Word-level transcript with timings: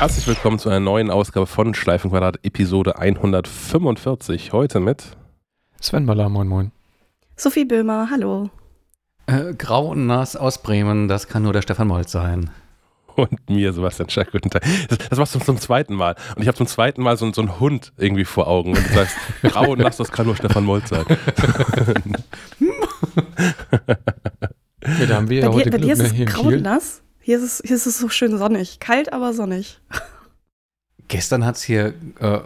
Herzlich 0.00 0.26
willkommen 0.26 0.58
zu 0.58 0.70
einer 0.70 0.80
neuen 0.80 1.10
Ausgabe 1.10 1.46
von 1.46 1.74
Schleifenquadrat, 1.74 2.38
Episode 2.42 2.96
145. 2.96 4.50
Heute 4.50 4.80
mit 4.80 5.04
Sven 5.78 6.06
Baller, 6.06 6.30
moin 6.30 6.48
moin. 6.48 6.72
Sophie 7.36 7.66
Böhmer, 7.66 8.08
hallo. 8.10 8.48
Äh, 9.26 9.52
grau 9.52 9.88
und 9.88 10.06
nass 10.06 10.36
aus 10.36 10.62
Bremen, 10.62 11.06
das 11.06 11.28
kann 11.28 11.42
nur 11.42 11.52
der 11.52 11.60
Stefan 11.60 11.88
Molz 11.88 12.12
sein. 12.12 12.48
Und 13.14 13.50
mir, 13.50 13.74
Sebastian 13.74 14.08
Schack, 14.08 14.32
guten 14.32 14.48
Tag. 14.48 14.64
Das, 14.88 14.96
das 15.10 15.18
machst 15.18 15.34
du 15.34 15.38
zum 15.38 15.58
zweiten 15.58 15.96
Mal. 15.96 16.16
Und 16.34 16.40
ich 16.40 16.48
habe 16.48 16.56
zum 16.56 16.66
zweiten 16.66 17.02
Mal 17.02 17.18
so, 17.18 17.30
so 17.34 17.42
einen 17.42 17.60
Hund 17.60 17.92
irgendwie 17.98 18.24
vor 18.24 18.46
Augen. 18.46 18.70
Und 18.70 18.82
du 18.88 18.94
sagst, 18.94 19.18
grau 19.42 19.72
und 19.72 19.80
nass, 19.80 19.98
das 19.98 20.10
kann 20.10 20.24
nur 20.24 20.34
Stefan 20.34 20.64
Molz 20.64 20.88
sein. 20.88 21.04
Ja, 24.98 25.06
da 25.06 25.16
haben 25.16 25.28
wir 25.28 25.40
ja 25.40 25.48
bei 25.48 25.54
heute 25.54 25.70
dir, 25.70 25.76
bei 25.76 25.78
dir 25.78 25.94
Glück, 25.94 26.06
ist 26.06 26.18
ne, 26.18 26.24
grau 26.24 26.42
und 26.44 26.62
nass. 26.62 27.02
Hier 27.30 27.38
ist, 27.38 27.44
es, 27.44 27.62
hier 27.64 27.76
ist 27.76 27.86
es 27.86 27.96
so 27.96 28.08
schön 28.08 28.36
sonnig. 28.38 28.80
Kalt, 28.80 29.12
aber 29.12 29.32
sonnig. 29.32 29.78
Gestern 31.06 31.44
hat 31.44 31.54
es 31.54 31.62
hier 31.62 31.94
äh, 32.18 32.40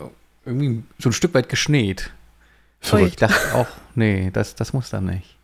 irgendwie 0.45 0.83
so 0.99 1.09
ein 1.09 1.15
Stück 1.15 1.33
weit 1.33 1.49
geschneit. 1.49 2.11
Ich 2.83 2.89
Verrückt. 2.91 3.23
dachte 3.23 3.55
auch, 3.55 3.69
nee, 3.95 4.31
das, 4.31 4.57
das 4.57 4.75
muss 4.75 4.91
dann 4.91 5.07
nicht. 5.07 5.39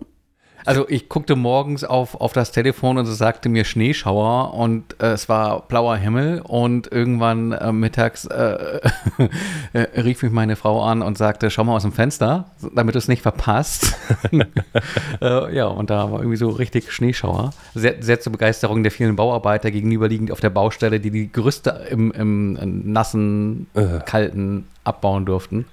Also 0.65 0.87
ich 0.87 1.09
guckte 1.09 1.35
morgens 1.35 1.83
auf, 1.83 2.15
auf 2.19 2.33
das 2.33 2.51
Telefon 2.51 2.97
und 2.97 3.07
es 3.07 3.17
sagte 3.17 3.49
mir 3.49 3.65
Schneeschauer 3.65 4.53
und 4.53 5.01
äh, 5.01 5.11
es 5.11 5.27
war 5.27 5.67
blauer 5.67 5.97
Himmel 5.97 6.41
und 6.41 6.91
irgendwann 6.91 7.51
äh, 7.51 7.71
mittags 7.71 8.25
äh, 8.25 8.79
äh, 9.73 10.01
rief 10.01 10.23
mich 10.23 10.31
meine 10.31 10.55
Frau 10.55 10.83
an 10.83 11.01
und 11.01 11.17
sagte, 11.17 11.49
schau 11.49 11.63
mal 11.63 11.75
aus 11.75 11.83
dem 11.83 11.91
Fenster, 11.91 12.45
damit 12.73 12.95
du 12.95 12.99
es 12.99 13.07
nicht 13.07 13.21
verpasst. 13.21 13.95
äh, 15.21 15.55
ja, 15.55 15.65
und 15.65 15.89
da 15.89 16.11
war 16.11 16.19
irgendwie 16.19 16.37
so 16.37 16.49
richtig 16.49 16.91
Schneeschauer. 16.91 17.51
Sehr, 17.75 18.01
sehr 18.01 18.19
zur 18.19 18.31
Begeisterung 18.31 18.83
der 18.83 18.91
vielen 18.91 19.15
Bauarbeiter 19.15 19.71
gegenüberliegend 19.71 20.31
auf 20.31 20.39
der 20.39 20.49
Baustelle, 20.49 20.99
die 20.99 21.11
die 21.11 21.31
Gerüste 21.31 21.87
im, 21.89 22.11
im 22.11 22.91
nassen, 22.91 23.67
Äh. 23.73 23.99
kalten 24.05 24.67
abbauen 24.83 25.25
durften. 25.25 25.65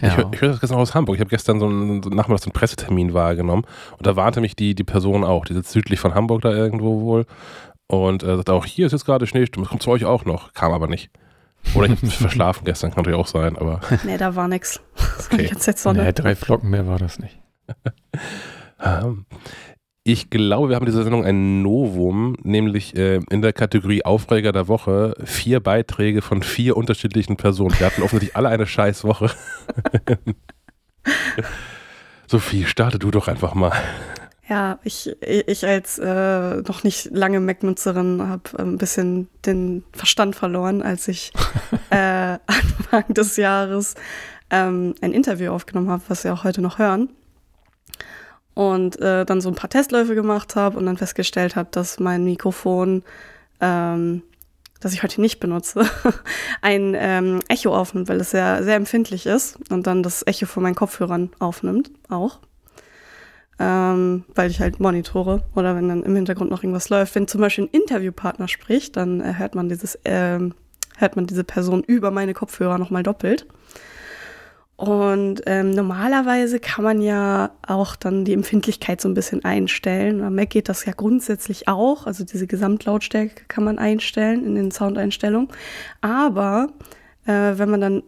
Ich, 0.00 0.16
hör- 0.16 0.30
ich 0.32 0.40
höre 0.40 0.50
das 0.50 0.60
gestern 0.60 0.78
aus 0.78 0.94
Hamburg. 0.94 1.16
Ich 1.16 1.20
habe 1.20 1.30
gestern 1.30 1.58
so 1.60 1.66
einen, 1.66 2.02
so 2.02 2.10
nachmittags 2.10 2.44
einen 2.46 2.52
Pressetermin 2.52 3.14
wahrgenommen. 3.14 3.64
Und 3.96 4.06
da 4.06 4.14
warnte 4.16 4.40
mich 4.40 4.54
die, 4.56 4.74
die 4.74 4.84
Person 4.84 5.24
auch. 5.24 5.44
Die 5.44 5.54
sitzt 5.54 5.72
südlich 5.72 5.98
von 6.00 6.14
Hamburg 6.14 6.42
da 6.42 6.50
irgendwo 6.52 7.00
wohl. 7.00 7.26
Und 7.88 8.22
äh, 8.22 8.36
sagte 8.36 8.52
auch, 8.52 8.64
hier 8.66 8.86
ist 8.86 8.92
jetzt 8.92 9.04
gerade 9.06 9.26
Schneesturm. 9.26 9.64
Das 9.64 9.70
kommt 9.70 9.82
zu 9.82 9.90
euch 9.90 10.04
auch 10.04 10.24
noch. 10.24 10.52
Kam 10.52 10.72
aber 10.72 10.86
nicht. 10.88 11.10
Oder 11.74 11.86
ich 11.86 11.90
habe 11.92 12.06
verschlafen 12.06 12.64
gestern, 12.64 12.90
kann 12.90 12.98
natürlich 13.02 13.18
auch 13.18 13.26
sein. 13.26 13.56
Aber 13.56 13.80
Nee, 14.04 14.16
da 14.18 14.34
war 14.36 14.46
nix. 14.48 14.80
Das 15.16 15.30
war 15.30 15.38
die 15.38 15.44
Okay. 15.44 15.52
ganze 15.52 15.64
Zeit 15.66 15.78
Sonne. 15.78 16.04
Nee, 16.04 16.12
drei 16.12 16.36
Flocken 16.36 16.70
mehr 16.70 16.86
war 16.86 16.98
das 16.98 17.18
nicht. 17.18 17.40
Ähm, 18.84 19.26
Ich 20.08 20.30
glaube, 20.30 20.70
wir 20.70 20.76
haben 20.76 20.86
in 20.86 20.90
dieser 20.90 21.02
Sendung 21.02 21.22
ein 21.26 21.60
Novum, 21.60 22.34
nämlich 22.42 22.96
äh, 22.96 23.20
in 23.28 23.42
der 23.42 23.52
Kategorie 23.52 24.06
Aufreger 24.06 24.52
der 24.52 24.66
Woche 24.66 25.14
vier 25.22 25.60
Beiträge 25.60 26.22
von 26.22 26.42
vier 26.42 26.78
unterschiedlichen 26.78 27.36
Personen. 27.36 27.78
Wir 27.78 27.84
hatten 27.84 28.00
offensichtlich 28.00 28.34
alle 28.34 28.48
eine 28.48 28.66
scheiß 28.66 29.04
Woche. 29.04 29.30
Sophie, 32.26 32.64
starte 32.64 32.98
du 32.98 33.10
doch 33.10 33.28
einfach 33.28 33.52
mal. 33.52 33.72
Ja, 34.48 34.78
ich, 34.82 35.14
ich 35.20 35.66
als 35.66 35.98
äh, 35.98 36.56
noch 36.62 36.84
nicht 36.84 37.10
lange 37.12 37.40
Mac-Nutzerin 37.40 38.26
habe 38.26 38.58
ein 38.58 38.78
bisschen 38.78 39.28
den 39.44 39.84
Verstand 39.92 40.36
verloren, 40.36 40.80
als 40.80 41.06
ich 41.08 41.32
äh, 41.90 42.38
Anfang 42.46 43.12
des 43.12 43.36
Jahres 43.36 43.94
ähm, 44.48 44.94
ein 45.02 45.12
Interview 45.12 45.52
aufgenommen 45.52 45.90
habe, 45.90 46.02
was 46.08 46.24
wir 46.24 46.32
auch 46.32 46.44
heute 46.44 46.62
noch 46.62 46.78
hören. 46.78 47.10
Und 48.58 49.00
äh, 49.00 49.24
dann 49.24 49.40
so 49.40 49.48
ein 49.48 49.54
paar 49.54 49.70
Testläufe 49.70 50.16
gemacht 50.16 50.56
habe 50.56 50.78
und 50.78 50.86
dann 50.86 50.96
festgestellt 50.96 51.54
habe, 51.54 51.68
dass 51.70 52.00
mein 52.00 52.24
Mikrofon, 52.24 53.04
ähm, 53.60 54.22
das 54.80 54.92
ich 54.92 55.04
heute 55.04 55.20
nicht 55.20 55.38
benutze, 55.38 55.84
ein 56.60 56.96
ähm, 56.98 57.38
Echo 57.46 57.72
aufnimmt, 57.76 58.08
weil 58.08 58.20
es 58.20 58.32
sehr, 58.32 58.64
sehr 58.64 58.74
empfindlich 58.74 59.26
ist 59.26 59.58
und 59.70 59.86
dann 59.86 60.02
das 60.02 60.26
Echo 60.26 60.46
von 60.46 60.64
meinen 60.64 60.74
Kopfhörern 60.74 61.30
aufnimmt 61.38 61.92
auch 62.08 62.40
ähm, 63.58 64.24
weil 64.34 64.50
ich 64.50 64.60
halt 64.60 64.78
monitore 64.78 65.42
oder 65.54 65.74
wenn 65.74 65.88
dann 65.88 66.02
im 66.02 66.14
Hintergrund 66.14 66.50
noch 66.50 66.62
irgendwas 66.62 66.88
läuft. 66.90 67.14
Wenn 67.14 67.26
zum 67.26 67.40
Beispiel 67.40 67.64
ein 67.64 67.70
Interviewpartner 67.80 68.48
spricht, 68.48 68.96
dann 68.96 69.20
äh, 69.20 69.34
hört 69.36 69.54
man 69.54 69.68
dieses, 69.68 69.98
ähm, 70.04 70.54
hört 70.96 71.16
man 71.16 71.26
diese 71.26 71.44
Person 71.44 71.82
über 71.82 72.10
meine 72.10 72.34
Kopfhörer 72.34 72.78
nochmal 72.78 73.02
doppelt. 73.02 73.46
Und 74.78 75.42
ähm, 75.46 75.72
normalerweise 75.72 76.60
kann 76.60 76.84
man 76.84 77.02
ja 77.02 77.50
auch 77.66 77.96
dann 77.96 78.24
die 78.24 78.32
Empfindlichkeit 78.32 79.00
so 79.00 79.08
ein 79.08 79.14
bisschen 79.14 79.44
einstellen. 79.44 80.20
Bei 80.20 80.30
Mac 80.30 80.50
geht 80.50 80.68
das 80.68 80.84
ja 80.84 80.92
grundsätzlich 80.92 81.66
auch. 81.66 82.06
Also 82.06 82.22
diese 82.22 82.46
Gesamtlautstärke 82.46 83.42
kann 83.48 83.64
man 83.64 83.80
einstellen 83.80 84.46
in 84.46 84.54
den 84.54 84.70
Soundeinstellungen. 84.70 85.48
Aber 86.00 86.68
äh, 87.26 87.32
wenn 87.56 87.70
man 87.70 87.80
dann 87.80 88.02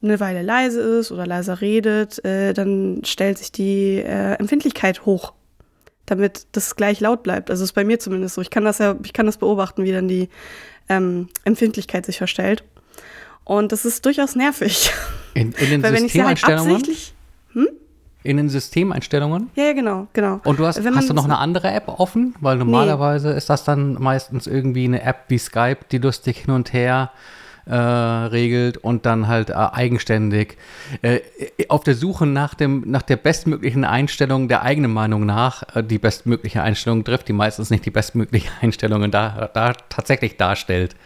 eine 0.00 0.20
Weile 0.20 0.42
leise 0.42 0.80
ist 0.80 1.10
oder 1.10 1.26
leiser 1.26 1.60
redet, 1.60 2.24
äh, 2.24 2.54
dann 2.54 3.02
stellt 3.04 3.38
sich 3.38 3.50
die 3.50 3.96
äh, 3.96 4.34
Empfindlichkeit 4.34 5.06
hoch, 5.06 5.32
damit 6.06 6.46
das 6.52 6.76
gleich 6.76 7.00
laut 7.00 7.24
bleibt. 7.24 7.50
Also 7.50 7.64
ist 7.64 7.72
bei 7.72 7.82
mir 7.82 7.98
zumindest 7.98 8.36
so. 8.36 8.42
Ich 8.42 8.50
kann 8.50 8.64
das 8.64 8.78
ja, 8.78 8.94
ich 9.02 9.12
kann 9.12 9.26
das 9.26 9.38
beobachten, 9.38 9.82
wie 9.82 9.90
dann 9.90 10.06
die 10.06 10.28
ähm, 10.88 11.30
Empfindlichkeit 11.42 12.06
sich 12.06 12.18
verstellt. 12.18 12.62
Und 13.46 13.70
das 13.70 13.84
ist 13.84 14.04
durchaus 14.04 14.34
nervig. 14.34 14.92
In, 15.32 15.52
in 15.52 15.70
den 15.70 15.82
Weil 15.84 15.92
wenn 15.92 16.04
ich 16.04 16.12
sie 16.12 16.22
halt 16.22 16.42
absichtlich. 16.44 17.14
in 18.24 18.36
den 18.36 18.48
Systemeinstellungen? 18.48 19.50
Ja, 19.54 19.66
ja, 19.66 19.72
genau, 19.72 20.08
genau. 20.12 20.40
Und 20.42 20.58
du 20.58 20.66
hast, 20.66 20.84
hast 20.84 21.08
du 21.08 21.14
noch 21.14 21.24
eine 21.24 21.38
andere 21.38 21.70
App 21.70 21.86
offen? 21.86 22.34
Weil 22.40 22.56
normalerweise 22.56 23.30
ist 23.30 23.48
das 23.48 23.62
dann 23.62 23.94
meistens 24.02 24.48
irgendwie 24.48 24.84
eine 24.84 25.00
App 25.02 25.26
wie 25.28 25.38
Skype, 25.38 25.78
die 25.92 25.98
lustig 25.98 26.38
hin 26.38 26.54
und 26.54 26.72
her 26.72 27.12
äh, 27.66 27.74
regelt 27.76 28.78
und 28.78 29.06
dann 29.06 29.28
halt 29.28 29.50
äh, 29.50 29.54
eigenständig 29.54 30.56
äh, 31.02 31.20
auf 31.68 31.84
der 31.84 31.94
Suche 31.94 32.26
nach, 32.26 32.54
dem, 32.54 32.82
nach 32.86 33.02
der 33.02 33.16
bestmöglichen 33.16 33.84
Einstellung 33.84 34.48
der 34.48 34.62
eigenen 34.62 34.92
Meinung 34.92 35.24
nach 35.24 35.62
äh, 35.76 35.84
die 35.84 35.98
bestmögliche 35.98 36.62
Einstellung 36.62 37.04
trifft, 37.04 37.28
die 37.28 37.32
meistens 37.32 37.70
nicht 37.70 37.86
die 37.86 37.90
bestmögliche 37.90 38.50
Einstellungen 38.60 39.12
da, 39.12 39.50
da 39.54 39.72
tatsächlich 39.88 40.36
darstellt. 40.36 40.96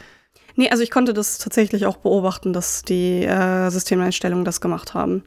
Nee, 0.60 0.69
also 0.69 0.82
ich 0.82 0.91
konnte 0.91 1.15
das 1.15 1.38
tatsächlich 1.38 1.87
auch 1.87 1.97
beobachten, 1.97 2.53
dass 2.53 2.82
die 2.82 3.25
äh, 3.25 3.71
Systemeinstellungen 3.71 4.44
das 4.44 4.60
gemacht 4.60 4.93
haben. 4.93 5.22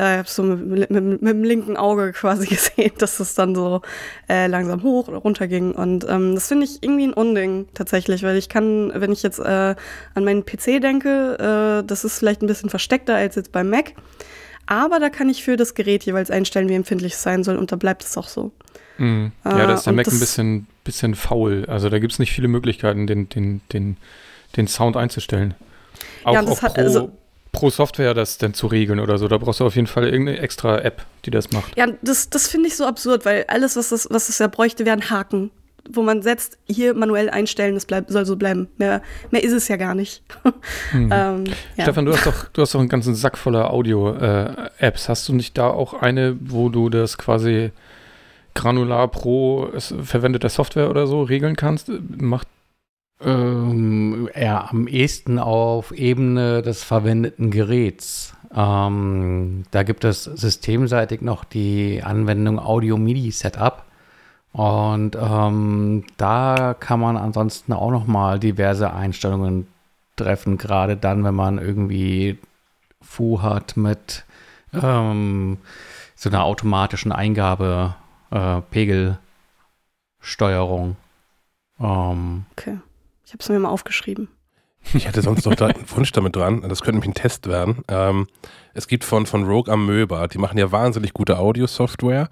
Äh, 0.00 0.14
ich 0.14 0.18
habe 0.20 0.28
so 0.30 0.42
mit, 0.42 0.88
mit, 0.88 1.20
mit 1.20 1.30
dem 1.30 1.44
linken 1.44 1.76
Auge 1.76 2.12
quasi 2.18 2.46
gesehen, 2.46 2.92
dass 2.96 3.20
es 3.20 3.34
dann 3.34 3.54
so 3.54 3.82
äh, 4.30 4.46
langsam 4.46 4.82
hoch 4.82 5.08
oder 5.08 5.18
runter 5.18 5.46
ging. 5.46 5.72
Und 5.72 6.06
ähm, 6.08 6.34
das 6.34 6.48
finde 6.48 6.64
ich 6.64 6.82
irgendwie 6.82 7.06
ein 7.06 7.12
Unding 7.12 7.68
tatsächlich, 7.74 8.22
weil 8.22 8.38
ich 8.38 8.48
kann, 8.48 8.90
wenn 8.94 9.12
ich 9.12 9.22
jetzt 9.22 9.40
äh, 9.40 9.74
an 10.14 10.24
meinen 10.24 10.46
PC 10.46 10.80
denke, 10.80 11.82
äh, 11.82 11.86
das 11.86 12.04
ist 12.04 12.18
vielleicht 12.18 12.40
ein 12.40 12.46
bisschen 12.46 12.70
versteckter 12.70 13.14
als 13.14 13.34
jetzt 13.34 13.52
beim 13.52 13.68
Mac. 13.68 13.92
Aber 14.64 15.00
da 15.00 15.10
kann 15.10 15.28
ich 15.28 15.44
für 15.44 15.58
das 15.58 15.74
Gerät 15.74 16.04
jeweils 16.04 16.30
einstellen, 16.30 16.70
wie 16.70 16.74
empfindlich 16.74 17.12
es 17.12 17.22
sein 17.22 17.44
soll 17.44 17.58
und 17.58 17.72
da 17.72 17.76
bleibt 17.76 18.04
es 18.04 18.16
auch 18.16 18.28
so. 18.28 18.52
Mhm. 18.96 19.32
Ja, 19.44 19.66
da 19.66 19.74
ist 19.74 19.84
der 19.84 19.90
und 19.90 19.96
Mac 19.96 20.06
ein 20.06 20.18
bisschen, 20.18 20.66
bisschen 20.82 21.14
faul. 21.14 21.66
Also 21.68 21.90
da 21.90 21.98
gibt 21.98 22.14
es 22.14 22.18
nicht 22.18 22.32
viele 22.32 22.48
Möglichkeiten, 22.48 23.06
den, 23.06 23.28
den, 23.28 23.60
den, 23.70 23.98
den 24.58 24.66
Sound 24.68 24.96
einzustellen. 24.96 25.54
Auch, 26.24 26.34
Ja, 26.34 26.42
das 26.42 26.50
auch 26.58 26.62
hat- 26.62 26.74
pro, 26.74 26.80
also- 26.82 27.12
pro 27.52 27.70
Software 27.70 28.12
das 28.12 28.36
dann 28.38 28.52
zu 28.52 28.66
regeln 28.66 29.00
oder 29.00 29.16
so. 29.16 29.26
Da 29.28 29.38
brauchst 29.38 29.60
du 29.60 29.64
auf 29.66 29.74
jeden 29.74 29.86
Fall 29.86 30.04
irgendeine 30.08 30.38
extra 30.40 30.78
App, 30.78 31.02
die 31.24 31.30
das 31.30 31.50
macht. 31.50 31.76
Ja, 31.76 31.86
das, 32.02 32.28
das 32.28 32.46
finde 32.46 32.68
ich 32.68 32.76
so 32.76 32.84
absurd, 32.86 33.24
weil 33.24 33.44
alles, 33.48 33.76
was 33.76 33.88
das, 33.88 34.06
was 34.10 34.28
es 34.28 34.38
ja 34.38 34.48
bräuchte, 34.48 34.84
wären 34.84 35.08
Haken, 35.08 35.50
wo 35.90 36.02
man 36.02 36.20
setzt, 36.20 36.58
hier 36.68 36.92
manuell 36.92 37.30
einstellen, 37.30 37.74
das 37.74 37.86
bleib, 37.86 38.10
soll 38.10 38.26
so 38.26 38.36
bleiben. 38.36 38.68
Mehr, 38.76 39.00
mehr 39.30 39.42
ist 39.42 39.52
es 39.52 39.68
ja 39.68 39.76
gar 39.76 39.94
nicht. 39.94 40.22
Mhm. 40.92 41.10
ähm, 41.12 41.44
ja. 41.76 41.84
Stefan, 41.84 42.04
du 42.04 42.12
hast 42.12 42.26
doch, 42.26 42.44
du 42.52 42.60
hast 42.62 42.74
doch 42.74 42.80
einen 42.80 42.88
ganzen 42.90 43.14
Sack 43.14 43.36
voller 43.38 43.72
Audio-Apps. 43.72 45.08
hast 45.08 45.28
du 45.28 45.32
nicht 45.34 45.56
da 45.58 45.68
auch 45.68 45.94
eine, 45.94 46.36
wo 46.40 46.68
du 46.68 46.88
das 46.90 47.16
quasi 47.18 47.70
granular 48.54 49.08
pro 49.08 49.68
es, 49.74 49.94
verwendeter 50.02 50.48
Software 50.48 50.90
oder 50.90 51.06
so 51.06 51.22
regeln 51.22 51.56
kannst? 51.56 51.90
Macht 52.18 52.48
Ähm, 53.20 54.28
eher 54.32 54.70
am 54.70 54.86
ehesten 54.86 55.40
auf 55.40 55.90
Ebene 55.90 56.62
des 56.62 56.84
verwendeten 56.84 57.50
Geräts. 57.50 58.34
Ähm, 58.54 59.64
da 59.70 59.82
gibt 59.82 60.04
es 60.04 60.24
systemseitig 60.24 61.20
noch 61.20 61.44
die 61.44 62.02
Anwendung 62.02 62.58
Audio 62.60 62.96
MIDI 62.96 63.32
Setup. 63.32 63.84
Und 64.52 65.16
ähm, 65.20 66.04
da 66.16 66.74
kann 66.78 67.00
man 67.00 67.16
ansonsten 67.16 67.72
auch 67.72 67.90
noch 67.90 68.06
mal 68.06 68.38
diverse 68.38 68.92
Einstellungen 68.92 69.66
treffen, 70.16 70.58
gerade 70.58 70.96
dann, 70.96 71.24
wenn 71.24 71.34
man 71.34 71.58
irgendwie 71.58 72.38
Fu 73.00 73.42
hat 73.42 73.76
mit 73.76 74.24
ähm, 74.72 75.58
so 76.14 76.28
einer 76.28 76.44
automatischen 76.44 77.10
Eingabe, 77.12 77.94
äh, 78.30 78.60
Pegelsteuerung. 78.70 80.96
Ähm, 81.80 82.44
Okay. 82.56 82.78
Ich 83.28 83.34
habe 83.34 83.42
es 83.42 83.48
mir 83.50 83.58
mal 83.58 83.68
aufgeschrieben. 83.68 84.28
Ich 84.94 85.06
hätte 85.06 85.20
sonst 85.20 85.44
noch 85.44 85.54
da 85.54 85.66
einen 85.66 85.84
Wunsch 85.96 86.12
damit 86.12 86.34
dran. 86.34 86.62
Das 86.66 86.80
könnte 86.80 86.92
nämlich 87.00 87.10
ein 87.10 87.14
Test 87.22 87.46
werden. 87.46 87.82
Ähm, 87.88 88.26
es 88.72 88.88
gibt 88.88 89.04
von, 89.04 89.26
von 89.26 89.44
Rogue 89.44 89.70
Amöba, 89.70 90.28
die 90.28 90.38
machen 90.38 90.56
ja 90.56 90.72
wahnsinnig 90.72 91.12
gute 91.12 91.36
Audio-Software. 91.38 92.30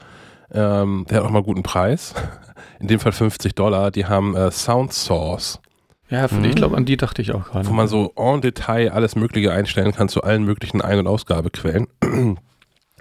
Ähm, 0.51 1.05
der 1.11 1.19
hat 1.19 1.25
auch 1.25 1.31
mal 1.31 1.41
einen 1.41 1.45
guten 1.47 1.63
Preis. 1.63 2.15
In 2.81 2.89
dem 2.89 2.99
Fall 2.99 3.13
50 3.13 3.55
Dollar. 3.55 3.91
Die 3.91 4.07
haben 4.07 4.35
äh, 4.35 4.51
Sound 4.51 4.95
Source. 4.95 5.61
Ja, 6.09 6.29
Mhm. 6.31 6.45
ich 6.45 6.55
glaube, 6.55 6.77
an 6.79 6.87
die 6.87 6.97
dachte 6.97 7.21
ich 7.21 7.33
auch 7.35 7.45
gerade. 7.45 7.69
wo 7.69 7.73
man 7.75 7.89
so 7.89 8.13
en 8.17 8.41
Detail 8.41 8.91
alles 8.93 9.17
Mögliche 9.17 9.53
einstellen 9.53 9.93
kann 9.93 10.09
zu 10.09 10.23
allen 10.23 10.45
möglichen 10.45 10.81
Ein- 10.81 11.01
und 11.01 11.09
Ausgabequellen. 11.09 11.89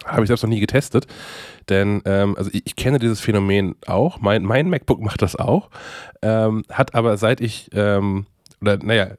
Habe 0.03 0.23
ich 0.23 0.27
selbst 0.27 0.43
noch 0.43 0.49
nie 0.49 0.59
getestet, 0.59 1.07
denn 1.69 2.01
ähm, 2.05 2.35
also 2.37 2.49
ich, 2.53 2.63
ich 2.65 2.75
kenne 2.75 2.99
dieses 2.99 3.21
Phänomen 3.21 3.75
auch. 3.87 4.19
Mein, 4.19 4.43
mein 4.43 4.69
MacBook 4.69 5.01
macht 5.01 5.21
das 5.21 5.35
auch, 5.35 5.69
ähm, 6.21 6.65
hat 6.69 6.93
aber 6.95 7.17
seit 7.17 7.39
ich, 7.39 7.69
ähm, 7.73 8.25
oder 8.61 8.77
naja, 8.77 9.11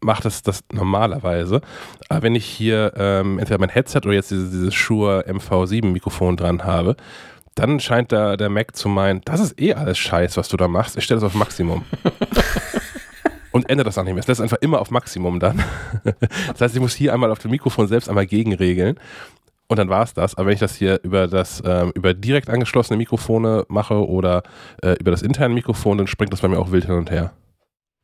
macht 0.00 0.24
das, 0.24 0.42
das 0.42 0.64
normalerweise. 0.72 1.60
Aber 2.08 2.22
wenn 2.22 2.34
ich 2.34 2.46
hier 2.46 2.92
ähm, 2.96 3.38
entweder 3.38 3.58
mein 3.58 3.68
Headset 3.68 3.98
oder 3.98 4.14
jetzt 4.14 4.30
dieses, 4.30 4.50
dieses 4.50 4.74
Shure 4.74 5.24
MV7 5.28 5.86
Mikrofon 5.86 6.36
dran 6.36 6.64
habe, 6.64 6.96
dann 7.54 7.80
scheint 7.80 8.12
da 8.12 8.36
der 8.36 8.48
Mac 8.48 8.74
zu 8.74 8.88
meinen, 8.88 9.20
das 9.24 9.40
ist 9.40 9.60
eh 9.60 9.74
alles 9.74 9.98
Scheiß, 9.98 10.36
was 10.36 10.48
du 10.48 10.56
da 10.56 10.68
machst. 10.68 10.96
Ich 10.96 11.04
stelle 11.04 11.20
das 11.20 11.26
auf 11.26 11.34
Maximum. 11.34 11.84
und 13.52 13.68
ändert 13.68 13.86
das 13.86 13.98
auch 13.98 14.04
nicht 14.04 14.14
mehr. 14.14 14.20
Es 14.20 14.26
lässt 14.26 14.40
einfach 14.40 14.58
immer 14.60 14.80
auf 14.80 14.90
Maximum 14.90 15.38
dann. 15.38 15.62
das 16.52 16.60
heißt, 16.60 16.74
ich 16.74 16.80
muss 16.80 16.94
hier 16.94 17.12
einmal 17.12 17.30
auf 17.30 17.38
dem 17.38 17.50
Mikrofon 17.50 17.86
selbst 17.86 18.08
einmal 18.08 18.26
gegenregeln. 18.26 18.98
Und 19.72 19.78
dann 19.78 19.88
war 19.88 20.02
es 20.02 20.12
das. 20.12 20.34
Aber 20.34 20.48
wenn 20.48 20.52
ich 20.52 20.60
das 20.60 20.76
hier 20.76 21.00
über 21.02 21.26
das 21.26 21.62
ähm, 21.64 21.92
über 21.94 22.12
direkt 22.12 22.50
angeschlossene 22.50 22.98
Mikrofone 22.98 23.64
mache 23.68 24.06
oder 24.06 24.42
äh, 24.82 24.96
über 25.00 25.10
das 25.10 25.22
interne 25.22 25.54
Mikrofon, 25.54 25.96
dann 25.96 26.06
springt 26.06 26.30
das 26.30 26.42
bei 26.42 26.48
mir 26.48 26.58
auch 26.58 26.72
wild 26.72 26.84
hin 26.84 26.94
und 26.94 27.10
her. 27.10 27.32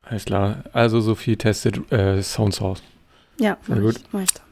Alles 0.01 0.25
klar. 0.25 0.63
Also 0.73 0.99
Sophie 0.99 1.37
testet 1.37 1.91
äh, 1.91 2.23
Sound 2.23 2.55
Source. 2.55 2.81
Ja, 3.39 3.55
mach 3.67 3.77
gut. 3.77 3.97
ich, 3.97 4.03
mach 4.11 4.21
ich 4.21 4.33
dann. 4.33 4.45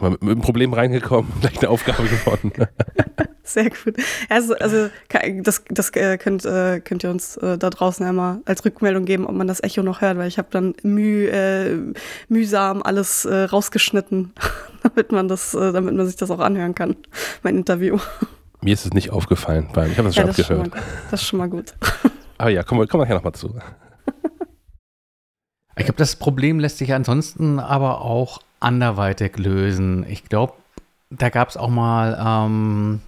Mal 0.00 0.10
mit, 0.10 0.22
mit 0.22 0.30
einem 0.30 0.42
Problem 0.42 0.72
reingekommen, 0.74 1.32
gleich 1.40 1.58
eine 1.58 1.70
Aufgabe 1.70 2.04
gewonnen. 2.04 2.52
Sehr 3.46 3.68
gut. 3.68 3.96
Also, 4.30 4.54
also 4.54 4.88
das, 5.42 5.62
das 5.68 5.90
äh, 5.90 6.16
könnt, 6.16 6.44
äh, 6.46 6.80
könnt 6.80 7.04
ihr 7.04 7.10
uns 7.10 7.36
äh, 7.36 7.58
da 7.58 7.68
draußen 7.68 8.04
einmal 8.06 8.40
als 8.46 8.64
Rückmeldung 8.64 9.04
geben, 9.04 9.26
ob 9.26 9.34
man 9.34 9.46
das 9.46 9.62
Echo 9.62 9.82
noch 9.82 10.00
hört, 10.00 10.16
weil 10.16 10.28
ich 10.28 10.38
habe 10.38 10.48
dann 10.50 10.74
müh, 10.82 11.26
äh, 11.26 11.76
mühsam 12.28 12.82
alles 12.82 13.26
äh, 13.26 13.44
rausgeschnitten, 13.44 14.32
damit 14.82 15.12
man 15.12 15.28
das, 15.28 15.54
äh, 15.54 15.72
damit 15.72 15.94
man 15.94 16.06
sich 16.06 16.16
das 16.16 16.30
auch 16.30 16.40
anhören 16.40 16.74
kann, 16.74 16.96
mein 17.42 17.56
Interview. 17.56 17.98
Mir 18.62 18.72
ist 18.72 18.86
es 18.86 18.94
nicht 18.94 19.10
aufgefallen, 19.10 19.68
weil 19.74 19.90
ich 19.90 19.98
habe 19.98 20.08
das 20.08 20.16
Ja, 20.16 20.22
schon 20.22 20.28
das 20.28 20.38
ist 20.38 20.46
schon, 20.46 20.56
mal 20.56 20.64
abgehört. 20.64 20.86
gut. 20.86 21.10
das 21.10 21.20
ist 21.20 21.26
schon 21.28 21.38
mal 21.38 21.48
gut. 21.50 21.74
Aber 22.38 22.50
ja, 22.50 22.62
kommen 22.62 22.80
wir 22.80 22.86
kommen 22.88 23.02
wir 23.02 23.04
nachher 23.04 23.16
nochmal 23.16 23.34
zu. 23.34 23.54
Ich 25.76 25.86
glaube, 25.86 25.98
das 25.98 26.14
Problem 26.16 26.60
lässt 26.60 26.78
sich 26.78 26.94
ansonsten 26.94 27.58
aber 27.58 28.00
auch 28.02 28.40
anderweitig 28.60 29.36
lösen. 29.38 30.06
Ich 30.08 30.24
glaube, 30.28 30.52
da 31.10 31.30
gab 31.30 31.48
es 31.48 31.56
auch 31.56 31.68
mal 31.68 32.16
ähm, 32.46 33.00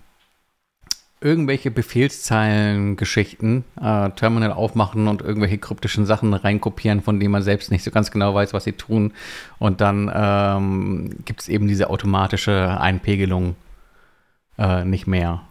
irgendwelche 1.20 1.70
Befehlszeilen-Geschichten, 1.70 3.64
äh, 3.80 4.10
Terminal 4.10 4.52
aufmachen 4.52 5.08
und 5.08 5.22
irgendwelche 5.22 5.58
kryptischen 5.58 6.04
Sachen 6.04 6.34
reinkopieren, 6.34 7.02
von 7.02 7.18
denen 7.18 7.32
man 7.32 7.42
selbst 7.42 7.70
nicht 7.70 7.84
so 7.84 7.90
ganz 7.90 8.10
genau 8.10 8.34
weiß, 8.34 8.52
was 8.52 8.64
sie 8.64 8.72
tun. 8.72 9.12
Und 9.58 9.80
dann 9.80 10.10
ähm, 10.14 11.24
gibt 11.24 11.40
es 11.40 11.48
eben 11.48 11.68
diese 11.68 11.88
automatische 11.90 12.78
Einpegelung 12.78 13.56
äh, 14.58 14.84
nicht 14.84 15.06
mehr. 15.06 15.42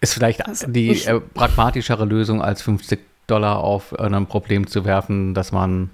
Ist 0.00 0.14
vielleicht 0.14 0.46
Also, 0.46 0.66
die 0.66 0.90
äh, 1.04 1.20
pragmatischere 1.20 2.04
Lösung 2.04 2.42
als 2.42 2.62
50 2.62 3.00
Dollar 3.26 3.58
auf 3.58 3.98
ein 3.98 4.26
Problem 4.26 4.66
zu 4.66 4.84
werfen, 4.84 5.34
das 5.34 5.52
man 5.52 5.90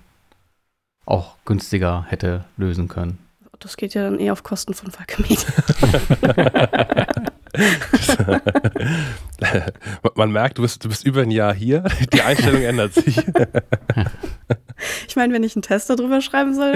auch 1.07 1.37
günstiger 1.45 2.07
hätte 2.09 2.45
lösen 2.57 2.89
können. 2.89 3.19
Das 3.61 3.77
geht 3.77 3.95
ja 3.95 4.03
dann 4.05 4.19
eh 4.19 4.31
auf 4.31 4.43
Kosten 4.43 4.75
von 4.75 4.91
Falke 4.91 5.23
Media. 5.23 5.39
Man- 10.15 10.33
merkt, 10.33 10.59
du 10.59 10.63
bist, 10.63 10.85
du 10.85 10.89
bist 10.89 11.05
über 11.05 11.23
ein 11.23 11.31
Jahr 11.31 11.55
hier. 11.55 11.85
Die 12.13 12.23
Einstellung 12.23 12.63
ändert 12.63 12.95
sich. 12.95 13.19
Ich 15.09 15.17
meine, 15.17 15.33
wenn 15.35 15.43
ich 15.43 15.55
einen 15.57 15.63
Test 15.63 15.91
darüber 15.91 16.21
schreiben 16.21 16.55
soll, 16.55 16.73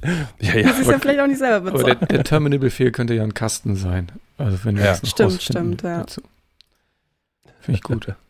dann 0.00 0.26
Ja, 0.40 0.54
ja. 0.56 0.66
muss 0.68 0.76
ich 0.76 0.82
es 0.82 0.88
ja 0.88 0.98
vielleicht 0.98 1.20
auch 1.20 1.26
nicht 1.26 1.38
selber 1.38 1.68
Aber 1.70 1.82
der, 1.82 1.94
bezahlen. 1.94 2.08
der 2.10 2.24
Terminal-Befehl 2.24 2.92
könnte 2.92 3.14
ja 3.14 3.22
ein 3.22 3.34
Kasten 3.34 3.76
sein. 3.76 4.12
Also 4.38 4.58
wenn 4.64 4.76
wir 4.76 4.84
Ja. 4.84 4.94
Stimmt, 4.94 5.42
stimmt, 5.42 5.82
ja. 5.82 5.98
dazu. 6.00 6.20
Finde 7.60 7.78
ich 7.78 7.82
gut. 7.82 8.06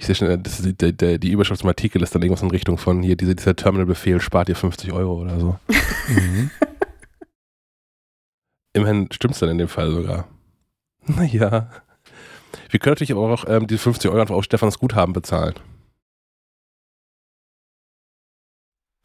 Ich 0.00 0.06
sehe 0.06 0.14
schon, 0.14 0.42
das 0.42 0.60
ist, 0.60 0.80
die, 0.80 0.96
die, 0.96 1.20
die 1.20 1.30
Überschrift 1.30 1.60
zum 1.60 1.68
Artikel 1.68 2.02
ist 2.02 2.14
dann 2.14 2.22
irgendwas 2.22 2.42
in 2.42 2.50
Richtung 2.50 2.78
von 2.78 3.02
hier, 3.02 3.16
dieser, 3.16 3.34
dieser 3.34 3.54
Terminal-Befehl 3.54 4.18
spart 4.18 4.48
dir 4.48 4.56
50 4.56 4.92
Euro 4.92 5.20
oder 5.20 5.38
so. 5.38 5.58
Mhm. 6.08 6.50
Immerhin 8.72 9.08
stimmt 9.12 9.34
es 9.34 9.40
dann 9.40 9.50
in 9.50 9.58
dem 9.58 9.68
Fall 9.68 9.92
sogar. 9.92 10.26
Naja. 11.06 11.70
Wir 12.70 12.80
können 12.80 12.92
natürlich 12.92 13.12
aber 13.12 13.30
auch 13.30 13.44
ähm, 13.46 13.66
die 13.66 13.76
50 13.76 14.10
Euro 14.10 14.20
einfach 14.20 14.34
auf 14.34 14.44
Stefans 14.44 14.78
Guthaben 14.78 15.12
bezahlen. 15.12 15.54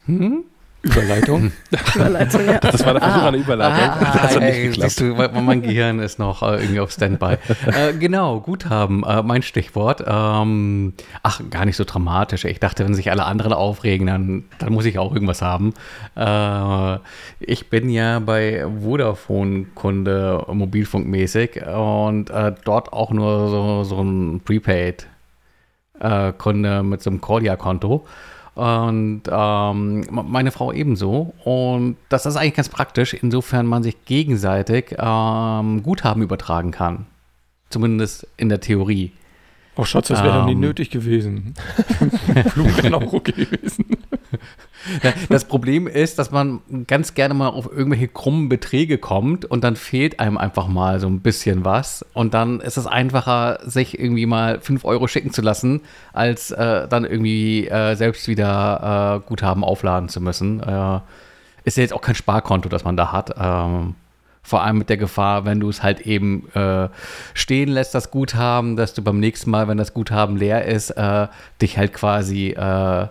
Hm? 0.05 0.45
Überleitung. 0.85 1.51
Überleitung, 1.95 2.45
ja. 2.45 2.59
Das 2.59 2.85
war 2.85 2.93
der 2.93 3.01
Versuch 3.01 3.21
Ah, 3.23 3.27
einer 3.27 3.37
Überleitung. 3.37 3.89
Ah, 3.89 4.19
das 4.21 4.35
hat 4.35 4.41
nicht 4.43 4.53
ey, 4.53 4.67
geklappt. 4.67 4.91
siehst 4.91 4.99
du, 4.99 5.41
mein 5.41 5.61
Gehirn 5.61 5.99
ist 5.99 6.19
noch 6.19 6.43
äh, 6.43 6.57
irgendwie 6.61 6.79
auf 6.79 6.91
Standby. 6.91 7.37
äh, 7.65 7.93
genau, 7.93 8.39
Guthaben, 8.39 9.03
äh, 9.03 9.23
mein 9.23 9.41
Stichwort. 9.41 10.03
Ähm, 10.07 10.93
ach, 11.23 11.41
gar 11.49 11.65
nicht 11.65 11.75
so 11.75 11.83
dramatisch. 11.83 12.45
Ich 12.45 12.59
dachte, 12.59 12.85
wenn 12.85 12.93
sich 12.93 13.09
alle 13.11 13.25
anderen 13.25 13.53
aufregen, 13.53 14.07
dann, 14.07 14.45
dann 14.59 14.73
muss 14.73 14.85
ich 14.85 14.99
auch 14.99 15.13
irgendwas 15.13 15.41
haben. 15.41 15.73
Äh, 16.15 16.99
ich 17.39 17.69
bin 17.69 17.89
ja 17.89 18.19
bei 18.19 18.65
Vodafone 18.81 19.65
Kunde 19.75 20.45
mobilfunkmäßig 20.51 21.63
und 21.65 22.29
äh, 22.29 22.53
dort 22.63 22.93
auch 22.93 23.11
nur 23.11 23.49
so, 23.49 23.83
so 23.83 24.01
ein 24.01 24.41
Prepaid 24.45 25.07
äh, 25.99 26.31
Kunde 26.33 26.83
mit 26.83 27.01
so 27.01 27.09
einem 27.09 27.21
Cordia-Konto. 27.21 28.05
Und 28.55 29.23
ähm, 29.29 30.05
meine 30.09 30.51
Frau 30.51 30.71
ebenso. 30.71 31.33
Und 31.43 31.97
das 32.09 32.25
ist 32.25 32.37
eigentlich 32.37 32.55
ganz 32.55 32.69
praktisch, 32.69 33.13
insofern 33.13 33.65
man 33.65 33.83
sich 33.83 34.05
gegenseitig 34.05 34.95
ähm, 34.97 35.83
Guthaben 35.83 36.23
übertragen 36.23 36.71
kann. 36.71 37.05
Zumindest 37.69 38.27
in 38.37 38.49
der 38.49 38.61
Theorie. 38.61 39.11
Oh 39.77 39.83
Schatz, 39.83 40.07
das 40.07 40.23
wäre 40.23 40.39
doch 40.39 40.45
nie 40.45 40.53
Ähm. 40.53 40.59
nötig 40.59 40.89
gewesen. 40.89 41.53
Blumen 42.53 42.77
wären 42.81 42.93
auch 42.95 43.13
okay 43.13 43.45
gewesen. 43.45 43.85
Das 45.29 45.45
Problem 45.45 45.87
ist, 45.87 46.19
dass 46.19 46.31
man 46.31 46.61
ganz 46.87 47.13
gerne 47.15 47.33
mal 47.33 47.47
auf 47.49 47.69
irgendwelche 47.71 48.07
krummen 48.07 48.49
Beträge 48.49 48.97
kommt 48.97 49.43
und 49.43 49.63
dann 49.63 49.75
fehlt 49.75 50.19
einem 50.19 50.37
einfach 50.37 50.67
mal 50.67 50.99
so 50.99 51.07
ein 51.07 51.21
bisschen 51.21 51.65
was. 51.65 52.05
Und 52.13 52.33
dann 52.33 52.59
ist 52.59 52.77
es 52.77 52.85
einfacher, 52.85 53.59
sich 53.65 53.99
irgendwie 53.99 54.25
mal 54.27 54.59
5 54.61 54.85
Euro 54.85 55.07
schicken 55.07 55.31
zu 55.31 55.41
lassen, 55.41 55.81
als 56.13 56.51
äh, 56.51 56.87
dann 56.87 57.03
irgendwie 57.03 57.67
äh, 57.67 57.95
selbst 57.95 58.27
wieder 58.27 59.21
äh, 59.23 59.27
Guthaben 59.27 59.63
aufladen 59.63 60.07
zu 60.07 60.21
müssen. 60.21 60.61
Äh, 60.61 60.99
ist 61.63 61.77
ja 61.77 61.81
jetzt 61.81 61.93
auch 61.93 62.01
kein 62.01 62.15
Sparkonto, 62.15 62.69
das 62.69 62.83
man 62.83 62.95
da 62.95 63.11
hat. 63.11 63.33
Ähm, 63.39 63.95
vor 64.45 64.63
allem 64.63 64.77
mit 64.77 64.89
der 64.89 64.97
Gefahr, 64.97 65.43
wenn 65.45 65.59
du 65.59 65.69
es 65.69 65.81
halt 65.81 66.01
eben 66.01 66.47
äh, 66.53 66.87
stehen 67.33 67.69
lässt, 67.69 67.95
das 67.95 68.11
Guthaben, 68.11 68.75
dass 68.75 68.93
du 68.93 69.01
beim 69.01 69.19
nächsten 69.19 69.49
Mal, 69.49 69.67
wenn 69.67 69.77
das 69.77 69.93
Guthaben 69.93 70.37
leer 70.37 70.65
ist, 70.65 70.91
äh, 70.91 71.27
dich 71.61 71.79
halt 71.79 71.93
quasi 71.93 72.49
äh, 72.49 73.07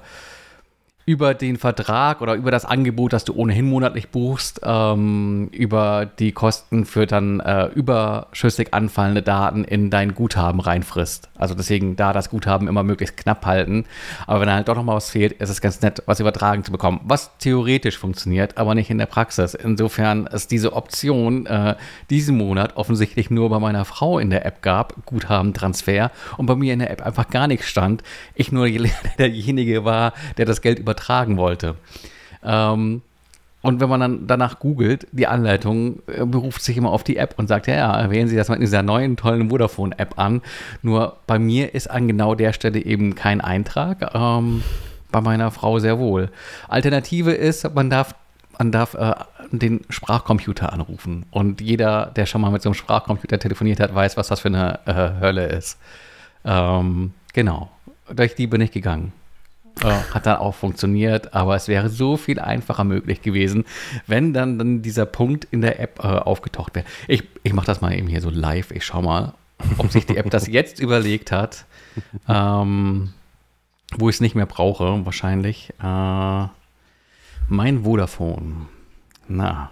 über 1.07 1.35
den 1.35 1.57
Vertrag 1.57 2.23
oder 2.23 2.35
über 2.35 2.51
das 2.51 2.65
Angebot, 2.65 3.13
das 3.13 3.25
du 3.25 3.35
ohnehin 3.35 3.69
monatlich 3.69 4.09
buchst, 4.09 4.61
ähm, 4.65 5.49
über 5.53 6.07
die 6.07 6.33
Kosten 6.33 6.87
für 6.87 7.07
dann 7.07 7.41
äh, 7.41 7.67
überschüssig 7.67 8.73
anfallende 8.73 9.23
Daten 9.23 9.65
in 9.65 9.91
dein 9.91 10.15
Guthaben 10.15 10.61
reinfrisst. 10.61 11.29
Also 11.37 11.55
deswegen 11.55 11.97
da 11.97 12.13
das 12.13 12.31
Guthaben 12.31 12.69
immer 12.69 12.83
möglichst 12.83 13.17
knapp 13.17 13.45
halten. 13.45 13.85
Aber 14.27 14.41
wenn 14.41 14.51
halt 14.51 14.69
doch 14.69 14.77
noch 14.77 14.85
mal 14.85 14.95
was 14.95 15.11
fehlt, 15.11 15.33
ist 15.33 15.51
es 15.51 15.61
ganz 15.61 15.83
nett, 15.83 16.03
was 16.07 16.21
übertragen 16.21 16.65
zu 16.65 16.73
bekommen. 16.73 17.01
Was 17.05 17.37
theoretisch 17.39 17.99
funktioniert, 17.99 18.57
aber 18.57 18.75
nicht 18.75 18.91
in 18.91 18.99
der 18.99 19.07
Praxis. 19.07 19.55
Insofern 19.55 20.27
ist 20.27 20.51
diese 20.51 20.73
Option 20.73 21.47
äh, 21.47 21.77
diesen 22.09 22.39
Monat 22.39 22.77
offensichtlich 22.77 23.31
nur 23.31 23.51
bei 23.51 23.59
meiner 23.59 23.85
Frau 23.85 24.19
in 24.19 24.31
der 24.31 24.47
App 24.47 24.63
gab, 24.63 25.05
Guthabentransfer, 25.05 26.11
und 26.39 26.47
bei 26.47 26.57
mir 26.57 26.73
in 26.73 26.79
der 26.79 26.91
App 26.91 27.03
einfach 27.05 27.29
gar 27.29 27.47
nichts 27.47 27.67
stand. 27.67 28.03
Ich 28.35 28.53
nur 28.53 28.69
derjenige 29.19 29.85
war, 29.85 30.15
der 30.39 30.47
das 30.47 30.63
Geld 30.63 30.79
übertragen 30.95 31.37
wollte. 31.37 31.75
Ähm, 32.43 33.03
und 33.63 33.81
wenn 33.81 33.89
man 33.89 34.01
dann 34.01 34.27
danach 34.27 34.59
googelt, 34.59 35.07
die 35.13 35.27
Anleitung 35.27 36.03
äh, 36.07 36.27
beruft 36.27 36.63
sich 36.63 36.77
immer 36.77 36.91
auf 36.91 37.03
die 37.03 37.17
App 37.17 37.35
und 37.39 37.49
sagt, 37.49 37.67
ja, 37.67 37.75
ja, 37.75 38.11
wählen 38.11 38.29
Sie 38.29 38.37
das 38.37 38.49
mal 38.49 38.57
in 38.57 38.61
dieser 38.61 38.83
neuen 38.83 39.17
tollen 39.17 39.49
Vodafone-App 39.49 40.19
an. 40.19 40.43
Nur 40.83 41.17
bei 41.27 41.39
mir 41.39 41.75
ist 41.75 41.91
an 41.91 42.07
genau 42.07 42.35
der 42.35 42.53
Stelle 42.53 42.85
eben 42.85 43.15
kein 43.15 43.41
Eintrag. 43.41 44.15
Ähm, 44.15 44.63
bei 45.11 45.21
meiner 45.21 45.51
Frau 45.51 45.79
sehr 45.79 45.99
wohl. 45.99 46.29
Alternative 46.69 47.33
ist, 47.33 47.75
man 47.75 47.89
darf, 47.89 48.15
man 48.59 48.71
darf 48.71 48.95
äh, 48.95 49.15
den 49.51 49.81
Sprachcomputer 49.89 50.73
anrufen. 50.73 51.25
Und 51.31 51.63
jeder, 51.63 52.13
der 52.15 52.27
schon 52.27 52.43
mal 52.43 52.51
mit 52.51 52.61
so 52.61 52.69
einem 52.69 52.75
Sprachcomputer 52.75 53.39
telefoniert 53.39 53.81
hat, 53.81 53.95
weiß, 53.95 54.19
was 54.19 54.29
das 54.29 54.41
für 54.41 54.49
eine 54.49 54.81
äh, 54.85 55.21
Hölle 55.21 55.47
ist. 55.47 55.79
Ähm, 56.45 57.15
genau. 57.33 57.71
Durch 58.13 58.35
die 58.35 58.47
bin 58.47 58.61
ich 58.61 58.73
gegangen. 58.73 59.13
Hat 59.83 60.27
dann 60.27 60.37
auch 60.37 60.55
funktioniert, 60.55 61.35
aber 61.35 61.57
es 61.57 61.69
wäre 61.69 61.89
so 61.89 62.17
viel 62.17 62.39
einfacher 62.39 62.85
möglich 62.85 63.23
gewesen, 63.23 63.65
wenn 64.07 64.33
dann, 64.33 64.59
dann 64.59 64.83
dieser 64.83 65.05
Punkt 65.05 65.47
in 65.51 65.61
der 65.61 65.81
App 65.81 65.99
äh, 65.99 66.07
aufgetaucht 66.07 66.75
wäre. 66.75 66.87
Ich, 67.09 67.25
ich 67.43 67.53
mache 67.53 67.67
das 67.67 67.81
mal 67.81 67.93
eben 67.93 68.07
hier 68.07 68.21
so 68.21 68.31
live. 68.31 68.71
Ich 68.71 68.87
schau 68.87 69.03
mal, 69.03 69.35
ob 69.79 69.91
sich 69.91 70.07
die 70.07 70.17
App 70.17 70.31
das 70.31 70.47
jetzt 70.47 70.81
überlegt 70.81 71.33
hat, 71.33 71.67
ähm, 72.29 73.13
wo 73.97 74.09
ich 74.09 74.17
es 74.17 74.21
nicht 74.21 74.35
mehr 74.35 74.47
brauche, 74.47 75.05
wahrscheinlich. 75.05 75.71
Äh, 75.83 76.47
mein 77.49 77.85
Vodafone. 77.85 78.67
Na. 79.29 79.71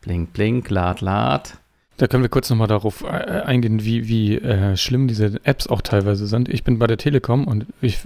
Blink, 0.00 0.32
blink, 0.32 0.70
lad, 0.70 1.00
lad. 1.00 1.58
Da 1.98 2.06
können 2.06 2.22
wir 2.22 2.30
kurz 2.30 2.48
nochmal 2.48 2.68
darauf 2.68 3.02
äh, 3.02 3.06
eingehen, 3.06 3.84
wie, 3.84 4.06
wie 4.06 4.36
äh, 4.36 4.76
schlimm 4.76 5.08
diese 5.08 5.40
Apps 5.42 5.66
auch 5.66 5.82
teilweise 5.82 6.28
sind. 6.28 6.48
Ich 6.48 6.62
bin 6.62 6.78
bei 6.78 6.86
der 6.86 6.96
Telekom 6.96 7.44
und 7.44 7.66
ich 7.80 7.98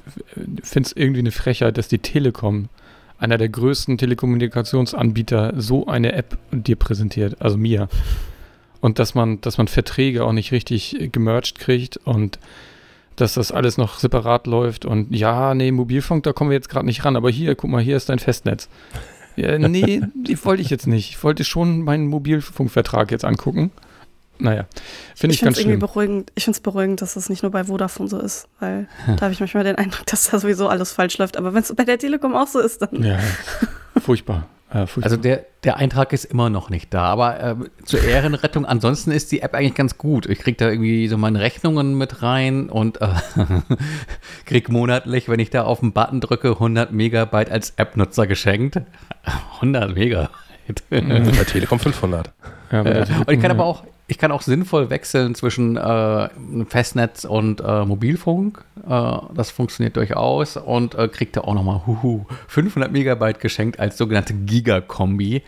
finde 0.62 0.86
es 0.86 0.96
irgendwie 0.96 1.20
eine 1.20 1.30
Frechheit, 1.30 1.76
dass 1.76 1.88
die 1.88 1.98
Telekom, 1.98 2.70
einer 3.18 3.36
der 3.36 3.50
größten 3.50 3.98
Telekommunikationsanbieter, 3.98 5.52
so 5.56 5.86
eine 5.86 6.14
App 6.14 6.38
dir 6.50 6.76
präsentiert, 6.76 7.36
also 7.40 7.58
mir. 7.58 7.88
Und 8.80 8.98
dass 8.98 9.14
man, 9.14 9.42
dass 9.42 9.58
man 9.58 9.68
Verträge 9.68 10.24
auch 10.24 10.32
nicht 10.32 10.52
richtig 10.52 11.10
gemerged 11.12 11.58
kriegt 11.58 11.98
und 11.98 12.38
dass 13.16 13.34
das 13.34 13.52
alles 13.52 13.76
noch 13.76 13.98
separat 13.98 14.46
läuft 14.46 14.86
und 14.86 15.14
ja, 15.14 15.54
nee, 15.54 15.70
Mobilfunk, 15.70 16.22
da 16.22 16.32
kommen 16.32 16.48
wir 16.48 16.56
jetzt 16.56 16.70
gerade 16.70 16.86
nicht 16.86 17.04
ran, 17.04 17.14
aber 17.14 17.30
hier, 17.30 17.54
guck 17.54 17.70
mal, 17.70 17.82
hier 17.82 17.98
ist 17.98 18.08
dein 18.08 18.18
Festnetz. 18.18 18.70
Ja, 19.36 19.58
nee, 19.58 20.02
die 20.14 20.44
wollte 20.44 20.62
ich 20.62 20.70
jetzt 20.70 20.86
nicht. 20.86 21.10
Ich 21.10 21.22
wollte 21.22 21.44
schon 21.44 21.82
meinen 21.82 22.06
Mobilfunkvertrag 22.06 23.10
jetzt 23.10 23.24
angucken. 23.24 23.70
Naja, 24.38 24.66
finde 25.14 25.34
ich, 25.34 25.40
ich 25.40 25.44
ganz 25.44 25.60
schön. 25.60 25.78
Beruhigend, 25.78 26.32
ich 26.34 26.44
finde 26.44 26.56
es 26.56 26.60
beruhigend, 26.60 27.00
dass 27.00 27.14
das 27.14 27.28
nicht 27.28 27.42
nur 27.42 27.52
bei 27.52 27.64
Vodafone 27.64 28.08
so 28.08 28.18
ist, 28.18 28.48
weil 28.58 28.88
hm. 29.04 29.16
da 29.16 29.22
habe 29.22 29.32
ich 29.32 29.40
manchmal 29.40 29.62
den 29.62 29.76
Eindruck, 29.76 30.04
dass 30.06 30.30
da 30.30 30.38
sowieso 30.38 30.68
alles 30.68 30.92
falsch 30.92 31.18
läuft. 31.18 31.36
Aber 31.36 31.54
wenn 31.54 31.62
es 31.62 31.72
bei 31.74 31.84
der 31.84 31.98
Telekom 31.98 32.34
auch 32.34 32.48
so 32.48 32.58
ist, 32.58 32.82
dann. 32.82 33.04
Ja, 33.04 33.20
furchtbar. 34.00 34.48
Ja, 34.74 34.86
also 35.02 35.16
der, 35.16 35.44
der 35.64 35.76
Eintrag 35.76 36.12
ist 36.12 36.24
immer 36.24 36.48
noch 36.48 36.70
nicht 36.70 36.94
da, 36.94 37.04
aber 37.04 37.40
äh, 37.40 37.56
zur 37.84 38.02
Ehrenrettung, 38.02 38.64
ansonsten 38.64 39.10
ist 39.10 39.30
die 39.30 39.42
App 39.42 39.54
eigentlich 39.54 39.74
ganz 39.74 39.98
gut. 39.98 40.26
Ich 40.26 40.38
kriege 40.38 40.56
da 40.56 40.70
irgendwie 40.70 41.08
so 41.08 41.18
meine 41.18 41.40
Rechnungen 41.40 41.98
mit 41.98 42.22
rein 42.22 42.70
und 42.70 43.00
äh, 43.02 43.08
kriege 44.46 44.72
monatlich, 44.72 45.28
wenn 45.28 45.40
ich 45.40 45.50
da 45.50 45.64
auf 45.64 45.80
den 45.80 45.92
Button 45.92 46.20
drücke, 46.20 46.52
100 46.52 46.90
Megabyte 46.92 47.50
als 47.50 47.74
App-Nutzer 47.76 48.26
geschenkt. 48.26 48.80
100 49.56 49.94
Megabyte. 49.94 50.30
Bei 50.88 51.44
Telekom 51.44 51.78
500. 51.78 52.32
Ja, 52.70 52.82
ja. 52.82 53.04
Und 53.26 53.30
ich 53.30 53.40
kann 53.40 53.50
aber 53.50 53.64
auch, 53.64 53.84
ich 54.08 54.18
kann 54.18 54.32
auch 54.32 54.42
sinnvoll 54.42 54.90
wechseln 54.90 55.34
zwischen 55.34 55.76
äh, 55.76 56.28
Festnetz 56.66 57.24
und 57.24 57.60
äh, 57.60 57.84
Mobilfunk. 57.84 58.64
Äh, 58.86 59.16
das 59.34 59.50
funktioniert 59.50 59.96
durchaus 59.96 60.56
und 60.56 60.94
äh, 60.94 61.08
kriegt 61.08 61.36
da 61.36 61.42
auch 61.42 61.54
nochmal 61.54 61.80
500 62.48 62.90
Megabyte 62.90 63.40
geschenkt 63.40 63.80
als 63.80 63.96
sogenannte 63.96 64.34
Giga-Kombi. 64.34 65.42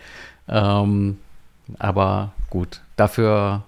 Ähm, 0.49 1.19
aber 1.79 2.33
gut, 2.51 2.81
dafür 2.97 3.65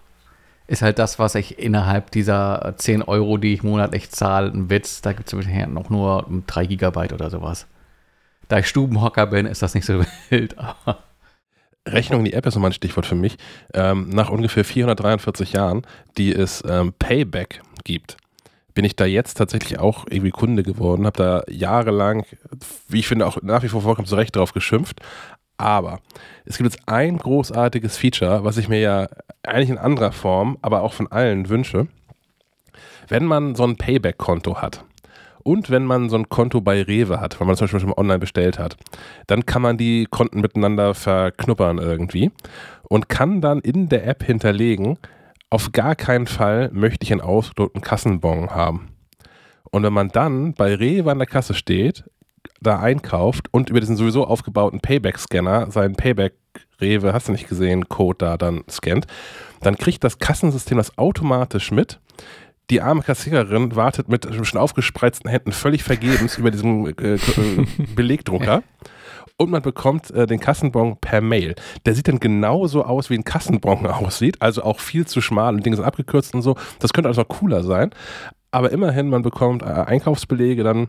ist 0.66 0.82
halt 0.82 0.98
das, 0.98 1.18
was 1.18 1.34
ich 1.34 1.58
innerhalb 1.58 2.10
dieser 2.10 2.74
10 2.76 3.02
Euro, 3.02 3.38
die 3.38 3.54
ich 3.54 3.62
monatlich 3.62 4.10
zahle, 4.10 4.50
ein 4.50 4.70
Witz. 4.70 5.00
Da 5.00 5.12
gibt 5.12 5.32
es 5.32 5.68
noch 5.68 5.90
nur 5.90 6.26
3 6.46 6.66
Gigabyte 6.66 7.12
oder 7.12 7.30
sowas. 7.30 7.66
Da 8.48 8.58
ich 8.58 8.68
Stubenhocker 8.68 9.26
bin, 9.26 9.46
ist 9.46 9.62
das 9.62 9.74
nicht 9.74 9.86
so 9.86 10.02
wild. 10.30 10.56
Aber 10.58 10.98
Rechnung 11.86 12.20
in 12.20 12.24
die 12.26 12.32
App 12.32 12.46
ist 12.46 12.54
nochmal 12.54 12.70
ein 12.70 12.74
Stichwort 12.74 13.06
für 13.06 13.14
mich. 13.14 13.36
Ähm, 13.72 14.08
nach 14.10 14.30
ungefähr 14.30 14.64
443 14.64 15.52
Jahren, 15.52 15.82
die 16.18 16.32
es 16.32 16.62
ähm, 16.68 16.92
Payback 16.98 17.62
gibt, 17.84 18.16
bin 18.74 18.84
ich 18.84 18.96
da 18.96 19.06
jetzt 19.06 19.34
tatsächlich 19.34 19.78
auch 19.78 20.04
irgendwie 20.08 20.30
Kunde 20.30 20.62
geworden, 20.62 21.06
habe 21.06 21.16
da 21.16 21.42
jahrelang, 21.48 22.26
wie 22.88 22.98
ich 22.98 23.08
finde, 23.08 23.26
auch 23.26 23.38
nach 23.42 23.62
wie 23.62 23.68
vor 23.68 23.80
vollkommen 23.80 24.06
zu 24.06 24.16
Recht 24.16 24.36
drauf 24.36 24.52
geschimpft. 24.52 25.00
Aber 25.56 26.00
es 26.44 26.58
gibt 26.58 26.70
jetzt 26.70 26.86
ein 26.86 27.16
großartiges 27.16 27.96
Feature, 27.96 28.44
was 28.44 28.58
ich 28.58 28.68
mir 28.68 28.80
ja 28.80 29.08
eigentlich 29.42 29.70
in 29.70 29.78
anderer 29.78 30.12
Form, 30.12 30.58
aber 30.60 30.82
auch 30.82 30.92
von 30.92 31.10
allen 31.10 31.48
wünsche. 31.48 31.88
Wenn 33.08 33.24
man 33.24 33.54
so 33.54 33.64
ein 33.64 33.76
Payback-Konto 33.76 34.60
hat, 34.60 34.84
und 35.46 35.70
wenn 35.70 35.84
man 35.84 36.10
so 36.10 36.16
ein 36.16 36.28
Konto 36.28 36.60
bei 36.60 36.82
Rewe 36.82 37.20
hat, 37.20 37.38
weil 37.38 37.46
man 37.46 37.56
zum 37.56 37.66
Beispiel 37.66 37.80
schon 37.80 37.92
online 37.92 38.18
bestellt 38.18 38.58
hat, 38.58 38.76
dann 39.28 39.46
kann 39.46 39.62
man 39.62 39.78
die 39.78 40.06
Konten 40.10 40.40
miteinander 40.40 40.92
verknuppern 40.92 41.78
irgendwie 41.78 42.32
und 42.88 43.08
kann 43.08 43.40
dann 43.40 43.60
in 43.60 43.88
der 43.88 44.08
App 44.08 44.24
hinterlegen, 44.24 44.98
auf 45.48 45.70
gar 45.70 45.94
keinen 45.94 46.26
Fall 46.26 46.70
möchte 46.72 47.04
ich 47.04 47.12
einen 47.12 47.20
ausgedruckten 47.20 47.80
Kassenbon 47.80 48.50
haben. 48.50 48.88
Und 49.70 49.84
wenn 49.84 49.92
man 49.92 50.08
dann 50.08 50.52
bei 50.54 50.74
Rewe 50.74 51.12
an 51.12 51.18
der 51.18 51.28
Kasse 51.28 51.54
steht, 51.54 52.02
da 52.60 52.80
einkauft 52.80 53.46
und 53.52 53.70
über 53.70 53.78
diesen 53.78 53.96
sowieso 53.96 54.26
aufgebauten 54.26 54.80
Payback-Scanner 54.80 55.70
seinen 55.70 55.94
Payback-Rewe, 55.94 57.12
hast 57.12 57.28
du 57.28 57.32
nicht 57.32 57.48
gesehen, 57.48 57.88
Code 57.88 58.18
da 58.18 58.36
dann 58.36 58.64
scannt, 58.68 59.06
dann 59.60 59.76
kriegt 59.76 60.02
das 60.02 60.18
Kassensystem 60.18 60.78
das 60.78 60.98
automatisch 60.98 61.70
mit 61.70 62.00
die 62.70 62.80
arme 62.80 63.02
Kassiererin 63.02 63.76
wartet 63.76 64.08
mit 64.08 64.28
schon 64.44 64.60
aufgespreizten 64.60 65.30
Händen 65.30 65.52
völlig 65.52 65.84
vergebens 65.84 66.36
über 66.38 66.50
diesem 66.50 66.86
äh, 66.86 67.14
äh, 67.14 67.18
Belegdrucker. 67.94 68.62
Und 69.38 69.50
man 69.50 69.62
bekommt 69.62 70.10
äh, 70.12 70.26
den 70.26 70.40
Kassenbon 70.40 70.96
per 70.98 71.20
Mail. 71.20 71.54
Der 71.84 71.94
sieht 71.94 72.08
dann 72.08 72.20
genauso 72.20 72.84
aus, 72.84 73.10
wie 73.10 73.14
ein 73.14 73.24
Kassenbon 73.24 73.86
aussieht. 73.86 74.40
Also 74.40 74.62
auch 74.62 74.80
viel 74.80 75.06
zu 75.06 75.20
schmal 75.20 75.54
und 75.54 75.64
Dinge 75.64 75.76
sind 75.76 75.84
abgekürzt 75.84 76.34
und 76.34 76.42
so. 76.42 76.56
Das 76.78 76.92
könnte 76.92 77.08
also 77.08 77.20
noch 77.20 77.28
cooler 77.28 77.62
sein. 77.62 77.90
Aber 78.50 78.72
immerhin, 78.72 79.10
man 79.10 79.22
bekommt 79.22 79.62
äh, 79.62 79.66
Einkaufsbelege 79.66 80.64
dann 80.64 80.88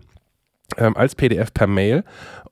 ähm, 0.76 0.98
als 0.98 1.16
PDF 1.16 1.54
per 1.54 1.68
Mail 1.68 2.04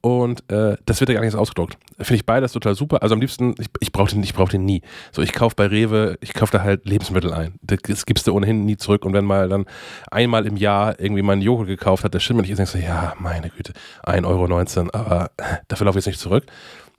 und 0.05 0.43
äh, 0.51 0.77
das 0.85 0.99
wird 0.99 1.09
ja 1.09 1.15
gar 1.15 1.21
nicht 1.21 1.31
so 1.31 1.39
ausgedruckt. 1.39 1.79
Finde 1.97 2.15
ich 2.15 2.27
beides 2.27 2.51
total 2.51 2.75
super. 2.75 3.01
Also 3.01 3.15
am 3.15 3.21
liebsten, 3.21 3.55
ich, 3.57 3.69
ich 3.79 3.91
brauche 3.91 4.13
den, 4.13 4.21
brauch 4.21 4.49
den 4.49 4.63
nie. 4.63 4.83
So, 5.11 5.23
ich 5.23 5.33
kaufe 5.33 5.55
bei 5.55 5.65
Rewe, 5.65 6.19
ich 6.21 6.35
kaufe 6.35 6.51
da 6.51 6.61
halt 6.61 6.85
Lebensmittel 6.87 7.33
ein. 7.33 7.55
Das 7.63 8.05
gibst 8.05 8.27
du 8.27 8.35
ohnehin 8.35 8.65
nie 8.65 8.77
zurück. 8.77 9.03
Und 9.03 9.13
wenn 9.13 9.25
mal 9.25 9.49
dann 9.49 9.65
einmal 10.11 10.45
im 10.45 10.57
Jahr 10.57 10.99
irgendwie 10.99 11.23
mein 11.23 11.41
Joghurt 11.41 11.65
gekauft 11.65 12.03
hat, 12.03 12.13
der 12.13 12.19
stimmt 12.19 12.41
nicht 12.41 12.51
ist, 12.51 12.57
denkst 12.57 12.73
du, 12.73 12.77
ja, 12.77 13.15
meine 13.17 13.49
Güte, 13.49 13.73
1,19 14.03 14.25
Euro, 14.27 14.89
aber 14.93 15.31
dafür 15.67 15.85
laufe 15.85 15.97
ich 15.97 16.05
jetzt 16.05 16.13
nicht 16.13 16.19
zurück. 16.19 16.45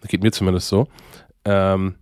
Das 0.01 0.11
geht 0.11 0.25
mir 0.25 0.33
zumindest 0.33 0.67
so. 0.67 0.89
Ähm, 1.45 1.95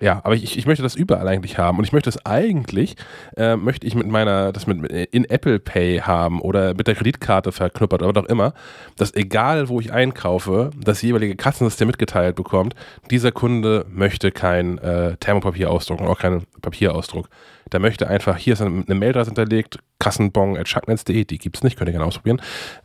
ja, 0.00 0.20
aber 0.24 0.34
ich, 0.34 0.56
ich 0.56 0.66
möchte 0.66 0.82
das 0.82 0.94
überall 0.94 1.28
eigentlich 1.28 1.58
haben 1.58 1.78
und 1.78 1.84
ich 1.84 1.92
möchte 1.92 2.08
es 2.08 2.24
eigentlich, 2.24 2.96
äh, 3.36 3.56
möchte 3.56 3.86
ich 3.86 3.94
mit 3.94 4.08
meiner, 4.08 4.52
das 4.52 4.66
mit, 4.66 4.90
in 4.90 5.24
Apple 5.26 5.58
Pay 5.58 5.98
haben 6.00 6.40
oder 6.40 6.74
mit 6.74 6.86
der 6.86 6.94
Kreditkarte 6.94 7.52
verknuppert 7.52 8.02
oder 8.02 8.14
was 8.14 8.24
auch 8.24 8.28
immer, 8.28 8.54
dass 8.96 9.14
egal 9.14 9.68
wo 9.68 9.78
ich 9.80 9.92
einkaufe, 9.92 10.70
das 10.76 11.02
jeweilige 11.02 11.36
Kassensystem 11.36 11.86
mitgeteilt 11.86 12.36
bekommt, 12.36 12.74
dieser 13.10 13.30
Kunde 13.30 13.84
möchte 13.90 14.32
kein 14.32 14.78
äh, 14.78 15.16
Thermopapier 15.18 15.70
ausdrucken, 15.70 16.06
auch 16.06 16.18
keinen 16.18 16.46
Papierausdruck. 16.62 17.28
Der 17.70 17.80
möchte 17.80 18.08
einfach, 18.08 18.36
hier 18.36 18.54
ist 18.54 18.62
eine, 18.62 18.84
eine 18.86 18.94
Mailadresse 18.94 19.30
hinterlegt, 19.30 19.78
kassenbong.schacknetz.de, 19.98 21.24
die 21.24 21.38
gibt 21.38 21.56
es 21.56 21.62
nicht, 21.62 21.76
könnt 21.76 21.88
ihr 21.88 21.92
gerne 21.92 22.06
ausprobieren. 22.06 22.40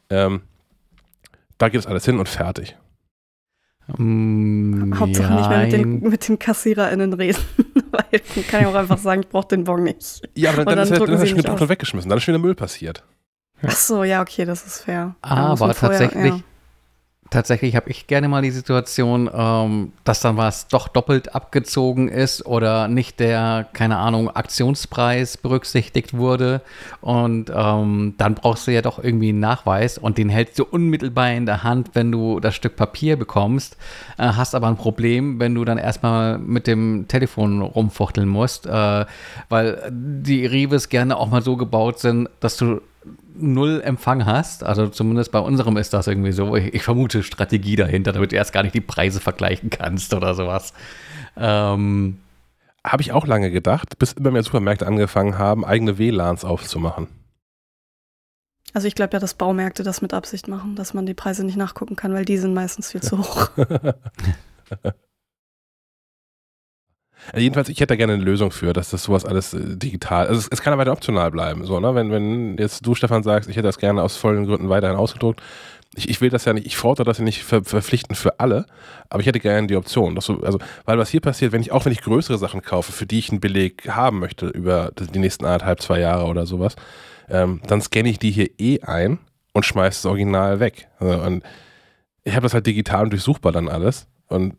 Ähm, 0.09 0.41
da 1.57 1.69
geht 1.69 1.79
es 1.79 1.87
alles 1.87 2.03
hin 2.05 2.19
und 2.19 2.27
fertig. 2.27 2.75
Mm, 3.97 4.93
Hauptsache 4.99 5.31
ja, 5.31 5.35
nicht 5.35 5.49
mehr 5.49 5.59
mit 5.59 5.73
den, 5.73 6.09
mit 6.09 6.27
den 6.27 6.39
KassiererInnen 6.39 7.13
reden. 7.13 7.39
Weil 7.91 8.21
man 8.35 8.47
kann 8.47 8.61
ja 8.61 8.69
auch 8.69 8.75
einfach 8.75 8.97
sagen, 8.97 9.21
ich 9.21 9.29
brauche 9.29 9.47
den 9.47 9.63
Bon 9.63 9.83
nicht. 9.83 10.21
Ja, 10.35 10.51
aber 10.51 10.65
dann, 10.65 10.75
dann, 10.75 10.83
ist 10.83 10.91
er, 10.91 10.99
dann 10.99 11.15
ist 11.15 11.21
er 11.21 11.27
schon 11.27 11.37
gedruckt 11.37 11.61
und 11.61 11.69
weggeschmissen. 11.69 12.09
Dann 12.09 12.17
ist 12.17 12.23
schon 12.23 12.33
wieder 12.33 12.41
Müll 12.41 12.55
passiert. 12.55 13.03
Ach 13.61 13.71
so, 13.71 14.03
ja, 14.03 14.21
okay, 14.21 14.45
das 14.45 14.65
ist 14.65 14.81
fair. 14.81 15.15
Aber 15.21 15.73
tatsächlich, 15.73 16.33
ja 16.33 16.39
tatsächlich 17.29 17.75
habe 17.75 17.89
ich 17.89 18.07
gerne 18.07 18.27
mal 18.27 18.41
die 18.41 18.51
Situation, 18.51 19.29
ähm, 19.33 19.93
dass 20.03 20.21
dann 20.21 20.37
was 20.37 20.67
doch 20.67 20.87
doppelt 20.87 21.33
abgezogen 21.33 22.07
ist 22.07 22.45
oder 22.45 22.87
nicht 22.87 23.19
der, 23.19 23.67
keine 23.73 23.97
Ahnung, 23.97 24.29
Aktionspreis 24.29 25.37
berücksichtigt 25.37 26.15
wurde. 26.15 26.61
Und 27.01 27.51
ähm, 27.53 28.13
dann 28.17 28.35
brauchst 28.35 28.67
du 28.67 28.71
ja 28.71 28.81
doch 28.81 29.03
irgendwie 29.03 29.29
einen 29.29 29.39
Nachweis 29.39 29.97
und 29.97 30.17
den 30.17 30.29
hältst 30.29 30.59
du 30.59 30.65
unmittelbar 30.65 31.31
in 31.31 31.45
der 31.45 31.63
Hand, 31.63 31.91
wenn 31.93 32.11
du 32.11 32.39
das 32.39 32.55
Stück 32.55 32.75
Papier 32.75 33.17
bekommst. 33.17 33.77
Äh, 34.17 34.23
hast 34.23 34.53
aber 34.53 34.67
ein 34.67 34.77
Problem, 34.77 35.39
wenn 35.39 35.55
du 35.55 35.65
dann 35.65 35.77
erstmal 35.77 36.37
mit 36.37 36.67
dem 36.67 37.07
Telefon 37.07 37.61
rumfuchteln 37.61 38.29
musst, 38.29 38.67
äh, 38.67 39.05
weil 39.49 39.91
die 39.91 40.45
Reves 40.45 40.89
gerne 40.89 41.17
auch 41.17 41.29
mal 41.29 41.41
so 41.41 41.57
gebaut 41.57 41.99
sind, 41.99 42.29
dass 42.39 42.57
du 42.57 42.81
null 43.35 43.81
Empfang 43.83 44.25
hast. 44.25 44.63
Also 44.63 44.87
zumindest 44.87 45.31
bei 45.31 45.39
unserem 45.39 45.77
ist 45.77 45.93
das 45.93 46.07
irgendwie 46.07 46.31
so. 46.31 46.55
Ich, 46.55 46.73
ich, 46.73 46.83
vermute 46.83 47.23
Strategie 47.23 47.75
dahinter, 47.75 48.11
damit 48.11 48.31
du 48.31 48.35
erst 48.35 48.53
gar 48.53 48.63
nicht 48.63 48.75
die 48.75 48.81
Preise 48.81 49.19
vergleichen 49.19 49.69
kannst 49.69 50.13
oder 50.13 50.33
sowas. 50.33 50.73
Ähm, 51.37 52.19
Habe 52.83 53.01
ich 53.01 53.11
auch 53.11 53.27
lange 53.27 53.51
gedacht, 53.51 53.97
bis 53.99 54.13
immer 54.13 54.31
mehr 54.31 54.43
Supermärkte 54.43 54.87
angefangen 54.87 55.37
haben, 55.37 55.65
eigene 55.65 55.97
WLANs 55.97 56.45
aufzumachen. 56.45 57.07
Also 58.73 58.87
ich 58.87 58.95
glaube 58.95 59.13
ja, 59.13 59.19
dass 59.19 59.35
Baumärkte 59.35 59.83
das 59.83 60.01
mit 60.01 60.13
Absicht 60.13 60.47
machen, 60.47 60.75
dass 60.75 60.93
man 60.93 61.05
die 61.05 61.13
Preise 61.13 61.45
nicht 61.45 61.57
nachgucken 61.57 61.95
kann, 61.95 62.13
weil 62.13 62.25
die 62.25 62.37
sind 62.37 62.53
meistens 62.53 62.91
viel 62.91 63.01
zu 63.01 63.19
hoch. 63.19 63.49
Also 67.31 67.39
jedenfalls, 67.39 67.69
ich 67.69 67.79
hätte 67.79 67.93
da 67.93 67.95
gerne 67.95 68.13
eine 68.13 68.23
Lösung 68.23 68.51
für, 68.51 68.73
dass 68.73 68.89
das 68.89 69.03
sowas 69.03 69.25
alles 69.25 69.53
äh, 69.53 69.77
digital, 69.77 70.27
also 70.27 70.39
es, 70.39 70.47
es 70.47 70.61
kann 70.61 70.73
ja 70.73 70.77
weiter 70.77 70.91
optional 70.91 71.31
bleiben, 71.31 71.65
so, 71.65 71.79
ne? 71.79 71.95
Wenn, 71.95 72.11
wenn 72.11 72.57
jetzt 72.57 72.85
du, 72.85 72.95
Stefan, 72.95 73.23
sagst, 73.23 73.49
ich 73.49 73.55
hätte 73.55 73.67
das 73.67 73.77
gerne 73.77 74.03
aus 74.03 74.17
vollen 74.17 74.45
Gründen 74.45 74.69
weiterhin 74.69 74.97
ausgedruckt, 74.97 75.41
ich, 75.95 76.09
ich 76.09 76.21
will 76.21 76.29
das 76.29 76.45
ja 76.45 76.53
nicht, 76.53 76.67
ich 76.67 76.77
fordere 76.77 77.05
das 77.05 77.17
ja 77.17 77.23
nicht 77.23 77.43
ver, 77.43 77.63
verpflichtend 77.63 78.17
für 78.17 78.39
alle, 78.39 78.65
aber 79.09 79.21
ich 79.21 79.27
hätte 79.27 79.39
gerne 79.39 79.67
die 79.67 79.75
Option. 79.75 80.19
So, 80.19 80.41
also, 80.41 80.59
weil 80.85 80.97
was 80.97 81.09
hier 81.09 81.21
passiert, 81.21 81.51
wenn 81.51 81.61
ich, 81.61 81.71
auch 81.71 81.85
wenn 81.85 81.91
ich 81.91 82.01
größere 82.01 82.37
Sachen 82.37 82.61
kaufe, 82.61 82.91
für 82.91 83.05
die 83.05 83.19
ich 83.19 83.31
einen 83.31 83.39
Beleg 83.39 83.89
haben 83.89 84.19
möchte 84.19 84.47
über 84.47 84.91
die 84.95 85.19
nächsten 85.19 85.45
anderthalb, 85.45 85.81
zwei 85.81 85.99
Jahre 85.99 86.25
oder 86.25 86.45
sowas, 86.45 86.75
ähm, 87.29 87.61
dann 87.67 87.81
scanne 87.81 88.09
ich 88.09 88.19
die 88.19 88.31
hier 88.31 88.49
eh 88.59 88.81
ein 88.81 89.19
und 89.53 89.65
schmeiße 89.65 90.03
das 90.03 90.05
Original 90.05 90.59
weg. 90.59 90.87
Also, 90.99 91.21
und 91.23 91.43
ich 92.23 92.33
habe 92.33 92.43
das 92.43 92.53
halt 92.53 92.67
digital 92.67 93.03
und 93.03 93.11
durchsuchbar 93.11 93.51
dann 93.51 93.69
alles. 93.69 94.07
Und 94.27 94.55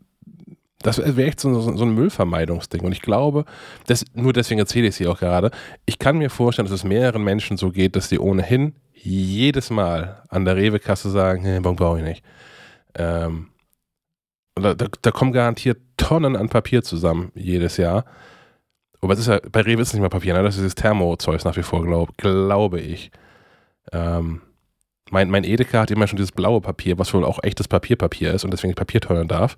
das 0.87 0.99
wäre 0.99 1.27
echt 1.27 1.39
so, 1.41 1.59
so, 1.59 1.75
so, 1.75 1.83
ein 1.83 1.93
Müllvermeidungsding. 1.93 2.81
Und 2.81 2.93
ich 2.93 3.01
glaube, 3.01 3.43
das, 3.87 4.05
nur 4.13 4.31
deswegen 4.31 4.59
erzähle 4.59 4.87
ich 4.87 4.91
es 4.91 4.97
hier 4.97 5.11
auch 5.11 5.19
gerade, 5.19 5.51
ich 5.85 5.99
kann 5.99 6.17
mir 6.17 6.29
vorstellen, 6.29 6.65
dass 6.65 6.73
es 6.73 6.85
mehreren 6.85 7.23
Menschen 7.23 7.57
so 7.57 7.71
geht, 7.71 7.97
dass 7.97 8.07
die 8.07 8.19
ohnehin 8.19 8.73
jedes 8.93 9.69
Mal 9.69 10.23
an 10.29 10.45
der 10.45 10.55
Rewe-Kasse 10.55 11.09
sagen, 11.09 11.43
nee, 11.43 11.59
Bon 11.59 11.75
brauche 11.75 11.99
ich 11.99 12.05
nicht. 12.05 12.23
Ähm, 12.95 13.49
da, 14.55 14.73
da, 14.73 14.87
da, 15.01 15.11
kommen 15.11 15.33
garantiert 15.33 15.77
Tonnen 15.97 16.37
an 16.37 16.47
Papier 16.47 16.83
zusammen 16.83 17.31
jedes 17.35 17.75
Jahr. 17.77 18.05
Aber 19.01 19.13
es 19.13 19.19
ist 19.19 19.27
ja, 19.27 19.39
bei 19.51 19.61
Rewe 19.61 19.81
ist 19.81 19.89
es 19.89 19.93
nicht 19.93 20.01
mehr 20.01 20.09
Papier, 20.09 20.33
ne? 20.33 20.41
das 20.41 20.55
ist 20.55 20.61
dieses 20.61 20.75
Thermo-Zeugs 20.75 21.43
nach 21.43 21.57
wie 21.57 21.63
vor, 21.63 21.83
glaub, 21.83 22.17
glaube 22.17 22.79
ich. 22.79 23.11
Ähm, 23.91 24.41
mein, 25.11 25.29
mein 25.29 25.43
Edeka 25.43 25.81
hat 25.81 25.91
immer 25.91 26.07
schon 26.07 26.17
dieses 26.17 26.31
blaue 26.31 26.61
Papier, 26.61 26.97
was 26.97 27.13
wohl 27.13 27.25
auch 27.25 27.43
echtes 27.43 27.67
Papierpapier 27.67 28.33
ist 28.33 28.45
und 28.45 28.51
deswegen 28.51 28.73
Papier 28.73 29.01
teuern 29.01 29.27
darf. 29.27 29.57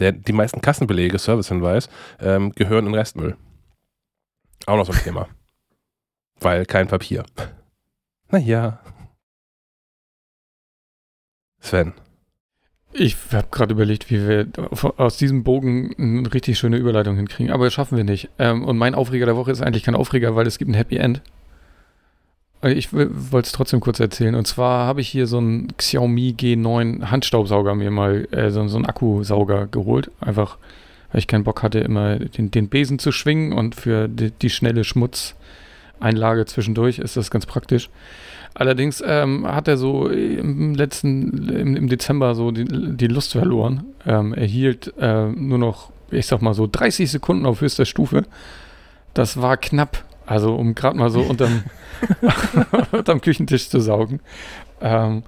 Der, 0.00 0.12
die 0.12 0.32
meisten 0.32 0.60
Kassenbelege, 0.60 1.18
Servicehinweis, 1.18 1.88
ähm, 2.20 2.52
gehören 2.52 2.86
in 2.86 2.94
Restmüll. 2.94 3.36
Auch 4.66 4.76
noch 4.76 4.86
so 4.86 4.92
ein 4.92 4.98
Thema. 5.04 5.28
Weil 6.40 6.66
kein 6.66 6.88
Papier. 6.88 7.24
Naja. 8.30 8.80
Sven. 11.60 11.92
Ich 12.92 13.16
habe 13.32 13.46
gerade 13.50 13.72
überlegt, 13.72 14.10
wie 14.10 14.26
wir 14.26 14.48
aus 14.96 15.16
diesem 15.16 15.44
Bogen 15.44 15.94
eine 15.96 16.32
richtig 16.34 16.58
schöne 16.58 16.76
Überleitung 16.76 17.16
hinkriegen, 17.16 17.52
aber 17.52 17.64
das 17.64 17.74
schaffen 17.74 17.96
wir 17.96 18.04
nicht. 18.04 18.30
Ähm, 18.38 18.64
und 18.64 18.78
mein 18.78 18.96
Aufreger 18.96 19.26
der 19.26 19.36
Woche 19.36 19.52
ist 19.52 19.62
eigentlich 19.62 19.84
kein 19.84 19.94
Aufreger, 19.94 20.34
weil 20.34 20.46
es 20.46 20.58
gibt 20.58 20.70
ein 20.70 20.74
Happy 20.74 20.96
End. 20.96 21.22
Ich 22.62 22.92
wollte 22.92 23.46
es 23.46 23.52
trotzdem 23.52 23.80
kurz 23.80 24.00
erzählen. 24.00 24.34
Und 24.34 24.46
zwar 24.46 24.86
habe 24.86 25.00
ich 25.00 25.08
hier 25.08 25.26
so 25.26 25.38
einen 25.38 25.74
Xiaomi 25.78 26.34
G9 26.38 27.10
Handstaubsauger 27.10 27.74
mir 27.74 27.90
mal, 27.90 28.28
äh, 28.32 28.50
so, 28.50 28.66
so 28.68 28.76
einen 28.76 28.84
Akkusauger 28.84 29.66
geholt. 29.66 30.10
Einfach, 30.20 30.58
weil 31.10 31.20
ich 31.20 31.26
keinen 31.26 31.44
Bock 31.44 31.62
hatte, 31.62 31.80
immer 31.80 32.18
den, 32.18 32.50
den 32.50 32.68
Besen 32.68 32.98
zu 32.98 33.12
schwingen 33.12 33.54
und 33.54 33.74
für 33.74 34.08
die, 34.08 34.30
die 34.30 34.50
schnelle 34.50 34.84
Schmutzeinlage 34.84 36.44
zwischendurch 36.44 36.98
ist 36.98 37.16
das 37.16 37.30
ganz 37.30 37.46
praktisch. 37.46 37.88
Allerdings 38.52 39.02
ähm, 39.06 39.46
hat 39.46 39.66
er 39.66 39.78
so 39.78 40.08
im 40.08 40.74
letzten, 40.74 41.48
im, 41.48 41.76
im 41.76 41.88
Dezember 41.88 42.34
so 42.34 42.50
die, 42.50 42.64
die 42.64 43.06
Lust 43.06 43.32
verloren. 43.32 43.84
Ähm, 44.06 44.34
er 44.34 44.46
hielt 44.46 44.92
äh, 44.98 45.28
nur 45.28 45.56
noch, 45.56 45.92
ich 46.10 46.26
sag 46.26 46.42
mal 46.42 46.52
so, 46.52 46.68
30 46.70 47.10
Sekunden 47.10 47.46
auf 47.46 47.62
höchster 47.62 47.86
Stufe. 47.86 48.26
Das 49.14 49.40
war 49.40 49.56
knapp. 49.56 50.04
Also 50.30 50.54
um 50.54 50.76
gerade 50.76 50.96
mal 50.96 51.10
so 51.10 51.22
unterm, 51.22 51.64
unterm 52.92 53.20
Küchentisch 53.20 53.68
zu 53.68 53.80
saugen. 53.80 54.20
Ähm, 54.80 55.24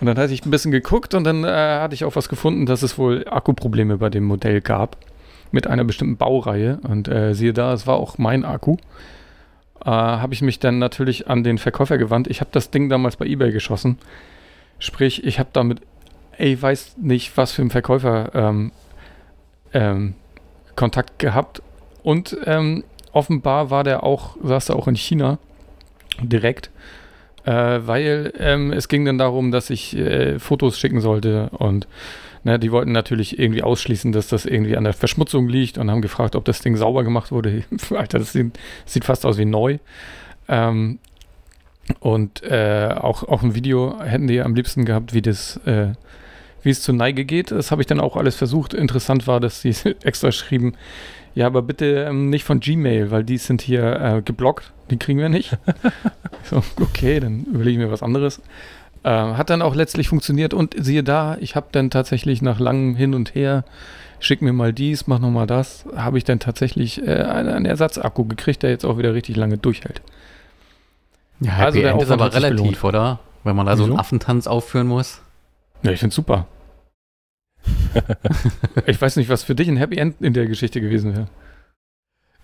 und 0.00 0.06
dann 0.06 0.16
hatte 0.16 0.32
ich 0.32 0.46
ein 0.46 0.50
bisschen 0.52 0.70
geguckt 0.70 1.14
und 1.14 1.24
dann 1.24 1.42
äh, 1.42 1.80
hatte 1.80 1.94
ich 1.94 2.04
auch 2.04 2.14
was 2.14 2.28
gefunden, 2.28 2.64
dass 2.64 2.82
es 2.82 2.96
wohl 2.96 3.26
Akkuprobleme 3.28 3.98
bei 3.98 4.10
dem 4.10 4.22
Modell 4.22 4.60
gab. 4.60 4.96
Mit 5.50 5.66
einer 5.66 5.82
bestimmten 5.82 6.16
Baureihe. 6.16 6.78
Und 6.88 7.08
äh, 7.08 7.34
siehe 7.34 7.52
da, 7.52 7.72
es 7.72 7.88
war 7.88 7.96
auch 7.96 8.16
mein 8.16 8.44
Akku 8.44 8.76
äh, 9.84 9.90
habe 9.90 10.34
ich 10.34 10.40
mich 10.40 10.60
dann 10.60 10.78
natürlich 10.78 11.28
an 11.28 11.42
den 11.42 11.58
Verkäufer 11.58 11.98
gewandt. 11.98 12.28
Ich 12.28 12.40
habe 12.40 12.50
das 12.52 12.70
Ding 12.70 12.88
damals 12.88 13.16
bei 13.16 13.26
eBay 13.26 13.50
geschossen. 13.50 13.98
Sprich, 14.78 15.24
ich 15.24 15.40
habe 15.40 15.50
damit, 15.52 15.80
ey, 16.38 16.60
weiß 16.62 16.96
nicht, 16.98 17.36
was 17.36 17.50
für 17.50 17.62
ein 17.62 17.70
Verkäufer 17.70 18.30
ähm, 18.34 18.72
ähm, 19.72 20.14
Kontakt 20.76 21.18
gehabt. 21.18 21.60
Und 22.04 22.36
ähm, 22.46 22.84
offenbar 23.14 23.70
war 23.70 23.84
der 23.84 24.02
auch, 24.02 24.36
saß 24.42 24.70
er 24.70 24.76
auch 24.76 24.88
in 24.88 24.96
China 24.96 25.38
direkt, 26.22 26.70
äh, 27.44 27.52
weil 27.52 28.32
ähm, 28.38 28.72
es 28.72 28.88
ging 28.88 29.04
dann 29.04 29.18
darum, 29.18 29.50
dass 29.50 29.70
ich 29.70 29.96
äh, 29.96 30.38
Fotos 30.38 30.78
schicken 30.78 31.00
sollte 31.00 31.50
und 31.50 31.86
Ne, 32.44 32.58
die 32.58 32.70
wollten 32.70 32.92
natürlich 32.92 33.38
irgendwie 33.38 33.62
ausschließen, 33.62 34.12
dass 34.12 34.28
das 34.28 34.44
irgendwie 34.44 34.76
an 34.76 34.84
der 34.84 34.92
Verschmutzung 34.92 35.48
liegt 35.48 35.78
und 35.78 35.90
haben 35.90 36.02
gefragt, 36.02 36.36
ob 36.36 36.44
das 36.44 36.60
Ding 36.60 36.76
sauber 36.76 37.02
gemacht 37.02 37.32
wurde. 37.32 37.64
Alter, 37.90 38.18
das 38.18 38.32
sieht, 38.32 38.58
sieht, 38.84 39.06
fast 39.06 39.24
aus 39.24 39.38
wie 39.38 39.46
neu. 39.46 39.78
Ähm, 40.46 40.98
und 42.00 42.42
äh, 42.42 42.94
auch, 42.94 43.22
auch 43.22 43.42
ein 43.42 43.54
Video 43.54 43.98
hätten 43.98 44.26
die 44.26 44.42
am 44.42 44.54
liebsten 44.54 44.84
gehabt, 44.84 45.14
wie 45.14 45.22
das, 45.22 45.56
äh, 45.64 45.92
wie 46.62 46.68
es 46.68 46.82
zur 46.82 46.94
Neige 46.94 47.24
geht. 47.24 47.50
Das 47.50 47.70
habe 47.70 47.80
ich 47.80 47.86
dann 47.86 47.98
auch 47.98 48.14
alles 48.14 48.36
versucht. 48.36 48.74
Interessant 48.74 49.26
war, 49.26 49.40
dass 49.40 49.62
sie 49.62 49.74
extra 50.02 50.30
schrieben, 50.30 50.76
ja, 51.34 51.46
aber 51.46 51.62
bitte 51.62 52.06
ähm, 52.08 52.30
nicht 52.30 52.44
von 52.44 52.60
Gmail, 52.60 53.10
weil 53.10 53.24
die 53.24 53.38
sind 53.38 53.60
hier 53.62 54.00
äh, 54.00 54.22
geblockt. 54.22 54.72
Die 54.90 54.98
kriegen 54.98 55.18
wir 55.18 55.28
nicht. 55.28 55.56
so, 56.44 56.62
okay, 56.80 57.18
dann 57.20 57.44
überlege 57.44 57.72
ich 57.72 57.86
mir 57.86 57.90
was 57.90 58.02
anderes. 58.02 58.40
Äh, 59.02 59.10
hat 59.10 59.50
dann 59.50 59.60
auch 59.60 59.74
letztlich 59.74 60.08
funktioniert 60.08 60.54
und 60.54 60.74
siehe 60.78 61.02
da, 61.02 61.36
ich 61.40 61.56
habe 61.56 61.66
dann 61.72 61.90
tatsächlich 61.90 62.40
nach 62.40 62.60
langem 62.60 62.94
Hin 62.94 63.14
und 63.14 63.34
Her, 63.34 63.64
schick 64.20 64.42
mir 64.42 64.52
mal 64.52 64.72
dies, 64.72 65.06
mach 65.06 65.18
nochmal 65.18 65.46
das, 65.46 65.84
habe 65.96 66.18
ich 66.18 66.24
dann 66.24 66.38
tatsächlich 66.38 67.06
äh, 67.06 67.22
einen 67.22 67.66
Ersatzakku 67.66 68.24
gekriegt, 68.24 68.62
der 68.62 68.70
jetzt 68.70 68.84
auch 68.84 68.96
wieder 68.96 69.12
richtig 69.12 69.36
lange 69.36 69.58
durchhält. 69.58 70.02
Ja, 71.40 71.56
also 71.58 71.80
der 71.80 71.90
End 71.90 72.02
ist 72.02 72.10
aber 72.10 72.32
relativ, 72.32 72.84
oder? 72.84 73.18
Wenn 73.42 73.56
man 73.56 73.66
da 73.66 73.76
so 73.76 73.84
einen 73.84 73.98
Affentanz 73.98 74.46
aufführen 74.46 74.86
muss. 74.86 75.20
Ja, 75.82 75.90
ich 75.90 76.00
finde 76.00 76.14
super. 76.14 76.46
ich 78.86 79.00
weiß 79.00 79.16
nicht, 79.16 79.28
was 79.28 79.42
für 79.42 79.54
dich 79.54 79.68
ein 79.68 79.76
Happy 79.76 79.96
End 79.96 80.16
in 80.20 80.32
der 80.32 80.46
Geschichte 80.46 80.80
gewesen 80.80 81.14
wäre. 81.14 81.28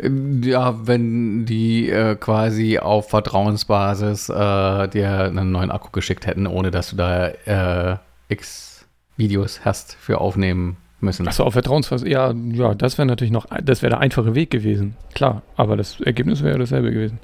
Ja, 0.02 0.86
wenn 0.86 1.44
die 1.44 1.90
äh, 1.90 2.16
quasi 2.16 2.78
auf 2.78 3.10
Vertrauensbasis 3.10 4.30
äh, 4.30 4.88
dir 4.88 5.24
einen 5.24 5.52
neuen 5.52 5.70
Akku 5.70 5.90
geschickt 5.90 6.26
hätten, 6.26 6.46
ohne 6.46 6.70
dass 6.70 6.90
du 6.90 6.96
da 6.96 7.28
äh, 7.28 7.96
x 8.28 8.86
Videos 9.16 9.60
hast 9.64 9.94
für 9.94 10.18
aufnehmen 10.18 10.78
müssen. 11.00 11.28
Achso, 11.28 11.44
auf 11.44 11.52
Vertrauensbasis, 11.52 12.08
ja, 12.08 12.32
ja, 12.32 12.74
das 12.74 12.96
wäre 12.96 13.06
natürlich 13.06 13.32
noch, 13.32 13.46
das 13.62 13.82
wäre 13.82 13.90
der 13.90 14.00
einfache 14.00 14.34
Weg 14.34 14.50
gewesen. 14.50 14.96
Klar, 15.14 15.42
aber 15.56 15.76
das 15.76 16.00
Ergebnis 16.00 16.42
wäre 16.42 16.58
dasselbe 16.58 16.90
gewesen. 16.90 17.18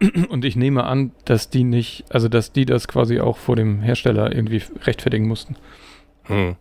Und 0.28 0.44
ich 0.44 0.56
nehme 0.56 0.84
an, 0.84 1.12
dass 1.24 1.50
die 1.50 1.64
nicht, 1.64 2.04
also 2.08 2.28
dass 2.28 2.52
die 2.52 2.64
das 2.64 2.88
quasi 2.88 3.20
auch 3.20 3.36
vor 3.36 3.54
dem 3.54 3.80
Hersteller 3.80 4.34
irgendwie 4.34 4.62
rechtfertigen 4.84 5.28
mussten. 5.28 5.56
Hm. 6.24 6.56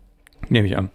Nehme 0.49 0.67
ich 0.67 0.77
an 0.77 0.89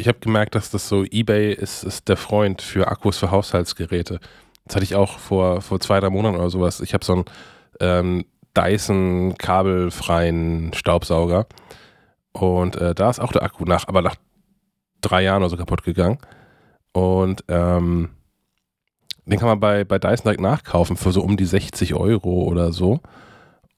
ich 0.00 0.08
habe 0.08 0.18
gemerkt, 0.18 0.54
dass 0.54 0.70
das 0.70 0.88
so, 0.88 1.04
eBay 1.04 1.52
ist, 1.52 1.84
ist 1.84 2.08
der 2.08 2.16
Freund 2.16 2.62
für 2.62 2.88
Akkus 2.88 3.18
für 3.18 3.30
Haushaltsgeräte. 3.30 4.18
Das 4.64 4.76
hatte 4.76 4.84
ich 4.84 4.94
auch 4.94 5.18
vor, 5.18 5.60
vor 5.60 5.78
zwei, 5.80 6.00
drei 6.00 6.10
Monaten 6.10 6.36
oder 6.36 6.50
sowas. 6.50 6.80
Ich 6.80 6.94
habe 6.94 7.04
so 7.04 7.12
einen 7.12 7.24
ähm, 7.80 8.24
Dyson 8.56 9.36
kabelfreien 9.36 10.72
Staubsauger. 10.74 11.46
Und 12.32 12.76
äh, 12.76 12.94
da 12.94 13.10
ist 13.10 13.20
auch 13.20 13.32
der 13.32 13.42
Akku 13.42 13.64
nach, 13.64 13.88
aber 13.88 14.02
nach 14.02 14.16
drei 15.00 15.22
Jahren 15.22 15.42
oder 15.42 15.50
so 15.50 15.56
kaputt 15.56 15.82
gegangen. 15.82 16.18
Und 16.92 17.44
ähm, 17.48 18.10
den 19.26 19.38
kann 19.38 19.48
man 19.48 19.60
bei, 19.60 19.84
bei 19.84 19.98
Dyson 19.98 20.24
direkt 20.24 20.40
nachkaufen 20.40 20.96
für 20.96 21.12
so 21.12 21.22
um 21.22 21.36
die 21.36 21.44
60 21.44 21.94
Euro 21.94 22.44
oder 22.44 22.72
so. 22.72 23.00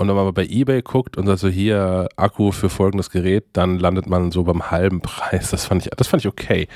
Und 0.02 0.08
wenn 0.08 0.16
man 0.16 0.34
bei 0.34 0.46
eBay 0.46 0.82
guckt 0.82 1.16
und 1.16 1.26
sagt 1.26 1.38
so 1.38 1.48
hier 1.48 2.08
Akku 2.16 2.50
für 2.50 2.68
folgendes 2.68 3.10
Gerät, 3.10 3.44
dann 3.52 3.78
landet 3.78 4.08
man 4.08 4.32
so 4.32 4.42
beim 4.42 4.68
halben 4.68 5.00
Preis. 5.00 5.50
Das 5.50 5.66
fand 5.66 5.86
ich, 5.86 5.90
das 5.96 6.08
fand 6.08 6.24
ich 6.24 6.28
okay. 6.28 6.66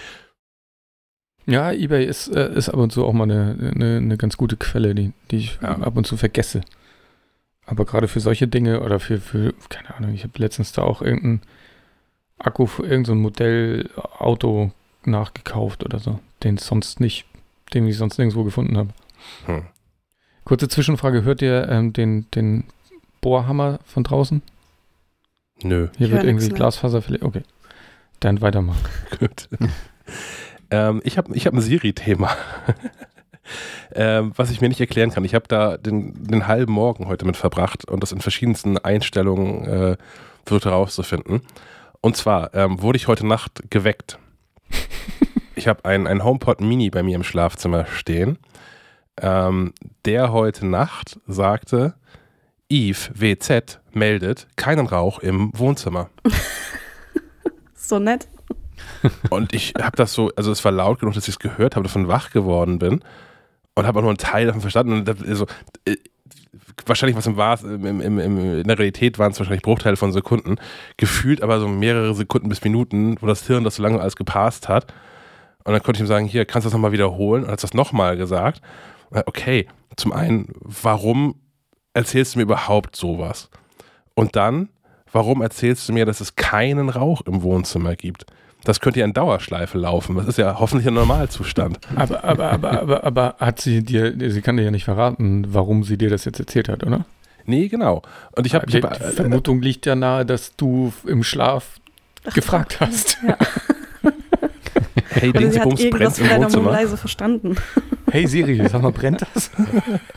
Ja, 1.44 1.72
eBay 1.72 2.04
ist, 2.04 2.28
äh, 2.28 2.52
ist 2.54 2.68
ab 2.68 2.76
und 2.76 2.92
zu 2.92 3.04
auch 3.04 3.12
mal 3.12 3.24
eine, 3.24 3.72
eine, 3.74 3.96
eine 3.96 4.16
ganz 4.16 4.36
gute 4.36 4.56
Quelle, 4.56 4.94
die, 4.94 5.12
die 5.32 5.38
ich 5.38 5.58
ja. 5.60 5.76
ab 5.76 5.96
und 5.96 6.06
zu 6.06 6.16
vergesse. 6.16 6.60
Aber 7.66 7.84
gerade 7.84 8.06
für 8.06 8.20
solche 8.20 8.46
Dinge 8.46 8.80
oder 8.80 9.00
für, 9.00 9.18
für 9.18 9.54
keine 9.70 9.96
Ahnung, 9.96 10.14
ich 10.14 10.22
habe 10.22 10.38
letztens 10.38 10.70
da 10.70 10.82
auch 10.82 11.02
irgendeinen 11.02 11.40
Akku 12.38 12.66
für 12.66 12.82
irgendein 12.82 13.04
so 13.04 13.14
Modellauto 13.16 14.70
nachgekauft 15.04 15.84
oder 15.84 15.98
so, 15.98 16.20
den 16.44 16.58
sonst 16.58 17.00
nicht, 17.00 17.26
den 17.74 17.88
ich 17.88 17.96
sonst 17.96 18.18
nirgendwo 18.18 18.44
gefunden 18.44 18.76
habe. 18.76 18.90
Hm. 19.46 19.64
Kurze 20.44 20.68
Zwischenfrage, 20.68 21.24
hört 21.24 21.42
ihr 21.42 21.68
ähm, 21.68 21.92
den, 21.92 22.30
den 22.30 22.64
Bohrhammer 23.20 23.78
von 23.84 24.04
draußen? 24.04 24.42
Nö. 25.62 25.88
Hier 25.96 26.06
ich 26.06 26.12
wird 26.12 26.24
irgendwie 26.24 26.48
Glasfaser 26.48 27.02
verlegt. 27.02 27.24
Okay. 27.24 27.42
Dann 28.20 28.40
weitermachen. 28.40 28.84
Gut. 29.18 29.48
ähm, 30.70 31.00
ich 31.04 31.18
habe 31.18 31.34
ich 31.34 31.46
hab 31.46 31.54
ein 31.54 31.60
Siri-Thema. 31.60 32.30
ähm, 33.94 34.32
was 34.36 34.50
ich 34.50 34.60
mir 34.60 34.68
nicht 34.68 34.80
erklären 34.80 35.10
kann. 35.10 35.24
Ich 35.24 35.34
habe 35.34 35.46
da 35.48 35.76
den, 35.76 36.14
den, 36.24 36.46
halben 36.46 36.72
Morgen 36.72 37.06
heute 37.08 37.24
mit 37.24 37.36
verbracht 37.36 37.88
und 37.88 38.02
das 38.02 38.12
in 38.12 38.20
verschiedensten 38.20 38.78
Einstellungen 38.78 39.64
äh, 39.64 39.96
versucht 40.44 40.66
herauszufinden. 40.66 41.42
Und 42.00 42.16
zwar 42.16 42.54
ähm, 42.54 42.82
wurde 42.82 42.96
ich 42.96 43.08
heute 43.08 43.26
Nacht 43.26 43.70
geweckt. 43.70 44.18
ich 45.54 45.68
habe 45.68 45.84
einen, 45.84 46.24
HomePod 46.24 46.60
Mini 46.60 46.90
bei 46.90 47.02
mir 47.02 47.16
im 47.16 47.24
Schlafzimmer 47.24 47.86
stehen, 47.86 48.38
ähm, 49.20 49.72
der 50.04 50.32
heute 50.32 50.66
Nacht 50.66 51.18
sagte, 51.26 51.94
Eve 52.68 53.10
WZ 53.14 53.80
meldet 53.92 54.48
keinen 54.56 54.86
Rauch 54.86 55.20
im 55.20 55.50
Wohnzimmer. 55.54 56.10
so 57.74 57.98
nett. 57.98 58.28
Und 59.30 59.52
ich 59.52 59.74
habe 59.80 59.96
das 59.96 60.12
so, 60.12 60.30
also 60.36 60.50
es 60.50 60.64
war 60.64 60.72
laut 60.72 60.98
genug, 61.00 61.14
dass 61.14 61.24
ich 61.24 61.34
es 61.34 61.38
gehört 61.38 61.76
habe, 61.76 61.84
davon 61.84 62.08
wach 62.08 62.30
geworden 62.30 62.78
bin 62.78 63.02
und 63.74 63.86
habe 63.86 63.98
auch 63.98 64.02
nur 64.02 64.10
einen 64.10 64.18
Teil 64.18 64.46
davon 64.46 64.60
verstanden. 64.60 64.92
Und 64.92 65.08
also, 65.08 65.46
äh, 65.84 65.96
wahrscheinlich 66.84 67.16
was 67.16 67.26
im 67.26 67.36
Wahr, 67.36 67.62
im, 67.62 68.00
im, 68.00 68.18
im, 68.18 68.38
in 68.60 68.66
der 68.66 68.78
Realität 68.78 69.18
waren 69.18 69.32
es 69.32 69.38
wahrscheinlich 69.38 69.62
Bruchteile 69.62 69.96
von 69.96 70.12
Sekunden, 70.12 70.56
gefühlt 70.96 71.42
aber 71.42 71.60
so 71.60 71.68
mehrere 71.68 72.14
Sekunden 72.14 72.48
bis 72.48 72.62
Minuten, 72.64 73.16
wo 73.20 73.26
das 73.26 73.46
Hirn 73.46 73.64
das 73.64 73.76
so 73.76 73.82
lange 73.82 74.00
alles 74.00 74.16
gepasst 74.16 74.68
hat. 74.68 74.92
Und 75.64 75.72
dann 75.72 75.82
konnte 75.82 75.98
ich 75.98 76.04
ihm 76.04 76.08
sagen, 76.08 76.26
hier, 76.26 76.44
kannst 76.44 76.64
du 76.64 76.68
das 76.68 76.74
nochmal 76.74 76.92
wiederholen? 76.92 77.44
Und 77.44 77.50
hat 77.50 77.62
das 77.62 77.74
nochmal 77.74 78.16
gesagt. 78.16 78.60
Okay, 79.10 79.66
zum 79.96 80.12
einen, 80.12 80.52
warum 80.60 81.36
erzählst 81.96 82.34
du 82.34 82.38
mir 82.38 82.44
überhaupt 82.44 82.94
sowas? 82.94 83.48
Und 84.14 84.36
dann, 84.36 84.68
warum 85.10 85.42
erzählst 85.42 85.88
du 85.88 85.92
mir, 85.92 86.04
dass 86.04 86.20
es 86.20 86.36
keinen 86.36 86.88
Rauch 86.88 87.22
im 87.22 87.42
Wohnzimmer 87.42 87.96
gibt? 87.96 88.26
Das 88.64 88.80
könnte 88.80 89.00
ja 89.00 89.06
in 89.06 89.12
Dauerschleife 89.12 89.78
laufen. 89.78 90.16
Das 90.16 90.26
ist 90.26 90.38
ja 90.38 90.58
hoffentlich 90.58 90.86
ein 90.88 90.94
Normalzustand. 90.94 91.78
Aber, 91.96 92.24
aber, 92.24 92.50
aber, 92.50 92.80
aber, 92.80 93.04
aber 93.04 93.36
hat 93.38 93.60
sie 93.60 93.82
dir, 93.82 94.14
sie 94.30 94.42
kann 94.42 94.56
dir 94.56 94.64
ja 94.64 94.70
nicht 94.70 94.84
verraten, 94.84 95.46
warum 95.48 95.84
sie 95.84 95.96
dir 95.96 96.10
das 96.10 96.24
jetzt 96.24 96.40
erzählt 96.40 96.68
hat, 96.68 96.84
oder? 96.84 97.04
Nee, 97.44 97.68
genau. 97.68 98.02
Und 98.32 98.46
ich 98.46 98.54
habe. 98.54 98.66
Die, 98.66 98.80
die 98.80 98.86
äh, 98.86 99.12
Vermutung 99.12 99.62
liegt 99.62 99.86
ja 99.86 99.94
nahe, 99.94 100.26
dass 100.26 100.56
du 100.56 100.92
im 101.06 101.22
Schlaf 101.22 101.78
Ach, 102.26 102.34
gefragt 102.34 102.80
hast. 102.80 103.18
Ja. 103.26 103.36
hey, 105.10 105.30
Oder 105.30 105.50
sie 105.52 105.60
hat 105.60 105.80
irgendwas 105.80 106.18
von 106.18 106.28
deiner 106.28 106.48
leise 106.48 106.96
verstanden. 106.96 107.56
Hey 108.10 108.26
Siri, 108.26 108.68
sag 108.68 108.82
mal, 108.82 108.90
brennt 108.90 109.22
das? 109.22 109.50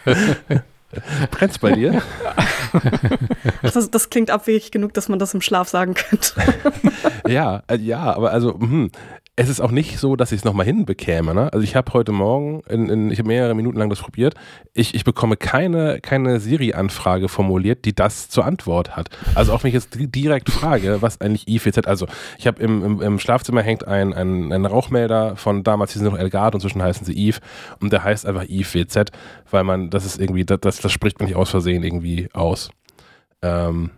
Brennt's 1.31 1.59
bei 1.59 1.71
dir? 1.71 2.01
Das, 3.63 3.89
das, 3.89 4.09
klingt 4.11 4.29
abwegig 4.29 4.71
genug, 4.71 4.93
dass 4.93 5.09
man 5.09 5.17
das 5.17 5.33
im 5.33 5.41
Schlaf 5.41 5.69
sagen 5.69 5.95
könnte. 5.95 6.33
ja, 7.27 7.63
äh, 7.67 7.77
ja, 7.77 8.13
aber 8.15 8.31
also, 8.31 8.59
hm, 8.59 8.91
es 9.39 9.47
ist 9.47 9.61
auch 9.61 9.71
nicht 9.71 9.99
so, 9.99 10.17
dass 10.17 10.33
ich 10.33 10.39
es 10.39 10.43
nochmal 10.43 10.65
hinbekäme. 10.65 11.33
Ne? 11.33 11.53
Also 11.53 11.63
ich 11.63 11.77
habe 11.77 11.93
heute 11.93 12.11
Morgen, 12.11 12.61
in, 12.67 12.89
in, 12.89 13.09
ich 13.09 13.19
habe 13.19 13.29
mehrere 13.29 13.55
Minuten 13.55 13.77
lang 13.77 13.89
das 13.89 14.01
probiert, 14.01 14.35
ich, 14.73 14.93
ich 14.95 15.05
bekomme 15.05 15.37
keine, 15.37 16.01
keine 16.01 16.41
Siri-Anfrage 16.41 17.29
formuliert, 17.29 17.85
die 17.85 17.95
das 17.95 18.27
zur 18.27 18.43
Antwort 18.43 18.97
hat. 18.97 19.09
Also 19.35 19.53
auch 19.53 19.63
wenn 19.63 19.69
ich 19.69 19.75
jetzt 19.75 19.91
direkt 19.93 20.49
frage, 20.49 21.01
was 21.01 21.21
eigentlich 21.21 21.47
IFZ, 21.47 21.87
also 21.87 22.05
ich 22.37 22.47
habe 22.47 22.61
im, 22.61 22.83
im, 22.83 23.01
im, 23.01 23.17
Schlafzimmer 23.17 23.61
hängt 23.61 23.87
ein, 23.87 24.13
ein, 24.13 24.51
ein 24.51 24.65
Rauchmelder 24.65 25.37
von 25.37 25.63
damals 25.63 25.93
hießen 25.93 26.05
sie 26.05 26.11
noch 26.11 26.19
Elgard 26.19 26.53
und 26.53 26.59
inzwischen 26.61 26.83
heißen 26.83 27.05
sie 27.05 27.13
Eve 27.13 27.39
und 27.79 27.93
der 27.93 28.03
heißt 28.03 28.25
einfach 28.25 28.43
IFWZ, 28.43 29.11
weil 29.49 29.63
man, 29.63 29.89
das 29.89 30.05
ist 30.05 30.19
irgendwie, 30.19 30.43
das, 30.43 30.59
das 30.59 30.91
spricht 30.91 31.17
man 31.17 31.29
nicht 31.29 31.37
aus 31.37 31.49
Versehen 31.49 31.83
irgendwie 31.83 32.27
aus. 32.33 32.71
Ähm, 33.41 33.91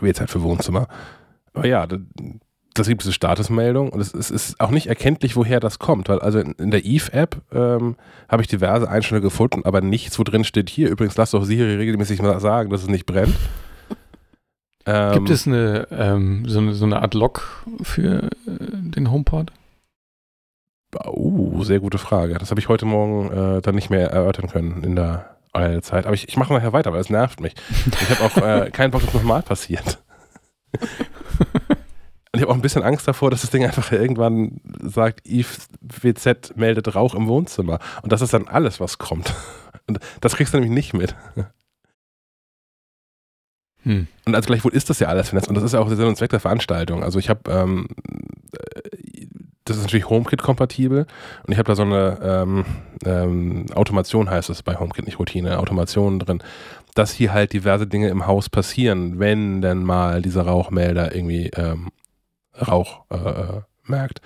WZ 0.00 0.30
für 0.30 0.42
Wohnzimmer. 0.42 0.88
Aber 1.52 1.66
ja, 1.66 1.86
das 2.78 2.88
gibt 2.88 3.02
diese 3.02 3.12
Statusmeldung 3.12 3.90
und 3.90 4.00
es, 4.00 4.14
es, 4.14 4.30
ist 4.30 4.60
auch 4.60 4.70
nicht 4.70 4.86
erkenntlich, 4.86 5.36
woher 5.36 5.60
das 5.60 5.78
kommt, 5.78 6.08
weil 6.08 6.20
also 6.20 6.38
in, 6.38 6.52
in 6.52 6.70
der 6.70 6.84
Eve-App 6.84 7.40
ähm, 7.52 7.96
habe 8.28 8.42
ich 8.42 8.48
diverse 8.48 8.88
Einstellungen 8.88 9.28
gefunden, 9.28 9.62
aber 9.64 9.80
nichts, 9.80 10.18
wo 10.18 10.22
drin 10.22 10.44
steht, 10.44 10.70
hier 10.70 10.88
übrigens 10.88 11.16
lass 11.16 11.32
doch 11.32 11.44
Siri 11.44 11.76
regelmäßig 11.76 12.22
mal 12.22 12.38
sagen, 12.40 12.70
dass 12.70 12.82
es 12.82 12.88
nicht 12.88 13.06
brennt. 13.06 13.34
Ähm, 14.88 15.14
gibt 15.14 15.30
es 15.30 15.48
eine, 15.48 15.88
ähm, 15.90 16.44
so 16.46 16.60
eine, 16.60 16.72
so 16.72 16.84
eine 16.84 17.02
Art 17.02 17.14
Log 17.14 17.64
für 17.82 18.22
äh, 18.22 18.28
den 18.46 19.10
HomePod? 19.10 19.50
Uh, 21.04 21.64
sehr 21.64 21.80
gute 21.80 21.98
Frage. 21.98 22.34
Das 22.34 22.50
habe 22.50 22.60
ich 22.60 22.68
heute 22.68 22.86
Morgen 22.86 23.32
äh, 23.32 23.62
dann 23.62 23.74
nicht 23.74 23.90
mehr 23.90 24.12
erörtern 24.12 24.48
können 24.48 24.84
in 24.84 24.94
der 24.94 25.36
Zeit. 25.82 26.06
Aber 26.06 26.14
ich, 26.14 26.28
ich 26.28 26.36
mache 26.36 26.52
nachher 26.52 26.72
weiter, 26.72 26.92
weil 26.92 27.00
es 27.00 27.10
nervt 27.10 27.40
mich. 27.40 27.54
Ich 27.86 28.10
habe 28.10 28.24
auch 28.24 28.36
äh, 28.36 28.70
keinen 28.72 28.90
Bock, 28.90 29.00
dass 29.00 29.12
das 29.12 29.20
nochmal 29.20 29.42
passiert. 29.42 29.98
Und 32.36 32.40
ich 32.40 32.42
habe 32.42 32.52
auch 32.52 32.56
ein 32.56 32.62
bisschen 32.62 32.82
Angst 32.82 33.08
davor, 33.08 33.30
dass 33.30 33.40
das 33.40 33.48
Ding 33.48 33.64
einfach 33.64 33.90
irgendwann 33.92 34.60
sagt, 34.82 35.26
IWZ 35.26 36.54
meldet 36.54 36.94
Rauch 36.94 37.14
im 37.14 37.28
Wohnzimmer. 37.28 37.78
Und 38.02 38.12
das 38.12 38.20
ist 38.20 38.34
dann 38.34 38.46
alles, 38.46 38.78
was 38.78 38.98
kommt. 38.98 39.34
Und 39.86 40.00
das 40.20 40.36
kriegst 40.36 40.52
du 40.52 40.58
nämlich 40.58 40.74
nicht 40.74 40.92
mit. 40.92 41.14
Hm. 43.84 44.06
Und 44.26 44.34
also 44.34 44.48
gleichwohl 44.48 44.74
ist 44.74 44.90
das 44.90 44.98
ja 44.98 45.08
alles 45.08 45.30
vernetzt. 45.30 45.48
Und 45.48 45.54
das 45.54 45.64
ist 45.64 45.72
ja 45.72 45.80
auch 45.80 45.88
der 45.88 45.96
Sinn 45.96 46.08
und 46.08 46.16
Zweck 46.16 46.28
der 46.28 46.40
Veranstaltung. 46.40 47.02
Also 47.02 47.18
ich 47.18 47.30
habe, 47.30 47.50
ähm, 47.50 47.86
das 49.64 49.78
ist 49.78 49.84
natürlich 49.84 50.10
HomeKit-kompatibel. 50.10 51.06
Und 51.46 51.52
ich 51.52 51.56
habe 51.56 51.68
da 51.68 51.74
so 51.74 51.84
eine 51.84 52.18
ähm, 52.20 52.64
ähm, 53.06 53.66
Automation, 53.74 54.28
heißt 54.28 54.50
es 54.50 54.62
bei 54.62 54.76
HomeKit, 54.76 55.06
nicht 55.06 55.18
Routine, 55.18 55.58
Automation 55.58 56.18
drin, 56.18 56.42
dass 56.94 57.12
hier 57.12 57.32
halt 57.32 57.54
diverse 57.54 57.86
Dinge 57.86 58.08
im 58.08 58.26
Haus 58.26 58.50
passieren, 58.50 59.18
wenn 59.20 59.62
denn 59.62 59.84
mal 59.84 60.20
dieser 60.20 60.42
Rauchmelder 60.42 61.14
irgendwie 61.14 61.50
ähm, 61.54 61.88
Rauch 62.60 63.04
äh, 63.10 63.16
äh, 63.16 63.60
merkt. 63.84 64.20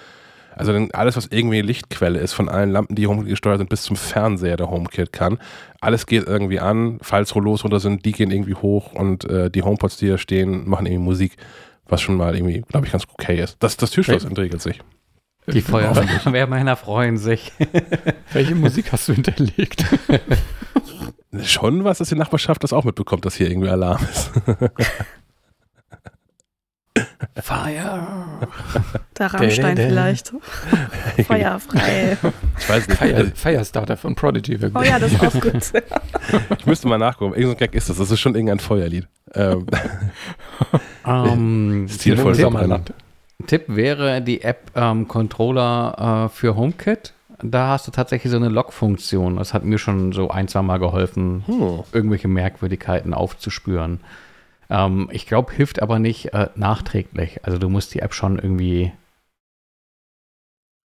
Also 0.57 0.75
alles, 0.93 1.16
was 1.16 1.29
irgendwie 1.31 1.62
Lichtquelle 1.62 2.19
ist, 2.19 2.33
von 2.33 2.49
allen 2.49 2.71
Lampen, 2.71 2.95
die 2.95 3.07
HomeKit 3.07 3.31
gesteuert 3.31 3.59
sind, 3.59 3.71
bis 3.71 3.83
zum 3.83 3.97
Fernseher 3.97 4.57
der 4.57 4.71
HomeKit 4.71 5.12
kann. 5.12 5.38
Alles 5.81 6.07
geht 6.07 6.27
irgendwie 6.27 6.61
an, 6.61 6.99
falls 7.03 7.35
Rollos 7.35 7.64
runter 7.64 7.81
sind, 7.81 8.05
die 8.05 8.12
gehen 8.12 8.31
irgendwie 8.31 8.55
hoch 8.55 8.93
und 8.93 9.25
äh, 9.25 9.51
die 9.51 9.62
HomePods, 9.62 9.97
die 9.97 10.07
hier 10.07 10.19
stehen, 10.19 10.69
machen 10.69 10.87
irgendwie 10.87 11.05
Musik, 11.05 11.37
was 11.87 12.03
schon 12.03 12.16
mal 12.16 12.35
irgendwie, 12.35 12.62
glaube 12.69 12.87
ich, 12.87 12.93
ganz 12.93 13.05
okay 13.11 13.40
ist. 13.40 13.57
Das, 13.61 13.77
das 13.77 13.90
Türschloss 13.90 14.25
entregelt 14.25 14.61
sich. 14.61 14.81
Die 15.47 15.61
Feuerwehrmänner 15.62 16.77
freuen 16.77 17.16
sich. 17.16 17.53
Welche 18.33 18.55
Musik 18.55 18.93
hast 18.93 19.09
du 19.09 19.14
hinterlegt? 19.14 19.85
Schon 21.43 21.85
was, 21.85 21.99
dass 21.99 22.09
die 22.09 22.16
Nachbarschaft 22.16 22.64
das 22.64 22.73
auch 22.73 22.85
mitbekommt, 22.85 23.25
dass 23.25 23.37
hier 23.37 23.49
irgendwie 23.49 23.69
Alarm 23.69 24.03
ist. 24.11 24.33
Fire. 27.41 28.27
Der 29.19 29.35
Rammstein 29.35 29.77
vielleicht. 29.77 30.33
Feuerfrei. 31.27 32.17
Ich 32.59 32.69
weiß 32.69 32.89
nicht. 32.89 32.99
Fire, 32.99 33.33
Firestarter 33.35 33.97
von 33.97 34.15
Prodigy. 34.15 34.59
Oh 34.75 34.83
ja, 34.83 34.99
das 34.99 35.13
ist 35.13 35.23
auch 35.23 35.41
gut. 35.41 35.55
ich 36.59 36.67
müsste 36.67 36.89
mal 36.89 36.99
nachgucken. 36.99 37.35
Irgendein 37.35 37.59
Gag 37.59 37.75
ist 37.75 37.91
das. 37.91 37.99
Das 37.99 38.11
ist 38.11 38.21
schon 38.21 38.35
irgendein 38.35 38.61
Feuerlied. 38.61 39.07
Ähm, 39.35 39.67
um, 41.05 41.89
Stilvoll 41.91 42.35
Sommerland. 42.35 42.93
Tipp 43.47 43.65
wäre 43.69 44.21
die 44.23 44.43
App 44.43 44.71
ähm, 44.75 45.09
Controller 45.09 46.27
äh, 46.27 46.29
für 46.29 46.57
HomeKit. 46.57 47.15
Da 47.43 47.69
hast 47.69 47.87
du 47.87 47.91
tatsächlich 47.91 48.31
so 48.31 48.37
eine 48.37 48.49
Log-Funktion. 48.49 49.37
Das 49.37 49.55
hat 49.55 49.65
mir 49.65 49.79
schon 49.79 50.13
so 50.13 50.31
ein, 50.31 50.49
zwei 50.49 50.63
Mal 50.63 50.79
geholfen, 50.79 51.43
hm. 51.47 51.81
irgendwelche 51.93 52.29
Merkwürdigkeiten 52.29 53.15
aufzuspüren. 53.15 54.01
Ähm, 54.71 55.09
ich 55.13 55.27
glaube, 55.27 55.53
hilft 55.53 55.83
aber 55.83 55.99
nicht 55.99 56.33
äh, 56.33 56.49
nachträglich. 56.55 57.45
Also 57.45 57.59
du 57.59 57.69
musst 57.69 57.93
die 57.93 58.01
App 58.01 58.15
schon 58.15 58.39
irgendwie. 58.39 58.93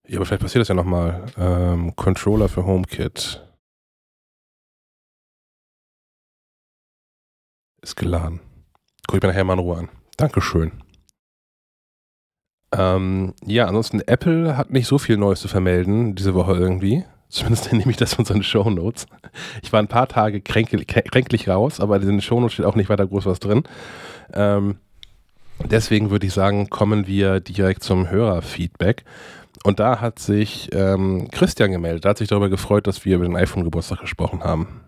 Ja, 0.07 0.19
aber 0.19 0.27
vielleicht 0.27 0.43
passiert 0.43 0.61
das 0.61 0.69
ja 0.69 0.75
nochmal. 0.75 1.27
Ähm, 1.37 1.97
Controller 1.97 2.49
für 2.49 2.67
HomeKit. 2.67 3.47
Ist 7.83 7.97
geladen. 7.97 8.41
Guck 9.07 9.17
ich 9.17 9.23
mir 9.23 9.29
nachher 9.29 9.45
mal 9.45 9.55
in 9.55 9.59
Ruhe 9.61 9.79
an. 9.79 9.89
Dankeschön. 10.17 10.73
Ähm, 12.73 13.35
ja, 13.45 13.67
ansonsten 13.67 14.01
Apple 14.01 14.57
hat 14.57 14.71
nicht 14.71 14.87
so 14.87 14.99
viel 14.99 15.17
Neues 15.17 15.41
zu 15.41 15.49
vermelden 15.49 16.15
diese 16.15 16.35
Woche 16.35 16.53
irgendwie. 16.53 17.05
Zumindest 17.31 17.73
nehme 17.73 17.91
ich 17.91 17.97
das 17.97 18.15
von 18.15 18.25
seinen 18.25 18.43
Shownotes. 18.43 19.07
Ich 19.63 19.73
war 19.73 19.81
ein 19.81 19.89
paar 19.89 20.09
Tage 20.09 20.41
kränkel, 20.41 20.85
kränklich 20.85 21.49
raus, 21.49 21.81
aber 21.81 21.97
in 21.97 22.07
den 22.07 22.21
Shownotes 22.21 22.55
steht 22.55 22.67
auch 22.67 22.75
nicht 22.75 22.91
weiter 22.91 23.07
groß 23.07 23.27
was 23.27 23.41
drin. 23.41 23.63
Ähm, 24.35 24.77
deswegen 25.65 26.11
würde 26.11 26.27
ich 26.27 26.33
sagen, 26.33 26.69
kommen 26.69 27.07
wir 27.07 27.41
direkt 27.41 27.83
zum 27.83 28.11
Hörerfeedback. 28.11 29.05
Und 29.63 29.79
da 29.79 30.01
hat 30.01 30.19
sich 30.19 30.71
ähm, 30.73 31.29
Christian 31.31 31.71
gemeldet. 31.71 32.05
Er 32.05 32.11
hat 32.11 32.19
sich 32.19 32.29
darüber 32.29 32.49
gefreut, 32.49 32.87
dass 32.87 33.05
wir 33.05 33.17
über 33.17 33.25
den 33.25 33.37
iPhone-Geburtstag 33.37 34.01
gesprochen 34.01 34.43
haben. 34.43 34.81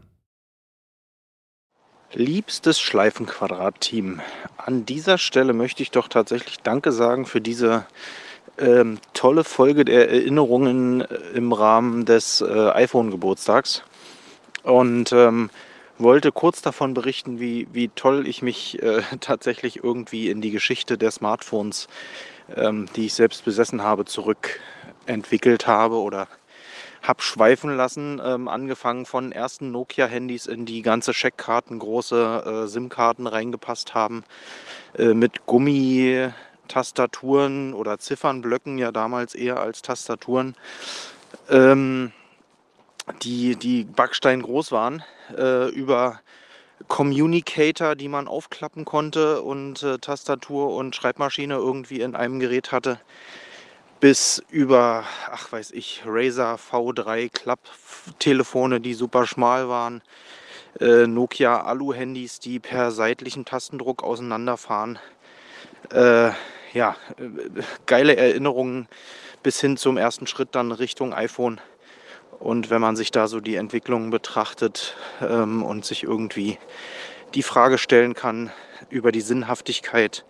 Liebstes 2.15 2.79
Schleifenquadrat-Team, 2.81 4.21
an 4.59 4.85
dieser 4.85 5.17
Stelle 5.17 5.55
möchte 5.55 5.83
ich 5.83 5.91
doch 5.91 6.09
tatsächlich 6.09 6.59
Danke 6.59 6.93
sagen 6.93 7.25
für 7.25 7.41
diese 7.41 7.87
ähm, 8.59 8.99
tolle 9.15 9.45
Folge 9.45 9.85
der 9.85 10.11
Erinnerungen 10.11 11.01
äh, 11.03 11.15
im 11.35 11.53
Rahmen 11.53 12.05
des 12.05 12.41
äh, 12.41 12.71
iPhone-Geburtstags. 12.71 13.83
Und 14.63 15.13
ähm, 15.13 15.51
wollte 15.99 16.33
kurz 16.33 16.63
davon 16.63 16.95
berichten, 16.95 17.41
wie, 17.41 17.67
wie 17.73 17.89
toll 17.89 18.27
ich 18.27 18.43
mich 18.43 18.83
äh, 18.83 19.03
tatsächlich 19.21 19.83
irgendwie 19.83 20.31
in 20.31 20.41
die 20.41 20.51
Geschichte 20.51 20.99
der 20.99 21.11
Smartphones, 21.11 21.89
ähm, 22.55 22.87
die 22.97 23.07
ich 23.07 23.15
selbst 23.15 23.45
besessen 23.45 23.83
habe, 23.83 24.05
zurückentwickelt 24.05 25.67
habe 25.67 25.97
oder 25.97 26.29
habe 27.03 27.21
schweifen 27.21 27.77
lassen, 27.77 28.21
ähm, 28.25 28.47
angefangen 28.47 29.07
von 29.07 29.33
ersten 29.33 29.73
Nokia-Handys, 29.73 30.47
in 30.47 30.67
die 30.67 30.83
ganze 30.83 31.13
Scheckkarten, 31.13 31.81
große 31.81 32.65
äh, 32.65 32.69
SIM-Karten 32.69 33.27
reingepasst 33.27 33.95
haben, 33.95 34.23
äh, 34.97 35.13
mit 35.13 35.45
Gummi 35.47 36.31
Tastaturen 36.69 37.75
oder 37.75 37.99
Ziffernblöcken 37.99 38.79
ja 38.79 38.93
damals 38.93 39.35
eher 39.35 39.61
als 39.61 39.83
Tastaturen, 39.83 40.55
ähm, 41.51 42.13
die, 43.23 43.57
die 43.57 43.85
Backstein 43.85 44.43
groß 44.43 44.73
waren, 44.73 45.03
äh, 45.37 45.69
über 45.71 46.21
Communicator, 46.89 47.95
die 47.95 48.09
man 48.09 48.29
aufklappen 48.29 48.85
konnte 48.85 49.43
und 49.43 49.83
äh, 49.83 49.99
Tastatur 49.99 50.75
und 50.75 50.97
Schreibmaschine 50.97 51.55
irgendwie 51.55 52.01
in 52.01 52.15
einem 52.17 52.41
Gerät 52.41 52.73
hatte, 52.73 53.01
bis 54.01 54.43
über, 54.51 55.05
ach 55.31 55.53
weiß 55.53 55.71
ich, 55.73 56.03
Razer 56.05 56.57
V3 56.57 57.31
Klapptelefone, 57.31 58.81
die 58.81 58.95
super 58.95 59.27
schmal 59.27 59.69
waren, 59.69 60.03
äh, 60.81 61.07
Nokia 61.07 61.63
Alu-Handys, 61.63 62.41
die 62.41 62.59
per 62.59 62.91
seitlichem 62.91 63.45
Tastendruck 63.45 64.03
auseinanderfahren. 64.03 64.99
Äh, 65.91 66.31
ja, 66.73 66.97
geile 67.87 68.17
Erinnerungen 68.17 68.89
bis 69.43 69.61
hin 69.61 69.77
zum 69.77 69.97
ersten 69.97 70.27
Schritt 70.27 70.51
dann 70.53 70.73
Richtung 70.73 71.13
iPhone. 71.13 71.61
Und 72.39 72.71
wenn 72.71 72.81
man 72.81 72.97
sich 72.97 73.11
da 73.11 73.29
so 73.29 73.41
die 73.41 73.57
Entwicklungen 73.57 74.11
betrachtet 74.11 74.97
ähm, 75.21 75.63
und 75.63 75.85
sich 75.85 76.03
irgendwie 76.03 76.59
die 77.35 77.43
Frage 77.43 77.79
stellen 77.79 78.15
kann 78.15 78.51
über 78.91 79.13
die 79.13 79.21
Sinnhaftigkeit 79.21 80.25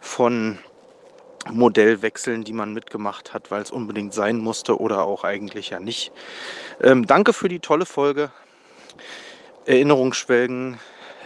von 0.00 0.58
Modellwechseln, 1.50 2.44
die 2.44 2.52
man 2.52 2.72
mitgemacht 2.72 3.34
hat, 3.34 3.50
weil 3.50 3.62
es 3.62 3.70
unbedingt 3.70 4.14
sein 4.14 4.38
musste 4.38 4.78
oder 4.78 5.04
auch 5.04 5.24
eigentlich 5.24 5.70
ja 5.70 5.80
nicht. 5.80 6.12
Ähm, 6.80 7.06
danke 7.06 7.32
für 7.32 7.48
die 7.48 7.60
tolle 7.60 7.86
Folge. 7.86 8.30
Erinnerungsschwelgen 9.64 10.78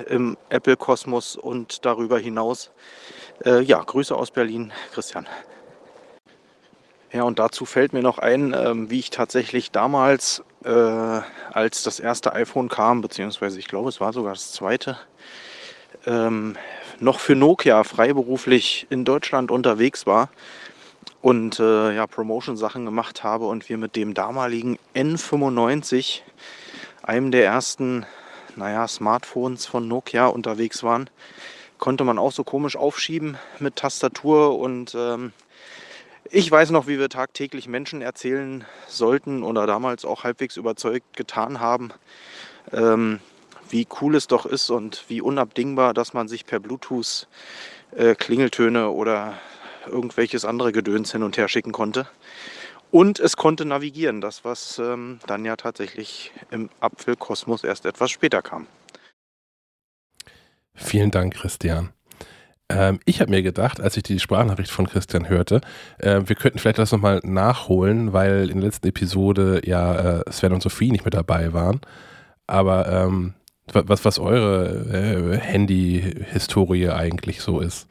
im 0.09 0.37
Apple-Kosmos 0.49 1.37
und 1.37 1.85
darüber 1.85 2.19
hinaus. 2.19 2.71
Äh, 3.45 3.63
ja, 3.63 3.83
Grüße 3.83 4.15
aus 4.15 4.31
Berlin, 4.31 4.73
Christian. 4.93 5.27
Ja, 7.11 7.23
und 7.23 7.39
dazu 7.39 7.65
fällt 7.65 7.93
mir 7.93 8.03
noch 8.03 8.19
ein, 8.19 8.55
ähm, 8.57 8.91
wie 8.91 8.99
ich 8.99 9.11
tatsächlich 9.11 9.71
damals, 9.71 10.45
äh, 10.65 10.71
als 10.71 11.83
das 11.83 12.01
erste 12.01 12.35
iPhone 12.35 12.69
kam, 12.69 13.01
beziehungsweise 13.01 13.59
ich 13.59 13.67
glaube, 13.67 13.89
es 13.89 14.01
war 14.01 14.13
sogar 14.13 14.35
das 14.35 14.53
zweite, 14.53 14.99
ähm, 16.07 16.57
noch 17.01 17.19
für 17.19 17.35
Nokia 17.35 17.83
freiberuflich 17.83 18.87
in 18.91 19.05
Deutschland 19.07 19.51
unterwegs 19.51 20.07
war 20.07 20.29
und 21.23 21.59
äh, 21.59 21.95
ja, 21.95 22.07
Promotion-Sachen 22.07 22.85
gemacht 22.85 23.25
habe 23.25 23.47
und 23.47 23.69
wir 23.71 23.79
mit 23.79 23.97
dem 23.97 24.13
damaligen 24.13 24.79
N95, 24.95 26.21
einem 27.03 27.31
der 27.31 27.47
ersten, 27.47 28.05
naja, 28.55 28.87
Smartphones 28.87 29.65
von 29.65 29.89
Nokia 29.89 30.27
unterwegs 30.27 30.83
waren, 30.83 31.09
konnte 31.81 32.05
man 32.05 32.19
auch 32.19 32.31
so 32.31 32.45
komisch 32.45 32.77
aufschieben 32.77 33.39
mit 33.59 33.77
Tastatur 33.77 34.59
und 34.59 34.95
ähm, 34.95 35.33
ich 36.31 36.49
weiß 36.49 36.71
noch, 36.71 36.87
wie 36.87 36.99
wir 37.01 37.09
tagtäglich 37.09 37.67
Menschen 37.67 38.03
erzählen 38.03 38.65
sollten 38.87 39.43
oder 39.43 39.67
damals 39.67 40.05
auch 40.05 40.23
halbwegs 40.23 40.57
überzeugt 40.57 41.17
getan 41.17 41.59
haben, 41.59 41.91
ähm, 42.73 43.19
wie 43.69 43.89
cool 44.01 44.15
es 44.15 44.29
doch 44.29 44.47
ist 44.47 44.71
und 44.71 45.05
wie 45.09 45.21
unabdingbar, 45.21 45.95
dass 45.95 46.13
man 46.13 46.29
sich 46.29 46.47
per 46.47 46.61
Bluetooth 46.61 47.27
äh, 47.97 48.15
Klingeltöne 48.15 48.91
oder 48.91 49.39
irgendwelches 49.87 50.45
andere 50.45 50.73
Gedöns 50.73 51.11
hin 51.11 51.23
und 51.23 51.37
her 51.37 51.49
schicken 51.49 51.73
konnte. 51.73 52.07
Und 52.93 53.19
es 53.21 53.37
konnte 53.37 53.65
navigieren, 53.65 54.21
das 54.21 54.45
was 54.45 54.79
ähm, 54.79 55.21
dann 55.27 55.45
ja 55.45 55.57
tatsächlich 55.57 56.33
im 56.51 56.69
Apfelkosmos 56.81 57.65
erst 57.65 57.87
etwas 57.87 58.11
später 58.11 58.43
kam. 58.43 58.67
Vielen 60.81 61.11
Dank, 61.11 61.35
Christian. 61.35 61.91
Ähm, 62.71 63.01
ich 63.05 63.21
habe 63.21 63.31
mir 63.31 63.43
gedacht, 63.43 63.81
als 63.81 63.97
ich 63.97 64.03
die 64.03 64.19
Sprachnachricht 64.19 64.71
von 64.71 64.89
Christian 64.89 65.29
hörte, 65.29 65.61
äh, 65.99 66.23
wir 66.25 66.37
könnten 66.37 66.59
vielleicht 66.59 66.79
das 66.79 66.93
nochmal 66.93 67.21
nachholen, 67.23 68.13
weil 68.13 68.49
in 68.49 68.61
der 68.61 68.71
letzten 68.71 68.89
Episode 68.89 69.61
ja 69.65 70.21
äh, 70.21 70.33
Sven 70.33 70.53
und 70.53 70.63
Sophie 70.63 70.91
nicht 70.91 71.05
mit 71.05 71.15
dabei 71.15 71.53
waren. 71.53 71.81
Aber 72.47 72.89
ähm, 72.89 73.35
was, 73.73 74.05
was 74.05 74.19
eure 74.19 75.35
äh, 75.35 75.39
Handy-Historie 75.39 76.89
eigentlich 76.89 77.41
so 77.41 77.61
ist. 77.61 77.87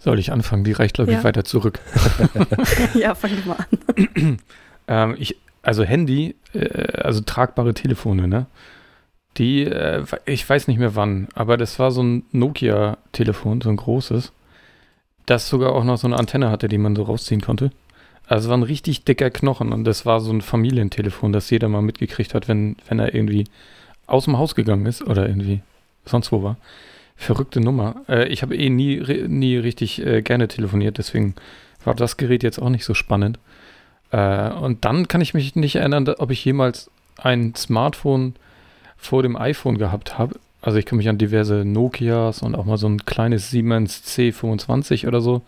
Soll 0.00 0.18
ich 0.18 0.32
anfangen? 0.32 0.64
Die 0.64 0.72
reicht, 0.72 0.94
glaube 0.94 1.12
ich, 1.12 1.18
ja. 1.18 1.24
weiter 1.24 1.44
zurück. 1.44 1.78
ja, 2.94 3.14
fang 3.14 3.30
mal 3.46 3.56
an. 3.56 4.38
ähm, 4.88 5.16
ich, 5.18 5.36
also 5.62 5.84
Handy, 5.84 6.36
äh, 6.52 7.00
also 7.02 7.20
tragbare 7.20 7.74
Telefone, 7.74 8.28
ne? 8.28 8.46
Die, 9.36 9.64
äh, 9.64 10.04
ich 10.26 10.48
weiß 10.48 10.68
nicht 10.68 10.78
mehr 10.78 10.94
wann, 10.94 11.28
aber 11.34 11.56
das 11.56 11.78
war 11.78 11.90
so 11.90 12.02
ein 12.02 12.24
Nokia-Telefon, 12.32 13.60
so 13.60 13.70
ein 13.70 13.76
großes, 13.76 14.32
das 15.26 15.48
sogar 15.48 15.72
auch 15.72 15.84
noch 15.84 15.96
so 15.96 16.06
eine 16.06 16.18
Antenne 16.18 16.50
hatte, 16.50 16.68
die 16.68 16.78
man 16.78 16.94
so 16.94 17.02
rausziehen 17.02 17.40
konnte. 17.40 17.70
Also 18.26 18.48
war 18.48 18.56
ein 18.56 18.62
richtig 18.62 19.04
dicker 19.04 19.30
Knochen 19.30 19.72
und 19.72 19.84
das 19.84 20.06
war 20.06 20.20
so 20.20 20.32
ein 20.32 20.40
Familientelefon, 20.40 21.32
das 21.32 21.50
jeder 21.50 21.68
mal 21.68 21.82
mitgekriegt 21.82 22.34
hat, 22.34 22.48
wenn, 22.48 22.76
wenn 22.88 22.98
er 22.98 23.14
irgendwie 23.14 23.44
aus 24.06 24.24
dem 24.24 24.38
Haus 24.38 24.54
gegangen 24.54 24.86
ist 24.86 25.02
oder 25.02 25.28
irgendwie 25.28 25.62
sonst 26.04 26.32
wo 26.32 26.42
war. 26.42 26.56
Verrückte 27.16 27.60
Nummer. 27.60 28.02
Äh, 28.08 28.28
ich 28.28 28.42
habe 28.42 28.56
eh 28.56 28.70
nie, 28.70 29.00
nie 29.28 29.56
richtig 29.56 30.04
äh, 30.04 30.22
gerne 30.22 30.48
telefoniert, 30.48 30.98
deswegen 30.98 31.34
war 31.84 31.94
das 31.94 32.16
Gerät 32.16 32.42
jetzt 32.42 32.58
auch 32.58 32.70
nicht 32.70 32.84
so 32.84 32.94
spannend. 32.94 33.38
Äh, 34.10 34.50
und 34.50 34.84
dann 34.84 35.08
kann 35.08 35.20
ich 35.20 35.34
mich 35.34 35.54
nicht 35.54 35.76
erinnern, 35.76 36.08
ob 36.18 36.30
ich 36.30 36.44
jemals 36.44 36.90
ein 37.16 37.54
Smartphone 37.54 38.34
vor 38.96 39.22
dem 39.22 39.36
iPhone 39.36 39.78
gehabt 39.78 40.18
habe. 40.18 40.38
Also 40.62 40.78
ich 40.78 40.86
kann 40.86 40.96
mich 40.96 41.08
an 41.08 41.18
diverse 41.18 41.64
Nokias 41.64 42.42
und 42.42 42.54
auch 42.54 42.64
mal 42.64 42.78
so 42.78 42.88
ein 42.88 43.04
kleines 43.04 43.50
Siemens 43.50 44.02
C25 44.06 45.06
oder 45.06 45.20
so, 45.20 45.42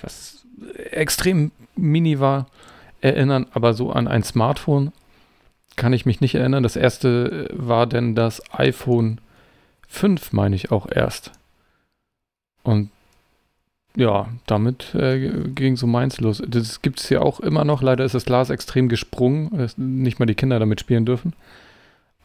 was 0.00 0.44
extrem 0.90 1.52
mini 1.76 2.18
war, 2.18 2.46
erinnern. 3.00 3.46
Aber 3.52 3.74
so 3.74 3.92
an 3.92 4.08
ein 4.08 4.24
Smartphone 4.24 4.92
kann 5.76 5.92
ich 5.92 6.06
mich 6.06 6.20
nicht 6.20 6.34
erinnern. 6.34 6.64
Das 6.64 6.76
erste 6.76 7.48
war 7.52 7.86
denn 7.86 8.14
das 8.14 8.42
iPhone 8.52 9.20
5, 9.88 10.32
meine 10.32 10.56
ich 10.56 10.70
auch 10.72 10.90
erst. 10.90 11.32
Und 12.62 12.90
ja, 13.96 14.28
damit 14.46 14.94
äh, 14.94 15.48
ging 15.54 15.76
so 15.76 15.86
meins 15.86 16.20
los. 16.20 16.42
Das 16.46 16.82
gibt 16.82 17.00
es 17.00 17.08
hier 17.08 17.22
auch 17.22 17.40
immer 17.40 17.64
noch. 17.64 17.82
Leider 17.82 18.04
ist 18.04 18.14
das 18.14 18.24
Glas 18.24 18.50
extrem 18.50 18.88
gesprungen, 18.88 19.56
dass 19.56 19.78
nicht 19.78 20.18
mal 20.18 20.26
die 20.26 20.34
Kinder 20.34 20.58
damit 20.58 20.80
spielen 20.80 21.06
dürfen. 21.06 21.32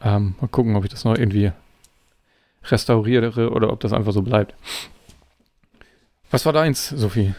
Ähm, 0.04 0.34
mal 0.40 0.48
gucken, 0.48 0.76
ob 0.76 0.84
ich 0.84 0.90
das 0.90 1.04
noch 1.04 1.16
irgendwie 1.16 1.50
restauriere 2.64 3.50
oder 3.50 3.72
ob 3.72 3.80
das 3.80 3.92
einfach 3.92 4.12
so 4.12 4.22
bleibt. 4.22 4.54
Was 6.30 6.44
war 6.44 6.52
deins, 6.52 6.88
Sophie? 6.88 7.34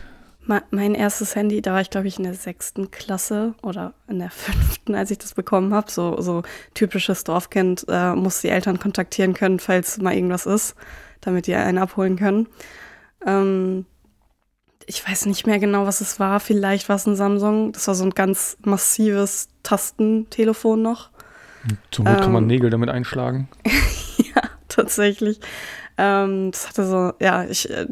Mein 0.69 0.93
erstes 0.93 1.35
Handy, 1.35 1.61
da 1.61 1.73
war 1.73 1.81
ich, 1.81 1.89
glaube 1.89 2.07
ich, 2.07 2.17
in 2.17 2.23
der 2.23 2.35
sechsten 2.35 2.91
Klasse 2.91 3.55
oder 3.63 3.93
in 4.07 4.19
der 4.19 4.29
fünften, 4.31 4.93
als 4.93 5.09
ich 5.09 5.17
das 5.17 5.33
bekommen 5.33 5.73
habe. 5.73 5.89
So, 5.89 6.21
so 6.21 6.43
typisches 6.73 7.23
Dorfkind 7.23 7.85
äh, 7.87 8.13
muss 8.13 8.41
die 8.41 8.49
Eltern 8.49 8.79
kontaktieren 8.79 9.33
können, 9.33 9.59
falls 9.59 9.97
mal 9.97 10.13
irgendwas 10.13 10.45
ist, 10.45 10.75
damit 11.21 11.47
die 11.47 11.55
einen 11.55 11.79
abholen 11.79 12.15
können. 12.15 12.47
Ähm, 13.25 13.85
ich 14.85 15.07
weiß 15.07 15.25
nicht 15.25 15.47
mehr 15.47 15.57
genau, 15.57 15.87
was 15.87 15.99
es 15.99 16.19
war. 16.19 16.39
Vielleicht 16.39 16.89
war 16.89 16.97
es 16.97 17.07
ein 17.07 17.15
Samsung. 17.15 17.71
Das 17.71 17.87
war 17.87 17.95
so 17.95 18.03
ein 18.03 18.11
ganz 18.11 18.57
massives 18.63 19.49
Tastentelefon 19.63 20.81
noch. 20.81 21.09
Zum 21.91 22.05
Not 22.05 22.15
ähm, 22.15 22.21
kann 22.21 22.31
man 22.31 22.43
ähm. 22.43 22.47
Nägel 22.47 22.69
damit 22.69 22.89
einschlagen. 22.89 23.49
ja, 24.17 24.41
tatsächlich. 24.67 25.39
Ähm, 25.97 26.51
das 26.51 26.69
hatte 26.69 26.85
so, 26.85 27.13
ja, 27.19 27.45
ich 27.45 27.69
äh, 27.69 27.85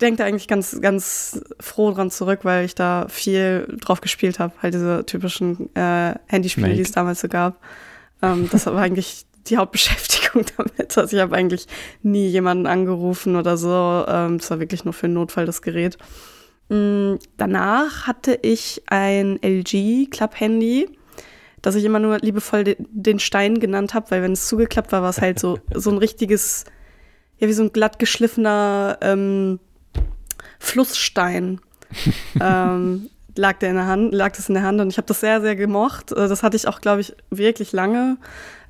denke 0.00 0.18
da 0.18 0.24
eigentlich 0.24 0.48
ganz, 0.48 0.80
ganz 0.80 1.40
froh 1.60 1.92
dran 1.92 2.10
zurück, 2.10 2.40
weil 2.42 2.64
ich 2.64 2.74
da 2.74 3.06
viel 3.08 3.78
drauf 3.80 4.00
gespielt 4.00 4.38
habe. 4.38 4.52
Halt 4.62 4.74
diese 4.74 5.04
typischen 5.06 5.74
äh, 5.74 6.14
Handyspiele, 6.26 6.74
die 6.74 6.80
es 6.80 6.92
damals 6.92 7.20
so 7.20 7.28
gab. 7.28 7.60
Ähm, 8.20 8.48
das 8.50 8.66
war 8.66 8.76
eigentlich 8.78 9.26
die 9.46 9.56
Hauptbeschäftigung 9.56 10.44
damit. 10.56 10.96
Also 10.96 11.16
ich 11.16 11.22
habe 11.22 11.36
eigentlich 11.36 11.66
nie 12.02 12.28
jemanden 12.28 12.66
angerufen 12.66 13.36
oder 13.36 13.56
so. 13.56 14.04
Ähm, 14.08 14.38
das 14.38 14.50
war 14.50 14.60
wirklich 14.60 14.84
nur 14.84 14.94
für 14.94 15.06
einen 15.06 15.14
Notfall 15.14 15.46
das 15.46 15.62
Gerät. 15.62 15.98
Mhm, 16.68 17.18
danach 17.36 18.06
hatte 18.06 18.38
ich 18.42 18.82
ein 18.86 19.38
LG 19.42 20.10
Club 20.10 20.38
Handy 20.38 20.88
dass 21.62 21.76
ich 21.76 21.84
immer 21.84 22.00
nur 22.00 22.18
liebevoll 22.18 22.64
den, 22.64 22.76
den 22.90 23.18
Stein 23.18 23.60
genannt 23.60 23.94
habe, 23.94 24.10
weil 24.10 24.22
wenn 24.22 24.32
es 24.32 24.48
zugeklappt 24.48 24.92
war, 24.92 25.02
war 25.02 25.10
es 25.10 25.20
halt 25.20 25.38
so, 25.38 25.58
so 25.74 25.90
ein 25.90 25.98
richtiges, 25.98 26.64
ja, 27.38 27.48
wie 27.48 27.52
so 27.52 27.62
ein 27.62 27.72
glatt 27.72 27.98
geschliffener 27.98 28.98
ähm, 29.00 29.60
Flussstein. 30.58 31.60
ähm, 32.40 33.10
lag 33.36 33.58
der 33.58 33.70
in 33.70 33.76
der 33.76 33.86
Hand, 33.86 34.14
lag 34.14 34.32
das 34.32 34.48
in 34.48 34.54
der 34.54 34.62
Hand 34.64 34.80
und 34.80 34.88
ich 34.88 34.96
habe 34.96 35.06
das 35.06 35.20
sehr, 35.20 35.40
sehr 35.40 35.56
gemocht. 35.56 36.12
Äh, 36.12 36.28
das 36.28 36.42
hatte 36.42 36.56
ich 36.56 36.68
auch, 36.68 36.80
glaube 36.80 37.00
ich, 37.00 37.14
wirklich 37.30 37.72
lange. 37.72 38.18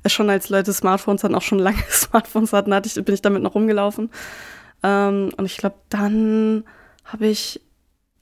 Äh, 0.03 0.09
schon 0.09 0.29
als 0.29 0.49
Leute 0.49 0.73
Smartphones 0.73 1.23
hatten, 1.23 1.35
auch 1.35 1.41
schon 1.41 1.59
lange 1.59 1.83
Smartphones 1.89 2.53
hatten, 2.53 2.73
hatte 2.73 2.87
ich, 2.87 3.05
bin 3.05 3.15
ich 3.15 3.21
damit 3.21 3.43
noch 3.43 3.55
rumgelaufen. 3.55 4.09
Ähm, 4.83 5.31
und 5.37 5.45
ich 5.45 5.57
glaube, 5.57 5.77
dann 5.89 6.63
habe 7.05 7.27
ich 7.27 7.61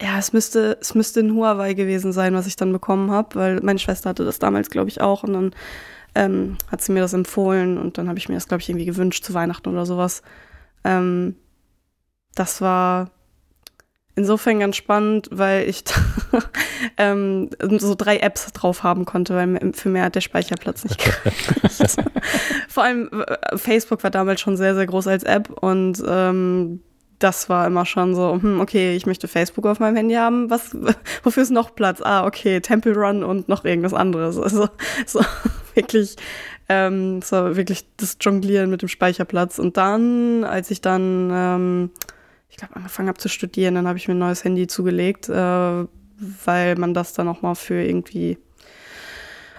ja, 0.01 0.17
es 0.17 0.33
müsste, 0.33 0.77
es 0.81 0.95
müsste 0.95 1.19
ein 1.19 1.35
Huawei 1.35 1.73
gewesen 1.73 2.11
sein, 2.11 2.33
was 2.33 2.47
ich 2.47 2.55
dann 2.55 2.73
bekommen 2.73 3.11
habe, 3.11 3.35
weil 3.35 3.59
meine 3.61 3.79
Schwester 3.79 4.09
hatte 4.09 4.25
das 4.25 4.39
damals, 4.39 4.69
glaube 4.69 4.89
ich, 4.89 4.99
auch. 4.99 5.23
Und 5.23 5.33
dann 5.33 5.51
ähm, 6.15 6.57
hat 6.71 6.81
sie 6.81 6.91
mir 6.91 7.01
das 7.01 7.13
empfohlen 7.13 7.77
und 7.77 7.97
dann 7.97 8.07
habe 8.07 8.17
ich 8.17 8.27
mir 8.27 8.35
das, 8.35 8.47
glaube 8.47 8.61
ich, 8.61 8.69
irgendwie 8.69 8.85
gewünscht 8.85 9.23
zu 9.23 9.33
Weihnachten 9.33 9.69
oder 9.69 9.85
sowas. 9.85 10.23
Ähm, 10.83 11.35
das 12.33 12.61
war 12.61 13.11
insofern 14.15 14.59
ganz 14.59 14.75
spannend, 14.75 15.29
weil 15.31 15.69
ich 15.69 15.83
ähm, 16.97 17.49
so 17.77 17.95
drei 17.95 18.17
Apps 18.17 18.51
drauf 18.53 18.83
haben 18.83 19.05
konnte, 19.05 19.35
weil 19.35 19.73
für 19.73 19.89
mehr 19.89 20.05
hat 20.05 20.15
der 20.15 20.21
Speicherplatz 20.21 20.83
nicht 20.83 20.99
gereicht. 20.99 22.01
Vor 22.67 22.83
allem 22.83 23.09
äh, 23.11 23.57
Facebook 23.57 24.03
war 24.03 24.11
damals 24.11 24.41
schon 24.41 24.57
sehr, 24.57 24.75
sehr 24.75 24.85
groß 24.85 25.07
als 25.07 25.23
App 25.23 25.49
und 25.49 26.03
ähm, 26.07 26.81
das 27.23 27.49
war 27.49 27.67
immer 27.67 27.85
schon 27.85 28.15
so, 28.15 28.39
hm, 28.41 28.59
okay, 28.59 28.95
ich 28.95 29.05
möchte 29.05 29.27
Facebook 29.27 29.65
auf 29.65 29.79
meinem 29.79 29.95
Handy 29.95 30.15
haben. 30.15 30.49
Was, 30.49 30.75
wofür 31.23 31.43
ist 31.43 31.51
noch 31.51 31.75
Platz? 31.75 32.01
Ah, 32.01 32.25
okay, 32.25 32.59
Temple 32.59 32.93
Run 32.95 33.23
und 33.23 33.47
noch 33.47 33.63
irgendwas 33.63 33.93
anderes. 33.93 34.37
Also 34.37 34.67
so 35.05 35.21
wirklich, 35.75 36.15
ähm, 36.69 37.21
so 37.21 37.55
wirklich 37.55 37.85
das 37.97 38.17
Jonglieren 38.19 38.69
mit 38.69 38.81
dem 38.81 38.89
Speicherplatz. 38.89 39.59
Und 39.59 39.77
dann, 39.77 40.43
als 40.43 40.71
ich 40.71 40.81
dann, 40.81 41.29
ähm, 41.31 41.91
ich 42.49 42.57
glaube, 42.57 42.75
angefangen 42.75 43.09
habe 43.09 43.19
zu 43.19 43.29
studieren, 43.29 43.75
dann 43.75 43.87
habe 43.87 43.97
ich 43.97 44.07
mir 44.07 44.15
ein 44.15 44.19
neues 44.19 44.43
Handy 44.43 44.67
zugelegt, 44.67 45.29
äh, 45.29 45.85
weil 46.45 46.75
man 46.75 46.93
das 46.93 47.13
dann 47.13 47.27
auch 47.27 47.41
mal 47.41 47.55
für 47.55 47.81
irgendwie 47.81 48.37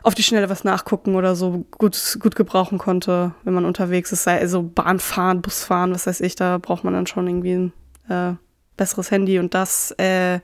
auf 0.03 0.15
die 0.15 0.23
Schnelle 0.23 0.49
was 0.49 0.65
nachgucken 0.65 1.15
oder 1.15 1.35
so 1.37 1.65
gut, 1.79 2.19
gut 2.21 2.35
gebrauchen 2.35 2.79
konnte, 2.79 3.33
wenn 3.45 3.55
man 3.55 3.65
unterwegs 3.65 4.13
ist. 4.13 4.25
Sei 4.25 4.39
also 4.39 4.63
Bahnfahren, 4.63 5.43
Busfahren, 5.43 5.93
was 5.93 6.07
weiß 6.07 6.21
ich, 6.21 6.35
da 6.35 6.59
braucht 6.59 6.85
man 6.85 6.95
dann 6.95 7.07
schon 7.07 7.27
irgendwie 7.27 7.55
ein 7.55 7.73
äh, 8.09 8.35
besseres 8.77 9.11
Handy. 9.11 9.39
Und 9.39 9.55
das 9.55 9.93
äh, 9.99 10.41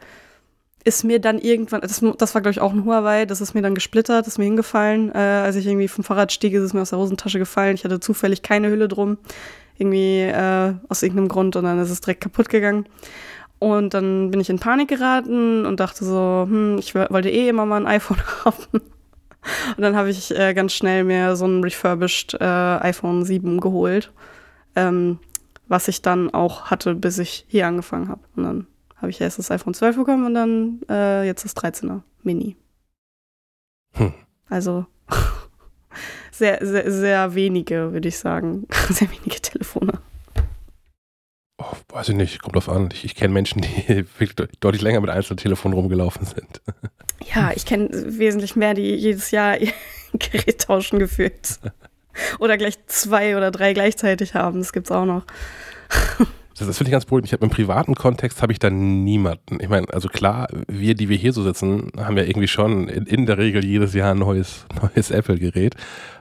ist 0.84 1.04
mir 1.04 1.20
dann 1.20 1.38
irgendwann, 1.38 1.80
das, 1.80 2.02
das 2.18 2.34
war 2.34 2.40
glaube 2.40 2.52
ich 2.52 2.60
auch 2.60 2.72
ein 2.72 2.84
Huawei, 2.84 3.26
das 3.26 3.40
ist 3.40 3.54
mir 3.54 3.62
dann 3.62 3.74
gesplittert, 3.74 4.26
ist 4.26 4.38
mir 4.38 4.44
hingefallen. 4.44 5.12
Äh, 5.14 5.18
als 5.18 5.56
ich 5.56 5.66
irgendwie 5.66 5.88
vom 5.88 6.04
Fahrrad 6.04 6.32
stieg, 6.32 6.54
ist 6.54 6.62
es 6.62 6.72
mir 6.72 6.82
aus 6.82 6.90
der 6.90 6.98
Hosentasche 6.98 7.38
gefallen. 7.38 7.74
Ich 7.74 7.84
hatte 7.84 8.00
zufällig 8.00 8.42
keine 8.42 8.68
Hülle 8.68 8.88
drum, 8.88 9.18
irgendwie 9.76 10.22
äh, 10.22 10.74
aus 10.88 11.02
irgendeinem 11.02 11.28
Grund 11.28 11.56
und 11.56 11.64
dann 11.64 11.80
ist 11.80 11.90
es 11.90 12.00
direkt 12.00 12.22
kaputt 12.22 12.48
gegangen. 12.48 12.86
Und 13.58 13.92
dann 13.92 14.30
bin 14.30 14.40
ich 14.40 14.50
in 14.50 14.60
Panik 14.60 14.88
geraten 14.88 15.66
und 15.66 15.80
dachte 15.80 16.04
so, 16.04 16.46
hm, 16.48 16.78
ich 16.78 16.94
wollte 16.94 17.28
eh 17.28 17.48
immer 17.48 17.66
mal 17.66 17.80
ein 17.80 17.88
iPhone 17.88 18.22
haben. 18.44 18.80
Und 19.76 19.82
dann 19.82 19.96
habe 19.96 20.10
ich 20.10 20.36
äh, 20.36 20.54
ganz 20.54 20.72
schnell 20.74 21.04
mir 21.04 21.36
so 21.36 21.46
ein 21.46 21.62
refurbished 21.62 22.34
äh, 22.34 22.44
iPhone 22.44 23.24
7 23.24 23.60
geholt, 23.60 24.12
ähm, 24.76 25.18
was 25.68 25.88
ich 25.88 26.02
dann 26.02 26.32
auch 26.32 26.66
hatte, 26.66 26.94
bis 26.94 27.18
ich 27.18 27.44
hier 27.48 27.66
angefangen 27.66 28.08
habe. 28.08 28.20
Und 28.36 28.44
dann 28.44 28.66
habe 28.96 29.10
ich 29.10 29.20
erst 29.20 29.38
das 29.38 29.50
iPhone 29.50 29.74
12 29.74 29.96
bekommen 29.96 30.26
und 30.26 30.34
dann 30.34 30.80
äh, 30.88 31.26
jetzt 31.26 31.44
das 31.44 31.56
13er 31.56 32.02
Mini. 32.22 32.56
Hm. 33.94 34.12
Also 34.48 34.86
sehr, 36.32 36.58
sehr, 36.64 36.90
sehr 36.90 37.34
wenige, 37.34 37.92
würde 37.92 38.08
ich 38.08 38.18
sagen. 38.18 38.66
sehr 38.88 39.10
wenige 39.10 39.40
Telefone. 39.40 40.00
Oh, 41.58 41.64
weiß 41.88 42.10
ich 42.10 42.14
nicht, 42.14 42.40
kommt 42.40 42.54
drauf 42.54 42.68
an. 42.68 42.88
Ich, 42.92 43.04
ich 43.04 43.14
kenne 43.16 43.34
Menschen, 43.34 43.62
die 43.62 44.04
deutlich 44.60 44.82
länger 44.82 45.00
mit 45.00 45.10
Einzeltelefonen 45.10 45.76
rumgelaufen 45.76 46.26
sind. 46.26 46.60
Ja, 47.34 47.50
ich 47.54 47.66
kenne 47.66 47.88
wesentlich 47.92 48.54
mehr, 48.54 48.74
die 48.74 48.94
jedes 48.94 49.32
Jahr 49.32 49.58
ihr 49.58 49.72
Gerät 50.12 50.62
tauschen 50.62 51.00
gefühlt. 51.00 51.58
Oder 52.38 52.56
gleich 52.56 52.74
zwei 52.86 53.36
oder 53.36 53.50
drei 53.50 53.74
gleichzeitig 53.74 54.34
haben. 54.34 54.60
Das 54.60 54.72
gibt's 54.72 54.92
auch 54.92 55.04
noch. 55.04 55.24
Das, 56.56 56.66
das 56.66 56.78
finde 56.78 56.90
ich 56.90 56.92
ganz 56.92 57.04
beruhigend. 57.04 57.26
Ich 57.26 57.32
habe 57.32 57.44
im 57.44 57.50
privaten 57.50 57.96
Kontext 57.96 58.40
habe 58.40 58.52
ich 58.52 58.60
da 58.60 58.70
niemanden. 58.70 59.58
Ich 59.60 59.68
meine, 59.68 59.92
also 59.92 60.08
klar, 60.08 60.48
wir, 60.68 60.94
die 60.94 61.08
wir 61.08 61.16
hier 61.16 61.32
so 61.32 61.42
sitzen, 61.42 61.90
haben 61.96 62.16
ja 62.16 62.24
irgendwie 62.24 62.48
schon 62.48 62.88
in, 62.88 63.04
in 63.06 63.26
der 63.26 63.36
Regel 63.36 63.64
jedes 63.64 63.92
Jahr 63.94 64.12
ein 64.12 64.18
neues, 64.18 64.64
neues 64.80 65.10
Apple-Gerät. 65.10 65.74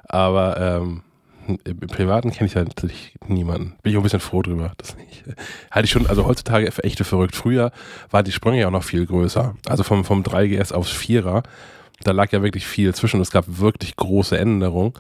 Aber 0.04 0.60
ähm, 0.82 1.04
im 1.48 1.80
Privaten 1.80 2.32
kenne 2.32 2.48
ich 2.48 2.54
ja 2.54 2.64
natürlich 2.64 3.16
niemanden. 3.28 3.76
Bin 3.82 3.92
ich 3.92 3.98
auch 3.98 4.02
ein 4.02 4.04
bisschen 4.04 4.20
froh 4.20 4.42
drüber. 4.42 4.74
Das 4.78 4.96
nicht, 4.98 5.24
halte 5.72 5.86
ich 5.86 5.92
schon, 5.92 6.08
also 6.08 6.26
heutzutage 6.26 6.72
für 6.72 6.84
echte 6.84 7.04
verrückt. 7.04 7.36
Früher 7.36 7.72
waren 8.10 8.26
die 8.26 8.32
Sprünge 8.32 8.60
ja 8.60 8.68
auch 8.68 8.72
noch 8.72 8.84
viel 8.84 9.06
größer. 9.06 9.56
Also 9.68 9.84
vom, 9.84 10.04
vom 10.04 10.24
3GS 10.24 10.74
aufs 10.74 10.92
4er, 10.92 11.44
da 12.04 12.12
lag 12.12 12.32
ja 12.32 12.44
wirklich 12.44 12.68
viel 12.68 12.94
zwischen. 12.94 13.22
Es 13.22 13.32
gab 13.32 13.46
wirklich 13.48 13.96
große 13.96 14.38
Änderungen. 14.38 14.94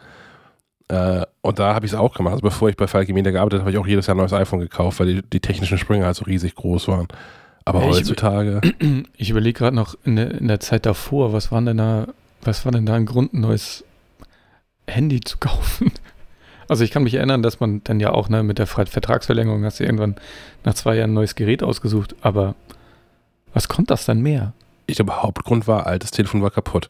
Äh, 0.88 1.25
und 1.41 1.60
da 1.60 1.73
habe 1.73 1.86
ich 1.86 1.91
es 1.91 1.97
auch 1.97 2.13
gemacht. 2.13 2.33
Also 2.33 2.43
bevor 2.43 2.69
ich 2.69 2.77
bei 2.77 2.88
Falke 2.88 3.13
Media 3.13 3.31
gearbeitet 3.31 3.60
habe, 3.60 3.69
habe 3.69 3.71
ich 3.71 3.77
auch 3.77 3.88
jedes 3.88 4.07
Jahr 4.07 4.15
ein 4.15 4.19
neues 4.19 4.33
iPhone 4.33 4.60
gekauft, 4.60 4.99
weil 4.99 5.07
die, 5.07 5.21
die 5.21 5.39
technischen 5.39 5.77
Sprünge 5.77 6.05
halt 6.05 6.15
so 6.15 6.25
riesig 6.25 6.55
groß 6.55 6.88
waren. 6.88 7.07
Aber 7.65 7.81
ja, 7.81 7.88
heutzutage. 7.88 8.62
Ich, 8.79 9.03
ich 9.17 9.29
überlege 9.31 9.57
gerade 9.57 9.75
noch 9.75 9.95
in 10.05 10.15
der, 10.15 10.31
in 10.31 10.47
der 10.47 10.60
Zeit 10.60 10.86
davor, 10.86 11.33
was 11.33 11.51
war 11.51 11.62
denn 11.62 11.77
da, 11.77 12.07
was 12.41 12.65
war 12.65 12.71
denn 12.71 12.86
da 12.86 12.93
ein 12.93 13.05
Grund, 13.05 13.33
ein 13.33 13.41
neues 13.41 13.83
Handy 14.88 15.19
zu 15.21 15.38
kaufen? 15.39 15.91
Also 16.67 16.84
ich 16.84 16.91
kann 16.91 17.03
mich 17.03 17.13
erinnern, 17.13 17.41
dass 17.41 17.60
man 17.60 17.82
dann 17.84 17.99
ja 17.99 18.12
auch 18.12 18.30
ne, 18.30 18.43
mit 18.43 18.60
der 18.60 18.67
Vertragsverlängerung 18.67 19.63
hast 19.63 19.80
du 19.80 19.84
irgendwann 19.84 20.15
nach 20.63 20.73
zwei 20.73 20.95
Jahren 20.95 21.12
ein 21.12 21.15
neues 21.15 21.36
Gerät 21.36 21.63
ausgesucht. 21.63 22.15
Aber 22.21 22.56
was 23.53 23.67
kommt 23.67 23.89
das 23.89 24.06
dann 24.06 24.21
mehr? 24.21 24.53
Ich 24.86 24.97
glaube, 24.97 25.21
Hauptgrund 25.21 25.67
war, 25.67 25.88
altes 25.88 26.12
Telefon 26.12 26.41
war 26.41 26.51
kaputt. 26.51 26.89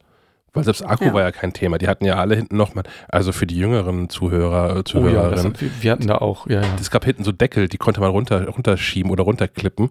Weil 0.54 0.64
selbst 0.64 0.84
Akku 0.84 1.04
ja. 1.04 1.14
war 1.14 1.22
ja 1.22 1.30
kein 1.30 1.52
Thema. 1.52 1.78
Die 1.78 1.88
hatten 1.88 2.04
ja 2.04 2.16
alle 2.16 2.34
hinten 2.34 2.56
nochmal, 2.56 2.84
also 3.08 3.32
für 3.32 3.46
die 3.46 3.56
jüngeren 3.56 4.08
Zuhörer, 4.08 4.84
Zuhörerinnen. 4.84 5.54
Oh 5.54 5.64
ja, 5.64 5.70
wir 5.80 5.92
hatten 5.92 6.06
da 6.06 6.16
auch, 6.16 6.46
ja, 6.46 6.62
ja. 6.62 6.68
Es 6.80 6.90
gab 6.90 7.04
hinten 7.04 7.24
so 7.24 7.32
Deckel, 7.32 7.68
die 7.68 7.76
konnte 7.76 8.00
man 8.00 8.10
runter, 8.10 8.48
runterschieben 8.48 9.10
oder 9.10 9.24
runterklippen 9.24 9.90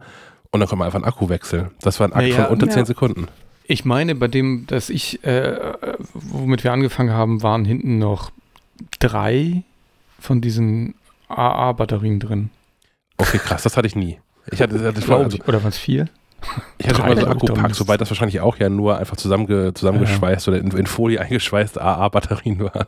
und 0.51 0.59
dann 0.59 0.67
konnte 0.67 0.77
man 0.77 0.87
einfach 0.87 0.97
einen 0.97 1.05
Akku 1.05 1.29
wechseln. 1.29 1.69
Das 1.81 1.99
war 1.99 2.07
ein 2.07 2.13
Akt 2.13 2.27
ja, 2.27 2.45
von 2.45 2.53
unter 2.53 2.65
ja. 2.67 2.73
10 2.73 2.85
Sekunden. 2.85 3.27
Ich 3.65 3.85
meine, 3.85 4.15
bei 4.15 4.27
dem, 4.27 4.65
dass 4.67 4.89
ich, 4.89 5.23
äh, 5.25 5.73
womit 6.13 6.63
wir 6.63 6.71
angefangen 6.71 7.11
haben, 7.11 7.43
waren 7.43 7.65
hinten 7.65 7.99
noch 7.99 8.31
drei 8.99 9.63
von 10.19 10.41
diesen 10.41 10.95
AA-Batterien 11.29 12.19
drin. 12.19 12.49
Okay, 13.17 13.39
krass, 13.39 13.63
das 13.63 13.77
hatte 13.77 13.87
ich 13.87 13.95
nie. 13.95 14.19
Ich 14.51 14.61
hatte, 14.61 14.79
hatte 14.79 15.01
schon, 15.01 15.23
also, 15.23 15.37
oder 15.47 15.63
waren 15.63 15.69
es 15.69 15.77
vier? 15.77 16.07
Ich 16.77 16.87
hatte 16.87 17.01
mal 17.01 17.19
so 17.19 17.27
Akkupack, 17.27 17.75
soweit 17.75 17.99
das 17.99 18.09
wahrscheinlich 18.09 18.39
auch 18.41 18.57
ja 18.57 18.69
nur 18.69 18.97
einfach 18.97 19.17
zusammenge, 19.17 19.73
zusammengeschweißt 19.73 20.47
ja. 20.47 20.53
oder 20.53 20.61
in, 20.61 20.71
in, 20.71 20.85
Folie 20.85 21.19
eingeschweißte 21.19 21.81
AA-Batterien 21.81 22.59
waren. 22.59 22.85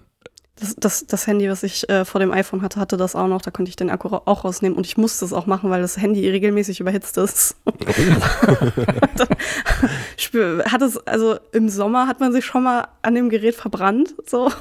Das, 0.60 0.76
das, 0.76 1.08
das, 1.08 1.26
Handy, 1.26 1.50
was 1.50 1.64
ich 1.64 1.90
äh, 1.90 2.04
vor 2.04 2.20
dem 2.20 2.32
iPhone 2.32 2.62
hatte, 2.62 2.82
hatte 2.82 2.98
das 2.98 3.16
auch 3.16 3.28
noch. 3.28 3.42
Da 3.42 3.50
konnte 3.50 3.70
ich 3.70 3.78
den 3.78 3.90
Akku 3.90 4.10
auch 4.10 4.44
rausnehmen 4.44 4.78
und 4.78 4.86
ich 4.86 4.98
musste 4.98 5.24
es 5.24 5.32
auch 5.32 5.46
machen, 5.46 5.70
weil 5.70 5.82
das 5.82 5.96
Handy 5.98 6.30
regelmäßig 6.30 6.82
überhitzt 6.82 7.18
ist. 7.18 7.56
Oh. 7.66 7.72
hat 10.66 10.82
es, 10.82 10.98
also 11.08 11.38
im 11.54 11.70
Sommer 11.70 12.08
hat 12.08 12.20
man 12.20 12.34
sich 12.34 12.46
schon 12.46 12.64
mal 12.64 12.90
an 13.02 13.16
dem 13.16 13.30
Gerät 13.30 13.56
verbrannt, 13.56 14.14
so. 14.26 14.52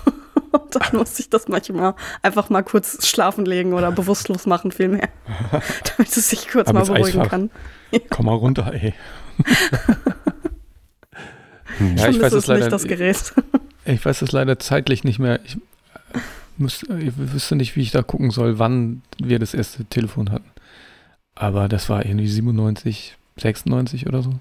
Und 0.51 0.63
dann 0.75 0.97
muss 0.97 1.19
ich 1.19 1.31
das 1.31 1.49
manchmal 1.49 1.95
einfach 2.23 2.51
mal 2.51 2.63
kurz 2.63 3.07
schlafen 3.07 3.45
legen 3.45 3.73
oder 3.73 3.93
bewusstlos 3.93 4.47
machen, 4.47 4.73
vielmehr. 4.73 5.09
damit 5.51 6.17
es 6.17 6.31
sich 6.31 6.49
kurz 6.49 6.69
Aber 6.69 6.81
mal 6.81 6.87
beruhigen 6.87 7.21
Eisfach. 7.21 7.31
kann. 7.31 7.51
Komm 8.11 8.27
mal 8.27 8.35
runter, 8.35 8.73
ey. 8.73 8.95
ja, 11.97 12.09
ich 12.09 12.21
weiß 12.21 12.33
es 12.33 12.47
leider, 12.47 12.61
nicht, 12.61 12.73
das 12.73 12.85
Gerät. 12.85 13.33
Ich 13.85 14.05
weiß 14.05 14.23
es 14.23 14.33
leider 14.33 14.59
zeitlich 14.59 15.05
nicht 15.05 15.19
mehr. 15.19 15.41
Ich, 15.45 15.57
muss, 16.57 16.83
ich 16.83 17.13
wüsste 17.17 17.57
nicht, 17.57 17.77
wie 17.77 17.83
ich 17.83 17.93
da 17.93 18.03
gucken 18.03 18.31
soll, 18.31 18.59
wann 18.59 19.03
wir 19.19 19.39
das 19.39 19.55
erste 19.55 19.85
Telefon 19.85 20.31
hatten. 20.31 20.51
Aber 21.35 21.69
das 21.69 21.89
war 21.89 22.05
irgendwie 22.05 22.29
97, 22.29 23.17
96 23.37 24.07
oder 24.07 24.23
so. 24.23 24.33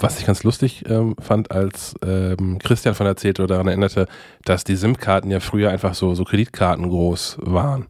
Was 0.00 0.20
ich 0.20 0.26
ganz 0.26 0.44
lustig 0.44 0.84
ähm, 0.88 1.16
fand, 1.18 1.50
als 1.50 1.94
ähm, 2.06 2.58
Christian 2.60 2.94
von 2.94 3.06
erzählte 3.06 3.42
oder 3.42 3.54
daran 3.54 3.66
erinnerte, 3.66 4.06
dass 4.44 4.62
die 4.62 4.76
SIM-Karten 4.76 5.30
ja 5.30 5.40
früher 5.40 5.70
einfach 5.70 5.94
so, 5.94 6.14
so 6.14 6.24
Kreditkarten 6.24 6.88
groß 6.88 7.38
waren. 7.40 7.86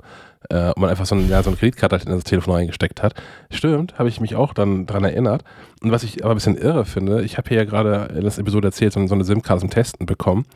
Äh, 0.49 0.68
und 0.68 0.79
man 0.79 0.88
einfach 0.88 1.05
so, 1.05 1.14
ein, 1.14 1.29
ja, 1.29 1.42
so 1.42 1.51
eine 1.51 1.59
Kreditkarte 1.59 1.97
halt 1.97 2.07
in 2.07 2.12
das 2.12 2.25
Telefon 2.25 2.55
reingesteckt 2.55 3.03
hat. 3.03 3.14
Stimmt, 3.51 3.99
habe 3.99 4.09
ich 4.09 4.21
mich 4.21 4.37
auch 4.37 4.55
dann 4.55 4.87
daran 4.87 5.05
erinnert. 5.05 5.44
Und 5.83 5.90
was 5.90 6.03
ich 6.03 6.25
aber 6.25 6.33
ein 6.33 6.37
bisschen 6.37 6.57
irre 6.57 6.87
finde, 6.87 7.23
ich 7.23 7.37
habe 7.37 7.49
hier 7.49 7.59
ja 7.59 7.64
gerade 7.64 8.14
in 8.14 8.23
der 8.23 8.38
Episode 8.38 8.68
erzählt, 8.68 8.94
so, 8.94 9.07
so 9.07 9.14
eine 9.14 9.25
SIM-Karte 9.25 9.61
zum 9.61 9.71
Testen 9.71 10.07
bekommen. 10.07 10.47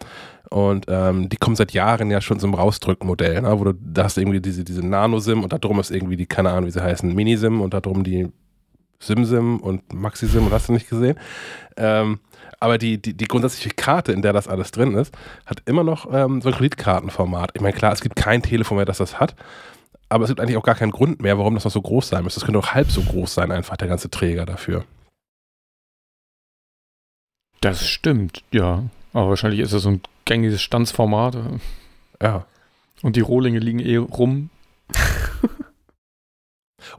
Und 0.48 0.86
ähm, 0.88 1.28
die 1.28 1.36
kommen 1.36 1.56
seit 1.56 1.72
Jahren 1.72 2.10
ja 2.10 2.22
schon 2.22 2.38
zum 2.40 2.54
Rausdrückmodell, 2.54 3.42
ne? 3.42 3.58
wo 3.58 3.64
du 3.64 3.74
da 3.74 4.04
hast 4.04 4.16
irgendwie 4.16 4.40
diese, 4.40 4.64
diese 4.64 4.86
Nano-SIM 4.86 5.42
und 5.42 5.52
da 5.52 5.58
drum 5.58 5.80
ist 5.80 5.90
irgendwie 5.90 6.16
die, 6.16 6.26
keine 6.26 6.50
Ahnung, 6.50 6.66
wie 6.66 6.70
sie 6.70 6.82
heißen, 6.82 7.14
Mini-SIM 7.14 7.60
und 7.60 7.74
da 7.74 7.80
drum 7.80 8.04
die 8.04 8.30
SimSim 9.02 9.58
und 9.58 9.92
MaxiSim 9.92 10.46
und 10.46 10.52
hast 10.52 10.68
du 10.68 10.72
nicht 10.72 10.88
gesehen. 10.88 11.18
Ähm, 11.76 12.20
aber 12.60 12.78
die, 12.78 13.02
die, 13.02 13.14
die 13.14 13.26
grundsätzliche 13.26 13.70
Karte, 13.70 14.12
in 14.12 14.22
der 14.22 14.32
das 14.32 14.46
alles 14.46 14.70
drin 14.70 14.94
ist, 14.94 15.12
hat 15.46 15.62
immer 15.66 15.82
noch 15.82 16.06
ähm, 16.12 16.40
so 16.40 16.48
ein 16.48 16.54
Kreditkartenformat. 16.54 17.50
Ich 17.54 17.60
meine, 17.60 17.74
klar, 17.74 17.92
es 17.92 18.00
gibt 18.00 18.14
kein 18.14 18.42
Telefon 18.42 18.76
mehr, 18.76 18.86
das 18.86 18.98
das 18.98 19.18
hat. 19.18 19.34
Aber 20.08 20.24
es 20.24 20.30
gibt 20.30 20.40
eigentlich 20.40 20.56
auch 20.56 20.62
gar 20.62 20.74
keinen 20.74 20.92
Grund 20.92 21.20
mehr, 21.22 21.38
warum 21.38 21.54
das 21.54 21.64
noch 21.64 21.72
so 21.72 21.82
groß 21.82 22.10
sein 22.10 22.22
müsste. 22.22 22.38
Es 22.38 22.44
könnte 22.44 22.58
auch 22.58 22.74
halb 22.74 22.90
so 22.90 23.00
groß 23.00 23.34
sein, 23.34 23.50
einfach 23.50 23.76
der 23.76 23.88
ganze 23.88 24.10
Träger 24.10 24.46
dafür. 24.46 24.84
Das 27.60 27.86
stimmt, 27.86 28.44
ja. 28.52 28.84
Aber 29.12 29.30
wahrscheinlich 29.30 29.60
ist 29.60 29.72
das 29.72 29.82
so 29.82 29.90
ein 29.90 30.00
gängiges 30.24 30.62
Standsformat. 30.62 31.36
Ja. 32.20 32.46
Und 33.02 33.16
die 33.16 33.20
Rohlinge 33.20 33.58
liegen 33.58 33.80
eh 33.80 33.96
rum. 33.96 34.50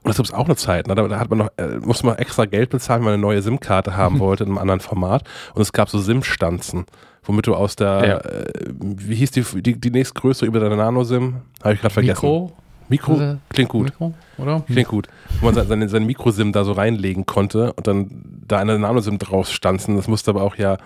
Und 0.02 0.10
das 0.10 0.18
gibt 0.18 0.30
es 0.30 0.34
auch 0.34 0.46
eine 0.46 0.56
Zeit, 0.56 0.88
ne? 0.88 0.96
da, 0.96 1.20
hat 1.20 1.30
man 1.30 1.40
noch, 1.40 1.50
äh, 1.58 1.80
musste 1.80 2.06
man 2.06 2.18
extra 2.18 2.46
Geld 2.46 2.70
bezahlen, 2.70 3.02
wenn 3.02 3.06
man 3.06 3.14
eine 3.14 3.22
neue 3.22 3.42
SIM-Karte 3.42 3.96
haben 3.98 4.20
wollte 4.20 4.44
in 4.44 4.50
einem 4.50 4.58
anderen 4.58 4.80
Format. 4.80 5.24
Und 5.54 5.62
es 5.62 5.74
gab 5.74 5.90
so 5.90 6.00
SIM-Stanzen, 6.00 6.86
womit 7.24 7.48
du 7.48 7.56
aus 7.56 7.76
der, 7.76 8.08
ja. 8.08 8.18
äh, 8.18 8.46
wie 8.80 9.16
hieß 9.16 9.32
die, 9.32 9.44
die, 9.62 9.80
die 9.80 9.92
nächstgrößere 9.92 10.46
über 10.46 10.60
deine 10.60 10.78
Nano-SIM? 10.78 11.36
Habe 11.64 11.74
ich 11.74 11.82
gerade 11.82 11.94
vergessen. 11.94 12.26
Mikro? 12.26 12.54
Mikro 12.90 13.14
Also, 13.14 13.38
klingt 13.50 13.70
gut. 13.70 13.86
Mikro, 13.86 14.14
oder? 14.38 14.62
Klingt 14.68 14.88
gut. 14.88 15.08
Wo 15.40 15.46
man 15.46 15.56
seine, 15.56 15.88
seine 15.90 16.06
Mikrosim 16.06 16.52
da 16.52 16.64
so 16.64 16.74
reinlegen 16.74 17.26
konnte 17.26 17.74
und 17.74 17.88
dann 17.88 18.24
da 18.48 18.60
eine 18.60 18.78
Nanosim 18.78 19.20
drauf 19.20 19.50
stanzen. 19.50 19.96
Das 19.96 20.08
musste 20.08 20.32
aber 20.32 20.44
auch 20.44 20.56
ja 20.56 20.78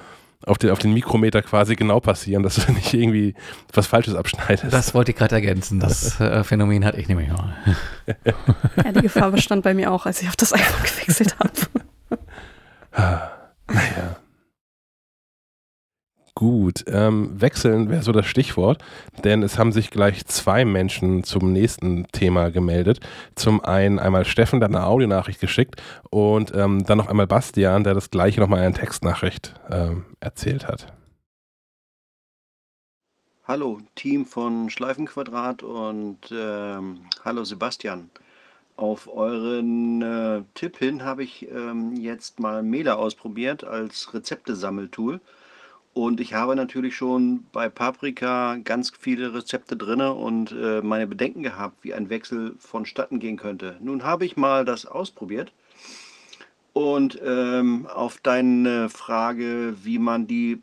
auf 0.46 0.58
den, 0.58 0.70
auf 0.70 0.80
den 0.80 0.94
Mikrometer 0.94 1.42
quasi 1.42 1.76
genau 1.76 2.00
passieren, 2.00 2.44
dass 2.44 2.56
du 2.56 2.72
nicht 2.74 2.94
irgendwie 2.94 3.34
was 3.74 3.88
Falsches 3.88 4.16
abschneidest. 4.16 4.72
Das 4.72 4.94
wollte 4.94 5.12
ich 5.12 5.18
gerade 5.18 5.36
ergänzen. 5.36 5.80
Das 5.80 6.20
äh, 6.20 6.44
Phänomen 6.44 6.86
hatte 6.86 7.00
ich 7.00 7.08
nämlich 7.08 7.30
mal. 7.30 7.56
Ja, 8.84 8.92
die 8.92 9.02
Gefahr 9.02 9.32
bestand 9.32 9.64
bei 9.64 9.74
mir 9.74 9.92
auch, 9.92 10.06
als 10.06 10.22
ich 10.22 10.30
auf 10.30 10.36
das 10.36 10.54
iPhone 10.54 10.84
gewechselt 10.84 11.36
habe. 11.40 11.52
naja. 13.68 14.16
Gut, 16.38 16.86
ähm, 16.86 17.32
wechseln 17.42 17.90
wäre 17.90 18.04
so 18.04 18.12
das 18.12 18.28
Stichwort, 18.28 18.84
denn 19.24 19.42
es 19.42 19.58
haben 19.58 19.72
sich 19.72 19.90
gleich 19.90 20.24
zwei 20.28 20.66
Menschen 20.66 21.24
zum 21.24 21.52
nächsten 21.52 22.06
Thema 22.12 22.52
gemeldet. 22.52 23.00
Zum 23.34 23.66
einen 23.66 23.98
einmal 23.98 24.24
Steffen, 24.24 24.60
der 24.60 24.70
eine 24.70 24.86
Audionachricht 24.86 25.42
geschickt 25.42 25.82
und 26.12 26.54
ähm, 26.54 26.86
dann 26.86 27.00
noch 27.00 27.08
einmal 27.08 27.26
Bastian, 27.26 27.84
der 27.84 27.96
das 27.96 28.12
gleiche 28.12 28.40
nochmal 28.40 28.60
in 28.60 28.66
einer 28.68 28.76
Textnachricht 28.76 29.56
ähm, 29.72 30.06
erzählt 30.20 30.68
hat. 30.68 30.94
Hallo, 33.46 33.80
Team 33.96 34.28
von 34.28 34.70
Schleifenquadrat 34.70 35.64
und 35.64 36.20
ähm, 36.32 37.00
hallo 37.26 37.46
Sebastian. 37.46 38.12
Auf 38.76 39.12
euren 39.12 40.04
äh, 40.04 40.44
Tipp 40.54 40.78
hin 40.78 41.04
habe 41.04 41.24
ich 41.24 41.50
ähm, 41.50 41.96
jetzt 41.96 42.40
mal 42.40 42.62
Mela 42.62 42.94
ausprobiert 42.94 43.64
als 43.64 44.14
Rezeptesammeltool. 44.14 45.20
Und 45.98 46.20
ich 46.20 46.36
habe 46.36 46.56
natürlich 46.56 46.96
schon 46.96 47.48
bei 47.52 47.70
Paprika 47.70 48.58
ganz 48.64 48.92
viele 49.00 49.34
Rezepte 49.34 49.76
drin 49.76 50.00
und 50.02 50.52
äh, 50.52 50.80
meine 50.84 51.08
Bedenken 51.08 51.42
gehabt, 51.42 51.84
wie 51.84 51.96
ein 51.96 52.12
Wechsel 52.12 52.54
vonstatten 52.60 53.18
gehen 53.18 53.36
könnte. 53.36 53.78
Nun 53.80 54.04
habe 54.04 54.24
ich 54.24 54.38
mal 54.38 54.64
das 54.64 54.86
ausprobiert 54.86 55.52
und 56.74 57.20
ähm, 57.26 57.88
auf 57.88 58.20
deine 58.22 58.90
Frage, 58.90 59.74
wie 59.84 59.98
man 59.98 60.28
die 60.28 60.62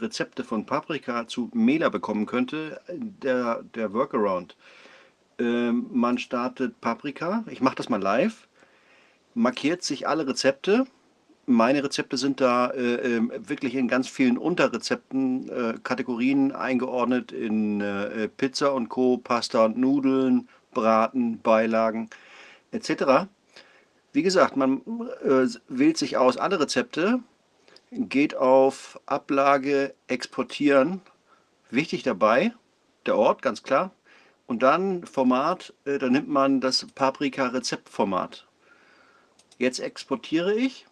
Rezepte 0.00 0.42
von 0.42 0.66
Paprika 0.66 1.28
zu 1.28 1.48
Mela 1.54 1.88
bekommen 1.88 2.26
könnte, 2.26 2.80
der, 2.90 3.62
der 3.76 3.92
Workaround. 3.92 4.56
Ähm, 5.38 5.86
man 5.92 6.18
startet 6.18 6.80
Paprika, 6.80 7.44
ich 7.48 7.60
mache 7.60 7.76
das 7.76 7.88
mal 7.88 8.02
live, 8.02 8.48
markiert 9.34 9.84
sich 9.84 10.08
alle 10.08 10.26
Rezepte. 10.26 10.86
Meine 11.46 11.82
Rezepte 11.82 12.16
sind 12.16 12.40
da 12.40 12.68
äh, 12.70 13.16
ähm, 13.16 13.32
wirklich 13.36 13.74
in 13.74 13.88
ganz 13.88 14.08
vielen 14.08 14.38
Unterrezepten, 14.38 15.48
äh, 15.48 15.74
Kategorien 15.82 16.52
eingeordnet 16.52 17.32
in 17.32 17.80
äh, 17.80 18.28
Pizza 18.28 18.72
und 18.72 18.88
Co., 18.88 19.18
Pasta 19.18 19.64
und 19.64 19.76
Nudeln, 19.76 20.48
Braten, 20.72 21.40
Beilagen 21.40 22.08
etc. 22.70 23.26
Wie 24.12 24.22
gesagt, 24.22 24.56
man 24.56 24.82
äh, 25.24 25.48
wählt 25.68 25.98
sich 25.98 26.16
aus 26.16 26.36
alle 26.36 26.60
Rezepte, 26.60 27.20
geht 27.90 28.36
auf 28.36 29.00
Ablage, 29.06 29.94
Exportieren. 30.06 31.00
Wichtig 31.70 32.02
dabei, 32.02 32.52
der 33.06 33.16
Ort, 33.16 33.42
ganz 33.42 33.62
klar. 33.62 33.90
Und 34.46 34.62
dann 34.62 35.06
Format, 35.06 35.72
äh, 35.86 35.98
da 35.98 36.08
nimmt 36.08 36.28
man 36.28 36.60
das 36.60 36.86
Paprika-Rezeptformat. 36.94 38.46
Jetzt 39.58 39.80
exportiere 39.80 40.54
ich. 40.54 40.86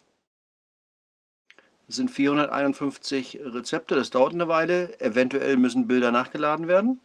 Das 1.91 1.97
sind 1.97 2.09
451 2.09 3.41
Rezepte, 3.43 3.95
das 3.95 4.11
dauert 4.11 4.33
eine 4.33 4.47
Weile. 4.47 4.97
Eventuell 5.01 5.57
müssen 5.57 5.87
Bilder 5.87 6.13
nachgeladen 6.13 6.69
werden. 6.69 7.01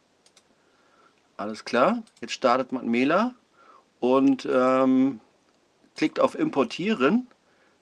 Alles 1.36 1.64
klar. 1.64 2.04
Jetzt 2.20 2.34
startet 2.34 2.70
man 2.70 2.86
Mela 2.86 3.34
und 3.98 4.48
ähm, 4.48 5.18
klickt 5.96 6.20
auf 6.20 6.38
Importieren 6.38 7.26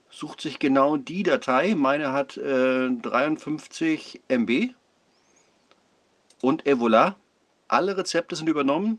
sucht 0.09 0.41
sich 0.41 0.59
genau 0.59 0.97
die 0.97 1.25
Datei. 1.25 1.75
Meine 1.75 2.13
hat 2.13 2.39
äh, 2.39 2.89
53 2.89 4.23
MB. 4.29 4.71
Und 6.41 6.67
et 6.67 6.79
voilà, 6.79 7.17
alle 7.69 7.99
Rezepte 7.99 8.35
sind 8.35 8.49
übernommen 8.49 8.99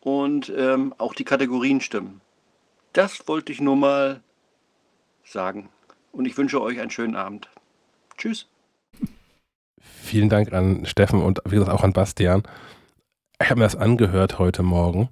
und 0.00 0.52
ähm, 0.54 0.94
auch 0.98 1.14
die 1.14 1.24
Kategorien 1.24 1.80
stimmen. 1.80 2.20
Das 2.92 3.26
wollte 3.28 3.50
ich 3.50 3.62
nur 3.62 3.76
mal 3.76 4.20
sagen. 5.24 5.70
Und 6.12 6.26
ich 6.26 6.36
wünsche 6.36 6.60
euch 6.60 6.80
einen 6.80 6.90
schönen 6.90 7.16
Abend. 7.16 7.48
Tschüss. 8.16 8.46
Vielen 9.80 10.28
Dank 10.28 10.52
an 10.52 10.84
Steffen 10.86 11.22
und 11.22 11.40
wie 11.44 11.54
gesagt 11.54 11.70
auch 11.70 11.84
an 11.84 11.92
Bastian. 11.92 12.42
Ich 13.40 13.48
habe 13.48 13.60
mir 13.60 13.64
das 13.64 13.76
angehört 13.76 14.38
heute 14.38 14.62
Morgen 14.62 15.08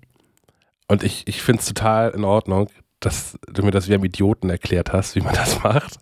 und 0.89 1.03
ich, 1.03 1.27
ich 1.27 1.43
finde 1.43 1.61
es 1.61 1.67
total 1.67 2.11
in 2.11 2.25
Ordnung, 2.25 2.69
dass 3.01 3.39
du 3.47 3.63
mir 3.63 3.71
das 3.71 3.89
wie 3.89 3.95
am 3.95 4.05
Idioten 4.05 4.51
erklärt 4.51 4.93
hast, 4.93 5.15
wie 5.15 5.21
man 5.21 5.35
das 5.35 5.63
macht. 5.63 5.99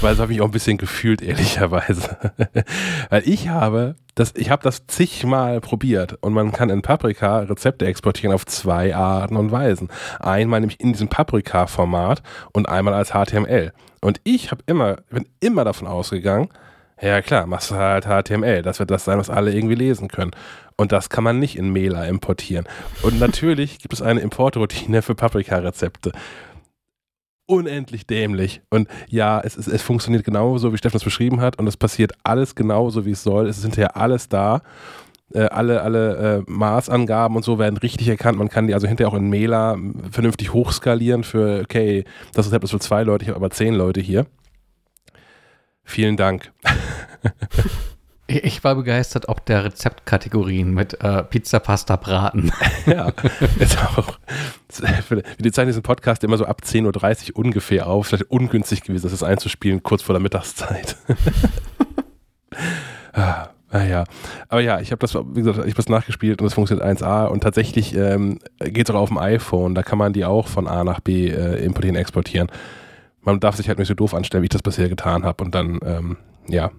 Weil 0.00 0.16
so 0.16 0.22
habe 0.22 0.32
ich 0.32 0.40
auch 0.40 0.46
ein 0.46 0.50
bisschen 0.50 0.78
gefühlt, 0.78 1.22
ehrlicherweise. 1.22 2.32
Weil 3.10 3.28
ich 3.28 3.48
habe 3.48 3.96
das, 4.20 4.34
ich 4.36 4.50
habe 4.50 4.62
das 4.62 4.86
zigmal 4.86 5.60
probiert 5.60 6.18
und 6.20 6.32
man 6.32 6.52
kann 6.52 6.70
in 6.70 6.82
Paprika 6.82 7.40
Rezepte 7.40 7.86
exportieren 7.86 8.34
auf 8.34 8.46
zwei 8.46 8.94
Arten 8.94 9.36
und 9.36 9.50
Weisen. 9.50 9.88
Einmal 10.20 10.60
nämlich 10.60 10.80
in 10.80 10.92
diesem 10.92 11.08
Paprika-Format 11.08 12.22
und 12.52 12.68
einmal 12.68 12.94
als 12.94 13.10
HTML. 13.10 13.72
Und 14.00 14.20
ich 14.24 14.50
habe 14.50 14.62
immer, 14.66 14.96
bin 15.10 15.26
immer 15.40 15.64
davon 15.64 15.88
ausgegangen, 15.88 16.48
ja 17.00 17.22
klar, 17.22 17.46
machst 17.46 17.70
du 17.70 17.76
halt 17.76 18.04
HTML. 18.04 18.60
Das 18.62 18.78
wird 18.78 18.90
das 18.90 19.04
sein, 19.04 19.18
was 19.18 19.30
alle 19.30 19.54
irgendwie 19.54 19.74
lesen 19.74 20.08
können. 20.08 20.32
Und 20.76 20.92
das 20.92 21.08
kann 21.08 21.24
man 21.24 21.38
nicht 21.38 21.56
in 21.56 21.70
Mela 21.70 22.04
importieren. 22.04 22.66
Und 23.02 23.18
natürlich 23.18 23.78
gibt 23.78 23.94
es 23.94 24.02
eine 24.02 24.20
Importroutine 24.20 25.00
für 25.00 25.14
Paprika-Rezepte. 25.14 26.12
Unendlich 27.50 28.06
dämlich. 28.06 28.62
Und 28.70 28.88
ja, 29.08 29.40
es, 29.40 29.56
es, 29.56 29.66
es 29.66 29.82
funktioniert 29.82 30.24
genauso, 30.24 30.72
wie 30.72 30.78
Steffen 30.78 30.98
es 30.98 31.04
beschrieben 31.04 31.40
hat. 31.40 31.58
Und 31.58 31.66
es 31.66 31.76
passiert 31.76 32.12
alles 32.22 32.54
genauso, 32.54 33.04
wie 33.04 33.10
es 33.10 33.24
soll. 33.24 33.48
Es 33.48 33.58
ist 33.58 33.64
hinterher 33.64 33.96
alles 33.96 34.28
da. 34.28 34.62
Äh, 35.34 35.42
alle 35.46 35.82
alle 35.82 36.44
äh, 36.46 36.50
Maßangaben 36.50 37.36
und 37.36 37.44
so 37.44 37.58
werden 37.58 37.76
richtig 37.76 38.06
erkannt. 38.06 38.38
Man 38.38 38.48
kann 38.48 38.68
die 38.68 38.74
also 38.74 38.86
hinterher 38.86 39.12
auch 39.12 39.16
in 39.16 39.28
Mela 39.30 39.76
vernünftig 40.12 40.52
hochskalieren 40.52 41.24
für, 41.24 41.62
okay, 41.62 42.04
das 42.34 42.46
Rezept 42.46 42.64
ist 42.64 42.70
für 42.70 42.78
zwei 42.78 43.02
Leute, 43.02 43.24
ich 43.24 43.28
habe 43.28 43.36
aber 43.36 43.50
zehn 43.50 43.74
Leute 43.74 44.00
hier. 44.00 44.26
Vielen 45.82 46.16
Dank. 46.16 46.52
Ich 48.32 48.62
war 48.62 48.76
begeistert 48.76 49.28
ob 49.28 49.44
der 49.44 49.64
Rezeptkategorien 49.64 50.72
mit 50.72 51.02
äh, 51.02 51.24
Pizza, 51.24 51.58
Pasta, 51.58 51.96
Braten. 51.96 52.52
ja, 52.86 53.12
ist 53.58 53.76
auch. 53.82 54.20
Wir 55.38 55.52
zeichnen 55.52 55.66
diesen 55.66 55.82
Podcast 55.82 56.22
immer 56.22 56.36
so 56.36 56.44
ab 56.44 56.62
10.30 56.64 57.32
Uhr 57.32 57.44
ungefähr 57.44 57.88
auf. 57.88 58.06
Vielleicht 58.06 58.30
ungünstig 58.30 58.82
gewesen, 58.82 59.10
das 59.10 59.24
einzuspielen, 59.24 59.82
kurz 59.82 60.02
vor 60.02 60.12
der 60.12 60.22
Mittagszeit. 60.22 60.96
ah, 63.12 63.48
naja. 63.72 64.04
Aber 64.48 64.60
ja, 64.60 64.80
ich 64.80 64.92
habe 64.92 65.00
das, 65.00 65.14
wie 65.14 65.40
gesagt, 65.40 65.58
ich 65.58 65.64
habe 65.64 65.74
das 65.74 65.88
nachgespielt 65.88 66.40
und 66.40 66.46
es 66.46 66.54
funktioniert 66.54 66.86
1A 66.86 67.26
und 67.26 67.42
tatsächlich 67.42 67.96
ähm, 67.96 68.38
geht 68.60 68.88
es 68.88 68.94
auch 68.94 69.00
auf 69.00 69.08
dem 69.08 69.18
iPhone. 69.18 69.74
Da 69.74 69.82
kann 69.82 69.98
man 69.98 70.12
die 70.12 70.24
auch 70.24 70.46
von 70.46 70.68
A 70.68 70.84
nach 70.84 71.00
B 71.00 71.26
äh, 71.26 71.64
importieren, 71.64 71.96
exportieren. 71.96 72.48
Man 73.22 73.40
darf 73.40 73.56
sich 73.56 73.66
halt 73.66 73.80
nicht 73.80 73.88
so 73.88 73.94
doof 73.94 74.14
anstellen, 74.14 74.42
wie 74.42 74.46
ich 74.46 74.50
das 74.50 74.62
bisher 74.62 74.88
getan 74.88 75.24
habe 75.24 75.42
und 75.42 75.52
dann, 75.52 75.80
ähm, 75.84 76.16
ja, 76.48 76.70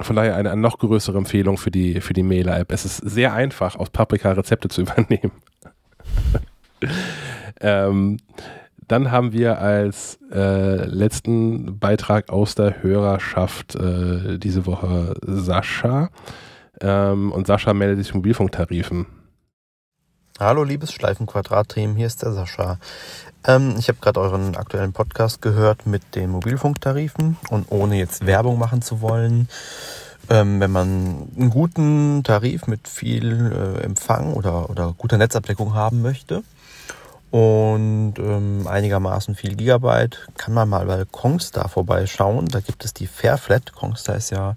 von 0.00 0.16
daher 0.16 0.36
eine, 0.36 0.50
eine, 0.50 0.60
noch 0.60 0.78
größere 0.78 1.18
Empfehlung 1.18 1.56
für 1.56 1.70
die, 1.70 2.00
für 2.00 2.12
die 2.12 2.22
Mailer-App. 2.22 2.72
Es 2.72 2.84
ist 2.84 2.98
sehr 2.98 3.32
einfach, 3.32 3.76
aus 3.76 3.90
Paprika 3.90 4.32
Rezepte 4.32 4.68
zu 4.68 4.80
übernehmen. 4.82 5.32
ähm, 7.60 8.18
dann 8.88 9.10
haben 9.10 9.32
wir 9.32 9.60
als 9.60 10.18
äh, 10.30 10.84
letzten 10.84 11.78
Beitrag 11.78 12.30
aus 12.30 12.54
der 12.54 12.82
Hörerschaft 12.82 13.74
äh, 13.76 14.38
diese 14.38 14.66
Woche 14.66 15.14
Sascha. 15.22 16.10
Ähm, 16.80 17.32
und 17.32 17.46
Sascha 17.46 17.72
meldet 17.72 18.04
sich 18.04 18.14
Mobilfunktarifen. 18.14 19.06
Hallo 20.40 20.64
liebes 20.64 20.92
Schleifenquadrat-Team, 20.92 21.94
hier 21.94 22.08
ist 22.08 22.22
der 22.22 22.32
Sascha. 22.32 22.80
Ähm, 23.46 23.76
ich 23.78 23.88
habe 23.88 23.98
gerade 24.00 24.20
euren 24.20 24.56
aktuellen 24.56 24.92
Podcast 24.92 25.42
gehört 25.42 25.86
mit 25.86 26.14
den 26.14 26.30
Mobilfunktarifen 26.30 27.36
und 27.50 27.70
ohne 27.70 27.96
jetzt 27.96 28.26
Werbung 28.26 28.58
machen 28.58 28.82
zu 28.82 29.00
wollen, 29.00 29.48
ähm, 30.30 30.60
wenn 30.60 30.70
man 30.70 31.28
einen 31.36 31.50
guten 31.50 32.22
Tarif 32.22 32.66
mit 32.66 32.88
viel 32.88 33.52
äh, 33.52 33.82
Empfang 33.82 34.32
oder, 34.32 34.70
oder 34.70 34.94
guter 34.96 35.18
Netzabdeckung 35.18 35.74
haben 35.74 36.00
möchte 36.00 36.42
und 37.30 38.14
ähm, 38.18 38.66
einigermaßen 38.66 39.34
viel 39.34 39.56
Gigabyte, 39.56 40.28
kann 40.38 40.54
man 40.54 40.68
mal 40.68 40.86
bei 40.86 41.04
Kongstar 41.04 41.68
vorbeischauen. 41.68 42.46
Da 42.46 42.60
gibt 42.60 42.84
es 42.84 42.94
die 42.94 43.08
Fairflat. 43.08 43.72
Kongstar 43.74 44.16
ist 44.16 44.30
ja 44.30 44.56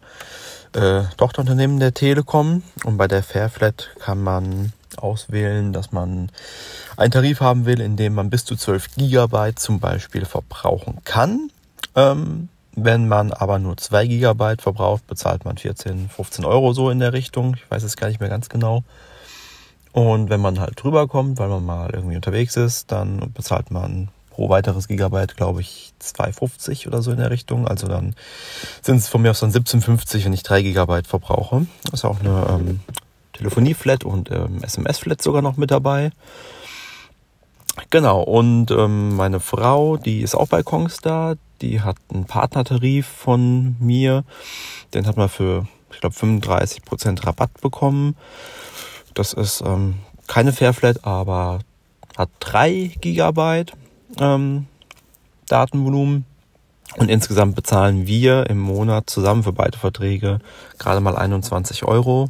äh, 0.73 1.01
Tochterunternehmen 1.17 1.79
der 1.79 1.93
Telekom 1.93 2.61
und 2.85 2.97
bei 2.97 3.07
der 3.07 3.23
Fairflat 3.23 3.89
kann 3.99 4.21
man 4.21 4.71
auswählen, 4.95 5.73
dass 5.73 5.91
man 5.91 6.31
einen 6.97 7.11
Tarif 7.11 7.39
haben 7.39 7.65
will, 7.65 7.79
in 7.79 7.95
dem 7.95 8.15
man 8.15 8.29
bis 8.29 8.43
zu 8.43 8.55
12 8.55 8.95
Gigabyte 8.95 9.59
zum 9.59 9.79
Beispiel 9.79 10.25
verbrauchen 10.25 10.97
kann. 11.05 11.51
Ähm, 11.95 12.49
wenn 12.75 13.07
man 13.07 13.31
aber 13.31 13.59
nur 13.59 13.77
2 13.77 14.05
Gigabyte 14.07 14.61
verbraucht, 14.61 15.07
bezahlt 15.07 15.45
man 15.45 15.57
14, 15.57 16.09
15 16.09 16.45
Euro 16.45 16.73
so 16.73 16.89
in 16.89 16.99
der 16.99 17.13
Richtung. 17.13 17.55
Ich 17.55 17.69
weiß 17.71 17.83
es 17.83 17.97
gar 17.97 18.07
nicht 18.07 18.19
mehr 18.19 18.29
ganz 18.29 18.49
genau. 18.49 18.83
Und 19.93 20.29
wenn 20.29 20.41
man 20.41 20.59
halt 20.59 20.83
drüber 20.83 21.07
kommt, 21.07 21.39
weil 21.39 21.49
man 21.49 21.65
mal 21.65 21.89
irgendwie 21.91 22.15
unterwegs 22.15 22.55
ist, 22.55 22.91
dann 22.91 23.31
bezahlt 23.33 23.71
man 23.71 24.09
pro 24.29 24.49
weiteres 24.49 24.87
Gigabyte, 24.87 25.35
glaube 25.35 25.61
ich, 25.61 25.91
2,50 25.99 26.87
oder 26.87 27.01
so 27.01 27.11
in 27.11 27.17
der 27.17 27.31
Richtung. 27.31 27.67
Also 27.67 27.87
dann 27.87 28.13
sind 28.83 28.97
es 28.97 29.07
von 29.07 29.23
mir 29.23 29.31
aus 29.31 29.39
dann 29.39 29.51
17,50, 29.51 30.25
wenn 30.25 30.33
ich 30.33 30.43
3 30.43 30.61
Gigabyte 30.61 31.07
verbrauche. 31.07 31.65
Ist 31.91 32.05
auch 32.05 32.19
eine 32.19 32.45
ähm, 32.47 32.79
Telefonie-Flat 33.33 34.03
und 34.03 34.29
ähm, 34.29 34.61
SMS-Flat 34.61 35.23
sogar 35.23 35.41
noch 35.41 35.57
mit 35.57 35.71
dabei. 35.71 36.11
Genau, 37.89 38.21
und 38.21 38.71
ähm, 38.71 39.15
meine 39.15 39.39
Frau, 39.39 39.97
die 39.97 40.21
ist 40.21 40.35
auch 40.35 40.47
bei 40.47 40.63
Kongstar, 40.63 41.35
die 41.61 41.81
hat 41.81 41.97
einen 42.13 42.25
Partnertarif 42.25 43.07
von 43.07 43.75
mir. 43.79 44.23
Den 44.93 45.07
hat 45.07 45.17
man 45.17 45.29
für, 45.29 45.67
ich 45.91 45.99
glaube, 45.99 46.15
35% 46.15 47.25
Rabatt 47.25 47.61
bekommen. 47.61 48.15
Das 49.13 49.33
ist 49.33 49.61
ähm, 49.65 49.95
keine 50.27 50.53
Fairflat, 50.53 51.05
aber 51.05 51.59
hat 52.17 52.29
3 52.39 52.91
Gigabyte 52.99 53.73
ähm, 54.19 54.67
Datenvolumen. 55.47 56.25
Und 56.97 57.09
insgesamt 57.09 57.55
bezahlen 57.55 58.07
wir 58.07 58.49
im 58.49 58.59
Monat 58.59 59.09
zusammen 59.09 59.43
für 59.43 59.53
beide 59.53 59.77
Verträge 59.77 60.39
gerade 60.79 61.01
mal 61.01 61.15
21 61.15 61.83
Euro. 61.83 62.29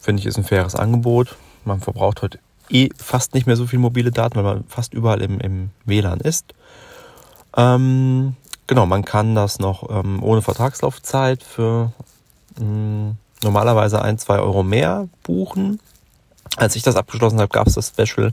Finde 0.00 0.20
ich 0.20 0.26
ist 0.26 0.38
ein 0.38 0.44
faires 0.44 0.74
Angebot. 0.74 1.36
Man 1.64 1.80
verbraucht 1.80 2.22
heute 2.22 2.38
eh 2.70 2.90
fast 2.96 3.34
nicht 3.34 3.46
mehr 3.46 3.56
so 3.56 3.66
viel 3.66 3.78
mobile 3.78 4.10
Daten, 4.10 4.36
weil 4.36 4.42
man 4.42 4.64
fast 4.68 4.94
überall 4.94 5.22
im, 5.22 5.40
im 5.40 5.70
WLAN 5.84 6.20
ist. 6.20 6.54
Ähm, 7.56 8.36
genau, 8.66 8.86
man 8.86 9.04
kann 9.04 9.34
das 9.34 9.58
noch 9.58 9.88
ähm, 9.90 10.22
ohne 10.22 10.42
Vertragslaufzeit 10.42 11.42
für 11.42 11.92
mh, 12.58 12.64
hm, 12.64 13.16
normalerweise 13.42 14.02
ein, 14.02 14.18
zwei 14.18 14.38
Euro 14.38 14.62
mehr 14.62 15.08
buchen. 15.22 15.80
Als 16.56 16.76
ich 16.76 16.82
das 16.82 16.96
abgeschlossen 16.96 17.40
habe, 17.40 17.48
gab 17.48 17.66
es 17.66 17.74
das 17.74 17.88
Special, 17.88 18.32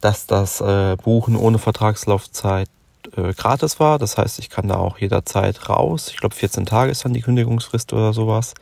dass 0.00 0.26
das 0.26 0.60
äh, 0.60 0.96
Buchen 0.96 1.36
ohne 1.36 1.58
Vertragslaufzeit 1.58 2.68
äh, 3.16 3.32
gratis 3.34 3.80
war. 3.80 3.98
Das 3.98 4.18
heißt, 4.18 4.38
ich 4.38 4.50
kann 4.50 4.68
da 4.68 4.76
auch 4.76 4.98
jederzeit 4.98 5.68
raus. 5.68 6.08
Ich 6.08 6.16
glaube, 6.16 6.34
14 6.34 6.66
Tage 6.66 6.90
ist 6.90 7.04
dann 7.04 7.14
die 7.14 7.20
Kündigungsfrist 7.20 7.92
oder 7.92 8.12
sowas. 8.12 8.54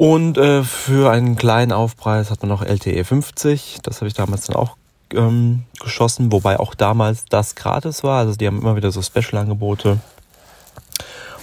Und 0.00 0.38
äh, 0.38 0.64
für 0.64 1.10
einen 1.12 1.36
kleinen 1.36 1.72
Aufpreis 1.72 2.30
hat 2.30 2.40
man 2.40 2.48
noch 2.48 2.62
LTE 2.62 3.04
50. 3.04 3.80
Das 3.82 3.96
habe 3.96 4.08
ich 4.08 4.14
damals 4.14 4.46
dann 4.46 4.56
auch 4.56 4.78
ähm, 5.12 5.64
geschossen, 5.78 6.32
wobei 6.32 6.58
auch 6.58 6.74
damals 6.74 7.26
das 7.26 7.54
gratis 7.54 8.02
war. 8.02 8.20
Also 8.20 8.34
die 8.34 8.46
haben 8.46 8.62
immer 8.62 8.76
wieder 8.76 8.92
so 8.92 9.02
Special-Angebote, 9.02 9.98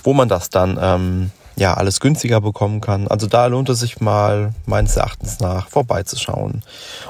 wo 0.03 0.13
man 0.15 0.27
das 0.27 0.49
dann 0.49 0.79
ähm, 0.81 1.29
ja 1.55 1.75
alles 1.75 1.99
günstiger 1.99 2.41
bekommen 2.41 2.81
kann. 2.81 3.07
Also 3.07 3.27
da 3.27 3.45
lohnt 3.45 3.69
es 3.69 3.81
sich 3.81 4.01
mal 4.01 4.55
meines 4.65 4.97
Erachtens 4.97 5.39
nach 5.39 5.67
vorbeizuschauen. 5.67 6.63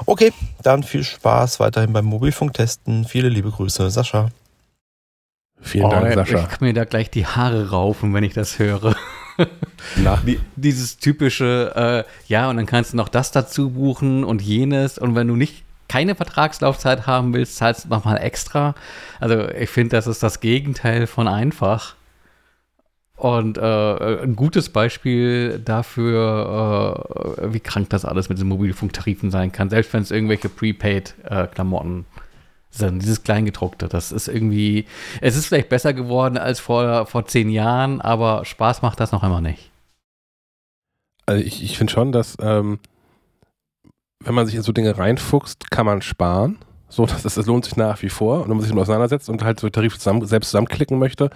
Okay, 0.04 0.34
dann 0.62 0.82
viel 0.82 1.02
Spaß 1.02 1.60
weiterhin 1.60 1.94
beim 1.94 2.04
Mobilfunktesten. 2.04 3.06
Viele 3.06 3.30
liebe 3.30 3.50
Grüße, 3.50 3.88
Sascha. 3.88 4.28
Vielen 5.62 5.86
oh, 5.86 5.90
Dank, 5.92 6.12
Sascha. 6.12 6.40
Ich 6.40 6.48
kann 6.48 6.58
mir 6.60 6.74
da 6.74 6.84
gleich 6.84 7.10
die 7.10 7.24
Haare 7.24 7.70
raufen, 7.70 8.12
wenn 8.12 8.22
ich 8.22 8.34
das 8.34 8.58
höre. 8.58 8.94
Die, 10.26 10.40
dieses 10.56 10.98
typische, 10.98 12.04
äh, 12.06 12.10
ja, 12.28 12.50
und 12.50 12.56
dann 12.56 12.66
kannst 12.66 12.92
du 12.92 12.96
noch 12.96 13.08
das 13.08 13.30
dazu 13.30 13.70
buchen 13.70 14.24
und 14.24 14.42
jenes. 14.42 14.98
Und 14.98 15.14
wenn 15.14 15.28
du 15.28 15.36
nicht 15.36 15.64
keine 15.88 16.14
Vertragslaufzeit 16.14 17.06
haben 17.06 17.32
willst, 17.32 17.56
zahlst 17.56 17.84
du 17.84 17.88
nochmal 17.88 18.18
extra. 18.18 18.74
Also 19.20 19.48
ich 19.48 19.70
finde, 19.70 19.96
das 19.96 20.06
ist 20.06 20.22
das 20.22 20.40
Gegenteil 20.40 21.06
von 21.06 21.28
einfach. 21.28 21.94
Und 23.16 23.58
äh, 23.58 24.22
ein 24.22 24.36
gutes 24.36 24.68
Beispiel 24.68 25.58
dafür, 25.58 27.36
äh, 27.38 27.52
wie 27.52 27.58
krank 27.58 27.90
das 27.90 28.04
alles 28.04 28.28
mit 28.28 28.38
den 28.38 28.46
Mobilfunktarifen 28.46 29.32
sein 29.32 29.50
kann, 29.50 29.70
selbst 29.70 29.92
wenn 29.92 30.02
es 30.02 30.12
irgendwelche 30.12 30.48
Prepaid-Klamotten 30.48 32.02
äh, 32.02 32.20
sind, 32.70 33.02
dieses 33.02 33.24
Kleingedruckte. 33.24 33.88
Das 33.88 34.12
ist 34.12 34.28
irgendwie, 34.28 34.86
es 35.20 35.36
ist 35.36 35.46
vielleicht 35.46 35.68
besser 35.68 35.94
geworden 35.94 36.38
als 36.38 36.60
vor, 36.60 37.06
vor 37.06 37.26
zehn 37.26 37.50
Jahren, 37.50 38.00
aber 38.00 38.44
Spaß 38.44 38.82
macht 38.82 39.00
das 39.00 39.10
noch 39.10 39.24
immer 39.24 39.40
nicht. 39.40 39.67
Also 41.28 41.44
ich, 41.44 41.62
ich 41.62 41.76
finde 41.76 41.92
schon, 41.92 42.10
dass 42.10 42.38
ähm, 42.40 42.78
wenn 44.20 44.34
man 44.34 44.46
sich 44.46 44.54
in 44.54 44.62
so 44.62 44.72
Dinge 44.72 44.96
reinfuchst, 44.96 45.70
kann 45.70 45.84
man 45.84 46.00
sparen. 46.00 46.56
So, 46.88 47.04
das, 47.04 47.22
das, 47.22 47.44
lohnt 47.44 47.66
sich 47.66 47.76
nach 47.76 48.00
wie 48.00 48.08
vor. 48.08 48.38
Und 48.38 48.44
wenn 48.44 48.56
man 48.56 48.60
sich 48.60 48.70
damit 48.70 48.80
auseinandersetzt 48.80 49.28
und 49.28 49.44
halt 49.44 49.60
so 49.60 49.68
Tarife 49.68 49.98
zusammen, 49.98 50.24
selbst 50.24 50.48
zusammenklicken 50.48 50.98
möchte, 50.98 51.28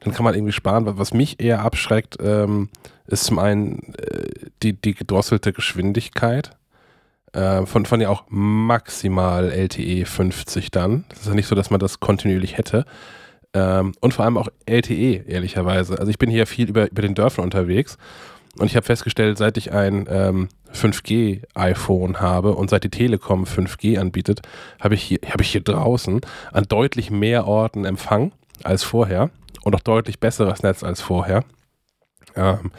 dann 0.00 0.14
kann 0.14 0.24
man 0.24 0.34
irgendwie 0.34 0.54
sparen. 0.54 0.86
Was 0.86 1.12
mich 1.12 1.38
eher 1.38 1.60
abschreckt, 1.60 2.16
ähm, 2.18 2.70
ist 3.06 3.24
zum 3.24 3.38
einen 3.38 3.92
äh, 3.98 4.48
die, 4.62 4.72
die 4.72 4.94
gedrosselte 4.94 5.52
Geschwindigkeit. 5.52 6.52
Äh, 7.34 7.66
von, 7.66 7.84
von 7.84 8.00
ja 8.00 8.08
auch 8.08 8.24
maximal 8.30 9.52
LTE 9.52 10.06
50 10.06 10.70
dann. 10.70 11.04
Das 11.10 11.20
ist 11.20 11.26
ja 11.26 11.34
nicht 11.34 11.46
so, 11.46 11.54
dass 11.54 11.68
man 11.68 11.78
das 11.78 12.00
kontinuierlich 12.00 12.56
hätte. 12.56 12.86
Ähm, 13.52 13.92
und 14.00 14.14
vor 14.14 14.24
allem 14.24 14.38
auch 14.38 14.48
LTE, 14.64 15.24
ehrlicherweise. 15.26 15.98
Also 15.98 16.08
ich 16.08 16.16
bin 16.16 16.30
hier 16.30 16.46
viel 16.46 16.70
über, 16.70 16.90
über 16.90 17.02
den 17.02 17.14
Dörfern 17.14 17.44
unterwegs 17.44 17.98
und 18.58 18.66
ich 18.66 18.76
habe 18.76 18.86
festgestellt, 18.86 19.38
seit 19.38 19.56
ich 19.56 19.72
ein 19.72 20.06
ähm, 20.08 20.48
5G-iPhone 20.72 22.20
habe 22.20 22.54
und 22.54 22.70
seit 22.70 22.84
die 22.84 22.90
Telekom 22.90 23.44
5G 23.44 23.98
anbietet, 23.98 24.42
habe 24.80 24.94
ich, 24.94 25.02
hier, 25.02 25.18
hab 25.28 25.40
ich 25.40 25.50
hier 25.50 25.62
draußen 25.62 26.20
an 26.52 26.64
deutlich 26.68 27.10
mehr 27.10 27.46
Orten 27.46 27.84
Empfang 27.84 28.32
als 28.62 28.82
vorher 28.82 29.30
und 29.62 29.74
auch 29.74 29.80
deutlich 29.80 30.20
besseres 30.20 30.62
Netz 30.62 30.82
als 30.82 31.00
vorher. 31.00 31.44
Ähm, 32.34 32.70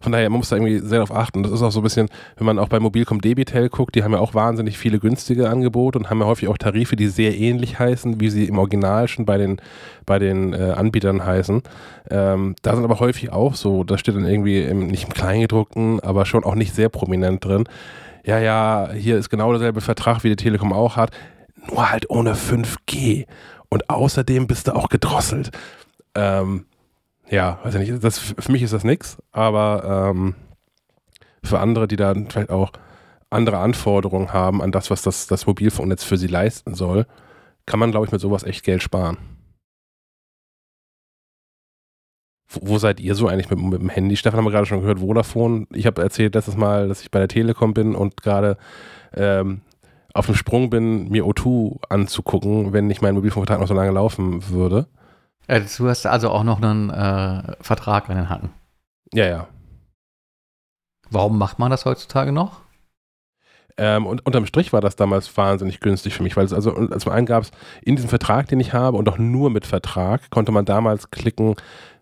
von 0.00 0.12
daher, 0.12 0.30
man 0.30 0.38
muss 0.38 0.48
da 0.48 0.56
irgendwie 0.56 0.78
sehr 0.78 0.98
darauf 0.98 1.14
achten. 1.14 1.42
Das 1.42 1.52
ist 1.52 1.62
auch 1.62 1.70
so 1.70 1.80
ein 1.80 1.82
bisschen, 1.82 2.08
wenn 2.36 2.46
man 2.46 2.58
auch 2.58 2.68
bei 2.68 2.80
Mobilcom 2.80 3.20
Debitel 3.20 3.68
guckt, 3.68 3.94
die 3.94 4.02
haben 4.02 4.12
ja 4.12 4.18
auch 4.18 4.34
wahnsinnig 4.34 4.78
viele 4.78 4.98
günstige 4.98 5.50
Angebote 5.50 5.98
und 5.98 6.08
haben 6.08 6.20
ja 6.20 6.26
häufig 6.26 6.48
auch 6.48 6.56
Tarife, 6.56 6.96
die 6.96 7.08
sehr 7.08 7.36
ähnlich 7.36 7.78
heißen, 7.78 8.18
wie 8.18 8.30
sie 8.30 8.46
im 8.46 8.58
Original 8.58 9.08
schon 9.08 9.26
bei 9.26 9.36
den, 9.36 9.60
bei 10.06 10.18
den 10.18 10.54
äh, 10.54 10.72
Anbietern 10.74 11.24
heißen. 11.24 11.62
Ähm, 12.10 12.56
da 12.62 12.74
sind 12.74 12.84
aber 12.84 12.98
häufig 12.98 13.30
auch 13.30 13.54
so, 13.54 13.84
da 13.84 13.98
steht 13.98 14.16
dann 14.16 14.24
irgendwie 14.24 14.62
im, 14.62 14.86
nicht 14.86 15.04
im 15.04 15.12
Kleingedruckten, 15.12 16.00
aber 16.00 16.24
schon 16.24 16.44
auch 16.44 16.54
nicht 16.54 16.74
sehr 16.74 16.88
prominent 16.88 17.44
drin. 17.44 17.64
Ja, 18.24 18.38
ja, 18.38 18.90
hier 18.92 19.18
ist 19.18 19.28
genau 19.28 19.50
derselbe 19.50 19.82
Vertrag, 19.82 20.24
wie 20.24 20.30
die 20.30 20.36
Telekom 20.36 20.72
auch 20.72 20.96
hat, 20.96 21.10
nur 21.68 21.90
halt 21.90 22.08
ohne 22.08 22.34
5G. 22.34 23.26
Und 23.68 23.90
außerdem 23.90 24.46
bist 24.46 24.66
du 24.66 24.74
auch 24.74 24.88
gedrosselt. 24.88 25.50
Ähm, 26.14 26.64
ja, 27.30 27.60
weiß 27.62 27.76
ich 27.76 27.90
nicht, 27.90 28.04
das, 28.04 28.18
für 28.18 28.52
mich 28.52 28.62
ist 28.62 28.72
das 28.72 28.84
nichts, 28.84 29.18
aber 29.30 30.10
ähm, 30.10 30.34
für 31.44 31.60
andere, 31.60 31.86
die 31.88 31.96
da 31.96 32.12
vielleicht 32.14 32.50
auch 32.50 32.72
andere 33.30 33.58
Anforderungen 33.58 34.32
haben 34.32 34.60
an 34.60 34.72
das, 34.72 34.90
was 34.90 35.02
das, 35.02 35.28
das 35.28 35.46
Mobilfunknetz 35.46 36.02
für 36.02 36.16
sie 36.16 36.26
leisten 36.26 36.74
soll, 36.74 37.06
kann 37.66 37.78
man, 37.78 37.92
glaube 37.92 38.06
ich, 38.06 38.12
mit 38.12 38.20
sowas 38.20 38.42
echt 38.42 38.64
Geld 38.64 38.82
sparen. 38.82 39.18
Wo, 42.52 42.78
seid 42.78 42.98
ihr 42.98 43.14
so 43.14 43.28
eigentlich 43.28 43.48
mit, 43.48 43.60
mit, 43.60 43.80
dem 43.80 43.88
Handy? 43.88 44.16
Stefan 44.16 44.38
haben 44.38 44.44
wir 44.44 44.50
gerade 44.50 44.66
schon 44.66 44.80
gehört, 44.80 44.98
Vodafone. 44.98 45.68
Ich 45.72 45.86
habe 45.86 46.02
erzählt 46.02 46.34
letztes 46.34 46.56
Mal, 46.56 46.88
dass 46.88 47.00
ich 47.00 47.12
bei 47.12 47.20
der 47.20 47.28
Telekom 47.28 47.74
bin 47.74 47.94
und 47.94 48.22
gerade 48.22 48.56
ähm, 49.14 49.60
auf 50.14 50.26
dem 50.26 50.34
Sprung 50.34 50.68
bin, 50.68 51.08
mir 51.10 51.24
O2 51.24 51.78
anzugucken, 51.88 52.72
wenn 52.72 52.88
nicht 52.88 53.02
mein 53.02 53.14
Mobilfunkvertrag 53.14 53.60
noch 53.60 53.68
so 53.68 53.74
lange 53.74 53.92
laufen 53.92 54.48
würde. 54.48 54.88
Äh, 55.46 55.62
du 55.76 55.88
hast 55.88 56.06
also 56.06 56.30
auch 56.30 56.44
noch 56.44 56.62
einen 56.62 56.90
äh, 56.90 57.56
Vertrag 57.60 58.08
an 58.08 58.16
den 58.16 58.28
Hacken. 58.28 58.50
Ja, 59.12 59.26
ja. 59.26 59.48
Warum 61.10 61.38
macht 61.38 61.58
man 61.58 61.70
das 61.70 61.84
heutzutage 61.84 62.32
noch? 62.32 62.60
Ähm, 63.76 64.06
und 64.06 64.26
unterm 64.26 64.44
Strich 64.44 64.74
war 64.74 64.82
das 64.82 64.94
damals 64.94 65.34
wahnsinnig 65.38 65.80
günstig 65.80 66.14
für 66.14 66.22
mich, 66.22 66.36
weil 66.36 66.44
es 66.44 66.52
also, 66.52 66.74
also 66.74 67.10
einen 67.10 67.24
gab 67.24 67.44
es 67.44 67.50
in 67.82 67.96
diesem 67.96 68.10
Vertrag, 68.10 68.46
den 68.48 68.60
ich 68.60 68.74
habe 68.74 68.98
und 68.98 69.08
auch 69.08 69.16
nur 69.16 69.48
mit 69.48 69.64
Vertrag, 69.64 70.28
konnte 70.28 70.52
man 70.52 70.66
damals 70.66 71.10
klicken, 71.10 71.56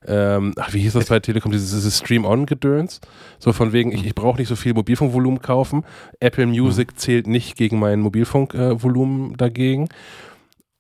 ähm, 0.05 0.55
ach, 0.57 0.73
wie 0.75 0.81
hieß 0.81 0.95
das 0.95 1.07
bei 1.07 1.21
Telekom, 1.21 1.53
dieses, 1.53 1.71
dieses 1.71 1.99
Stream-On-Gedöns, 1.99 3.01
so 3.39 3.53
von 3.53 3.73
wegen, 3.73 3.93
ich, 3.93 4.05
ich 4.05 4.15
brauche 4.17 4.39
nicht 4.39 4.49
so 4.49 4.57
viel 4.57 4.75
Mobilfunkvolumen 4.75 5.41
kaufen, 5.41 5.85
Apple 6.19 6.47
Music 6.47 6.93
mhm. 6.93 6.97
zählt 6.97 7.27
nicht 7.29 7.57
gegen 7.57 7.79
mein 7.79 8.01
Mobilfunkvolumen 8.01 9.35
äh, 9.35 9.37
dagegen 9.37 9.89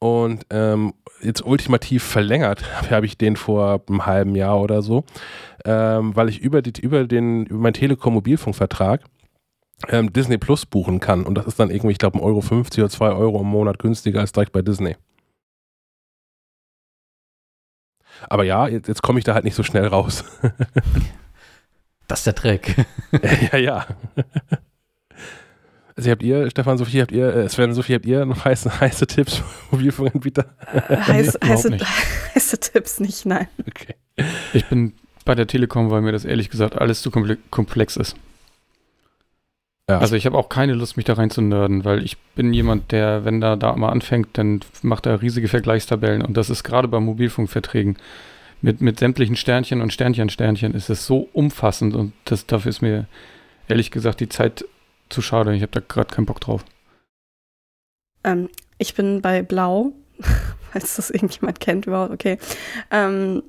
und 0.00 0.46
ähm, 0.50 0.94
jetzt 1.22 1.44
ultimativ 1.44 2.02
verlängert 2.04 2.64
habe 2.90 3.06
ich 3.06 3.18
den 3.18 3.36
vor 3.36 3.82
einem 3.88 4.06
halben 4.06 4.34
Jahr 4.34 4.60
oder 4.60 4.82
so, 4.82 5.04
ähm, 5.64 6.14
weil 6.16 6.28
ich 6.28 6.40
über, 6.40 6.62
die, 6.62 6.80
über, 6.80 7.04
den, 7.04 7.46
über 7.46 7.58
meinen 7.58 7.74
Telekom-Mobilfunkvertrag 7.74 9.02
ähm, 9.88 10.12
Disney 10.12 10.38
Plus 10.38 10.66
buchen 10.66 11.00
kann. 11.00 11.24
Und 11.24 11.36
das 11.36 11.46
ist 11.46 11.60
dann 11.60 11.70
irgendwie, 11.70 11.92
ich 11.92 11.98
glaube, 11.98 12.18
1,50 12.18 12.22
Euro 12.22 12.40
50 12.40 12.82
oder 12.82 12.90
2 12.90 13.10
Euro 13.10 13.40
im 13.40 13.46
Monat 13.46 13.78
günstiger 13.78 14.20
als 14.20 14.32
direkt 14.32 14.52
bei 14.52 14.62
Disney. 14.62 14.96
Aber 18.28 18.44
ja, 18.44 18.66
jetzt, 18.66 18.88
jetzt 18.88 19.02
komme 19.02 19.18
ich 19.18 19.24
da 19.24 19.34
halt 19.34 19.44
nicht 19.44 19.54
so 19.54 19.62
schnell 19.62 19.86
raus. 19.86 20.24
das 22.08 22.20
ist 22.20 22.26
der 22.26 22.34
Trick. 22.34 22.74
ja, 23.52 23.58
ja. 23.58 23.86
Also 25.98 26.12
habt 26.12 26.22
ihr, 26.22 26.48
Stefan, 26.48 26.78
Sophie, 26.78 27.00
habt 27.02 27.10
ihr, 27.10 27.26
äh, 27.34 27.48
Sven, 27.48 27.74
Sophie, 27.74 27.94
habt 27.94 28.06
ihr 28.06 28.24
noch 28.24 28.44
heiße, 28.44 28.80
heiße 28.80 29.08
Tipps 29.08 29.42
Mobilfunkanbieter? 29.72 30.44
Äh, 30.72 30.96
heiß, 30.96 31.40
heiße, 31.42 31.76
heiße 32.36 32.60
Tipps 32.60 33.00
nicht, 33.00 33.26
nein. 33.26 33.48
Okay. 33.66 33.96
Ich 34.52 34.64
bin 34.66 34.92
bei 35.24 35.34
der 35.34 35.48
Telekom, 35.48 35.90
weil 35.90 36.00
mir 36.00 36.12
das 36.12 36.24
ehrlich 36.24 36.50
gesagt 36.50 36.78
alles 36.78 37.02
zu 37.02 37.10
komplex 37.10 37.96
ist. 37.96 38.14
Ja. 39.90 39.98
Also 39.98 40.14
ich 40.14 40.24
habe 40.24 40.38
auch 40.38 40.48
keine 40.48 40.74
Lust, 40.74 40.96
mich 40.96 41.04
da 41.04 41.14
rein 41.14 41.30
zu 41.30 41.42
nerden, 41.42 41.84
weil 41.84 42.04
ich 42.04 42.16
bin 42.36 42.52
jemand, 42.52 42.92
der, 42.92 43.24
wenn 43.24 43.40
da 43.40 43.56
da 43.56 43.74
mal 43.74 43.88
anfängt, 43.88 44.28
dann 44.34 44.60
macht 44.82 45.04
er 45.06 45.20
riesige 45.20 45.48
Vergleichstabellen 45.48 46.22
und 46.22 46.36
das 46.36 46.48
ist 46.48 46.62
gerade 46.62 46.86
bei 46.86 47.00
Mobilfunkverträgen 47.00 47.96
mit, 48.62 48.80
mit 48.80 49.00
sämtlichen 49.00 49.34
Sternchen 49.34 49.80
und 49.80 49.92
Sternchen, 49.92 50.30
Sternchen 50.30 50.74
ist 50.74 50.90
es 50.90 51.06
so 51.06 51.28
umfassend 51.32 51.96
und 51.96 52.12
das, 52.24 52.46
dafür 52.46 52.70
ist 52.70 52.82
mir 52.82 53.06
ehrlich 53.66 53.90
gesagt 53.90 54.20
die 54.20 54.28
Zeit 54.28 54.64
zu 55.10 55.22
schade. 55.22 55.54
Ich 55.54 55.62
habe 55.62 55.72
da 55.72 55.80
gerade 55.80 56.14
keinen 56.14 56.26
Bock 56.26 56.40
drauf. 56.40 56.64
Ähm, 58.24 58.48
ich 58.78 58.94
bin 58.94 59.22
bei 59.22 59.42
Blau, 59.42 59.92
falls 60.72 60.96
das 60.96 61.10
irgendjemand 61.10 61.60
kennt 61.60 61.86
überhaupt, 61.86 62.12
okay. 62.12 62.38
Ähm, 62.90 63.42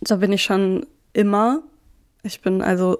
da 0.00 0.16
bin 0.16 0.32
ich 0.32 0.42
schon 0.42 0.86
immer. 1.12 1.62
Ich 2.22 2.42
bin 2.42 2.62
also 2.62 2.98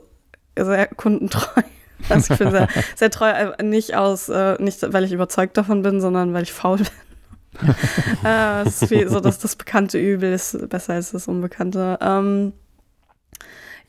sehr 0.58 0.88
kundentreu. 0.88 1.62
Also 2.10 2.34
ich 2.34 2.38
bin 2.38 2.50
sehr, 2.50 2.68
sehr 2.94 3.10
treu, 3.10 3.30
äh, 3.30 3.62
nicht 3.62 3.96
aus, 3.96 4.28
äh, 4.28 4.62
nicht 4.62 4.92
weil 4.92 5.04
ich 5.04 5.12
überzeugt 5.12 5.56
davon 5.56 5.80
bin, 5.80 6.02
sondern 6.02 6.34
weil 6.34 6.42
ich 6.42 6.52
faul 6.52 6.76
bin. 6.76 6.86
äh, 8.22 8.64
das 8.64 8.82
ist 8.82 8.90
wie 8.90 9.08
so, 9.08 9.18
dass 9.18 9.38
das 9.38 9.56
bekannte 9.56 9.98
Übel 9.98 10.30
ist 10.30 10.68
besser 10.68 10.92
als 10.92 11.12
das 11.12 11.26
Unbekannte. 11.26 11.98
Ähm, 12.02 12.52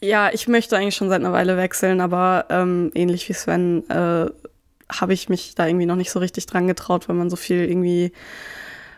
ja, 0.01 0.29
ich 0.31 0.47
möchte 0.47 0.77
eigentlich 0.77 0.95
schon 0.95 1.09
seit 1.09 1.21
einer 1.21 1.33
Weile 1.33 1.57
wechseln, 1.57 2.01
aber 2.01 2.45
ähm, 2.49 2.91
ähnlich 2.93 3.27
wie 3.29 3.33
Sven 3.33 3.89
äh, 3.89 4.27
habe 4.91 5.13
ich 5.13 5.29
mich 5.29 5.55
da 5.55 5.67
irgendwie 5.67 5.85
noch 5.85 5.95
nicht 5.95 6.11
so 6.11 6.19
richtig 6.19 6.45
dran 6.45 6.67
getraut, 6.67 7.09
weil 7.09 7.15
man 7.15 7.29
so 7.29 7.35
viel 7.35 7.69
irgendwie 7.69 8.11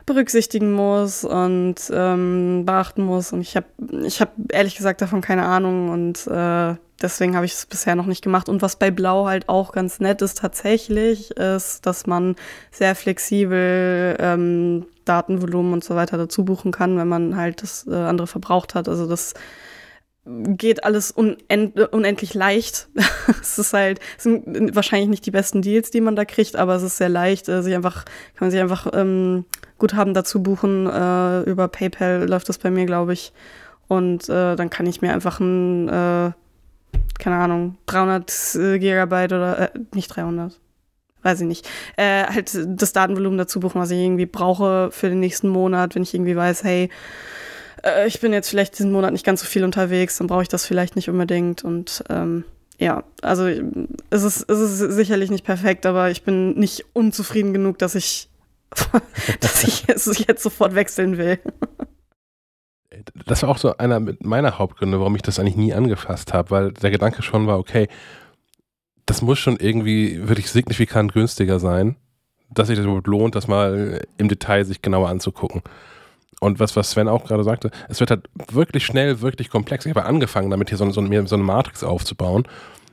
berücksichtigen 0.06 0.74
muss 0.74 1.24
und 1.24 1.76
ähm, 1.92 2.64
beachten 2.66 3.04
muss. 3.04 3.32
Und 3.32 3.42
ich 3.42 3.56
habe 3.56 3.68
ich 4.04 4.22
hab 4.22 4.34
ehrlich 4.52 4.76
gesagt 4.76 5.02
davon 5.02 5.22
keine 5.22 5.46
Ahnung 5.46 5.90
und 5.90 6.28
äh, 6.28 6.76
deswegen 7.02 7.36
habe 7.36 7.46
ich 7.46 7.54
es 7.54 7.66
bisher 7.66 7.96
noch 7.96 8.08
nicht 8.08 8.24
gemacht. 8.24 8.50
Und 8.50 8.62
was 8.62 8.76
bei 8.76 8.92
Blau 8.92 9.28
halt 9.28 9.48
auch 9.48 9.72
ganz 9.72 10.00
nett 10.00 10.22
ist 10.22 10.40
tatsächlich, 10.40 11.32
ist, 11.38 11.86
dass 11.86 12.08
man 12.08 12.36
sehr 12.72 12.96
flexibel 12.96 14.18
ähm, 14.20 14.86
Datenvolumen 15.06 15.74
und 15.74 15.84
so 15.84 15.96
weiter 15.96 16.18
dazu 16.18 16.44
buchen 16.44 16.72
kann, 16.72 16.98
wenn 16.98 17.08
man 17.08 17.36
halt 17.36 17.62
das 17.62 17.88
äh, 17.88 17.94
andere 17.94 18.28
verbraucht 18.28 18.76
hat. 18.76 18.90
Also 18.90 19.08
das 19.08 19.34
geht 20.30 20.84
alles 20.84 21.12
unend, 21.12 21.80
unendlich 21.92 22.34
leicht. 22.34 22.88
es 23.42 23.58
ist 23.58 23.74
halt, 23.74 24.00
es 24.18 24.24
sind 24.24 24.76
wahrscheinlich 24.76 25.10
nicht 25.10 25.26
die 25.26 25.32
besten 25.32 25.62
Deals, 25.62 25.92
die 25.92 26.02
man 26.02 26.16
da 26.16 26.26
kriegt, 26.26 26.56
aber 26.56 26.76
es 26.76 26.84
ist 26.84 26.98
sehr 26.98 27.10
leicht, 27.10 27.50
äh, 27.50 27.62
sich 27.64 27.74
einfach, 27.74 28.06
kann 28.06 28.48
man 28.48 28.52
sich 28.52 28.60
einfach 28.60 28.88
ähm, 28.94 29.46
Guthaben 29.78 30.14
dazu 30.14 30.44
buchen. 30.44 30.88
Äh, 30.88 31.42
über 31.44 31.68
PayPal 31.68 32.28
läuft 32.28 32.50
das 32.50 32.58
bei 32.58 32.70
mir, 32.70 32.86
glaube 32.86 33.14
ich. 33.14 33.34
Und 33.88 34.30
äh, 34.30 34.56
dann 34.56 34.70
kann 34.70 34.86
ich 34.86 35.02
mir 35.02 35.14
einfach 35.14 35.40
ein, 35.40 35.88
äh, 35.88 36.32
keine 37.18 37.36
Ahnung, 37.36 37.78
300 37.88 38.56
äh, 38.56 38.80
Gigabyte 38.80 39.34
oder, 39.34 39.60
äh, 39.60 39.80
nicht 39.96 40.16
300, 40.16 40.60
weiß 41.24 41.42
ich 41.42 41.48
nicht, 41.48 41.68
äh, 41.98 42.26
halt 42.26 42.52
das 42.68 42.94
Datenvolumen 42.94 43.40
dazu 43.40 43.60
buchen, 43.60 43.82
was 43.82 43.90
ich 43.90 43.98
irgendwie 43.98 44.28
brauche 44.28 44.90
für 44.92 45.10
den 45.10 45.20
nächsten 45.20 45.50
Monat, 45.50 45.96
wenn 45.96 46.04
ich 46.04 46.14
irgendwie 46.14 46.36
weiß, 46.36 46.64
hey, 46.64 46.90
äh, 47.84 48.08
ich 48.08 48.20
bin 48.20 48.34
jetzt 48.34 48.50
vielleicht 48.50 48.78
diesen 48.78 48.92
Monat 48.92 49.12
nicht 49.12 49.26
ganz 49.26 49.42
so 49.42 49.48
viel 49.48 49.64
unterwegs, 49.64 50.18
dann 50.18 50.28
brauche 50.28 50.42
ich 50.42 50.48
das 50.48 50.66
vielleicht 50.66 50.96
nicht 50.96 51.10
unbedingt. 51.10 51.64
Und 51.64 52.04
ähm, 52.10 52.44
ja, 52.78 53.04
also 53.22 53.48
es 53.48 54.24
ist, 54.24 54.50
es 54.50 54.60
ist 54.60 54.96
sicherlich 54.96 55.30
nicht 55.30 55.46
perfekt, 55.46 55.86
aber 55.86 56.10
ich 56.12 56.24
bin 56.24 56.58
nicht 56.58 56.86
unzufrieden 56.94 57.54
genug, 57.54 57.78
dass 57.78 57.96
ich, 57.96 58.30
dass 59.42 59.64
ich 59.64 59.88
jetzt, 59.88 60.28
jetzt 60.28 60.44
sofort 60.44 60.76
wechseln 60.76 61.18
will. 61.18 61.40
Das 63.26 63.44
war 63.44 63.50
auch 63.50 63.58
so 63.58 63.78
einer 63.78 64.02
meiner 64.20 64.58
Hauptgründe, 64.58 65.00
warum 65.00 65.16
ich 65.16 65.22
das 65.22 65.40
eigentlich 65.40 65.56
nie 65.56 65.74
angefasst 65.74 66.34
habe, 66.34 66.52
weil 66.52 66.72
der 66.72 66.92
Gedanke 66.92 67.22
schon 67.22 67.48
war, 67.48 67.60
okay, 67.60 67.88
das 69.06 69.22
muss 69.22 69.40
schon 69.40 69.58
irgendwie 69.58 70.28
wirklich 70.28 70.52
signifikant 70.52 71.14
günstiger 71.14 71.60
sein, 71.60 71.96
dass 72.50 72.68
sich 72.68 72.78
das 72.78 72.86
überhaupt 72.86 73.08
lohnt, 73.08 73.36
das 73.36 73.48
mal 73.48 74.02
im 74.18 74.28
Detail 74.28 74.66
sich 74.66 74.82
genauer 74.82 75.10
anzugucken. 75.10 75.62
Und 76.40 76.60
was, 76.60 76.76
was 76.76 76.92
Sven 76.92 77.08
auch 77.08 77.26
gerade 77.26 77.44
sagte, 77.44 77.70
es 77.90 78.00
wird 78.00 78.12
halt 78.12 78.30
wirklich 78.52 78.86
schnell, 78.86 79.22
wirklich 79.22 79.50
komplex. 79.50 79.86
Ich 79.86 79.94
habe 79.96 80.06
angefangen, 80.06 80.50
damit 80.50 80.70
hier 80.70 80.78
so, 80.78 80.90
so, 80.90 81.02
so 81.02 81.36
eine 81.36 81.44
Matrix 81.44 81.84
aufzubauen. 81.84 82.46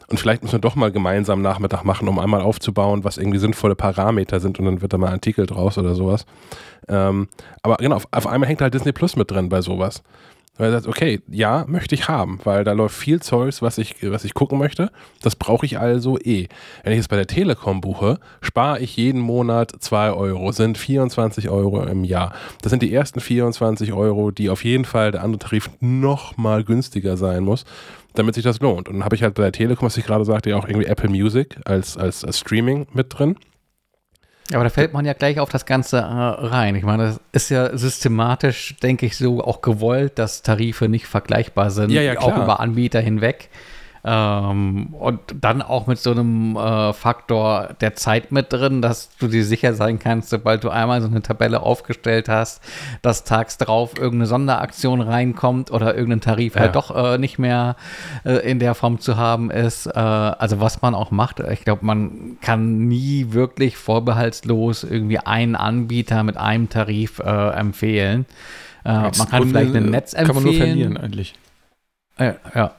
Und 0.08 0.20
vielleicht 0.20 0.42
müssen 0.42 0.54
wir 0.54 0.60
doch 0.60 0.76
mal 0.76 0.92
gemeinsam 0.92 1.42
Nachmittag 1.42 1.84
machen, 1.84 2.06
um 2.08 2.18
einmal 2.20 2.40
aufzubauen, 2.40 3.02
was 3.02 3.18
irgendwie 3.18 3.38
sinnvolle 3.38 3.74
Parameter 3.74 4.38
sind 4.38 4.58
und 4.58 4.64
dann 4.64 4.82
wird 4.82 4.92
da 4.92 4.98
mal 4.98 5.08
ein 5.08 5.14
Artikel 5.14 5.46
draus 5.46 5.78
oder 5.78 5.94
sowas. 5.94 6.26
Ähm, 6.88 7.28
aber 7.62 7.76
genau, 7.76 7.96
auf, 7.96 8.06
auf, 8.12 8.26
einmal 8.28 8.48
hängt 8.48 8.60
halt 8.60 8.72
Disney 8.72 8.92
Plus 8.92 9.16
mit 9.16 9.30
drin 9.30 9.48
bei 9.48 9.62
sowas. 9.62 10.04
Weil 10.58 10.68
er 10.68 10.72
sagt, 10.72 10.86
okay, 10.86 11.20
ja, 11.28 11.64
möchte 11.68 11.94
ich 11.94 12.08
haben, 12.08 12.40
weil 12.44 12.64
da 12.64 12.72
läuft 12.72 12.96
viel 12.96 13.20
Zeugs, 13.20 13.60
was 13.60 13.78
ich, 13.78 13.96
was 14.02 14.24
ich 14.24 14.34
gucken 14.34 14.58
möchte. 14.58 14.90
Das 15.22 15.36
brauche 15.36 15.66
ich 15.66 15.78
also 15.78 16.18
eh. 16.18 16.48
Wenn 16.82 16.92
ich 16.92 17.00
es 17.00 17.08
bei 17.08 17.16
der 17.16 17.26
Telekom 17.26 17.80
buche, 17.80 18.18
spare 18.40 18.80
ich 18.80 18.96
jeden 18.96 19.20
Monat 19.20 19.72
2 19.78 20.12
Euro, 20.12 20.52
sind 20.52 20.78
24 20.78 21.50
Euro 21.50 21.82
im 21.84 22.04
Jahr. 22.04 22.32
Das 22.62 22.70
sind 22.70 22.82
die 22.82 22.92
ersten 22.92 23.20
24 23.20 23.92
Euro, 23.92 24.30
die 24.30 24.48
auf 24.48 24.64
jeden 24.64 24.84
Fall 24.84 25.12
der 25.12 25.22
andere 25.22 25.40
Tarif 25.40 25.70
noch 25.80 26.36
mal 26.36 26.64
günstiger 26.64 27.16
sein 27.16 27.44
muss, 27.44 27.64
damit 28.14 28.34
sich 28.34 28.44
das 28.44 28.60
lohnt. 28.60 28.88
Und 28.88 28.96
dann 28.96 29.04
habe 29.04 29.14
ich 29.14 29.22
halt 29.22 29.34
bei 29.34 29.42
der 29.42 29.52
Telekom, 29.52 29.86
was 29.86 29.96
ich 29.96 30.06
gerade 30.06 30.24
sagte, 30.24 30.50
ja 30.50 30.56
auch 30.56 30.66
irgendwie 30.66 30.86
Apple 30.86 31.10
Music 31.10 31.58
als, 31.64 31.96
als, 31.96 32.24
als 32.24 32.38
Streaming 32.38 32.86
mit 32.92 33.06
drin. 33.16 33.36
Aber 34.52 34.64
da 34.64 34.70
fällt 34.70 34.92
man 34.92 35.04
ja 35.04 35.12
gleich 35.12 35.40
auf 35.40 35.50
das 35.50 35.66
Ganze 35.66 35.98
äh, 35.98 36.02
rein. 36.02 36.76
Ich 36.76 36.84
meine, 36.84 37.04
das 37.04 37.20
ist 37.32 37.50
ja 37.50 37.76
systematisch, 37.76 38.76
denke 38.82 39.06
ich, 39.06 39.16
so 39.16 39.42
auch 39.42 39.60
gewollt, 39.60 40.18
dass 40.18 40.42
Tarife 40.42 40.88
nicht 40.88 41.06
vergleichbar 41.06 41.70
sind, 41.70 41.90
ja, 41.90 42.02
ja, 42.02 42.20
auch 42.20 42.36
über 42.36 42.60
Anbieter 42.60 43.00
hinweg. 43.00 43.48
Ähm, 44.08 44.94
und 44.94 45.20
dann 45.40 45.62
auch 45.62 45.88
mit 45.88 45.98
so 45.98 46.12
einem 46.12 46.54
äh, 46.56 46.92
Faktor 46.92 47.70
der 47.80 47.96
Zeit 47.96 48.30
mit 48.30 48.52
drin, 48.52 48.80
dass 48.80 49.08
du 49.18 49.26
dir 49.26 49.44
sicher 49.44 49.74
sein 49.74 49.98
kannst, 49.98 50.30
sobald 50.30 50.62
du 50.62 50.70
einmal 50.70 51.02
so 51.02 51.08
eine 51.08 51.22
Tabelle 51.22 51.60
aufgestellt 51.60 52.28
hast, 52.28 52.62
dass 53.02 53.24
tags 53.24 53.58
drauf 53.58 53.94
irgendeine 53.98 54.26
Sonderaktion 54.26 55.00
reinkommt 55.00 55.72
oder 55.72 55.96
irgendein 55.96 56.20
Tarif 56.20 56.54
ja. 56.54 56.60
halt 56.60 56.76
doch 56.76 56.94
äh, 56.94 57.18
nicht 57.18 57.40
mehr 57.40 57.74
äh, 58.24 58.48
in 58.48 58.60
der 58.60 58.76
Form 58.76 59.00
zu 59.00 59.16
haben 59.16 59.50
ist. 59.50 59.86
Äh, 59.86 59.98
also 59.98 60.60
was 60.60 60.82
man 60.82 60.94
auch 60.94 61.10
macht, 61.10 61.40
ich 61.40 61.64
glaube, 61.64 61.84
man 61.84 62.38
kann 62.40 62.86
nie 62.86 63.32
wirklich 63.32 63.76
vorbehaltslos 63.76 64.84
irgendwie 64.84 65.18
einen 65.18 65.56
Anbieter 65.56 66.22
mit 66.22 66.36
einem 66.36 66.68
Tarif 66.68 67.18
äh, 67.18 67.48
empfehlen. 67.50 68.24
Äh, 68.84 68.92
man 68.92 69.12
kann 69.28 69.48
vielleicht 69.48 69.74
ein 69.74 69.90
Netz 69.90 70.12
empfehlen. 70.12 70.26
Kann 70.26 70.34
man 70.36 70.44
nur 70.44 70.54
verlieren 70.54 70.96
eigentlich. 70.96 71.34
Ja, 72.20 72.36
ja. 72.54 72.72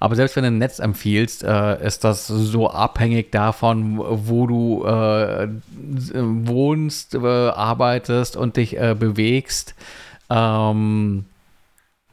Aber 0.00 0.14
selbst 0.16 0.36
wenn 0.36 0.44
du 0.44 0.48
ein 0.48 0.58
Netz 0.58 0.78
empfiehlst, 0.78 1.42
äh, 1.42 1.84
ist 1.84 2.04
das 2.04 2.26
so 2.26 2.70
abhängig 2.70 3.32
davon, 3.32 3.98
wo 3.98 4.46
du 4.46 4.84
äh, 4.84 5.48
wohnst, 6.14 7.14
äh, 7.14 7.18
arbeitest 7.18 8.36
und 8.36 8.56
dich 8.56 8.78
äh, 8.78 8.94
bewegst. 8.98 9.74
Ähm, 10.30 11.24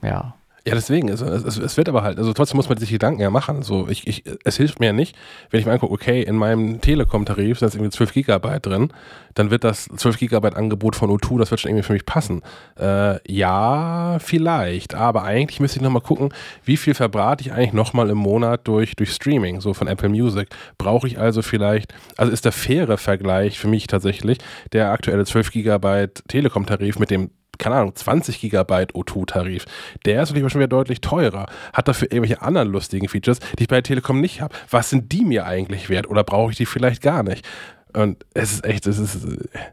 ja. 0.02 0.36
Ja, 0.66 0.76
deswegen, 0.76 1.10
es, 1.10 1.20
es, 1.20 1.58
es, 1.58 1.76
wird 1.76 1.90
aber 1.90 2.04
halt, 2.04 2.18
also 2.18 2.32
trotzdem 2.32 2.56
muss 2.56 2.70
man 2.70 2.78
sich 2.78 2.90
Gedanken 2.90 3.20
ja 3.20 3.30
machen. 3.30 3.64
So, 3.64 3.90
ich, 3.90 4.08
ich, 4.08 4.24
es 4.46 4.56
hilft 4.56 4.80
mir 4.80 4.88
ja 4.88 4.94
nicht, 4.94 5.14
wenn 5.50 5.60
ich 5.60 5.66
mir 5.66 5.74
angucke, 5.74 5.92
okay, 5.92 6.22
in 6.22 6.38
meinem 6.38 6.80
Telekom-Tarif 6.80 7.60
sind 7.60 7.76
irgendwie 7.76 7.90
12 7.90 8.14
Gigabyte 8.14 8.66
drin, 8.66 8.94
dann 9.34 9.52
wird 9.52 9.66
das 9.66 9.90
12 9.94 10.20
Gigabyte 10.20 10.56
Angebot 10.56 10.96
von 10.96 11.10
O2, 11.10 11.38
das 11.38 11.52
wird 11.52 11.60
schon 11.60 11.72
irgendwie 11.72 11.86
für 11.86 11.92
mich 11.92 12.06
passen. 12.06 12.44
Äh, 12.80 13.20
ja, 13.30 14.20
vielleicht, 14.20 14.96
aber 14.96 15.24
eigentlich 15.24 15.60
müsste 15.60 15.80
ich 15.80 15.84
nochmal 15.84 16.02
gucken, 16.02 16.34
wie 16.64 16.78
viel 16.78 16.94
verbrate 16.94 17.42
ich 17.44 17.52
eigentlich 17.52 17.74
nochmal 17.74 18.10
im 18.10 18.18
Monat 18.18 18.66
durch, 18.66 18.96
durch 18.96 19.12
Streaming, 19.12 19.60
so 19.60 19.74
von 19.74 19.88
Apple 19.88 20.08
Music. 20.08 20.48
Brauche 20.78 21.08
ich 21.08 21.20
also 21.20 21.42
vielleicht, 21.42 21.94
also 22.16 22.32
ist 22.32 22.46
der 22.46 22.54
faire 22.54 22.98
Vergleich 22.98 23.60
für 23.60 23.68
mich 23.68 23.88
tatsächlich 23.88 24.38
der 24.72 24.92
aktuelle 24.92 25.26
12 25.26 25.52
Gigabyte 25.52 26.24
Telekom-Tarif 26.30 27.00
mit 27.00 27.12
dem 27.12 27.32
keine 27.58 27.76
Ahnung, 27.76 27.96
20 27.96 28.40
Gigabyte 28.40 28.94
O2-Tarif. 28.94 29.66
Der 30.06 30.22
ist 30.22 30.30
natürlich 30.30 30.52
schon 30.52 30.60
wieder 30.60 30.68
deutlich 30.68 31.02
teurer. 31.02 31.48
Hat 31.72 31.88
dafür 31.88 32.12
irgendwelche 32.12 32.42
anderen 32.42 32.72
lustigen 32.72 33.08
Features, 33.08 33.40
die 33.58 33.64
ich 33.64 33.68
bei 33.68 33.78
der 33.78 33.84
Telekom 33.84 34.22
nicht 34.22 34.42
habe. 34.42 34.54
Was 34.70 34.90
sind 34.90 35.12
die 35.12 35.24
mir 35.24 35.46
eigentlich 35.46 35.90
wert? 35.90 36.10
Oder 36.10 36.24
brauche 36.24 36.52
ich 36.52 36.58
die 36.58 36.66
vielleicht 36.66 37.02
gar 37.02 37.24
nicht? 37.24 37.46
Und 37.94 38.26
es 38.34 38.54
ist 38.54 38.66
echt, 38.66 38.88
es 38.88 38.98
ist, 38.98 39.28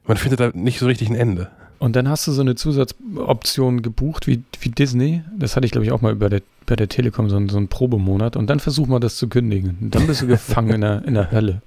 man 0.05 0.17
findet 0.17 0.41
da 0.41 0.51
nicht 0.53 0.79
so 0.79 0.87
richtig 0.87 1.09
ein 1.09 1.17
Ende. 1.17 1.51
Und 1.79 1.97
dann 1.97 2.11
hast 2.11 2.27
du 2.27 2.33
so 2.33 2.43
eine 2.43 2.55
Zusatzoption 2.55 3.81
gebucht 3.81 4.27
wie, 4.27 4.43
wie 4.61 4.69
Disney. 4.69 5.23
Das 5.35 5.57
hatte 5.57 5.65
ich, 5.65 5.73
glaube 5.73 5.87
ich, 5.87 5.93
auch 5.93 6.03
mal 6.03 6.15
bei 6.15 6.29
der, 6.29 6.43
bei 6.67 6.77
der 6.77 6.89
Telekom, 6.89 7.31
so, 7.31 7.37
einen, 7.37 7.49
so 7.49 7.57
einen 7.57 7.69
Probemonat. 7.69 8.37
Und 8.37 8.49
dann 8.51 8.61
versuch 8.61 8.87
mal 8.87 9.01
das 9.01 9.17
zu 9.17 9.29
kündigen. 9.29 9.79
Und 9.81 9.95
dann 9.95 10.07
bist 10.07 10.21
du 10.21 10.27
gefangen 10.29 10.75
in 10.75 10.81
der, 10.83 11.05
in 11.07 11.15
der 11.15 11.33
Hölle. 11.33 11.63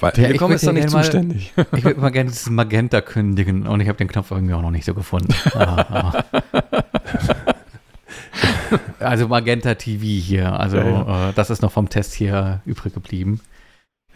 Weil 0.00 0.12
Telekom 0.12 0.52
ist 0.52 0.66
doch 0.66 0.72
nicht 0.72 0.90
zuständig. 0.90 1.52
Mal, 1.56 1.66
ich 1.76 1.84
würde 1.84 2.00
mal 2.00 2.10
gerne 2.10 2.30
dieses 2.30 2.50
Magenta 2.50 3.00
kündigen 3.00 3.66
und 3.66 3.80
ich 3.80 3.88
habe 3.88 3.98
den 3.98 4.08
Knopf 4.08 4.30
irgendwie 4.30 4.54
auch 4.54 4.62
noch 4.62 4.70
nicht 4.70 4.84
so 4.84 4.94
gefunden. 4.94 5.34
Ah, 5.54 6.14
ah. 6.14 6.24
also 9.00 9.28
Magenta 9.28 9.74
TV 9.74 10.04
hier. 10.04 10.58
Also 10.58 10.78
ja, 10.78 10.84
ja. 10.84 11.28
Äh, 11.28 11.32
das 11.34 11.50
ist 11.50 11.62
noch 11.62 11.72
vom 11.72 11.88
Test 11.88 12.14
hier 12.14 12.60
übrig 12.64 12.94
geblieben. 12.94 13.40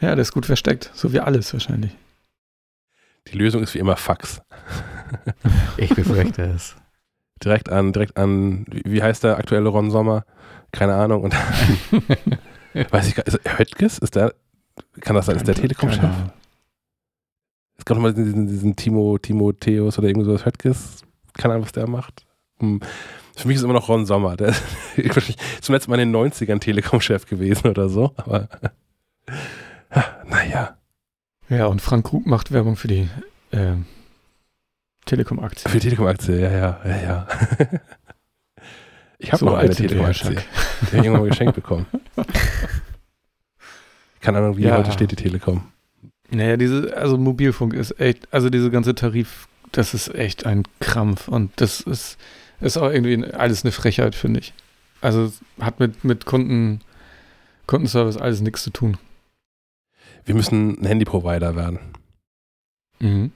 Ja, 0.01 0.15
der 0.15 0.23
ist 0.23 0.33
gut 0.33 0.47
versteckt. 0.47 0.91
So 0.95 1.13
wie 1.13 1.21
alles 1.21 1.53
wahrscheinlich. 1.53 1.93
Die 3.29 3.37
Lösung 3.37 3.63
ist 3.63 3.75
wie 3.75 3.79
immer 3.79 3.97
Fax. 3.97 4.41
ich 5.77 5.95
befürchte 5.95 6.43
es. 6.43 6.77
Direkt 7.45 7.71
an, 7.71 7.93
direkt 7.93 8.17
an, 8.17 8.67
wie 8.69 9.03
heißt 9.03 9.25
der 9.25 9.39
aktuelle 9.39 9.69
Ron 9.69 9.91
Sommer? 9.91 10.25
Keine 10.73 10.95
Ahnung. 10.95 11.25
Und 11.25 11.35
Weiß 12.91 13.09
ich 13.09 13.15
gar 13.15 13.25
nicht. 13.25 13.59
Höttges? 13.59 13.99
Ist 13.99 14.15
der, 14.15 14.35
kann 15.01 15.17
das 15.17 15.27
sein? 15.27 15.37
Ist 15.37 15.47
der 15.47 15.55
Telekom-Chef? 15.55 16.05
Es 17.79 17.85
gab 17.85 17.97
noch 17.97 18.03
mal 18.03 18.13
diesen, 18.15 18.47
diesen 18.47 18.77
Timo, 18.77 19.17
Timotheus 19.19 19.99
oder 19.99 20.09
irgend 20.09 20.27
sowas. 20.27 20.45
Höttges? 20.45 21.03
Keine 21.35 21.55
Ahnung, 21.55 21.65
was 21.65 21.73
der 21.73 21.89
macht. 21.89 22.27
Hm. 22.59 22.81
Für 23.37 23.49
mich 23.49 23.57
ist 23.57 23.63
immer 23.63 23.73
noch 23.73 23.89
Ron 23.89 24.05
Sommer. 24.05 24.37
Der 24.37 24.49
ist 24.97 25.37
zum 25.63 25.75
letzten 25.75 25.91
Mal 25.91 26.01
in 26.01 26.13
den 26.13 26.31
90ern 26.31 26.61
Telekom-Chef 26.61 27.27
gewesen 27.27 27.69
oder 27.69 27.89
so. 27.89 28.13
Aber 28.17 28.49
naja. 30.29 30.77
Ja, 31.49 31.67
und 31.67 31.81
Frank 31.81 32.07
Krug 32.07 32.27
macht 32.27 32.53
Werbung 32.53 32.77
für 32.77 32.89
die 32.89 33.09
äh, 33.51 33.77
Telekom-Aktie. 35.07 35.71
Für 35.71 35.79
die 35.79 35.85
Telekom-Aktie, 35.85 36.41
ja, 36.41 36.51
ja, 36.51 36.81
ja, 36.85 37.03
ja. 37.03 37.29
Ich 39.23 39.33
habe 39.33 39.41
So 39.41 39.47
noch 39.47 39.57
eine 39.57 39.75
Telekom-Aktie. 39.75 40.31
Die 40.31 40.37
habe 40.37 40.45
ich 40.87 40.93
irgendwann 40.93 41.21
mal 41.21 41.29
geschenkt 41.29 41.55
bekommen. 41.55 41.87
Keine 44.21 44.39
Ahnung, 44.39 44.57
wie 44.57 44.63
Ja. 44.63 44.77
heute 44.77 44.93
steht 44.93 45.11
die 45.11 45.17
Telekom. 45.17 45.63
Naja, 46.31 46.57
diese, 46.57 46.97
also 46.97 47.19
Mobilfunk 47.19 47.75
ist 47.75 47.99
echt, 48.01 48.33
also 48.33 48.51
diese 48.51 48.71
ganze 48.71 48.95
Tarif, 48.95 49.49
das 49.73 49.95
ist 49.95 50.15
echt 50.15 50.47
ein 50.47 50.63
Krampf 50.79 51.29
und 51.29 51.51
das 51.61 51.81
ist, 51.81 52.19
ist 52.61 52.77
auch 52.77 52.91
irgendwie 52.91 53.25
alles 53.33 53.65
eine 53.65 53.73
Frechheit, 53.73 54.15
finde 54.15 54.41
ich. 54.41 54.53
Also 55.01 55.33
hat 55.61 55.81
mit, 55.81 56.05
mit 56.05 56.27
Kunden, 56.27 56.81
Kundenservice 57.67 58.17
alles 58.17 58.41
nichts 58.43 58.63
zu 58.63 58.71
tun. 58.71 58.99
Wir 60.25 60.35
müssen 60.35 60.81
ein 60.81 60.87
Handy-Provider 60.87 61.57
werden. 61.57 61.79
Mhm. 63.01 63.33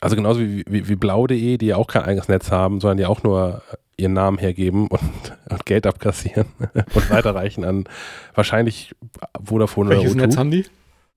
Also 0.00 0.16
genauso 0.16 0.40
wie, 0.40 0.64
wie, 0.68 0.88
wie 0.88 0.96
blau.de, 0.96 1.58
die 1.58 1.66
ja 1.66 1.76
auch 1.76 1.86
kein 1.86 2.02
eigenes 2.02 2.28
Netz 2.28 2.50
haben, 2.50 2.80
sondern 2.80 2.96
die 2.98 3.06
auch 3.06 3.22
nur 3.22 3.62
ihren 3.96 4.12
Namen 4.12 4.38
hergeben 4.38 4.88
und, 4.88 5.00
und 5.48 5.66
Geld 5.66 5.86
abkassieren 5.86 6.46
und 6.94 7.10
weiterreichen 7.10 7.64
an 7.64 7.84
wahrscheinlich 8.34 8.94
Vodafone 9.42 9.90
Welches 9.90 10.12
oder 10.14 10.22
O2. 10.22 10.26
Netz 10.26 10.36
haben 10.36 10.50
die? 10.50 10.66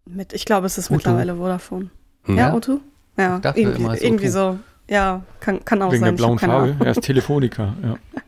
Mit, 0.05 0.33
ich 0.33 0.45
glaube, 0.45 0.65
es 0.65 0.77
ist 0.77 0.85
Utu. 0.89 0.95
mittlerweile 0.95 1.35
Vodafone. 1.35 1.89
Hm. 2.23 2.37
Ja, 2.37 2.47
Ja? 2.49 2.53
Otto? 2.55 2.79
Ja, 3.17 3.35
Ich 3.35 3.41
dachte 3.41 3.59
irgendwie, 3.59 3.81
immer, 3.83 4.01
irgendwie 4.01 4.27
O2. 4.27 4.31
so. 4.31 4.59
Ja, 4.89 5.21
kann, 5.39 5.63
kann 5.65 5.81
auch 5.81 5.91
Wegen 5.91 5.99
sein. 6.03 6.15
der 6.15 6.17
blauen 6.23 6.39
Farbe? 6.39 6.75
Er 6.79 6.91
ist 6.91 7.01
Telefonica, 7.01 7.75
ja. 7.83 7.95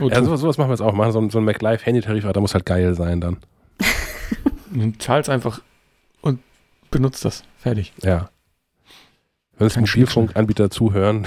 Ja, 0.00 0.22
sowas, 0.24 0.40
sowas 0.40 0.58
machen 0.58 0.68
wir 0.70 0.74
jetzt 0.74 0.82
auch. 0.82 0.92
Machen 0.92 1.12
so, 1.12 1.30
so 1.30 1.38
einen 1.38 1.44
MacLive-Handy-Tarif, 1.46 2.24
aber 2.24 2.32
der 2.34 2.42
muss 2.42 2.52
halt 2.52 2.66
geil 2.66 2.94
sein 2.94 3.20
dann. 3.20 3.36
Und 4.74 5.00
zahlst 5.00 5.30
einfach 5.30 5.62
und 6.20 6.40
benutzt 6.90 7.24
das. 7.24 7.44
Fertig. 7.58 7.92
Ja. 8.02 8.28
Wenn 9.56 9.68
es 9.68 9.74
Kein 9.74 9.84
Mobilfunkanbieter 9.84 10.68
zuhören, 10.68 11.26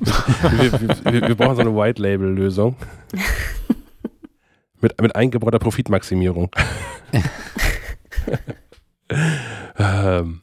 wir, 0.00 0.72
wir, 0.80 1.28
wir, 1.28 1.34
brauchen 1.34 1.56
so 1.56 1.62
eine 1.62 1.74
White-Label-Lösung. 1.74 2.76
mit, 4.80 5.00
mit 5.00 5.14
eingebauter 5.14 5.58
Profitmaximierung. 5.58 6.50
ähm, 9.78 10.40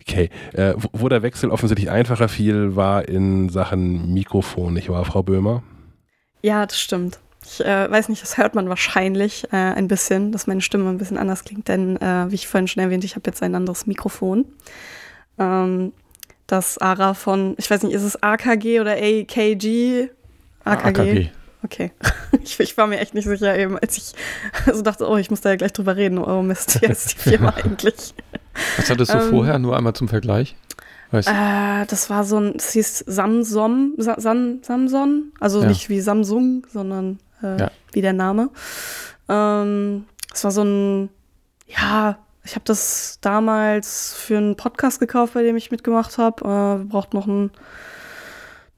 okay. 0.00 0.30
Äh, 0.52 0.74
wo, 0.76 0.88
wo 0.92 1.08
der 1.08 1.22
Wechsel 1.22 1.50
offensichtlich 1.50 1.90
einfacher 1.90 2.28
fiel, 2.28 2.76
war 2.76 3.08
in 3.08 3.48
Sachen 3.48 4.12
Mikrofon, 4.14 4.74
nicht 4.74 4.88
wahr, 4.88 5.04
Frau 5.04 5.22
Böhmer? 5.22 5.62
Ja, 6.42 6.66
das 6.66 6.80
stimmt. 6.80 7.18
Ich 7.44 7.64
äh, 7.64 7.90
weiß 7.90 8.08
nicht, 8.08 8.22
das 8.22 8.38
hört 8.38 8.54
man 8.54 8.68
wahrscheinlich 8.68 9.44
äh, 9.52 9.56
ein 9.56 9.88
bisschen, 9.88 10.30
dass 10.32 10.46
meine 10.46 10.60
Stimme 10.60 10.88
ein 10.90 10.98
bisschen 10.98 11.18
anders 11.18 11.44
klingt, 11.44 11.68
denn 11.68 11.96
äh, 11.96 12.30
wie 12.30 12.36
ich 12.36 12.46
vorhin 12.46 12.68
schon 12.68 12.82
erwähnt, 12.82 13.04
ich 13.04 13.16
habe 13.16 13.28
jetzt 13.28 13.42
ein 13.42 13.54
anderes 13.54 13.86
Mikrofon. 13.86 14.44
Ähm, 15.38 15.92
das 16.52 16.76
ARA 16.78 17.14
von, 17.14 17.54
ich 17.58 17.70
weiß 17.70 17.82
nicht, 17.82 17.94
ist 17.94 18.02
es 18.02 18.22
AKG 18.22 18.80
oder 18.80 18.92
AKG? 18.92 20.10
AKG. 20.64 21.30
Okay. 21.64 21.92
Ich, 22.44 22.58
ich 22.58 22.76
war 22.76 22.86
mir 22.88 22.98
echt 22.98 23.14
nicht 23.14 23.26
sicher 23.28 23.56
eben, 23.56 23.78
als 23.78 23.96
ich 23.96 24.12
also 24.66 24.82
dachte, 24.82 25.08
oh, 25.08 25.16
ich 25.16 25.30
muss 25.30 25.42
da 25.42 25.50
ja 25.50 25.56
gleich 25.56 25.72
drüber 25.72 25.96
reden. 25.96 26.18
Oh 26.18 26.42
Mist, 26.42 26.80
heißt 26.86 27.12
die 27.12 27.18
Firma 27.30 27.50
eigentlich? 27.50 28.14
Was 28.76 28.90
hattest 28.90 29.12
du 29.14 29.18
Ähm, 29.18 29.30
vorher? 29.30 29.58
Nur 29.60 29.76
einmal 29.76 29.92
zum 29.92 30.08
Vergleich? 30.08 30.56
Weißt 31.12 31.28
du? 31.28 31.32
Äh, 31.32 31.86
das 31.86 32.10
war 32.10 32.24
so 32.24 32.38
ein, 32.38 32.54
es 32.56 32.72
hieß 32.72 33.04
Samsom, 33.06 33.92
Sa 33.98 34.16
San, 34.18 34.58
Samson, 34.62 35.32
also 35.40 35.60
Ja. 35.62 35.68
nicht 35.68 35.88
wie 35.88 36.00
Samsung, 36.00 36.66
sondern 36.72 37.20
äh, 37.42 37.60
Ja. 37.60 37.70
wie 37.92 38.00
der 38.00 38.14
Name. 38.14 38.48
Ähm, 39.28 40.06
es 40.34 40.42
war 40.42 40.50
so 40.50 40.62
ein, 40.64 41.10
ja, 41.68 42.18
ich 42.44 42.54
habe 42.54 42.64
das 42.64 43.18
damals 43.20 44.14
für 44.14 44.36
einen 44.36 44.56
Podcast 44.56 45.00
gekauft, 45.00 45.34
bei 45.34 45.42
dem 45.42 45.56
ich 45.56 45.70
mitgemacht 45.70 46.18
habe. 46.18 46.44
Äh, 46.44 46.78
wir 46.80 46.86
brauchten 46.88 47.16
noch 47.16 47.26
ein 47.26 47.50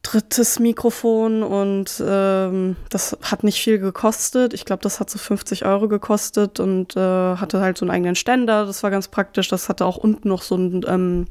drittes 0.05 0.59
Mikrofon 0.59 1.43
und 1.43 2.03
ähm, 2.07 2.77
das 2.91 3.17
hat 3.23 3.43
nicht 3.43 3.59
viel 3.63 3.79
gekostet. 3.79 4.53
Ich 4.53 4.67
glaube, 4.67 4.83
das 4.83 5.01
hat 5.01 5.09
so 5.09 5.19
50 5.19 5.65
Euro 5.65 5.89
gekostet 5.89 6.61
und 6.61 6.95
äh, 6.95 7.01
hatte 7.01 7.61
halt 7.61 7.79
so 7.79 7.85
einen 7.85 7.91
eigenen 7.91 8.15
Ständer. 8.15 8.67
Das 8.67 8.83
war 8.83 8.91
ganz 8.91 9.09
praktisch. 9.09 9.49
Das 9.49 9.69
hatte 9.69 9.87
auch 9.87 9.97
unten 9.97 10.29
noch 10.29 10.43
so, 10.43 10.57
ein, 10.57 10.85
ähm, 10.87 11.27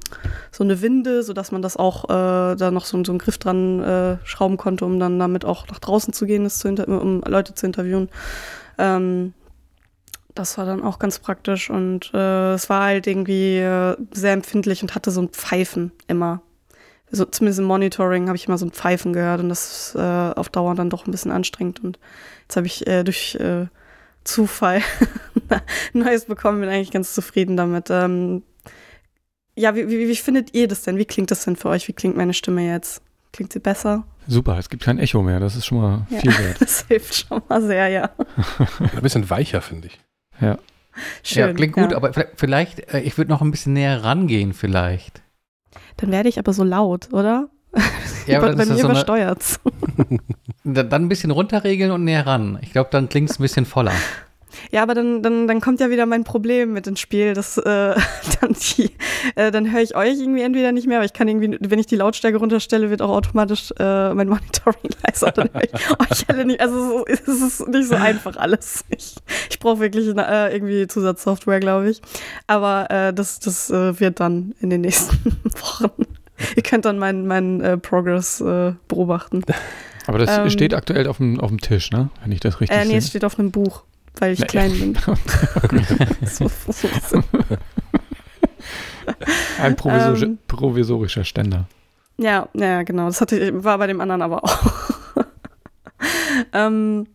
so 0.52 0.64
eine 0.64 0.82
Winde, 0.82 1.22
sodass 1.22 1.52
man 1.52 1.62
das 1.62 1.78
auch 1.78 2.06
äh, 2.06 2.56
da 2.56 2.72
noch 2.72 2.86
so, 2.86 3.02
so 3.04 3.12
einen 3.12 3.20
Griff 3.20 3.38
dran 3.38 3.80
äh, 3.84 4.18
schrauben 4.26 4.58
konnte, 4.58 4.86
um 4.86 5.00
dann 5.00 5.20
damit 5.20 5.46
auch 5.46 5.68
nach 5.68 5.80
draußen 5.80 6.12
zu 6.12 6.26
gehen, 6.26 6.50
zu 6.50 6.68
um 6.68 7.22
Leute 7.22 7.54
zu 7.54 7.68
interviewen. 7.68 8.10
Ähm, 8.80 9.34
das 10.36 10.58
war 10.58 10.66
dann 10.66 10.82
auch 10.84 11.00
ganz 11.00 11.20
praktisch 11.20 11.70
und 11.70 12.12
äh, 12.14 12.54
es 12.54 12.70
war 12.70 12.84
halt 12.84 13.08
irgendwie 13.08 13.58
äh, 13.60 13.96
sehr 14.12 14.34
empfindlich 14.34 14.82
und 14.82 14.96
hatte 14.96 15.12
so 15.12 15.22
ein 15.22 15.30
Pfeifen 15.30 15.92
immer. 16.08 16.42
So, 17.12 17.26
zumindest 17.26 17.60
im 17.60 17.66
Monitoring 17.66 18.28
habe 18.28 18.36
ich 18.38 18.48
immer 18.48 18.58
so 18.58 18.66
ein 18.66 18.72
Pfeifen 18.72 19.14
gehört 19.14 19.40
und 19.40 19.50
das 19.50 19.90
ist 19.90 19.96
äh, 19.96 20.00
auf 20.00 20.50
Dauer 20.50 20.74
dann 20.74 20.90
doch 20.90 21.06
ein 21.06 21.12
bisschen 21.12 21.32
anstrengend. 21.32 21.84
Und 21.84 22.00
jetzt 22.44 22.56
habe 22.56 22.66
ich 22.66 22.88
äh, 22.88 23.04
durch 23.04 23.36
äh, 23.36 23.68
Zufall 24.24 24.82
ein 25.50 25.62
neues 25.94 26.26
bekommen, 26.26 26.62
bin 26.62 26.70
eigentlich 26.70 26.90
ganz 26.92 27.14
zufrieden 27.14 27.56
damit. 27.56 27.90
Ähm, 27.92 28.42
ja, 29.56 29.76
wie, 29.76 29.88
wie, 29.88 30.08
wie 30.08 30.16
findet 30.16 30.56
ihr 30.56 30.68
das 30.68 30.82
denn? 30.82 30.98
Wie 30.98 31.06
klingt 31.06 31.30
das 31.30 31.44
denn 31.46 31.56
für 31.56 31.70
euch? 31.70 31.88
Wie 31.88 31.94
klingt 31.94 32.18
meine 32.18 32.34
Stimme 32.34 32.66
jetzt? 32.66 33.04
Klingt 33.32 33.54
sie 33.54 33.60
besser? 33.60 34.06
Super, 34.28 34.58
es 34.58 34.70
gibt 34.70 34.82
kein 34.84 34.98
Echo 34.98 35.22
mehr. 35.22 35.40
Das 35.40 35.56
ist 35.56 35.68
schon 35.68 35.80
mal 35.80 36.08
Ja. 36.10 36.20
viel 36.20 36.32
wert. 36.40 36.62
Das 36.62 36.86
hilft 36.88 37.14
schon 37.14 37.42
mal 37.48 37.62
sehr, 37.62 37.90
ja. 37.90 38.10
Ein 38.80 39.02
bisschen 39.04 39.30
weicher, 39.30 39.62
finde 39.62 39.88
ich. 39.88 40.00
Schön. 41.24 41.40
ja, 41.48 41.54
klingt 41.54 41.74
gut, 41.74 41.94
aber 41.94 42.12
vi- 42.12 42.28
vielleicht, 42.36 42.94
äh, 42.94 43.00
ich 43.02 43.18
würde 43.18 43.32
noch 43.32 43.42
ein 43.42 43.50
bisschen 43.52 43.74
näher 43.74 44.04
rangehen 44.04 44.54
vielleicht. 44.54 45.22
Dann 45.98 46.12
werde 46.12 46.30
ich 46.30 46.38
aber 46.40 46.54
so 46.54 46.64
laut, 46.64 47.12
oder? 47.14 47.50
Ja, 48.28 48.38
aber 48.38 48.56
Bei 48.56 48.66
mir 48.66 48.76
so 48.78 48.86
übersteuert's. 48.86 49.60
dann 50.64 50.90
ein 50.94 51.10
bisschen 51.10 51.32
runterregeln 51.32 51.92
und 51.92 52.06
näher 52.06 52.26
ran. 52.26 52.58
Ich 52.62 52.72
glaube, 52.72 52.90
dann 52.92 53.10
klingt 53.10 53.30
es 53.32 53.38
ein 53.38 53.44
bisschen 53.44 53.66
voller. 53.66 53.92
Ja, 54.72 54.82
aber 54.84 54.94
dann, 54.94 55.22
dann, 55.24 55.48
dann 55.48 55.62
kommt 55.62 55.80
ja 55.80 55.90
wieder 55.90 56.06
mein 56.06 56.24
Problem 56.24 56.74
mit 56.74 56.88
ins 56.88 57.00
Spiel, 57.00 57.34
dass 57.34 57.58
äh, 57.58 57.64
dann 58.42 58.54
die, 58.78 58.92
äh, 59.36 59.52
dann 59.52 59.72
höre 59.72 59.82
ich 59.82 59.96
euch 59.96 60.20
irgendwie 60.20 60.42
entweder 60.42 60.72
nicht 60.72 60.88
mehr, 60.88 60.98
aber 60.98 61.06
ich 61.06 61.14
kann 61.14 61.28
irgendwie, 61.28 61.58
wenn 61.62 61.80
ich 61.80 61.88
die 61.88 61.96
Lautstärke 61.96 62.38
runterstelle, 62.38 62.90
wird 62.90 63.02
auch 63.02 63.10
automatisch 63.10 63.72
äh, 63.80 64.14
mein 64.14 64.28
Monitoring 64.30 64.92
leiser. 65.08 65.32
Dann 65.32 65.50
höre 65.54 65.64
ich 65.64 65.74
euch 65.74 66.30
alle 66.30 66.46
nicht. 66.46 66.62
Also 66.62 66.76
so, 67.00 67.06
es 67.08 67.22
ist 67.28 67.68
nicht 67.68 67.88
so 67.88 67.96
einfach 67.96 68.38
alles. 68.38 68.86
Ich, 68.90 69.16
ich 69.50 69.60
brauche 69.60 69.80
wirklich 69.80 70.08
äh, 70.16 70.54
irgendwie 70.54 70.88
Zusatzsoftware, 70.88 71.60
glaube 71.60 71.90
ich. 71.90 72.02
Aber 72.48 72.90
äh, 72.92 73.14
das, 73.14 73.40
das 73.40 73.70
äh, 73.70 74.00
wird 74.00 74.20
dann 74.20 74.54
in 74.60 74.70
den 74.70 74.82
nächsten 74.82 75.18
Wochen. 75.62 76.06
Ihr 76.56 76.64
könnt 76.64 76.86
dann 76.86 76.98
meinen 77.00 77.28
meinen 77.28 77.62
äh, 77.62 77.78
Progress 77.78 78.42
äh, 78.42 78.74
beobachten. 78.88 79.44
Aber 80.08 80.20
das 80.20 80.38
Ähm, 80.38 80.50
steht 80.50 80.74
aktuell 80.74 81.08
auf 81.08 81.18
dem, 81.18 81.40
auf 81.40 81.50
dem 81.50 81.62
Tisch, 81.62 81.92
ne? 81.92 82.10
Wenn 82.22 82.32
ich 82.34 82.42
das 82.42 82.60
richtig 82.60 82.78
Äh, 82.78 82.86
nee, 82.86 82.98
es 82.98 83.06
sehe. 83.06 83.12
steht 83.12 83.24
auf 83.26 83.40
einem 83.40 83.52
Buch, 83.52 83.84
weil 84.20 84.34
ich 84.34 84.40
Nee. 84.40 84.46
klein 84.48 84.72
bin. 84.72 84.96
so, 86.26 86.48
so, 86.48 86.88
so. 87.10 87.24
Ein 89.62 89.76
provisori 89.76 90.24
ähm, 90.24 90.38
provisorischer 90.48 91.24
Ständer. 91.24 91.68
Ja, 92.18 92.48
ja, 92.54 92.84
genau. 92.84 93.08
Das 93.08 93.22
hatte, 93.22 93.64
war 93.64 93.78
bei 93.78 93.88
dem 93.88 94.02
anderen 94.02 94.22
aber 94.22 94.44
auch. 94.44 94.60
ähm, 96.54 97.08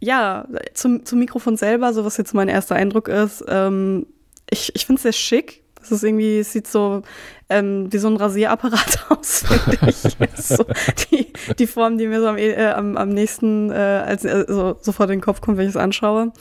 ja, 0.00 0.46
zum, 0.74 1.04
zum 1.04 1.18
Mikrofon 1.18 1.56
selber, 1.56 1.92
so 1.92 2.04
was 2.04 2.16
jetzt 2.16 2.34
mein 2.34 2.48
erster 2.48 2.74
Eindruck 2.74 3.08
ist, 3.08 3.44
ähm, 3.48 4.06
ich, 4.50 4.74
ich 4.74 4.86
finde 4.86 4.98
es 4.98 5.02
sehr 5.02 5.12
schick. 5.12 5.62
Das 5.78 5.92
ist 5.92 6.02
irgendwie, 6.02 6.40
es 6.40 6.52
sieht 6.52 6.66
so 6.66 7.02
ähm, 7.48 7.92
wie 7.92 7.98
so 7.98 8.08
ein 8.08 8.16
Rasierapparat 8.16 9.06
aus, 9.10 9.44
finde 9.46 9.78
ich. 9.88 9.96
So 10.36 10.64
die, 11.10 11.32
die 11.58 11.66
Form, 11.66 11.98
die 11.98 12.06
mir 12.08 12.20
so 12.20 12.28
am, 12.28 12.38
eh- 12.38 12.52
äh, 12.52 12.70
am, 12.72 12.96
am 12.96 13.08
nächsten 13.08 13.70
äh, 13.70 13.74
als, 13.74 14.24
äh, 14.24 14.44
so, 14.48 14.76
sofort 14.80 15.10
in 15.10 15.18
den 15.18 15.24
Kopf 15.24 15.40
kommt, 15.40 15.56
wenn 15.58 15.66
ich 15.66 15.70
es 15.70 15.76
anschaue. 15.76 16.32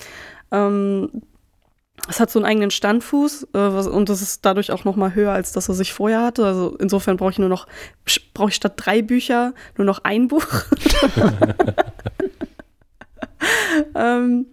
Ähm, 0.51 1.21
es 2.07 2.19
hat 2.19 2.29
so 2.29 2.39
einen 2.39 2.45
eigenen 2.45 2.71
Standfuß 2.71 3.43
äh, 3.43 3.47
was, 3.53 3.87
und 3.87 4.09
das 4.09 4.21
ist 4.21 4.45
dadurch 4.45 4.71
auch 4.71 4.83
noch 4.83 4.95
mal 4.95 5.15
höher 5.15 5.31
als 5.31 5.51
das, 5.53 5.69
was 5.69 5.79
ich 5.79 5.93
vorher 5.93 6.21
hatte. 6.21 6.45
Also 6.45 6.75
insofern 6.79 7.17
brauche 7.17 7.31
ich 7.31 7.39
nur 7.39 7.49
noch 7.49 7.67
brauche 8.33 8.49
ich 8.49 8.55
statt 8.55 8.73
drei 8.75 9.01
Bücher 9.01 9.53
nur 9.77 9.85
noch 9.85 10.03
ein 10.03 10.27
Buch. 10.27 10.45
ähm, 13.95 14.47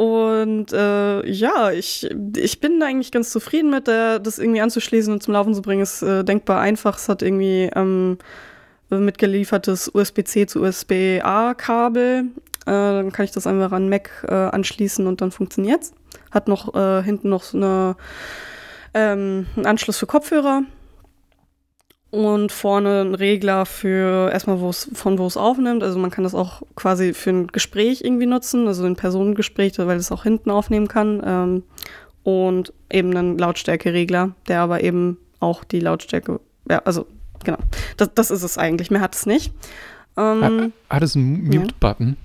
und 0.00 0.72
äh, 0.72 1.26
ja, 1.30 1.72
ich, 1.72 2.08
ich 2.34 2.58
bin 2.58 2.80
da 2.80 2.86
eigentlich 2.86 3.12
ganz 3.12 3.28
zufrieden 3.28 3.68
mit, 3.68 3.86
der, 3.86 4.18
das 4.18 4.38
irgendwie 4.38 4.62
anzuschließen 4.62 5.12
und 5.12 5.22
zum 5.22 5.34
Laufen 5.34 5.52
zu 5.52 5.60
bringen. 5.60 5.82
Ist 5.82 6.00
äh, 6.00 6.24
denkbar 6.24 6.58
einfach. 6.58 6.96
Es 6.96 7.10
hat 7.10 7.20
irgendwie 7.20 7.68
ähm, 7.76 8.16
mitgeliefertes 8.88 9.90
USB-C 9.92 10.46
zu 10.46 10.62
USB-A-Kabel. 10.62 12.20
Äh, 12.20 12.24
dann 12.64 13.12
kann 13.12 13.26
ich 13.26 13.32
das 13.32 13.46
einfach 13.46 13.72
an 13.72 13.90
Mac 13.90 14.24
äh, 14.26 14.32
anschließen 14.32 15.06
und 15.06 15.20
dann 15.20 15.32
funktioniert's. 15.32 15.92
hat 16.30 16.48
noch 16.48 16.74
äh, 16.74 17.02
hinten 17.02 17.28
noch 17.28 17.52
eine, 17.52 17.94
ähm, 18.94 19.48
einen 19.54 19.66
Anschluss 19.66 19.98
für 19.98 20.06
Kopfhörer 20.06 20.62
und 22.10 22.50
vorne 22.50 23.02
ein 23.02 23.14
Regler 23.14 23.66
für 23.66 24.30
erstmal, 24.32 24.60
wo 24.60 24.68
es 24.68 24.90
von 24.94 25.18
wo 25.18 25.26
es 25.26 25.36
aufnimmt. 25.36 25.82
Also 25.82 25.98
man 25.98 26.10
kann 26.10 26.24
das 26.24 26.34
auch 26.34 26.62
quasi 26.74 27.14
für 27.14 27.30
ein 27.30 27.46
Gespräch 27.48 28.02
irgendwie 28.02 28.26
nutzen, 28.26 28.66
also 28.66 28.84
ein 28.84 28.96
Personengespräch, 28.96 29.78
weil 29.78 29.96
es 29.96 30.10
auch 30.10 30.24
hinten 30.24 30.50
aufnehmen 30.50 30.88
kann. 30.88 31.22
Ähm, 31.24 31.62
und 32.22 32.72
eben 32.92 33.16
einen 33.16 33.38
Lautstärkeregler, 33.38 34.32
der 34.48 34.60
aber 34.60 34.82
eben 34.82 35.16
auch 35.38 35.64
die 35.64 35.80
Lautstärke, 35.80 36.40
ja, 36.68 36.80
also 36.84 37.06
genau, 37.44 37.58
das, 37.96 38.12
das 38.14 38.30
ist 38.30 38.42
es 38.42 38.58
eigentlich. 38.58 38.90
Mehr 38.90 39.00
hat 39.00 39.14
es 39.14 39.24
nicht. 39.24 39.52
Ähm, 40.16 40.42
Hat, 40.42 40.96
hat 40.96 41.02
es 41.02 41.16
einen 41.16 41.44
Mute-Button? 41.44 42.16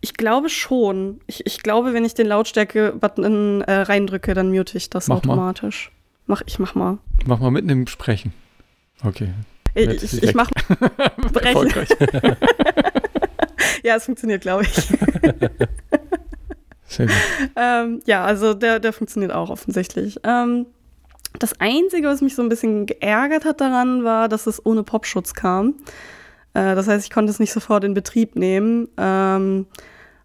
ich 0.00 0.14
glaube 0.14 0.48
schon. 0.48 1.20
Ich, 1.26 1.44
ich 1.46 1.62
glaube, 1.62 1.92
wenn 1.94 2.04
ich 2.04 2.14
den 2.14 2.26
Lautstärke-Button 2.28 3.62
äh, 3.62 3.72
reindrücke, 3.72 4.34
dann 4.34 4.50
mute 4.50 4.76
ich 4.76 4.90
das 4.90 5.08
Mach 5.08 5.22
mal. 5.24 5.32
automatisch. 5.32 5.90
Mach, 6.26 6.42
ich 6.46 6.58
mach 6.58 6.74
mal. 6.74 6.98
Mach 7.26 7.40
mal 7.40 7.50
mitten 7.50 7.70
im 7.70 7.86
Sprechen. 7.86 8.32
Okay. 9.04 9.30
Ich, 9.74 9.86
Jetzt 9.86 10.02
ich, 10.02 10.22
ich 10.22 10.28
weg. 10.28 10.34
mach 10.34 10.50
brechen. 11.32 11.44
Erfolgreich. 11.44 11.88
Ja, 13.84 13.96
es 13.96 14.04
funktioniert, 14.04 14.42
glaube 14.42 14.64
ich. 14.64 14.72
Sehr 16.86 17.06
gut. 17.06 17.14
ähm, 17.56 18.00
ja, 18.06 18.24
also 18.24 18.54
der, 18.54 18.80
der 18.80 18.92
funktioniert 18.92 19.32
auch 19.32 19.50
offensichtlich. 19.50 20.18
Ähm, 20.24 20.66
das 21.38 21.60
Einzige, 21.60 22.08
was 22.08 22.20
mich 22.20 22.34
so 22.34 22.42
ein 22.42 22.48
bisschen 22.48 22.86
geärgert 22.86 23.44
hat 23.44 23.60
daran, 23.60 24.04
war, 24.04 24.28
dass 24.28 24.46
es 24.46 24.64
ohne 24.64 24.82
Popschutz 24.82 25.34
kam. 25.34 25.74
Äh, 26.54 26.74
das 26.74 26.88
heißt, 26.88 27.04
ich 27.04 27.10
konnte 27.10 27.30
es 27.30 27.38
nicht 27.38 27.52
sofort 27.52 27.84
in 27.84 27.94
Betrieb 27.94 28.36
nehmen, 28.36 28.88
ähm, 28.96 29.66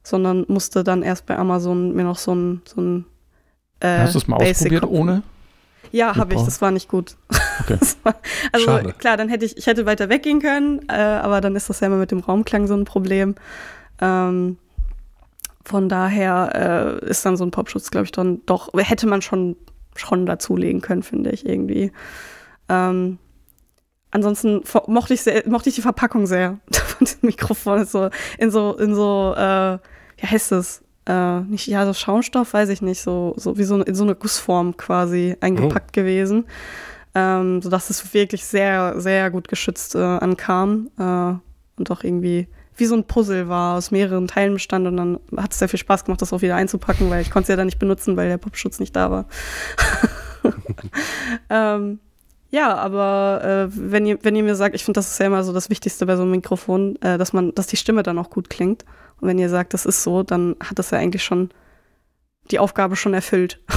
sondern 0.03 0.45
musste 0.47 0.83
dann 0.83 1.03
erst 1.03 1.25
bei 1.25 1.37
Amazon 1.37 1.93
mir 1.93 2.03
noch 2.03 2.17
so 2.17 2.33
ein, 2.33 2.61
so 2.65 2.81
ein 2.81 3.05
äh, 3.81 3.99
Hast 3.99 4.15
du 4.15 4.19
es 4.19 4.27
mal 4.27 4.37
Basic 4.37 4.73
ausprobiert 4.73 4.85
ohne? 4.85 5.23
Ja, 5.93 6.15
habe 6.15 6.33
ich. 6.33 6.41
Das 6.41 6.59
war 6.59 6.71
nicht 6.71 6.89
gut. 6.89 7.15
Okay. 7.61 7.77
Das 7.79 7.97
war, 8.03 8.15
also 8.51 8.65
Schade. 8.65 8.93
klar, 8.93 9.15
dann 9.15 9.29
hätte 9.29 9.45
ich, 9.45 9.55
ich 9.55 9.67
hätte 9.67 9.85
weiter 9.85 10.09
weggehen 10.09 10.41
können, 10.41 10.81
äh, 10.89 10.93
aber 10.93 11.39
dann 11.39 11.55
ist 11.55 11.69
das 11.69 11.79
ja 11.79 11.87
immer 11.87 11.97
mit 11.97 12.09
dem 12.09 12.19
Raumklang 12.19 12.65
so 12.65 12.73
ein 12.73 12.83
Problem. 12.83 13.35
Ähm, 14.01 14.57
von 15.63 15.87
daher 15.87 16.99
äh, 17.01 17.09
ist 17.09 17.25
dann 17.25 17.37
so 17.37 17.45
ein 17.45 17.51
Popschutz, 17.51 17.91
glaube 17.91 18.05
ich, 18.05 18.11
dann 18.11 18.41
doch, 18.47 18.69
hätte 18.75 19.05
man 19.07 19.21
schon, 19.21 19.55
schon 19.95 20.25
dazulegen 20.25 20.81
können, 20.81 21.03
finde 21.03 21.29
ich 21.29 21.45
irgendwie. 21.45 21.91
Ähm, 22.69 23.19
ansonsten 24.09 24.63
mochte 24.87 25.13
ich, 25.13 25.21
sehr, 25.21 25.47
mochte 25.47 25.69
ich 25.69 25.75
die 25.75 25.81
Verpackung 25.81 26.25
sehr 26.25 26.59
von 26.71 27.05
diesem 27.05 27.27
Mikrofon. 27.27 27.85
So, 27.85 28.09
in 28.39 28.49
so, 28.49 28.75
in 28.77 28.95
so, 28.95 29.35
äh, 29.37 29.77
wie 30.17 30.27
heißt 30.27 30.53
es? 30.53 30.82
Äh, 31.05 31.41
nicht, 31.41 31.67
ja, 31.67 31.85
so 31.85 31.93
Schaumstoff, 31.93 32.53
weiß 32.53 32.69
ich 32.69 32.81
nicht, 32.81 33.01
so, 33.01 33.33
so 33.37 33.57
wie 33.57 33.63
so 33.63 33.81
in 33.81 33.95
so 33.95 34.03
eine 34.03 34.15
Gussform 34.15 34.77
quasi 34.77 35.35
eingepackt 35.41 35.93
gewesen. 35.93 36.45
Ähm, 37.15 37.61
sodass 37.61 37.89
es 37.89 38.13
wirklich 38.13 38.43
sehr, 38.43 38.99
sehr 38.99 39.29
gut 39.29 39.47
geschützt 39.47 39.93
äh, 39.93 39.99
ankam 39.99 40.89
äh, 40.97 41.35
und 41.77 41.91
auch 41.91 42.03
irgendwie 42.03 42.47
wie 42.75 42.85
so 42.85 42.95
ein 42.95 43.03
Puzzle 43.03 43.49
war, 43.49 43.77
aus 43.77 43.91
mehreren 43.91 44.27
Teilen 44.27 44.53
bestand 44.53 44.87
und 44.87 44.97
dann 44.97 45.19
hat 45.37 45.51
es 45.51 45.59
sehr 45.59 45.69
viel 45.69 45.79
Spaß 45.79 46.05
gemacht, 46.05 46.21
das 46.21 46.33
auch 46.33 46.41
wieder 46.41 46.55
einzupacken, 46.55 47.09
weil 47.09 47.21
ich 47.21 47.29
konnte 47.29 47.43
es 47.43 47.49
ja 47.49 47.55
dann 47.55 47.67
nicht 47.67 47.79
benutzen, 47.79 48.17
weil 48.17 48.29
der 48.29 48.37
Popschutz 48.37 48.79
nicht 48.79 48.95
da 48.95 49.11
war. 49.11 49.25
ähm, 51.51 51.99
ja, 52.49 52.75
aber 52.75 53.41
äh, 53.43 53.67
wenn, 53.75 54.05
ihr, 54.05 54.19
wenn 54.23 54.35
ihr 54.35 54.43
mir 54.43 54.55
sagt, 54.55 54.75
ich 54.75 54.83
finde, 54.83 54.99
das 54.99 55.11
ist 55.11 55.19
ja 55.19 55.25
immer 55.25 55.43
so 55.43 55.53
das 55.53 55.69
Wichtigste 55.69 56.05
bei 56.05 56.15
so 56.15 56.23
einem 56.23 56.31
Mikrofon, 56.31 56.95
äh, 57.01 57.17
dass 57.17 57.33
man, 57.33 57.53
dass 57.55 57.67
die 57.67 57.77
Stimme 57.77 58.03
dann 58.03 58.19
auch 58.19 58.29
gut 58.29 58.49
klingt. 58.49 58.85
Und 59.23 59.29
wenn 59.29 59.39
ihr 59.39 59.47
sagt, 59.47 59.73
das 59.73 59.85
ist 59.85 60.03
so, 60.03 60.21
dann 60.21 60.57
hat 60.61 60.79
das 60.79 60.91
ja 60.91 60.97
eigentlich 60.97 61.23
schon 61.23 61.49
die 62.51 62.59
Aufgabe 62.59 62.97
schon 62.97 63.13
erfüllt. 63.13 63.61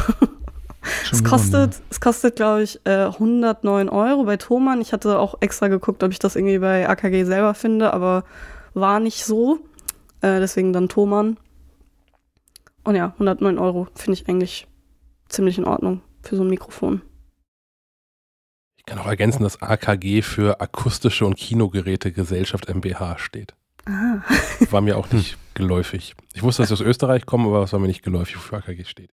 Schon 1.04 1.18
Es 1.18 1.24
gewonnen, 1.24 1.24
kostet, 1.24 1.82
es 1.90 2.00
kostet, 2.00 2.36
glaube 2.36 2.62
ich, 2.62 2.80
äh, 2.84 3.06
109 3.06 3.88
Euro 3.88 4.22
bei 4.22 4.36
Thomann. 4.36 4.80
Ich 4.80 4.92
hatte 4.92 5.18
auch 5.18 5.36
extra 5.40 5.66
geguckt, 5.66 6.04
ob 6.04 6.12
ich 6.12 6.20
das 6.20 6.36
irgendwie 6.36 6.58
bei 6.60 6.88
AKG 6.88 7.24
selber 7.24 7.54
finde, 7.54 7.92
aber 7.92 8.22
war 8.74 9.00
nicht 9.00 9.24
so. 9.24 9.58
Äh, 10.20 10.38
deswegen 10.38 10.72
dann 10.72 10.88
Thomann. 10.88 11.38
Und 12.84 12.94
ja, 12.94 13.12
109 13.14 13.58
Euro 13.58 13.88
finde 13.94 14.20
ich 14.20 14.28
eigentlich 14.28 14.68
ziemlich 15.28 15.58
in 15.58 15.64
Ordnung 15.64 16.02
für 16.22 16.36
so 16.36 16.44
ein 16.44 16.50
Mikrofon. 16.50 17.02
Ich 18.76 18.84
kann 18.84 19.00
auch 19.00 19.08
ergänzen, 19.08 19.42
dass 19.42 19.60
AKG 19.60 20.22
für 20.22 20.60
Akustische 20.60 21.26
und 21.26 21.36
Kinogeräte 21.36 22.12
Gesellschaft 22.12 22.68
MBH 22.68 23.18
steht. 23.18 23.55
Ah. 23.86 24.22
War 24.70 24.80
mir 24.80 24.98
auch 24.98 25.10
nicht 25.12 25.38
geläufig. 25.54 26.14
Ich 26.34 26.42
wusste, 26.42 26.62
dass 26.62 26.68
sie 26.68 26.74
aus 26.74 26.80
Österreich 26.80 27.24
kommen, 27.24 27.46
aber 27.46 27.62
es 27.62 27.72
war 27.72 27.80
mir 27.80 27.86
nicht 27.86 28.02
geläufig, 28.02 28.36
wofür 28.36 28.58
AKG 28.58 28.84
steht. 28.84 29.10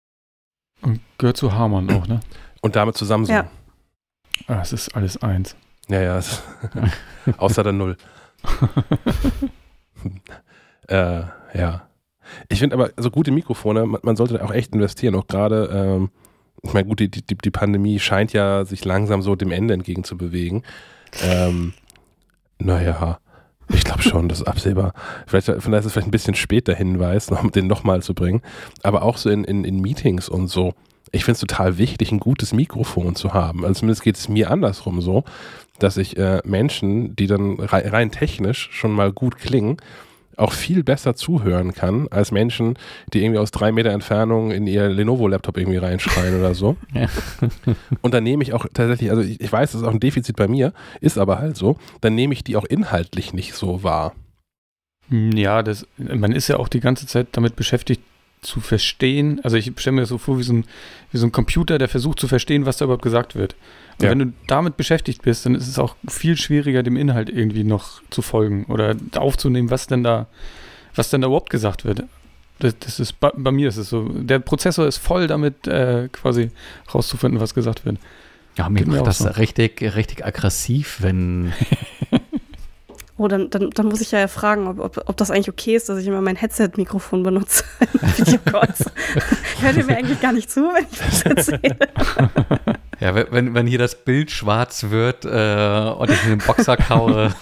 Und 0.81 1.01
gehört 1.17 1.37
zu 1.37 1.53
Hamann 1.53 1.89
auch, 1.91 2.07
ne? 2.07 2.21
Und 2.61 2.75
damit 2.75 2.95
zu 2.97 3.05
Samsung. 3.05 3.35
Ja. 3.35 3.49
Ah, 4.47 4.61
es 4.61 4.73
ist 4.73 4.95
alles 4.95 5.21
eins. 5.21 5.55
Ja, 5.89 6.01
ja. 6.01 6.17
es- 6.17 6.41
Außer 7.37 7.63
der 7.63 7.73
Null. 7.73 7.97
äh, 10.87 11.21
ja. 11.53 11.87
Ich 12.49 12.59
finde 12.59 12.75
aber, 12.75 12.91
so 12.97 13.11
gute 13.11 13.31
Mikrofone, 13.31 13.85
man, 13.85 14.01
man 14.03 14.15
sollte 14.15 14.35
da 14.35 14.45
auch 14.45 14.51
echt 14.53 14.73
investieren. 14.73 15.15
Auch 15.15 15.27
gerade, 15.27 15.69
ähm, 15.73 16.09
ich 16.63 16.73
meine, 16.73 16.87
gut, 16.87 16.99
die, 16.99 17.09
die, 17.09 17.21
die 17.21 17.51
Pandemie 17.51 17.99
scheint 17.99 18.33
ja 18.33 18.65
sich 18.65 18.85
langsam 18.85 19.21
so 19.21 19.35
dem 19.35 19.51
Ende 19.51 19.73
entgegen 19.73 20.03
zu 20.03 20.17
bewegen. 20.17 20.63
Ähm, 21.23 21.73
naja, 22.59 23.19
ich 23.73 23.83
glaube 23.83 24.01
schon, 24.01 24.29
das 24.29 24.41
ist 24.41 24.47
absehbar. 24.47 24.93
Vielleicht, 25.27 25.45
vielleicht 25.47 25.79
ist 25.81 25.85
es 25.85 25.93
vielleicht 25.93 26.07
ein 26.07 26.11
bisschen 26.11 26.35
spät 26.35 26.67
der 26.67 26.75
Hinweis, 26.75 27.29
noch, 27.29 27.49
den 27.51 27.67
nochmal 27.67 28.01
zu 28.01 28.13
bringen. 28.13 28.41
Aber 28.83 29.03
auch 29.03 29.17
so 29.17 29.29
in, 29.29 29.43
in, 29.43 29.63
in 29.63 29.79
Meetings 29.81 30.29
und 30.29 30.47
so. 30.47 30.73
Ich 31.11 31.25
finde 31.25 31.33
es 31.33 31.39
total 31.41 31.77
wichtig, 31.77 32.11
ein 32.11 32.19
gutes 32.19 32.53
Mikrofon 32.53 33.15
zu 33.15 33.33
haben. 33.33 33.65
Also 33.65 33.79
zumindest 33.79 34.03
geht 34.03 34.15
es 34.15 34.29
mir 34.29 34.49
andersrum 34.49 35.01
so, 35.01 35.23
dass 35.79 35.97
ich 35.97 36.17
äh, 36.17 36.41
Menschen, 36.45 37.15
die 37.15 37.27
dann 37.27 37.59
rei- 37.59 37.89
rein 37.89 38.11
technisch 38.11 38.69
schon 38.71 38.91
mal 38.91 39.11
gut 39.11 39.37
klingen, 39.37 39.77
auch 40.37 40.53
viel 40.53 40.83
besser 40.83 41.15
zuhören 41.15 41.73
kann, 41.73 42.07
als 42.09 42.31
Menschen, 42.31 42.77
die 43.13 43.23
irgendwie 43.23 43.39
aus 43.39 43.51
drei 43.51 43.71
Meter 43.71 43.91
Entfernung 43.91 44.51
in 44.51 44.67
ihr 44.67 44.89
Lenovo-Laptop 44.89 45.57
irgendwie 45.57 45.77
reinschreien 45.77 46.39
oder 46.39 46.53
so. 46.53 46.75
Ja. 46.93 47.07
Und 48.01 48.13
dann 48.13 48.23
nehme 48.23 48.43
ich 48.43 48.53
auch 48.53 48.65
tatsächlich, 48.73 49.09
also 49.11 49.21
ich, 49.21 49.39
ich 49.39 49.51
weiß, 49.51 49.71
das 49.71 49.81
ist 49.81 49.87
auch 49.87 49.93
ein 49.93 49.99
Defizit 49.99 50.35
bei 50.35 50.47
mir, 50.47 50.73
ist 50.99 51.17
aber 51.17 51.39
halt 51.39 51.55
so, 51.57 51.77
dann 52.01 52.15
nehme 52.15 52.33
ich 52.33 52.43
die 52.43 52.55
auch 52.55 52.65
inhaltlich 52.65 53.33
nicht 53.33 53.53
so 53.53 53.83
wahr. 53.83 54.13
Hm, 55.09 55.31
Ja, 55.37 55.63
das, 55.63 55.85
man 55.97 56.31
ist 56.31 56.47
ja 56.47 56.57
auch 56.57 56.67
die 56.67 56.79
ganze 56.79 57.07
Zeit 57.07 57.27
damit 57.33 57.55
beschäftigt 57.55 58.01
zu 58.41 58.59
verstehen. 58.59 59.39
Also 59.43 59.55
ich 59.57 59.71
stelle 59.77 59.95
mir 59.95 60.01
das 60.01 60.09
so 60.09 60.17
vor 60.17 60.39
wie 60.39 60.43
so, 60.43 60.53
ein, 60.53 60.65
wie 61.11 61.17
so 61.19 61.27
ein 61.27 61.31
Computer, 61.31 61.77
der 61.77 61.87
versucht 61.87 62.19
zu 62.19 62.27
verstehen, 62.27 62.65
was 62.65 62.77
da 62.77 62.85
überhaupt 62.85 63.03
gesagt 63.03 63.35
wird. 63.35 63.55
Und 63.99 64.05
Ja. 64.05 64.09
wenn 64.11 64.19
du 64.19 64.33
damit 64.47 64.77
beschäftigt 64.77 65.21
bist, 65.21 65.45
dann 65.45 65.53
ist 65.53 65.67
es 65.67 65.77
auch 65.77 65.95
viel 66.07 66.35
schwieriger, 66.37 66.81
dem 66.81 66.97
Inhalt 66.97 67.29
irgendwie 67.29 67.63
noch 67.63 68.01
zu 68.09 68.23
folgen 68.23 68.65
oder 68.65 68.95
aufzunehmen, 69.15 69.69
was 69.69 69.85
denn 69.85 70.03
da, 70.03 70.25
was 70.95 71.11
denn 71.11 71.21
da 71.21 71.27
überhaupt 71.27 71.51
gesagt 71.51 71.85
wird. 71.85 72.03
Das, 72.57 72.77
das 72.79 72.99
ist 72.99 73.19
bei, 73.19 73.31
bei 73.35 73.51
mir 73.51 73.69
ist 73.69 73.77
es 73.77 73.89
so. 73.89 74.09
Der 74.09 74.39
Prozessor 74.39 74.87
ist 74.87 74.97
voll 74.97 75.27
damit, 75.27 75.67
äh, 75.67 76.09
quasi 76.11 76.49
rauszufinden, 76.93 77.39
was 77.39 77.53
gesagt 77.53 77.85
wird. 77.85 77.97
Ja, 78.57 78.69
mir 78.69 78.79
Geht 78.79 78.87
macht 78.87 79.07
das 79.07 79.19
so. 79.19 79.29
richtig, 79.29 79.81
richtig 79.95 80.25
aggressiv, 80.25 80.97
wenn. 81.01 81.53
Oh, 83.21 83.27
dann, 83.27 83.51
dann, 83.51 83.69
dann 83.69 83.85
muss 83.85 84.01
ich 84.01 84.09
ja 84.11 84.27
fragen, 84.27 84.67
ob, 84.67 84.79
ob, 84.79 85.03
ob 85.05 85.15
das 85.17 85.29
eigentlich 85.29 85.49
okay 85.49 85.75
ist, 85.75 85.89
dass 85.89 85.99
ich 85.99 86.07
immer 86.07 86.21
mein 86.21 86.35
Headset-Mikrofon 86.35 87.21
benutze 87.21 87.63
in 87.93 88.17
Videocalls. 88.17 88.85
Hört 89.61 89.77
ihr 89.77 89.85
mir 89.85 89.95
eigentlich 89.97 90.19
gar 90.19 90.31
nicht 90.33 90.49
zu, 90.49 90.61
wenn 90.61 90.85
ich 90.91 90.97
das 90.97 91.21
erzähle? 91.21 91.77
Ja, 92.99 93.13
wenn- 93.31 93.53
wenn, 93.53 93.67
hier 93.67 93.77
das 93.77 93.93
Bild 93.93 94.31
schwarz 94.31 94.87
wird 94.89 95.25
äh, 95.25 95.91
und 95.99 96.09
ich 96.09 96.23
in 96.23 96.29
den 96.31 96.39
Boxer 96.39 96.77
kaue. 96.77 97.31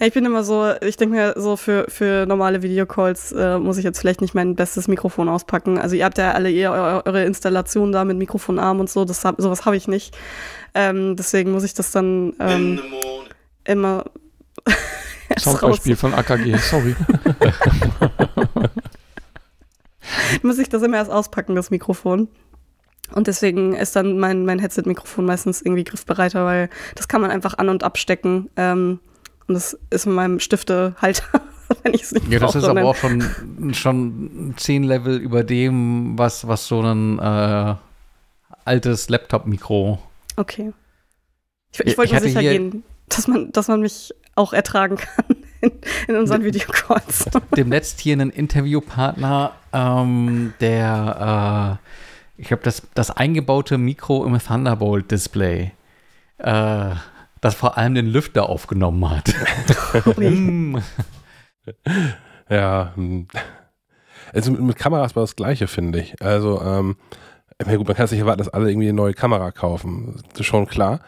Ja, 0.00 0.06
ich 0.06 0.12
bin 0.14 0.24
immer 0.24 0.42
so, 0.42 0.72
ich 0.80 0.96
denke 0.96 1.14
mir 1.16 1.34
so, 1.36 1.56
für, 1.56 1.84
für 1.88 2.26
normale 2.26 2.62
Videocalls 2.62 3.32
äh, 3.32 3.58
muss 3.58 3.78
ich 3.78 3.84
jetzt 3.84 3.98
vielleicht 4.00 4.20
nicht 4.20 4.34
mein 4.34 4.54
bestes 4.56 4.88
Mikrofon 4.88 5.28
auspacken. 5.28 5.78
Also 5.78 5.96
ihr 5.96 6.04
habt 6.04 6.18
ja 6.18 6.32
alle 6.32 6.50
ihr, 6.50 6.70
eu- 6.70 7.02
eure 7.04 7.24
Installation 7.24 7.92
da 7.92 8.04
mit 8.04 8.16
Mikrofonarm 8.18 8.80
und 8.80 8.90
so, 8.90 9.04
das 9.04 9.24
hab, 9.24 9.40
sowas 9.40 9.64
habe 9.66 9.76
ich 9.76 9.86
nicht. 9.88 10.16
Ähm, 10.74 11.14
deswegen 11.16 11.52
muss 11.52 11.62
ich 11.64 11.74
das 11.74 11.92
dann 11.92 12.32
ähm, 12.40 12.80
immer 13.64 14.04
Soundbeispiel 15.38 15.96
von 15.96 16.14
AKG, 16.14 16.56
sorry. 16.58 16.94
muss 20.42 20.58
ich 20.58 20.68
das 20.68 20.82
immer 20.82 20.96
erst 20.98 21.10
auspacken, 21.10 21.54
das 21.54 21.70
Mikrofon. 21.70 22.28
Und 23.12 23.26
deswegen 23.26 23.74
ist 23.74 23.96
dann 23.96 24.18
mein, 24.18 24.44
mein 24.46 24.58
Headset-Mikrofon 24.58 25.24
meistens 25.26 25.60
irgendwie 25.62 25.84
griffbereiter, 25.84 26.44
weil 26.44 26.70
das 26.94 27.06
kann 27.08 27.20
man 27.20 27.30
einfach 27.30 27.58
an- 27.58 27.68
und 27.68 27.84
abstecken. 27.84 28.48
Ähm, 28.56 29.00
und 29.46 29.54
das 29.54 29.78
ist 29.90 30.06
mit 30.06 30.14
meinem 30.16 30.40
Stiftehalter, 30.40 31.24
wenn 31.82 31.92
ich 31.94 32.02
es 32.02 32.12
nicht 32.12 32.28
Ja, 32.28 32.38
das 32.38 32.52
brauche. 32.52 32.58
ist 32.58 32.64
aber 32.64 32.80
dann- 32.80 32.88
auch 32.88 32.96
schon, 32.96 33.74
schon 33.74 34.54
zehn 34.56 34.84
Level 34.84 35.18
über 35.18 35.44
dem, 35.44 36.18
was, 36.18 36.48
was 36.48 36.66
so 36.66 36.80
ein 36.80 37.18
äh, 37.18 37.74
altes 38.64 39.08
Laptop-Mikro. 39.10 39.98
Okay. 40.36 40.72
Ich, 41.72 41.80
ich 41.80 41.86
Ich 41.88 41.98
wollte 41.98 42.12
nur 42.14 42.22
sicher 42.22 42.40
gehen, 42.40 42.82
dass 43.08 43.28
man, 43.28 43.52
dass 43.52 43.68
man 43.68 43.80
mich 43.80 44.14
auch 44.34 44.52
ertragen 44.52 44.96
kann 44.96 45.36
in, 45.60 45.72
in 46.08 46.16
unseren 46.16 46.44
Videocalls. 46.44 47.26
Demnächst 47.56 48.00
hier 48.00 48.14
einen 48.14 48.30
Interviewpartner, 48.30 49.52
ähm, 49.72 50.54
der, 50.60 51.78
äh, 52.38 52.42
ich 52.42 52.52
habe 52.52 52.62
das, 52.62 52.82
das 52.94 53.10
eingebaute 53.10 53.78
Mikro 53.78 54.24
im 54.24 54.38
Thunderbolt-Display, 54.38 55.72
äh, 56.38 56.90
das 57.40 57.54
vor 57.54 57.76
allem 57.76 57.94
den 57.94 58.06
Lüfter 58.06 58.48
aufgenommen 58.48 59.08
hat. 59.10 59.32
Hm. 60.16 60.82
Ja, 62.50 62.92
hm. 62.94 63.26
also 64.34 64.50
mit, 64.50 64.60
mit 64.60 64.76
Kameras 64.76 65.16
war 65.16 65.22
das 65.22 65.34
Gleiche, 65.34 65.66
finde 65.66 66.00
ich. 66.00 66.20
Also, 66.20 66.60
ähm, 66.60 66.96
ja 67.64 67.76
gut, 67.76 67.86
man 67.86 67.96
kann 67.96 68.04
es 68.04 68.10
nicht 68.10 68.20
erwarten, 68.20 68.38
dass 68.38 68.48
alle 68.48 68.68
irgendwie 68.70 68.88
eine 68.88 68.96
neue 68.96 69.14
Kamera 69.14 69.50
kaufen. 69.50 70.20
Das 70.30 70.40
ist 70.40 70.46
schon 70.46 70.66
klar. 70.66 71.00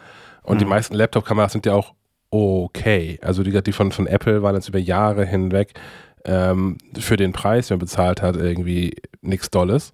Und 0.47 0.61
die 0.61 0.65
Mhm. 0.65 0.71
meisten 0.71 0.95
Laptop-Kameras 0.95 1.53
sind 1.53 1.67
ja 1.67 1.75
auch 1.75 1.93
okay. 2.31 3.19
Also 3.23 3.43
die, 3.43 3.63
die 3.63 3.73
von, 3.73 3.93
von 3.93 4.07
Apple 4.07 4.43
waren 4.43 4.55
jetzt 4.55 4.69
über 4.69 4.79
Jahre 4.79 5.25
hinweg 5.27 5.75
ähm, 6.25 6.79
für 6.99 7.17
den 7.17 7.33
Preis, 7.33 7.69
den 7.69 7.75
man 7.77 7.81
bezahlt 7.87 8.23
hat, 8.23 8.37
irgendwie 8.37 8.97
nichts 9.21 9.51
Dolles. 9.51 9.93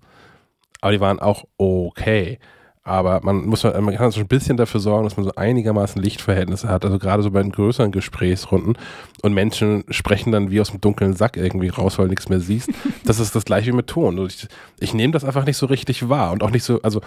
Aber 0.81 0.93
die 0.93 1.01
waren 1.01 1.21
auch 1.21 1.45
okay. 1.59 2.39
Aber 2.85 3.21
man 3.23 3.47
muss 3.47 3.63
man 3.63 3.95
kann 3.95 4.11
so 4.11 4.19
ein 4.19 4.27
bisschen 4.27 4.57
dafür 4.57 4.81
sorgen, 4.81 5.05
dass 5.05 5.17
man 5.17 5.23
so 5.25 5.33
einigermaßen 5.37 6.03
Lichtverhältnisse 6.03 6.69
hat. 6.69 6.85
Also 6.85 6.99
gerade 6.99 7.23
so 7.23 7.31
bei 7.31 7.41
den 7.41 7.53
größeren 7.53 7.93
Gesprächsrunden 7.93 8.77
und 9.23 9.35
Menschen 9.35 9.85
sprechen 9.91 10.33
dann 10.33 10.51
wie 10.51 10.61
aus 10.61 10.71
dem 10.73 10.81
dunklen 10.81 11.15
Sack 11.15 11.37
irgendwie 11.37 11.69
raus, 11.69 11.97
weil 11.99 12.07
du 12.07 12.11
nichts 12.11 12.29
mehr 12.29 12.41
siehst. 12.41 12.71
Das 13.05 13.21
ist 13.21 13.37
das 13.37 13.45
gleiche 13.45 13.71
wie 13.71 13.77
mit 13.77 13.87
Ton. 13.87 14.19
Und 14.19 14.33
Ich, 14.33 14.49
ich 14.81 14.95
nehme 14.95 15.13
das 15.13 15.23
einfach 15.25 15.45
nicht 15.47 15.59
so 15.59 15.67
richtig 15.67 16.09
wahr 16.09 16.33
und 16.33 16.43
auch 16.43 16.51
nicht 16.51 16.65
so, 16.65 16.83
also 16.83 17.01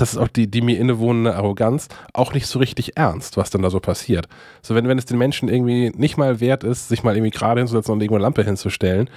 das 0.00 0.12
ist 0.12 0.18
auch 0.18 0.28
die, 0.28 0.50
die 0.50 0.62
mir 0.62 0.78
innewohnende 0.78 1.34
Arroganz, 1.34 1.88
auch 2.12 2.32
nicht 2.32 2.46
so 2.46 2.58
richtig 2.58 2.96
ernst, 2.96 3.36
was 3.36 3.50
dann 3.50 3.62
da 3.62 3.70
so 3.70 3.80
passiert. 3.80 4.28
So, 4.62 4.74
wenn, 4.74 4.88
wenn 4.88 4.98
es 4.98 5.04
den 5.04 5.18
Menschen 5.18 5.48
irgendwie 5.48 5.90
nicht 5.90 6.16
mal 6.16 6.40
wert 6.40 6.64
ist, 6.64 6.88
sich 6.88 7.02
mal 7.02 7.16
irgendwie 7.16 7.30
gerade 7.30 7.60
hinzusetzen 7.60 7.92
und 7.92 8.00
irgendwo 8.00 8.16
eine 8.16 8.22
Lampe 8.22 8.42
hinzustellen, 8.42 9.10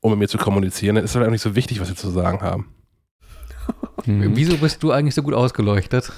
um 0.00 0.10
mit 0.12 0.18
mir 0.18 0.28
zu 0.28 0.38
kommunizieren, 0.38 0.96
dann 0.96 1.04
ist 1.04 1.10
es 1.10 1.16
halt 1.16 1.26
auch 1.26 1.30
nicht 1.30 1.42
so 1.42 1.54
wichtig, 1.54 1.80
was 1.80 1.88
sie 1.88 1.94
zu 1.94 2.10
sagen 2.10 2.40
haben. 2.40 2.74
Mhm. 4.06 4.32
Wieso 4.34 4.56
bist 4.56 4.82
du 4.82 4.92
eigentlich 4.92 5.14
so 5.14 5.22
gut 5.22 5.34
ausgeleuchtet? 5.34 6.12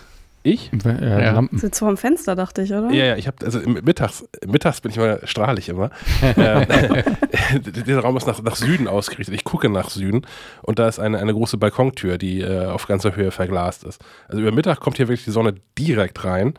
Ich? 0.46 0.70
Äh, 0.84 1.24
Ja. 1.24 1.32
Lampen. 1.32 1.58
Sitzt 1.58 1.80
vor 1.80 1.88
dem 1.88 1.96
Fenster, 1.96 2.36
dachte 2.36 2.62
ich, 2.62 2.72
oder? 2.72 2.90
Ja, 2.90 3.04
ja, 3.06 3.16
ich 3.16 3.26
habe, 3.26 3.44
also 3.44 3.58
mittags, 3.60 4.28
mittags 4.46 4.80
bin 4.80 4.92
ich 4.92 4.96
mal 4.98 5.20
strahlig 5.24 5.68
immer. 5.68 5.90
ähm, 6.36 6.66
dieser 7.86 8.00
Raum 8.00 8.16
ist 8.16 8.26
nach, 8.26 8.40
nach 8.42 8.56
Süden 8.56 8.88
ausgerichtet. 8.88 9.34
Ich 9.34 9.44
gucke 9.44 9.68
nach 9.68 9.90
Süden 9.90 10.22
und 10.62 10.78
da 10.78 10.88
ist 10.88 10.98
eine, 10.98 11.18
eine 11.18 11.32
große 11.32 11.58
Balkontür, 11.58 12.18
die 12.18 12.40
äh, 12.40 12.66
auf 12.66 12.86
ganzer 12.86 13.16
Höhe 13.16 13.30
verglast 13.30 13.84
ist. 13.84 14.02
Also 14.28 14.40
über 14.40 14.52
Mittag 14.52 14.80
kommt 14.80 14.96
hier 14.96 15.08
wirklich 15.08 15.24
die 15.24 15.30
Sonne 15.32 15.54
direkt 15.78 16.24
rein. 16.24 16.54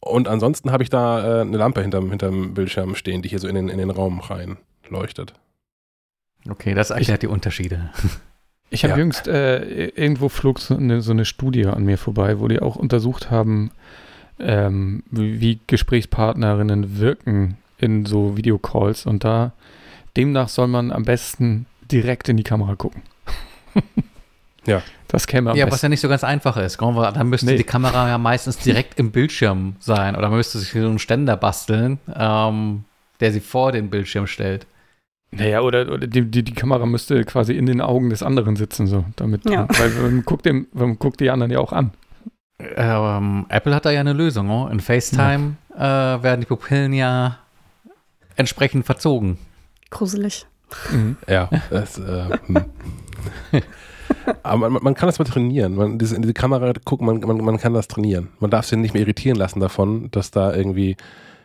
Und 0.00 0.28
ansonsten 0.28 0.70
habe 0.70 0.82
ich 0.82 0.90
da 0.90 1.38
äh, 1.38 1.40
eine 1.40 1.56
Lampe 1.56 1.80
hinterm, 1.80 2.10
hinterm 2.10 2.52
Bildschirm 2.52 2.94
stehen, 2.94 3.22
die 3.22 3.30
hier 3.30 3.38
so 3.38 3.48
in 3.48 3.54
den, 3.54 3.68
in 3.68 3.78
den 3.78 3.90
Raum 3.90 4.20
rein 4.20 4.58
leuchtet. 4.90 5.32
Okay, 6.48 6.74
das 6.74 6.90
erklärt 6.90 7.22
die 7.22 7.26
Unterschiede. 7.26 7.90
Ich 8.70 8.82
habe 8.84 8.92
Ja. 8.92 8.98
jüngst 8.98 9.28
äh, 9.28 9.86
irgendwo 9.88 10.28
flog 10.28 10.58
so 10.58 10.76
eine, 10.76 11.00
so 11.00 11.12
eine 11.12 11.24
Studie 11.24 11.66
an 11.66 11.84
mir 11.84 11.98
vorbei, 11.98 12.40
wo 12.40 12.48
die 12.48 12.60
auch 12.60 12.76
untersucht 12.76 13.30
haben, 13.30 13.70
ähm, 14.40 15.02
wie, 15.10 15.60
Gesprächspartnerinnen 15.66 16.98
wirken 16.98 17.56
in 17.78 18.04
so 18.06 18.36
Videocalls 18.36 19.06
und 19.06 19.22
da 19.24 19.52
demnach 20.16 20.48
soll 20.48 20.66
man 20.68 20.90
am 20.92 21.04
besten 21.04 21.66
direkt 21.90 22.28
in 22.28 22.36
die 22.36 22.42
Kamera 22.44 22.74
gucken. 22.76 23.02
Ja. 24.66 24.80
Das 25.08 25.26
käme 25.26 25.50
am 25.50 25.56
Ja, 25.58 25.66
was 25.66 25.72
besten. 25.74 25.84
ja 25.86 25.88
nicht 25.90 26.00
so 26.00 26.08
ganz 26.08 26.24
einfach 26.24 26.56
ist. 26.56 26.80
Dann 26.80 27.28
müsste 27.28 27.44
Nee. 27.48 27.56
die 27.58 27.64
Kamera 27.64 28.08
ja 28.08 28.16
meistens 28.16 28.56
direkt 28.56 28.98
im 28.98 29.10
Bildschirm 29.10 29.76
sein. 29.78 30.16
Oder 30.16 30.30
man 30.30 30.38
müsste 30.38 30.58
sich 30.58 30.70
so 30.72 30.78
einen 30.78 30.98
Ständer 30.98 31.36
basteln, 31.36 31.98
ähm, 32.16 32.84
der 33.20 33.30
sie 33.32 33.40
vor 33.40 33.72
den 33.72 33.90
Bildschirm 33.90 34.26
stellt. 34.26 34.66
Naja, 35.36 35.60
oder, 35.60 35.92
oder 35.92 36.06
die, 36.06 36.30
die, 36.30 36.42
die 36.42 36.54
Kamera 36.54 36.86
müsste 36.86 37.24
quasi 37.24 37.54
in 37.54 37.66
den 37.66 37.80
Augen 37.80 38.10
des 38.10 38.22
anderen 38.22 38.56
sitzen, 38.56 38.86
so 38.86 39.04
damit. 39.16 39.48
Ja. 39.48 39.66
Weil 39.78 39.90
man 39.90 40.24
guckt, 40.24 40.46
dem, 40.46 40.66
man 40.72 40.98
guckt 40.98 41.20
die 41.20 41.30
anderen 41.30 41.52
ja 41.52 41.58
auch 41.58 41.72
an. 41.72 41.92
Ähm, 42.58 43.46
Apple 43.48 43.74
hat 43.74 43.84
da 43.84 43.90
ja 43.90 44.00
eine 44.00 44.12
Lösung. 44.12 44.48
Oh? 44.48 44.68
In 44.68 44.80
FaceTime 44.80 45.56
äh, 45.74 45.80
werden 45.80 46.40
die 46.40 46.46
Pupillen 46.46 46.92
ja 46.92 47.38
entsprechend 48.36 48.86
verzogen. 48.86 49.38
Gruselig. 49.90 50.46
Mhm. 50.92 51.16
Ja, 51.28 51.48
das, 51.70 51.98
äh, 51.98 52.38
hm. 52.46 52.64
Aber 54.42 54.70
man, 54.70 54.82
man 54.82 54.94
kann 54.94 55.08
das 55.08 55.18
mal 55.18 55.24
trainieren. 55.24 55.74
Man, 55.74 55.98
diese, 55.98 56.16
in 56.16 56.22
diese 56.22 56.34
Kamera 56.34 56.72
gucken, 56.84 57.06
man, 57.06 57.20
man, 57.20 57.38
man 57.38 57.58
kann 57.58 57.74
das 57.74 57.88
trainieren. 57.88 58.28
Man 58.40 58.50
darf 58.50 58.66
sich 58.66 58.78
nicht 58.78 58.94
mehr 58.94 59.02
irritieren 59.02 59.36
lassen 59.36 59.60
davon, 59.60 60.10
dass 60.10 60.30
da 60.30 60.54
irgendwie 60.54 60.96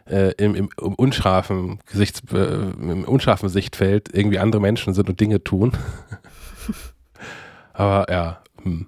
äh, 0.10 0.32
im, 0.38 0.56
im, 0.56 0.70
im 0.82 0.94
unscharfen 0.96 1.80
Gesichts, 1.92 2.22
äh, 2.34 2.38
im 2.38 3.04
unscharfen 3.06 3.50
Sichtfeld 3.50 4.10
irgendwie 4.14 4.40
andere 4.40 4.62
Menschen 4.62 4.94
sind 4.94 5.10
und 5.10 5.20
Dinge 5.20 5.44
tun. 5.44 5.72
Aber 7.74 8.12
ja, 8.12 8.40
hm. 8.64 8.88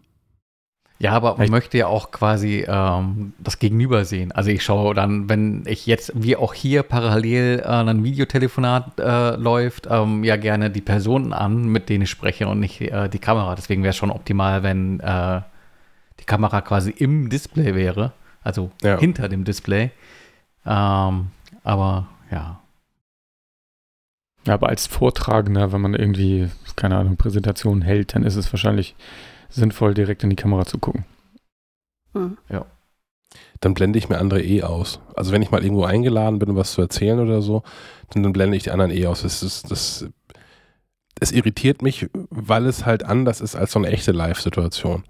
Ja, 1.00 1.14
aber 1.14 1.30
man 1.30 1.38
Vielleicht- 1.38 1.52
möchte 1.52 1.78
ja 1.80 1.88
auch 1.88 2.12
quasi 2.12 2.64
ähm, 2.68 3.34
das 3.40 3.58
Gegenüber 3.58 4.06
sehen. 4.06 4.32
Also 4.34 4.52
ich 4.52 4.64
schaue 4.64 4.94
dann, 4.94 5.30
wenn 5.30 5.64
ich 5.66 5.88
jetzt, 5.88 6.12
wie 6.14 6.36
auch 6.36 6.54
hier 6.54 6.84
parallel 6.84 7.60
äh, 7.62 7.64
ein 7.66 8.04
Videotelefonat 8.04 9.00
äh, 9.00 9.32
läuft, 9.36 9.88
ähm, 9.90 10.24
ja 10.24 10.36
gerne 10.36 10.70
die 10.70 10.82
Personen 10.82 11.34
an, 11.34 11.64
mit 11.70 11.90
denen 11.90 12.04
ich 12.04 12.12
spreche 12.12 12.48
und 12.48 12.60
nicht 12.60 12.82
äh, 12.82 13.10
die 13.10 13.18
Kamera. 13.18 13.56
Deswegen 13.56 13.82
wäre 13.82 13.90
es 13.90 13.96
schon 13.96 14.12
optimal, 14.12 14.62
wenn 14.62 15.00
äh, 15.00 15.42
die 16.20 16.26
Kamera 16.26 16.62
quasi 16.62 16.92
im 16.92 17.32
Display 17.32 17.74
wäre, 17.74 18.12
also 18.44 18.70
Ja. 18.84 19.00
hinter 19.00 19.28
dem 19.28 19.44
Display. 19.44 19.90
Ähm, 20.66 21.32
aber 21.64 22.08
ja. 22.32 22.62
Ja, 24.46 24.56
aber 24.56 24.70
als 24.70 24.88
Vortragender, 24.88 25.72
wenn 25.72 25.82
man 25.82 25.94
irgendwie, 25.94 26.50
keine 26.76 26.98
Ahnung, 26.98 27.16
Präsentationen 27.16 27.84
hält, 27.84 28.16
dann 28.16 28.24
ist 28.24 28.36
es 28.36 28.52
wahrscheinlich 28.52 28.96
sinnvoll, 29.50 29.94
direkt 29.94 30.24
in 30.24 30.30
die 30.32 30.36
Kamera 30.36 30.66
zu 30.66 30.80
gucken. 30.80 31.06
Hm. 32.14 32.38
dann 33.62 33.74
blende 33.74 33.98
ich 34.00 34.10
mir 34.10 34.18
andere 34.18 34.42
eh 34.42 34.64
aus. 34.64 35.00
Also 35.16 35.32
wenn 35.32 35.42
ich 35.42 35.52
mal 35.52 35.64
irgendwo 35.64 35.86
eingeladen 35.86 36.40
bin, 36.40 36.50
um 36.50 36.56
was 36.56 36.74
zu 36.74 36.82
erzählen 36.82 37.20
oder 37.20 37.42
so, 37.42 37.64
dann, 38.10 38.24
dann 38.24 38.34
blende 38.34 38.58
ich 38.58 38.64
die 38.64 38.72
anderen 38.72 38.92
eh 38.92 39.06
aus. 39.06 39.22
Das, 39.22 39.44
ist, 39.44 39.72
das, 39.72 40.08
es 41.20 41.32
irritiert 41.32 41.82
mich, 41.82 42.10
weil 42.30 42.66
es 42.66 42.86
halt 42.86 43.04
anders 43.04 43.40
ist 43.40 43.56
als 43.56 43.72
so 43.72 43.80
eine 43.80 43.90
echte 43.90 44.12
Live-Situation. 44.12 45.04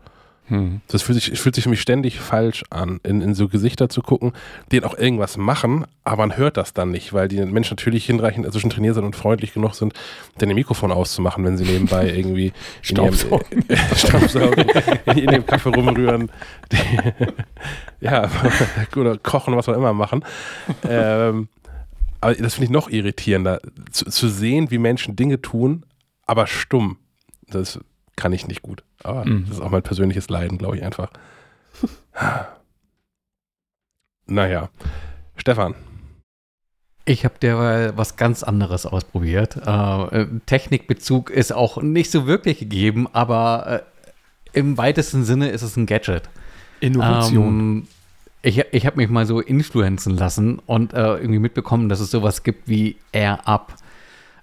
Hm. 0.47 0.81
Das 0.87 1.01
fühlt 1.01 1.21
sich, 1.21 1.39
fühlt 1.39 1.55
sich 1.55 1.63
für 1.63 1.69
mich 1.69 1.81
ständig 1.81 2.19
falsch 2.19 2.63
an, 2.69 2.99
in, 3.03 3.21
in 3.21 3.33
so 3.33 3.47
Gesichter 3.47 3.89
zu 3.89 4.01
gucken, 4.01 4.33
die 4.71 4.83
auch 4.83 4.97
irgendwas 4.97 5.37
machen, 5.37 5.85
aber 6.03 6.27
man 6.27 6.37
hört 6.37 6.57
das 6.57 6.73
dann 6.73 6.91
nicht, 6.91 7.13
weil 7.13 7.27
die 7.27 7.39
Menschen 7.45 7.75
natürlich 7.75 8.05
hinreichend, 8.05 8.45
also 8.45 8.59
schon 8.59 8.69
trainiert 8.69 8.95
sind 8.95 9.05
und 9.05 9.15
freundlich 9.15 9.53
genug 9.53 9.75
sind, 9.75 9.93
dann 10.39 10.49
ihr 10.49 10.55
Mikrofon 10.55 10.91
auszumachen, 10.91 11.45
wenn 11.45 11.57
sie 11.57 11.63
nebenbei 11.63 12.09
irgendwie 12.15 12.51
in 12.87 12.95
ihrem, 12.97 13.13
äh, 13.13 13.77
Staubsaugen, 13.95 14.65
in, 15.15 15.27
dem 15.27 15.45
Kaffee 15.45 15.69
rumrühren, 15.69 16.29
die, 16.71 16.77
ja, 18.01 18.29
oder 18.95 19.17
kochen, 19.17 19.55
was 19.55 19.69
auch 19.69 19.75
immer 19.75 19.93
machen. 19.93 20.25
Ähm, 20.87 21.47
aber 22.19 22.35
das 22.35 22.55
finde 22.55 22.65
ich 22.65 22.71
noch 22.71 22.89
irritierender, 22.89 23.61
zu, 23.91 24.05
zu 24.05 24.27
sehen, 24.27 24.69
wie 24.69 24.77
Menschen 24.77 25.15
Dinge 25.15 25.41
tun, 25.41 25.85
aber 26.25 26.45
stumm. 26.45 26.97
Das 27.47 27.79
kann 28.15 28.33
ich 28.33 28.47
nicht 28.47 28.61
gut. 28.61 28.83
Aber 29.03 29.25
Mhm. 29.25 29.45
das 29.47 29.57
ist 29.57 29.61
auch 29.61 29.69
mein 29.71 29.83
persönliches 29.83 30.29
Leiden, 30.29 30.57
glaube 30.57 30.77
ich 30.77 30.83
einfach. 30.83 31.09
naja. 34.27 34.69
Stefan. 35.35 35.75
Ich 37.05 37.25
habe 37.25 37.35
derweil 37.41 37.97
was 37.97 38.15
ganz 38.15 38.43
anderes 38.43 38.85
ausprobiert. 38.85 39.57
Äh, 39.65 40.21
äh, 40.21 40.27
Technikbezug 40.45 41.29
ist 41.31 41.51
auch 41.51 41.81
nicht 41.81 42.11
so 42.11 42.27
wirklich 42.27 42.59
gegeben, 42.59 43.07
aber 43.11 43.83
äh, 44.53 44.59
im 44.59 44.77
weitesten 44.77 45.23
Sinne 45.23 45.49
ist 45.49 45.63
es 45.63 45.75
ein 45.77 45.87
Gadget. 45.87 46.29
Innovation. 46.79 47.47
Ähm, 47.59 47.87
ich 48.43 48.59
ich 48.71 48.85
habe 48.85 48.97
mich 48.97 49.09
mal 49.09 49.25
so 49.25 49.39
influenzen 49.39 50.15
lassen 50.15 50.59
und 50.59 50.93
äh, 50.93 51.15
irgendwie 51.17 51.39
mitbekommen, 51.39 51.89
dass 51.89 51.99
es 51.99 52.11
sowas 52.11 52.43
gibt 52.43 52.67
wie 52.67 52.97
Air 53.11 53.47
Up. 53.47 53.75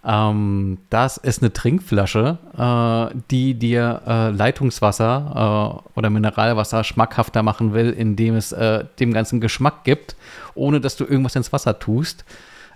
Ähm, 0.09 0.79
das 0.89 1.19
ist 1.19 1.43
eine 1.43 1.53
Trinkflasche, 1.53 2.39
äh, 2.57 3.15
die 3.31 3.55
dir 3.55 4.01
äh, 4.07 4.31
Leitungswasser 4.31 5.83
äh, 5.85 5.99
oder 5.99 6.09
Mineralwasser 6.09 6.83
schmackhafter 6.83 7.43
machen 7.43 7.75
will, 7.75 7.91
indem 7.91 8.35
es 8.35 8.53
äh, 8.53 8.87
dem 8.99 9.13
ganzen 9.13 9.41
Geschmack 9.43 9.85
gibt, 9.85 10.17
ohne 10.55 10.81
dass 10.81 10.97
du 10.97 11.05
irgendwas 11.05 11.37
ins 11.37 11.53
Wasser 11.53 11.79
tust, 11.79 12.25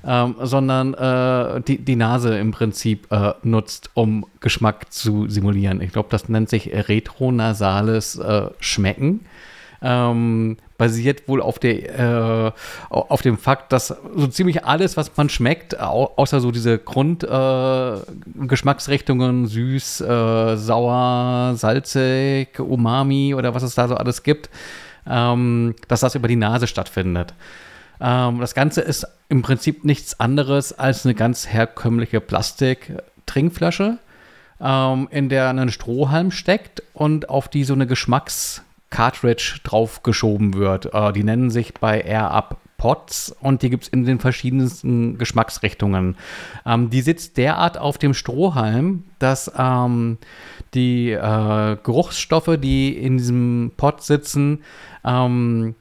ähm, 0.04 0.34
sondern 0.42 0.92
äh, 0.92 1.62
die, 1.62 1.78
die 1.78 1.96
Nase 1.96 2.36
im 2.36 2.50
Prinzip 2.50 3.10
äh, 3.10 3.32
nutzt, 3.42 3.90
um 3.94 4.26
Geschmack 4.40 4.92
zu 4.92 5.26
simulieren. 5.28 5.80
Ich 5.80 5.92
glaube, 5.92 6.10
das 6.10 6.28
nennt 6.28 6.50
sich 6.50 6.70
retronasales 6.70 8.18
äh, 8.18 8.50
Schmecken 8.60 9.20
ähm, 9.82 10.56
basiert 10.78 11.28
wohl 11.28 11.42
auf, 11.42 11.58
der, 11.58 11.98
äh, 11.98 12.52
au- 12.90 13.06
auf 13.08 13.22
dem 13.22 13.36
Fakt, 13.38 13.72
dass 13.72 13.94
so 14.16 14.26
ziemlich 14.28 14.64
alles, 14.64 14.96
was 14.96 15.10
man 15.16 15.28
schmeckt, 15.28 15.78
au 15.80 16.10
außer 16.16 16.40
so 16.40 16.50
diese 16.50 16.78
Grundgeschmacksrichtungen, 16.78 19.44
äh, 19.44 19.48
süß, 19.48 20.00
äh, 20.02 20.56
sauer, 20.56 21.54
salzig, 21.56 22.58
umami 22.58 23.34
oder 23.34 23.54
was 23.54 23.62
es 23.62 23.74
da 23.74 23.88
so 23.88 23.96
alles 23.96 24.22
gibt, 24.22 24.48
ähm, 25.06 25.74
dass 25.88 26.00
das 26.00 26.14
über 26.14 26.28
die 26.28 26.36
Nase 26.36 26.66
stattfindet. 26.66 27.34
Ähm, 28.00 28.40
das 28.40 28.54
Ganze 28.54 28.80
ist 28.82 29.06
im 29.28 29.42
Prinzip 29.42 29.84
nichts 29.84 30.18
anderes 30.20 30.72
als 30.78 31.04
eine 31.04 31.14
ganz 31.14 31.48
herkömmliche 31.48 32.20
Plastik-Trinkflasche, 32.20 33.98
ähm, 34.60 35.08
in 35.10 35.28
der 35.28 35.48
ein 35.50 35.70
Strohhalm 35.70 36.30
steckt 36.30 36.82
und 36.94 37.28
auf 37.28 37.48
die 37.48 37.64
so 37.64 37.74
eine 37.74 37.86
Geschmacks-Cartridge 38.92 39.60
draufgeschoben 39.64 40.54
wird. 40.54 40.92
Äh, 40.94 41.12
die 41.12 41.24
nennen 41.24 41.50
sich 41.50 41.74
bei 41.74 42.00
Air 42.00 42.30
Up 42.30 42.58
Pots 42.76 43.34
und 43.40 43.62
die 43.62 43.70
gibt 43.70 43.84
es 43.84 43.88
in 43.88 44.04
den 44.04 44.18
verschiedensten 44.18 45.16
Geschmacksrichtungen. 45.16 46.16
Ähm, 46.66 46.90
die 46.90 47.00
sitzt 47.00 47.36
derart 47.36 47.78
auf 47.78 47.96
dem 47.96 48.12
Strohhalm, 48.12 49.04
dass 49.20 49.52
ähm, 49.56 50.18
die 50.74 51.12
äh, 51.12 51.76
Geruchsstoffe, 51.82 52.58
die 52.58 52.96
in 52.96 53.18
diesem 53.18 53.70
Pot 53.76 54.02
sitzen, 54.02 54.64
ähm, 55.04 55.76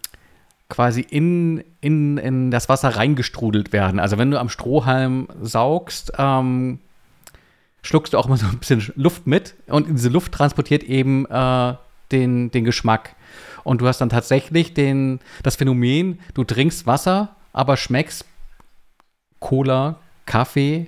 quasi 0.69 1.01
in, 1.01 1.63
in, 1.81 2.19
in 2.19 2.51
das 2.51 2.69
Wasser 2.69 2.89
reingestrudelt 2.89 3.73
werden. 3.73 3.99
Also 3.99 4.19
wenn 4.19 4.29
du 4.29 4.39
am 4.39 4.47
Strohhalm 4.47 5.27
saugst, 5.41 6.13
ähm, 6.19 6.79
schluckst 7.81 8.13
du 8.13 8.19
auch 8.19 8.27
mal 8.27 8.37
so 8.37 8.45
ein 8.45 8.59
bisschen 8.59 8.93
Luft 8.95 9.25
mit 9.25 9.55
und 9.65 9.89
diese 9.89 10.09
Luft 10.09 10.33
transportiert 10.33 10.83
eben 10.83 11.25
äh, 11.25 11.73
den, 12.11 12.51
den 12.51 12.65
Geschmack. 12.65 13.15
Und 13.63 13.81
du 13.81 13.87
hast 13.87 14.01
dann 14.01 14.09
tatsächlich 14.09 14.73
den, 14.73 15.19
das 15.43 15.55
Phänomen, 15.55 16.19
du 16.33 16.43
trinkst 16.43 16.87
Wasser, 16.87 17.35
aber 17.53 17.77
schmeckst 17.77 18.25
Cola, 19.39 19.99
Kaffee 20.25 20.87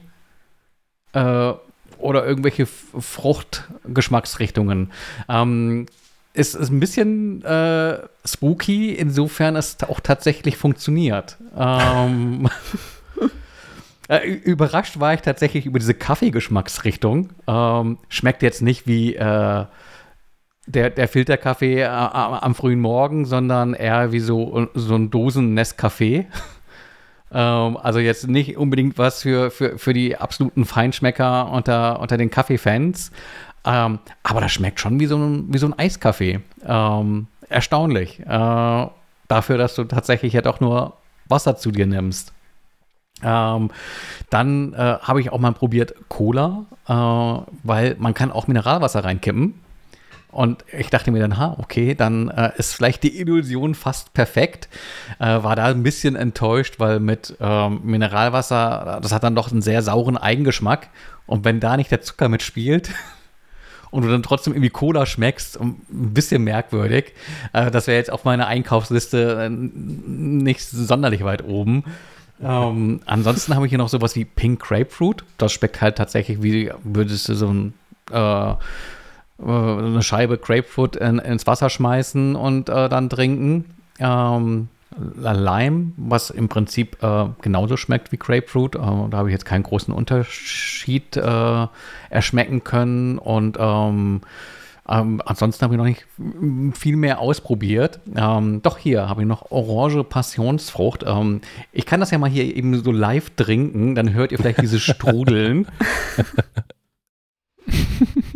äh, 1.14 1.54
oder 1.98 2.26
irgendwelche 2.26 2.66
Fruchtgeschmacksrichtungen. 2.66 4.92
Ähm, 5.30 5.86
ist, 6.34 6.56
ist 6.56 6.70
ein 6.70 6.80
bisschen 6.80 7.44
äh, 7.44 8.00
spooky, 8.26 8.94
insofern 8.94 9.56
es 9.56 9.78
auch 9.84 10.00
tatsächlich 10.00 10.58
funktioniert. 10.58 11.38
Ähm, 11.56 12.50
äh, 14.08 14.28
überrascht 14.28 15.00
war 15.00 15.14
ich 15.14 15.22
tatsächlich 15.22 15.68
über 15.68 15.78
diese 15.80 15.94
Kaffeegeschmacksrichtung. 15.94 17.30
Ähm, 17.48 18.00
schmeckt 18.10 18.42
jetzt 18.42 18.64
nicht 18.64 18.88
wie 18.88 19.16
äh, 19.16 19.66
der, 20.66 20.90
der 20.90 21.08
Filterkaffee 21.08 21.82
äh, 21.82 21.88
am 21.88 22.56
frühen 22.56 22.80
Morgen, 22.80 23.26
sondern 23.26 23.74
eher 23.74 24.12
wie 24.12 24.20
so, 24.20 24.68
so 24.74 24.96
ein 24.96 25.10
Dosen 25.10 25.58
Nescafé. 25.58 26.26
ähm, 27.32 27.78
also 27.78 28.00
jetzt 28.00 28.28
nicht 28.28 28.58
unbedingt 28.58 28.98
was 28.98 29.22
für, 29.22 29.52
für, 29.52 29.78
für 29.78 29.94
die 29.94 30.18
absoluten 30.18 30.66
Feinschmecker 30.66 31.52
unter, 31.52 32.00
unter 32.00 32.18
den 32.18 32.30
Kaffeefans. 32.30 33.12
Ähm, 33.66 34.00
aber 34.24 34.42
das 34.42 34.52
schmeckt 34.52 34.80
schon 34.80 35.00
wie 35.00 35.06
so 35.06 35.18
ein, 35.18 35.54
wie 35.54 35.58
so 35.58 35.68
ein 35.68 35.78
Eiskaffee. 35.78 36.40
Ähm, 36.66 37.28
erstaunlich. 37.50 38.20
Äh, 38.20 38.88
dafür, 39.28 39.58
dass 39.58 39.76
du 39.76 39.84
tatsächlich 39.86 40.34
ja 40.34 40.42
doch 40.42 40.60
nur 40.60 40.94
Wasser 41.28 41.56
zu 41.58 41.72
dir 41.72 41.86
nimmst. 41.86 42.34
Ähm, 43.22 43.72
dann 44.30 44.74
äh, 44.74 44.98
habe 45.02 45.22
ich 45.22 45.32
auch 45.32 45.40
mal 45.40 45.54
probiert 45.54 45.96
Cola, 46.10 46.66
äh, 46.88 46.94
weil 47.64 47.96
man 48.00 48.14
kann 48.14 48.32
auch 48.32 48.48
Mineralwasser 48.48 49.04
reinkippen. 49.04 49.63
Und 50.34 50.66
ich 50.76 50.90
dachte 50.90 51.12
mir 51.12 51.20
dann, 51.20 51.38
ha, 51.38 51.56
okay, 51.60 51.94
dann 51.94 52.30
äh, 52.30 52.52
ist 52.58 52.74
vielleicht 52.74 53.04
die 53.04 53.20
Illusion 53.20 53.76
fast 53.76 54.14
perfekt. 54.14 54.68
Äh, 55.20 55.44
war 55.44 55.56
da 55.56 55.66
ein 55.66 55.84
bisschen 55.84 56.16
enttäuscht, 56.16 56.80
weil 56.80 57.00
mit 57.00 57.38
ähm, 57.40 57.82
Mineralwasser, 57.84 59.00
das 59.02 59.12
hat 59.12 59.24
dann 59.24 59.36
doch 59.36 59.52
einen 59.52 59.62
sehr 59.62 59.84
sauren 59.84 60.18
Eigengeschmack. 60.18 60.90
Und 61.28 61.46
wenn 61.46 61.60
da 61.60 61.78
nicht 61.78 61.92
der 61.92 62.02
Zucker 62.02 62.30
mitspielt 62.30 62.90
und 63.92 64.04
du 64.04 64.10
dann 64.10 64.24
trotzdem 64.24 64.54
irgendwie 64.54 64.72
Cola 64.72 65.06
schmeckst, 65.06 65.60
ein 65.62 65.76
bisschen 65.90 66.44
merkwürdig. 66.44 67.14
Äh, 67.54 67.70
das 67.70 67.86
wäre 67.86 67.98
jetzt 67.98 68.12
auf 68.12 68.24
meiner 68.24 68.48
Einkaufsliste 68.48 69.46
äh, 69.46 69.50
nicht 69.50 70.68
sonderlich 70.68 71.24
weit 71.24 71.44
oben. 71.44 71.84
Ähm, 72.42 73.02
ansonsten 73.06 73.56
habe 73.56 73.68
ich 73.68 73.70
hier 73.70 73.78
noch 73.78 73.90
sowas 73.90 74.16
wie 74.16 74.26
Pink 74.26 74.62
Grapefruit. 74.62 75.24
Das 75.38 75.54
schmeckt 75.54 75.80
halt 75.80 75.96
tatsächlich 75.96 76.42
wie, 76.42 76.72
würdest 76.84 77.30
du 77.30 77.36
so 77.36 77.48
ein 77.48 77.74
äh, 78.12 78.56
eine 79.42 80.04
Scheibe 80.04 80.38
Grapefruit 80.38 80.96
in, 80.96 81.20
ins 81.20 81.48
Wasser 81.48 81.70
schmeißen 81.70 82.36
und 82.36 82.70
äh, 82.70 82.90
dann 82.90 83.10
trinken. 83.10 83.66
Ähm, 84.00 84.70
Lime, 85.16 85.94
was 85.98 86.30
im 86.30 86.50
Prinzip 86.50 87.02
äh, 87.02 87.26
genauso 87.42 87.78
schmeckt 87.78 88.12
wie 88.12 88.18
Grapefruit. 88.18 88.76
Äh, 88.76 88.80
da 88.80 89.18
habe 89.18 89.30
ich 89.30 89.34
jetzt 89.34 89.46
keinen 89.46 89.64
großen 89.64 89.94
Unterschied 89.94 91.18
äh, 91.18 91.68
erschmecken 92.10 92.64
können. 92.64 93.18
Und 93.18 93.58
ähm, 93.60 94.22
ähm, 94.88 95.22
ansonsten 95.26 95.64
habe 95.64 95.76
ich 95.76 95.78
noch 95.78 95.86
nicht 95.86 96.06
viel 96.78 96.96
mehr 96.96 97.20
ausprobiert. 97.20 98.02
Ähm, 98.16 98.62
doch 98.62 98.78
hier 98.78 99.10
habe 99.10 99.22
ich 99.22 99.28
noch 99.28 99.50
Orange 99.52 100.04
Passionsfrucht. 100.04 101.04
Ähm, 101.08 101.42
ich 101.72 101.86
kann 101.86 102.00
das 102.00 102.12
ja 102.12 102.18
mal 102.18 102.30
hier 102.30 102.56
eben 102.56 102.84
so 102.84 102.92
live 102.92 103.32
trinken, 103.32 103.96
dann 103.96 104.14
hört 104.14 104.32
ihr 104.32 104.38
vielleicht 104.38 104.62
dieses 104.62 104.82
Strudeln. 104.82 105.68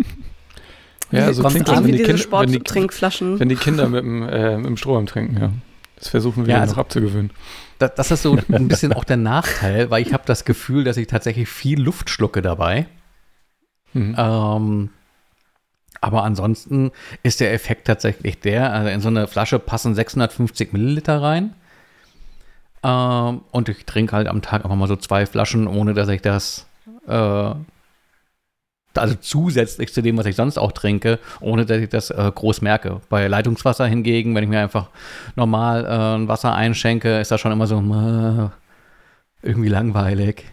Ja, 1.12 1.26
also 1.26 1.44
klingt 1.44 1.70
an, 1.70 1.84
wenn 1.86 1.92
die, 1.94 2.04
kind, 2.04 2.32
wenn, 2.32 2.52
die, 2.52 3.40
wenn 3.40 3.50
die 3.50 3.56
Kinder 3.56 3.88
mit 3.88 4.04
dem, 4.04 4.28
äh, 4.28 4.58
mit 4.58 4.66
dem 4.66 4.78
Strohhalm 4.78 5.06
trinken, 5.06 5.38
ja. 5.40 5.52
Das 5.98 6.10
versuchen 6.10 6.46
wir 6.46 6.52
Ja, 6.52 6.56
ja, 6.58 6.62
also- 6.62 6.74
noch 6.74 6.80
abzugewöhnen. 6.80 7.32
Das, 7.80 7.94
das 7.96 8.12
ist 8.12 8.24
so 8.24 8.38
ein 8.52 8.68
bisschen 8.68 8.94
auch 8.94 9.04
der 9.04 9.18
Nachteil, 9.18 9.90
weil 9.90 10.02
ich 10.02 10.14
habe 10.14 10.24
das 10.26 10.46
Gefühl, 10.46 10.84
dass 10.84 10.98
ich 10.98 11.08
tatsächlich 11.08 11.48
viel 11.48 11.82
Luft 11.82 12.10
schlucke 12.10 12.42
dabei. 12.42 12.88
Mhm. 13.94 14.16
Ähm, 14.18 14.90
aber 16.02 16.24
ansonsten 16.24 16.92
ist 17.24 17.40
der 17.40 17.54
Effekt 17.54 17.88
tatsächlich 17.88 18.40
der, 18.40 18.72
also 18.74 18.90
in 18.90 19.02
so 19.02 19.08
eine 19.08 19.28
Flasche 19.28 19.60
passen 19.60 19.96
650 19.96 20.74
Milliliter 20.74 21.22
rein. 21.22 21.54
Ähm, 22.84 23.42
und 23.52 23.70
ich 23.70 23.86
trinke 23.86 24.16
halt 24.16 24.28
am 24.28 24.42
Tag 24.42 24.64
einfach 24.64 24.76
mal 24.78 24.88
so 24.88 24.96
zwei 24.96 25.26
Flaschen, 25.26 25.68
ohne 25.68 25.94
dass 25.94 26.10
ich 26.10 26.22
das, 26.22 26.68
äh, 27.08 27.52
also 28.96 29.16
zusätzlich 29.16 29.94
zu 29.94 30.02
dem, 30.02 30.18
was 30.18 30.26
ich 30.26 30.36
sonst 30.36 30.58
auch 30.58 30.72
trinke, 30.72 31.20
ohne 31.40 31.66
dass 31.66 31.78
ich 31.78 31.90
das 31.90 32.10
äh, 32.10 32.32
groß 32.34 32.62
merke. 32.62 33.02
Bei 33.10 33.28
Leitungswasser 33.28 33.86
hingegen, 33.86 34.34
wenn 34.36 34.44
ich 34.44 34.50
mir 34.50 34.60
einfach 34.60 34.90
normal 35.36 35.86
äh, 35.86 36.28
Wasser 36.28 36.54
einschenke, 36.54 37.20
ist 37.20 37.32
das 37.32 37.40
schon 37.40 37.52
immer 37.52 37.68
so 37.68 37.80
äh, 37.80 39.48
irgendwie 39.48 39.70
langweilig. 39.70 40.46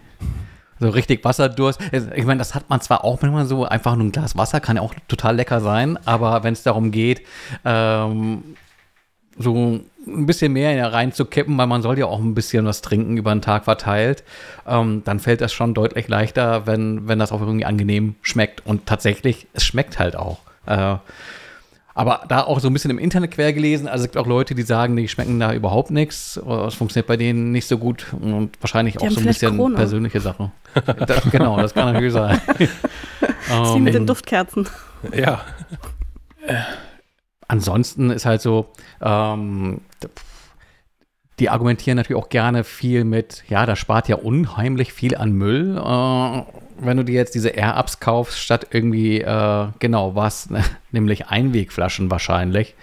So 0.80 0.89
richtig 0.89 1.24
Wasserdurst. 1.24 1.80
Ich 2.14 2.24
meine, 2.24 2.39
das 2.39 2.55
hat 2.55 2.68
man 2.68 2.80
zwar 2.80 3.05
auch 3.05 3.22
manchmal 3.22 3.47
so, 3.47 3.64
einfach 3.64 3.95
nur 3.95 4.07
ein 4.07 4.12
Glas 4.12 4.37
Wasser 4.37 4.61
kann 4.61 4.76
ja 4.76 4.82
auch 4.82 4.95
total 5.09 5.37
lecker 5.37 5.61
sein, 5.61 5.99
aber 6.05 6.43
wenn 6.43 6.53
es 6.53 6.64
darum 6.64 6.91
geht, 6.91 7.22
ähm, 7.64 8.57
so 9.39 9.80
ein 10.07 10.26
bisschen 10.26 10.53
mehr 10.53 10.93
reinzukippen, 10.93 11.57
weil 11.59 11.66
man 11.66 11.82
soll 11.82 11.99
ja 11.99 12.07
auch 12.07 12.20
ein 12.20 12.35
bisschen 12.35 12.66
was 12.66 12.82
trinken 12.82 13.16
über 13.16 13.32
den 13.35 13.43
Tag 13.43 13.64
verteilt, 13.64 14.22
ähm, 14.66 15.03
dann 15.05 15.18
fällt 15.18 15.41
das 15.41 15.53
schon 15.53 15.74
deutlich 15.74 16.09
leichter, 16.09 16.66
wenn, 16.66 17.09
wenn 17.09 17.18
das 17.18 17.32
auch 17.32 17.41
irgendwie 17.41 17.64
angenehm 17.64 18.14
schmeckt. 18.22 18.64
Und 18.66 18.87
tatsächlich, 18.87 19.47
es 19.55 19.64
schmeckt 19.64 19.99
halt 19.99 20.16
auch. 20.16 20.39
Äh, 20.66 20.97
aber 21.97 22.22
da 22.28 22.43
auch 22.43 22.59
so 22.59 22.68
ein 22.68 22.72
bisschen 22.72 22.91
im 22.91 22.99
Internet 22.99 23.30
quer 23.30 23.53
gelesen, 23.53 23.87
also 23.87 24.05
es 24.05 24.11
gibt 24.11 24.16
auch 24.16 24.26
Leute, 24.26 24.57
die 24.57 24.62
sagen, 24.62 24.97
die 24.97 25.07
schmecken 25.07 25.39
da 25.39 25.53
überhaupt 25.53 25.93
nichts, 25.93 26.37
oder 26.43 26.66
es 26.66 26.74
funktioniert 26.74 27.07
bei 27.07 27.16
denen 27.16 27.53
nicht 27.53 27.68
so 27.68 27.78
gut 27.78 28.07
und 28.20 28.51
wahrscheinlich 28.61 28.99
auch 28.99 29.05
haben 29.05 29.12
so 29.12 29.20
ein 29.20 29.26
bisschen 29.26 29.57
Corona. 29.57 29.76
persönliche 29.76 30.20
Sache. 30.20 30.51
Das, 31.07 31.22
genau, 31.30 31.57
das 31.57 31.72
kann 31.72 31.93
natürlich 31.93 32.12
sein. 32.12 32.41
Das 33.47 33.69
ist 33.69 33.74
wie 33.74 33.78
Ähm, 33.78 33.85
mit 33.85 33.94
den 33.94 34.06
Duftkerzen. 34.06 34.69
Ja. 35.15 35.43
Ansonsten 37.48 38.10
ist 38.10 38.24
halt 38.26 38.40
so, 38.42 38.66
ähm, 39.00 39.80
die 41.40 41.50
argumentieren 41.50 41.96
natürlich 41.96 42.22
auch 42.22 42.28
gerne 42.28 42.62
viel 42.64 43.04
mit, 43.04 43.42
ja, 43.48 43.66
das 43.66 43.78
spart 43.78 44.08
ja 44.08 44.16
unheimlich 44.16 44.92
viel 44.92 45.16
an 45.16 45.32
Müll, 45.32 45.76
äh, 45.76 46.42
wenn 46.78 46.96
du 46.96 47.04
dir 47.04 47.14
jetzt 47.14 47.34
diese 47.34 47.50
Air-Ups 47.50 47.98
kaufst, 48.00 48.38
statt 48.38 48.68
irgendwie, 48.70 49.20
äh, 49.20 49.66
genau 49.80 50.14
was, 50.14 50.48
nämlich 50.92 51.26
Einwegflaschen 51.28 52.10
wahrscheinlich. 52.10 52.74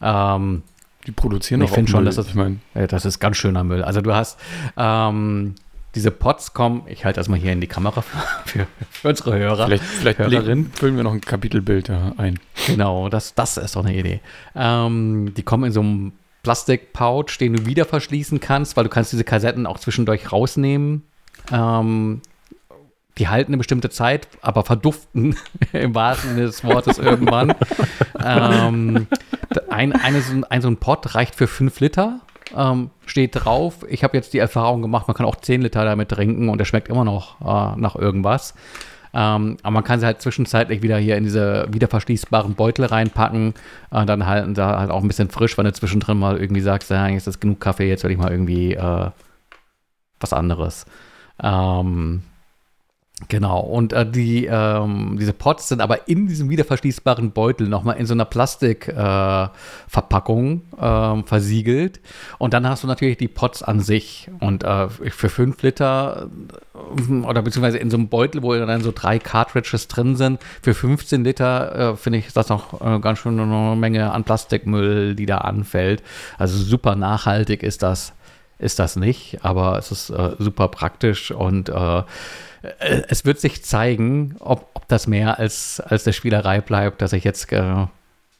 Ähm, 0.00 0.62
Die 1.06 1.12
produzieren 1.12 1.60
Ich 1.62 1.68
doch 1.70 1.74
find 1.74 1.88
auch 1.88 1.92
schon, 1.92 2.00
Müll. 2.00 2.06
dass 2.06 2.16
das- 2.16 2.28
ich 2.28 2.34
meine, 2.34 2.58
ja, 2.74 2.86
das 2.88 3.04
ist 3.04 3.18
ganz 3.20 3.36
schöner 3.36 3.62
Müll. 3.64 3.82
Also 3.84 4.00
du 4.00 4.12
hast 4.14 4.38
ähm, 4.76 5.54
diese 5.94 6.10
Pots 6.10 6.54
kommen, 6.54 6.82
ich 6.86 7.04
halte 7.04 7.20
das 7.20 7.28
mal 7.28 7.38
hier 7.38 7.52
in 7.52 7.60
die 7.60 7.66
Kamera 7.66 8.02
für, 8.44 8.66
für, 8.90 9.08
unsere 9.08 9.36
Hörer. 9.36 9.66
vielleicht, 9.66 9.84
vielleicht 9.84 10.18
Hörerin. 10.18 10.70
füllen 10.74 10.96
wir 10.96 11.02
noch 11.02 11.12
ein 11.12 11.20
Kapitelbild 11.20 11.88
da 11.88 12.12
ein. 12.16 12.38
Genau, 12.66 13.08
das, 13.08 13.34
das 13.34 13.56
ist 13.56 13.76
doch 13.76 13.84
eine 13.84 13.96
Idee. 13.96 14.20
Ähm, 14.54 15.34
die 15.36 15.42
kommen 15.42 15.64
in 15.64 15.72
so 15.72 15.80
einem 15.80 16.12
Plastikpouch, 16.42 17.38
den 17.38 17.54
du 17.54 17.66
wieder 17.66 17.84
verschließen 17.84 18.40
kannst, 18.40 18.76
weil 18.76 18.84
du 18.84 18.90
kannst 18.90 19.12
diese 19.12 19.24
Kassetten 19.24 19.66
auch 19.66 19.78
zwischendurch 19.78 20.32
rausnehmen. 20.32 21.02
Ähm, 21.50 22.22
die 23.18 23.28
halten 23.28 23.50
eine 23.50 23.58
bestimmte 23.58 23.90
Zeit, 23.90 24.26
aber 24.40 24.64
verduften 24.64 25.36
im 25.72 25.94
wahrsten 25.94 26.30
Sinne 26.30 26.46
des 26.46 26.64
Wortes 26.64 26.98
irgendwann. 26.98 27.54
ähm, 28.24 29.06
ein, 29.68 29.92
eine, 29.92 30.22
so 30.22 30.32
ein, 30.32 30.44
ein 30.44 30.62
so 30.62 30.68
ein 30.68 30.78
Pot 30.78 31.14
reicht 31.14 31.34
für 31.34 31.46
fünf 31.46 31.80
Liter. 31.80 32.20
Ähm, 32.56 32.90
steht 33.06 33.44
drauf. 33.44 33.84
Ich 33.88 34.04
habe 34.04 34.16
jetzt 34.16 34.34
die 34.34 34.38
Erfahrung 34.38 34.82
gemacht, 34.82 35.08
man 35.08 35.16
kann 35.16 35.26
auch 35.26 35.36
10 35.36 35.62
Liter 35.62 35.84
damit 35.84 36.10
trinken 36.10 36.48
und 36.48 36.58
der 36.58 36.64
schmeckt 36.64 36.88
immer 36.88 37.04
noch 37.04 37.40
äh, 37.40 37.80
nach 37.80 37.96
irgendwas. 37.96 38.54
Ähm, 39.14 39.58
aber 39.62 39.72
man 39.72 39.84
kann 39.84 40.00
sie 40.00 40.06
halt 40.06 40.22
zwischenzeitlich 40.22 40.82
wieder 40.82 40.96
hier 40.96 41.16
in 41.16 41.24
diese 41.24 41.66
wiederverschließbaren 41.70 42.54
Beutel 42.54 42.86
reinpacken. 42.86 43.54
Äh, 43.90 44.06
dann 44.06 44.26
halten 44.26 44.54
da 44.54 44.78
halt 44.78 44.90
auch 44.90 45.02
ein 45.02 45.08
bisschen 45.08 45.28
frisch, 45.28 45.58
wenn 45.58 45.66
du 45.66 45.72
zwischendrin 45.72 46.18
mal 46.18 46.38
irgendwie 46.38 46.62
sagst, 46.62 46.90
ja, 46.90 47.06
jetzt 47.08 47.26
ist 47.26 47.40
genug 47.40 47.60
Kaffee, 47.60 47.88
jetzt 47.88 48.04
will 48.04 48.10
ich 48.10 48.18
mal 48.18 48.30
irgendwie 48.30 48.74
äh, 48.74 49.10
was 50.20 50.32
anderes. 50.32 50.86
Ähm, 51.42 52.22
Genau, 53.28 53.60
und 53.60 53.92
äh, 53.92 54.10
die, 54.10 54.46
ähm, 54.46 55.16
diese 55.18 55.32
Pots 55.32 55.68
sind 55.68 55.80
aber 55.80 56.08
in 56.08 56.26
diesem 56.26 56.50
wiederverschließbaren 56.50 57.30
Beutel 57.32 57.68
nochmal 57.68 57.96
in 57.96 58.06
so 58.06 58.14
einer 58.14 58.24
Plastikverpackung 58.24 60.62
äh, 60.78 60.84
äh, 60.84 61.22
versiegelt. 61.24 62.00
Und 62.38 62.54
dann 62.54 62.68
hast 62.68 62.82
du 62.82 62.88
natürlich 62.88 63.18
die 63.18 63.28
Pots 63.28 63.62
an 63.62 63.78
sich. 63.80 64.28
Und 64.40 64.64
äh, 64.64 64.88
für 64.88 65.28
5 65.28 65.62
Liter 65.62 66.28
äh, 66.74 67.12
oder 67.24 67.42
beziehungsweise 67.42 67.78
in 67.78 67.90
so 67.90 67.96
einem 67.96 68.08
Beutel, 68.08 68.42
wo 68.42 68.54
dann 68.54 68.82
so 68.82 68.92
drei 68.94 69.18
Cartridges 69.18 69.88
drin 69.88 70.16
sind, 70.16 70.40
für 70.62 70.74
15 70.74 71.24
Liter 71.24 71.92
äh, 71.92 71.96
finde 71.96 72.18
ich 72.18 72.32
das 72.32 72.48
noch 72.48 72.80
ganz 73.00 73.18
schön 73.18 73.38
eine 73.38 73.76
Menge 73.76 74.12
an 74.12 74.24
Plastikmüll, 74.24 75.14
die 75.14 75.26
da 75.26 75.38
anfällt. 75.38 76.02
Also 76.38 76.58
super 76.58 76.96
nachhaltig 76.96 77.62
ist 77.62 77.82
das, 77.82 78.12
ist 78.58 78.78
das 78.78 78.96
nicht, 78.96 79.44
aber 79.44 79.78
es 79.78 79.92
ist 79.92 80.12
super 80.38 80.68
praktisch 80.68 81.30
und 81.30 81.70
es 82.80 83.24
wird 83.24 83.40
sich 83.40 83.64
zeigen, 83.64 84.36
ob, 84.40 84.68
ob 84.74 84.88
das 84.88 85.06
mehr 85.06 85.38
als, 85.38 85.80
als 85.80 86.04
der 86.04 86.12
Spielerei 86.12 86.60
bleibt, 86.60 87.02
dass 87.02 87.12
ich 87.12 87.24
jetzt 87.24 87.52
äh, 87.52 87.86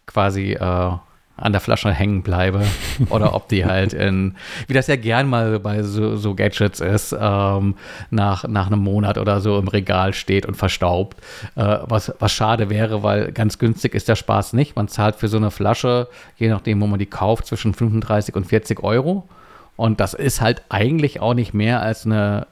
quasi 0.07 0.53
äh, 0.53 0.93
an 1.37 1.53
der 1.53 1.61
Flasche 1.61 1.91
hängen 1.91 2.23
bleibe 2.23 2.65
oder 3.09 3.35
ob 3.35 3.49
die 3.49 3.65
halt 3.65 3.93
in, 3.95 4.37
wie 4.69 4.75
das 4.75 4.87
ja 4.87 4.97
gern 4.97 5.29
mal 5.29 5.59
bei 5.59 5.83
so, 5.83 6.17
so 6.17 6.35
Gadgets 6.35 6.81
ist, 6.81 7.17
ähm, 7.19 7.75
nach, 8.11 8.47
nach 8.47 8.69
einem 8.69 8.81
Monat 8.81 9.19
oder 9.19 9.41
so 9.41 9.59
im 9.59 9.69
Regal 9.69 10.15
steht 10.15 10.47
und 10.47 10.57
verstaubt. 10.57 11.19
Äh, 11.57 11.79
was, 11.83 12.13
was 12.19 12.33
schade 12.33 12.71
wäre, 12.71 13.03
weil 13.03 13.33
ganz 13.33 13.59
günstig 13.59 13.95
ist 13.95 14.09
der 14.09 14.17
Spaß 14.17 14.53
nicht. 14.53 14.77
Man 14.77 14.89
zahlt 14.89 15.17
für 15.17 15.29
so 15.29 15.37
eine 15.37 15.51
Flasche, 15.51 16.09
je 16.37 16.49
nachdem, 16.49 16.81
wo 16.81 16.87
man 16.87 16.99
die 16.99 17.07
kauft, 17.07 17.47
zwischen 17.47 17.75
35 17.75 18.37
und 18.37 18.47
40 18.47 18.83
Euro. 18.85 19.29
Und 19.77 20.01
das 20.01 20.15
ist 20.15 20.41
halt 20.41 20.63
eigentlich 20.69 21.21
auch 21.21 21.35
nicht 21.35 21.55
mehr 21.55 21.83
als 21.83 22.07
eine 22.07 22.47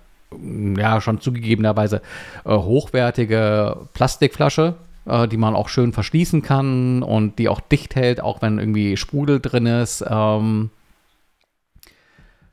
ja, 0.77 1.01
schon 1.01 1.21
zugegebenerweise 1.21 2.03
äh, 2.45 2.51
hochwertige 2.51 3.89
Plastikflasche, 3.95 4.75
äh, 5.07 5.29
die 5.29 5.37
man 5.37 5.55
auch 5.55 5.69
schön 5.69 5.93
verschließen 5.93 6.43
kann 6.43 7.03
und 7.03 7.39
die 7.39 7.49
auch 7.49 7.61
dicht 7.61 7.97
hält, 7.97 8.21
auch 8.21 8.43
wenn 8.43 8.59
irgendwie 8.59 8.97
Sprudel 8.97 9.41
drin 9.41 9.67
ist. 9.67 10.05
Ähm, 10.09 10.71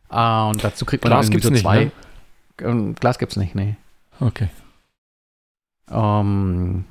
äh, 0.09 0.41
und 0.41 0.63
dazu 0.63 0.85
kriegt 0.85 1.03
man 1.03 1.11
Glas 1.11 1.29
gibt's 1.29 1.47
so 1.47 1.53
zwei. 1.53 1.85
Nicht, 1.85 1.95
ne? 2.61 2.67
Ähm, 2.67 2.95
Glas 2.95 3.19
gibt's 3.19 3.35
nicht, 3.35 3.55
nee. 3.55 3.75
Okay. 4.19 4.49
Ähm, 5.91 6.85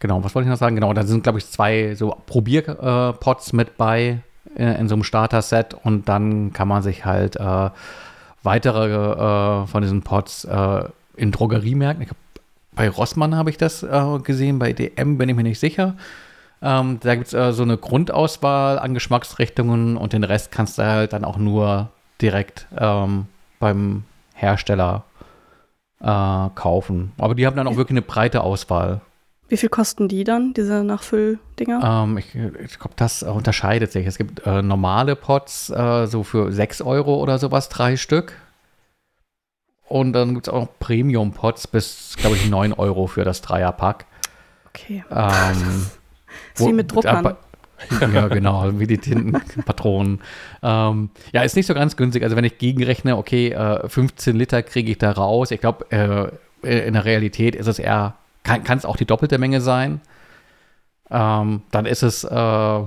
genau, 0.00 0.22
was 0.24 0.34
wollte 0.34 0.48
ich 0.48 0.50
noch 0.50 0.58
sagen? 0.58 0.74
Genau, 0.74 0.92
da 0.92 1.04
sind, 1.04 1.22
glaube 1.22 1.38
ich, 1.38 1.46
zwei 1.46 1.94
so 1.94 2.16
Probierpots 2.26 3.52
mit 3.52 3.76
bei 3.76 4.20
äh, 4.56 4.78
in 4.80 4.88
so 4.88 4.94
einem 4.94 5.04
Starter-Set 5.04 5.74
und 5.74 6.08
dann 6.08 6.52
kann 6.52 6.68
man 6.68 6.82
sich 6.82 7.04
halt 7.04 7.36
äh, 7.36 7.70
weitere 8.44 8.86
äh, 8.86 9.66
von 9.66 9.82
diesen 9.82 10.02
Pots 10.02 10.44
äh, 10.44 10.84
in 11.16 11.32
Drogeriemärkten. 11.32 12.08
Hab, 12.08 12.16
bei 12.72 12.88
Rossmann 12.88 13.36
habe 13.36 13.50
ich 13.50 13.58
das 13.58 13.82
äh, 13.82 14.18
gesehen, 14.22 14.58
bei 14.58 14.72
DM 14.72 15.18
bin 15.18 15.28
ich 15.28 15.36
mir 15.36 15.42
nicht 15.42 15.58
sicher. 15.58 15.96
Ähm, 16.62 16.98
da 17.00 17.14
gibt 17.14 17.28
es 17.28 17.34
äh, 17.34 17.52
so 17.52 17.62
eine 17.62 17.76
Grundauswahl 17.76 18.78
an 18.78 18.94
Geschmacksrichtungen 18.94 19.96
und 19.96 20.12
den 20.12 20.24
Rest 20.24 20.50
kannst 20.50 20.78
du 20.78 20.84
halt 20.84 21.12
dann 21.12 21.24
auch 21.24 21.36
nur 21.36 21.90
direkt 22.20 22.66
ähm, 22.78 23.26
beim 23.58 24.04
Hersteller 24.34 25.04
äh, 26.00 26.48
kaufen. 26.54 27.12
Aber 27.18 27.34
die 27.34 27.46
haben 27.46 27.56
dann 27.56 27.66
auch 27.66 27.76
wirklich 27.76 27.96
eine 27.96 28.02
breite 28.02 28.42
Auswahl. 28.42 29.00
Wie 29.48 29.56
viel 29.58 29.68
kosten 29.68 30.08
die 30.08 30.24
dann, 30.24 30.54
diese 30.54 30.82
Nachfülldinger? 30.82 32.04
Ähm, 32.04 32.18
ich, 32.18 32.34
ich 32.34 32.78
glaube, 32.78 32.94
das 32.96 33.22
unterscheidet 33.22 33.92
sich. 33.92 34.06
Es 34.06 34.16
gibt 34.16 34.46
äh, 34.46 34.62
normale 34.62 35.16
Pots, 35.16 35.68
äh, 35.70 36.06
so 36.06 36.22
für 36.22 36.50
6 36.50 36.80
Euro 36.82 37.16
oder 37.20 37.38
sowas, 37.38 37.68
drei 37.68 37.96
Stück. 37.96 38.32
Und 39.86 40.14
dann 40.14 40.34
gibt 40.34 40.48
es 40.48 40.52
auch 40.52 40.68
Premium-Pots 40.80 41.66
bis, 41.68 42.16
glaube 42.16 42.36
ich, 42.36 42.48
9 42.48 42.72
Euro 42.72 43.06
für 43.06 43.24
das 43.24 43.42
Dreierpack. 43.42 44.06
Okay. 44.68 45.04
Ähm, 45.10 45.86
wo, 46.56 46.68
wie 46.68 46.72
mit 46.72 46.90
Druckern. 46.90 47.36
ja, 48.14 48.28
genau, 48.28 48.70
wie 48.78 48.86
die 48.86 48.98
Tintenpatronen. 48.98 50.22
ähm, 50.62 51.10
ja, 51.32 51.42
ist 51.42 51.54
nicht 51.54 51.66
so 51.66 51.74
ganz 51.74 51.96
günstig. 51.96 52.22
Also 52.22 52.34
wenn 52.34 52.44
ich 52.44 52.56
gegenrechne, 52.56 53.18
okay, 53.18 53.50
äh, 53.50 53.86
15 53.86 54.34
Liter 54.36 54.62
kriege 54.62 54.90
ich 54.90 54.98
da 54.98 55.12
raus. 55.12 55.50
Ich 55.50 55.60
glaube, 55.60 55.84
äh, 55.90 56.86
in 56.86 56.94
der 56.94 57.04
Realität 57.04 57.54
ist 57.54 57.66
es 57.66 57.78
eher 57.78 58.14
kann 58.44 58.78
es 58.78 58.84
auch 58.84 58.96
die 58.96 59.06
doppelte 59.06 59.38
Menge 59.38 59.60
sein. 59.60 60.00
Ähm, 61.10 61.62
dann 61.70 61.86
ist 61.86 62.02
es 62.02 62.24
äh, 62.24 62.80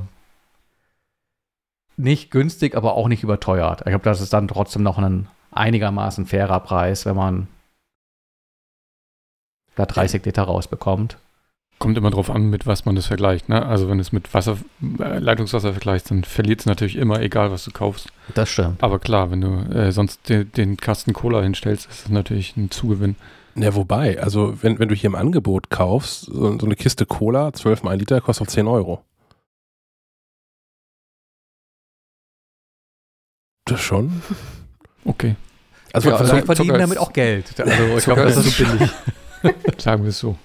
nicht 1.97 2.31
günstig, 2.31 2.75
aber 2.75 2.93
auch 2.93 3.07
nicht 3.07 3.23
überteuert. 3.23 3.81
Ich 3.81 3.87
glaube, 3.87 4.05
das 4.05 4.21
ist 4.21 4.33
dann 4.33 4.47
trotzdem 4.47 4.83
noch 4.83 4.97
ein 4.97 5.27
einigermaßen 5.51 6.25
fairer 6.25 6.59
Preis, 6.59 7.05
wenn 7.05 7.15
man 7.15 7.47
da 9.75 9.85
30 9.85 10.25
Liter 10.25 10.43
rausbekommt. 10.43 11.17
Kommt 11.79 11.97
immer 11.97 12.09
drauf 12.09 12.31
an, 12.31 12.49
mit 12.49 12.65
was 12.65 12.85
man 12.85 12.95
das 12.95 13.05
vergleicht. 13.05 13.49
Ne? 13.49 13.63
Also 13.63 13.87
wenn 13.87 13.99
es 13.99 14.11
mit 14.11 14.33
Wasser, 14.33 14.57
äh, 14.99 15.19
Leitungswasser 15.19 15.73
vergleicht, 15.73 16.09
dann 16.09 16.23
verliert 16.23 16.61
es 16.61 16.65
natürlich 16.65 16.95
immer, 16.95 17.21
egal 17.21 17.51
was 17.51 17.65
du 17.65 17.71
kaufst. 17.71 18.11
Das 18.33 18.49
stimmt. 18.49 18.81
Aber 18.81 18.97
klar, 18.97 19.29
wenn 19.29 19.41
du 19.41 19.57
äh, 19.71 19.91
sonst 19.91 20.27
den, 20.27 20.51
den 20.53 20.77
Kasten 20.77 21.13
Cola 21.13 21.41
hinstellst, 21.41 21.87
ist 21.87 22.05
es 22.05 22.09
natürlich 22.09 22.57
ein 22.57 22.71
Zugewinn. 22.71 23.15
Ja, 23.59 23.73
wobei, 23.73 24.21
also 24.21 24.61
wenn, 24.61 24.77
wenn 24.77 24.87
du 24.87 24.93
hier 24.93 25.07
im 25.07 25.15
Angebot 25.15 25.71
kaufst, 25.71 26.25
so, 26.25 26.59
so 26.59 26.65
eine 26.65 26.75
Kiste 26.75 27.07
Cola, 27.07 27.53
12 27.53 27.81
mal 27.81 27.91
ein 27.91 27.99
Liter, 27.99 28.21
kostet 28.21 28.47
auch 28.47 28.51
10 28.51 28.67
Euro. 28.67 29.01
Das 33.65 33.81
schon? 33.81 34.21
Okay. 35.05 35.37
Also 35.93 36.09
ja, 36.09 36.17
also 36.17 36.35
verdienen 36.35 36.79
damit 36.79 36.97
auch 36.97 37.13
Geld. 37.13 37.57
Also 37.57 37.97
ich 37.97 38.03
glaube, 38.03 38.23
das 38.23 38.35
ist 38.35 38.57
so 38.57 38.65
billig. 38.65 38.91
Sagen 39.77 40.03
wir 40.03 40.09
es 40.09 40.19
so. 40.19 40.35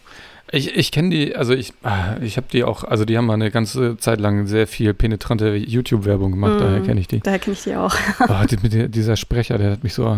Ich, 0.52 0.76
ich 0.76 0.92
kenne 0.92 1.10
die, 1.10 1.34
also 1.34 1.52
ich, 1.52 1.74
ah, 1.82 2.16
ich 2.20 2.36
habe 2.36 2.46
die 2.52 2.62
auch, 2.62 2.84
also 2.84 3.04
die 3.04 3.18
haben 3.18 3.26
mal 3.26 3.34
eine 3.34 3.50
ganze 3.50 3.96
Zeit 3.96 4.20
lang 4.20 4.46
sehr 4.46 4.68
viel 4.68 4.94
penetrante 4.94 5.56
YouTube-Werbung 5.56 6.30
gemacht, 6.30 6.54
mm, 6.54 6.58
daher 6.58 6.80
kenne 6.82 7.00
ich 7.00 7.08
die. 7.08 7.18
Daher 7.18 7.40
kenne 7.40 7.54
ich 7.54 7.64
die 7.64 7.74
auch. 7.74 7.96
oh, 8.20 8.44
die, 8.48 8.88
dieser 8.88 9.16
Sprecher, 9.16 9.58
der 9.58 9.72
hat 9.72 9.82
mich 9.82 9.94
so 9.94 10.16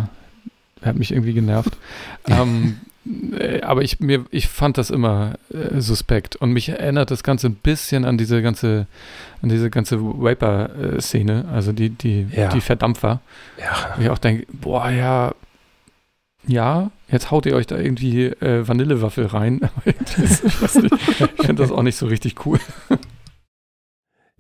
hat 0.86 0.97
mich 0.97 1.12
irgendwie 1.12 1.35
genervt. 1.35 1.77
ähm, 2.27 2.77
äh, 3.39 3.61
aber 3.61 3.82
ich, 3.82 4.01
mir, 4.01 4.24
ich 4.31 4.48
fand 4.48 4.78
das 4.78 4.90
immer 4.90 5.35
äh, 5.52 5.81
suspekt 5.81 6.36
und 6.36 6.52
mich 6.52 6.70
erinnert 6.70 7.11
das 7.11 7.23
Ganze 7.23 7.48
ein 7.48 7.55
bisschen 7.55 8.05
an 8.05 8.16
diese 8.16 8.40
ganze, 8.43 8.86
an 9.43 9.48
diese 9.51 9.69
ganze 9.70 10.01
Vapor-Szene, 10.01 11.47
also 11.52 11.73
die, 11.73 11.90
die, 11.90 12.27
ja. 12.35 12.48
die 12.48 12.61
Verdampfer. 12.61 13.20
Ja. 13.59 13.94
Wo 13.97 14.02
ich 14.02 14.11
auch 14.11 14.19
denke, 14.19 14.47
boah, 14.52 14.89
ja, 14.89 15.35
ja, 16.47 16.90
jetzt 17.09 17.31
haut 17.31 17.47
ihr 17.47 17.55
euch 17.55 17.66
da 17.66 17.78
irgendwie 17.78 18.27
äh, 18.27 18.66
Vanillewaffel 18.66 19.27
rein. 19.27 19.61
das, 20.16 20.77
ich, 20.77 20.85
ich 20.85 21.47
finde 21.47 21.62
das 21.62 21.73
auch 21.73 21.82
nicht 21.82 21.97
so 21.97 22.06
richtig 22.06 22.47
cool. 22.47 22.59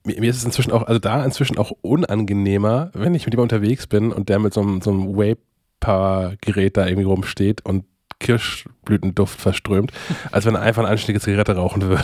Mir, 0.06 0.20
mir, 0.20 0.28
ist 0.28 0.36
es 0.36 0.44
inzwischen 0.44 0.70
auch, 0.70 0.82
also 0.82 0.98
da 0.98 1.24
inzwischen 1.24 1.56
auch 1.56 1.72
unangenehmer, 1.80 2.90
wenn 2.92 3.14
ich 3.14 3.24
mit 3.24 3.32
jemandem 3.32 3.56
unterwegs 3.56 3.86
bin 3.86 4.12
und 4.12 4.28
der 4.28 4.38
mit 4.38 4.52
so 4.52 4.60
einem, 4.60 4.82
so 4.82 4.90
einem 4.90 5.16
Vape 5.16 5.40
Gerät 5.80 6.76
da 6.76 6.86
irgendwie 6.86 7.04
rumsteht 7.04 7.64
und 7.64 7.84
Kirschblütenduft 8.24 9.38
verströmt, 9.38 9.92
als 10.32 10.46
wenn 10.46 10.54
er 10.54 10.62
einfach 10.62 10.82
eine 10.82 10.90
anständige 10.90 11.22
Zigarette 11.22 11.56
rauchen 11.56 11.82
würde. 11.82 12.02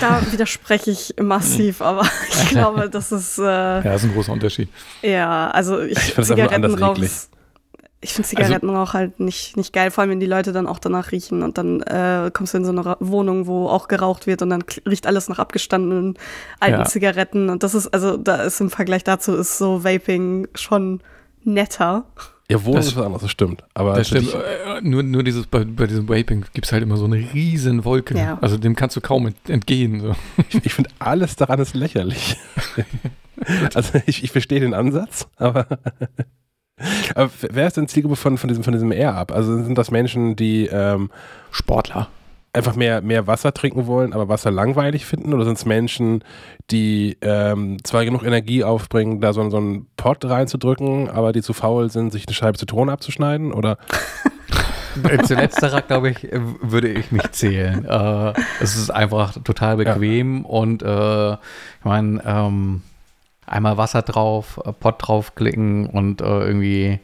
Da 0.00 0.20
widerspreche 0.32 0.90
ich 0.90 1.14
massiv, 1.20 1.80
aber 1.80 2.02
ich 2.28 2.48
glaube, 2.48 2.90
das 2.90 3.12
ist. 3.12 3.38
Äh, 3.38 3.42
ja, 3.42 3.82
das 3.82 4.02
ist 4.02 4.10
ein 4.10 4.14
großer 4.14 4.32
Unterschied. 4.32 4.68
Ja, 5.02 5.50
also 5.50 5.80
ich, 5.80 5.92
ich 5.92 6.14
finde 6.14 6.28
Zigarettenrauch. 6.28 6.98
Ich 8.02 8.14
finde 8.14 8.28
Zigarettenrauch 8.28 8.78
also, 8.78 8.94
halt 8.94 9.20
nicht, 9.20 9.58
nicht 9.58 9.74
geil, 9.74 9.90
vor 9.90 10.00
allem 10.00 10.12
wenn 10.12 10.20
die 10.20 10.26
Leute 10.26 10.52
dann 10.52 10.66
auch 10.66 10.78
danach 10.78 11.12
riechen 11.12 11.42
und 11.42 11.58
dann 11.58 11.82
äh, 11.82 12.30
kommst 12.32 12.54
du 12.54 12.58
in 12.58 12.64
so 12.64 12.70
eine 12.70 12.96
Wohnung, 12.98 13.46
wo 13.46 13.68
auch 13.68 13.88
geraucht 13.88 14.26
wird 14.26 14.40
und 14.40 14.48
dann 14.48 14.64
riecht 14.88 15.06
alles 15.06 15.28
nach 15.28 15.38
abgestandenen 15.38 16.18
alten 16.60 16.80
ja. 16.80 16.84
Zigaretten 16.86 17.50
und 17.50 17.62
das 17.62 17.74
ist, 17.74 17.88
also 17.88 18.16
da 18.16 18.36
ist 18.36 18.58
im 18.62 18.70
Vergleich 18.70 19.04
dazu 19.04 19.36
ist 19.36 19.58
so 19.58 19.84
Vaping 19.84 20.48
schon 20.54 21.02
netter. 21.44 22.06
Ja, 22.50 22.64
Wohnung 22.64 22.80
ist 22.80 22.96
was 22.96 23.04
anderes, 23.04 23.22
das 23.22 23.30
stimmt. 23.30 23.62
Aber 23.74 23.94
das 23.94 24.08
stimmt. 24.08 24.34
Äh, 24.34 24.80
nur, 24.82 25.02
nur 25.02 25.22
dieses, 25.22 25.46
bei, 25.46 25.64
bei 25.64 25.86
diesem 25.86 26.08
Vaping 26.08 26.44
gibt 26.52 26.66
es 26.66 26.72
halt 26.72 26.82
immer 26.82 26.96
so 26.96 27.04
eine 27.04 27.16
riesen 27.16 27.84
Wolke. 27.84 28.16
Ja. 28.18 28.38
Also 28.40 28.58
dem 28.58 28.74
kannst 28.74 28.96
du 28.96 29.00
kaum 29.00 29.32
entgehen. 29.46 30.00
So. 30.00 30.14
Ich, 30.48 30.66
ich 30.66 30.74
finde, 30.74 30.90
alles 30.98 31.36
daran 31.36 31.60
ist 31.60 31.74
lächerlich. 31.74 32.36
also 33.74 34.00
ich, 34.06 34.24
ich 34.24 34.32
verstehe 34.32 34.60
den 34.60 34.74
Ansatz, 34.74 35.28
aber, 35.36 35.66
aber 37.14 37.30
wer 37.50 37.66
ist 37.66 37.76
denn 37.76 37.86
Zielgruppe 37.86 38.16
von, 38.16 38.36
von 38.36 38.48
diesem, 38.48 38.64
von 38.64 38.72
diesem 38.72 38.90
Air-Up? 38.90 39.30
Also 39.30 39.62
sind 39.62 39.78
das 39.78 39.90
Menschen, 39.90 40.34
die 40.34 40.66
ähm, 40.66 41.10
Sportler 41.52 42.08
einfach 42.52 42.74
mehr, 42.74 43.00
mehr 43.00 43.26
Wasser 43.26 43.54
trinken 43.54 43.86
wollen, 43.86 44.12
aber 44.12 44.28
Wasser 44.28 44.50
langweilig 44.50 45.06
finden? 45.06 45.32
Oder 45.32 45.44
sind 45.44 45.58
es 45.58 45.66
Menschen, 45.66 46.24
die 46.70 47.16
ähm, 47.20 47.82
zwar 47.84 48.04
genug 48.04 48.24
Energie 48.24 48.64
aufbringen, 48.64 49.20
da 49.20 49.32
so, 49.32 49.48
so 49.50 49.58
einen 49.58 49.86
Pot 49.96 50.24
reinzudrücken, 50.24 51.08
aber 51.08 51.32
die 51.32 51.42
zu 51.42 51.52
faul 51.52 51.90
sind, 51.90 52.12
sich 52.12 52.26
eine 52.26 52.34
Scheibe 52.34 52.58
Zitrone 52.58 52.92
abzuschneiden? 52.92 53.52
Oder? 53.52 53.78
Zu 55.22 55.34
letzterer, 55.34 55.82
glaube 55.82 56.10
ich, 56.10 56.28
würde 56.32 56.88
ich 56.88 57.12
mich 57.12 57.30
zählen. 57.30 57.84
Äh, 57.84 58.32
es 58.60 58.76
ist 58.76 58.90
einfach 58.90 59.34
total 59.44 59.76
bequem 59.76 60.42
ja. 60.42 60.48
und 60.48 60.82
äh, 60.82 61.32
ich 61.34 61.84
meine, 61.84 62.20
ähm, 62.26 62.82
einmal 63.46 63.76
Wasser 63.76 64.02
drauf, 64.02 64.60
äh, 64.64 64.72
Pott 64.72 64.96
draufklicken 64.98 65.86
und 65.86 66.20
äh, 66.20 66.24
irgendwie 66.24 66.98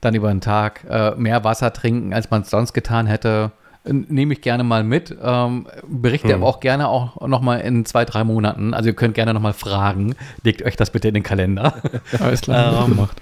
dann 0.00 0.14
über 0.14 0.28
den 0.28 0.40
Tag 0.40 0.84
äh, 0.88 1.14
mehr 1.16 1.44
Wasser 1.44 1.74
trinken, 1.74 2.14
als 2.14 2.30
man 2.30 2.40
es 2.40 2.50
sonst 2.50 2.72
getan 2.72 3.06
hätte 3.06 3.52
nehme 3.86 4.34
ich 4.34 4.40
gerne 4.40 4.64
mal 4.64 4.84
mit. 4.84 5.16
Ähm, 5.20 5.66
berichte 5.86 6.28
hm. 6.28 6.34
aber 6.36 6.46
auch 6.46 6.60
gerne 6.60 6.88
auch 6.88 7.26
noch 7.26 7.40
mal 7.40 7.56
in 7.58 7.84
zwei, 7.84 8.04
drei 8.04 8.24
Monaten. 8.24 8.74
Also 8.74 8.88
ihr 8.88 8.96
könnt 8.96 9.14
gerne 9.14 9.34
noch 9.34 9.40
mal 9.40 9.52
fragen. 9.52 10.14
Legt 10.42 10.62
euch 10.62 10.76
das 10.76 10.90
bitte 10.90 11.08
in 11.08 11.14
den 11.14 11.22
Kalender. 11.22 11.82
Alles 12.20 12.42
klar, 12.42 12.84
ähm, 12.84 12.96
gemacht. 12.96 13.20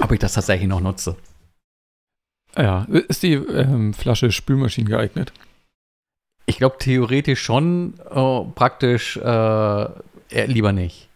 Ob 0.00 0.12
ich 0.12 0.18
das 0.18 0.34
tatsächlich 0.34 0.68
noch 0.68 0.80
nutze. 0.80 1.16
Ja, 2.56 2.86
ist 2.90 3.22
die 3.22 3.34
ähm, 3.34 3.94
Flasche 3.94 4.32
Spülmaschinen 4.32 4.88
geeignet? 4.88 5.32
Ich 6.46 6.58
glaube 6.58 6.78
theoretisch 6.78 7.40
schon, 7.40 7.94
äh, 8.10 8.40
praktisch 8.54 9.16
äh, 9.16 9.86
lieber 10.46 10.72
nicht. 10.72 11.09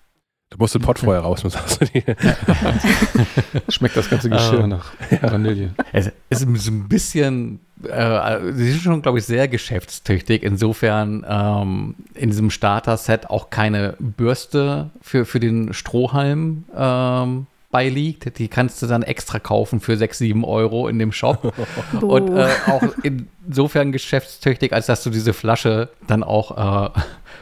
Du 0.55 0.61
musst 0.61 0.73
den 0.73 0.83
Pott 0.83 1.01
vorher 1.01 1.23
raus, 1.23 1.43
du. 1.43 1.51
Schmeckt 3.73 3.97
das 3.97 4.09
ganze 4.09 4.31
Geschirr 4.31 4.63
uh, 4.63 4.67
nach 4.69 4.93
Vanille. 5.21 5.75
Es 5.93 6.13
ist 6.31 6.47
ein 6.47 6.87
bisschen, 6.87 7.59
äh, 7.83 8.53
sie 8.53 8.71
sind 8.71 8.83
schon, 8.83 9.03
glaube 9.03 9.19
ich, 9.19 9.25
sehr 9.25 9.49
geschäftstüchtig. 9.49 10.45
Insofern 10.45 11.27
ähm, 11.29 11.97
in 12.15 12.31
diesem 12.31 12.51
Starter-Set 12.51 13.31
auch 13.31 13.51
keine 13.51 13.97
Bürste 13.99 14.91
für, 15.03 15.25
für 15.25 15.41
den 15.41 15.73
Strohhalm 15.73 16.63
ähm, 16.77 17.49
beiliegt. 17.75 18.39
Die 18.39 18.47
kannst 18.47 18.81
du 18.83 18.87
dann 18.87 19.03
extra 19.03 19.41
kaufen 19.41 19.81
für 19.81 19.97
6, 19.97 20.19
7 20.19 20.45
Euro 20.45 20.87
in 20.87 21.01
dem 21.01 21.11
Shop. 21.11 21.53
Und 22.01 22.37
äh, 22.37 22.47
auch 22.69 22.85
insofern 23.03 23.91
geschäftstüchtig, 23.91 24.73
als 24.73 24.87
dass 24.87 25.03
du 25.03 25.11
diese 25.11 25.33
Flasche 25.33 25.89
dann 26.07 26.23
auch 26.23 26.87
äh, 26.87 27.01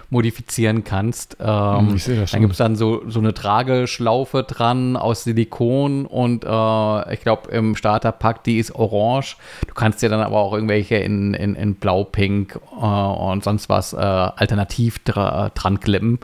modifizieren 0.08 0.84
kannst. 0.84 1.36
Ähm, 1.38 1.96
ich 1.96 2.04
sehe 2.04 2.18
das 2.18 2.30
schon. 2.30 2.38
Dann 2.38 2.40
gibt 2.44 2.52
es 2.52 2.58
dann 2.58 2.76
so, 2.76 3.02
so 3.10 3.20
eine 3.20 3.34
Trageschlaufe 3.34 4.42
dran 4.42 4.96
aus 4.96 5.24
Silikon 5.24 6.06
und 6.06 6.44
äh, 6.44 7.12
ich 7.12 7.20
glaube 7.20 7.50
im 7.50 7.76
Starterpack, 7.76 8.42
die 8.42 8.58
ist 8.58 8.74
orange. 8.74 9.36
Du 9.68 9.74
kannst 9.74 10.00
dir 10.00 10.08
dann 10.08 10.20
aber 10.20 10.38
auch 10.38 10.54
irgendwelche 10.54 10.94
in, 10.94 11.34
in, 11.34 11.54
in 11.56 11.74
blau, 11.74 12.04
pink 12.04 12.58
äh, 12.80 12.84
und 12.86 13.44
sonst 13.44 13.68
was 13.68 13.92
äh, 13.92 13.96
alternativ 13.98 14.98
dra 15.00 15.50
dran 15.54 15.78
klippen. 15.78 16.20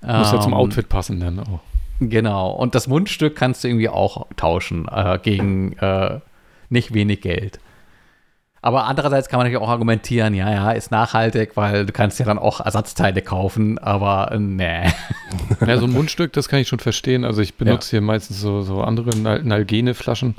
Muss 0.00 0.30
ja 0.30 0.40
zum 0.40 0.52
ähm, 0.52 0.58
Outfit 0.58 0.88
passen 0.88 1.18
dann 1.18 1.40
auch. 1.40 1.71
Genau. 2.08 2.50
Und 2.50 2.74
das 2.74 2.88
Mundstück 2.88 3.36
kannst 3.36 3.64
du 3.64 3.68
irgendwie 3.68 3.88
auch 3.88 4.26
tauschen 4.36 4.86
äh, 4.88 5.18
gegen 5.22 5.74
äh, 5.78 6.20
nicht 6.68 6.94
wenig 6.94 7.20
Geld. 7.20 7.60
Aber 8.64 8.84
andererseits 8.84 9.28
kann 9.28 9.38
man 9.38 9.46
natürlich 9.46 9.64
auch 9.64 9.70
argumentieren, 9.70 10.34
ja, 10.34 10.48
ja, 10.48 10.70
ist 10.70 10.92
nachhaltig, 10.92 11.56
weil 11.56 11.84
du 11.84 11.92
kannst 11.92 12.20
ja 12.20 12.24
dann 12.26 12.38
auch 12.38 12.60
Ersatzteile 12.60 13.20
kaufen, 13.20 13.78
aber 13.78 14.30
äh, 14.32 14.38
nee. 14.38 14.84
Ja, 15.66 15.78
so 15.78 15.86
ein 15.86 15.92
Mundstück, 15.92 16.32
das 16.32 16.48
kann 16.48 16.60
ich 16.60 16.68
schon 16.68 16.78
verstehen. 16.78 17.24
Also 17.24 17.42
ich 17.42 17.54
benutze 17.54 17.88
ja. 17.88 17.90
hier 17.98 18.06
meistens 18.06 18.40
so, 18.40 18.62
so 18.62 18.82
andere 18.82 19.16
Nalgene 19.16 19.94
Flaschen 19.94 20.36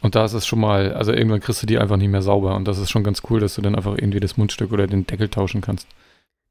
und 0.00 0.14
da 0.14 0.24
ist 0.24 0.34
es 0.34 0.46
schon 0.46 0.60
mal, 0.60 0.92
also 0.94 1.12
irgendwann 1.12 1.40
kriegst 1.40 1.62
du 1.62 1.66
die 1.66 1.78
einfach 1.78 1.96
nicht 1.96 2.10
mehr 2.10 2.22
sauber 2.22 2.54
und 2.54 2.68
das 2.68 2.78
ist 2.78 2.90
schon 2.90 3.02
ganz 3.02 3.22
cool, 3.28 3.40
dass 3.40 3.54
du 3.54 3.62
dann 3.62 3.74
einfach 3.74 3.96
irgendwie 3.98 4.20
das 4.20 4.36
Mundstück 4.36 4.72
oder 4.72 4.86
den 4.86 5.06
Deckel 5.06 5.28
tauschen 5.28 5.60
kannst. 5.60 5.88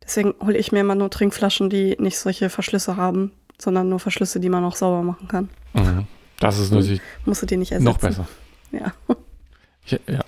Deswegen 0.03 0.33
hole 0.43 0.57
ich 0.57 0.71
mir 0.71 0.79
immer 0.79 0.95
nur 0.95 1.09
Trinkflaschen, 1.09 1.69
die 1.69 1.95
nicht 1.99 2.17
solche 2.17 2.49
Verschlüsse 2.49 2.97
haben, 2.97 3.31
sondern 3.59 3.89
nur 3.89 3.99
Verschlüsse, 3.99 4.39
die 4.39 4.49
man 4.49 4.63
auch 4.63 4.75
sauber 4.75 5.03
machen 5.03 5.27
kann. 5.27 5.49
Mhm. 5.73 6.07
Das 6.39 6.59
ist 6.59 6.71
natürlich. 6.71 7.01
Musst 7.25 7.41
du 7.41 7.45
die 7.45 7.57
nicht 7.57 7.71
ersetzen. 7.71 7.85
Noch 7.85 7.97
besser. 7.97 8.27
Ja. 8.71 8.93
Ich, 9.85 9.91
ja. 9.93 10.23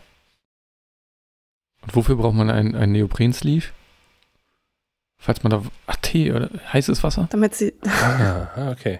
Und 1.82 1.96
wofür 1.96 2.16
braucht 2.16 2.36
man 2.36 2.50
ein, 2.50 2.76
ein 2.76 2.92
Neopren-Sleeve? 2.92 3.68
Falls 5.18 5.44
man 5.44 5.52
da. 5.52 5.62
Ach, 5.86 5.98
Tee 5.98 6.32
oder 6.32 6.50
heißes 6.72 7.04
Wasser? 7.04 7.28
Damit 7.30 7.56
sie. 7.56 7.74
Ah, 7.84 8.72
okay. 8.72 9.00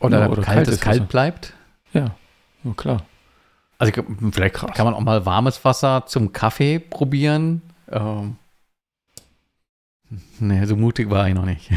Oder, 0.00 0.20
oder, 0.20 0.30
oder 0.30 0.42
kaltes 0.42 0.80
kalt 0.80 1.00
Wasser. 1.00 1.08
bleibt? 1.08 1.52
Ja, 1.92 2.14
oh, 2.64 2.72
klar. 2.72 3.04
Also 3.78 3.92
vielleicht 4.32 4.54
Krass. 4.54 4.72
kann 4.74 4.86
man 4.86 4.94
auch 4.94 5.00
mal 5.00 5.24
warmes 5.26 5.64
Wasser 5.64 6.04
zum 6.06 6.32
Kaffee 6.32 6.78
probieren. 6.78 7.62
Ähm, 7.90 8.36
nee, 10.38 10.64
so 10.64 10.76
mutig 10.76 11.10
war 11.10 11.28
ich 11.28 11.34
noch 11.34 11.44
nicht. 11.44 11.70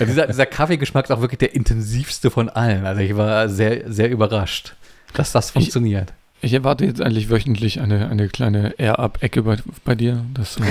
Dieser, 0.00 0.26
dieser 0.26 0.46
Kaffeegeschmack 0.46 1.04
ist 1.04 1.10
auch 1.10 1.20
wirklich 1.20 1.38
der 1.38 1.54
intensivste 1.54 2.30
von 2.30 2.48
allen. 2.48 2.86
Also 2.86 3.00
ich 3.00 3.16
war 3.16 3.48
sehr, 3.48 3.90
sehr 3.90 4.10
überrascht, 4.10 4.74
dass 5.14 5.32
das 5.32 5.50
funktioniert. 5.50 6.12
Ich 6.42 6.54
erwarte 6.54 6.86
jetzt 6.86 7.02
eigentlich 7.02 7.28
wöchentlich 7.28 7.80
eine, 7.80 8.08
eine 8.08 8.28
kleine 8.28 8.74
Air-Up-Ecke 8.78 9.42
bei, 9.42 9.58
bei 9.84 9.94
dir, 9.94 10.24
dass 10.32 10.56
du 10.56 10.64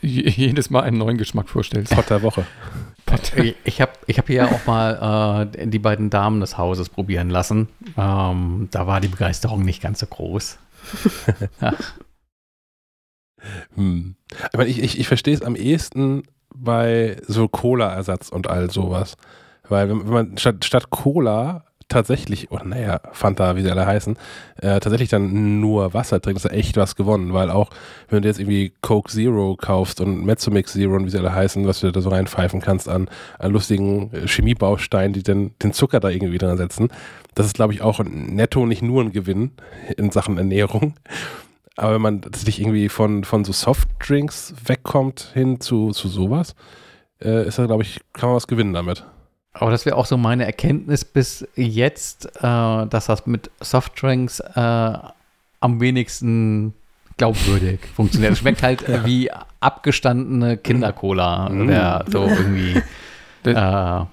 jedes 0.00 0.70
Mal 0.70 0.82
einen 0.82 0.96
neuen 0.96 1.18
Geschmack 1.18 1.50
vorstellst. 1.50 1.92
Pot 1.94 2.08
der 2.08 2.22
Woche. 2.22 2.46
Ich 3.64 3.80
habe 3.80 3.92
ich 4.06 4.18
hab 4.18 4.26
hier 4.26 4.50
auch 4.50 4.66
mal 4.66 5.46
äh, 5.52 5.66
die 5.66 5.78
beiden 5.78 6.08
Damen 6.10 6.40
des 6.40 6.56
Hauses 6.56 6.88
probieren 6.88 7.28
lassen. 7.28 7.68
Ähm, 7.96 8.68
da 8.70 8.86
war 8.86 9.00
die 9.00 9.08
Begeisterung 9.08 9.62
nicht 9.62 9.82
ganz 9.82 10.00
so 10.00 10.06
groß. 10.06 10.58
hm. 13.76 14.16
Aber 14.52 14.66
ich, 14.66 14.82
ich, 14.82 14.98
ich 14.98 15.06
verstehe 15.06 15.34
es 15.34 15.42
am 15.42 15.56
ehesten 15.56 16.24
bei 16.54 17.16
so 17.26 17.48
Cola-Ersatz 17.48 18.28
und 18.28 18.48
all 18.48 18.70
sowas. 18.70 19.16
Weil 19.68 19.88
wenn, 19.88 20.06
man 20.06 20.38
statt, 20.38 20.64
statt 20.64 20.90
Cola 20.90 21.64
tatsächlich, 21.88 22.50
oder 22.50 22.64
naja, 22.64 23.00
Fanta, 23.12 23.56
wie 23.56 23.62
sie 23.62 23.70
alle 23.70 23.86
heißen, 23.86 24.16
äh, 24.56 24.80
tatsächlich 24.80 25.10
dann 25.10 25.60
nur 25.60 25.94
Wasser 25.94 26.20
trinkt, 26.20 26.38
ist 26.38 26.50
ja 26.50 26.56
echt 26.56 26.76
was 26.76 26.96
gewonnen, 26.96 27.32
weil 27.32 27.50
auch, 27.50 27.70
wenn 28.08 28.22
du 28.22 28.28
jetzt 28.28 28.40
irgendwie 28.40 28.72
Coke 28.80 29.10
Zero 29.10 29.56
kaufst 29.56 30.00
und 30.00 30.24
Mezzomix 30.24 30.72
Zero 30.72 30.96
und 30.96 31.06
wie 31.06 31.10
sie 31.10 31.18
alle 31.18 31.34
heißen, 31.34 31.66
was 31.66 31.80
du 31.80 31.92
da 31.92 32.00
so 32.00 32.08
reinpfeifen 32.08 32.60
kannst 32.60 32.88
an, 32.88 33.08
an 33.38 33.52
lustigen 33.52 34.10
Chemiebausteinen, 34.26 35.12
die 35.12 35.22
den, 35.22 35.56
den 35.62 35.72
Zucker 35.72 36.00
da 36.00 36.08
irgendwie 36.08 36.38
dran 36.38 36.56
setzen, 36.56 36.88
das 37.34 37.46
ist, 37.46 37.54
glaube 37.54 37.74
ich, 37.74 37.82
auch 37.82 38.00
netto 38.02 38.66
nicht 38.66 38.82
nur 38.82 39.02
ein 39.02 39.12
Gewinn 39.12 39.52
in 39.96 40.10
Sachen 40.10 40.38
Ernährung. 40.38 40.94
Aber 41.76 41.94
wenn 41.94 42.02
man 42.02 42.22
tatsächlich 42.22 42.60
irgendwie 42.60 42.88
von, 42.88 43.24
von 43.24 43.44
so 43.44 43.52
Softdrinks 43.52 44.54
wegkommt 44.64 45.30
hin 45.34 45.60
zu, 45.60 45.90
zu 45.90 46.08
sowas, 46.08 46.54
äh, 47.20 47.46
ist 47.46 47.58
da, 47.58 47.66
glaube 47.66 47.82
ich, 47.82 48.00
kann 48.12 48.28
man 48.28 48.36
was 48.36 48.46
gewinnen 48.46 48.72
damit. 48.72 49.04
Aber 49.54 49.70
das 49.70 49.86
wäre 49.86 49.96
auch 49.96 50.06
so 50.06 50.16
meine 50.16 50.44
Erkenntnis 50.44 51.04
bis 51.04 51.46
jetzt, 51.54 52.26
äh, 52.36 52.40
dass 52.42 53.06
das 53.06 53.26
mit 53.26 53.50
Softdrinks 53.60 54.40
äh, 54.40 54.98
am 55.60 55.80
wenigsten 55.80 56.74
glaubwürdig 57.16 57.80
funktioniert. 57.94 58.32
Es 58.32 58.38
schmeckt 58.40 58.62
halt 58.62 58.88
ja. 58.88 59.04
wie 59.04 59.30
abgestandene 59.60 60.56
Kindercola. 60.56 61.48
Mm. 61.48 62.10
So 62.10 62.26
irgendwie. 62.26 62.82
Das, 63.44 63.54
äh, 63.54 64.06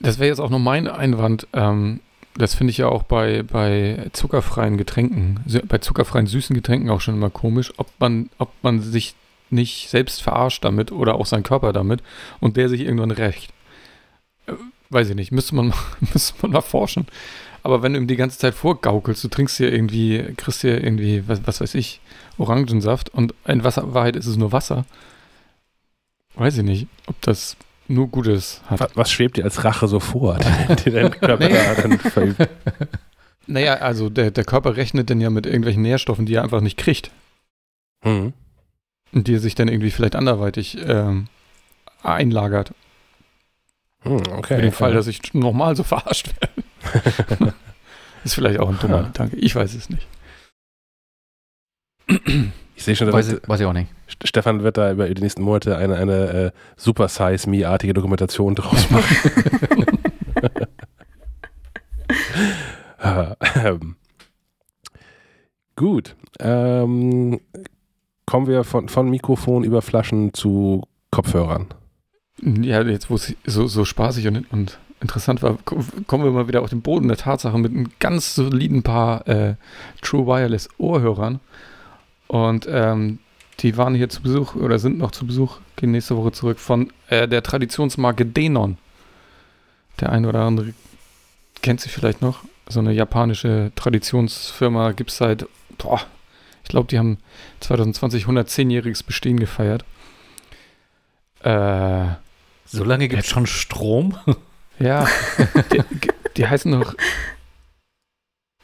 das 0.00 0.18
wäre 0.18 0.28
jetzt 0.28 0.40
auch 0.40 0.50
nur 0.50 0.60
mein 0.60 0.88
Einwand. 0.88 1.46
Ähm, 1.52 2.00
das 2.36 2.54
finde 2.54 2.72
ich 2.72 2.78
ja 2.78 2.88
auch 2.88 3.04
bei, 3.04 3.42
bei 3.42 4.08
zuckerfreien 4.12 4.76
Getränken, 4.76 5.40
bei 5.68 5.78
zuckerfreien 5.78 6.26
süßen 6.26 6.54
Getränken 6.54 6.90
auch 6.90 7.00
schon 7.00 7.14
immer 7.14 7.30
komisch, 7.30 7.72
ob 7.76 7.88
man, 7.98 8.30
ob 8.38 8.50
man 8.62 8.80
sich 8.80 9.14
nicht 9.50 9.88
selbst 9.88 10.22
verarscht 10.22 10.64
damit 10.64 10.90
oder 10.90 11.14
auch 11.14 11.26
seinen 11.26 11.44
Körper 11.44 11.72
damit 11.72 12.02
und 12.40 12.56
der 12.56 12.68
sich 12.68 12.80
irgendwann 12.80 13.12
rächt 13.12 13.52
weiß 14.94 15.10
ich 15.10 15.16
nicht, 15.16 15.32
müsste 15.32 15.54
man, 15.54 15.74
müsste 16.12 16.34
man 16.42 16.52
mal 16.52 16.62
forschen. 16.62 17.06
Aber 17.62 17.82
wenn 17.82 17.94
du 17.94 17.98
ihm 17.98 18.06
die 18.06 18.16
ganze 18.16 18.38
Zeit 18.38 18.54
vorgaukelst, 18.54 19.24
du 19.24 19.28
trinkst 19.28 19.56
hier 19.56 19.72
irgendwie, 19.72 20.34
kriegst 20.36 20.62
hier 20.62 20.82
irgendwie, 20.82 21.26
was, 21.26 21.46
was 21.46 21.60
weiß 21.60 21.74
ich, 21.74 22.00
Orangensaft 22.38 23.10
und 23.10 23.34
in 23.46 23.64
Wasser, 23.64 23.94
Wahrheit 23.94 24.16
ist 24.16 24.26
es 24.26 24.36
nur 24.36 24.52
Wasser. 24.52 24.84
Weiß 26.34 26.58
ich 26.58 26.64
nicht, 26.64 26.88
ob 27.06 27.20
das 27.22 27.56
nur 27.88 28.08
Gutes 28.08 28.62
hat. 28.66 28.80
Was, 28.80 28.96
was 28.96 29.10
schwebt 29.10 29.36
dir 29.36 29.44
als 29.44 29.64
Rache 29.64 29.88
so 29.88 30.00
vor, 30.00 30.38
die 30.84 30.90
dein 30.90 31.10
Körper 31.10 31.48
dann 31.48 31.98
verübt? 31.98 32.48
Naja, 33.46 33.74
also 33.74 34.08
der, 34.08 34.30
der 34.30 34.44
Körper 34.44 34.76
rechnet 34.78 35.10
dann 35.10 35.20
ja 35.20 35.28
mit 35.28 35.44
irgendwelchen 35.44 35.82
Nährstoffen, 35.82 36.24
die 36.24 36.34
er 36.34 36.42
einfach 36.42 36.62
nicht 36.62 36.78
kriegt. 36.78 37.10
Mhm. 38.02 38.32
Und 39.12 39.28
die 39.28 39.34
er 39.34 39.38
sich 39.38 39.54
dann 39.54 39.68
irgendwie 39.68 39.90
vielleicht 39.90 40.16
anderweitig 40.16 40.78
ähm, 40.82 41.28
einlagert. 42.02 42.72
Hm, 44.00 44.22
okay. 44.32 44.56
Für 44.56 44.62
den 44.62 44.72
Fall, 44.72 44.94
dass 44.94 45.06
ich 45.06 45.34
nochmal 45.34 45.76
so 45.76 45.82
verarscht 45.84 46.30
werde. 46.40 47.54
ist 48.24 48.34
vielleicht 48.34 48.60
auch 48.60 48.70
ein 48.70 48.78
dummer. 48.78 49.04
Gedanke. 49.04 49.36
Ich 49.36 49.54
weiß 49.54 49.74
es 49.74 49.90
nicht. 49.90 50.06
Ich 52.76 52.84
sehe 52.84 52.96
schon, 52.96 53.12
weiß, 53.12 53.32
ich, 53.32 53.48
weiß 53.48 53.60
ich 53.60 53.66
auch 53.66 53.72
nicht. 53.72 53.90
Stefan 54.24 54.62
wird 54.62 54.76
da 54.76 54.92
über 54.92 55.08
die 55.08 55.22
nächsten 55.22 55.42
Monate 55.42 55.76
eine, 55.76 55.96
eine 55.96 56.28
äh, 56.28 56.50
Super 56.76 57.08
Size 57.08 57.48
Me-artige 57.48 57.94
Dokumentation 57.94 58.54
draus 58.56 58.90
machen. 58.90 59.86
ähm. 63.54 63.96
Gut. 65.76 66.16
Ähm, 66.38 67.40
kommen 68.26 68.46
wir 68.46 68.64
von, 68.64 68.88
von 68.88 69.10
Mikrofon 69.10 69.64
über 69.64 69.82
Flaschen 69.82 70.32
zu 70.32 70.82
Kopfhörern. 71.10 71.66
Ja, 72.40 72.82
jetzt 72.82 73.10
wo 73.10 73.14
es 73.14 73.34
so, 73.44 73.66
so 73.66 73.84
spaßig 73.84 74.26
und, 74.28 74.50
und 74.52 74.78
interessant 75.00 75.42
war, 75.42 75.58
kommen 75.64 76.24
wir 76.24 76.30
mal 76.30 76.48
wieder 76.48 76.62
auf 76.62 76.70
den 76.70 76.82
Boden 76.82 77.08
der 77.08 77.16
Tatsache 77.16 77.58
mit 77.58 77.72
einem 77.72 77.90
ganz 78.00 78.34
soliden 78.34 78.82
Paar 78.82 79.26
äh, 79.28 79.54
True 80.02 80.26
Wireless 80.26 80.68
Ohrhörern. 80.78 81.40
Und 82.26 82.66
ähm, 82.70 83.18
die 83.60 83.76
waren 83.76 83.94
hier 83.94 84.08
zu 84.08 84.22
Besuch 84.22 84.54
oder 84.54 84.78
sind 84.78 84.98
noch 84.98 85.12
zu 85.12 85.26
Besuch, 85.26 85.58
gehen 85.76 85.92
nächste 85.92 86.16
Woche 86.16 86.32
zurück 86.32 86.58
von 86.58 86.92
äh, 87.08 87.28
der 87.28 87.42
Traditionsmarke 87.42 88.26
Denon. 88.26 88.78
Der 90.00 90.10
eine 90.10 90.28
oder 90.28 90.40
andere 90.40 90.74
kennt 91.62 91.80
sie 91.80 91.88
vielleicht 91.88 92.20
noch. 92.22 92.40
So 92.68 92.80
eine 92.80 92.92
japanische 92.92 93.72
Traditionsfirma 93.76 94.92
gibt 94.92 95.10
es 95.10 95.18
seit, 95.18 95.46
boah, 95.78 96.00
ich 96.62 96.70
glaube, 96.70 96.88
die 96.88 96.98
haben 96.98 97.18
2020 97.60 98.24
110-jähriges 98.24 99.04
Bestehen 99.04 99.38
gefeiert. 99.38 99.84
Äh, 101.42 102.06
so 102.64 102.84
lange 102.84 103.08
gibt 103.08 103.22
es 103.22 103.28
schon 103.28 103.46
Strom? 103.46 104.18
Ja, 104.80 105.06
die, 105.72 105.84
die, 106.36 106.48
heißen 106.48 106.68
noch 106.68 106.96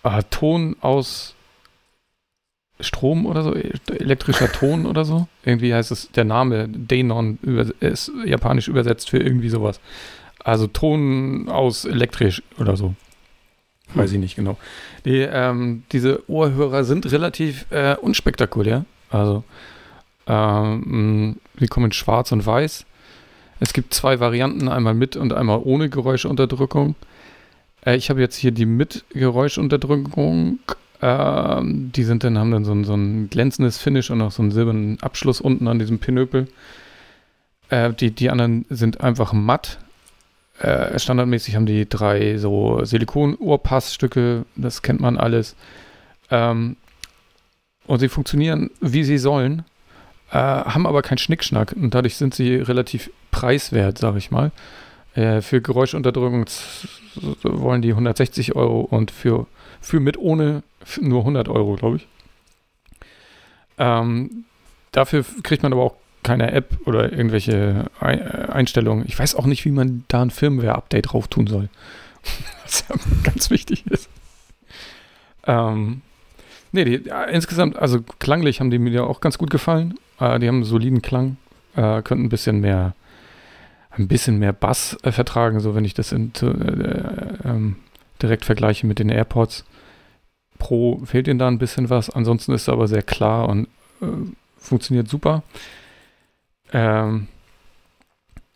äh, 0.03 0.23
Ton 0.28 0.74
aus 0.81 1.37
Strom 2.82 3.27
oder 3.27 3.43
so, 3.43 3.55
elektrischer 3.55 4.51
Ton 4.51 4.86
oder 4.86 5.05
so. 5.05 5.28
Irgendwie 5.44 5.74
heißt 5.74 5.90
es, 5.90 6.11
der 6.12 6.24
Name 6.24 6.69
Denon 6.69 7.39
ist 7.81 8.11
japanisch 8.24 8.69
übersetzt 8.69 9.11
für 9.11 9.19
irgendwie 9.19 9.48
sowas. 9.48 9.81
Also 10.43 10.66
Ton 10.66 11.48
aus 11.48 11.85
elektrisch 11.85 12.43
oder 12.59 12.77
so. 12.77 12.94
Weiß 13.94 14.12
ich 14.12 14.19
nicht 14.19 14.36
genau. 14.36 14.57
Die, 15.05 15.19
ähm, 15.19 15.82
diese 15.93 16.28
Ohrhörer 16.28 16.85
sind 16.85 17.11
relativ 17.11 17.66
äh, 17.70 17.97
unspektakulär. 17.97 18.85
Also, 19.11 19.43
ähm, 20.27 21.36
die 21.59 21.66
kommen 21.66 21.86
in 21.86 21.93
schwarz 21.93 22.31
und 22.31 22.47
weiß. 22.47 22.86
Es 23.59 23.73
gibt 23.73 23.93
zwei 23.93 24.20
Varianten, 24.20 24.69
einmal 24.69 24.94
mit 24.94 25.16
und 25.16 25.32
einmal 25.32 25.61
ohne 25.62 25.90
Geräuschunterdrückung. 25.90 26.94
Äh, 27.85 27.97
ich 27.97 28.11
habe 28.11 28.20
jetzt 28.20 28.36
hier 28.36 28.52
die 28.52 28.66
mit 28.66 29.05
Geräuschunterdrückung. 29.11 30.61
Ähm, 31.02 31.93
die 31.93 32.05
sind 32.05 32.24
dann, 32.24 32.39
haben 32.39 32.51
dann 32.51 32.64
so 32.64 32.72
ein, 32.72 32.85
so 32.85 32.94
ein 32.94 33.31
glänzendes 33.31 33.78
Finish 33.78 34.10
und 34.10 34.20
auch 34.20 34.32
so 34.32 34.43
einen 34.43 34.51
silbernen 34.51 35.01
Abschluss 35.01 35.40
unten 35.40 35.68
an 35.68 35.78
diesem 35.78 35.98
Pinöpel. 35.98 36.48
Äh, 37.68 37.93
die, 37.93 38.10
die 38.10 38.31
anderen 38.31 38.66
sind 38.68 39.01
einfach 39.01 39.32
matt 39.32 39.78
äh, 40.60 40.98
standardmäßig 40.98 41.56
haben 41.56 41.64
die 41.64 41.89
drei 41.89 42.36
so 42.36 42.85
Silikon-Ohrpassstücke, 42.85 44.44
das 44.56 44.82
kennt 44.82 45.01
man 45.01 45.16
alles. 45.16 45.56
Ähm, 46.31 46.77
und 47.86 47.98
sie 47.98 48.09
funktionieren, 48.09 48.70
wie 48.81 49.05
sie 49.05 49.16
sollen, 49.16 49.64
äh, 50.31 50.36
haben 50.36 50.86
aber 50.86 51.01
keinen 51.01 51.18
Schnickschnack 51.18 51.72
und 51.72 51.94
dadurch 51.94 52.16
sind 52.16 52.35
sie 52.35 52.56
relativ 52.56 53.10
preiswert, 53.31 53.97
sag 53.97 54.16
ich 54.16 54.31
mal. 54.31 54.52
Äh, 55.14 55.40
für 55.40 55.62
Geräuschunterdrückung 55.62 56.44
wollen 57.43 57.81
die 57.81 57.90
160 57.90 58.55
Euro 58.55 58.81
und 58.82 59.10
für, 59.10 59.47
für 59.81 60.01
mit 60.01 60.19
ohne 60.19 60.62
nur 61.01 61.20
100 61.20 61.48
Euro, 61.48 61.77
glaube 61.77 61.97
ich. 61.97 62.09
Ähm, 63.78 64.44
dafür 64.93 65.24
kriegt 65.43 65.62
man 65.62 65.73
aber 65.73 65.82
auch 65.82 65.94
keine 66.23 66.52
App 66.52 66.78
oder 66.85 67.12
irgendwelche 67.12 67.86
Einstellungen. 67.98 69.07
Ich 69.07 69.19
weiß 69.19 69.35
auch 69.35 69.47
nicht, 69.47 69.65
wie 69.65 69.70
man 69.70 70.05
da 70.09 70.23
ein 70.23 70.31
Firmware-Update 70.31 71.12
drauf 71.12 71.28
tun 71.28 71.47
soll. 71.47 71.69
Was 72.65 72.85
ja 72.89 72.94
ganz 73.24 73.51
wichtig 73.51 73.86
ist. 73.86 74.11
Ähm, 75.47 76.02
nee, 76.73 76.85
die, 76.85 77.09
ja, 77.09 77.24
insgesamt, 77.24 77.77
also 77.77 78.02
klanglich 78.19 78.61
haben 78.61 78.70
die 78.70 78.78
mir 78.78 79.05
auch 79.07 79.20
ganz 79.20 79.39
gut 79.39 79.51
gefallen. 79.51 79.94
Äh, 80.19 80.39
die 80.39 80.48
haben 80.48 80.57
einen 80.57 80.65
soliden 80.65 81.01
Klang, 81.01 81.39
äh, 81.74 82.02
könnten 82.02 82.24
ein 82.24 82.28
bisschen 82.28 82.61
mehr, 82.61 82.94
ein 83.90 84.07
bisschen 84.07 84.39
mehr 84.39 84.52
Bass 84.52 84.98
äh, 85.02 85.12
vertragen, 85.12 85.61
so 85.61 85.74
wenn 85.74 85.86
ich 85.86 85.94
das 85.94 86.12
in, 86.12 86.32
äh, 86.43 87.48
ähm, 87.48 87.77
direkt 88.20 88.44
vergleiche 88.44 88.86
mit 88.86 88.98
den 88.98 89.09
AirPods. 89.09 89.65
Pro 90.61 91.01
fehlt 91.05 91.27
ihnen 91.27 91.41
da 91.41 91.49
ein 91.49 91.59
bisschen 91.59 91.91
was, 91.91 92.09
ansonsten 92.11 92.53
ist 92.53 92.62
es 92.62 92.69
aber 92.69 92.87
sehr 92.87 93.03
klar 93.03 93.49
und 93.49 93.66
äh, 94.01 94.07
funktioniert 94.59 95.09
super. 95.09 95.43
Ähm, 96.73 97.27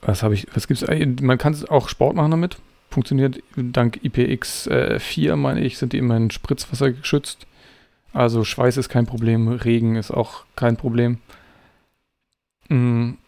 was 0.01 0.23
habe 0.23 0.35
ich, 0.35 0.47
was 0.55 0.69
gibt's? 0.69 0.85
Äh, 0.85 1.07
man 1.21 1.39
kann 1.39 1.57
auch 1.69 1.89
Sport 1.89 2.15
machen 2.15 2.31
damit. 2.31 2.59
Funktioniert 2.91 3.43
dank 3.57 3.99
IPX4, 4.05 5.33
äh, 5.33 5.37
meine 5.37 5.63
ich, 5.63 5.79
sind 5.79 5.93
die 5.93 5.99
immerhin 5.99 6.31
Spritzwasser 6.31 6.93
geschützt. 6.93 7.49
Also 8.13 8.45
Schweiß 8.45 8.77
ist 8.77 8.89
kein 8.89 9.07
Problem, 9.07 9.49
Regen 9.49 9.97
ist 9.97 10.13
auch 10.13 10.45
kein 10.55 10.77
Problem. 10.77 11.19
Mhm. 12.69 13.19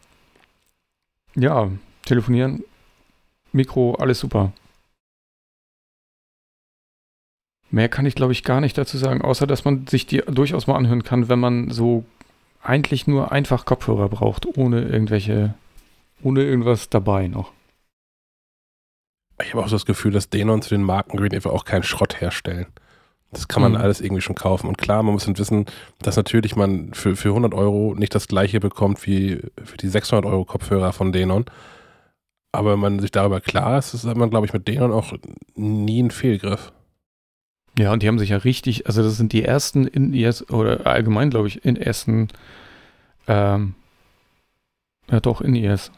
Ja, 1.35 1.71
telefonieren, 2.05 2.63
Mikro, 3.53 3.97
alles 3.97 4.21
super. 4.21 4.53
Mehr 7.71 7.89
kann 7.89 8.07
ich, 8.07 8.15
glaube 8.15 8.33
ich, 8.33 8.45
gar 8.45 8.61
nicht 8.61 8.79
dazu 8.79 8.97
sagen, 8.97 9.23
außer 9.23 9.47
dass 9.47 9.65
man 9.65 9.87
sich 9.87 10.07
die 10.07 10.19
durchaus 10.19 10.67
mal 10.67 10.77
anhören 10.77 11.03
kann, 11.03 11.29
wenn 11.29 11.41
man 11.41 11.71
so 11.71 12.05
eigentlich 12.63 13.07
nur 13.07 13.33
einfach 13.33 13.65
Kopfhörer 13.65 14.09
braucht, 14.09 14.47
ohne 14.57 14.83
irgendwelche, 14.83 15.55
ohne 16.23 16.43
irgendwas 16.43 16.89
dabei 16.89 17.29
noch. 17.29 17.53
Ich 19.43 19.53
habe 19.53 19.65
auch 19.65 19.71
das 19.71 19.87
Gefühl, 19.87 20.13
dass 20.13 20.31
Denon 20.31 20.63
zu 20.63 20.71
den 20.71 20.83
Marken 20.83 21.17
Green 21.17 21.35
einfach 21.35 21.51
auch 21.51 21.65
keinen 21.65 21.83
Schrott 21.83 22.21
herstellen. 22.21 22.67
Das 23.33 23.49
kann 23.49 23.63
man 23.63 23.73
mhm. 23.73 23.79
alles 23.79 24.01
irgendwie 24.01 24.23
schon 24.23 24.35
kaufen. 24.35 24.69
Und 24.69 24.79
klar, 24.79 25.03
man 25.03 25.13
muss 25.13 25.27
dann 25.27 25.37
wissen, 25.37 25.67
dass 26.01 26.17
natürlich 26.17 26.57
man 26.57 26.95
für, 26.95 27.17
für 27.17 27.31
100 27.31 27.53
Euro 27.53 27.95
nicht 27.95 28.15
das 28.15 28.29
gleiche 28.29 28.61
bekommt 28.61 29.07
wie 29.07 29.41
für 29.63 29.77
die 29.77 29.89
600 29.89 30.25
Euro 30.25 30.45
Kopfhörer 30.45 30.93
von 30.93 31.13
Denon. 31.13 31.45
Aber 32.53 32.73
wenn 32.73 32.79
man 32.79 33.01
sich 33.01 33.11
darüber 33.11 33.41
klar 33.41 33.79
ist, 33.79 33.93
ist 33.93 34.05
man, 34.05 34.31
glaube 34.31 34.47
ich, 34.47 34.53
mit 34.53 34.67
Denon 34.67 34.93
auch 34.93 35.13
nie 35.55 36.03
ein 36.03 36.11
Fehlgriff. 36.11 36.73
Ja, 37.79 37.93
und 37.93 38.03
die 38.03 38.09
haben 38.09 38.19
sich 38.19 38.31
ja 38.31 38.39
richtig, 38.39 38.87
also 38.87 39.03
das 39.03 39.17
sind 39.17 39.33
die 39.33 39.45
ersten 39.45 39.87
in 39.87 40.15
ears 40.15 40.49
oder 40.51 40.87
allgemein, 40.87 41.31
glaube 41.31 41.49
ich, 41.49 41.65
in 41.65 41.77
ersten, 41.77 42.29
ähm, 43.27 43.75
ja 45.11 45.21
doch, 45.21 45.43
in 45.43 45.55
ears, 45.55 45.93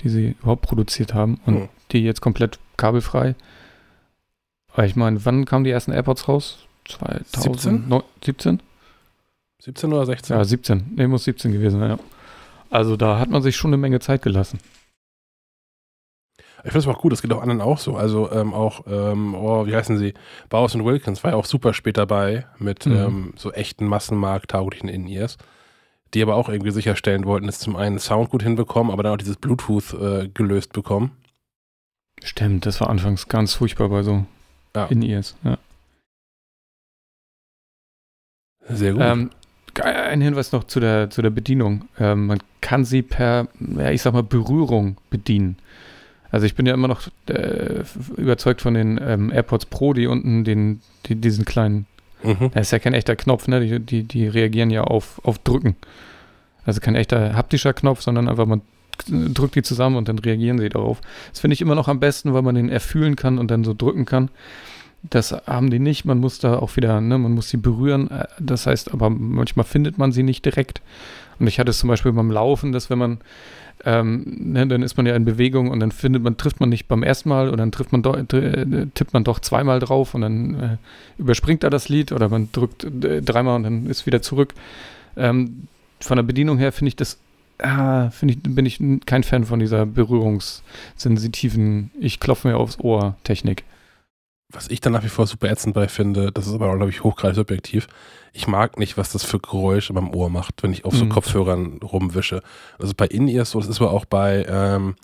die 0.00 0.08
sie 0.08 0.36
überhaupt 0.40 0.62
produziert 0.62 1.14
haben 1.14 1.40
und 1.46 1.54
mhm. 1.54 1.68
die 1.92 2.02
jetzt 2.02 2.20
komplett 2.20 2.58
kabelfrei. 2.76 3.36
Aber 4.72 4.86
ich 4.86 4.96
meine, 4.96 5.24
wann 5.24 5.44
kamen 5.44 5.64
die 5.64 5.70
ersten 5.70 5.92
AirPods 5.92 6.26
raus? 6.26 6.66
2017? 6.86 8.60
17 9.60 9.92
oder 9.92 10.04
16? 10.04 10.36
Ja, 10.36 10.44
17. 10.44 10.94
Ne, 10.96 11.08
muss 11.08 11.24
17 11.24 11.52
gewesen 11.52 11.78
sein, 11.80 11.90
ja. 11.90 11.98
Also 12.70 12.96
da 12.96 13.20
hat 13.20 13.30
man 13.30 13.40
sich 13.40 13.56
schon 13.56 13.70
eine 13.70 13.76
Menge 13.76 14.00
Zeit 14.00 14.22
gelassen. 14.22 14.58
Ich 16.64 16.72
finde 16.72 16.78
es 16.78 16.86
auch 16.86 17.00
gut, 17.00 17.12
das 17.12 17.20
geht 17.20 17.32
auch 17.32 17.42
anderen 17.42 17.60
auch 17.60 17.78
so. 17.78 17.96
Also 17.96 18.32
ähm, 18.32 18.54
auch, 18.54 18.86
ähm, 18.86 19.34
oh, 19.34 19.66
wie 19.66 19.76
heißen 19.76 19.98
sie? 19.98 20.14
Bowers 20.48 20.74
und 20.74 20.84
Wilkins 20.84 21.22
war 21.22 21.32
ja 21.32 21.36
auch 21.36 21.44
super 21.44 21.74
spät 21.74 21.98
dabei 21.98 22.46
mit 22.58 22.86
mhm. 22.86 22.96
ähm, 22.96 23.34
so 23.36 23.52
echten 23.52 23.86
Massenmarkt-tauglichen 23.86 24.88
In-Ears, 24.88 25.36
die 26.14 26.22
aber 26.22 26.36
auch 26.36 26.48
irgendwie 26.48 26.70
sicherstellen 26.70 27.26
wollten, 27.26 27.46
dass 27.46 27.58
zum 27.58 27.76
einen 27.76 27.98
Sound 27.98 28.30
gut 28.30 28.42
hinbekommen, 28.42 28.90
aber 28.90 29.02
dann 29.02 29.12
auch 29.12 29.18
dieses 29.18 29.36
Bluetooth 29.36 29.92
äh, 29.92 30.28
gelöst 30.32 30.72
bekommen. 30.72 31.12
Stimmt, 32.22 32.64
das 32.64 32.80
war 32.80 32.88
anfangs 32.88 33.28
ganz 33.28 33.52
furchtbar 33.52 33.90
bei 33.90 34.02
so 34.02 34.24
ja. 34.74 34.86
In-Ears, 34.86 35.36
ja. 35.44 35.58
Sehr 38.70 38.92
gut. 38.92 39.02
Ähm, 39.02 39.30
ein 39.82 40.20
Hinweis 40.22 40.52
noch 40.52 40.64
zu 40.64 40.80
der, 40.80 41.10
zu 41.10 41.20
der 41.20 41.30
Bedienung. 41.30 41.88
Ähm, 41.98 42.26
man 42.26 42.38
kann 42.62 42.86
sie 42.86 43.02
per, 43.02 43.48
ja, 43.60 43.90
ich 43.90 44.00
sag 44.00 44.14
mal, 44.14 44.22
Berührung 44.22 44.96
bedienen. 45.10 45.58
Also 46.34 46.46
ich 46.46 46.56
bin 46.56 46.66
ja 46.66 46.74
immer 46.74 46.88
noch 46.88 47.02
äh, 47.28 47.84
überzeugt 48.16 48.60
von 48.60 48.74
den 48.74 49.00
ähm, 49.00 49.30
AirPods 49.30 49.66
Pro, 49.66 49.92
die 49.92 50.08
unten 50.08 50.42
den, 50.42 50.80
die, 51.06 51.14
diesen 51.14 51.44
kleinen, 51.44 51.86
mhm. 52.24 52.50
das 52.52 52.66
ist 52.66 52.70
ja 52.72 52.80
kein 52.80 52.92
echter 52.92 53.14
Knopf, 53.14 53.46
ne? 53.46 53.60
Die, 53.60 53.78
die, 53.78 54.02
die 54.02 54.26
reagieren 54.26 54.70
ja 54.70 54.82
auf, 54.82 55.20
auf 55.24 55.38
Drücken. 55.38 55.76
Also 56.66 56.80
kein 56.80 56.96
echter 56.96 57.36
haptischer 57.36 57.72
Knopf, 57.72 58.00
sondern 58.00 58.28
einfach 58.28 58.46
man 58.46 58.62
drückt 59.08 59.54
die 59.54 59.62
zusammen 59.62 59.94
und 59.94 60.08
dann 60.08 60.18
reagieren 60.18 60.58
sie 60.58 60.70
darauf. 60.70 61.00
Das 61.30 61.38
finde 61.38 61.54
ich 61.54 61.60
immer 61.60 61.76
noch 61.76 61.86
am 61.86 62.00
besten, 62.00 62.34
weil 62.34 62.42
man 62.42 62.56
den 62.56 62.68
erfühlen 62.68 63.14
kann 63.14 63.38
und 63.38 63.52
dann 63.52 63.62
so 63.62 63.72
drücken 63.72 64.04
kann. 64.04 64.28
Das 65.04 65.30
haben 65.46 65.70
die 65.70 65.78
nicht. 65.78 66.04
Man 66.04 66.18
muss 66.18 66.40
da 66.40 66.58
auch 66.58 66.74
wieder, 66.74 67.00
ne, 67.00 67.16
man 67.16 67.30
muss 67.30 67.48
sie 67.48 67.58
berühren. 67.58 68.10
Äh, 68.10 68.26
das 68.40 68.66
heißt, 68.66 68.92
aber 68.92 69.08
manchmal 69.08 69.66
findet 69.66 69.98
man 69.98 70.10
sie 70.10 70.24
nicht 70.24 70.44
direkt. 70.44 70.82
Und 71.38 71.46
ich 71.46 71.60
hatte 71.60 71.70
es 71.70 71.78
zum 71.78 71.88
Beispiel 71.88 72.10
beim 72.10 72.32
Laufen, 72.32 72.72
dass 72.72 72.90
wenn 72.90 72.98
man 72.98 73.18
ähm, 73.84 74.24
ne, 74.26 74.66
dann 74.66 74.82
ist 74.82 74.96
man 74.96 75.06
ja 75.06 75.14
in 75.14 75.24
Bewegung 75.24 75.70
und 75.70 75.80
dann 75.80 75.92
findet 75.92 76.22
man, 76.22 76.36
trifft 76.36 76.60
man 76.60 76.68
nicht 76.68 76.88
beim 76.88 77.02
ersten 77.02 77.28
Mal 77.28 77.50
und 77.50 77.58
dann 77.58 77.72
trifft 77.72 77.92
man 77.92 78.02
doch, 78.02 78.16
äh, 78.16 78.86
tippt 78.94 79.12
man 79.12 79.24
doch 79.24 79.40
zweimal 79.40 79.80
drauf 79.80 80.14
und 80.14 80.22
dann 80.22 80.54
äh, 80.54 80.76
überspringt 81.18 81.64
er 81.64 81.70
das 81.70 81.88
Lied 81.88 82.12
oder 82.12 82.28
man 82.28 82.50
drückt 82.52 82.86
dreimal 82.90 83.56
und 83.56 83.62
dann 83.64 83.86
ist 83.86 84.06
wieder 84.06 84.22
zurück. 84.22 84.54
Ähm, 85.16 85.68
von 86.00 86.16
der 86.16 86.22
Bedienung 86.22 86.58
her 86.58 86.72
finde 86.72 86.88
ich 86.88 86.96
das, 86.96 87.18
ah, 87.58 88.10
finde 88.10 88.34
ich, 88.34 88.40
bin 88.42 88.66
ich 88.66 88.80
kein 89.06 89.22
Fan 89.22 89.44
von 89.44 89.60
dieser 89.60 89.86
berührungssensitiven, 89.86 91.90
ich 91.98 92.20
klopfe 92.20 92.48
mir 92.48 92.56
aufs 92.56 92.78
Ohr 92.78 93.16
Technik. 93.24 93.64
Was 94.52 94.68
ich 94.68 94.80
dann 94.80 94.92
nach 94.92 95.04
wie 95.04 95.08
vor 95.08 95.26
super 95.26 95.50
ätzend 95.50 95.74
bei 95.74 95.88
finde, 95.88 96.30
das 96.30 96.46
ist 96.46 96.54
aber, 96.54 96.76
glaube 96.76 96.90
ich, 96.90 97.02
hochgradig 97.02 97.36
subjektiv, 97.36 97.88
ich 98.34 98.48
mag 98.48 98.78
nicht, 98.78 98.98
was 98.98 99.12
das 99.12 99.22
für 99.24 99.38
Geräusche 99.38 99.92
in 99.92 99.94
meinem 99.94 100.12
Ohr 100.14 100.28
macht, 100.28 100.62
wenn 100.62 100.72
ich 100.72 100.84
auf 100.84 100.94
so 100.94 101.04
mhm. 101.04 101.10
Kopfhörern 101.10 101.78
rumwische. 101.82 102.42
Also 102.78 102.92
bei 102.96 103.06
In-Ears 103.06 103.52
so, 103.52 103.60
das 103.60 103.68
ist 103.68 103.80
aber 103.80 103.92
auch 103.92 104.04
bei, 104.04 104.44
ähm, 104.48 104.96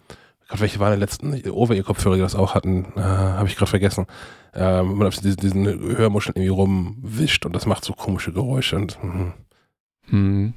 Gott, 0.48 0.60
welche 0.60 0.80
waren 0.80 0.92
die 0.94 0.98
letzten 0.98 1.48
Over-Ear-Kopfhörer, 1.48 2.16
die 2.16 2.20
das 2.22 2.34
auch 2.34 2.54
hatten? 2.56 2.86
Äh, 2.96 3.00
Habe 3.00 3.46
ich 3.46 3.56
gerade 3.56 3.70
vergessen. 3.70 4.06
Äh, 4.52 4.82
man 4.82 5.06
auf 5.06 5.14
diesen, 5.16 5.36
diesen 5.36 5.64
Hörmuscheln 5.64 6.34
irgendwie 6.34 6.48
rumwischt 6.48 7.46
und 7.46 7.54
das 7.54 7.66
macht 7.66 7.84
so 7.84 7.92
komische 7.92 8.32
Geräusche. 8.32 8.74
Und, 8.76 8.98
hm. 9.00 9.32
Hm. 10.08 10.54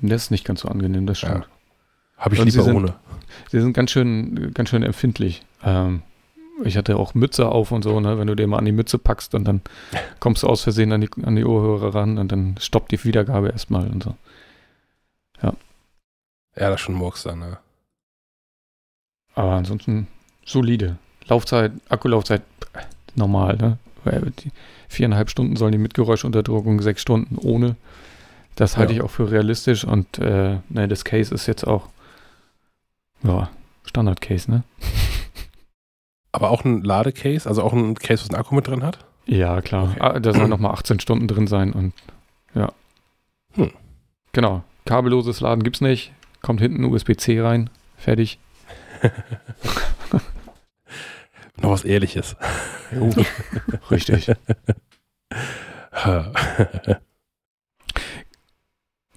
Das 0.00 0.24
ist 0.24 0.30
nicht 0.30 0.44
ganz 0.44 0.60
so 0.60 0.68
angenehm, 0.68 1.06
das 1.06 1.18
stimmt. 1.18 1.44
Ja. 1.46 1.46
Habe 2.16 2.34
ich 2.36 2.40
Und 2.40 2.46
lieber 2.46 2.62
sie 2.62 2.68
sind- 2.70 2.76
ohne. 2.76 2.94
Sie 3.50 3.60
sind 3.60 3.72
ganz 3.72 3.90
schön, 3.90 4.52
ganz 4.54 4.68
schön 4.68 4.84
empfindlich. 4.84 5.42
Ähm, 5.64 6.02
ich 6.62 6.76
hatte 6.76 6.96
auch 6.96 7.14
Mütze 7.14 7.48
auf 7.48 7.72
und 7.72 7.82
so, 7.82 7.98
ne? 8.00 8.18
wenn 8.18 8.26
du 8.28 8.36
dir 8.36 8.46
mal 8.46 8.58
an 8.58 8.64
die 8.64 8.72
Mütze 8.72 8.98
packst 8.98 9.34
und 9.34 9.44
dann 9.44 9.60
kommst 10.20 10.42
du 10.42 10.46
aus 10.46 10.62
Versehen 10.62 10.92
an 10.92 11.00
die, 11.00 11.10
an 11.24 11.34
die 11.36 11.44
Ohrhörer 11.44 11.94
ran 11.94 12.18
und 12.18 12.30
dann 12.30 12.56
stoppt 12.60 12.92
die 12.92 13.02
Wiedergabe 13.04 13.48
erstmal 13.50 13.88
und 13.88 14.02
so. 14.04 14.14
Ja, 16.56 16.68
das 16.70 16.76
ist 16.76 16.80
schon 16.82 16.94
Murks 16.94 17.24
dann. 17.24 17.40
Ne? 17.40 17.58
Aber 19.34 19.52
ansonsten 19.54 20.06
solide. 20.44 20.98
Laufzeit, 21.26 21.72
Akkulaufzeit 21.88 22.42
normal, 23.16 23.56
ne? 23.56 23.78
Die 24.44 24.52
viereinhalb 24.88 25.30
Stunden 25.30 25.56
sollen 25.56 25.72
die 25.72 25.78
mit 25.78 25.94
Geräuschunterdrückung, 25.94 26.80
sechs 26.82 27.00
Stunden 27.02 27.38
ohne. 27.38 27.74
Das 28.54 28.76
halte 28.76 28.92
Ja. 28.92 28.98
ich 28.98 29.04
auch 29.04 29.10
für 29.10 29.30
realistisch 29.32 29.84
und 29.84 30.18
äh, 30.18 30.58
ne, 30.68 30.86
das 30.86 31.04
Case 31.04 31.34
ist 31.34 31.46
jetzt 31.46 31.66
auch 31.66 31.88
ja, 33.24 33.50
Standard-Case, 33.86 34.48
ne? 34.50 34.62
Aber 36.34 36.50
auch 36.50 36.64
ein 36.64 36.82
Ladecase, 36.82 37.48
also 37.48 37.62
auch 37.62 37.72
ein 37.72 37.94
Case, 37.94 38.24
was 38.24 38.30
einen 38.30 38.40
Akku 38.40 38.56
mit 38.56 38.66
drin 38.66 38.82
hat? 38.82 38.98
Ja, 39.24 39.60
klar. 39.62 39.90
Okay. 39.90 40.00
Ah, 40.00 40.18
Da 40.18 40.34
sollen 40.34 40.50
nochmal 40.50 40.72
18 40.72 40.98
Stunden 40.98 41.28
drin 41.28 41.46
sein 41.46 41.72
und 41.72 41.92
ja. 42.54 42.72
Hm. 43.52 43.70
Genau. 44.32 44.64
Kabelloses 44.84 45.38
Laden 45.40 45.62
gibt's 45.62 45.80
nicht. 45.80 46.12
Kommt 46.42 46.60
hinten 46.60 46.82
USB-C 46.84 47.40
rein. 47.40 47.70
Fertig. 47.96 48.40
Noch 51.62 51.70
was 51.70 51.84
Ehrliches. 51.84 52.34
Richtig. 53.92 54.32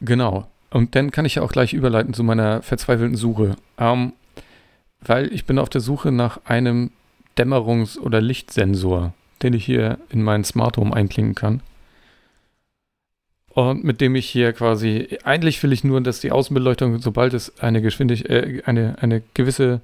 Genau. 0.01 0.47
Und 0.69 0.93
dann 0.93 1.09
kann 1.09 1.25
ich 1.25 1.35
ja 1.35 1.41
auch 1.41 1.51
gleich 1.51 1.73
überleiten 1.73 2.13
zu 2.13 2.23
meiner 2.23 2.61
verzweifelten 2.61 3.15
Suche. 3.17 3.55
Ähm, 3.79 4.13
weil 5.01 5.33
ich 5.33 5.45
bin 5.45 5.57
auf 5.57 5.69
der 5.69 5.81
Suche 5.81 6.11
nach 6.11 6.41
einem 6.45 6.91
Dämmerungs- 7.37 7.99
oder 7.99 8.21
Lichtsensor, 8.21 9.13
den 9.41 9.53
ich 9.53 9.65
hier 9.65 9.99
in 10.09 10.23
meinen 10.23 10.43
Smart 10.43 10.77
Home 10.77 10.95
einklinken 10.95 11.35
kann. 11.35 11.61
Und 13.49 13.83
mit 13.83 14.01
dem 14.01 14.15
ich 14.15 14.29
hier 14.29 14.53
quasi, 14.53 15.17
eigentlich 15.23 15.61
will 15.63 15.73
ich 15.73 15.83
nur, 15.83 15.99
dass 16.01 16.19
die 16.19 16.31
Außenbeleuchtung, 16.31 16.99
sobald 16.99 17.33
es 17.33 17.57
eine 17.59 17.81
Geschwindigkeit, 17.81 18.29
äh, 18.45 18.61
eine, 18.65 18.97
eine 19.01 19.23
gewisse 19.33 19.81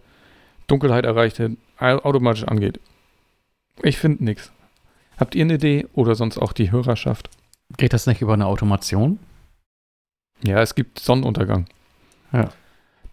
Dunkelheit 0.68 1.06
erreichte, 1.06 1.58
au- 1.80 2.00
automatisch 2.04 2.44
angeht. 2.44 2.80
Ich 3.82 3.98
finde 3.98 4.24
nichts. 4.24 4.52
Habt 5.18 5.34
ihr 5.36 5.44
eine 5.46 5.56
Idee 5.56 5.88
oder 5.94 6.14
sonst 6.16 6.38
auch 6.38 6.54
die 6.54 6.72
Hörerschaft? 6.72 7.30
Geht 7.78 7.94
das 7.94 8.06
nicht 8.06 8.22
über 8.22 8.34
eine 8.34 8.46
Automation? 8.46 9.18
Ja, 10.44 10.62
es 10.62 10.76
gibt 10.76 11.00
Sonnenuntergang. 11.00 11.66
Ja. 12.32 12.50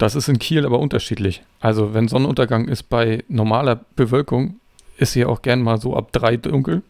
Das 0.01 0.15
ist 0.15 0.29
in 0.31 0.39
Kiel 0.39 0.65
aber 0.65 0.79
unterschiedlich. 0.79 1.43
Also, 1.61 1.93
wenn 1.93 2.09
Sonnenuntergang 2.09 2.69
ist 2.69 2.85
bei 2.85 3.23
normaler 3.29 3.85
Bewölkung, 3.97 4.59
ist 4.97 5.13
hier 5.13 5.29
auch 5.29 5.43
gern 5.43 5.61
mal 5.61 5.79
so 5.79 5.95
ab 5.95 6.11
drei 6.11 6.39
dunkel. 6.39 6.83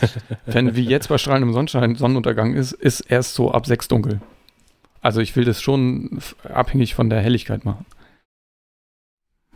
wenn 0.46 0.74
wie 0.74 0.84
jetzt 0.86 1.10
bei 1.10 1.18
strahlendem 1.18 1.52
Sonnenschein 1.52 1.94
Sonnenuntergang 1.94 2.54
ist, 2.54 2.72
ist 2.72 3.00
erst 3.00 3.34
so 3.34 3.52
ab 3.52 3.66
sechs 3.66 3.88
dunkel. 3.88 4.22
Also, 5.02 5.20
ich 5.20 5.36
will 5.36 5.44
das 5.44 5.60
schon 5.60 6.18
abhängig 6.50 6.94
von 6.94 7.10
der 7.10 7.20
Helligkeit 7.20 7.66
machen. 7.66 7.84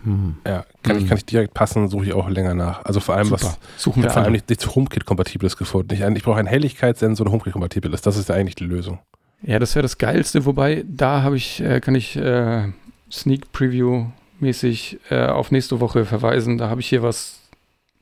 Hm. 0.02 0.36
Ja, 0.46 0.66
kann, 0.82 0.98
ich, 0.98 1.04
Mhm. 1.04 1.08
kann 1.08 1.16
ich 1.16 1.24
direkt 1.24 1.54
passen, 1.54 1.88
suche 1.88 2.04
ich 2.04 2.12
auch 2.12 2.28
länger 2.28 2.52
nach. 2.52 2.84
Also 2.84 3.00
vor 3.00 3.14
allem, 3.14 3.30
was 3.30 3.58
Suchen 3.78 4.00
ich 4.00 4.04
wir 4.04 4.10
habe 4.10 4.12
vor 4.12 4.22
allem 4.24 4.32
nichts 4.32 4.76
HomeKit-Kompatibles 4.76 5.56
gefunden. 5.56 5.94
Ich, 5.94 6.02
ich 6.02 6.22
brauche 6.22 6.38
einen 6.38 6.48
Helligkeitssensor, 6.48 7.24
der 7.24 7.32
HomeKit-kompatibel 7.32 7.94
ist. 7.94 8.06
Das 8.06 8.18
ist 8.18 8.28
ja 8.28 8.34
eigentlich 8.34 8.56
die 8.56 8.64
Lösung. 8.64 8.98
Ja, 9.42 9.58
das 9.58 9.74
wäre 9.74 9.82
das 9.82 9.98
Geilste, 9.98 10.44
wobei 10.44 10.84
da 10.86 11.22
habe 11.22 11.36
ich, 11.36 11.60
äh, 11.60 11.80
kann 11.80 11.94
ich 11.94 12.16
äh, 12.16 12.68
Sneak 13.10 13.52
Preview 13.52 14.06
mäßig 14.40 14.98
äh, 15.10 15.26
auf 15.26 15.50
nächste 15.50 15.80
Woche 15.80 16.04
verweisen. 16.04 16.58
Da 16.58 16.68
habe 16.68 16.80
ich 16.80 16.88
hier 16.88 17.02
was 17.02 17.40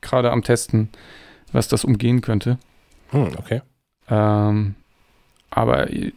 gerade 0.01 0.31
am 0.31 0.43
Testen, 0.43 0.89
was 1.51 1.67
das 1.67 1.83
umgehen 1.85 2.21
könnte. 2.21 2.57
Hm, 3.09 3.29
okay. 3.37 3.61
Ähm, 4.09 4.75
aber 5.49 5.91
äh, 5.91 6.11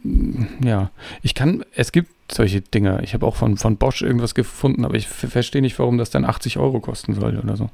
ja, 0.63 0.91
ich 1.21 1.33
kann, 1.33 1.63
es 1.73 1.91
gibt 1.91 2.11
solche 2.31 2.61
Dinger. 2.61 3.01
Ich 3.03 3.13
habe 3.13 3.25
auch 3.25 3.35
von, 3.35 3.57
von 3.57 3.77
Bosch 3.77 4.01
irgendwas 4.01 4.35
gefunden, 4.35 4.85
aber 4.85 4.95
ich 4.95 5.07
verstehe 5.07 5.61
nicht, 5.61 5.79
warum 5.79 5.97
das 5.97 6.09
dann 6.09 6.25
80 6.25 6.57
Euro 6.57 6.79
kosten 6.79 7.13
soll 7.13 7.37
oder 7.37 7.55
so. 7.55 7.69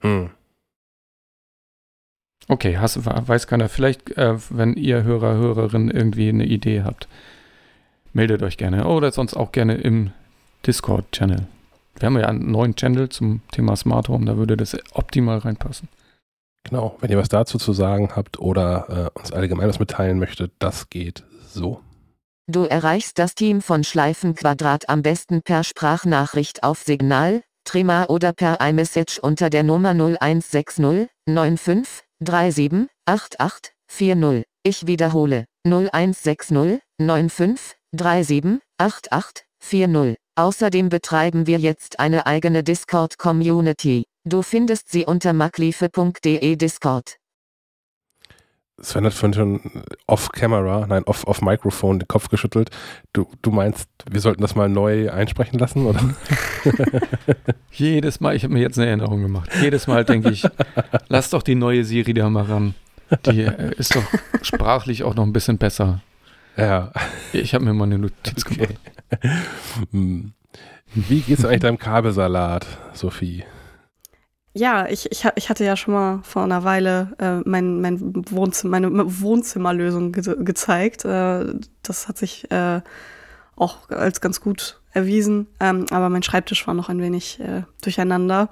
Hm. 0.00 0.30
Okay, 2.48 2.78
hast, 2.78 3.04
weiß 3.04 3.46
keiner. 3.46 3.68
Vielleicht, 3.68 4.16
äh, 4.16 4.36
wenn 4.50 4.74
ihr 4.74 5.04
Hörer, 5.04 5.34
Hörerin 5.34 5.90
irgendwie 5.90 6.28
eine 6.28 6.46
Idee 6.46 6.82
habt, 6.82 7.08
meldet 8.12 8.42
euch 8.42 8.56
gerne. 8.56 8.86
Oder 8.86 9.12
sonst 9.12 9.34
auch 9.34 9.52
gerne 9.52 9.74
im 9.74 10.10
Discord-Channel. 10.66 11.46
Wir 11.98 12.06
haben 12.06 12.18
ja 12.18 12.26
einen 12.26 12.50
neuen 12.50 12.74
Channel 12.74 13.08
zum 13.08 13.42
Thema 13.52 13.76
Smart 13.76 14.08
Home, 14.08 14.26
da 14.26 14.36
würde 14.36 14.56
das 14.56 14.76
optimal 14.92 15.38
reinpassen. 15.38 15.88
Genau. 16.64 16.96
Wenn 17.00 17.10
ihr 17.10 17.18
was 17.18 17.28
dazu 17.28 17.58
zu 17.58 17.72
sagen 17.72 18.10
habt 18.14 18.38
oder 18.38 19.10
äh, 19.14 19.18
uns 19.18 19.32
allgemein 19.32 19.68
was 19.68 19.78
mitteilen 19.78 20.18
möchtet, 20.18 20.52
das 20.58 20.90
geht 20.90 21.24
so. 21.46 21.80
Du 22.46 22.64
erreichst 22.64 23.18
das 23.18 23.34
Team 23.34 23.60
von 23.60 23.84
Schleifenquadrat 23.84 24.88
am 24.88 25.02
besten 25.02 25.42
per 25.42 25.62
Sprachnachricht 25.62 26.62
auf 26.64 26.80
Signal, 26.80 27.42
Trima 27.64 28.06
oder 28.06 28.32
per 28.32 28.60
iMessage 28.60 29.18
unter 29.20 29.50
der 29.50 29.62
Nummer 29.62 29.90
0160 29.90 31.08
95 31.26 32.02
37 32.22 32.86
88 33.06 33.72
40. 33.88 34.44
Ich 34.62 34.86
wiederhole 34.86 35.46
0160 35.66 36.82
95 36.98 37.76
37 37.92 38.60
88 38.78 39.46
40. 39.58 40.16
Außerdem 40.36 40.90
betreiben 40.90 41.46
wir 41.46 41.58
jetzt 41.58 41.98
eine 41.98 42.26
eigene 42.26 42.62
Discord-Community. 42.62 44.04
Du 44.24 44.42
findest 44.42 44.90
sie 44.90 45.06
unter 45.06 45.32
makliefe.de 45.32 46.56
Discord. 46.56 47.19
Sven 48.82 49.04
hat 49.04 49.12
vorhin 49.12 49.34
schon 49.34 49.60
off-camera, 50.06 50.86
nein, 50.86 51.02
off- 51.04 51.26
off-Mikrofon 51.26 51.98
den 51.98 52.08
Kopf 52.08 52.28
geschüttelt. 52.28 52.70
Du, 53.12 53.26
du 53.42 53.50
meinst, 53.50 53.88
wir 54.10 54.20
sollten 54.20 54.40
das 54.42 54.54
mal 54.54 54.68
neu 54.68 55.10
einsprechen 55.10 55.58
lassen, 55.58 55.84
oder? 55.86 56.00
Jedes 57.72 58.20
Mal, 58.20 58.34
ich 58.36 58.44
habe 58.44 58.54
mir 58.54 58.60
jetzt 58.60 58.78
eine 58.78 58.88
Erinnerung 58.88 59.22
gemacht. 59.22 59.50
Jedes 59.60 59.86
Mal 59.86 60.04
denke 60.04 60.30
ich, 60.30 60.44
lass 61.08 61.30
doch 61.30 61.42
die 61.42 61.54
neue 61.54 61.84
Siri 61.84 62.14
da 62.14 62.28
mal 62.30 62.44
ran. 62.44 62.74
Die 63.26 63.42
äh, 63.42 63.74
ist 63.76 63.94
doch 63.96 64.04
sprachlich 64.42 65.02
auch 65.02 65.14
noch 65.14 65.24
ein 65.24 65.32
bisschen 65.32 65.58
besser. 65.58 66.00
ja. 66.56 66.92
Ich 67.32 67.54
habe 67.54 67.64
mir 67.64 67.74
mal 67.74 67.84
eine 67.84 67.98
Notiz 67.98 68.44
Okay. 68.46 68.54
gemacht. 69.20 69.34
Hm. 69.92 70.32
Wie 70.94 71.20
geht's 71.20 71.44
eigentlich 71.44 71.60
deinem 71.60 71.78
Kabelsalat, 71.78 72.66
Sophie? 72.94 73.44
Ja, 74.52 74.88
ich, 74.88 75.10
ich, 75.12 75.24
ich 75.36 75.48
hatte 75.48 75.64
ja 75.64 75.76
schon 75.76 75.94
mal 75.94 76.20
vor 76.24 76.42
einer 76.42 76.64
Weile 76.64 77.12
äh, 77.20 77.48
mein, 77.48 77.80
mein 77.80 78.00
Wohnzimmer, 78.30 78.80
meine 78.80 79.20
Wohnzimmerlösung 79.20 80.10
ge 80.10 80.36
gezeigt. 80.42 81.04
Äh, 81.04 81.54
das 81.82 82.08
hat 82.08 82.18
sich 82.18 82.50
äh, 82.50 82.80
auch 83.54 83.90
als 83.90 84.20
ganz 84.20 84.40
gut 84.40 84.80
erwiesen. 84.92 85.46
Ähm, 85.60 85.86
aber 85.90 86.08
mein 86.08 86.24
Schreibtisch 86.24 86.66
war 86.66 86.74
noch 86.74 86.88
ein 86.88 87.00
wenig 87.00 87.38
äh, 87.38 87.62
durcheinander. 87.82 88.48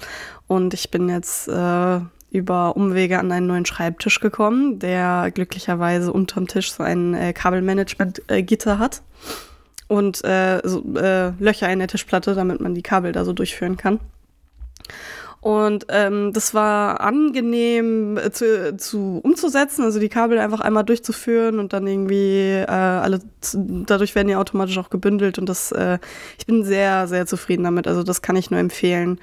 Und 0.46 0.72
ich 0.72 0.90
bin 0.92 1.08
jetzt 1.08 1.48
äh, 1.48 2.00
über 2.30 2.76
Umwege 2.76 3.18
an 3.18 3.32
einen 3.32 3.48
neuen 3.48 3.66
Schreibtisch 3.66 4.20
gekommen, 4.20 4.78
der 4.78 5.32
glücklicherweise 5.32 6.12
unterm 6.12 6.46
Tisch 6.46 6.72
so 6.72 6.84
ein 6.84 7.14
äh, 7.14 7.32
Kabelmanagement-Gitter 7.32 8.78
hat. 8.78 9.02
Und 9.88 10.22
äh, 10.24 10.60
so, 10.62 10.84
äh, 10.94 11.30
Löcher 11.38 11.70
in 11.72 11.80
der 11.80 11.88
Tischplatte, 11.88 12.34
damit 12.34 12.60
man 12.60 12.74
die 12.74 12.82
Kabel 12.82 13.10
da 13.10 13.24
so 13.24 13.32
durchführen 13.32 13.76
kann. 13.76 13.98
Und 15.40 15.86
ähm, 15.88 16.32
das 16.32 16.52
war 16.52 17.00
angenehm 17.00 18.16
äh, 18.16 18.30
zu, 18.32 18.76
zu 18.76 19.20
umzusetzen, 19.22 19.84
also 19.84 20.00
die 20.00 20.08
Kabel 20.08 20.38
einfach 20.38 20.60
einmal 20.60 20.84
durchzuführen 20.84 21.60
und 21.60 21.72
dann 21.72 21.86
irgendwie 21.86 22.54
äh, 22.54 22.66
alle, 22.66 23.20
dadurch 23.52 24.16
werden 24.16 24.28
die 24.28 24.36
automatisch 24.36 24.78
auch 24.78 24.90
gebündelt 24.90 25.38
und 25.38 25.48
das, 25.48 25.70
äh, 25.70 25.98
ich 26.38 26.46
bin 26.46 26.64
sehr, 26.64 27.06
sehr 27.06 27.26
zufrieden 27.26 27.62
damit. 27.62 27.86
Also 27.86 28.02
das 28.02 28.20
kann 28.20 28.34
ich 28.34 28.50
nur 28.50 28.58
empfehlen, 28.58 29.20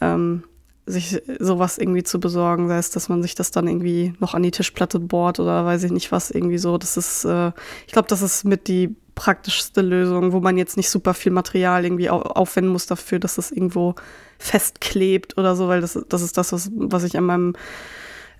ähm, 0.00 0.42
sich 0.84 1.20
sowas 1.38 1.78
irgendwie 1.78 2.02
zu 2.02 2.18
besorgen, 2.18 2.68
sei 2.68 2.78
es, 2.78 2.90
dass 2.90 3.08
man 3.08 3.22
sich 3.22 3.34
das 3.34 3.50
dann 3.52 3.68
irgendwie 3.68 4.14
noch 4.18 4.34
an 4.34 4.42
die 4.42 4.52
Tischplatte 4.52 4.98
bohrt 4.98 5.38
oder 5.40 5.64
weiß 5.64 5.82
ich 5.84 5.92
nicht 5.92 6.10
was 6.10 6.30
irgendwie 6.30 6.58
so. 6.58 6.76
Das 6.78 6.96
ist, 6.96 7.24
äh, 7.24 7.52
ich 7.86 7.92
glaube, 7.92 8.08
das 8.08 8.22
ist 8.22 8.44
mit 8.44 8.66
die 8.66 8.96
praktischste 9.16 9.80
Lösung, 9.80 10.32
wo 10.32 10.40
man 10.40 10.56
jetzt 10.56 10.76
nicht 10.76 10.90
super 10.90 11.14
viel 11.14 11.32
Material 11.32 11.84
irgendwie 11.84 12.10
au 12.10 12.20
aufwenden 12.20 12.70
muss 12.70 12.86
dafür, 12.86 13.18
dass 13.18 13.34
das 13.34 13.50
irgendwo 13.50 13.96
festklebt 14.38 15.36
oder 15.38 15.56
so, 15.56 15.66
weil 15.66 15.80
das, 15.80 15.98
das 16.08 16.22
ist 16.22 16.38
das, 16.38 16.52
was, 16.52 16.70
was 16.76 17.02
ich 17.02 17.16
an 17.16 17.24
meinem, 17.24 17.56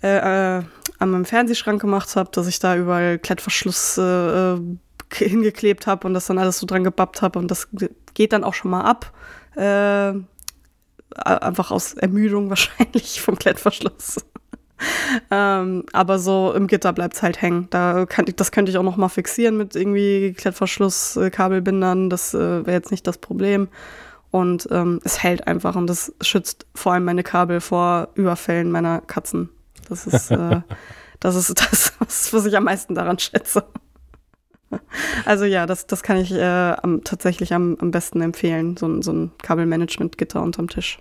äh, 0.03 0.59
äh, 0.59 0.63
an 0.99 1.11
meinem 1.11 1.25
Fernsehschrank 1.25 1.81
gemacht 1.81 2.15
habe, 2.15 2.31
dass 2.31 2.47
ich 2.47 2.61
da 2.61 2.77
überall 2.77 3.19
Klettverschluss 3.19 3.99
äh, 3.99 4.57
hingeklebt 5.13 5.87
habe 5.87 6.07
und 6.07 6.15
das 6.15 6.27
dann 6.27 6.39
alles 6.39 6.59
so 6.59 6.67
dran 6.67 6.85
gebappt 6.85 7.23
habe 7.23 7.39
und 7.39 7.51
das 7.51 7.69
geht 8.15 8.33
dann 8.33 8.45
auch 8.45 8.55
schon 8.55 8.71
mal 8.71 8.83
ab. 8.83 9.13
Äh, 9.57 10.13
einfach 11.25 11.71
aus 11.71 11.95
Ermüdung 11.95 12.51
wahrscheinlich 12.51 13.23
vom 13.23 13.39
Klettverschluss. 13.39 14.25
ähm, 15.31 15.85
aber 15.93 16.19
so 16.19 16.53
im 16.55 16.67
Gitter 16.67 16.93
bleibt 16.93 17.15
es 17.15 17.23
halt 17.23 17.41
hängen. 17.41 17.69
Da 17.71 18.07
kann, 18.07 18.27
das 18.37 18.53
könnte 18.53 18.71
ich 18.71 18.79
auch 18.79 18.83
noch 18.83 18.97
mal 18.97 19.09
fixieren 19.09 19.57
mit 19.57 19.75
irgendwie 19.75 20.35
Klettverschlusskabelbindern. 20.37 22.11
Das 22.11 22.35
äh, 22.35 22.67
wäre 22.67 22.73
jetzt 22.73 22.91
nicht 22.91 23.07
das 23.07 23.19
Problem. 23.19 23.69
Und 24.31 24.69
ähm, 24.71 25.01
es 25.05 25.23
hält 25.23 25.47
einfach 25.47 25.77
und 25.77 25.87
das 25.87 26.13
schützt 26.21 26.67
vor 26.75 26.93
allem 26.93 27.05
meine 27.05 27.23
Kabel 27.23 27.61
vor 27.61 28.09
Überfällen 28.15 28.71
meiner 28.71 29.01
Katzen. 29.01 29.49
Das 29.89 30.07
ist, 30.07 30.31
äh, 30.31 30.61
das, 31.21 31.37
ist 31.37 31.59
das, 32.01 32.33
was 32.33 32.45
ich 32.45 32.57
am 32.57 32.65
meisten 32.65 32.95
daran 32.95 33.19
schätze. 33.19 33.65
Also 35.25 35.45
ja, 35.45 35.65
das, 35.65 35.87
das 35.87 36.03
kann 36.03 36.17
ich 36.17 36.33
äh, 36.33 36.43
am, 36.43 37.05
tatsächlich 37.05 37.55
am, 37.55 37.77
am 37.81 37.93
besten 37.93 38.21
empfehlen, 38.21 38.77
so, 38.77 39.01
so 39.01 39.13
ein 39.13 39.33
Kabelmanagement-Gitter 39.43 40.43
unterm 40.43 40.69
Tisch. 40.69 40.99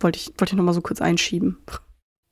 Wollte 0.00 0.18
ich, 0.18 0.28
wollte 0.38 0.52
ich 0.52 0.56
nochmal 0.56 0.74
so 0.74 0.80
kurz 0.80 1.00
einschieben. 1.00 1.58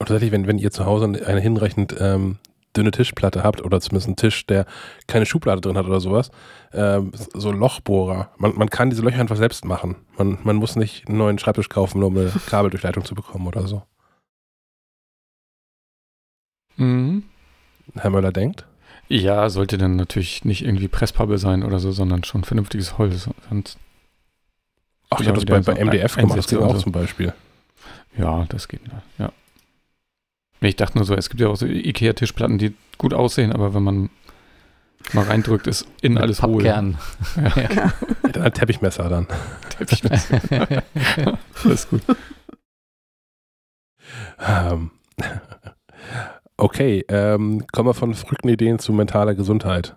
Und 0.01 0.07
tatsächlich, 0.09 0.33
wenn, 0.33 0.47
wenn 0.47 0.59
ihr 0.59 0.71
zu 0.71 0.87
Hause 0.87 1.05
eine 1.05 1.41
hinreichend 1.41 1.95
ähm, 1.99 2.39
dünne 2.77 2.91
Tischplatte 2.91 3.43
habt 3.43 3.63
oder 3.63 3.81
zumindest 3.81 4.07
einen 4.07 4.17
Tisch, 4.17 4.47
der 4.47 4.67
keine 5.07 5.27
Schublade 5.27 5.61
drin 5.61 5.77
hat 5.77 5.87
oder 5.87 6.01
sowas, 6.01 6.31
ähm, 6.73 7.13
so 7.35 7.51
Lochbohrer. 7.51 8.31
Man, 8.39 8.57
man 8.57 8.71
kann 8.71 8.91
diese 8.91 9.03
Löcher 9.03 9.21
einfach 9.21 9.37
selbst 9.37 9.65
machen. 9.65 9.97
Man, 10.17 10.39
man 10.45 10.57
muss 10.57 10.77
nicht 10.77 11.09
einen 11.09 11.19
neuen 11.19 11.39
Schreibtisch 11.39 11.69
kaufen, 11.69 12.01
nur 12.01 12.09
um 12.09 12.17
eine 12.17 12.31
Kabeldurchleitung 12.47 13.05
zu 13.05 13.15
bekommen 13.15 13.47
oder 13.47 13.67
so. 13.67 13.83
Mhm. 16.77 17.25
Herr 17.95 18.11
Möller 18.11 18.33
denkt? 18.33 18.67
Ja, 19.09 19.49
sollte 19.49 19.79
dann 19.79 19.97
natürlich 19.97 20.45
nicht 20.45 20.65
irgendwie 20.65 20.87
Presspappe 20.87 21.39
sein 21.39 21.65
oder 21.65 21.79
so, 21.79 21.93
sondern 21.93 22.25
schon 22.25 22.45
vernünftiges 22.45 22.99
Holz. 22.99 23.29
Sonst 23.49 23.79
Ach, 25.11 25.21
ich 25.21 25.27
habe 25.27 25.41
das 25.41 25.47
bei, 25.47 25.61
bei 25.61 25.85
MDF 25.85 26.17
gemacht, 26.17 26.39
das 26.39 26.47
geht 26.47 26.59
auch 26.59 26.75
so. 26.75 26.83
zum 26.83 26.93
Beispiel. 26.93 27.33
Ja, 28.19 28.45
das 28.49 28.69
geht. 28.69 28.81
Ja. 29.19 29.33
Ich 30.61 30.77
dachte 30.77 30.99
nur 30.99 31.05
so, 31.05 31.15
es 31.15 31.29
gibt 31.31 31.41
ja 31.41 31.49
auch 31.49 31.57
so 31.57 31.67
Ikea-Tischplatten, 31.67 32.59
die 32.59 32.75
gut 32.99 33.15
aussehen, 33.15 33.53
aber 33.53 33.75
wenn 33.75 33.83
man 33.83 34.11
mal 35.13 35.25
reindrückt, 35.25 35.67
ist 35.67 35.87
innen 36.03 36.15
Mit 36.15 36.25
alles 36.25 36.43
hohl. 36.43 36.65
Pappkern. 36.65 36.99
Ja. 37.37 37.93
Dann 38.33 38.43
ein 38.43 38.53
Teppichmesser 38.53 39.09
dann. 39.09 39.27
Teppichmesser. 39.71 40.41
das 41.55 41.65
ist 41.65 41.91
gut. 41.91 42.03
Ähm, 44.41 44.91
okay, 46.57 47.05
ähm, 47.09 47.67
kommen 47.73 47.89
wir 47.89 47.95
von 47.95 48.15
verrückten 48.15 48.49
Ideen 48.49 48.79
zu 48.79 48.93
mentaler 48.93 49.35
Gesundheit. 49.35 49.97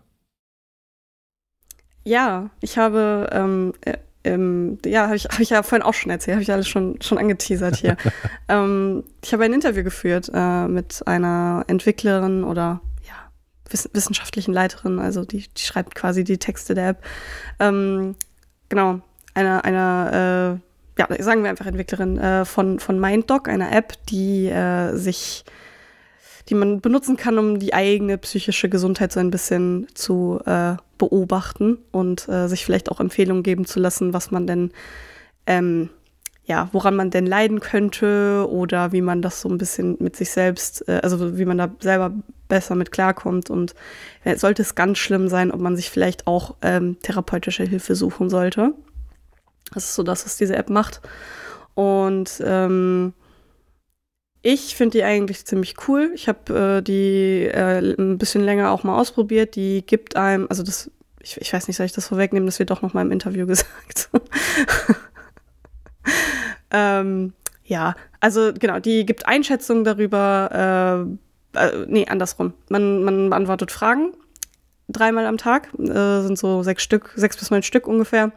Ja, 2.03 2.49
ich 2.61 2.77
habe, 2.77 3.30
ähm, 3.31 3.73
äh, 3.81 3.98
ähm, 4.23 4.77
ja, 4.85 5.06
habe 5.06 5.15
ich, 5.15 5.26
hab 5.26 5.39
ich 5.39 5.49
ja 5.49 5.64
vorhin 5.64 5.85
auch 5.85 5.93
schon 5.93 6.11
erzählt, 6.11 6.35
habe 6.35 6.43
ich 6.43 6.52
alles 6.52 6.68
schon, 6.68 7.02
schon 7.02 7.18
angeteasert 7.18 7.76
hier. 7.77 7.98
ähm, 8.49 9.03
ich 9.23 9.34
habe 9.34 9.43
ein 9.43 9.53
Interview 9.53 9.84
geführt 9.84 10.31
äh, 10.34 10.68
mit 10.68 11.02
einer 11.06 11.64
Entwicklerin 11.68 12.43
oder 12.43 12.81
ja, 13.03 13.14
wiss 13.69 13.89
wissenschaftlichen 13.93 14.53
Leiterin, 14.53 14.99
also 14.99 15.26
die, 15.26 15.48
die 15.48 15.61
schreibt 15.61 15.95
quasi 15.95 16.23
die 16.23 16.38
Texte 16.38 16.76
der 16.76 16.89
App. 16.89 17.03
Ähm, 17.60 18.15
genau, 18.69 19.02
einer, 19.34 19.65
einer 19.65 20.60
äh, 20.60 21.02
ja, 21.02 21.23
sagen 21.23 21.43
wir 21.43 21.49
einfach 21.49 21.65
Entwicklerin 21.65 22.18
äh, 22.18 22.45
von, 22.45 22.80
von 22.80 22.99
MindDoc, 22.99 23.48
einer 23.48 23.72
App, 23.72 23.93
die 24.07 24.48
äh, 24.48 24.95
sich 24.95 25.45
die 26.52 26.56
man 26.56 26.82
benutzen 26.82 27.15
kann, 27.15 27.40
um 27.40 27.60
die 27.60 27.73
eigene 27.73 28.18
psychische 28.18 28.68
Gesundheit 28.68 29.14
so 29.14 29.22
ein 29.22 29.32
bisschen 29.32 29.88
zu 29.94 30.41
äh, 30.45 30.76
beobachten 30.98 31.78
und 31.91 32.28
äh, 32.28 32.48
sich 32.48 32.65
vielleicht 32.65 32.91
auch 32.91 32.99
Empfehlungen 32.99 33.41
geben 33.41 33.65
zu 33.65 33.80
lassen, 33.80 34.14
was 34.14 34.32
man 34.32 34.48
denn, 34.48 34.72
ähm, 35.48 35.90
ja, 36.44 36.68
woran 36.73 36.98
man 36.98 37.10
denn 37.10 37.26
leiden 37.26 37.61
könnte 37.61 38.45
oder 38.49 38.91
wie 38.91 39.02
man 39.02 39.22
das 39.22 39.40
so 39.40 39.48
ein 39.48 39.57
bisschen 39.57 39.95
mit 39.99 40.18
sich 40.18 40.32
selbst, 40.32 40.86
äh, 40.90 40.99
also 41.02 41.38
wie 41.38 41.45
man 41.45 41.57
da 41.57 41.72
selber 41.80 42.11
besser 42.49 42.76
mit 42.76 42.91
klarkommt 42.91 43.49
und 43.49 43.73
äh, 44.26 44.36
sollte 44.36 44.61
es 44.61 44.76
ganz 44.76 44.98
schlimm 44.98 45.30
sein, 45.30 45.52
ob 45.52 45.61
man 45.61 45.78
sich 45.78 45.90
vielleicht 45.90 46.28
auch 46.28 46.56
ähm, 46.61 46.98
therapeutische 47.02 47.64
Hilfe 47.64 47.95
suchen 47.95 48.30
sollte. 48.30 48.73
Das 49.73 49.86
ist 49.86 49.95
so 49.95 50.03
das, 50.03 50.26
was 50.26 50.36
diese 50.36 50.57
App 50.57 50.69
macht. 50.69 50.99
Und 51.76 52.44
ähm, 52.45 53.14
ich 54.41 54.76
finde 54.76 54.97
die 54.97 55.03
eigentlich 55.03 55.45
ziemlich 55.45 55.76
cool. 55.88 56.11
Ich 56.15 56.27
habe 56.27 56.77
äh, 56.77 56.81
die 56.81 57.45
äh, 57.45 57.80
ein 57.80 58.18
bisschen 58.18 58.43
länger 58.43 58.72
auch 58.72 58.84
mal 58.84 58.97
ausprobiert. 58.99 59.55
Die 59.55 59.85
gibt 59.85 60.15
einem, 60.15 60.47
also 60.49 60.63
das, 60.63 60.89
ich, 61.22 61.39
ich 61.39 61.53
weiß 61.53 61.68
nicht, 61.68 61.77
soll 61.77 61.85
ich 61.85 61.91
das 61.91 62.07
vorwegnehmen? 62.07 62.47
Das 62.47 62.59
wird 62.59 62.72
doch 62.72 62.81
noch 62.81 62.93
mal 62.93 63.01
im 63.01 63.11
Interview 63.11 63.45
gesagt. 63.47 64.09
ähm, 66.72 67.34
ja, 67.65 67.95
also 68.19 68.51
genau, 68.57 68.80
die 68.80 69.05
gibt 69.05 69.27
Einschätzungen 69.27 69.84
darüber, 69.84 71.07
äh, 71.55 71.59
äh, 71.59 71.85
nee, 71.88 72.07
andersrum. 72.07 72.53
Man, 72.69 73.03
man 73.03 73.30
beantwortet 73.30 73.72
Fragen 73.72 74.13
dreimal 74.91 75.26
am 75.26 75.38
Tag, 75.38 75.69
äh, 75.80 76.22
sind 76.22 76.38
so 76.38 76.63
sechs 76.63 76.84
Stück, 76.84 77.13
sechs 77.15 77.38
bis 77.38 77.51
neun 77.51 77.63
Stück 77.63 77.88
ungefähr. 77.88 78.31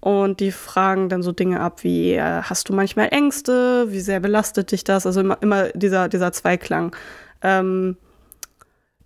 Und 0.00 0.40
die 0.40 0.52
fragen 0.52 1.08
dann 1.08 1.22
so 1.22 1.32
Dinge 1.32 1.60
ab 1.60 1.82
wie, 1.82 2.14
äh, 2.14 2.42
hast 2.42 2.68
du 2.68 2.72
manchmal 2.72 3.08
Ängste? 3.10 3.86
Wie 3.90 4.00
sehr 4.00 4.20
belastet 4.20 4.70
dich 4.70 4.84
das? 4.84 5.06
Also 5.06 5.20
immer, 5.20 5.38
immer 5.40 5.68
dieser, 5.70 6.08
dieser 6.08 6.32
Zweiklang. 6.32 6.94
Ähm, 7.42 7.96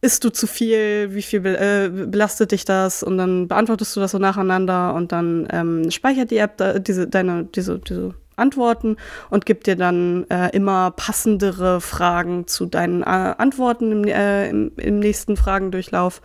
isst 0.03 0.25
du 0.25 0.31
zu 0.31 0.47
viel? 0.47 1.15
Wie 1.15 1.23
viel 1.23 1.41
be 1.41 1.57
äh, 1.59 1.89
belastet 1.89 2.53
dich 2.53 2.67
das? 2.67 3.03
Und 3.03 3.17
dann 3.17 3.49
beantwortest 3.49 3.97
du 3.97 4.01
das 4.01 4.11
so 4.11 4.19
nacheinander 4.19 4.95
und 4.95 5.13
dann 5.13 5.49
ähm, 5.51 5.91
speichert 5.91 6.31
die 6.31 6.39
App 6.39 6.59
da, 6.59 6.79
diese, 6.79 7.09
deine, 7.09 7.45
diese, 7.45 7.79
diese 7.79 8.15
Antworten 8.37 8.97
und 9.31 9.47
gibt 9.47 9.67
dir 9.67 9.77
dann 9.77 10.27
äh, 10.29 10.51
immer 10.55 10.91
passendere 10.91 11.81
Fragen 11.81 12.47
zu 12.47 12.67
deinen 12.67 13.03
äh, 13.03 13.07
Antworten 13.07 13.93
im, 13.93 14.05
äh, 14.05 14.49
im, 14.49 14.73
im 14.77 14.99
nächsten 14.99 15.37
Fragendurchlauf 15.37 16.21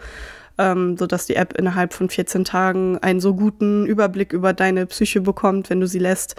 ähm, 0.58 0.98
sodass 0.98 1.26
die 1.26 1.36
App 1.36 1.58
innerhalb 1.58 1.94
von 1.94 2.10
14 2.10 2.44
Tagen 2.46 2.98
einen 3.00 3.20
so 3.20 3.36
guten 3.36 3.86
Überblick 3.86 4.34
über 4.34 4.54
deine 4.54 4.86
Psyche 4.86 5.22
bekommt, 5.22 5.70
wenn 5.70 5.80
du 5.80 5.88
sie 5.88 6.00
lässt, 6.00 6.36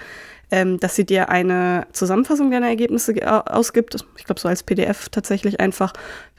ähm, 0.51 0.81
dass 0.81 0.97
sie 0.97 1.05
dir 1.05 1.29
eine 1.29 1.87
Zusammenfassung 1.93 2.51
deiner 2.51 2.69
Ergebnisse 2.69 3.15
ausgibt. 3.53 3.97
Ich 4.17 4.25
glaube, 4.25 4.41
so 4.41 4.49
als 4.49 4.63
PDF 4.63 5.09
tatsächlich 5.09 5.61
einfach 5.61 5.93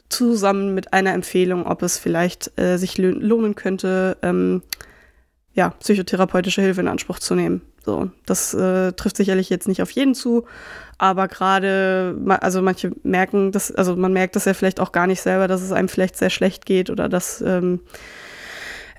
zusammen 0.10 0.74
mit 0.74 0.94
einer 0.94 1.14
Empfehlung, 1.14 1.66
ob 1.66 1.84
es 1.84 1.98
vielleicht 1.98 2.60
äh, 2.60 2.78
sich 2.78 2.98
lohnen 2.98 3.56
könnte, 3.56 4.18
ähm, 4.22 4.64
ja, 5.54 5.70
psychotherapeutische 5.72 6.62
Hilfe 6.62 6.82
in 6.82 6.88
Anspruch 6.88 7.20
zu 7.20 7.36
nehmen. 7.36 7.62
So, 7.86 8.10
das 8.26 8.54
äh, 8.54 8.94
trifft 8.94 9.18
sicherlich 9.18 9.50
jetzt 9.50 9.68
nicht 9.68 9.82
auf 9.82 9.92
jeden 9.92 10.16
zu, 10.16 10.46
aber 11.00 11.30
gerade, 11.30 12.16
also 12.42 12.62
manche 12.62 12.92
merken 13.04 13.54
das, 13.54 13.72
also 13.72 13.96
man 13.96 14.12
merkt 14.12 14.36
das 14.36 14.46
ja 14.46 14.54
vielleicht 14.54 14.82
auch 14.82 14.92
gar 14.92 15.08
nicht 15.08 15.22
selber, 15.22 15.48
dass 15.48 15.62
es 15.62 15.72
einem 15.72 15.88
vielleicht 15.88 16.18
sehr 16.18 16.30
schlecht 16.30 16.66
geht 16.66 16.90
oder 16.90 17.08
dass, 17.08 17.42
ähm, 17.42 17.80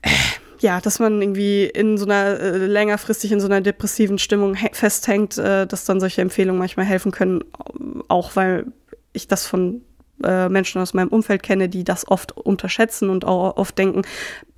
äh, 0.00 0.08
ja, 0.60 0.80
dass 0.80 0.98
man 0.98 1.20
irgendwie 1.20 1.64
in 1.64 1.98
so 1.98 2.06
einer, 2.06 2.40
äh, 2.40 2.56
längerfristig 2.56 3.32
in 3.32 3.40
so 3.40 3.46
einer 3.46 3.60
depressiven 3.60 4.18
Stimmung 4.18 4.56
festhängt, 4.72 5.36
äh, 5.36 5.66
dass 5.66 5.84
dann 5.84 6.00
solche 6.00 6.22
Empfehlungen 6.22 6.58
manchmal 6.58 6.86
helfen 6.86 7.12
können, 7.12 7.44
auch 8.08 8.34
weil 8.34 8.72
ich 9.12 9.28
das 9.28 9.46
von 9.46 9.82
äh, 10.24 10.48
Menschen 10.48 10.80
aus 10.80 10.94
meinem 10.94 11.08
Umfeld 11.08 11.42
kenne, 11.42 11.68
die 11.68 11.84
das 11.84 12.08
oft 12.08 12.32
unterschätzen 12.32 13.10
und 13.10 13.26
auch 13.26 13.58
oft 13.58 13.76
denken, 13.76 14.02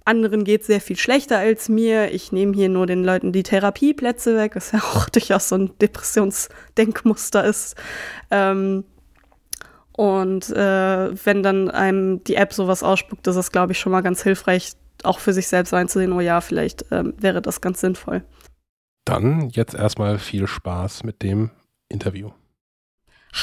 anderen 0.04 0.44
geht 0.44 0.64
sehr 0.64 0.80
viel 0.80 0.96
schlechter 0.96 1.38
als 1.38 1.68
mir. 1.68 2.12
Ich 2.12 2.32
nehme 2.32 2.54
hier 2.54 2.68
nur 2.68 2.86
den 2.86 3.04
Leuten 3.04 3.32
die 3.32 3.42
Therapieplätze 3.42 4.36
weg, 4.36 4.56
was 4.56 4.72
ja 4.72 4.78
auch 4.94 5.08
durchaus 5.08 5.48
so 5.48 5.56
ein 5.56 5.78
Depressionsdenkmuster 5.78 7.44
ist. 7.44 7.76
Ähm, 8.30 8.84
und 9.92 10.48
äh, 10.50 11.26
wenn 11.26 11.42
dann 11.42 11.70
einem 11.70 12.24
die 12.24 12.36
App 12.36 12.52
sowas 12.52 12.82
ausspuckt, 12.82 13.26
ist 13.26 13.36
es, 13.36 13.52
glaube 13.52 13.72
ich, 13.72 13.78
schon 13.78 13.92
mal 13.92 14.00
ganz 14.00 14.22
hilfreich, 14.22 14.72
auch 15.02 15.18
für 15.18 15.32
sich 15.32 15.48
selbst 15.48 15.74
einzusehen, 15.74 16.12
oh 16.12 16.20
ja, 16.20 16.40
vielleicht 16.40 16.86
ähm, 16.90 17.14
wäre 17.18 17.42
das 17.42 17.60
ganz 17.60 17.80
sinnvoll. 17.80 18.24
Dann 19.04 19.50
jetzt 19.50 19.74
erstmal 19.74 20.18
viel 20.18 20.46
Spaß 20.46 21.02
mit 21.04 21.22
dem 21.22 21.50
Interview. 21.88 22.30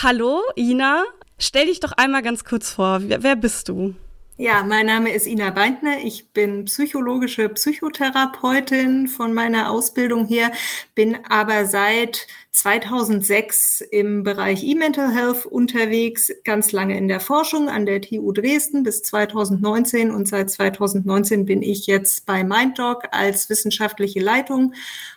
Hallo, 0.02 0.42
Ina. 0.56 1.04
Stell 1.38 1.68
dich 1.68 1.80
doch 1.80 1.94
einmal 1.94 2.22
ganz 2.22 2.44
kurz 2.44 2.72
vor. 2.72 3.00
Wer, 3.04 3.24
wer 3.24 3.36
bist 3.36 3.70
du? 3.70 3.96
Ja, 4.42 4.64
mein 4.64 4.86
Name 4.86 5.12
ist 5.12 5.28
Ina 5.28 5.50
Beintner. 5.50 5.98
Ich 6.02 6.32
bin 6.32 6.64
psychologische 6.64 7.50
Psychotherapeutin 7.50 9.10
von 9.10 9.34
meiner 9.34 9.70
Ausbildung 9.70 10.28
her, 10.28 10.54
bin 10.96 11.18
aber 11.28 11.66
seit 11.66 12.26
2006 12.52 13.82
im 13.82 14.24
Bereich 14.24 14.64
E-Mental 14.64 15.14
Health 15.14 15.46
unterwegs, 15.46 16.32
ganz 16.46 16.72
lange 16.72 16.98
in 16.98 17.10
der 17.10 17.20
Forschung 17.20 17.68
an 17.68 17.86
der 17.86 18.00
TU 18.00 18.32
Dresden 18.32 18.84
bis 18.84 19.04
2019 19.04 20.10
und 20.10 20.26
seit 20.26 20.50
2019 20.50 21.44
bin 21.44 21.62
ich 21.62 21.86
jetzt 21.86 22.26
bei 22.26 22.46
MindDoc 22.46 23.10
als 23.12 23.50
wissenschaftliche 23.50 24.22
Leitung 24.22 24.74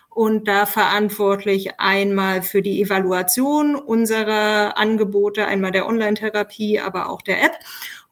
und 0.09 0.49
da 0.49 0.65
verantwortlich 0.65 1.79
einmal 1.79 2.41
für 2.41 2.61
die 2.61 2.81
Evaluation 2.81 3.75
unserer 3.75 4.77
Angebote, 4.77 5.45
einmal 5.45 5.71
der 5.71 5.87
Online-Therapie, 5.87 6.81
aber 6.81 7.09
auch 7.09 7.21
der 7.21 7.41
App 7.41 7.53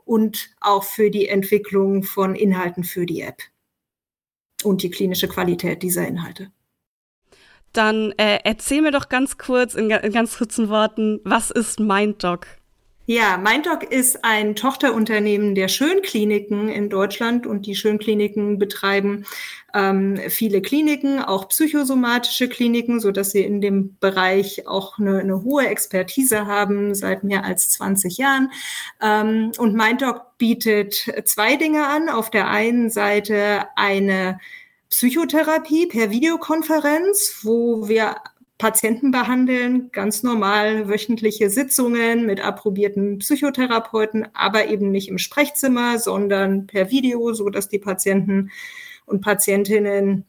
und 0.05 0.49
auch 0.59 0.83
für 0.83 1.09
die 1.09 1.27
Entwicklung 1.27 2.03
von 2.03 2.35
Inhalten 2.35 2.83
für 2.83 3.05
die 3.05 3.21
App. 3.21 3.41
und 4.63 4.83
die 4.83 4.91
klinische 4.91 5.27
Qualität 5.27 5.81
dieser 5.83 6.07
Inhalte. 6.07 6.51
Dann 7.73 8.11
äh, 8.17 8.39
erzähl 8.43 8.81
mir 8.81 8.91
doch 8.91 9.09
ganz 9.09 9.37
kurz, 9.37 9.75
in, 9.75 9.89
in 9.89 10.11
ganz 10.11 10.37
kurzen 10.37 10.69
Worten, 10.69 11.19
was 11.23 11.51
ist 11.51 11.79
MindDoc? 11.79 12.45
Ja, 13.07 13.37
MindDoc 13.37 13.91
ist 13.91 14.23
ein 14.23 14.55
Tochterunternehmen 14.55 15.55
der 15.55 15.67
Schönkliniken 15.69 16.69
in 16.69 16.89
Deutschland 16.89 17.47
und 17.47 17.65
die 17.65 17.75
Schönkliniken 17.75 18.59
betreiben 18.59 19.25
ähm, 19.73 20.19
viele 20.29 20.61
Kliniken, 20.61 21.19
auch 21.19 21.47
psychosomatische 21.47 22.47
Kliniken, 22.47 22.99
so 22.99 23.11
dass 23.11 23.31
sie 23.31 23.41
in 23.41 23.59
dem 23.59 23.97
Bereich 23.99 24.67
auch 24.67 24.99
eine, 24.99 25.19
eine 25.19 25.43
hohe 25.43 25.67
Expertise 25.67 26.45
haben 26.45 26.93
seit 26.93 27.23
mehr 27.23 27.43
als 27.43 27.69
20 27.71 28.17
Jahren. 28.17 28.51
Ähm, 29.01 29.51
und 29.57 29.73
MindDoc 29.73 30.37
bietet 30.37 31.11
zwei 31.25 31.55
Dinge 31.55 31.87
an. 31.87 32.07
Auf 32.07 32.29
der 32.29 32.49
einen 32.49 32.91
Seite 32.91 33.65
eine 33.75 34.39
Psychotherapie 34.89 35.87
per 35.87 36.11
Videokonferenz, 36.11 37.39
wo 37.41 37.87
wir 37.87 38.17
Patienten 38.61 39.09
behandeln, 39.09 39.89
ganz 39.91 40.21
normal 40.21 40.87
wöchentliche 40.87 41.49
Sitzungen 41.49 42.27
mit 42.27 42.45
approbierten 42.45 43.17
Psychotherapeuten, 43.17 44.27
aber 44.35 44.67
eben 44.67 44.91
nicht 44.91 45.09
im 45.09 45.17
Sprechzimmer, 45.17 45.97
sondern 45.97 46.67
per 46.67 46.91
Video, 46.91 47.33
so 47.33 47.49
dass 47.49 47.69
die 47.69 47.79
Patienten 47.79 48.51
und 49.07 49.21
Patientinnen 49.21 50.25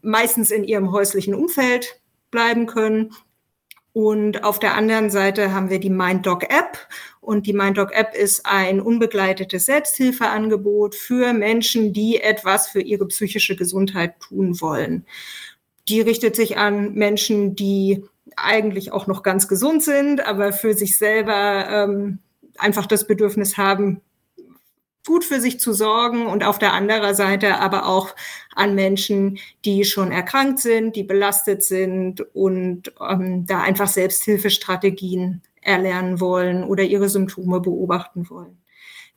meistens 0.00 0.50
in 0.50 0.64
ihrem 0.64 0.92
häuslichen 0.92 1.34
Umfeld 1.34 2.00
bleiben 2.30 2.64
können. 2.64 3.12
Und 3.92 4.42
auf 4.44 4.58
der 4.58 4.74
anderen 4.74 5.10
Seite 5.10 5.52
haben 5.52 5.68
wir 5.68 5.78
die 5.78 5.90
MindDoc 5.90 6.44
App. 6.44 6.78
Und 7.20 7.46
die 7.46 7.52
MindDoc 7.52 7.94
App 7.94 8.14
ist 8.14 8.44
ein 8.44 8.80
unbegleitetes 8.80 9.66
Selbsthilfeangebot 9.66 10.94
für 10.94 11.34
Menschen, 11.34 11.92
die 11.92 12.20
etwas 12.20 12.66
für 12.66 12.80
ihre 12.80 13.06
psychische 13.06 13.56
Gesundheit 13.56 14.18
tun 14.20 14.60
wollen. 14.60 15.06
Die 15.88 16.00
richtet 16.00 16.36
sich 16.36 16.56
an 16.56 16.94
Menschen, 16.94 17.56
die 17.56 18.04
eigentlich 18.36 18.92
auch 18.92 19.06
noch 19.06 19.22
ganz 19.22 19.48
gesund 19.48 19.82
sind, 19.82 20.26
aber 20.26 20.52
für 20.52 20.74
sich 20.74 20.98
selber 20.98 21.68
ähm, 21.70 22.18
einfach 22.58 22.86
das 22.86 23.06
Bedürfnis 23.06 23.56
haben, 23.56 24.00
gut 25.06 25.24
für 25.24 25.40
sich 25.40 25.60
zu 25.60 25.72
sorgen 25.72 26.26
und 26.26 26.44
auf 26.44 26.58
der 26.58 26.72
anderen 26.72 27.14
Seite 27.14 27.58
aber 27.58 27.86
auch 27.86 28.14
an 28.54 28.74
Menschen, 28.74 29.38
die 29.64 29.84
schon 29.84 30.10
erkrankt 30.10 30.60
sind, 30.60 30.96
die 30.96 31.02
belastet 31.02 31.62
sind 31.62 32.22
und 32.34 32.92
ähm, 33.00 33.44
da 33.46 33.60
einfach 33.60 33.88
Selbsthilfestrategien 33.88 35.42
erlernen 35.60 36.20
wollen 36.20 36.64
oder 36.64 36.82
ihre 36.84 37.08
Symptome 37.08 37.60
beobachten 37.60 38.28
wollen. 38.30 38.58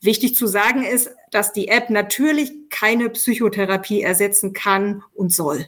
Wichtig 0.02 0.36
zu 0.36 0.46
sagen 0.46 0.84
ist, 0.84 1.10
dass 1.32 1.54
die 1.54 1.70
App 1.70 1.90
natürlich 1.90 2.52
keine 2.70 3.10
Psychotherapie 3.10 4.02
ersetzen 4.02 4.54
kann 4.54 5.04
und 5.14 5.34
soll. 5.34 5.68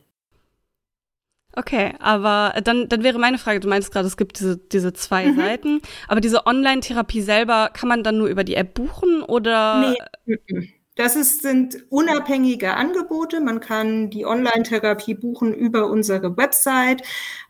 Okay, 1.55 1.93
aber 1.99 2.53
dann, 2.63 2.87
dann 2.89 3.03
wäre 3.03 3.17
meine 3.17 3.37
Frage, 3.37 3.59
du 3.59 3.67
meinst 3.67 3.91
gerade, 3.91 4.07
es 4.07 4.17
gibt 4.17 4.39
diese, 4.39 4.57
diese 4.57 4.93
zwei 4.93 5.25
mhm. 5.25 5.35
Seiten, 5.35 5.81
aber 6.07 6.21
diese 6.21 6.45
Online-Therapie 6.45 7.21
selber, 7.21 7.69
kann 7.73 7.89
man 7.89 8.03
dann 8.03 8.17
nur 8.17 8.27
über 8.27 8.43
die 8.43 8.55
App 8.55 8.75
buchen 8.75 9.23
oder? 9.23 9.95
Nee. 10.27 10.73
Das 10.95 11.15
ist, 11.15 11.43
sind 11.43 11.85
unabhängige 11.89 12.73
Angebote. 12.73 13.39
Man 13.39 13.61
kann 13.61 14.09
die 14.09 14.25
Online-Therapie 14.25 15.13
buchen 15.13 15.53
über 15.53 15.87
unsere 15.87 16.35
Website. 16.35 17.03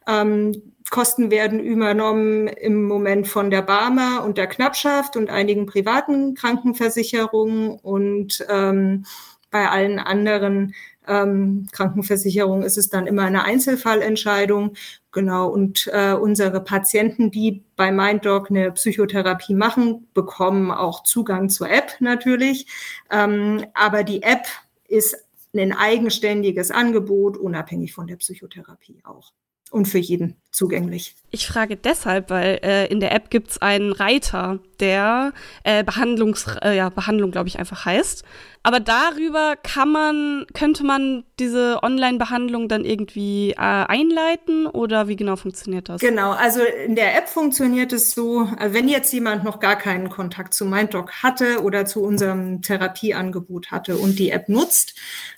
Ähm, 0.07 0.76
Kosten 0.91 1.31
werden 1.31 1.59
übernommen 1.59 2.47
im 2.47 2.84
Moment 2.84 3.27
von 3.27 3.49
der 3.49 3.61
Barmer 3.61 4.23
und 4.23 4.38
der 4.38 4.47
Knappschaft 4.47 5.17
und 5.17 5.30
einigen 5.30 5.65
privaten 5.65 6.35
Krankenversicherungen 6.35 7.71
und 7.71 8.45
ähm, 8.49 9.05
bei 9.51 9.67
allen 9.67 9.99
anderen 9.99 10.73
ähm, 11.10 11.68
Krankenversicherung 11.72 12.64
ist 12.64 12.77
es 12.77 12.90
dann 12.90 13.07
immer 13.07 13.23
eine 13.23 13.44
Einzelfallentscheidung. 13.44 14.76
Genau. 15.11 15.48
Und 15.48 15.90
äh, 15.91 16.14
unsere 16.14 16.64
Patienten, 16.64 17.31
die 17.31 17.64
bei 17.76 17.91
MindDoc 17.91 18.49
eine 18.49 18.72
Psychotherapie 18.72 19.56
machen, 19.56 20.07
bekommen 20.14 20.72
auch 20.72 21.03
Zugang 21.03 21.49
zur 21.49 21.69
App 21.69 21.94
natürlich. 21.99 22.68
Ähm, 23.11 23.65
aber 23.73 24.03
die 24.03 24.22
App 24.22 24.45
ist 24.88 25.18
ein 25.53 25.73
eigenständiges 25.73 26.69
Angebot, 26.69 27.36
unabhängig 27.36 27.94
von 27.94 28.07
der 28.07 28.18
Psychotherapie 28.18 29.02
auch 29.03 29.34
und 29.71 29.87
für 29.87 29.99
jeden 29.99 30.35
zugänglich. 30.51 31.15
Ich 31.31 31.47
frage 31.47 31.77
deshalb, 31.77 32.29
weil 32.29 32.59
äh, 32.63 32.87
in 32.87 32.99
der 32.99 33.13
App 33.13 33.29
gibt 33.29 33.51
es 33.51 33.61
einen 33.61 33.91
Reiter, 33.91 34.59
der 34.79 35.31
äh, 35.63 35.83
Behandlungs, 35.83 36.47
äh, 36.63 36.75
ja, 36.75 36.89
Behandlung, 36.89 37.31
glaube 37.31 37.47
ich, 37.47 37.59
einfach 37.59 37.85
heißt. 37.85 38.23
Aber 38.63 38.79
darüber 38.79 39.55
kann 39.61 39.91
man, 39.91 40.45
könnte 40.53 40.83
man 40.83 41.23
diese 41.39 41.79
Online-Behandlung 41.81 42.67
dann 42.67 42.83
irgendwie 42.83 43.51
äh, 43.51 43.55
einleiten 43.57 44.65
oder 44.65 45.07
wie 45.07 45.15
genau 45.15 45.35
funktioniert 45.35 45.87
das? 45.87 46.01
Genau, 46.01 46.31
also 46.31 46.61
in 46.85 46.95
der 46.95 47.15
App 47.15 47.29
funktioniert 47.29 47.93
es 47.93 48.11
so, 48.11 48.49
äh, 48.59 48.73
wenn 48.73 48.89
jetzt 48.89 49.13
jemand 49.13 49.43
noch 49.43 49.59
gar 49.59 49.77
keinen 49.77 50.09
Kontakt 50.09 50.53
zu 50.53 50.65
MindDoc 50.65 51.23
hatte 51.23 51.61
oder 51.61 51.85
zu 51.85 52.03
unserem 52.03 52.61
Therapieangebot 52.61 53.71
hatte 53.71 53.97
und 53.97 54.19
die 54.19 54.31
App 54.31 54.49
nutzt, 54.49 54.95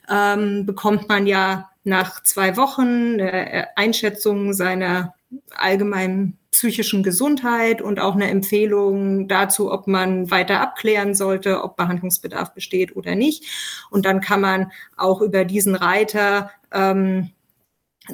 ähm, 0.10 0.66
bekommt 0.66 1.10
man 1.10 1.28
ja 1.28 1.71
nach 1.84 2.24
zwei 2.24 2.58
Wochen 2.58 3.20
eine 3.20 3.78
Einschätzung 3.78 4.54
seiner 4.54 5.16
allgemeinen 5.56 6.38
psychischen 6.52 7.02
Gesundheit 7.02 7.82
und 7.82 8.00
auch 8.00 8.16
eine 8.16 8.30
Empfehlung 8.30 9.28
dazu, 9.28 9.72
ob 9.72 9.88
man 9.88 10.30
weiter 10.30 10.60
abklären 10.60 11.16
sollte, 11.16 11.64
ob 11.64 11.78
Behandlungsbedarf 11.78 12.54
besteht 12.54 12.96
oder 12.96 13.16
nicht. 13.16 13.46
Und 13.90 14.06
dann 14.06 14.20
kann 14.20 14.42
man 14.42 14.72
auch 14.98 15.22
über 15.22 15.46
diesen 15.46 15.76
Reiter 15.76 16.52
ähm, 16.74 17.32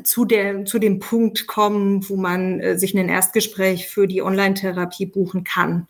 zu, 0.04 0.26
der, 0.26 0.66
zu 0.66 0.78
dem 0.78 1.00
Punkt 1.00 1.48
kommen, 1.48 2.08
wo 2.08 2.16
man 2.16 2.60
äh, 2.60 2.78
sich 2.78 2.96
ein 2.96 3.10
Erstgespräch 3.10 3.88
für 3.88 4.08
die 4.08 4.22
Online-Therapie 4.22 5.08
buchen 5.08 5.44
kann. 5.44 5.88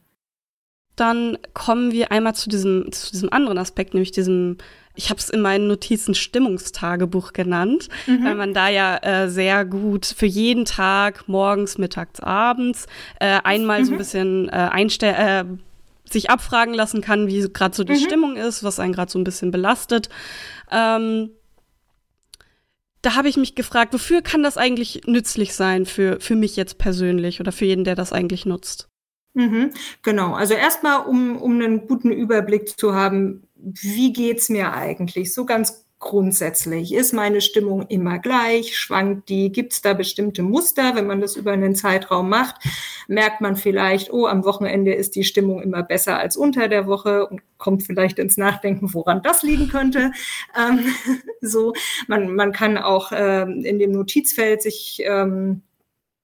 Dann 0.97 1.37
kommen 1.53 1.93
wir 1.93 2.11
einmal 2.11 2.35
zu 2.35 2.49
diesem, 2.49 2.91
zu 2.91 3.11
diesem 3.11 3.31
anderen 3.31 3.57
Aspekt, 3.57 3.93
nämlich 3.93 4.11
diesem 4.11 4.57
ich 4.97 5.11
habe 5.11 5.19
es 5.19 5.29
in 5.29 5.41
meinen 5.41 5.67
Notizen 5.67 6.15
Stimmungstagebuch 6.15 7.31
genannt, 7.31 7.87
mhm. 8.07 8.25
weil 8.25 8.35
man 8.35 8.53
da 8.53 8.67
ja 8.67 8.97
äh, 8.97 9.29
sehr 9.29 9.63
gut 9.63 10.05
für 10.07 10.25
jeden 10.25 10.65
Tag, 10.65 11.27
morgens, 11.27 11.77
mittags, 11.77 12.19
abends, 12.19 12.87
äh, 13.19 13.39
einmal 13.43 13.81
mhm. 13.81 13.85
so 13.85 13.91
ein 13.91 13.93
mhm. 13.93 13.97
bisschen 13.99 14.49
äh, 14.49 14.51
einstellen, 14.51 15.15
äh, 15.15 16.11
sich 16.11 16.29
abfragen 16.29 16.73
lassen 16.73 17.01
kann, 17.01 17.27
wie 17.27 17.47
gerade 17.47 17.75
so 17.75 17.83
die 17.83 17.93
mhm. 17.93 18.05
Stimmung 18.05 18.35
ist, 18.37 18.63
was 18.63 18.79
einen 18.79 18.93
gerade 18.93 19.11
so 19.11 19.19
ein 19.19 19.23
bisschen 19.23 19.51
belastet. 19.51 20.09
Ähm, 20.71 21.29
da 23.03 23.15
habe 23.15 23.29
ich 23.29 23.37
mich 23.37 23.55
gefragt, 23.55 23.93
wofür 23.93 24.21
kann 24.21 24.41
das 24.41 24.57
eigentlich 24.57 25.01
nützlich 25.05 25.53
sein 25.53 25.85
für, 25.85 26.19
für 26.19 26.35
mich 26.35 26.55
jetzt 26.55 26.79
persönlich 26.79 27.39
oder 27.39 27.51
für 27.51 27.65
jeden, 27.65 27.83
der 27.83 27.95
das 27.95 28.11
eigentlich 28.11 28.45
nutzt? 28.45 28.89
Mhm, 29.37 29.69
genau, 30.01 30.33
also 30.33 30.55
erstmal, 30.55 31.05
um, 31.05 31.37
um 31.37 31.61
einen 31.61 31.85
guten 31.85 32.11
Überblick 32.11 32.69
zu 32.79 32.95
haben, 32.95 33.43
wie 33.55 34.11
geht's 34.11 34.49
mir 34.49 34.73
eigentlich? 34.73 35.31
So 35.31 35.45
ganz 35.45 35.85
grundsätzlich. 35.99 36.91
Ist 36.91 37.13
meine 37.13 37.41
Stimmung 37.41 37.85
immer 37.87 38.17
gleich? 38.17 38.75
Schwankt 38.75 39.29
die? 39.29 39.51
Gibt 39.51 39.73
es 39.73 39.81
da 39.83 39.93
bestimmte 39.93 40.41
Muster? 40.41 40.95
Wenn 40.95 41.05
man 41.05 41.21
das 41.21 41.35
über 41.35 41.51
einen 41.51 41.75
Zeitraum 41.75 42.29
macht, 42.29 42.55
merkt 43.07 43.41
man 43.41 43.55
vielleicht, 43.55 44.11
oh, 44.11 44.25
am 44.25 44.43
Wochenende 44.43 44.93
ist 44.95 45.15
die 45.15 45.23
Stimmung 45.23 45.61
immer 45.61 45.83
besser 45.83 46.17
als 46.17 46.35
unter 46.35 46.67
der 46.67 46.87
Woche 46.87 47.27
und 47.27 47.41
kommt 47.59 47.83
vielleicht 47.83 48.17
ins 48.17 48.37
Nachdenken, 48.37 48.91
woran 48.91 49.21
das 49.21 49.43
liegen 49.43 49.67
könnte. 49.67 50.11
Ähm, 50.57 50.79
so, 51.41 51.73
man, 52.07 52.33
man 52.33 52.53
kann 52.53 52.79
auch 52.79 53.11
ähm, 53.13 53.63
in 53.63 53.77
dem 53.77 53.91
Notizfeld 53.91 54.63
sich 54.63 55.03
ähm, 55.05 55.61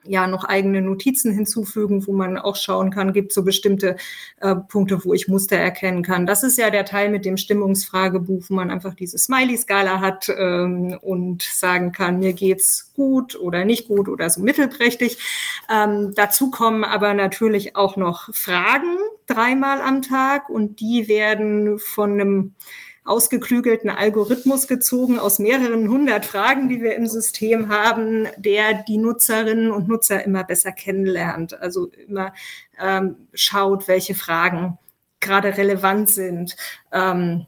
ja 0.03 0.27
noch 0.27 0.43
eigene 0.43 0.81
Notizen 0.81 1.33
hinzufügen, 1.33 2.05
wo 2.07 2.13
man 2.13 2.37
auch 2.37 2.55
schauen 2.55 2.91
kann, 2.91 3.13
gibt 3.13 3.33
so 3.33 3.43
bestimmte 3.43 3.95
äh, 4.41 4.55
Punkte, 4.55 5.03
wo 5.05 5.13
ich 5.13 5.27
Muster 5.27 5.57
erkennen 5.57 6.03
kann. 6.03 6.25
Das 6.25 6.43
ist 6.43 6.57
ja 6.57 6.69
der 6.69 6.85
Teil 6.85 7.09
mit 7.09 7.25
dem 7.25 7.37
Stimmungsfragebuch, 7.37 8.43
wo 8.49 8.53
man 8.53 8.71
einfach 8.71 8.93
diese 8.93 9.17
Smiley-Skala 9.17 9.99
hat 9.99 10.29
ähm, 10.29 10.97
und 11.01 11.43
sagen 11.43 11.91
kann, 11.91 12.19
mir 12.19 12.33
geht's 12.33 12.91
gut 12.95 13.39
oder 13.39 13.65
nicht 13.65 13.87
gut 13.87 14.09
oder 14.09 14.29
so 14.29 14.41
mittelprächtig. 14.41 15.17
Ähm, 15.69 16.13
dazu 16.15 16.51
kommen 16.51 16.83
aber 16.83 17.13
natürlich 17.13 17.75
auch 17.75 17.97
noch 17.97 18.33
Fragen 18.33 18.97
dreimal 19.27 19.81
am 19.81 20.01
Tag 20.01 20.49
und 20.49 20.79
die 20.79 21.07
werden 21.07 21.79
von 21.79 22.13
einem 22.13 22.53
ausgeklügelten 23.05 23.89
Algorithmus 23.89 24.67
gezogen 24.67 25.19
aus 25.19 25.39
mehreren 25.39 25.89
hundert 25.89 26.25
Fragen, 26.25 26.69
die 26.69 26.81
wir 26.81 26.95
im 26.95 27.07
System 27.07 27.69
haben, 27.69 28.27
der 28.37 28.83
die 28.83 28.97
Nutzerinnen 28.97 29.71
und 29.71 29.87
Nutzer 29.87 30.23
immer 30.23 30.43
besser 30.43 30.71
kennenlernt. 30.71 31.59
Also 31.59 31.91
immer 32.07 32.33
ähm, 32.81 33.15
schaut, 33.33 33.87
welche 33.87 34.15
Fragen 34.15 34.77
gerade 35.19 35.57
relevant 35.57 36.09
sind. 36.09 36.55
Ähm, 36.91 37.45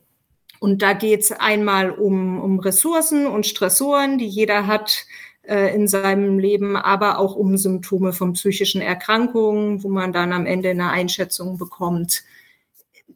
und 0.59 0.81
da 0.81 0.93
geht 0.93 1.21
es 1.21 1.31
einmal 1.31 1.91
um, 1.91 2.41
um 2.41 2.59
Ressourcen 2.59 3.27
und 3.27 3.45
Stressoren, 3.45 4.17
die 4.17 4.27
jeder 4.27 4.67
hat 4.67 5.05
äh, 5.43 5.73
in 5.75 5.87
seinem 5.87 6.39
Leben, 6.39 6.75
aber 6.75 7.19
auch 7.19 7.35
um 7.35 7.57
Symptome 7.57 8.13
von 8.13 8.33
psychischen 8.33 8.81
Erkrankungen, 8.81 9.83
wo 9.83 9.89
man 9.89 10.11
dann 10.11 10.33
am 10.33 10.45
Ende 10.45 10.69
eine 10.69 10.89
Einschätzung 10.89 11.57
bekommt, 11.57 12.23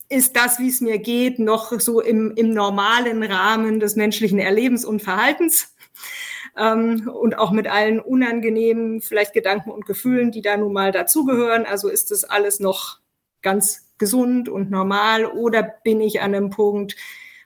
ist 0.10 0.36
das, 0.36 0.60
wie 0.60 0.70
es 0.70 0.82
mir 0.82 0.98
geht, 0.98 1.38
noch 1.38 1.72
so 1.80 2.02
im, 2.02 2.34
im 2.36 2.50
normalen 2.50 3.24
Rahmen 3.24 3.80
des 3.80 3.96
menschlichen 3.96 4.40
Erlebens 4.40 4.84
und 4.84 5.02
Verhaltens. 5.02 5.76
Ähm, 6.58 7.08
und 7.08 7.38
auch 7.38 7.52
mit 7.52 7.68
allen 7.68 8.00
unangenehmen 8.00 9.02
vielleicht 9.02 9.34
Gedanken 9.34 9.70
und 9.70 9.86
Gefühlen, 9.86 10.32
die 10.32 10.42
da 10.42 10.58
nun 10.58 10.74
mal 10.74 10.92
dazugehören. 10.92 11.66
Also 11.66 11.90
ist 11.90 12.10
das 12.10 12.24
alles 12.24 12.60
noch 12.60 13.00
ganz 13.44 13.88
gesund 14.00 14.50
und 14.50 14.72
normal? 14.72 15.26
Oder 15.26 15.62
bin 15.62 16.02
ich 16.02 16.22
an 16.22 16.34
einem 16.34 16.50
Punkt, 16.50 16.96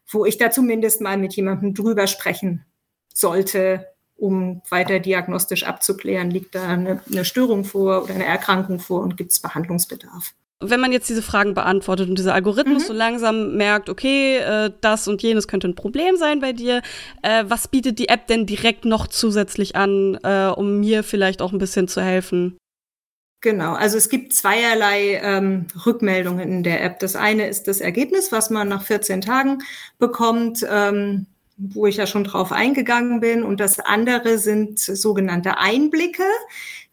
wo 0.08 0.26
ich 0.26 0.38
da 0.38 0.50
zumindest 0.50 1.02
mal 1.02 1.18
mit 1.18 1.36
jemandem 1.36 1.74
drüber 1.74 2.08
sprechen 2.08 2.66
sollte, 3.14 3.88
um 4.16 4.62
weiter 4.70 5.00
diagnostisch 5.00 5.66
abzuklären, 5.66 6.32
liegt 6.32 6.56
da 6.56 6.70
eine, 6.70 7.02
eine 7.12 7.26
Störung 7.26 7.66
vor 7.66 8.04
oder 8.04 8.14
eine 8.14 8.26
Erkrankung 8.26 8.80
vor 8.80 9.02
und 9.02 9.18
gibt 9.18 9.32
es 9.32 9.42
Behandlungsbedarf 9.42 10.34
wenn 10.60 10.80
man 10.80 10.92
jetzt 10.92 11.10
diese 11.10 11.22
Fragen 11.22 11.54
beantwortet 11.54 12.10
und 12.10 12.18
dieser 12.18 12.34
Algorithmus 12.34 12.84
mhm. 12.84 12.88
so 12.88 12.94
langsam 12.94 13.56
merkt, 13.56 13.90
okay, 13.90 14.38
äh, 14.38 14.72
das 14.82 15.08
und 15.08 15.22
jenes 15.22 15.48
könnte 15.48 15.68
ein 15.68 15.76
Problem 15.76 16.16
sein 16.16 16.40
bei 16.40 16.54
dir, 16.54 16.82
äh, 17.22 17.44
was 17.48 17.68
bietet 17.68 18.00
die 18.00 18.10
App 18.10 18.28
denn 18.28 18.46
direkt 18.46 18.86
noch 18.86 19.08
zusätzlich 19.08 19.76
an, 19.76 20.18
äh, 20.24 20.48
um 20.48 20.80
mir 20.80 21.04
vielleicht 21.04 21.42
auch 21.42 21.52
ein 21.52 21.60
bisschen 21.60 21.88
zu 21.88 22.02
helfen? 22.02 22.58
Genau, 23.42 23.74
also 23.74 23.98
es 23.98 24.08
gibt 24.08 24.34
zweierlei 24.34 25.20
ähm, 25.22 25.68
Rückmeldungen 25.86 26.50
in 26.50 26.64
der 26.64 26.82
App. 26.82 27.00
Das 27.00 27.18
eine 27.18 27.48
ist 27.48 27.68
das 27.68 27.82
Ergebnis, 27.82 28.32
was 28.32 28.50
man 28.50 28.70
nach 28.70 28.84
14 28.84 29.20
Tagen 29.20 29.60
bekommt. 30.00 30.66
Ähm, 30.70 31.28
wo 31.58 31.86
ich 31.86 31.98
ja 31.98 32.08
schon 32.08 32.24
drauf 32.24 32.52
eingegangen 32.52 33.20
bin. 33.20 33.44
Und 33.44 33.60
das 33.60 33.80
andere 33.80 34.38
sind 34.38 34.80
sogenannte 34.80 35.58
Einblicke, 35.58 36.24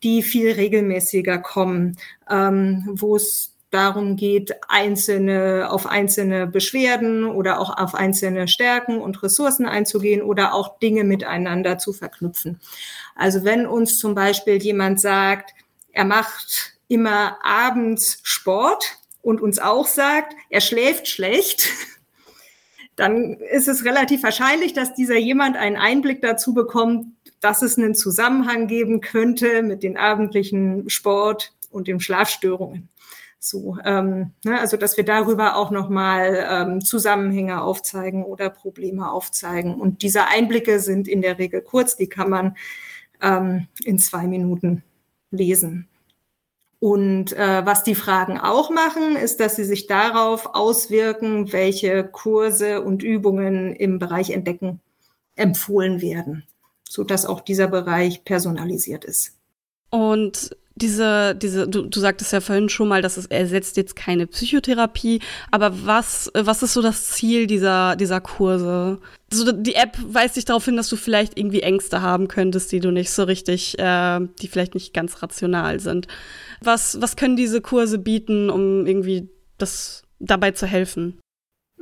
die 0.02 0.22
viel 0.22 0.52
regelmäßiger 0.52 1.38
kommen, 1.38 1.98
ähm, 2.28 2.88
wo 2.92 3.16
es 3.16 3.54
darum 3.70 4.16
geht, 4.16 4.52
einzelne, 4.68 5.68
auf 5.70 5.86
einzelne 5.86 6.46
Beschwerden 6.46 7.24
oder 7.24 7.60
auch 7.60 7.76
auf 7.76 7.94
einzelne 7.94 8.48
Stärken 8.48 9.00
und 9.00 9.22
Ressourcen 9.22 9.66
einzugehen 9.66 10.22
oder 10.22 10.54
auch 10.54 10.78
Dinge 10.80 11.04
miteinander 11.04 11.78
zu 11.78 11.92
verknüpfen. 11.92 12.60
Also 13.14 13.44
wenn 13.44 13.66
uns 13.66 13.98
zum 13.98 14.14
Beispiel 14.14 14.60
jemand 14.60 15.00
sagt, 15.00 15.52
er 15.92 16.04
macht 16.04 16.78
immer 16.88 17.38
abends 17.44 18.18
Sport 18.24 18.98
und 19.22 19.40
uns 19.40 19.60
auch 19.60 19.86
sagt, 19.86 20.34
er 20.48 20.60
schläft 20.60 21.06
schlecht, 21.06 21.68
dann 22.96 23.34
ist 23.34 23.68
es 23.68 23.84
relativ 23.84 24.24
wahrscheinlich, 24.24 24.72
dass 24.72 24.94
dieser 24.94 25.16
jemand 25.16 25.56
einen 25.56 25.76
Einblick 25.76 26.20
dazu 26.22 26.54
bekommt, 26.54 27.06
dass 27.40 27.62
es 27.62 27.78
einen 27.78 27.94
Zusammenhang 27.94 28.66
geben 28.66 29.00
könnte 29.00 29.62
mit 29.62 29.82
den 29.82 29.96
abendlichen 29.96 30.88
Sport 30.88 31.54
und 31.70 31.88
den 31.88 32.00
Schlafstörungen. 32.00 32.88
So, 33.42 33.78
ähm, 33.86 34.32
ne, 34.44 34.60
also 34.60 34.76
dass 34.76 34.98
wir 34.98 35.04
darüber 35.04 35.56
auch 35.56 35.70
nochmal 35.70 36.46
ähm, 36.46 36.80
Zusammenhänge 36.82 37.62
aufzeigen 37.62 38.22
oder 38.22 38.50
Probleme 38.50 39.10
aufzeigen. 39.10 39.80
Und 39.80 40.02
diese 40.02 40.26
Einblicke 40.26 40.78
sind 40.78 41.08
in 41.08 41.22
der 41.22 41.38
Regel 41.38 41.62
kurz, 41.62 41.96
die 41.96 42.08
kann 42.08 42.28
man 42.28 42.56
ähm, 43.22 43.66
in 43.82 43.98
zwei 43.98 44.26
Minuten 44.26 44.82
lesen. 45.30 45.88
Und 46.80 47.32
äh, 47.32 47.64
was 47.64 47.82
die 47.82 47.94
Fragen 47.94 48.38
auch 48.38 48.70
machen, 48.70 49.16
ist, 49.16 49.40
dass 49.40 49.56
sie 49.56 49.64
sich 49.64 49.86
darauf 49.86 50.54
auswirken, 50.54 51.52
welche 51.52 52.04
Kurse 52.04 52.82
und 52.82 53.02
Übungen 53.02 53.74
im 53.74 53.98
Bereich 53.98 54.30
Entdecken 54.30 54.80
empfohlen 55.36 56.02
werden, 56.02 56.44
so 56.90 57.04
dass 57.04 57.24
auch 57.24 57.40
dieser 57.40 57.68
Bereich 57.68 58.24
personalisiert 58.24 59.04
ist. 59.04 59.36
Und 59.90 60.50
diese, 60.74 61.36
diese, 61.36 61.68
du, 61.68 61.82
du 61.82 62.00
sagtest 62.00 62.32
ja 62.32 62.40
vorhin 62.40 62.68
schon 62.68 62.88
mal, 62.88 63.00
dass 63.00 63.16
es 63.16 63.26
ersetzt 63.26 63.76
jetzt 63.76 63.94
keine 63.94 64.26
Psychotherapie, 64.26 65.20
aber 65.52 65.86
was, 65.86 66.32
was 66.34 66.64
ist 66.64 66.72
so 66.72 66.82
das 66.82 67.10
Ziel 67.10 67.46
dieser, 67.46 67.94
dieser 67.94 68.20
Kurse? 68.20 68.98
So, 69.32 69.52
die 69.52 69.74
App 69.74 69.98
weist 70.04 70.34
dich 70.34 70.46
darauf 70.46 70.64
hin, 70.64 70.76
dass 70.76 70.88
du 70.88 70.96
vielleicht 70.96 71.38
irgendwie 71.38 71.60
Ängste 71.60 72.02
haben 72.02 72.26
könntest, 72.26 72.72
die 72.72 72.80
du 72.80 72.90
nicht 72.90 73.10
so 73.10 73.22
richtig, 73.22 73.78
äh, 73.78 74.20
die 74.40 74.48
vielleicht 74.48 74.74
nicht 74.74 74.92
ganz 74.92 75.22
rational 75.22 75.78
sind. 75.78 76.08
Was, 76.60 77.00
was 77.00 77.14
können 77.14 77.36
diese 77.36 77.60
Kurse 77.60 77.98
bieten, 77.98 78.50
um 78.50 78.86
irgendwie 78.86 79.28
das 79.58 80.02
dabei 80.18 80.50
zu 80.50 80.66
helfen? 80.66 81.20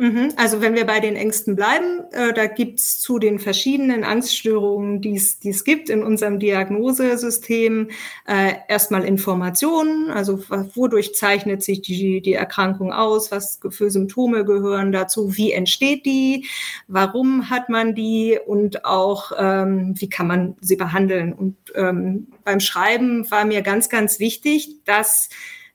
Mhm. 0.01 0.33
Also 0.37 0.61
wenn 0.61 0.77
wir 0.77 0.87
bei 0.87 1.01
den 1.01 1.17
Ängsten 1.17 1.57
bleiben, 1.57 2.05
äh, 2.13 2.33
da 2.33 2.47
gibt's 2.47 3.01
zu 3.01 3.19
den 3.19 3.41
verschiedenen 3.41 4.05
Angststörungen, 4.05 5.01
die 5.01 5.17
es 5.17 5.65
gibt 5.65 5.91
in 5.91 6.05
unserem 6.05 6.39
Diagnosesystem, 6.39 7.91
äh, 8.25 8.53
erstmal 8.69 9.05
Informationen, 9.05 10.09
also 10.11 10.41
wodurch 10.77 11.17
zeichnet 11.17 11.65
sich 11.65 11.83
die, 11.83 12.21
die 12.21 12.35
Erkrankung 12.35 12.93
aus, 12.93 13.33
was 13.33 13.59
für 13.71 13.91
Symptome 13.91 14.45
gehören 14.45 14.93
dazu, 14.93 15.37
wie 15.37 15.51
entsteht 15.51 16.07
die, 16.07 16.47
warum 16.87 17.51
hat 17.51 17.69
man 17.69 17.97
die? 17.97 18.39
Und 18.47 18.85
auch 18.85 19.33
ähm, 19.37 19.95
wie 19.99 20.09
kann 20.09 20.29
man 20.29 20.57
sie 20.61 20.77
behandeln. 20.77 21.33
Und 21.33 21.57
ähm, 21.75 22.29
beim 22.45 22.61
Schreiben 22.61 23.29
war 23.33 23.45
mir 23.45 23.63
ganz, 23.63 23.89
ganz 23.89 24.21
wichtig, 24.21 24.77
dass 24.85 25.29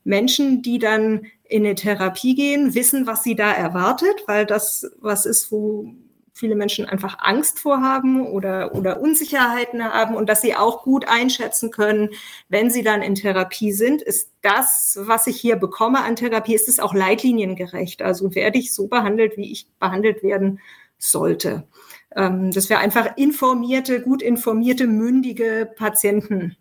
Menschen, 0.06 0.62
die 0.62 0.80
dann 0.80 1.26
in 1.54 1.64
eine 1.66 1.76
Therapie 1.76 2.34
gehen, 2.34 2.74
wissen, 2.74 3.06
was 3.06 3.22
sie 3.22 3.36
da 3.36 3.52
erwartet, 3.52 4.24
weil 4.26 4.48
das 4.48 4.92
was 5.00 5.28
ist, 5.28 5.52
wo 5.52 5.94
viele 6.34 6.56
Menschen 6.56 6.88
einfach 6.88 7.20
Angst 7.20 7.60
vorhaben 7.60 8.26
oder, 8.26 8.74
oder 8.74 9.00
Unsicherheiten 9.00 9.84
haben 9.84 10.16
und 10.16 10.30
dass 10.30 10.42
sie 10.42 10.56
auch 10.56 10.82
gut 10.82 11.08
einschätzen 11.08 11.70
können, 11.70 12.10
wenn 12.50 12.72
sie 12.72 12.82
dann 12.82 13.04
in 13.04 13.14
Therapie 13.14 13.72
sind, 13.72 14.02
ist 14.02 14.32
das, 14.42 14.98
was 15.00 15.28
ich 15.28 15.40
hier 15.40 15.58
bekomme 15.58 16.04
an 16.04 16.16
Therapie, 16.16 16.56
ist 16.56 16.68
es 16.68 16.80
auch 16.80 16.96
leitliniengerecht. 16.96 18.02
Also 18.02 18.34
werde 18.34 18.58
ich 18.58 18.74
so 18.74 18.88
behandelt, 18.88 19.38
wie 19.38 19.52
ich 19.52 19.68
behandelt 19.80 20.24
werden 20.24 20.60
sollte. 20.98 21.68
Ähm, 22.16 22.50
dass 22.50 22.70
wir 22.70 22.80
einfach 22.80 23.16
informierte, 23.16 24.02
gut 24.02 24.24
informierte, 24.24 24.88
mündige 24.88 25.72
Patienten 25.76 26.58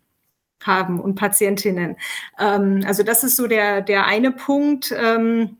haben 0.65 0.99
und 0.99 1.15
Patientinnen. 1.15 1.97
Ähm, 2.39 2.83
also 2.85 3.03
das 3.03 3.23
ist 3.23 3.35
so 3.35 3.47
der, 3.47 3.81
der 3.81 4.05
eine 4.05 4.31
Punkt. 4.31 4.93
Ähm, 4.95 5.57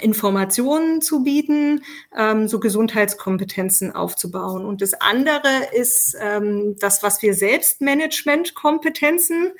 Informationen 0.00 1.00
zu 1.00 1.22
bieten, 1.22 1.84
ähm, 2.16 2.48
so 2.48 2.58
Gesundheitskompetenzen 2.60 3.94
aufzubauen. 3.94 4.66
Und 4.66 4.82
das 4.82 4.94
andere 4.94 5.68
ist 5.72 6.16
ähm, 6.20 6.76
das, 6.78 7.02
was 7.02 7.22
wir 7.22 7.34
Selbstmanagementkompetenzen 7.34 9.52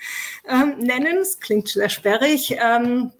ähm, 0.47 0.78
nennen. 0.78 1.16
Es 1.18 1.40
klingt 1.40 1.68
sehr 1.68 1.89
sperrig. 1.89 2.56
Ähm, 2.62 3.12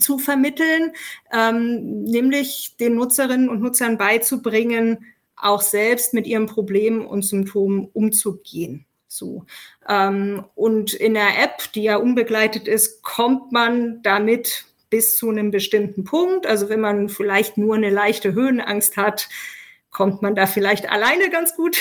zu 0.00 0.18
vermitteln, 0.18 0.94
ähm, 1.32 2.02
nämlich 2.02 2.74
den 2.80 2.96
Nutzerinnen 2.96 3.48
und 3.48 3.60
Nutzern 3.60 3.98
beizubringen, 3.98 5.06
auch 5.36 5.62
selbst 5.62 6.12
mit 6.12 6.26
ihren 6.26 6.46
Problemen 6.46 7.06
und 7.06 7.22
Symptomen 7.22 7.88
umzugehen. 7.92 8.84
So. 9.06 9.44
Ähm, 9.88 10.44
und 10.54 10.92
in 10.92 11.14
der 11.14 11.42
App, 11.42 11.72
die 11.74 11.84
ja 11.84 11.96
unbegleitet 11.96 12.68
ist, 12.68 13.02
kommt 13.02 13.52
man 13.52 14.02
damit 14.02 14.64
bis 14.90 15.16
zu 15.16 15.30
einem 15.30 15.50
bestimmten 15.50 16.04
Punkt. 16.04 16.46
Also 16.46 16.68
wenn 16.68 16.80
man 16.80 17.08
vielleicht 17.08 17.58
nur 17.58 17.74
eine 17.74 17.90
leichte 17.90 18.34
Höhenangst 18.34 18.96
hat, 18.96 19.28
kommt 19.90 20.22
man 20.22 20.34
da 20.34 20.46
vielleicht 20.46 20.90
alleine 20.90 21.30
ganz 21.30 21.56
gut 21.56 21.78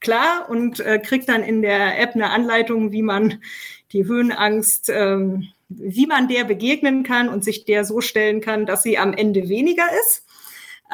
klar 0.00 0.48
und 0.48 0.80
äh, 0.80 0.98
kriegt 0.98 1.28
dann 1.28 1.42
in 1.42 1.62
der 1.62 2.00
App 2.00 2.14
eine 2.14 2.30
Anleitung, 2.30 2.92
wie 2.92 3.02
man 3.02 3.42
die 3.92 4.04
Höhenangst, 4.04 4.90
ähm, 4.90 5.48
wie 5.68 6.06
man 6.06 6.28
der 6.28 6.44
begegnen 6.44 7.02
kann 7.02 7.28
und 7.28 7.44
sich 7.44 7.64
der 7.64 7.84
so 7.84 8.00
stellen 8.00 8.40
kann, 8.40 8.66
dass 8.66 8.82
sie 8.82 8.98
am 8.98 9.12
Ende 9.14 9.48
weniger 9.48 9.84
ist. 10.02 10.26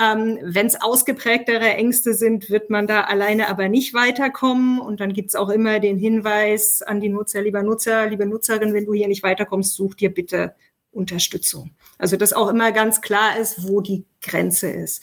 Ähm, 0.00 0.38
Wenn 0.42 0.66
es 0.66 0.80
ausgeprägtere 0.80 1.74
Ängste 1.74 2.14
sind, 2.14 2.50
wird 2.50 2.70
man 2.70 2.86
da 2.86 3.02
alleine 3.02 3.48
aber 3.48 3.68
nicht 3.68 3.94
weiterkommen. 3.94 4.78
Und 4.78 5.00
dann 5.00 5.12
gibt 5.12 5.30
es 5.30 5.34
auch 5.34 5.48
immer 5.48 5.80
den 5.80 5.98
Hinweis 5.98 6.82
an 6.82 7.00
die 7.00 7.08
Nutzer, 7.08 7.42
lieber 7.42 7.62
Nutzer, 7.62 8.06
liebe 8.06 8.26
Nutzerin, 8.26 8.74
wenn 8.74 8.86
du 8.86 8.94
hier 8.94 9.08
nicht 9.08 9.22
weiterkommst, 9.22 9.74
such 9.74 9.94
dir 9.94 10.14
bitte 10.14 10.54
Unterstützung. 10.92 11.72
Also 11.98 12.16
dass 12.16 12.32
auch 12.32 12.48
immer 12.48 12.72
ganz 12.72 13.00
klar 13.00 13.38
ist, 13.38 13.66
wo 13.68 13.80
die 13.80 14.04
Grenze 14.22 14.70
ist. 14.70 15.02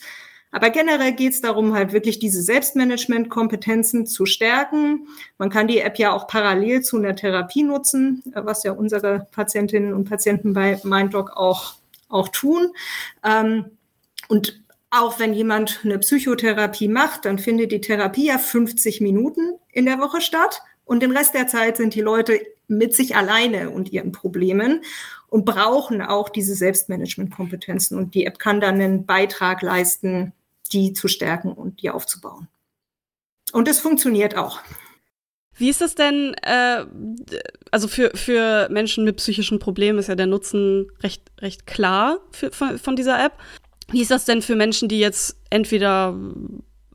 Aber 0.52 0.70
generell 0.70 1.12
geht 1.12 1.32
es 1.32 1.40
darum, 1.42 1.74
halt 1.74 1.92
wirklich 1.92 2.18
diese 2.18 2.40
Selbstmanagement-Kompetenzen 2.40 4.06
zu 4.06 4.24
stärken. 4.24 5.06
Man 5.36 5.50
kann 5.50 5.66
die 5.68 5.80
App 5.80 5.98
ja 5.98 6.14
auch 6.14 6.28
parallel 6.28 6.80
zu 6.82 6.96
einer 6.96 7.14
Therapie 7.14 7.62
nutzen, 7.62 8.22
was 8.34 8.62
ja 8.62 8.72
unsere 8.72 9.26
Patientinnen 9.32 9.92
und 9.92 10.08
Patienten 10.08 10.54
bei 10.54 10.80
MindDoc 10.82 11.36
auch, 11.36 11.74
auch 12.08 12.28
tun. 12.28 12.72
Ähm, 13.22 13.66
und 14.28 14.64
auch 14.90 15.18
wenn 15.18 15.34
jemand 15.34 15.80
eine 15.84 15.98
Psychotherapie 15.98 16.88
macht, 16.88 17.24
dann 17.24 17.38
findet 17.38 17.72
die 17.72 17.80
Therapie 17.80 18.26
ja 18.26 18.38
50 18.38 19.00
Minuten 19.00 19.54
in 19.72 19.86
der 19.86 19.98
Woche 19.98 20.20
statt. 20.20 20.62
Und 20.84 21.02
den 21.02 21.16
Rest 21.16 21.34
der 21.34 21.48
Zeit 21.48 21.76
sind 21.76 21.94
die 21.94 22.00
Leute 22.00 22.40
mit 22.68 22.94
sich 22.94 23.16
alleine 23.16 23.70
und 23.70 23.92
ihren 23.92 24.12
Problemen 24.12 24.82
und 25.28 25.44
brauchen 25.44 26.00
auch 26.02 26.28
diese 26.28 26.54
Selbstmanagement-Kompetenzen. 26.54 27.98
Und 27.98 28.14
die 28.14 28.26
App 28.26 28.38
kann 28.38 28.60
dann 28.60 28.76
einen 28.76 29.06
Beitrag 29.06 29.62
leisten, 29.62 30.32
die 30.72 30.92
zu 30.92 31.08
stärken 31.08 31.52
und 31.52 31.82
die 31.82 31.90
aufzubauen. 31.90 32.48
Und 33.52 33.68
es 33.68 33.80
funktioniert 33.80 34.36
auch. 34.36 34.60
Wie 35.58 35.70
ist 35.70 35.80
das 35.80 35.94
denn, 35.94 36.34
äh, 36.42 36.84
also 37.70 37.88
für, 37.88 38.10
für 38.14 38.68
Menschen 38.70 39.04
mit 39.04 39.16
psychischen 39.16 39.58
Problemen 39.58 39.98
ist 39.98 40.08
ja 40.08 40.14
der 40.14 40.26
Nutzen 40.26 40.90
recht, 41.02 41.22
recht 41.40 41.66
klar 41.66 42.18
für, 42.30 42.52
von, 42.52 42.78
von 42.78 42.94
dieser 42.94 43.24
App. 43.24 43.32
Wie 43.90 44.02
ist 44.02 44.10
das 44.10 44.24
denn 44.24 44.42
für 44.42 44.56
Menschen, 44.56 44.88
die 44.88 44.98
jetzt 44.98 45.36
entweder 45.50 46.14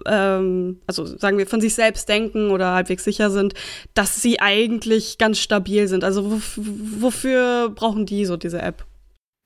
ähm, 0.05 0.81
also 0.88 1.05
sagen 1.05 1.38
wir, 1.38 1.47
von 1.47 1.61
sich 1.61 1.76
selbst 1.76 2.09
denken 2.09 2.51
oder 2.51 2.73
halbwegs 2.73 3.03
sicher 3.03 3.30
sind, 3.30 3.53
dass 3.93 4.22
sie 4.22 4.39
eigentlich 4.39 5.18
ganz 5.18 5.39
stabil 5.39 5.88
sind. 5.88 6.03
Also 6.03 6.41
wofür 6.55 7.69
brauchen 7.69 8.05
die 8.05 8.26
so 8.26 8.38
diese 8.38 8.61
App? 8.61 8.85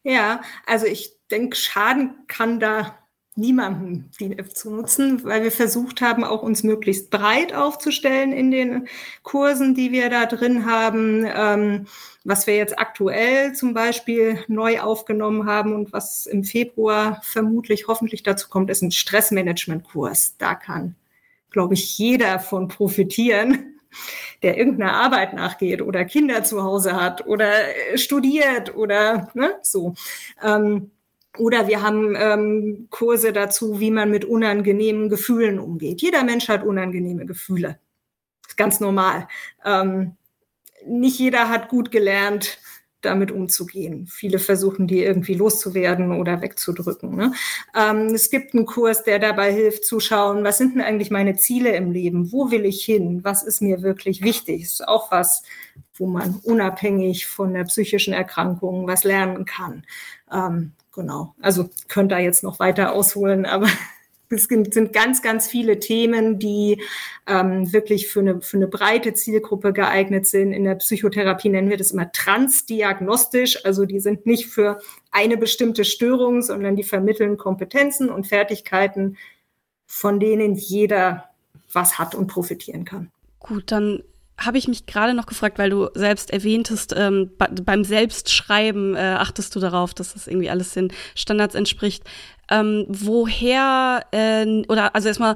Ja, 0.04 0.42
also 0.66 0.86
ich 0.86 1.12
denke, 1.32 1.56
schaden 1.56 2.16
kann 2.28 2.60
da 2.60 2.98
niemandem 3.36 4.06
die 4.20 4.38
App 4.38 4.56
zu 4.56 4.70
nutzen, 4.70 5.24
weil 5.26 5.44
wir 5.44 5.52
versucht 5.52 6.02
haben, 6.02 6.24
auch 6.24 6.42
uns 6.42 6.64
möglichst 6.64 7.10
breit 7.10 7.54
aufzustellen 7.54 8.32
in 8.32 8.50
den 8.50 8.88
Kursen, 9.24 9.76
die 9.76 9.92
wir 9.92 10.10
da 10.10 10.26
drin 10.26 10.66
haben. 10.66 11.26
Ähm, 11.26 11.86
was 12.24 12.48
wir 12.48 12.56
jetzt 12.56 12.80
aktuell 12.80 13.54
zum 13.54 13.74
Beispiel 13.74 14.44
neu 14.48 14.80
aufgenommen 14.80 15.46
haben 15.46 15.74
und 15.74 15.94
was 15.94 16.26
im 16.26 16.44
Februar 16.44 17.22
vermutlich 17.24 17.88
hoffentlich 17.88 18.24
dazu 18.24 18.50
kommt, 18.50 18.70
ist 18.70 18.82
ein 18.82 18.92
Stressmanagement-Kurs. 18.92 20.36
Da 20.38 20.56
kann, 20.56 20.96
glaube 21.52 21.76
ich, 21.76 21.98
jeder 21.98 22.40
von 22.40 22.68
profitieren, 22.68 23.80
der 24.44 24.58
irgendeiner 24.58 24.94
Arbeit 24.94 25.34
nachgeht 25.34 25.82
oder 25.82 26.06
Kinder 26.06 26.44
zu 26.44 26.64
Hause 26.64 27.00
hat 27.00 27.28
oder 27.28 27.52
studiert 27.96 28.76
oder 28.76 29.30
ne, 29.34 29.56
so. 29.62 29.94
Ähm, 30.44 30.92
oder 31.38 31.68
wir 31.68 31.82
haben 31.82 32.16
ähm, 32.18 32.88
Kurse 32.90 33.34
dazu, 33.34 33.80
wie 33.80 33.92
man 33.92 34.12
mit 34.12 34.26
unangenehmen 34.26 35.10
Gefühlen 35.10 35.60
umgeht. 35.60 36.02
Jeder 36.02 36.24
Mensch 36.24 36.48
hat 36.48 36.64
unangenehme 36.64 37.26
Gefühle. 37.26 37.80
Ist 38.48 38.58
ganz 38.58 38.80
normal. 38.80 39.28
Ähm, 39.64 40.16
nicht 40.86 41.20
jeder 41.20 41.50
hat 41.50 41.70
gut 41.70 41.92
gelernt, 41.92 42.60
damit 43.06 43.32
umzugehen. 43.32 44.08
Viele 44.08 44.40
versuchen, 44.40 44.88
die 44.88 45.04
irgendwie 45.04 45.36
loszuwerden 45.36 46.12
oder 46.12 46.42
wegzudrücken. 46.42 47.16
Ne? 47.16 47.34
Ähm, 47.76 48.08
es 48.14 48.30
gibt 48.30 48.54
einen 48.54 48.66
Kurs, 48.66 49.04
der 49.04 49.20
dabei 49.20 49.54
hilft 49.54 49.86
zu 49.86 50.00
schauen, 50.00 50.44
was 50.44 50.58
sind 50.58 50.76
denn 50.76 50.82
eigentlich 50.82 51.12
meine 51.12 51.36
Ziele 51.36 51.76
im 51.76 51.92
Leben? 51.92 52.32
Wo 52.32 52.52
will 52.52 52.66
ich 52.66 52.84
hin? 52.84 53.24
Was 53.24 53.44
ist 53.44 53.62
mir 53.62 53.82
wirklich 53.82 54.24
wichtig? 54.24 54.64
Ist 54.64 54.88
auch 54.88 55.12
was, 55.12 55.44
wo 55.94 56.08
man 56.08 56.40
unabhängig 56.44 57.28
von 57.28 57.54
der 57.54 57.64
psychischen 57.66 58.14
Erkrankung 58.14 58.88
was 58.88 59.04
lernen 59.04 59.46
kann. 59.46 59.86
Ähm, 60.32 60.74
genau. 60.96 61.36
Also 61.42 61.70
könnt 61.88 62.12
da 62.12 62.20
jetzt 62.20 62.44
noch 62.44 62.60
weiter 62.60 62.94
ausholen, 62.94 63.46
aber 63.46 63.68
es 64.30 64.46
sind 64.46 64.94
ganz, 64.94 65.22
ganz 65.22 65.48
viele 65.48 65.80
Themen, 65.80 66.40
die 66.40 66.82
ähm, 67.28 67.72
wirklich 67.72 68.08
für 68.08 68.22
eine, 68.22 68.42
für 68.42 68.58
eine 68.58 68.68
breite 68.68 69.14
Zielgruppe 69.14 69.74
geeignet 69.74 70.26
sind. 70.26 70.52
In 70.52 70.64
der 70.64 70.76
Psychotherapie 70.76 71.50
nennen 71.50 71.70
wir 71.70 71.78
das 71.78 71.92
immer 71.92 72.12
transdiagnostisch. 72.12 73.64
Also 73.66 73.86
die 73.86 74.00
sind 74.00 74.26
nicht 74.26 74.48
für 74.48 74.80
eine 75.12 75.38
bestimmte 75.38 75.86
Störung, 75.86 76.42
sondern 76.42 76.76
die 76.76 76.84
vermitteln 76.84 77.38
Kompetenzen 77.38 78.10
und 78.10 78.28
Fertigkeiten, 78.28 79.18
von 79.86 80.20
denen 80.20 80.56
jeder 80.56 81.30
was 81.72 82.00
hat 82.00 82.16
und 82.16 82.28
profitieren 82.28 82.86
kann. 82.86 83.12
Gut, 83.40 83.72
dann 83.72 84.04
habe 84.38 84.58
ich 84.58 84.68
mich 84.68 84.86
gerade 84.86 85.14
noch 85.14 85.26
gefragt, 85.26 85.58
weil 85.58 85.70
du 85.70 85.90
selbst 85.94 86.32
erwähntest, 86.32 86.94
ähm, 86.96 87.32
beim 87.38 87.84
Selbstschreiben 87.84 88.96
äh, 88.96 89.16
achtest 89.18 89.56
du 89.56 89.60
darauf, 89.60 89.94
dass 89.94 90.14
das 90.14 90.28
irgendwie 90.28 90.50
alles 90.50 90.74
den 90.74 90.92
Standards 91.16 91.56
entspricht. 91.56 92.04
Ähm, 92.50 92.86
woher, 92.88 94.06
äh, 94.12 94.64
oder 94.68 94.94
also 94.94 95.08
erstmal, 95.08 95.36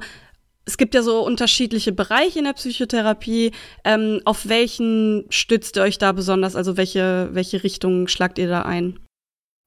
es 0.66 0.76
gibt 0.76 0.94
ja 0.94 1.02
so 1.02 1.24
unterschiedliche 1.24 1.92
Bereiche 1.92 2.38
in 2.38 2.44
der 2.44 2.52
Psychotherapie. 2.52 3.52
Ähm, 3.84 4.20
auf 4.24 4.48
welchen 4.48 5.24
stützt 5.30 5.76
ihr 5.76 5.82
euch 5.82 5.98
da 5.98 6.12
besonders? 6.12 6.54
Also 6.54 6.76
welche, 6.76 7.30
welche 7.32 7.64
Richtung 7.64 8.06
schlagt 8.06 8.38
ihr 8.38 8.48
da 8.48 8.62
ein? 8.62 8.98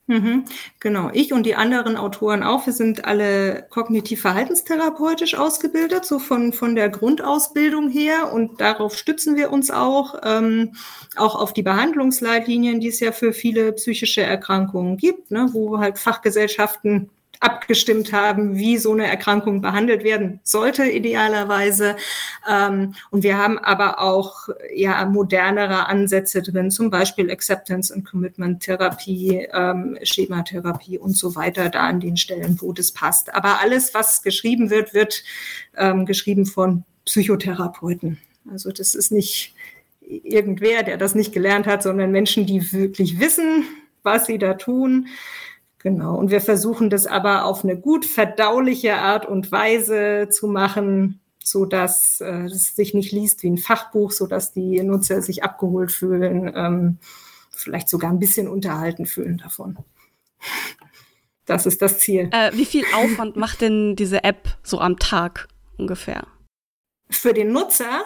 Mhm, 0.08 0.44
genau, 0.82 1.10
ich 1.14 1.32
und 1.32 1.46
die 1.46 1.56
anderen 1.56 1.96
Autoren 1.96 2.44
auch. 2.44 2.66
Wir 2.66 2.74
sind 2.74 3.06
alle 3.06 3.66
kognitiv-verhaltenstherapeutisch 3.70 5.36
ausgebildet, 5.36 6.04
so 6.04 6.20
von, 6.20 6.52
von 6.52 6.76
der 6.76 6.90
Grundausbildung 6.90 7.90
her. 7.90 8.34
Und 8.34 8.60
darauf 8.60 8.98
stützen 8.98 9.38
wir 9.38 9.50
uns 9.50 9.72
auch, 9.72 10.16
ähm, 10.24 10.76
auch 11.16 11.36
auf 11.36 11.54
die 11.54 11.64
Behandlungsleitlinien, 11.64 12.82
die 12.82 12.90
es 12.90 13.00
ja 13.00 13.14
für 13.14 13.32
viele 13.32 13.72
psychische 13.72 14.22
Erkrankungen 14.22 14.98
gibt, 14.98 15.32
ne, 15.32 15.48
wo 15.54 15.80
halt 15.80 15.98
Fachgesellschaften 15.98 17.10
abgestimmt 17.40 18.14
haben, 18.14 18.56
wie 18.56 18.78
so 18.78 18.94
eine 18.94 19.08
Erkrankung 19.08 19.62
behandelt 19.62 20.04
werden 20.04 20.40
sollte, 20.44 20.86
idealerweise. 20.86 21.98
Ähm, 22.50 22.96
und 23.12 23.24
wir 23.24 23.38
haben 23.38 23.60
aber 23.60 24.00
auch 24.00 24.50
ja 24.74 25.06
modernere 25.06 25.88
Ansätze 25.88 26.42
drin, 26.42 26.72
zum 26.72 26.90
Beispiel 26.90 27.30
Acceptance 27.30 27.94
and 27.94 28.06
Commitment 28.06 28.64
Therapie, 28.64 29.48
ähm, 29.54 29.98
Schematherapie 30.04 30.98
und 30.98 31.18
so 31.18 31.36
weiter, 31.36 31.70
da 31.70 31.82
an 31.82 32.00
den 32.00 32.18
Stellen, 32.18 32.58
wo 32.62 32.72
das 32.72 32.92
passt. 32.92 33.34
Aber 33.34 33.60
alles, 33.60 33.94
was 33.94 34.24
geschrieben 34.24 34.70
wird, 34.70 34.94
wird 34.94 35.24
ähm, 35.78 36.06
geschrieben 36.06 36.46
von 36.46 36.86
Psychotherapeuten. 37.06 38.20
Also 38.50 38.72
das 38.72 38.96
ist 38.96 39.12
nicht 39.12 39.54
irgendwer, 40.02 40.84
der 40.84 40.98
das 40.98 41.16
nicht 41.16 41.34
gelernt 41.34 41.68
hat, 41.68 41.84
sondern 41.84 42.12
Menschen, 42.12 42.46
die 42.46 42.72
wirklich 42.72 43.20
wissen, 43.20 43.66
was 44.04 44.26
sie 44.26 44.38
da 44.38 44.54
tun. 44.54 45.08
Genau. 45.84 46.16
Und 46.16 46.32
wir 46.32 46.40
versuchen 46.40 46.90
das 46.90 47.06
aber 47.08 47.44
auf 47.44 47.66
eine 47.66 47.78
gut 47.78 48.06
verdauliche 48.06 48.96
Art 48.96 49.26
und 49.26 49.52
Weise 49.52 50.30
zu 50.32 50.48
machen, 50.48 51.20
so 51.44 51.66
dass 51.66 52.22
äh, 52.22 52.46
es 52.46 52.74
sich 52.74 52.94
nicht 52.94 53.12
liest 53.12 53.44
wie 53.44 53.50
ein 53.50 53.58
Fachbuch, 53.58 54.12
so 54.12 54.26
dass 54.26 54.54
die 54.54 54.82
Nutzer 54.82 55.22
sich 55.22 55.44
abgeholt 55.44 55.92
fühlen, 55.92 56.50
ähm, 56.56 57.00
vielleicht 57.52 57.90
sogar 57.90 58.12
ein 58.12 58.20
bisschen 58.20 58.48
unterhalten 58.48 59.06
fühlen 59.06 59.40
davon. 59.40 59.78
Das 61.46 61.66
ist 61.66 61.82
das 61.82 62.00
Ziel. 62.00 62.30
Äh, 62.32 62.52
wie 62.54 62.66
viel 62.66 62.86
Aufwand 62.96 63.36
macht 63.36 63.60
denn 63.60 63.98
diese 63.98 64.24
App 64.24 64.58
so 64.64 64.80
am 64.80 64.98
Tag 64.98 65.50
ungefähr? 65.78 66.26
Für 67.10 67.34
den 67.34 67.52
Nutzer 67.52 68.06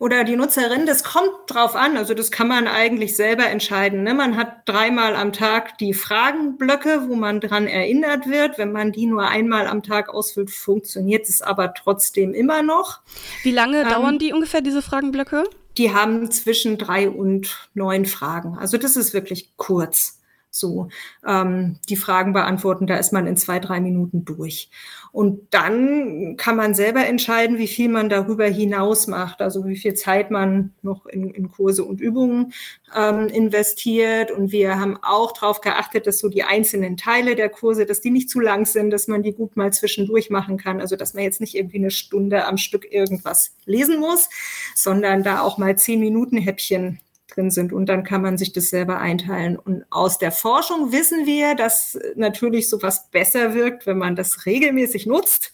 oder 0.00 0.24
die 0.24 0.34
Nutzerin, 0.34 0.86
das 0.86 1.04
kommt 1.04 1.30
drauf 1.46 1.76
an. 1.76 1.98
Also 1.98 2.14
das 2.14 2.30
kann 2.30 2.48
man 2.48 2.66
eigentlich 2.66 3.14
selber 3.14 3.46
entscheiden. 3.46 4.02
Ne? 4.02 4.14
Man 4.14 4.34
hat 4.34 4.66
dreimal 4.66 5.14
am 5.14 5.34
Tag 5.34 5.76
die 5.76 5.92
Fragenblöcke, 5.92 7.06
wo 7.06 7.16
man 7.16 7.38
dran 7.38 7.66
erinnert 7.66 8.26
wird. 8.26 8.56
Wenn 8.56 8.72
man 8.72 8.92
die 8.92 9.04
nur 9.04 9.28
einmal 9.28 9.66
am 9.66 9.82
Tag 9.82 10.08
ausfüllt, 10.08 10.50
funktioniert 10.50 11.28
es 11.28 11.42
aber 11.42 11.74
trotzdem 11.74 12.32
immer 12.32 12.62
noch. 12.62 13.00
Wie 13.42 13.52
lange 13.52 13.82
ähm, 13.82 13.88
dauern 13.90 14.18
die 14.18 14.32
ungefähr, 14.32 14.62
diese 14.62 14.80
Fragenblöcke? 14.80 15.44
Die 15.76 15.92
haben 15.92 16.30
zwischen 16.30 16.78
drei 16.78 17.10
und 17.10 17.68
neun 17.74 18.06
Fragen. 18.06 18.56
Also 18.58 18.78
das 18.78 18.96
ist 18.96 19.12
wirklich 19.12 19.52
kurz 19.58 20.20
so 20.50 20.88
ähm, 21.26 21.78
die 21.88 21.96
Fragen 21.96 22.32
beantworten. 22.32 22.86
Da 22.86 22.96
ist 22.96 23.12
man 23.12 23.26
in 23.26 23.36
zwei, 23.36 23.58
drei 23.58 23.80
Minuten 23.80 24.24
durch. 24.24 24.70
Und 25.12 25.52
dann 25.52 26.36
kann 26.36 26.56
man 26.56 26.74
selber 26.74 27.04
entscheiden, 27.04 27.58
wie 27.58 27.66
viel 27.66 27.88
man 27.88 28.08
darüber 28.08 28.46
hinaus 28.46 29.06
macht, 29.06 29.42
also 29.42 29.66
wie 29.66 29.76
viel 29.76 29.94
Zeit 29.94 30.30
man 30.30 30.72
noch 30.82 31.06
in, 31.06 31.30
in 31.30 31.50
Kurse 31.50 31.84
und 31.84 32.00
Übungen 32.00 32.52
ähm, 32.96 33.26
investiert. 33.28 34.30
Und 34.30 34.52
wir 34.52 34.78
haben 34.78 34.96
auch 35.02 35.32
darauf 35.32 35.60
geachtet, 35.60 36.06
dass 36.06 36.20
so 36.20 36.28
die 36.28 36.44
einzelnen 36.44 36.96
Teile 36.96 37.34
der 37.34 37.48
Kurse, 37.48 37.86
dass 37.86 38.00
die 38.00 38.10
nicht 38.10 38.30
zu 38.30 38.40
lang 38.40 38.66
sind, 38.66 38.90
dass 38.90 39.08
man 39.08 39.22
die 39.22 39.32
gut 39.32 39.56
mal 39.56 39.72
zwischendurch 39.72 40.30
machen 40.30 40.56
kann. 40.56 40.80
Also 40.80 40.96
dass 40.96 41.14
man 41.14 41.24
jetzt 41.24 41.40
nicht 41.40 41.56
irgendwie 41.56 41.78
eine 41.78 41.90
Stunde 41.90 42.44
am 42.46 42.56
Stück 42.56 42.90
irgendwas 42.90 43.56
lesen 43.64 43.98
muss, 43.98 44.28
sondern 44.74 45.22
da 45.22 45.40
auch 45.40 45.58
mal 45.58 45.76
zehn 45.76 46.00
Minuten 46.00 46.36
Häppchen 46.36 47.00
drin 47.30 47.50
sind 47.50 47.72
und 47.72 47.86
dann 47.86 48.04
kann 48.04 48.22
man 48.22 48.38
sich 48.38 48.52
das 48.52 48.70
selber 48.70 48.98
einteilen. 48.98 49.58
Und 49.58 49.84
aus 49.90 50.18
der 50.18 50.32
Forschung 50.32 50.92
wissen 50.92 51.26
wir, 51.26 51.54
dass 51.54 51.98
natürlich 52.16 52.68
sowas 52.68 53.10
besser 53.10 53.54
wirkt, 53.54 53.86
wenn 53.86 53.98
man 53.98 54.16
das 54.16 54.46
regelmäßig 54.46 55.06
nutzt. 55.06 55.52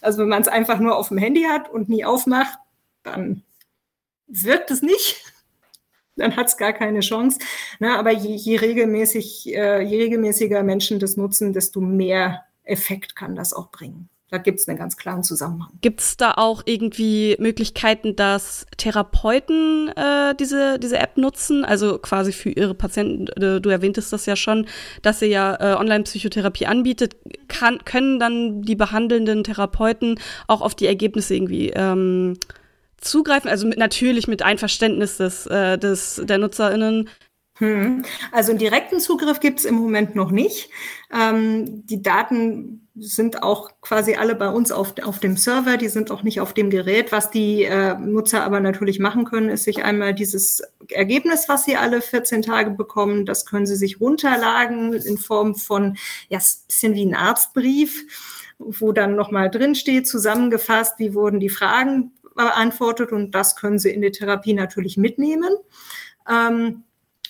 Also 0.00 0.18
wenn 0.18 0.28
man 0.28 0.42
es 0.42 0.48
einfach 0.48 0.78
nur 0.78 0.96
auf 0.96 1.08
dem 1.08 1.18
Handy 1.18 1.44
hat 1.44 1.70
und 1.70 1.88
nie 1.88 2.04
aufmacht, 2.04 2.58
dann 3.02 3.42
wirkt 4.26 4.70
es 4.70 4.82
nicht. 4.82 5.22
Dann 6.16 6.36
hat 6.36 6.46
es 6.46 6.56
gar 6.56 6.72
keine 6.72 7.00
Chance. 7.00 7.40
Na, 7.80 7.98
aber 7.98 8.12
je, 8.12 8.34
je 8.36 8.56
regelmäßig, 8.56 9.52
äh, 9.54 9.82
je 9.82 10.02
regelmäßiger 10.02 10.62
Menschen 10.62 11.00
das 11.00 11.16
nutzen, 11.16 11.52
desto 11.52 11.80
mehr 11.80 12.44
Effekt 12.62 13.16
kann 13.16 13.34
das 13.34 13.52
auch 13.52 13.70
bringen. 13.70 14.08
Da 14.34 14.38
gibt 14.38 14.58
es 14.58 14.66
einen 14.66 14.78
ganz 14.78 14.96
klaren 14.96 15.22
Zusammenhang. 15.22 15.70
Gibt 15.80 16.00
es 16.00 16.16
da 16.16 16.32
auch 16.32 16.64
irgendwie 16.66 17.36
Möglichkeiten, 17.38 18.16
dass 18.16 18.66
Therapeuten 18.76 19.90
äh, 19.90 20.34
diese, 20.34 20.80
diese 20.80 20.98
App 20.98 21.16
nutzen? 21.16 21.64
Also 21.64 21.98
quasi 21.98 22.32
für 22.32 22.50
ihre 22.50 22.74
Patienten, 22.74 23.26
du 23.62 23.70
erwähntest 23.70 24.12
das 24.12 24.26
ja 24.26 24.34
schon, 24.34 24.66
dass 25.02 25.22
ihr 25.22 25.28
ja 25.28 25.54
äh, 25.60 25.76
Online-Psychotherapie 25.76 26.66
anbietet. 26.66 27.14
Kann, 27.46 27.78
können 27.84 28.18
dann 28.18 28.62
die 28.62 28.74
behandelnden 28.74 29.44
Therapeuten 29.44 30.18
auch 30.48 30.62
auf 30.62 30.74
die 30.74 30.88
Ergebnisse 30.88 31.36
irgendwie 31.36 31.70
ähm, 31.70 32.36
zugreifen? 33.00 33.48
Also 33.48 33.68
mit, 33.68 33.78
natürlich 33.78 34.26
mit 34.26 34.42
Einverständnis 34.42 35.18
des, 35.18 35.46
äh, 35.46 35.78
des, 35.78 36.20
der 36.24 36.38
NutzerInnen. 36.38 37.08
Hm. 37.58 38.02
Also 38.32 38.50
einen 38.50 38.58
direkten 38.58 38.98
Zugriff 38.98 39.38
gibt 39.38 39.60
es 39.60 39.64
im 39.64 39.76
Moment 39.76 40.16
noch 40.16 40.32
nicht. 40.32 40.70
Ähm, 41.12 41.86
die 41.86 42.02
Daten 42.02 42.88
sind 42.96 43.44
auch 43.44 43.80
quasi 43.80 44.14
alle 44.14 44.34
bei 44.34 44.48
uns 44.48 44.72
auf, 44.72 44.94
auf 45.02 45.20
dem 45.20 45.36
Server, 45.36 45.76
die 45.76 45.88
sind 45.88 46.10
auch 46.10 46.24
nicht 46.24 46.40
auf 46.40 46.52
dem 46.52 46.68
Gerät. 46.68 47.12
Was 47.12 47.30
die 47.30 47.62
äh, 47.62 47.94
Nutzer 47.96 48.42
aber 48.42 48.58
natürlich 48.58 48.98
machen 48.98 49.24
können, 49.24 49.50
ist 49.50 49.64
sich 49.64 49.84
einmal 49.84 50.14
dieses 50.14 50.62
Ergebnis, 50.88 51.48
was 51.48 51.64
sie 51.64 51.76
alle 51.76 52.00
14 52.00 52.42
Tage 52.42 52.70
bekommen, 52.70 53.24
das 53.24 53.46
können 53.46 53.66
sie 53.66 53.76
sich 53.76 54.00
runterladen 54.00 54.92
in 54.92 55.18
Form 55.18 55.54
von, 55.54 55.96
ja, 56.28 56.38
ein 56.38 56.66
bisschen 56.66 56.94
wie 56.94 57.06
ein 57.06 57.14
Arztbrief, 57.14 58.04
wo 58.58 58.92
dann 58.92 59.14
nochmal 59.14 59.48
drin 59.48 59.76
steht, 59.76 60.08
zusammengefasst, 60.08 60.98
wie 60.98 61.14
wurden 61.14 61.38
die 61.38 61.50
Fragen 61.50 62.12
beantwortet 62.34 63.12
und 63.12 63.32
das 63.32 63.54
können 63.54 63.78
sie 63.78 63.90
in 63.90 64.02
die 64.02 64.10
Therapie 64.10 64.54
natürlich 64.54 64.96
mitnehmen. 64.96 65.50
Ähm, 66.28 66.84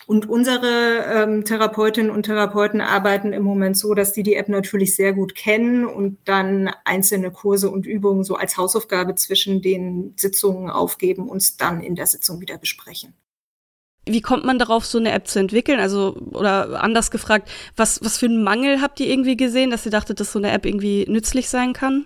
und 0.07 0.29
unsere 0.29 1.05
ähm, 1.13 1.45
Therapeutinnen 1.45 2.11
und 2.11 2.25
Therapeuten 2.25 2.81
arbeiten 2.81 3.33
im 3.33 3.43
Moment 3.43 3.77
so, 3.77 3.95
dass 3.95 4.13
die 4.13 4.23
die 4.23 4.35
App 4.35 4.49
natürlich 4.49 4.95
sehr 4.95 5.13
gut 5.13 5.35
kennen 5.35 5.87
und 5.87 6.19
dann 6.25 6.71
einzelne 6.85 7.31
Kurse 7.31 7.71
und 7.71 7.87
Übungen 7.87 8.25
so 8.25 8.37
als 8.37 8.57
Hausaufgabe 8.57 9.15
zwischen 9.15 9.63
den 9.63 10.15
Sitzungen 10.17 10.71
aufgeben 10.71 11.29
und 11.29 11.61
dann 11.61 11.81
in 11.81 11.95
der 11.95 12.07
Sitzung 12.07 12.41
wieder 12.41 12.59
besprechen. 12.59 13.15
Wie 14.07 14.21
kommt 14.21 14.45
man 14.45 14.59
darauf, 14.59 14.85
so 14.85 14.99
eine 14.99 15.13
App 15.13 15.27
zu 15.27 15.39
entwickeln? 15.39 15.81
Also, 15.81 16.15
oder 16.33 16.83
anders 16.83 17.11
gefragt, 17.11 17.51
was, 17.75 18.05
was 18.05 18.19
für 18.19 18.27
einen 18.27 18.45
Mangel 18.45 18.83
habt 18.83 19.01
ihr 19.01 19.07
irgendwie 19.07 19.37
gesehen, 19.37 19.71
dass 19.71 19.87
ihr 19.87 19.93
dachtet, 19.93 20.21
dass 20.21 20.33
so 20.33 20.39
eine 20.39 20.51
App 20.51 20.67
irgendwie 20.67 21.07
nützlich 21.09 21.49
sein 21.49 21.73
kann? 21.73 22.05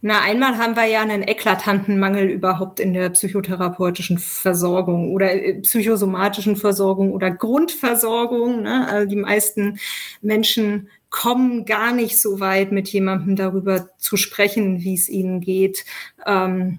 Na, 0.00 0.20
einmal 0.20 0.58
haben 0.58 0.76
wir 0.76 0.84
ja 0.84 1.02
einen 1.02 1.26
eklatanten 1.26 1.98
Mangel 1.98 2.28
überhaupt 2.28 2.78
in 2.78 2.92
der 2.92 3.10
psychotherapeutischen 3.10 4.18
Versorgung 4.18 5.12
oder 5.12 5.32
äh, 5.32 5.54
psychosomatischen 5.60 6.56
Versorgung 6.56 7.12
oder 7.12 7.32
Grundversorgung. 7.32 8.62
Ne? 8.62 8.86
Also 8.88 9.08
die 9.08 9.16
meisten 9.16 9.80
Menschen 10.22 10.88
kommen 11.10 11.64
gar 11.64 11.92
nicht 11.92 12.20
so 12.20 12.38
weit, 12.38 12.70
mit 12.70 12.88
jemandem 12.88 13.34
darüber 13.34 13.88
zu 13.98 14.16
sprechen, 14.16 14.82
wie 14.82 14.94
es 14.94 15.08
ihnen 15.08 15.40
geht. 15.40 15.84
Ähm, 16.24 16.78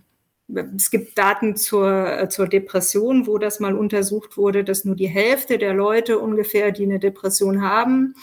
es 0.78 0.90
gibt 0.90 1.18
Daten 1.18 1.58
zur, 1.58 2.22
äh, 2.22 2.30
zur 2.30 2.48
Depression, 2.48 3.28
wo 3.28 3.38
das 3.38 3.60
mal 3.60 3.76
untersucht 3.76 4.38
wurde, 4.38 4.64
dass 4.64 4.86
nur 4.86 4.96
die 4.96 5.08
Hälfte 5.08 5.58
der 5.58 5.74
Leute 5.74 6.20
ungefähr, 6.20 6.72
die 6.72 6.84
eine 6.84 7.00
Depression 7.00 7.62
haben, 7.62 8.16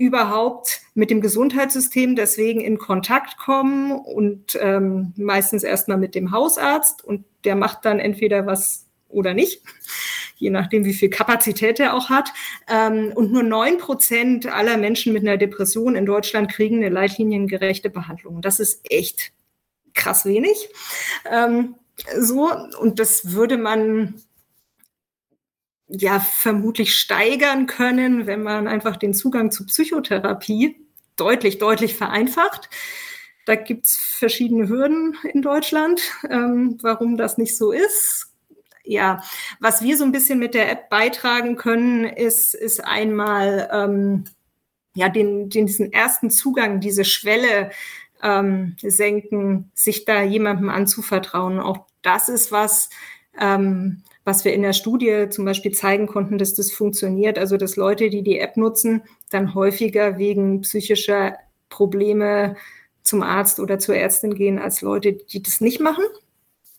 überhaupt 0.00 0.80
mit 0.94 1.10
dem 1.10 1.20
Gesundheitssystem 1.20 2.16
deswegen 2.16 2.62
in 2.62 2.78
Kontakt 2.78 3.36
kommen 3.36 3.92
und 3.92 4.58
ähm, 4.58 5.12
meistens 5.16 5.62
erstmal 5.62 5.98
mit 5.98 6.14
dem 6.14 6.32
Hausarzt 6.32 7.04
und 7.04 7.26
der 7.44 7.54
macht 7.54 7.84
dann 7.84 8.00
entweder 8.00 8.46
was 8.46 8.86
oder 9.10 9.34
nicht, 9.34 9.62
je 10.36 10.48
nachdem, 10.48 10.86
wie 10.86 10.94
viel 10.94 11.10
Kapazität 11.10 11.80
er 11.80 11.92
auch 11.92 12.08
hat. 12.08 12.32
Ähm, 12.66 13.12
und 13.14 13.30
nur 13.30 13.42
neun 13.42 13.76
Prozent 13.76 14.46
aller 14.46 14.78
Menschen 14.78 15.12
mit 15.12 15.22
einer 15.22 15.36
Depression 15.36 15.96
in 15.96 16.06
Deutschland 16.06 16.50
kriegen 16.50 16.76
eine 16.76 16.88
leitliniengerechte 16.88 17.90
Behandlung. 17.90 18.40
Das 18.40 18.58
ist 18.58 18.90
echt 18.90 19.32
krass 19.92 20.24
wenig. 20.24 20.70
Ähm, 21.30 21.74
so, 22.18 22.50
und 22.80 22.98
das 23.00 23.32
würde 23.32 23.58
man 23.58 24.14
ja 25.90 26.20
vermutlich 26.20 26.94
steigern 26.94 27.66
können, 27.66 28.26
wenn 28.26 28.42
man 28.42 28.68
einfach 28.68 28.96
den 28.96 29.14
Zugang 29.14 29.50
zu 29.50 29.66
Psychotherapie 29.66 30.76
deutlich, 31.16 31.58
deutlich 31.58 31.96
vereinfacht. 31.96 32.70
Da 33.46 33.56
gibt's 33.56 33.96
verschiedene 33.96 34.68
Hürden 34.68 35.16
in 35.32 35.42
Deutschland, 35.42 36.00
ähm, 36.28 36.78
warum 36.82 37.16
das 37.16 37.38
nicht 37.38 37.56
so 37.56 37.72
ist. 37.72 38.28
Ja, 38.84 39.22
was 39.58 39.82
wir 39.82 39.96
so 39.96 40.04
ein 40.04 40.12
bisschen 40.12 40.38
mit 40.38 40.54
der 40.54 40.70
App 40.70 40.88
beitragen 40.88 41.56
können, 41.56 42.04
ist, 42.04 42.54
ist 42.54 42.84
einmal 42.84 43.68
ähm, 43.72 44.24
ja, 44.94 45.08
den, 45.08 45.50
den, 45.50 45.66
diesen 45.66 45.92
ersten 45.92 46.30
Zugang, 46.30 46.80
diese 46.80 47.04
Schwelle 47.04 47.70
ähm, 48.22 48.76
senken, 48.82 49.70
sich 49.74 50.04
da 50.04 50.22
jemandem 50.22 50.68
anzuvertrauen. 50.68 51.60
Auch 51.60 51.86
das 52.02 52.28
ist 52.28 52.52
was, 52.52 52.90
ähm, 53.38 54.02
was 54.30 54.44
wir 54.44 54.54
in 54.54 54.62
der 54.62 54.74
Studie 54.74 55.26
zum 55.28 55.44
Beispiel 55.44 55.72
zeigen 55.72 56.06
konnten, 56.06 56.38
dass 56.38 56.54
das 56.54 56.70
funktioniert. 56.70 57.36
Also 57.36 57.56
dass 57.56 57.74
Leute, 57.74 58.10
die 58.10 58.22
die 58.22 58.38
App 58.38 58.56
nutzen, 58.56 59.02
dann 59.30 59.56
häufiger 59.56 60.18
wegen 60.18 60.60
psychischer 60.60 61.36
Probleme 61.68 62.54
zum 63.02 63.24
Arzt 63.24 63.58
oder 63.58 63.80
zur 63.80 63.96
Ärztin 63.96 64.34
gehen, 64.34 64.60
als 64.60 64.82
Leute, 64.82 65.14
die 65.14 65.42
das 65.42 65.60
nicht 65.60 65.80
machen. 65.80 66.04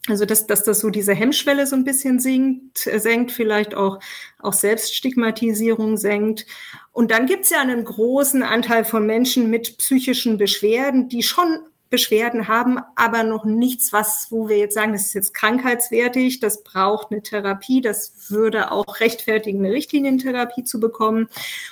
Also 0.07 0.23
dass, 0.23 0.47
dass 0.47 0.63
das 0.63 0.79
so 0.79 0.89
diese 0.89 1.13
Hemmschwelle 1.13 1.67
so 1.67 1.75
ein 1.75 1.83
bisschen 1.83 2.21
sinkt, 2.21 2.77
senkt, 2.77 3.33
vielleicht 3.33 3.75
auch, 3.75 3.99
auch 4.39 4.53
Selbststigmatisierung 4.53 5.97
senkt. 5.97 6.45
Und 6.93 7.11
dann 7.11 7.25
gibt 7.25 7.43
es 7.43 7.49
ja 7.49 7.59
einen 7.59 7.83
großen 7.83 8.43
Anteil 8.43 8.85
von 8.85 9.05
Menschen 9.05 9.49
mit 9.49 9.77
psychischen 9.77 10.37
Beschwerden, 10.37 11.09
die 11.09 11.21
schon 11.21 11.59
Beschwerden 11.91 12.47
haben, 12.47 12.79
aber 12.95 13.23
noch 13.23 13.43
nichts, 13.43 13.91
was, 13.91 14.27
wo 14.31 14.47
wir 14.47 14.57
jetzt 14.57 14.73
sagen, 14.73 14.93
das 14.93 15.07
ist 15.07 15.13
jetzt 15.13 15.33
krankheitswertig, 15.33 16.39
das 16.39 16.63
braucht 16.63 17.11
eine 17.11 17.21
Therapie, 17.21 17.81
das 17.81 18.31
würde 18.31 18.71
auch 18.71 19.01
rechtfertigen, 19.01 19.59
eine 19.59 19.73
Richtlinientherapie 19.73 20.63
zu 20.63 20.79
bekommen. 20.79 21.27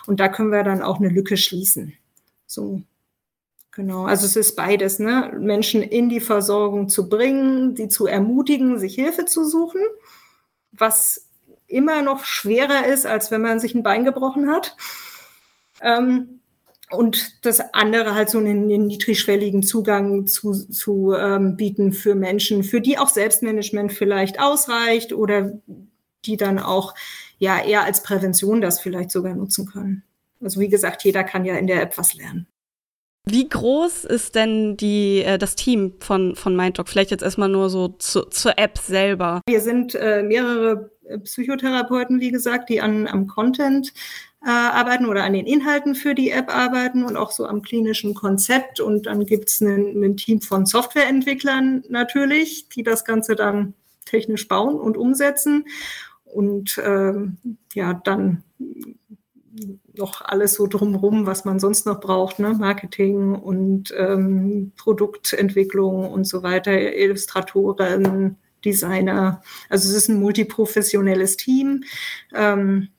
Und 0.06 0.20
da 0.20 0.28
können 0.28 0.52
wir 0.52 0.64
dann 0.64 0.84
auch 0.84 1.00
eine 1.00 1.08
Lücke 1.08 1.38
schließen. 1.38 1.94
So. 2.46 2.82
Genau, 3.72 4.04
also 4.06 4.26
es 4.26 4.36
ist 4.36 4.58
beides, 4.58 5.00
ne? 5.00 5.32
Menschen 5.40 5.82
in 5.82 6.10
die 6.10 6.20
Versorgung 6.20 6.90
zu 6.90 7.08
bringen, 7.08 7.78
sie 7.78 7.88
zu 7.88 8.06
ermutigen, 8.06 8.78
sich 8.78 8.96
Hilfe 8.96 9.24
zu 9.24 9.46
suchen, 9.46 9.82
was 10.74 11.28
immer 11.68 12.02
noch 12.02 12.26
schwerer 12.26 12.88
ist, 12.88 13.06
als 13.06 13.32
wenn 13.32 13.42
man 13.42 13.62
sich 13.62 13.74
ein 13.74 13.84
Bein 13.84 14.04
gebrochen 14.04 14.50
hat. 14.52 14.76
Ähm, 15.82 16.39
und 16.92 17.46
das 17.46 17.60
andere 17.74 18.16
halt 18.16 18.30
so 18.30 18.38
einen, 18.38 18.64
einen 18.64 18.88
niedrigschwelligen 18.88 19.64
Zugang 19.64 20.28
zu, 20.28 20.54
zu 20.54 21.14
ähm, 21.14 21.56
bieten 21.56 21.94
für 21.94 22.16
Menschen, 22.16 22.64
für 22.64 22.82
die 22.82 22.98
auch 22.98 23.10
Selbstmanagement 23.10 23.94
vielleicht 23.94 24.40
ausreicht 24.40 25.14
oder 25.14 25.54
die 26.26 26.38
dann 26.38 26.60
auch 26.60 26.96
ja 27.38 27.64
eher 27.64 27.84
als 27.84 28.04
Prävention 28.04 28.62
das 28.62 28.80
vielleicht 28.80 29.12
sogar 29.12 29.36
nutzen 29.36 29.66
können. 29.66 30.04
Also 30.42 30.60
wie 30.60 30.70
gesagt, 30.70 31.04
jeder 31.04 31.24
kann 31.24 31.46
ja 31.46 31.56
in 31.56 31.68
der 31.68 31.82
App 31.82 31.98
was 31.98 32.16
lernen. 32.16 32.48
Wie 33.26 33.48
groß 33.48 34.06
ist 34.06 34.36
denn 34.36 34.76
die, 34.76 35.22
äh, 35.22 35.38
das 35.38 35.56
Team 35.56 35.94
von, 36.00 36.36
von 36.36 36.56
MindDoc? 36.56 36.90
Vielleicht 36.90 37.12
jetzt 37.12 37.22
erstmal 37.22 37.50
nur 37.50 37.70
so 37.70 37.90
zu, 37.90 38.24
zur 38.24 38.58
App 38.58 38.78
selber. 38.78 39.42
Wir 39.48 39.62
sind 39.62 39.94
äh, 39.94 40.24
mehrere 40.24 40.90
Psychotherapeuten, 41.24 42.20
wie 42.20 42.32
gesagt, 42.32 42.70
die 42.70 42.82
an, 42.82 43.08
am 43.08 43.28
Content 43.28 43.94
äh, 44.44 44.50
arbeiten 44.50 45.06
oder 45.06 45.24
an 45.24 45.34
den 45.34 45.46
Inhalten 45.46 45.96
für 45.96 46.16
die 46.16 46.32
App 46.32 46.54
arbeiten 46.54 47.04
und 47.04 47.18
auch 47.18 47.32
so 47.32 47.46
am 47.46 47.62
klinischen 47.62 48.14
Konzept. 48.14 48.80
Und 48.80 49.06
dann 49.06 49.26
gibt 49.26 49.50
es 49.50 49.62
ein 49.62 50.16
Team 50.18 50.42
von 50.42 50.66
Softwareentwicklern 50.66 51.84
natürlich, 51.90 52.70
die 52.70 52.84
das 52.84 53.04
Ganze 53.04 53.36
dann 53.36 53.74
technisch 54.06 54.48
bauen 54.48 54.76
und 54.76 54.98
umsetzen. 54.98 55.66
Und 56.24 56.78
äh, 56.78 57.14
ja, 57.74 57.94
dann 57.94 58.44
noch 59.94 60.22
alles 60.22 60.54
so 60.54 60.68
drumherum, 60.68 61.26
was 61.26 61.44
man 61.44 61.60
sonst 61.60 61.86
noch 61.86 62.00
braucht, 62.00 62.40
ne? 62.40 62.54
Marketing 62.54 63.36
und 63.36 63.94
ähm, 63.98 64.72
Produktentwicklung 64.78 66.10
und 66.10 66.26
so 66.26 66.44
weiter, 66.44 66.72
Illustratoren, 66.72 68.38
Designer. 68.64 69.42
Also 69.70 69.90
es 69.90 69.96
ist 69.96 70.10
ein 70.10 70.20
multiprofessionelles 70.20 71.38
Team. 71.38 71.84
Ähm, 72.34 72.90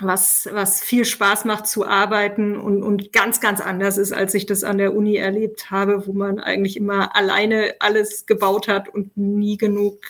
was, 0.00 0.48
was 0.52 0.80
viel 0.80 1.04
Spaß 1.04 1.44
macht 1.44 1.66
zu 1.66 1.86
arbeiten 1.86 2.56
und, 2.56 2.82
und 2.82 3.12
ganz, 3.12 3.40
ganz 3.40 3.60
anders 3.60 3.98
ist, 3.98 4.12
als 4.12 4.34
ich 4.34 4.46
das 4.46 4.64
an 4.64 4.78
der 4.78 4.94
Uni 4.94 5.16
erlebt 5.16 5.70
habe, 5.70 6.06
wo 6.06 6.12
man 6.12 6.38
eigentlich 6.38 6.76
immer 6.76 7.16
alleine 7.16 7.74
alles 7.80 8.26
gebaut 8.26 8.68
hat 8.68 8.88
und 8.88 9.16
nie 9.16 9.56
genug 9.56 10.00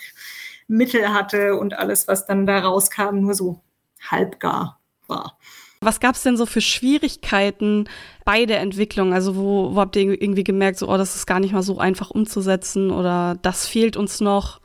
Mittel 0.66 1.12
hatte 1.12 1.56
und 1.56 1.78
alles, 1.78 2.08
was 2.08 2.26
dann 2.26 2.46
da 2.46 2.60
rauskam, 2.60 3.20
nur 3.20 3.34
so 3.34 3.60
halbgar 4.00 4.78
war. 5.06 5.38
Was 5.80 6.00
gab 6.00 6.16
es 6.16 6.22
denn 6.22 6.36
so 6.36 6.44
für 6.44 6.60
Schwierigkeiten 6.60 7.88
bei 8.24 8.46
der 8.46 8.60
Entwicklung? 8.60 9.14
Also 9.14 9.36
wo, 9.36 9.74
wo 9.74 9.80
habt 9.80 9.96
ihr 9.96 10.20
irgendwie 10.20 10.44
gemerkt, 10.44 10.78
so, 10.78 10.88
oh, 10.88 10.96
das 10.96 11.14
ist 11.14 11.26
gar 11.26 11.40
nicht 11.40 11.52
mal 11.52 11.62
so 11.62 11.78
einfach 11.78 12.10
umzusetzen 12.10 12.90
oder 12.90 13.38
das 13.42 13.66
fehlt 13.66 13.96
uns 13.96 14.20
noch? 14.20 14.60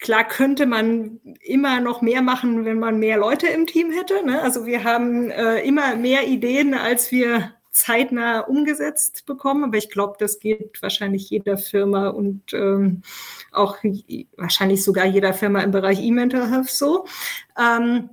Klar 0.00 0.26
könnte 0.26 0.66
man 0.66 1.20
immer 1.42 1.80
noch 1.80 2.00
mehr 2.00 2.22
machen, 2.22 2.64
wenn 2.64 2.78
man 2.78 2.98
mehr 2.98 3.18
Leute 3.18 3.46
im 3.48 3.66
Team 3.66 3.90
hätte. 3.92 4.24
Ne? 4.24 4.40
Also 4.40 4.64
wir 4.64 4.84
haben 4.84 5.30
äh, 5.30 5.60
immer 5.60 5.94
mehr 5.94 6.26
Ideen, 6.26 6.74
als 6.74 7.12
wir 7.12 7.52
zeitnah 7.70 8.40
umgesetzt 8.40 9.26
bekommen. 9.26 9.64
Aber 9.64 9.76
ich 9.76 9.90
glaube, 9.90 10.16
das 10.18 10.38
geht 10.38 10.82
wahrscheinlich 10.82 11.28
jeder 11.30 11.58
Firma 11.58 12.08
und 12.08 12.52
ähm, 12.52 13.02
auch 13.52 13.78
wahrscheinlich 14.36 14.82
sogar 14.84 15.04
jeder 15.04 15.34
Firma 15.34 15.60
im 15.60 15.70
Bereich 15.70 16.00
E-Mental 16.00 16.50
Health 16.50 16.70
so. 16.70 17.06
Ähm, 17.58 18.10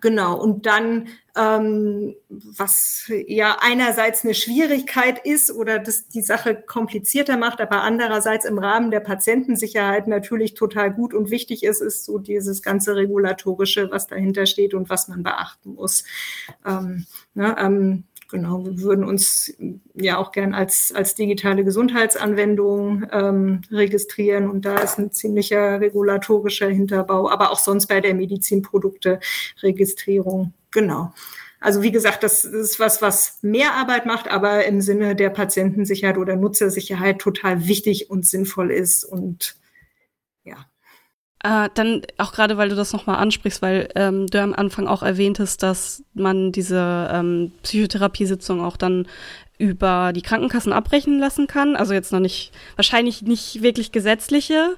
Genau, 0.00 0.40
und 0.40 0.66
dann, 0.66 1.08
ähm, 1.36 2.14
was 2.28 3.10
ja 3.26 3.56
einerseits 3.60 4.22
eine 4.24 4.32
Schwierigkeit 4.34 5.18
ist 5.26 5.50
oder 5.50 5.80
das 5.80 6.06
die 6.06 6.22
Sache 6.22 6.54
komplizierter 6.54 7.36
macht, 7.36 7.60
aber 7.60 7.82
andererseits 7.82 8.44
im 8.44 8.58
Rahmen 8.58 8.92
der 8.92 9.00
Patientensicherheit 9.00 10.06
natürlich 10.06 10.54
total 10.54 10.92
gut 10.92 11.14
und 11.14 11.30
wichtig 11.30 11.64
ist, 11.64 11.80
ist 11.80 12.04
so 12.04 12.18
dieses 12.18 12.62
ganze 12.62 12.94
Regulatorische, 12.94 13.90
was 13.90 14.06
dahinter 14.06 14.46
steht 14.46 14.72
und 14.72 14.88
was 14.88 15.08
man 15.08 15.24
beachten 15.24 15.74
muss. 15.74 16.04
Ähm, 16.64 17.06
ne, 17.34 17.56
ähm, 17.58 18.04
Genau, 18.32 18.64
wir 18.64 18.80
würden 18.80 19.04
uns 19.04 19.54
ja 19.92 20.16
auch 20.16 20.32
gern 20.32 20.54
als, 20.54 20.90
als 20.94 21.14
digitale 21.14 21.64
Gesundheitsanwendung 21.64 23.04
ähm, 23.12 23.60
registrieren 23.70 24.48
und 24.48 24.64
da 24.64 24.78
ist 24.78 24.98
ein 24.98 25.12
ziemlicher 25.12 25.82
regulatorischer 25.82 26.70
Hinterbau, 26.70 27.28
aber 27.28 27.50
auch 27.50 27.58
sonst 27.58 27.88
bei 27.88 28.00
der 28.00 28.14
Medizinprodukte-Registrierung. 28.14 30.54
Genau. 30.70 31.12
Also 31.60 31.82
wie 31.82 31.92
gesagt, 31.92 32.22
das 32.22 32.46
ist 32.46 32.80
was, 32.80 33.02
was 33.02 33.36
mehr 33.42 33.74
Arbeit 33.74 34.06
macht, 34.06 34.28
aber 34.28 34.64
im 34.64 34.80
Sinne 34.80 35.14
der 35.14 35.28
Patientensicherheit 35.28 36.16
oder 36.16 36.34
Nutzersicherheit 36.34 37.18
total 37.18 37.66
wichtig 37.66 38.08
und 38.08 38.26
sinnvoll 38.26 38.70
ist 38.70 39.04
und. 39.04 39.56
Äh, 41.44 41.70
dann 41.74 42.02
auch 42.18 42.32
gerade, 42.32 42.56
weil 42.56 42.68
du 42.68 42.76
das 42.76 42.92
nochmal 42.92 43.16
ansprichst, 43.16 43.62
weil 43.62 43.88
ähm, 43.96 44.28
du 44.28 44.40
am 44.40 44.54
Anfang 44.54 44.86
auch 44.86 45.02
erwähntest, 45.02 45.62
dass 45.62 46.04
man 46.14 46.52
diese 46.52 47.10
ähm, 47.12 47.52
Psychotherapiesitzung 47.62 48.60
auch 48.60 48.76
dann 48.76 49.08
über 49.58 50.12
die 50.12 50.22
Krankenkassen 50.22 50.72
abbrechen 50.72 51.18
lassen 51.18 51.46
kann. 51.48 51.74
Also 51.74 51.94
jetzt 51.94 52.12
noch 52.12 52.20
nicht, 52.20 52.52
wahrscheinlich 52.76 53.22
nicht 53.22 53.62
wirklich 53.62 53.90
gesetzliche. 53.92 54.76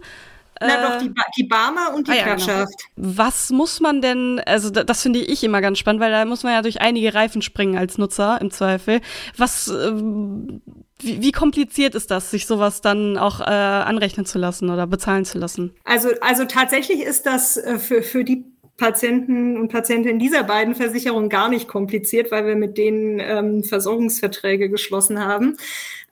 Na 0.61 0.89
doch, 0.89 1.03
die, 1.03 1.09
ba 1.09 1.23
die 1.37 1.45
Barmer 1.45 1.93
und 1.95 2.07
die 2.07 2.13
ah, 2.13 2.15
ja, 2.15 2.35
Genau. 2.37 2.65
Was 2.97 3.51
muss 3.51 3.81
man 3.81 4.01
denn, 4.01 4.41
also 4.47 4.71
das, 4.71 4.87
das 4.87 5.03
finde 5.03 5.19
ich 5.19 5.43
immer 5.45 5.61
ganz 5.61 5.79
spannend, 5.79 6.01
weil 6.01 6.13
da 6.13 6.25
muss 6.25 6.45
man 6.45 6.53
ja 6.53 6.63
durch 6.63 6.81
einige 6.81 7.13
Reifen 7.13 7.43
springen 7.43 7.77
als 7.77 7.99
Nutzer 7.99 8.41
im 8.41 8.51
Zweifel. 8.51 9.01
Was, 9.37 9.69
ähm, 9.69 10.63
wie, 11.05 11.23
wie, 11.23 11.33
kompliziert 11.33 11.95
ist 11.95 12.11
das, 12.11 12.31
sich 12.31 12.47
sowas 12.47 12.81
dann 12.81 13.17
auch 13.19 13.41
äh, 13.41 13.45
anrechnen 13.45 14.27
zu 14.27 14.39
lassen 14.39 14.71
oder 14.71 14.87
bezahlen 14.87 15.25
zu 15.25 15.39
lassen? 15.39 15.75
Also, 15.85 16.11
also 16.21 16.45
tatsächlich 16.45 17.03
ist 17.03 17.27
das 17.27 17.57
äh, 17.57 17.79
für, 17.79 18.03
für 18.03 18.25
die 18.25 18.45
Patienten 18.77 19.57
und 19.57 19.69
Patientinnen 19.69 20.19
dieser 20.19 20.43
beiden 20.43 20.75
Versicherungen 20.75 21.29
gar 21.29 21.49
nicht 21.49 21.69
kompliziert, 21.69 22.31
weil 22.31 22.47
wir 22.47 22.57
mit 22.57 22.77
denen 22.77 23.21
ähm, 23.21 23.65
Versorgungsverträge 23.65 24.69
geschlossen 24.69 25.25
haben, 25.25 25.57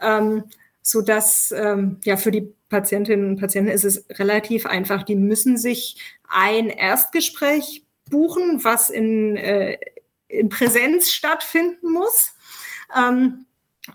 ähm, 0.00 0.44
so 0.80 1.02
dass 1.02 1.52
ähm, 1.56 1.98
ja 2.04 2.16
für 2.16 2.30
die 2.30 2.52
Patientinnen 2.68 3.30
und 3.30 3.40
Patienten 3.40 3.70
ist 3.70 3.84
es 3.84 4.06
relativ 4.18 4.66
einfach. 4.66 5.02
Die 5.02 5.16
müssen 5.16 5.56
sich 5.58 5.96
ein 6.28 6.68
Erstgespräch 6.68 7.84
buchen, 8.10 8.64
was 8.64 8.90
in, 8.90 9.36
äh, 9.36 9.78
in 10.28 10.48
Präsenz 10.48 11.10
stattfinden 11.10 11.92
muss. 11.92 12.34
Ähm, 12.96 13.46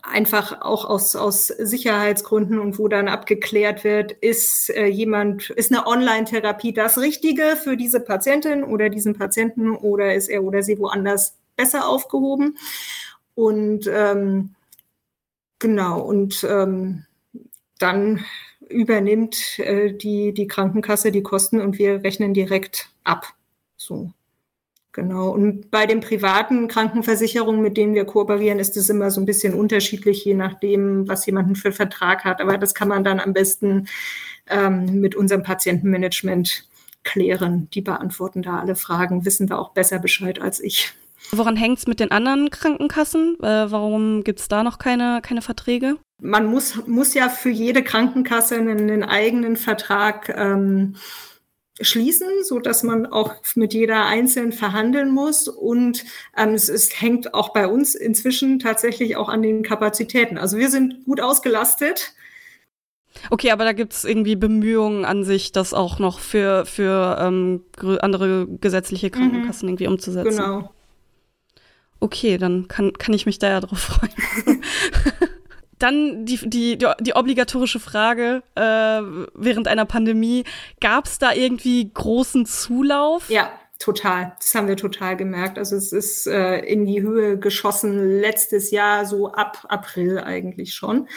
einfach 0.01 0.61
auch 0.61 0.85
aus, 0.85 1.15
aus 1.15 1.47
Sicherheitsgründen 1.47 2.59
und 2.59 2.77
wo 2.77 2.87
dann 2.87 3.07
abgeklärt 3.07 3.83
wird, 3.83 4.11
ist 4.11 4.69
äh, 4.69 4.87
jemand, 4.87 5.49
ist 5.51 5.71
eine 5.71 5.87
Online-Therapie 5.87 6.73
das 6.73 6.97
Richtige 6.97 7.55
für 7.55 7.77
diese 7.77 8.01
Patientin 8.01 8.63
oder 8.63 8.89
diesen 8.89 9.13
Patienten 9.17 9.71
oder 9.71 10.13
ist 10.13 10.27
er 10.27 10.43
oder 10.43 10.61
sie 10.61 10.77
woanders 10.77 11.37
besser 11.55 11.87
aufgehoben? 11.87 12.57
Und 13.33 13.87
ähm, 13.87 14.55
genau, 15.59 16.01
und 16.01 16.45
ähm, 16.49 17.05
dann 17.79 18.25
übernimmt 18.67 19.59
äh, 19.59 19.93
die, 19.93 20.33
die 20.33 20.47
Krankenkasse 20.47 21.11
die 21.11 21.23
Kosten 21.23 21.61
und 21.61 21.77
wir 21.77 22.03
rechnen 22.03 22.33
direkt 22.33 22.89
ab. 23.03 23.27
So. 23.77 24.11
Genau. 24.97 25.29
Und 25.29 25.69
bei 25.69 25.85
den 25.85 25.99
privaten 25.99 26.67
Krankenversicherungen, 26.67 27.61
mit 27.61 27.77
denen 27.77 27.93
wir 27.93 28.03
kooperieren, 28.03 28.57
ist 28.57 28.75
es 28.77 28.89
immer 28.89 29.11
so 29.11 29.21
ein 29.21 29.27
bisschen 29.27 29.53
unterschiedlich, 29.53 30.25
je 30.25 30.33
nachdem, 30.33 31.07
was 31.07 31.23
jemand 31.27 31.55
für 31.59 31.71
Vertrag 31.71 32.23
hat. 32.23 32.41
Aber 32.41 32.57
das 32.57 32.73
kann 32.73 32.87
man 32.87 33.03
dann 33.03 33.19
am 33.19 33.31
besten 33.31 33.87
ähm, 34.49 34.99
mit 34.99 35.13
unserem 35.13 35.43
Patientenmanagement 35.43 36.67
klären. 37.03 37.69
Die 37.75 37.81
beantworten 37.81 38.41
da 38.41 38.59
alle 38.59 38.75
Fragen, 38.75 39.23
wissen 39.23 39.45
da 39.45 39.59
auch 39.59 39.69
besser 39.69 39.99
Bescheid 39.99 40.41
als 40.41 40.59
ich. 40.59 40.95
Woran 41.29 41.57
hängt 41.57 41.77
es 41.77 41.85
mit 41.85 41.99
den 41.99 42.09
anderen 42.09 42.49
Krankenkassen? 42.49 43.37
Äh, 43.43 43.69
warum 43.71 44.23
gibt 44.23 44.39
es 44.39 44.47
da 44.47 44.63
noch 44.63 44.79
keine, 44.79 45.19
keine 45.21 45.43
Verträge? 45.43 45.97
Man 46.19 46.47
muss, 46.47 46.87
muss 46.87 47.13
ja 47.13 47.29
für 47.29 47.51
jede 47.51 47.83
Krankenkasse 47.83 48.55
einen, 48.55 48.79
einen 48.79 49.03
eigenen 49.03 49.57
Vertrag 49.57 50.33
ähm, 50.35 50.95
schließen, 51.79 52.27
so 52.43 52.59
dass 52.59 52.83
man 52.83 53.05
auch 53.05 53.35
mit 53.55 53.73
jeder 53.73 54.05
einzeln 54.05 54.51
verhandeln 54.51 55.11
muss. 55.11 55.47
Und 55.47 56.05
ähm, 56.35 56.53
es, 56.53 56.69
es 56.69 57.01
hängt 57.01 57.33
auch 57.33 57.53
bei 57.53 57.67
uns 57.67 57.95
inzwischen 57.95 58.59
tatsächlich 58.59 59.15
auch 59.15 59.29
an 59.29 59.41
den 59.41 59.63
Kapazitäten. 59.63 60.37
Also 60.37 60.57
wir 60.57 60.69
sind 60.69 61.05
gut 61.05 61.21
ausgelastet. 61.21 62.13
Okay, 63.29 63.51
aber 63.51 63.63
da 63.63 63.73
gibt 63.73 63.93
es 63.93 64.05
irgendwie 64.05 64.35
Bemühungen 64.35 65.05
an 65.05 65.23
sich, 65.23 65.51
das 65.51 65.73
auch 65.73 65.99
noch 65.99 66.19
für, 66.19 66.65
für 66.65 67.17
ähm, 67.19 67.63
andere 67.99 68.47
gesetzliche 68.47 69.09
Krankenkassen 69.09 69.65
mhm. 69.65 69.69
irgendwie 69.69 69.87
umzusetzen. 69.87 70.37
Genau. 70.37 70.71
Okay, 71.99 72.37
dann 72.37 72.67
kann, 72.67 72.93
kann 72.93 73.15
ich 73.15 73.25
mich 73.25 73.39
da 73.39 73.49
ja 73.49 73.59
drauf 73.59 73.79
freuen. 73.79 74.61
Dann 75.79 76.25
die, 76.25 76.37
die, 76.49 76.77
die 76.77 77.13
obligatorische 77.13 77.79
Frage 77.79 78.41
äh, 78.55 78.61
während 79.35 79.67
einer 79.67 79.85
Pandemie, 79.85 80.43
gab 80.81 81.05
es 81.05 81.19
da 81.19 81.33
irgendwie 81.33 81.91
großen 81.93 82.45
Zulauf? 82.45 83.29
Ja, 83.29 83.51
total. 83.79 84.35
Das 84.39 84.55
haben 84.55 84.67
wir 84.67 84.77
total 84.77 85.15
gemerkt. 85.17 85.57
Also 85.57 85.75
es 85.75 85.91
ist 85.91 86.27
äh, 86.27 86.59
in 86.59 86.85
die 86.85 87.01
Höhe 87.01 87.37
geschossen 87.37 88.19
letztes 88.19 88.71
Jahr, 88.71 89.05
so 89.05 89.31
ab 89.31 89.65
April 89.69 90.19
eigentlich 90.19 90.73
schon. 90.73 91.07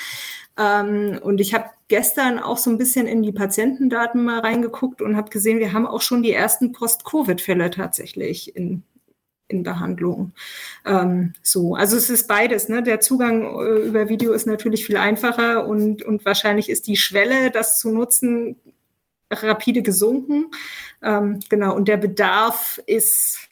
Ähm, 0.59 1.19
und 1.23 1.41
ich 1.41 1.55
habe 1.55 1.71
gestern 1.89 2.39
auch 2.39 2.59
so 2.59 2.71
ein 2.71 2.79
bisschen 2.79 3.07
in 3.07 3.23
die 3.23 3.33
Patientendaten 3.33 4.23
mal 4.23 4.41
reingeguckt 4.41 5.01
und 5.01 5.17
habe 5.17 5.31
gesehen, 5.31 5.59
wir 5.59 5.73
haben 5.73 5.87
auch 5.87 6.03
schon 6.03 6.23
die 6.23 6.33
ersten 6.33 6.73
Post-Covid-Fälle 6.73 7.71
tatsächlich 7.71 8.55
in 8.55 8.83
in 9.51 9.63
Behandlung. 9.63 10.33
Ähm, 10.87 11.35
so, 11.43 11.75
also 11.75 11.97
es 11.97 12.11
ist 12.11 12.29
beides. 12.29 12.69
Ne? 12.69 12.83
Der 12.83 13.01
Zugang 13.01 13.43
äh, 13.43 13.87
über 13.87 14.09
Video 14.09 14.33
ist 14.33 14.47
natürlich 14.47 14.87
viel 14.87 14.97
einfacher 14.97 15.67
und, 15.67 16.03
und 16.03 16.25
wahrscheinlich 16.25 16.71
ist 16.71 16.87
die 16.87 16.97
Schwelle, 16.97 17.51
das 17.51 17.79
zu 17.79 17.91
nutzen, 17.91 18.57
rapide 19.31 19.83
gesunken. 19.83 20.51
Ähm, 21.03 21.41
genau, 21.49 21.75
und 21.75 21.89
der 21.89 21.97
Bedarf 21.97 22.81
ist 22.87 23.49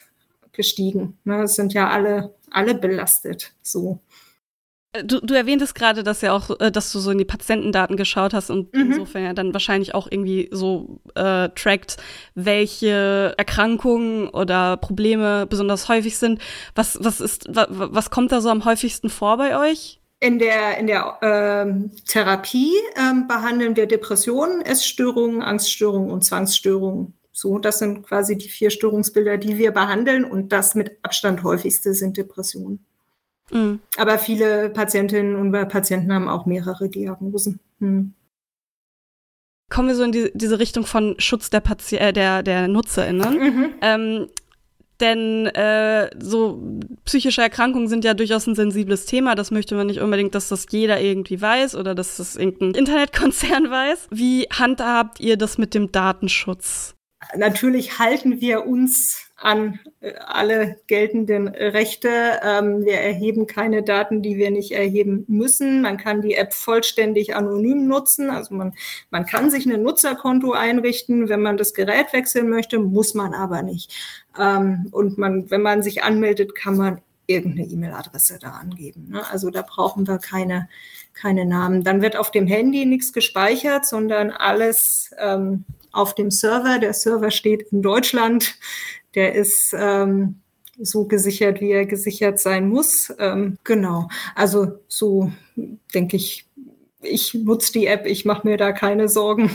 gestiegen. 0.51 1.17
Ne? 1.23 1.43
Es 1.43 1.55
sind 1.55 1.73
ja 1.73 1.89
alle, 1.89 2.33
alle 2.51 2.75
belastet. 2.75 3.53
So. 3.61 3.99
Äh, 4.93 5.03
du, 5.03 5.19
du 5.19 5.33
erwähntest 5.33 5.75
gerade, 5.75 6.03
dass 6.03 6.21
ja 6.21 6.33
auch, 6.33 6.59
äh, 6.59 6.71
dass 6.71 6.91
du 6.91 6.99
so 6.99 7.11
in 7.11 7.17
die 7.17 7.25
Patientendaten 7.25 7.97
geschaut 7.97 8.33
hast 8.33 8.49
und 8.49 8.73
mhm. 8.73 8.91
insofern 8.91 9.23
ja 9.23 9.33
dann 9.33 9.53
wahrscheinlich 9.53 9.93
auch 9.95 10.07
irgendwie 10.09 10.49
so 10.51 11.01
äh, 11.15 11.49
trackt, 11.49 11.97
welche 12.35 13.33
Erkrankungen 13.37 14.29
oder 14.29 14.77
Probleme 14.77 15.45
besonders 15.47 15.89
häufig 15.89 16.17
sind. 16.17 16.41
Was, 16.75 16.97
was 17.01 17.21
ist, 17.21 17.45
was, 17.49 17.67
was 17.69 18.09
kommt 18.09 18.31
da 18.31 18.41
so 18.41 18.49
am 18.49 18.65
häufigsten 18.65 19.09
vor 19.09 19.37
bei 19.37 19.57
euch? 19.57 19.99
In 20.21 20.37
der, 20.37 20.77
in 20.77 20.87
der 20.87 21.17
ähm, 21.21 21.91
Therapie 22.05 22.73
ähm, 22.97 23.27
behandeln 23.27 23.77
wir 23.77 23.85
Depressionen, 23.85 24.61
Essstörungen, 24.61 25.41
Angststörungen 25.41 26.11
und 26.11 26.25
Zwangsstörungen. 26.25 27.13
So, 27.31 27.57
das 27.57 27.79
sind 27.79 28.05
quasi 28.05 28.37
die 28.37 28.49
vier 28.49 28.69
Störungsbilder, 28.69 29.37
die 29.37 29.57
wir 29.57 29.71
behandeln 29.71 30.25
und 30.25 30.51
das 30.51 30.75
mit 30.75 30.97
Abstand 31.03 31.43
häufigste 31.43 31.93
sind 31.93 32.17
Depressionen. 32.17 32.85
Mhm. 33.51 33.79
Aber 33.97 34.17
viele 34.17 34.69
Patientinnen 34.69 35.35
und 35.35 35.51
Patienten 35.69 36.13
haben 36.13 36.27
auch 36.27 36.45
mehrere 36.45 36.89
Diagnosen. 36.89 37.59
Mhm. 37.79 38.13
Kommen 39.69 39.87
wir 39.87 39.95
so 39.95 40.03
in 40.03 40.11
die, 40.11 40.31
diese 40.33 40.59
Richtung 40.59 40.85
von 40.85 41.15
Schutz 41.19 41.49
der, 41.49 41.59
Pati 41.59 41.97
äh, 41.97 42.11
der, 42.11 42.41
der 42.41 42.67
NutzerInnen. 42.67 43.37
Mhm. 43.37 43.69
Ähm, 43.81 44.27
denn 44.99 45.45
äh, 45.47 46.09
so 46.19 46.61
psychische 47.05 47.41
Erkrankungen 47.41 47.87
sind 47.87 48.03
ja 48.03 48.13
durchaus 48.13 48.47
ein 48.47 48.55
sensibles 48.55 49.05
Thema. 49.05 49.35
Das 49.35 49.49
möchte 49.51 49.75
man 49.75 49.87
nicht 49.87 50.01
unbedingt, 50.01 50.35
dass 50.35 50.49
das 50.49 50.65
jeder 50.71 50.99
irgendwie 50.99 51.41
weiß 51.41 51.75
oder 51.75 51.95
dass 51.95 52.17
das 52.17 52.35
irgendein 52.35 52.71
Internetkonzern 52.71 53.71
weiß. 53.71 54.07
Wie 54.11 54.47
handhabt 54.51 55.19
ihr 55.19 55.37
das 55.37 55.57
mit 55.57 55.73
dem 55.73 55.91
Datenschutz? 55.91 56.95
Natürlich 57.35 57.99
halten 57.99 58.41
wir 58.41 58.65
uns 58.65 59.28
an 59.41 59.79
äh, 60.01 60.13
alle 60.25 60.77
geltenden 60.87 61.47
Rechte. 61.47 62.09
Ähm, 62.43 62.85
wir 62.85 62.95
erheben 62.95 63.47
keine 63.47 63.83
Daten, 63.83 64.21
die 64.21 64.37
wir 64.37 64.51
nicht 64.51 64.71
erheben 64.71 65.25
müssen. 65.27 65.81
Man 65.81 65.97
kann 65.97 66.21
die 66.21 66.35
App 66.35 66.53
vollständig 66.53 67.35
anonym 67.35 67.87
nutzen. 67.87 68.29
Also 68.29 68.55
man, 68.55 68.73
man 69.09 69.25
kann 69.25 69.49
sich 69.49 69.65
ein 69.65 69.81
Nutzerkonto 69.81 70.51
einrichten, 70.51 71.29
wenn 71.29 71.41
man 71.41 71.57
das 71.57 71.73
Gerät 71.73 72.13
wechseln 72.13 72.49
möchte, 72.49 72.79
muss 72.79 73.13
man 73.13 73.33
aber 73.33 73.61
nicht. 73.61 73.93
Ähm, 74.37 74.87
und 74.91 75.17
man, 75.17 75.49
wenn 75.49 75.61
man 75.61 75.83
sich 75.83 76.03
anmeldet, 76.03 76.55
kann 76.55 76.77
man 76.77 77.01
irgendeine 77.29 77.67
E-Mail-Adresse 77.67 78.39
da 78.39 78.51
angeben. 78.51 79.09
Ne? 79.09 79.21
Also 79.29 79.51
da 79.51 79.61
brauchen 79.61 80.07
wir 80.07 80.17
keine, 80.17 80.67
keine 81.13 81.45
Namen. 81.45 81.83
Dann 81.83 82.01
wird 82.01 82.15
auf 82.15 82.31
dem 82.31 82.47
Handy 82.47 82.85
nichts 82.85 83.13
gespeichert, 83.13 83.85
sondern 83.85 84.31
alles 84.31 85.11
ähm, 85.19 85.63
auf 85.91 86.15
dem 86.15 86.31
Server. 86.31 86.79
Der 86.79 86.93
Server 86.93 87.31
steht 87.31 87.71
in 87.71 87.81
Deutschland. 87.81 88.55
Der 89.19 89.35
ist 89.35 89.75
ähm, 89.77 90.39
so 90.79 91.03
gesichert, 91.03 91.59
wie 91.59 91.71
er 91.71 91.85
gesichert 91.85 92.39
sein 92.39 92.69
muss. 92.69 93.13
Ähm, 93.19 93.57
genau. 93.65 94.07
Also 94.33 94.79
so 94.87 95.29
denke 95.93 96.15
ich, 96.15 96.47
ich 97.01 97.33
nutze 97.33 97.73
die 97.73 97.87
App, 97.87 98.05
ich 98.05 98.23
mache 98.23 98.47
mir 98.47 98.55
da 98.55 98.71
keine 98.71 99.09
Sorgen 99.09 99.51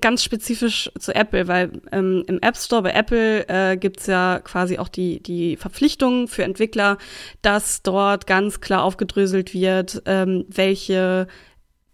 ganz 0.00 0.24
spezifisch 0.24 0.90
zu 0.98 1.14
Apple, 1.14 1.46
weil 1.46 1.72
ähm, 1.92 2.24
im 2.26 2.40
App 2.40 2.56
Store 2.56 2.82
bei 2.82 2.92
Apple 2.92 3.46
äh, 3.48 3.76
gibt 3.76 4.06
ja 4.06 4.40
quasi 4.42 4.78
auch 4.78 4.88
die, 4.88 5.22
die 5.22 5.58
Verpflichtung 5.58 6.26
für 6.26 6.42
Entwickler, 6.42 6.96
dass 7.42 7.82
dort 7.82 8.26
ganz 8.26 8.62
klar 8.62 8.82
aufgedröselt 8.82 9.52
wird, 9.52 10.02
ähm, 10.06 10.46
welche 10.48 11.26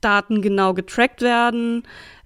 Daten 0.00 0.40
genau 0.40 0.72
getrackt 0.72 1.20
werden. 1.20 1.82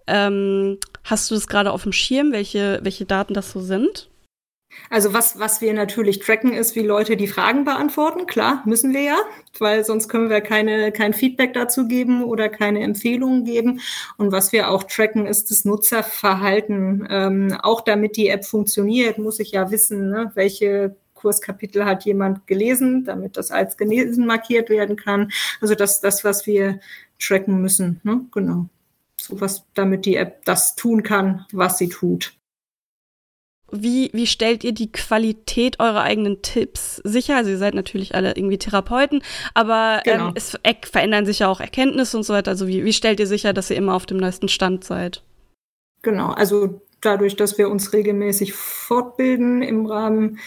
Ähm, 0.07 0.78
hast 1.05 1.31
du 1.31 1.35
das 1.35 1.47
gerade 1.47 1.73
auf 1.73 1.85
dem 1.85 1.93
Schirm, 1.93 2.32
welche, 2.32 2.81
welche 2.82 3.07
Daten 3.07 3.32
das 3.32 3.53
so 3.53 3.61
sind? 3.61 4.10
Also 4.89 5.12
was, 5.12 5.39
was 5.39 5.61
wir 5.61 5.74
natürlich 5.74 6.19
tracken, 6.20 6.52
ist, 6.52 6.74
wie 6.74 6.81
Leute 6.81 7.16
die 7.16 7.28
Fragen 7.28 7.65
beantworten. 7.65 8.27
Klar, 8.27 8.62
müssen 8.65 8.93
wir 8.93 9.02
ja, 9.02 9.19
weil 9.59 9.85
sonst 9.85 10.09
können 10.09 10.31
wir 10.31 10.40
keine, 10.40 10.93
kein 10.93 11.12
Feedback 11.12 11.55
dazu 11.55 11.86
geben 11.86 12.24
oder 12.24 12.48
keine 12.48 12.81
Empfehlungen 12.81 13.44
geben. 13.44 13.81
Und 14.16 14.32
was 14.32 14.52
wir 14.52 14.70
auch 14.70 14.85
tracken, 14.85 15.27
ist 15.27 15.51
das 15.51 15.65
Nutzerverhalten. 15.65 17.07
Ähm, 17.11 17.59
auch 17.62 17.82
damit 17.82 18.16
die 18.16 18.28
App 18.28 18.44
funktioniert, 18.44 19.19
muss 19.19 19.40
ich 19.40 19.52
ja 19.52 19.70
wissen, 19.70 20.11
ne, 20.11 20.31
welche 20.35 20.97
Kurskapitel 21.20 21.85
hat 21.85 22.05
jemand 22.05 22.47
gelesen, 22.47 23.05
damit 23.05 23.36
das 23.36 23.51
als 23.51 23.77
gelesen 23.77 24.27
markiert 24.27 24.70
werden 24.70 24.97
kann. 24.97 25.31
Also 25.61 25.74
das, 25.74 26.01
das 26.01 26.24
was 26.24 26.47
wir 26.47 26.81
tracken 27.19 27.61
müssen. 27.61 28.01
Ne? 28.02 28.24
Genau. 28.32 28.69
So 29.16 29.40
was, 29.40 29.65
damit 29.74 30.07
die 30.07 30.16
App 30.16 30.44
das 30.47 30.74
tun 30.77 31.02
kann, 31.02 31.44
was 31.52 31.78
sie 31.78 31.90
tut. 31.90 32.32
Wie, 33.72 34.10
wie 34.12 34.26
stellt 34.26 34.64
ihr 34.64 34.72
die 34.72 34.90
Qualität 34.90 35.80
eurer 35.80 36.02
eigenen 36.02 36.42
Tipps 36.42 36.97
sicher? 37.05 37.36
Also 37.36 37.51
ihr 37.51 37.59
seid 37.59 37.74
natürlich 37.74 38.14
alle 38.14 38.36
irgendwie 38.36 38.59
Therapeuten, 38.59 39.22
aber 39.55 40.02
ähm, 40.05 40.12
genau. 40.12 40.28
ähm, 40.28 40.34
es 40.34 40.59
verändern 40.90 41.26
sich 41.26 41.40
ja 41.40 41.48
auch 41.48 41.60
Erkenntnisse 41.60 42.16
und 42.16 42.24
so 42.24 42.34
weiter. 42.34 42.51
Also 42.51 42.66
wie, 42.66 42.84
wie 42.84 42.92
stellt 42.92 43.20
ihr 43.20 43.26
sicher, 43.26 43.52
dass 43.52 43.70
ihr 43.70 43.76
immer 43.76 43.94
auf 43.94 44.06
dem 44.06 44.18
neuesten 44.18 44.48
Stand 44.48 44.84
seid? 44.84 45.22
Genau, 46.02 46.30
also 46.30 46.80
dadurch, 47.01 47.36
dass 47.36 47.59
wir 47.59 47.68
uns 47.68 47.92
regelmäßig 47.92 48.52
fortbilden 48.52 49.62
im 49.62 49.86
Rahmen 49.86 50.38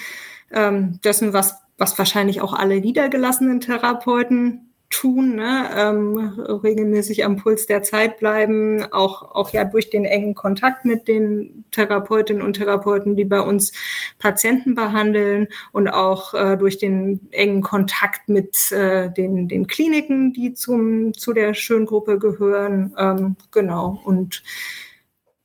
ähm, 0.52 1.00
dessen, 1.04 1.34
was, 1.34 1.56
was 1.78 1.98
wahrscheinlich 1.98 2.42
auch 2.42 2.54
alle 2.54 2.80
niedergelassenen 2.80 3.60
Therapeuten 3.60 4.73
tun, 4.94 5.36
ne? 5.36 5.70
ähm, 5.76 6.18
regelmäßig 6.38 7.26
am 7.26 7.38
Puls 7.38 7.66
der 7.66 7.82
Zeit 7.82 8.20
bleiben, 8.20 8.86
auch, 8.92 9.24
auch 9.34 9.52
ja 9.52 9.66
durch 9.66 9.90
den 9.90 10.06
engen 10.06 10.36
Kontakt 10.36 10.86
mit 10.86 11.08
den 11.08 11.66
Therapeutinnen 11.72 12.44
und 12.44 12.54
Therapeuten, 12.54 13.16
die 13.16 13.26
bei 13.26 13.42
uns 13.42 13.74
Patienten 14.20 14.76
behandeln 14.76 15.48
und 15.72 15.88
auch 15.88 16.36
äh, 16.36 16.58
durch 16.58 16.78
den 16.78 17.28
engen 17.32 17.62
Kontakt 17.62 18.30
mit 18.30 18.72
äh, 18.72 19.12
den, 19.12 19.48
den 19.48 19.66
Kliniken, 19.66 20.32
die 20.32 20.54
zum, 20.54 21.16
zu 21.16 21.34
der 21.34 21.56
Schöngruppe 21.56 22.20
gehören. 22.20 22.94
Ähm, 22.98 23.36
genau, 23.50 24.00
und 24.06 24.44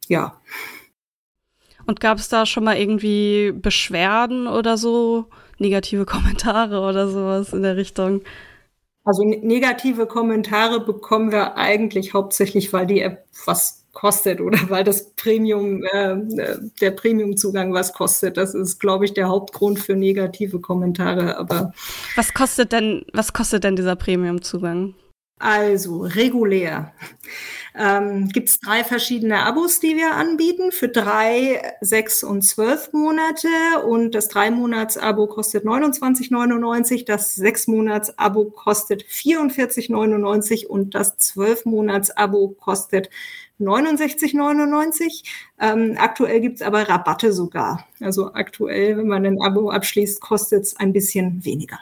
ja. 0.08 0.38
Und 1.86 2.00
gab 2.00 2.18
es 2.18 2.28
da 2.28 2.44
schon 2.44 2.64
mal 2.64 2.76
irgendwie 2.76 3.52
Beschwerden 3.52 4.46
oder 4.46 4.76
so, 4.76 5.30
negative 5.56 6.04
Kommentare 6.04 6.80
oder 6.80 7.08
sowas 7.08 7.54
in 7.54 7.62
der 7.62 7.76
Richtung? 7.76 8.20
Also 9.04 9.24
negative 9.24 10.06
Kommentare 10.06 10.80
bekommen 10.80 11.32
wir 11.32 11.56
eigentlich 11.56 12.12
hauptsächlich, 12.12 12.72
weil 12.72 12.86
die 12.86 13.00
App 13.00 13.24
was 13.46 13.86
kostet 13.92 14.40
oder 14.40 14.58
weil 14.68 14.84
das 14.84 15.10
Premium, 15.14 15.82
äh, 15.84 16.16
der 16.80 16.92
Premium-Zugang 16.92 17.72
was 17.72 17.92
kostet. 17.92 18.36
Das 18.36 18.54
ist, 18.54 18.78
glaube 18.78 19.04
ich, 19.04 19.14
der 19.14 19.28
Hauptgrund 19.28 19.80
für 19.80 19.96
negative 19.96 20.60
Kommentare. 20.60 21.36
Aber 21.36 21.72
was 22.14 22.32
kostet 22.32 22.72
denn, 22.72 23.04
was 23.12 23.32
kostet 23.32 23.64
denn 23.64 23.76
dieser 23.76 23.96
Premium-Zugang? 23.96 24.94
Also 25.40 26.02
regulär 26.02 26.92
ähm, 27.78 28.28
gibt 28.28 28.48
es 28.48 28.58
drei 28.58 28.82
verschiedene 28.82 29.44
Abos, 29.44 29.78
die 29.78 29.96
wir 29.96 30.14
anbieten 30.14 30.72
für 30.72 30.88
drei, 30.88 31.76
sechs 31.80 32.24
und 32.24 32.42
zwölf 32.42 32.92
Monate. 32.92 33.48
Und 33.86 34.16
das 34.16 34.28
drei 34.28 34.50
Monats 34.50 34.98
Abo 34.98 35.28
kostet 35.28 35.64
29,99, 35.64 37.06
das 37.06 37.36
sechs 37.36 37.68
Monats 37.68 38.18
Abo 38.18 38.46
kostet 38.46 39.04
44,99 39.04 40.66
und 40.66 40.94
das 40.94 41.16
zwölf 41.18 41.64
Monats 41.64 42.10
Abo 42.10 42.48
kostet 42.48 43.10
69,99. 43.60 45.24
Ähm, 45.60 45.94
aktuell 45.98 46.40
gibt's 46.40 46.62
aber 46.62 46.88
Rabatte 46.88 47.32
sogar. 47.32 47.86
Also 48.00 48.34
aktuell, 48.34 48.96
wenn 48.96 49.06
man 49.06 49.24
ein 49.24 49.40
Abo 49.40 49.70
abschließt, 49.70 50.20
kostet 50.20 50.64
es 50.64 50.76
ein 50.76 50.92
bisschen 50.92 51.44
weniger. 51.44 51.78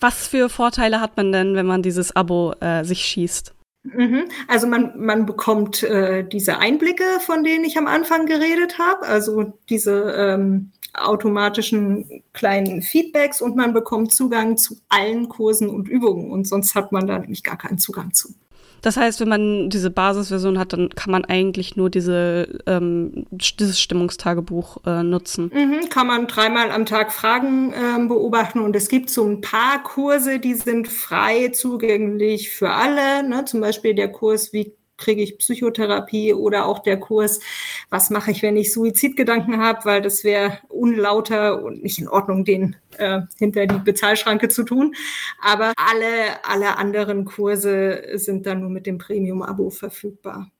Was 0.00 0.26
für 0.26 0.48
Vorteile 0.48 1.00
hat 1.00 1.16
man 1.16 1.30
denn, 1.30 1.54
wenn 1.54 1.66
man 1.66 1.82
dieses 1.82 2.14
Abo 2.14 2.52
äh, 2.60 2.84
sich 2.84 3.04
schießt? 3.04 3.53
Mhm. 3.84 4.24
Also 4.48 4.66
man, 4.66 4.98
man 4.98 5.26
bekommt 5.26 5.82
äh, 5.82 6.26
diese 6.26 6.58
Einblicke, 6.58 7.04
von 7.20 7.44
denen 7.44 7.64
ich 7.64 7.76
am 7.76 7.86
Anfang 7.86 8.26
geredet 8.26 8.78
habe, 8.78 9.02
also 9.06 9.52
diese 9.68 10.14
ähm, 10.16 10.72
automatischen 10.94 12.22
kleinen 12.32 12.80
Feedbacks 12.80 13.42
und 13.42 13.56
man 13.56 13.74
bekommt 13.74 14.14
Zugang 14.14 14.56
zu 14.56 14.76
allen 14.88 15.28
Kursen 15.28 15.68
und 15.68 15.88
Übungen 15.88 16.30
und 16.30 16.46
sonst 16.46 16.74
hat 16.74 16.92
man 16.92 17.06
da 17.06 17.18
nämlich 17.18 17.42
gar 17.42 17.58
keinen 17.58 17.78
Zugang 17.78 18.14
zu. 18.14 18.34
Das 18.84 18.98
heißt, 18.98 19.20
wenn 19.20 19.30
man 19.30 19.70
diese 19.70 19.90
Basisversion 19.90 20.58
hat, 20.58 20.74
dann 20.74 20.90
kann 20.90 21.10
man 21.10 21.24
eigentlich 21.24 21.74
nur 21.74 21.88
diese, 21.88 22.60
ähm, 22.66 23.24
dieses 23.30 23.80
Stimmungstagebuch 23.80 24.76
äh, 24.84 25.02
nutzen. 25.02 25.50
Mhm, 25.54 25.88
kann 25.88 26.06
man 26.06 26.26
dreimal 26.26 26.70
am 26.70 26.84
Tag 26.84 27.10
Fragen 27.10 27.72
äh, 27.72 28.06
beobachten 28.06 28.58
und 28.58 28.76
es 28.76 28.88
gibt 28.88 29.08
so 29.08 29.24
ein 29.24 29.40
paar 29.40 29.82
Kurse, 29.82 30.38
die 30.38 30.52
sind 30.52 30.86
frei 30.86 31.48
zugänglich 31.48 32.50
für 32.50 32.72
alle. 32.72 33.26
Ne? 33.26 33.46
Zum 33.46 33.62
Beispiel 33.62 33.94
der 33.94 34.12
Kurs, 34.12 34.52
wie 34.52 34.74
kriege 34.96 35.22
ich 35.22 35.38
Psychotherapie 35.38 36.34
oder 36.34 36.66
auch 36.66 36.80
der 36.80 36.98
Kurs, 36.98 37.40
was 37.90 38.10
mache 38.10 38.30
ich, 38.30 38.42
wenn 38.42 38.56
ich 38.56 38.72
Suizidgedanken 38.72 39.60
habe, 39.60 39.84
weil 39.84 40.02
das 40.02 40.24
wäre 40.24 40.58
unlauter 40.68 41.62
und 41.62 41.82
nicht 41.82 41.98
in 41.98 42.08
Ordnung, 42.08 42.44
den 42.44 42.76
äh, 42.98 43.22
hinter 43.38 43.66
die 43.66 43.78
Bezahlschranke 43.78 44.48
zu 44.48 44.62
tun. 44.62 44.94
Aber 45.42 45.72
alle, 45.76 46.44
alle 46.44 46.76
anderen 46.78 47.24
Kurse 47.24 48.02
sind 48.14 48.46
dann 48.46 48.60
nur 48.60 48.70
mit 48.70 48.86
dem 48.86 48.98
Premium-Abo 48.98 49.70
verfügbar. 49.70 50.50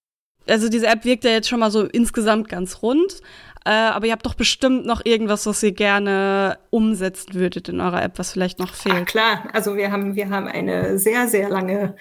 Also 0.46 0.68
diese 0.68 0.86
App 0.86 1.04
wirkt 1.04 1.24
ja 1.24 1.30
jetzt 1.30 1.48
schon 1.48 1.60
mal 1.60 1.70
so 1.70 1.84
insgesamt 1.84 2.48
ganz 2.48 2.82
rund, 2.82 3.22
äh, 3.64 3.70
aber 3.70 4.06
ihr 4.06 4.12
habt 4.12 4.26
doch 4.26 4.34
bestimmt 4.34 4.84
noch 4.84 5.04
irgendwas, 5.04 5.46
was 5.46 5.62
ihr 5.62 5.72
gerne 5.72 6.58
umsetzen 6.68 7.34
würdet 7.34 7.70
in 7.70 7.80
eurer 7.80 8.02
App, 8.02 8.18
was 8.18 8.32
vielleicht 8.32 8.58
noch 8.58 8.74
fehlt. 8.74 8.94
Ach 8.94 9.06
klar, 9.06 9.48
also 9.54 9.76
wir 9.76 9.90
haben, 9.90 10.16
wir 10.16 10.28
haben 10.28 10.46
eine 10.46 10.98
sehr, 10.98 11.28
sehr 11.28 11.48
lange 11.48 11.96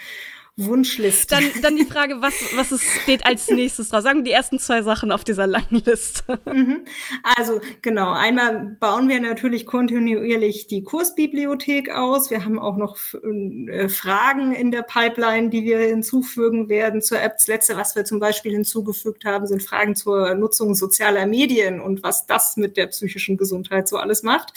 Wunschliste. 0.55 1.35
Dann, 1.35 1.43
dann 1.63 1.75
die 1.77 1.85
Frage, 1.85 2.21
was, 2.21 2.35
was 2.55 2.71
ist, 2.71 2.83
steht 3.01 3.25
als 3.25 3.49
nächstes 3.49 3.89
drauf? 3.89 4.03
Sagen 4.03 4.19
wir 4.19 4.23
die 4.25 4.31
ersten 4.31 4.59
zwei 4.59 4.83
Sachen 4.83 5.11
auf 5.11 5.23
dieser 5.23 5.47
langen 5.47 5.81
Liste. 5.85 6.39
Mhm. 6.45 6.85
Also 7.23 7.59
genau, 7.81 8.11
einmal 8.11 8.77
bauen 8.79 9.09
wir 9.09 9.19
natürlich 9.19 9.65
kontinuierlich 9.65 10.67
die 10.67 10.83
Kursbibliothek 10.83 11.89
aus. 11.89 12.29
Wir 12.29 12.45
haben 12.45 12.59
auch 12.59 12.77
noch 12.77 12.97
äh, 13.15 13.89
Fragen 13.89 14.53
in 14.53 14.69
der 14.69 14.83
Pipeline, 14.83 15.49
die 15.49 15.63
wir 15.63 15.79
hinzufügen 15.79 16.69
werden 16.69 17.01
zur 17.01 17.19
App. 17.19 17.33
Das 17.37 17.47
letzte, 17.47 17.75
was 17.75 17.95
wir 17.95 18.05
zum 18.05 18.19
Beispiel 18.19 18.51
hinzugefügt 18.51 19.25
haben, 19.25 19.47
sind 19.47 19.63
Fragen 19.63 19.95
zur 19.95 20.35
Nutzung 20.35 20.75
sozialer 20.75 21.25
Medien 21.25 21.81
und 21.81 22.03
was 22.03 22.27
das 22.27 22.57
mit 22.57 22.77
der 22.77 22.87
psychischen 22.87 23.37
Gesundheit 23.37 23.87
so 23.87 23.97
alles 23.97 24.21
macht. 24.21 24.53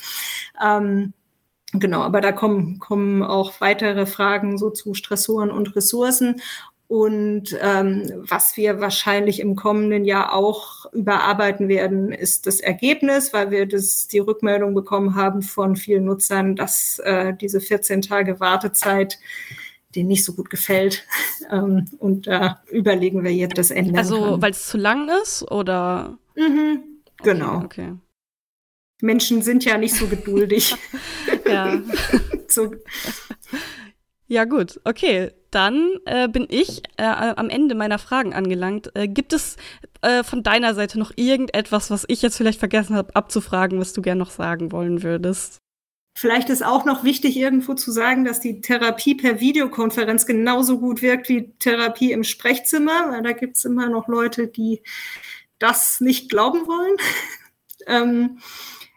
Ähm, 0.62 1.14
Genau, 1.80 2.02
aber 2.02 2.20
da 2.20 2.32
kommen, 2.32 2.78
kommen 2.78 3.22
auch 3.22 3.60
weitere 3.60 4.06
Fragen 4.06 4.58
so 4.58 4.70
zu 4.70 4.94
Stressoren 4.94 5.50
und 5.50 5.74
Ressourcen. 5.76 6.40
Und 6.88 7.56
ähm, 7.60 8.12
was 8.16 8.56
wir 8.56 8.80
wahrscheinlich 8.80 9.40
im 9.40 9.56
kommenden 9.56 10.04
Jahr 10.04 10.32
auch 10.32 10.86
überarbeiten 10.92 11.68
werden, 11.68 12.12
ist 12.12 12.46
das 12.46 12.60
Ergebnis, 12.60 13.32
weil 13.32 13.50
wir 13.50 13.66
das, 13.66 14.06
die 14.06 14.20
Rückmeldung 14.20 14.72
bekommen 14.72 15.16
haben 15.16 15.42
von 15.42 15.74
vielen 15.74 16.04
Nutzern, 16.04 16.54
dass 16.54 17.00
äh, 17.00 17.34
diese 17.34 17.60
14 17.60 18.02
Tage 18.02 18.38
Wartezeit 18.38 19.18
denen 19.96 20.08
nicht 20.08 20.24
so 20.24 20.34
gut 20.34 20.50
gefällt. 20.50 21.04
Ähm, 21.48 21.86
und 22.00 22.26
da 22.26 22.60
überlegen 22.72 23.22
wir 23.22 23.32
jetzt 23.32 23.56
das 23.56 23.70
Ende. 23.70 23.96
Also, 24.00 24.42
weil 24.42 24.50
es 24.50 24.66
zu 24.66 24.78
lang 24.78 25.08
ist 25.22 25.48
oder? 25.48 26.18
Mhm, 26.34 26.82
genau. 27.22 27.58
Okay. 27.58 27.90
okay. 27.90 27.92
Menschen 29.00 29.42
sind 29.42 29.64
ja 29.64 29.78
nicht 29.78 29.94
so 29.94 30.06
geduldig. 30.06 30.74
ja. 31.46 31.80
so. 32.48 32.72
Ja, 34.28 34.44
gut, 34.44 34.80
okay. 34.84 35.32
Dann 35.50 35.90
äh, 36.04 36.28
bin 36.28 36.46
ich 36.50 36.82
äh, 36.96 37.04
am 37.04 37.48
Ende 37.48 37.74
meiner 37.74 37.98
Fragen 37.98 38.34
angelangt. 38.34 38.90
Äh, 38.94 39.08
gibt 39.08 39.32
es 39.32 39.56
äh, 40.02 40.22
von 40.22 40.42
deiner 40.42 40.74
Seite 40.74 40.98
noch 40.98 41.12
irgendetwas, 41.16 41.90
was 41.90 42.04
ich 42.08 42.20
jetzt 42.22 42.36
vielleicht 42.36 42.58
vergessen 42.58 42.96
habe 42.96 43.14
abzufragen, 43.14 43.78
was 43.78 43.92
du 43.92 44.02
gerne 44.02 44.18
noch 44.18 44.30
sagen 44.30 44.72
wollen 44.72 45.02
würdest? 45.02 45.58
Vielleicht 46.18 46.48
ist 46.48 46.64
auch 46.64 46.84
noch 46.86 47.04
wichtig, 47.04 47.36
irgendwo 47.36 47.74
zu 47.74 47.92
sagen, 47.92 48.24
dass 48.24 48.40
die 48.40 48.62
Therapie 48.62 49.14
per 49.14 49.38
Videokonferenz 49.40 50.26
genauso 50.26 50.78
gut 50.78 51.02
wirkt 51.02 51.28
wie 51.28 51.52
Therapie 51.58 52.10
im 52.10 52.24
Sprechzimmer, 52.24 53.10
weil 53.10 53.22
da 53.22 53.32
gibt 53.32 53.58
es 53.58 53.66
immer 53.66 53.88
noch 53.88 54.08
Leute, 54.08 54.46
die 54.46 54.82
das 55.58 56.00
nicht 56.00 56.30
glauben 56.30 56.66
wollen. 56.66 56.96
ähm, 57.86 58.38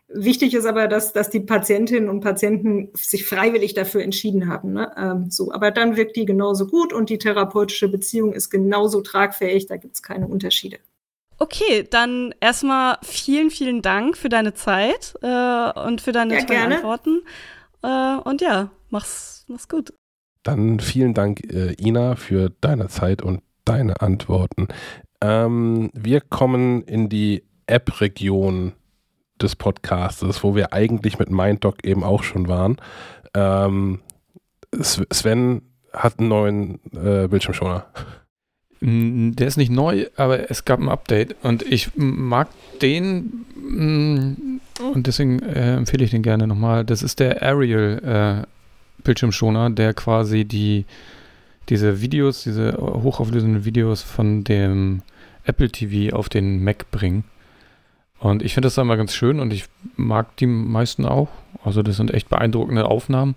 wichtig 0.10 0.54
ist 0.54 0.66
aber, 0.66 0.88
dass, 0.88 1.14
dass 1.14 1.30
die 1.30 1.40
Patientinnen 1.40 2.10
und 2.10 2.22
Patienten 2.22 2.90
sich 2.96 3.26
freiwillig 3.26 3.74
dafür 3.74 4.02
entschieden 4.02 4.48
haben. 4.48 4.74
Ne? 4.74 4.92
Ähm, 4.98 5.30
so, 5.30 5.52
aber 5.52 5.72
dann 5.72 5.96
wirkt 5.96 6.16
die 6.16 6.26
genauso 6.26 6.68
gut 6.68 6.94
und 6.94 7.10
die 7.10 7.18
therapeutische 7.18 7.88
Beziehung 7.90 8.34
ist 8.34 8.50
genauso 8.50 9.02
tragfähig, 9.02 9.68
da 9.68 9.78
gibt 9.78 9.96
es 9.96 10.04
keine 10.04 10.28
Unterschiede. 10.28 10.78
Okay, 11.38 11.88
dann 11.90 12.34
erstmal 12.42 12.98
vielen, 13.02 13.50
vielen 13.50 13.82
Dank 13.82 14.18
für 14.18 14.28
deine 14.28 14.54
Zeit 14.54 15.14
äh, 15.22 15.80
und 15.86 16.02
für 16.02 16.12
deine 16.12 16.34
ja, 16.34 16.42
tollen 16.42 16.60
gerne. 16.60 16.76
Antworten. 16.76 17.22
Äh, 17.82 18.18
und 18.28 18.42
ja, 18.42 18.72
mach's, 18.90 19.46
mach's 19.48 19.70
gut. 19.70 19.94
Dann 20.44 20.80
vielen 20.80 21.14
Dank, 21.14 21.42
äh, 21.54 21.76
Ina, 21.80 22.16
für 22.16 22.52
deine 22.60 22.88
Zeit 22.90 23.22
und 23.22 23.42
deine 23.64 24.02
Antworten. 24.02 24.68
Ähm, 25.22 25.92
wir 25.94 26.22
kommen 26.22 26.82
in 26.84 27.08
die 27.08 27.44
App-Region 27.68 28.74
des 29.42 29.56
Podcastes, 29.56 30.44
wo 30.44 30.56
wir 30.56 30.74
eigentlich 30.74 31.20
mit 31.20 31.30
MindDoc 31.30 31.84
eben 31.84 32.04
auch 32.04 32.24
schon 32.24 32.48
waren. 32.48 32.78
Ähm, 33.34 34.00
Sven 34.82 35.62
hat 35.94 36.20
einen 36.20 36.30
neuen 36.30 36.80
äh, 36.94 37.28
Bildschirmschoner. 37.28 37.86
Der 38.82 39.48
ist 39.48 39.58
nicht 39.58 39.72
neu, 39.72 40.06
aber 40.16 40.50
es 40.50 40.64
gab 40.64 40.80
ein 40.80 40.88
Update 40.88 41.36
und 41.44 41.64
ich 41.64 41.90
mag 41.96 42.48
den 42.82 43.46
mm, 43.56 44.60
und 44.94 45.08
deswegen 45.08 45.40
äh, 45.40 45.76
empfehle 45.76 46.06
ich 46.06 46.12
den 46.12 46.24
gerne 46.24 46.48
nochmal. 46.48 46.86
Das 46.86 47.04
ist 47.04 47.20
der 47.20 47.44
Arial 47.44 48.46
äh, 48.46 49.04
Bildschirmschoner, 49.04 49.70
der 49.72 49.94
quasi 49.94 50.46
die 50.46 50.86
diese 51.68 52.02
Videos, 52.02 52.44
diese 52.44 52.78
hochauflösenden 52.78 53.66
Videos 53.66 54.02
von 54.02 54.44
dem 54.44 55.02
Apple 55.44 55.70
TV 55.70 56.16
auf 56.16 56.30
den 56.30 56.64
Mac 56.64 56.90
bringen. 56.92 57.24
Und 58.20 58.44
ich 58.44 58.54
finde 58.54 58.68
das 58.68 58.78
immer 58.78 58.98
ganz 58.98 59.14
schön 59.14 59.40
und 59.40 59.54
ich 59.54 59.66
mag 59.96 60.36
die 60.38 60.48
meisten 60.48 61.06
auch. 61.06 61.30
Also 61.64 61.82
das 61.84 61.98
sind 61.98 62.14
echt 62.14 62.30
beeindruckende 62.30 62.86
Aufnahmen. 62.86 63.36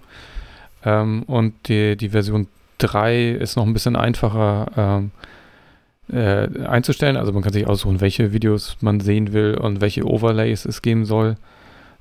Ähm, 0.85 1.23
und 1.25 1.55
die, 1.69 1.97
die 1.97 2.09
Version 2.09 2.49
3 2.79 3.31
ist 3.31 3.57
noch 3.57 3.65
ein 3.65 3.73
bisschen 3.75 3.95
einfacher 3.95 4.67
ähm, 4.77 5.11
äh, 6.13 6.49
einzustellen. 6.67 7.17
Also 7.17 7.33
man 7.33 7.43
kann 7.43 7.53
sich 7.53 7.67
aussuchen, 7.69 8.01
welche 8.01 8.33
Videos 8.33 8.77
man 8.81 8.99
sehen 9.01 9.33
will 9.33 9.55
und 9.57 9.81
welche 9.81 10.05
Overlays 10.05 10.65
es 10.65 10.83
geben 10.83 11.05
soll. 11.05 11.37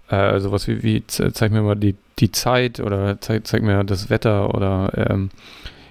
Äh, 0.10 0.40
sowas 0.40 0.68
wie, 0.68 0.82
wie 0.84 1.06
ze- 1.06 1.32
zeig 1.34 1.52
mir 1.52 1.62
mal 1.62 1.76
die, 1.76 1.96
die 2.20 2.32
Zeit 2.32 2.80
oder 2.80 3.22
zeig, 3.22 3.46
zeig 3.48 3.62
mir 3.62 3.84
das 3.84 4.10
Wetter 4.10 4.54
oder 4.56 4.92
ähm, 5.10 5.30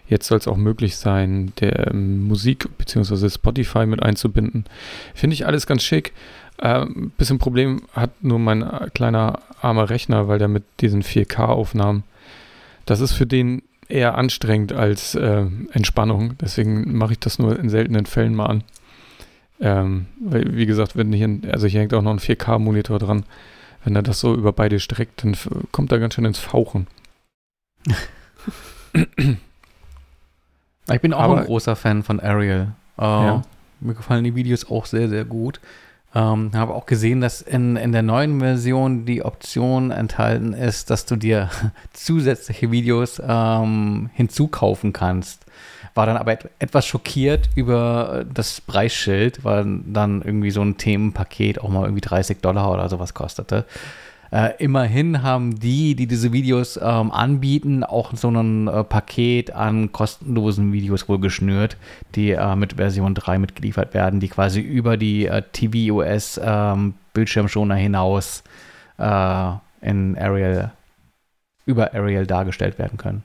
jetzt 0.08 0.26
soll 0.26 0.38
es 0.38 0.48
auch 0.48 0.56
möglich 0.56 0.96
sein, 0.96 1.52
der 1.60 1.92
ähm, 1.92 2.26
Musik 2.26 2.66
bzw. 2.78 3.30
Spotify 3.30 3.86
mit 3.86 4.02
einzubinden. 4.02 4.64
Finde 5.14 5.34
ich 5.34 5.46
alles 5.46 5.66
ganz 5.68 5.84
schick. 5.84 6.12
Ähm, 6.62 7.12
bisschen 7.16 7.38
Problem 7.38 7.82
hat 7.92 8.10
nur 8.22 8.38
mein 8.38 8.62
äh, 8.62 8.88
kleiner 8.92 9.40
armer 9.62 9.88
Rechner, 9.90 10.28
weil 10.28 10.38
der 10.38 10.48
mit 10.48 10.64
diesen 10.80 11.02
4K-Aufnahmen, 11.02 12.02
das 12.86 13.00
ist 13.00 13.12
für 13.12 13.26
den 13.26 13.62
eher 13.88 14.14
anstrengend 14.16 14.72
als 14.72 15.14
äh, 15.14 15.46
Entspannung. 15.72 16.36
Deswegen 16.38 16.96
mache 16.96 17.12
ich 17.12 17.18
das 17.20 17.38
nur 17.38 17.58
in 17.58 17.68
seltenen 17.70 18.06
Fällen 18.06 18.34
mal 18.34 18.46
an. 18.46 18.64
Ähm, 19.60 20.06
weil, 20.20 20.56
wie 20.56 20.66
gesagt, 20.66 20.96
wenn 20.96 21.12
hier, 21.12 21.38
also 21.52 21.66
hier 21.66 21.80
hängt 21.80 21.92
auch 21.94 22.02
noch 22.02 22.12
ein 22.12 22.18
4K-Monitor 22.20 22.98
dran. 22.98 23.24
Wenn 23.84 23.96
er 23.96 24.02
das 24.02 24.20
so 24.20 24.34
über 24.34 24.52
beide 24.52 24.78
streckt, 24.80 25.24
dann 25.24 25.34
kommt 25.72 25.90
er 25.92 25.98
ganz 25.98 26.14
schön 26.14 26.24
ins 26.26 26.38
Fauchen. 26.38 26.86
Ich 30.92 31.00
bin 31.00 31.12
auch 31.12 31.20
Aber- 31.20 31.38
ein 31.40 31.46
großer 31.46 31.76
Fan 31.76 32.02
von 32.02 32.20
Ariel. 32.20 32.68
Äh, 32.98 33.02
Ja. 33.02 33.42
Mir 33.82 33.94
gefallen 33.94 34.24
die 34.24 34.34
Videos 34.34 34.70
auch 34.70 34.84
sehr, 34.84 35.08
sehr 35.08 35.24
gut. 35.24 35.58
Ähm, 36.12 36.50
habe 36.54 36.74
auch 36.74 36.86
gesehen, 36.86 37.20
dass 37.20 37.40
in, 37.40 37.76
in 37.76 37.92
der 37.92 38.02
neuen 38.02 38.40
Version 38.40 39.04
die 39.04 39.24
Option 39.24 39.92
enthalten 39.92 40.52
ist, 40.52 40.90
dass 40.90 41.06
du 41.06 41.14
dir 41.14 41.50
zusätzliche 41.92 42.72
Videos 42.72 43.22
ähm, 43.24 44.10
hinzukaufen 44.14 44.92
kannst. 44.92 45.46
War 45.94 46.06
dann 46.06 46.16
aber 46.16 46.32
et 46.32 46.50
etwas 46.58 46.86
schockiert 46.86 47.50
über 47.54 48.24
das 48.32 48.60
Preisschild, 48.60 49.44
weil 49.44 49.80
dann 49.86 50.22
irgendwie 50.22 50.50
so 50.50 50.62
ein 50.62 50.78
Themenpaket 50.78 51.60
auch 51.60 51.68
mal 51.68 51.84
irgendwie 51.84 52.00
30 52.00 52.40
Dollar 52.40 52.72
oder 52.72 52.88
sowas 52.88 53.14
kostete. 53.14 53.64
Äh, 54.32 54.52
immerhin 54.62 55.22
haben 55.22 55.58
die, 55.58 55.96
die 55.96 56.06
diese 56.06 56.32
Videos 56.32 56.78
ähm, 56.80 57.10
anbieten, 57.10 57.82
auch 57.82 58.14
so 58.14 58.28
ein 58.28 58.68
äh, 58.68 58.84
Paket 58.84 59.50
an 59.52 59.90
kostenlosen 59.90 60.72
Videos 60.72 61.08
wohl 61.08 61.18
geschnürt, 61.18 61.76
die 62.14 62.30
äh, 62.30 62.54
mit 62.54 62.74
Version 62.74 63.14
3 63.14 63.38
mitgeliefert 63.38 63.92
werden, 63.92 64.20
die 64.20 64.28
quasi 64.28 64.60
über 64.60 64.96
die 64.96 65.26
äh, 65.26 65.42
tvOS 65.52 66.40
ähm, 66.42 66.94
Bildschirmschoner 67.12 67.74
hinaus 67.74 68.44
äh, 68.98 69.52
in 69.80 70.16
Arial, 70.16 70.72
über 71.66 71.92
Arial 71.92 72.26
dargestellt 72.26 72.78
werden 72.78 72.98
können. 72.98 73.24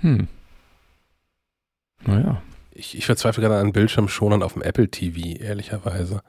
Hm. 0.00 0.28
Naja. 2.04 2.40
Ich, 2.70 2.96
ich 2.96 3.06
verzweifle 3.06 3.42
gerade 3.42 3.58
an 3.58 3.72
Bildschirmschonern 3.72 4.42
auf 4.42 4.52
dem 4.52 4.62
Apple 4.62 4.88
TV, 4.88 5.40
ehrlicherweise. 5.40 6.22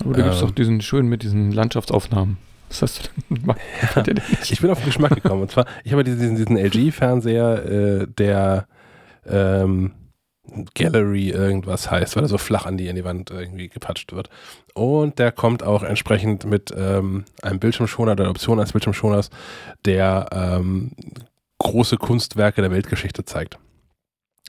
Aber 0.00 0.14
da 0.14 0.22
gibt 0.22 0.34
es 0.34 0.40
Ähm. 0.40 0.48
doch 0.48 0.54
diesen 0.54 0.80
schön 0.80 1.06
mit 1.06 1.22
diesen 1.22 1.52
Landschaftsaufnahmen. 1.52 2.38
Was 2.68 2.82
hast 2.82 3.10
du 3.28 3.34
denn? 3.34 4.04
Denn 4.04 4.14
nicht? 4.14 4.26
Ich 4.52 4.60
bin 4.60 4.70
auf 4.70 4.78
den 4.78 4.86
Geschmack 4.86 5.14
gekommen. 5.14 5.42
Und 5.42 5.50
zwar, 5.50 5.66
ich 5.84 5.92
habe 5.92 6.04
diesen, 6.04 6.36
diesen 6.36 6.56
LG-Fernseher, 6.56 7.64
äh, 7.66 8.06
der 8.06 8.66
ähm, 9.26 9.92
Gallery 10.74 11.30
irgendwas 11.30 11.90
heißt, 11.90 12.16
weil 12.16 12.24
er 12.24 12.28
so 12.28 12.38
flach 12.38 12.66
an 12.66 12.76
die, 12.76 12.88
an 12.88 12.96
die 12.96 13.04
Wand 13.04 13.30
irgendwie 13.30 13.68
gepatscht 13.68 14.12
wird. 14.12 14.30
Und 14.74 15.18
der 15.18 15.32
kommt 15.32 15.62
auch 15.62 15.82
entsprechend 15.82 16.44
mit 16.44 16.72
ähm, 16.76 17.24
einem 17.42 17.58
Bildschirmschoner, 17.58 18.16
der 18.16 18.30
Option 18.30 18.58
eines 18.58 18.72
Bildschirmschoners, 18.72 19.30
der 19.84 20.28
ähm, 20.32 20.92
große 21.58 21.96
Kunstwerke 21.96 22.62
der 22.62 22.70
Weltgeschichte 22.70 23.24
zeigt. 23.24 23.58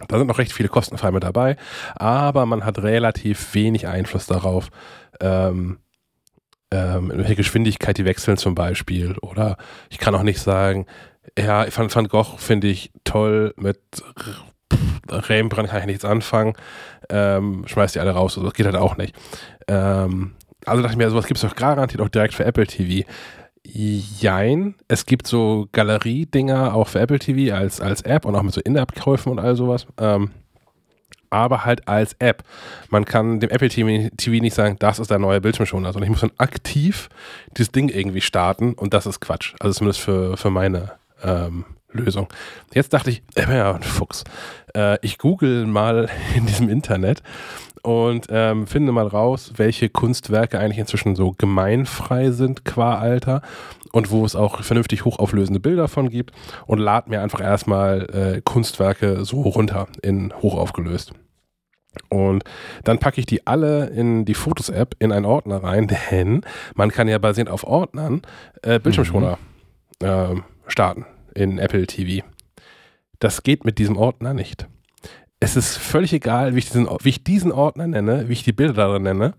Da 0.07 0.17
sind 0.17 0.27
noch 0.27 0.39
recht 0.39 0.53
viele 0.53 0.69
kostenfrei 0.69 1.11
mit 1.11 1.23
dabei, 1.23 1.57
aber 1.95 2.45
man 2.45 2.65
hat 2.65 2.79
relativ 2.79 3.53
wenig 3.53 3.87
Einfluss 3.87 4.25
darauf, 4.25 4.69
ähm, 5.21 5.77
ähm, 6.71 7.11
in 7.11 7.17
welche 7.19 7.35
Geschwindigkeit 7.35 7.97
die 7.97 8.05
wechseln 8.05 8.37
zum 8.37 8.55
Beispiel. 8.55 9.17
Oder 9.21 9.57
ich 9.89 9.97
kann 9.97 10.15
auch 10.15 10.23
nicht 10.23 10.39
sagen, 10.39 10.85
ja, 11.37 11.65
Van, 11.75 11.93
Van 11.93 12.07
Gogh 12.07 12.37
finde 12.37 12.67
ich 12.67 12.91
toll, 13.03 13.53
mit 13.57 13.79
Rembrandt 15.09 15.69
kann 15.69 15.81
ich 15.81 15.85
nichts 15.85 16.05
anfangen, 16.05 16.53
ähm, 17.09 17.63
schmeißt 17.67 17.95
die 17.95 17.99
alle 17.99 18.11
raus, 18.11 18.37
also 18.37 18.47
das 18.47 18.55
geht 18.55 18.65
halt 18.65 18.75
auch 18.75 18.97
nicht. 18.97 19.15
Ähm, 19.67 20.33
also 20.65 20.81
dachte 20.81 20.93
ich 20.93 20.97
mir, 20.97 21.09
sowas 21.09 21.27
gibt 21.27 21.37
es 21.37 21.49
doch 21.49 21.55
garantiert 21.55 22.01
auch 22.01 22.09
direkt 22.09 22.33
für 22.33 22.45
Apple 22.45 22.67
TV. 22.67 23.07
Jein, 23.63 24.75
es 24.87 25.05
gibt 25.05 25.27
so 25.27 25.67
Galerie-Dinger 25.71 26.73
auch 26.73 26.87
für 26.87 26.99
Apple 26.99 27.19
TV 27.19 27.55
als, 27.55 27.79
als 27.79 28.01
App 28.01 28.25
und 28.25 28.35
auch 28.35 28.41
mit 28.41 28.53
so 28.53 28.61
In-App-Käufen 28.61 29.31
und 29.31 29.39
all 29.39 29.55
sowas. 29.55 29.85
Ähm, 29.99 30.31
aber 31.31 31.65
halt 31.65 31.87
als 31.87 32.15
App. 32.19 32.43
Man 32.89 33.05
kann 33.05 33.39
dem 33.39 33.49
Apple 33.49 33.69
TV, 33.69 34.31
nicht 34.41 34.53
sagen, 34.55 34.75
das 34.79 34.99
ist 34.99 35.09
der 35.09 35.19
neue 35.19 35.41
Bildschirmschoner, 35.41 35.91
sondern 35.93 36.11
ich 36.11 36.11
muss 36.11 36.21
dann 36.21 36.37
aktiv 36.37 37.09
dieses 37.57 37.71
Ding 37.71 37.89
irgendwie 37.89 38.21
starten 38.21 38.73
und 38.73 38.93
das 38.93 39.05
ist 39.05 39.19
Quatsch. 39.19 39.55
Also 39.59 39.79
zumindest 39.79 40.01
für, 40.01 40.37
für 40.37 40.49
meine 40.49 40.91
ähm, 41.23 41.65
Lösung. 41.91 42.27
Jetzt 42.73 42.93
dachte 42.93 43.09
ich, 43.09 43.23
äh, 43.35 43.55
ja, 43.55 43.79
Fuchs. 43.81 44.23
Äh, 44.75 44.97
ich 45.01 45.17
google 45.17 45.65
mal 45.65 46.09
in 46.35 46.45
diesem 46.45 46.69
Internet 46.69 47.23
und 47.83 48.27
ähm, 48.29 48.67
finde 48.67 48.91
mal 48.91 49.07
raus, 49.07 49.53
welche 49.55 49.89
Kunstwerke 49.89 50.59
eigentlich 50.59 50.77
inzwischen 50.77 51.15
so 51.15 51.33
gemeinfrei 51.37 52.31
sind 52.31 52.63
qua 52.63 52.99
Alter 52.99 53.41
und 53.93 54.11
wo 54.11 54.25
es 54.25 54.35
auch 54.35 54.63
vernünftig 54.63 55.05
hochauflösende 55.05 55.59
Bilder 55.59 55.87
von 55.87 56.09
gibt 56.09 56.33
und 56.65 56.79
lad 56.79 57.07
mir 57.07 57.21
einfach 57.21 57.41
erstmal 57.41 58.07
äh, 58.13 58.41
Kunstwerke 58.41 59.25
so 59.25 59.41
runter 59.41 59.87
in 60.01 60.33
hochaufgelöst. 60.41 61.13
Und 62.09 62.43
dann 62.83 62.99
packe 62.99 63.19
ich 63.19 63.25
die 63.25 63.45
alle 63.47 63.87
in 63.87 64.23
die 64.23 64.33
Fotos-App 64.33 64.95
in 64.99 65.11
einen 65.11 65.25
Ordner 65.25 65.63
rein, 65.63 65.87
denn 66.11 66.41
man 66.75 66.91
kann 66.91 67.07
ja 67.07 67.17
basierend 67.17 67.51
auf 67.51 67.63
Ordnern 67.63 68.21
äh, 68.61 68.79
Bildschirmschoner 68.79 69.37
ähm, 70.01 70.43
starten 70.67 71.05
in 71.35 71.57
Apple 71.59 71.85
TV. 71.87 72.25
Das 73.19 73.43
geht 73.43 73.65
mit 73.65 73.77
diesem 73.77 73.97
Ordner 73.97 74.33
nicht. 74.33 74.67
Es 75.39 75.55
ist 75.55 75.77
völlig 75.77 76.13
egal, 76.13 76.55
wie 76.55 76.59
ich 76.59 76.67
diesen, 76.67 76.87
wie 77.01 77.09
ich 77.09 77.23
diesen 77.23 77.51
Ordner 77.51 77.87
nenne, 77.87 78.29
wie 78.29 78.33
ich 78.33 78.43
die 78.43 78.51
Bilder 78.51 78.73
darin 78.73 79.03
nenne. 79.03 79.33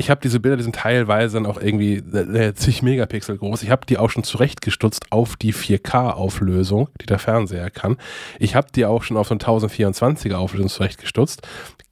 Ich 0.00 0.10
habe 0.10 0.20
diese 0.20 0.38
Bilder, 0.38 0.58
die 0.58 0.62
sind 0.62 0.76
teilweise 0.76 1.34
dann 1.34 1.46
auch 1.46 1.60
irgendwie 1.60 1.96
äh, 1.96 2.54
zig 2.54 2.82
Megapixel 2.82 3.36
groß. 3.36 3.64
Ich 3.64 3.70
habe 3.70 3.84
die 3.84 3.98
auch 3.98 4.10
schon 4.10 4.22
zurechtgestutzt 4.22 5.10
auf 5.10 5.34
die 5.34 5.52
4K-Auflösung, 5.52 6.88
die 7.00 7.06
der 7.06 7.18
Fernseher 7.18 7.68
kann. 7.68 7.96
Ich 8.38 8.54
habe 8.54 8.68
die 8.72 8.86
auch 8.86 9.02
schon 9.02 9.16
auf 9.16 9.26
so 9.26 9.34
eine 9.34 9.40
1024er 9.40 10.36
Auflösung 10.36 10.68
zurechtgestutzt. 10.68 11.42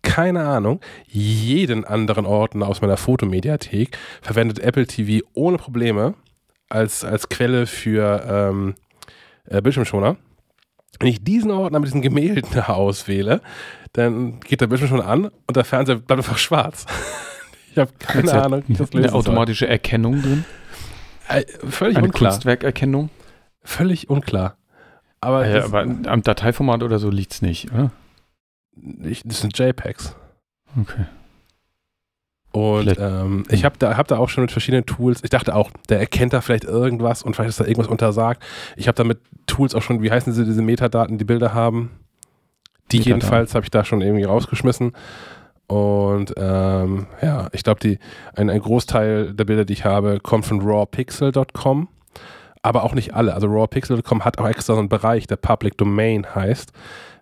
Keine 0.03 0.45
Ahnung. 0.47 0.81
Jeden 1.09 1.85
anderen 1.85 2.27
Ordner 2.27 2.69
aus 2.69 2.81
meiner 2.81 2.97
Fotomediathek 2.97 3.99
verwendet 4.23 4.61
Apple 4.61 4.87
TV 4.87 5.27
ohne 5.35 5.57
Probleme 5.57 6.15
als, 6.69 7.05
als 7.05 7.29
Quelle 7.29 7.67
für 7.67 8.25
ähm, 8.29 8.75
äh, 9.47 9.61
Bildschirmschoner. 9.61 10.17
Wenn 11.01 11.09
ich 11.09 11.25
diesen 11.25 11.51
Ordner 11.51 11.81
mit 11.81 11.89
diesen 11.89 12.03
Gemälden 12.03 12.61
auswähle, 12.69 13.41
dann 13.95 14.39
geht 14.39 14.61
der 14.61 14.69
Bildschirm 14.69 14.91
schon 14.91 15.01
an 15.01 15.25
und 15.49 15.57
der 15.57 15.65
Fernseher 15.65 15.97
bleibt 15.97 16.21
einfach 16.21 16.39
schwarz. 16.39 16.87
ich 17.77 17.81
habe 17.81 17.93
keine 17.99 18.27
da 18.27 18.43
Ahnung, 18.43 18.63
wie 18.67 18.75
das 18.75 18.91
Eine 18.93 19.03
lösen 19.03 19.11
soll. 19.11 19.19
automatische 19.19 19.67
Erkennung 19.69 20.23
drin? 20.23 20.45
Äh, 21.29 21.45
völlig 21.69 21.99
Eine 21.99 22.07
unklar. 22.07 22.33
Kunstwerkerkennung? 22.33 23.11
Völlig 23.63 24.09
unklar. 24.09 24.57
Aber, 25.21 25.47
ja, 25.47 25.65
aber 25.65 25.81
am 25.81 26.23
Dateiformat 26.23 26.83
oder 26.83 26.99
so 26.99 27.11
liegt 27.11 27.33
es 27.35 27.43
nicht, 27.43 27.73
oder? 27.73 27.91
ich, 29.03 29.23
das 29.25 29.41
sind 29.41 29.59
JPEGs. 29.59 30.15
Okay. 30.81 31.07
Und 32.53 32.97
ähm, 32.99 33.45
ich 33.51 33.65
habe 33.67 33.77
da, 33.79 33.99
hab 33.99 34.09
da 34.09 34.17
auch 34.17 34.31
schon 34.31 34.43
mit 34.45 34.53
verschiedenen 34.53 34.87
Tools, 34.87 35.23
ich 35.23 35.31
dachte 35.31 35.55
auch, 35.55 35.71
der 35.91 36.01
erkennt 36.01 36.33
da 36.33 36.41
vielleicht 36.41 36.65
irgendwas 36.65 37.23
und 37.23 37.35
vielleicht 37.37 37.51
ist 37.51 37.61
da 37.61 37.65
irgendwas 37.65 37.89
untersagt. 37.89 38.43
Ich 38.77 38.89
habe 38.89 38.97
da 38.97 39.05
mit 39.05 39.19
Tools 39.47 39.75
auch 39.75 39.83
schon, 39.83 40.01
wie 40.03 40.11
heißen 40.11 40.33
sie, 40.33 40.45
diese 40.47 40.63
Metadaten, 40.63 41.19
die 41.19 41.25
Bilder 41.25 41.53
haben. 41.53 41.91
Die 42.93 42.99
Metadaten. 42.99 43.21
jedenfalls 43.21 43.55
habe 43.55 43.65
ich 43.65 43.71
da 43.71 43.85
schon 43.85 44.01
irgendwie 44.01 44.25
rausgeschmissen. 44.25 44.93
Und 45.69 46.33
ähm, 46.37 47.07
ja, 47.21 47.49
ich 47.53 47.65
glaube, 47.65 47.99
ein, 48.35 48.51
ein 48.51 48.61
Großteil 48.61 49.35
der 49.35 49.45
Bilder, 49.45 49.65
die 49.65 49.73
ich 49.73 49.85
habe, 49.85 50.21
kommt 50.23 50.47
von 50.47 50.61
rawpixel.com. 50.61 51.89
Aber 52.63 52.85
auch 52.85 52.95
nicht 52.95 53.15
alle. 53.15 53.35
Also 53.35 53.49
rawpixel.com 53.49 54.25
hat 54.25 54.39
auch 54.39 54.49
extra 54.49 54.75
so 54.75 54.81
einen 54.81 54.89
Bereich, 54.89 55.27
der 55.27 55.37
Public 55.37 55.77
Domain 55.77 56.35
heißt. 56.35 56.73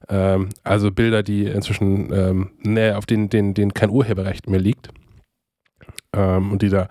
Ähm, 0.09 0.51
also 0.63 0.91
Bilder, 0.91 1.23
die 1.23 1.47
inzwischen 1.47 2.13
ähm, 2.13 2.51
nee, 2.61 2.93
auf 2.93 3.07
denen, 3.07 3.31
denen, 3.31 3.55
denen 3.55 3.75
kein 3.75 3.91
Urheberrecht 3.91 4.49
mehr 4.49 4.61
liegt. 4.61 4.89
Ähm, 6.15 6.53
und 6.53 6.63
die 6.63 6.69
da, 6.69 6.89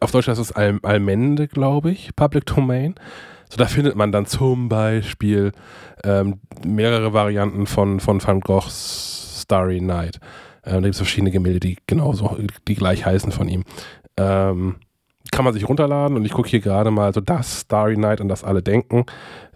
auf 0.00 0.10
Deutsch 0.10 0.28
heißt 0.28 0.40
es 0.40 0.52
Al 0.52 0.78
Almende, 0.82 1.48
glaube 1.48 1.90
ich, 1.90 2.14
Public 2.16 2.46
Domain. 2.46 2.94
So, 3.48 3.58
da 3.58 3.66
findet 3.66 3.94
man 3.94 4.10
dann 4.10 4.26
zum 4.26 4.68
Beispiel 4.68 5.52
ähm, 6.04 6.40
mehrere 6.64 7.12
Varianten 7.12 7.66
von, 7.66 8.00
von 8.00 8.22
Van 8.22 8.40
Goghs 8.40 9.42
Starry 9.42 9.80
Night. 9.80 10.18
Ähm, 10.66 10.74
da 10.74 10.80
gibt 10.80 10.94
es 10.94 10.98
verschiedene 10.98 11.30
Gemälde, 11.30 11.60
die 11.60 11.78
genauso, 11.86 12.36
die 12.68 12.74
gleich 12.74 13.06
heißen 13.06 13.32
von 13.32 13.48
ihm. 13.48 13.64
Ähm, 14.16 14.76
kann 15.30 15.44
man 15.44 15.54
sich 15.54 15.68
runterladen 15.68 16.16
und 16.16 16.24
ich 16.24 16.32
gucke 16.32 16.48
hier 16.48 16.60
gerade 16.60 16.90
mal 16.90 17.12
so 17.12 17.20
das 17.20 17.62
Starry 17.62 17.96
Night, 17.96 18.20
an 18.20 18.28
das 18.28 18.44
alle 18.44 18.62
denken, 18.62 19.04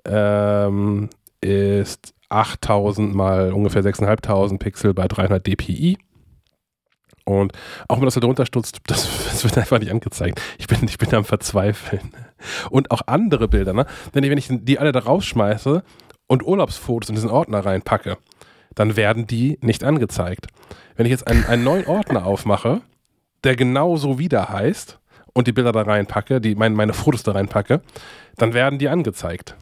ähm, 0.05 1.09
ist 1.41 2.15
8000 2.29 3.15
mal 3.15 3.53
ungefähr 3.53 3.83
6500 3.83 4.59
Pixel 4.59 4.95
bei 4.95 5.09
300 5.09 5.47
dpi. 5.47 5.99
Und 7.25 7.53
auch 7.89 7.99
wenn 7.99 8.05
das 8.05 8.15
da 8.15 8.21
drunter 8.21 8.47
stutzt, 8.47 8.81
das, 8.87 9.09
das 9.27 9.45
wird 9.45 9.59
einfach 9.59 9.79
nicht 9.79 9.91
angezeigt. 9.91 10.41
Ich 10.59 10.67
bin, 10.67 10.79
ich 10.85 10.99
bin 10.99 11.15
am 11.15 11.25
Verzweifeln. 11.25 12.13
Und 12.71 12.91
auch 12.91 13.03
andere 13.07 13.49
Bilder, 13.49 13.73
ne? 13.73 13.87
Ich, 14.15 14.15
wenn 14.15 14.39
ich 14.39 14.49
die 14.51 14.79
alle 14.79 14.93
da 14.93 15.01
rausschmeiße 15.01 15.83
und 16.27 16.45
Urlaubsfotos 16.45 17.09
in 17.09 17.15
diesen 17.15 17.31
Ordner 17.31 17.65
reinpacke, 17.65 18.19
dann 18.75 18.97
werden 18.97 19.27
die 19.27 19.59
nicht 19.63 19.85
angezeigt. 19.85 20.47
Wenn 20.97 21.07
ich 21.07 21.11
jetzt 21.11 21.27
einen, 21.27 21.45
einen 21.45 21.65
neuen 21.65 21.87
Ordner 21.87 22.27
aufmache, 22.27 22.83
der 23.45 23.57
genauso 23.57 24.19
wieder 24.19 24.49
heißt 24.49 24.99
und 25.33 25.47
die 25.47 25.53
Bilder 25.53 25.73
da 25.73 25.83
reinpacke, 25.83 26.41
die 26.41 26.55
mein, 26.55 26.75
meine 26.75 26.93
Fotos 26.93 27.23
da 27.23 27.33
reinpacke, 27.33 27.81
dann 28.37 28.55
werden 28.55 28.79
die 28.79 28.89
angezeigt. 28.89 29.57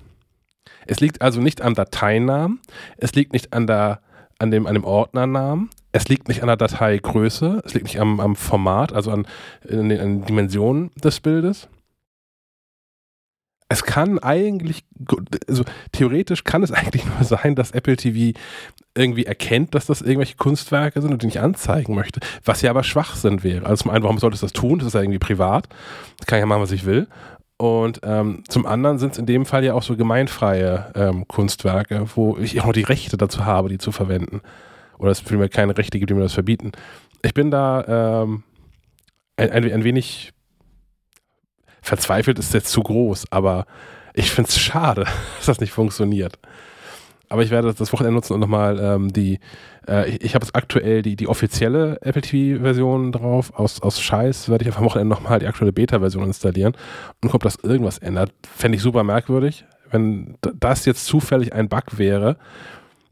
Es 0.86 1.00
liegt 1.00 1.22
also 1.22 1.40
nicht 1.40 1.62
am 1.62 1.74
Dateinamen, 1.74 2.60
es 2.96 3.14
liegt 3.14 3.32
nicht 3.32 3.52
an, 3.52 3.66
der, 3.66 4.00
an, 4.38 4.50
dem, 4.50 4.66
an 4.66 4.74
dem 4.74 4.84
Ordnernamen, 4.84 5.70
es 5.92 6.08
liegt 6.08 6.28
nicht 6.28 6.42
an 6.42 6.48
der 6.48 6.56
Dateigröße, 6.56 7.62
es 7.64 7.74
liegt 7.74 7.86
nicht 7.86 8.00
am, 8.00 8.20
am 8.20 8.36
Format, 8.36 8.92
also 8.92 9.10
an, 9.10 9.26
an 9.70 9.88
den 9.88 10.24
Dimensionen 10.24 10.90
des 10.96 11.20
Bildes. 11.20 11.68
Es 13.70 13.82
kann 13.82 14.18
eigentlich, 14.18 14.84
also 15.46 15.64
theoretisch 15.92 16.44
kann 16.44 16.62
es 16.62 16.72
eigentlich 16.72 17.04
nur 17.04 17.24
sein, 17.24 17.54
dass 17.54 17.72
Apple 17.72 17.96
TV 17.96 18.38
irgendwie 18.94 19.26
erkennt, 19.26 19.74
dass 19.74 19.86
das 19.86 20.00
irgendwelche 20.00 20.36
Kunstwerke 20.36 21.00
sind 21.00 21.12
und 21.12 21.22
die 21.22 21.26
nicht 21.26 21.40
anzeigen 21.40 21.94
möchte, 21.94 22.20
was 22.44 22.62
ja 22.62 22.70
aber 22.70 22.82
Schwachsinn 22.82 23.42
wäre. 23.42 23.66
Also 23.66 23.84
zum 23.84 23.90
einen, 23.92 24.02
warum 24.02 24.18
sollte 24.18 24.34
es 24.34 24.40
das 24.40 24.52
tun? 24.52 24.78
Das 24.78 24.88
ist 24.88 24.94
ja 24.94 25.02
irgendwie 25.02 25.18
privat. 25.18 25.68
Das 26.16 26.26
kann 26.26 26.38
ich 26.38 26.42
ja 26.42 26.46
machen, 26.46 26.62
was 26.62 26.72
ich 26.72 26.84
will. 26.84 27.06
Und 27.58 28.00
ähm, 28.04 28.44
zum 28.48 28.66
anderen 28.66 28.98
sind 28.98 29.12
es 29.12 29.18
in 29.18 29.26
dem 29.26 29.44
Fall 29.44 29.64
ja 29.64 29.74
auch 29.74 29.82
so 29.82 29.96
gemeinfreie 29.96 30.92
ähm, 30.94 31.26
Kunstwerke, 31.26 32.06
wo 32.14 32.38
ich 32.38 32.60
auch 32.60 32.66
noch 32.66 32.72
die 32.72 32.82
Rechte 32.82 33.16
dazu 33.16 33.44
habe, 33.44 33.68
die 33.68 33.78
zu 33.78 33.90
verwenden. 33.90 34.42
Oder 34.98 35.10
es 35.10 35.20
vielmehr 35.20 35.48
keine 35.48 35.76
Rechte 35.76 35.98
gibt, 35.98 36.10
die 36.10 36.14
mir 36.14 36.22
das 36.22 36.34
verbieten. 36.34 36.72
Ich 37.22 37.34
bin 37.34 37.50
da 37.50 38.22
ähm, 38.22 38.44
ein, 39.36 39.50
ein, 39.50 39.72
ein 39.72 39.84
wenig 39.84 40.32
verzweifelt, 41.82 42.38
ist 42.38 42.54
jetzt 42.54 42.70
zu 42.70 42.82
groß, 42.82 43.26
aber 43.30 43.66
ich 44.14 44.30
finde 44.30 44.48
es 44.48 44.58
schade, 44.58 45.06
dass 45.36 45.46
das 45.46 45.60
nicht 45.60 45.72
funktioniert. 45.72 46.38
Aber 47.30 47.42
ich 47.42 47.50
werde 47.50 47.74
das 47.74 47.92
Wochenende 47.92 48.14
nutzen 48.14 48.32
und 48.32 48.40
nochmal 48.40 48.78
ähm, 48.80 49.12
die, 49.12 49.38
äh, 49.86 50.08
ich, 50.16 50.34
habe 50.34 50.44
jetzt 50.46 50.56
aktuell 50.56 51.02
die, 51.02 51.14
die 51.14 51.28
offizielle 51.28 51.98
Apple 52.00 52.22
TV-Version 52.22 53.12
drauf. 53.12 53.52
Aus, 53.54 53.82
aus 53.82 54.00
Scheiß 54.00 54.48
werde 54.48 54.66
ich 54.66 54.74
am 54.74 54.84
Wochenende 54.84 55.14
nochmal 55.14 55.38
die 55.38 55.46
aktuelle 55.46 55.72
Beta-Version 55.72 56.24
installieren 56.24 56.74
und 57.22 57.34
ob 57.34 57.42
das 57.42 57.56
irgendwas 57.62 57.98
ändert. 57.98 58.32
Fände 58.56 58.76
ich 58.76 58.82
super 58.82 59.04
merkwürdig, 59.04 59.66
wenn 59.90 60.36
das 60.40 60.86
jetzt 60.86 61.04
zufällig 61.04 61.52
ein 61.52 61.68
Bug 61.68 61.98
wäre, 61.98 62.38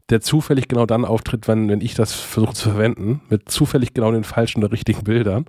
der 0.09 0.21
zufällig 0.21 0.67
genau 0.67 0.85
dann 0.85 1.05
auftritt, 1.05 1.47
wenn, 1.47 1.69
wenn 1.69 1.81
ich 1.81 1.93
das 1.93 2.13
versuche 2.13 2.53
zu 2.53 2.69
verwenden, 2.69 3.21
mit 3.29 3.49
zufällig 3.49 3.93
genau 3.93 4.11
den 4.11 4.23
falschen 4.23 4.63
oder 4.63 4.71
richtigen 4.71 5.03
Bildern. 5.03 5.45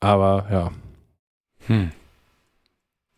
Aber 0.00 0.46
ja, 0.50 0.70
Hm. 1.66 1.90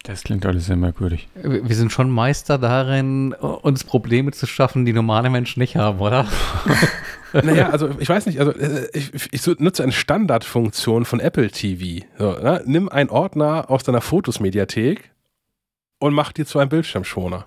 Das 0.03 0.23
klingt 0.23 0.47
alles 0.47 0.67
sehr 0.67 0.77
merkwürdig. 0.77 1.27
Wir 1.35 1.75
sind 1.75 1.91
schon 1.91 2.11
Meister 2.11 2.59
darin, 2.59 3.33
uns 3.33 3.83
Probleme 3.83 4.31
zu 4.31 4.47
schaffen, 4.47 4.85
die 4.85 4.93
normale 4.93 5.31
Menschen 5.31 5.61
nicht 5.61 5.77
haben, 5.77 6.01
oder? 6.01 6.27
Naja, 7.33 7.69
also 7.69 7.91
ich 7.99 8.09
weiß 8.09 8.25
nicht, 8.27 8.39
also 8.41 8.53
äh, 8.53 8.89
ich, 8.95 9.29
ich 9.31 9.47
nutze 9.59 9.83
eine 9.83 9.93
Standardfunktion 9.93 11.05
von 11.05 11.21
Apple 11.21 11.51
TV. 11.51 12.07
So, 12.19 12.33
ne? 12.33 12.63
Nimm 12.65 12.89
einen 12.89 13.11
Ordner 13.11 13.69
aus 13.69 13.83
deiner 13.83 14.01
Fotos-Mediathek 14.01 15.11
und 15.99 16.15
mach 16.15 16.33
dir 16.33 16.47
zu 16.47 16.59
einem 16.59 16.71
Bildschirmschoner. 16.71 17.47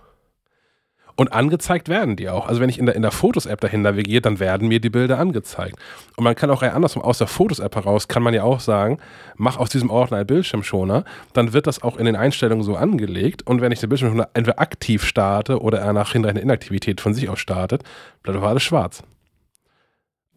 Und 1.20 1.34
angezeigt 1.34 1.90
werden 1.90 2.16
die 2.16 2.30
auch. 2.30 2.48
Also 2.48 2.62
wenn 2.62 2.70
ich 2.70 2.80
in 2.80 2.86
der, 2.86 2.96
in 2.96 3.02
der 3.02 3.12
Fotos-App 3.12 3.60
dahin 3.60 3.82
navigiere, 3.82 4.22
dann 4.22 4.40
werden 4.40 4.70
mir 4.70 4.80
die 4.80 4.90
Bilder 4.90 5.20
angezeigt. 5.20 5.78
Und 6.16 6.24
man 6.24 6.34
kann 6.34 6.50
auch 6.50 6.62
rein 6.62 6.72
andersrum, 6.72 7.02
aus 7.02 7.18
der 7.18 7.28
Fotos-App 7.28 7.76
heraus 7.76 8.08
kann 8.08 8.24
man 8.24 8.34
ja 8.34 8.44
auch 8.44 8.62
sagen, 8.62 9.00
mach 9.36 9.58
aus 9.58 9.68
diesem 9.68 9.90
Ordner 9.90 10.16
einen 10.16 10.28
Bildschirmschoner, 10.28 11.04
dann 11.34 11.52
wird 11.52 11.68
das 11.68 11.84
auch 11.84 11.98
in 11.98 12.06
den 12.06 12.16
Einstellungen 12.16 12.64
so 12.64 12.78
angelegt. 12.78 13.46
Und 13.46 13.60
wenn 13.60 13.74
ich 13.74 13.82
den 13.82 13.90
Bildschirmschoner 13.90 14.30
entweder 14.34 14.62
aktiv 14.62 15.04
starte 15.04 15.62
oder 15.62 15.80
er 15.80 15.92
nach 15.92 16.14
hinterher 16.14 16.36
eine 16.36 16.40
Inaktivität 16.40 17.02
von 17.02 17.14
sich 17.14 17.28
aus 17.28 17.40
startet, 17.40 17.84
bleibt 18.24 18.38
aber 18.38 18.48
alles 18.48 18.64
schwarz. 18.64 19.04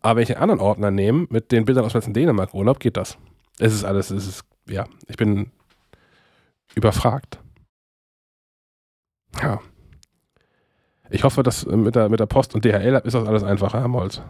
Aber 0.00 0.16
wenn 0.16 0.24
ich 0.24 0.30
einen 0.30 0.42
anderen 0.42 0.60
Ordner 0.60 0.90
nehme, 0.90 1.28
mit 1.30 1.52
den 1.52 1.64
Bildern 1.64 1.84
aus 1.84 1.92
dem 1.92 1.98
letzten 1.98 2.14
Dänemark-Urlaub, 2.14 2.80
geht 2.80 2.96
das. 2.96 3.18
Es 3.60 3.72
ist 3.72 3.84
alles, 3.84 4.10
es 4.10 4.26
ist, 4.26 4.44
ja, 4.68 4.86
ich 5.06 5.16
bin 5.16 5.52
überfragt. 6.74 7.38
Ja. 9.40 9.60
Ich 11.12 11.24
hoffe, 11.24 11.42
dass 11.42 11.64
äh, 11.64 11.76
mit 11.76 11.94
der, 11.94 12.08
mit 12.08 12.20
der 12.20 12.26
Post 12.26 12.54
und 12.54 12.64
DHL 12.64 13.00
ist 13.04 13.14
das 13.14 13.26
alles 13.26 13.44
einfacher, 13.44 13.80
Herr 13.80 13.88
Molz. 13.88 14.22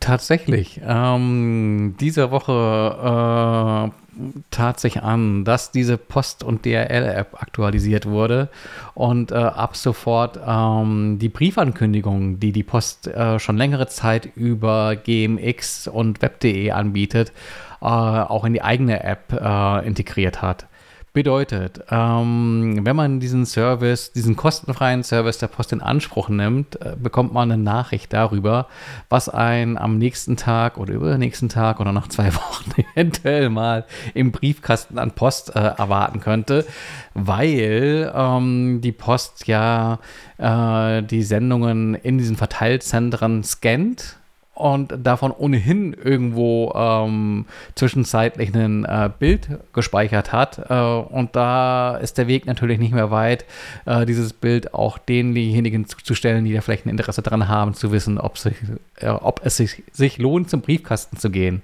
Tatsächlich. 0.00 0.80
Ähm, 0.84 1.94
diese 2.00 2.30
Woche 2.32 3.92
äh, 3.92 4.22
tat 4.50 4.80
sich 4.80 5.02
an, 5.02 5.44
dass 5.44 5.70
diese 5.70 5.96
Post- 5.96 6.42
und 6.42 6.64
DRL-App 6.64 7.40
aktualisiert 7.40 8.06
wurde 8.06 8.48
und 8.94 9.30
äh, 9.30 9.36
ab 9.36 9.76
sofort 9.76 10.40
ähm, 10.44 11.18
die 11.20 11.28
Briefankündigungen, 11.28 12.40
die 12.40 12.50
die 12.50 12.64
Post 12.64 13.06
äh, 13.06 13.38
schon 13.38 13.56
längere 13.56 13.86
Zeit 13.86 14.28
über 14.34 14.96
GMX 14.96 15.86
und 15.86 16.20
Web.de 16.22 16.70
anbietet, 16.72 17.32
äh, 17.80 17.84
auch 17.84 18.44
in 18.44 18.54
die 18.54 18.62
eigene 18.62 19.04
App 19.04 19.32
äh, 19.32 19.86
integriert 19.86 20.42
hat. 20.42 20.66
Bedeutet, 21.16 21.80
ähm, 21.90 22.80
wenn 22.82 22.94
man 22.94 23.20
diesen 23.20 23.46
Service, 23.46 24.12
diesen 24.12 24.36
kostenfreien 24.36 25.02
Service 25.02 25.38
der 25.38 25.46
Post 25.46 25.72
in 25.72 25.80
Anspruch 25.80 26.28
nimmt, 26.28 26.78
äh, 26.82 26.94
bekommt 26.94 27.32
man 27.32 27.50
eine 27.50 27.62
Nachricht 27.62 28.12
darüber, 28.12 28.66
was 29.08 29.30
einen 29.30 29.78
am 29.78 29.96
nächsten 29.96 30.36
Tag 30.36 30.76
oder 30.76 30.92
übernächsten 30.92 31.48
Tag 31.48 31.80
oder 31.80 31.92
nach 31.92 32.08
zwei 32.08 32.26
Wochen 32.34 32.70
eventuell 32.94 33.48
mal 33.48 33.86
im 34.12 34.30
Briefkasten 34.30 34.98
an 34.98 35.12
Post 35.12 35.56
äh, 35.56 35.60
erwarten 35.60 36.20
könnte, 36.20 36.66
weil 37.14 38.12
ähm, 38.14 38.82
die 38.82 38.92
Post 38.92 39.46
ja 39.46 40.00
äh, 40.36 41.02
die 41.02 41.22
Sendungen 41.22 41.94
in 41.94 42.18
diesen 42.18 42.36
Verteilzentren 42.36 43.42
scannt 43.42 44.18
und 44.56 44.94
davon 45.04 45.32
ohnehin 45.32 45.92
irgendwo 45.92 46.72
ähm, 46.74 47.44
zwischenzeitlich 47.74 48.54
ein 48.54 48.84
äh, 48.84 49.10
Bild 49.18 49.48
gespeichert 49.74 50.32
hat. 50.32 50.70
Äh, 50.70 50.74
und 50.74 51.36
da 51.36 51.96
ist 51.98 52.16
der 52.16 52.26
Weg 52.26 52.46
natürlich 52.46 52.78
nicht 52.78 52.94
mehr 52.94 53.10
weit, 53.10 53.44
äh, 53.84 54.06
dieses 54.06 54.32
Bild 54.32 54.72
auch 54.72 54.96
denjenigen 54.96 55.86
zuzustellen, 55.86 56.46
die 56.46 56.54
da 56.54 56.62
vielleicht 56.62 56.86
ein 56.86 56.90
Interesse 56.90 57.20
daran 57.20 57.48
haben, 57.48 57.74
zu 57.74 57.92
wissen, 57.92 58.18
ob, 58.18 58.38
sich, 58.38 58.54
äh, 59.00 59.08
ob 59.08 59.42
es 59.44 59.58
sich, 59.58 59.82
sich 59.92 60.16
lohnt, 60.16 60.48
zum 60.48 60.62
Briefkasten 60.62 61.18
zu 61.18 61.30
gehen. 61.30 61.60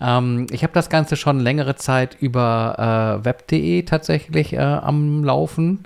Ähm, 0.00 0.48
ich 0.50 0.64
habe 0.64 0.72
das 0.72 0.90
Ganze 0.90 1.14
schon 1.16 1.38
längere 1.38 1.76
Zeit 1.76 2.16
über 2.20 3.20
äh, 3.20 3.24
web.de 3.24 3.82
tatsächlich 3.84 4.52
äh, 4.52 4.58
am 4.58 5.22
Laufen 5.22 5.84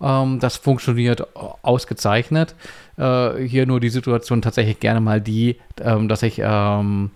Ähm, 0.00 0.38
das 0.40 0.56
funktioniert 0.56 1.26
ausgezeichnet. 1.62 2.54
Äh, 2.96 3.42
hier 3.42 3.66
nur 3.66 3.80
die 3.80 3.88
Situation 3.88 4.42
tatsächlich 4.42 4.80
gerne 4.80 5.00
mal 5.00 5.20
die, 5.20 5.58
ähm, 5.80 6.08
dass 6.08 6.22
ich 6.22 6.40
ähm, 6.42 7.10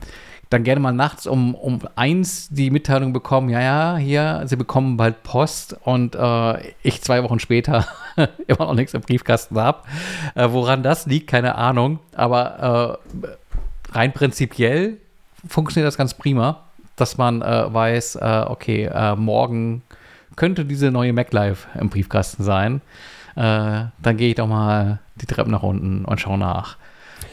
dann 0.53 0.65
gerne 0.65 0.81
mal 0.81 0.93
nachts 0.93 1.27
um, 1.27 1.55
um 1.55 1.81
eins 1.97 2.49
die 2.51 2.71
Mitteilung 2.71 3.13
bekommen, 3.13 3.49
ja, 3.49 3.61
ja, 3.61 3.97
hier, 3.97 4.43
Sie 4.47 4.57
bekommen 4.57 4.97
bald 4.97 5.23
Post 5.23 5.77
und 5.85 6.15
äh, 6.15 6.73
ich 6.83 7.01
zwei 7.03 7.23
Wochen 7.23 7.39
später 7.39 7.87
immer 8.47 8.67
noch 8.67 8.75
nichts 8.75 8.95
im 8.95 9.01
Briefkasten 9.01 9.59
habe. 9.59 9.83
Äh, 10.35 10.49
woran 10.51 10.83
das 10.83 11.07
liegt, 11.07 11.29
keine 11.29 11.55
Ahnung. 11.55 12.01
Aber 12.15 12.99
äh, 13.23 13.93
rein 13.93 14.13
prinzipiell 14.13 14.99
funktioniert 15.47 15.89
das 15.89 15.97
ganz 15.97 16.15
prima, 16.15 16.61
dass 16.97 17.17
man 17.17 17.41
äh, 17.41 17.73
weiß, 17.73 18.17
äh, 18.17 18.45
okay, 18.47 18.85
äh, 18.85 19.17
morgen 19.17 19.83
könnte 20.37 20.65
diese 20.65 20.91
neue 20.91 21.13
MacLife 21.13 21.69
im 21.79 21.91
Briefkasten 21.91 22.43
sein. 22.45 22.81
dann 23.35 24.17
gehe 24.17 24.31
ich 24.31 24.35
doch 24.35 24.47
mal 24.47 24.99
die 25.21 25.27
Treppe 25.27 25.51
nach 25.51 25.63
unten 25.63 26.05
und 26.05 26.21
schaue 26.21 26.39
nach. 26.39 26.77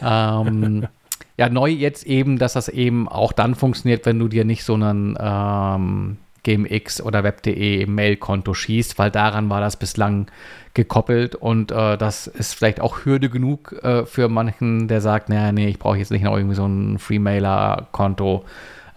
Ähm, 0.02 0.88
ja, 1.38 1.50
neu 1.50 1.70
jetzt 1.70 2.06
eben, 2.06 2.38
dass 2.38 2.54
das 2.54 2.70
eben 2.70 3.08
auch 3.08 3.32
dann 3.32 3.56
funktioniert, 3.56 4.06
wenn 4.06 4.20
du 4.20 4.28
dir 4.28 4.46
nicht 4.46 4.64
so 4.64 4.74
einen 4.74 5.18
ähm, 5.20 6.18
GMX 6.44 7.02
oder 7.02 7.24
Web.de 7.24 7.86
Mailkonto 7.86 8.54
schießt, 8.54 8.98
weil 9.00 9.12
daran 9.12 9.50
war 9.50 9.62
das 9.62 9.78
bislang 9.78 10.28
gekoppelt 10.74 11.36
und 11.36 11.72
äh, 11.72 11.98
das 11.98 12.28
ist 12.28 12.56
vielleicht 12.56 12.80
auch 12.80 13.06
Hürde 13.06 13.30
genug 13.30 13.74
äh, 13.84 14.06
für 14.06 14.30
manchen, 14.30 14.88
der 14.88 15.02
sagt, 15.02 15.30
naja, 15.30 15.52
nee, 15.52 15.68
ich 15.68 15.80
brauche 15.80 15.98
jetzt 15.98 16.12
nicht 16.12 16.24
noch 16.24 16.36
irgendwie 16.36 16.56
so 16.56 16.66
ein 16.66 17.00
Freemailer-Konto. 17.00 18.46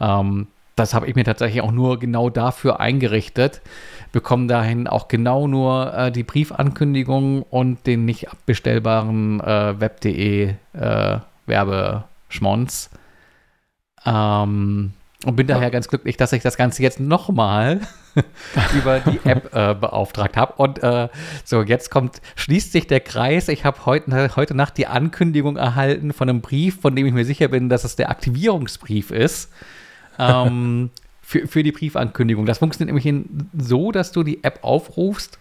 Ähm, 0.01 0.47
das 0.77 0.95
habe 0.95 1.07
ich 1.07 1.15
mir 1.15 1.25
tatsächlich 1.25 1.63
auch 1.63 1.73
nur 1.73 1.99
genau 1.99 2.31
dafür 2.31 2.81
eingerichtet. 2.81 3.61
Bekomme 4.13 4.47
dahin 4.47 4.87
auch 4.87 5.09
genau 5.09 5.49
nur 5.49 5.93
äh, 5.95 6.13
die 6.13 6.23
Briefankündigung 6.23 7.43
und 7.43 7.87
den 7.87 8.05
nicht 8.05 8.31
abbestellbaren 8.31 9.41
äh, 9.41 9.81
Web.de 9.81 10.55
äh, 10.75 11.19
Werbe 11.47 12.05
Schmonz. 12.29 12.91
Ähm, 14.05 14.93
und 15.25 15.37
bin 15.37 15.47
daher 15.47 15.71
ganz 15.71 15.89
glücklich, 15.89 16.17
dass 16.17 16.33
ich 16.33 16.43
das 16.43 16.57
Ganze 16.57 16.83
jetzt 16.83 16.99
nochmal 16.99 17.81
über 18.75 19.01
die 19.01 19.21
App 19.25 19.55
äh, 19.55 19.75
beauftragt 19.75 20.37
habe. 20.37 20.55
Und 20.55 20.83
äh, 20.83 21.09
so, 21.45 21.63
jetzt 21.63 21.91
kommt, 21.91 22.21
schließt 22.35 22.73
sich 22.73 22.87
der 22.87 23.01
Kreis. 23.01 23.49
Ich 23.49 23.65
habe 23.65 23.87
heute, 23.87 24.37
heute 24.37 24.55
Nacht 24.55 24.77
die 24.77 24.89
Ankündigung 24.89 25.57
erhalten 25.57 26.13
von 26.13 26.29
einem 26.29 26.41
Brief, 26.41 26.81
von 26.81 26.97
dem 26.97 27.07
ich 27.07 27.15
mir 27.15 27.25
sicher 27.25 27.49
bin, 27.49 27.69
dass 27.69 27.85
es 27.85 27.97
der 27.97 28.11
Aktivierungsbrief 28.11 29.11
ist. 29.11 29.53
Ähm, 30.19 30.91
für, 31.33 31.47
für 31.49 31.63
die 31.63 31.73
Briefankündigung. 31.73 32.45
Das 32.45 32.59
funktioniert 32.59 32.95
nämlich 32.95 33.25
so, 33.59 33.91
dass 33.91 34.13
du 34.13 34.23
die 34.23 34.45
App 34.45 34.59
aufrufst 34.61 35.39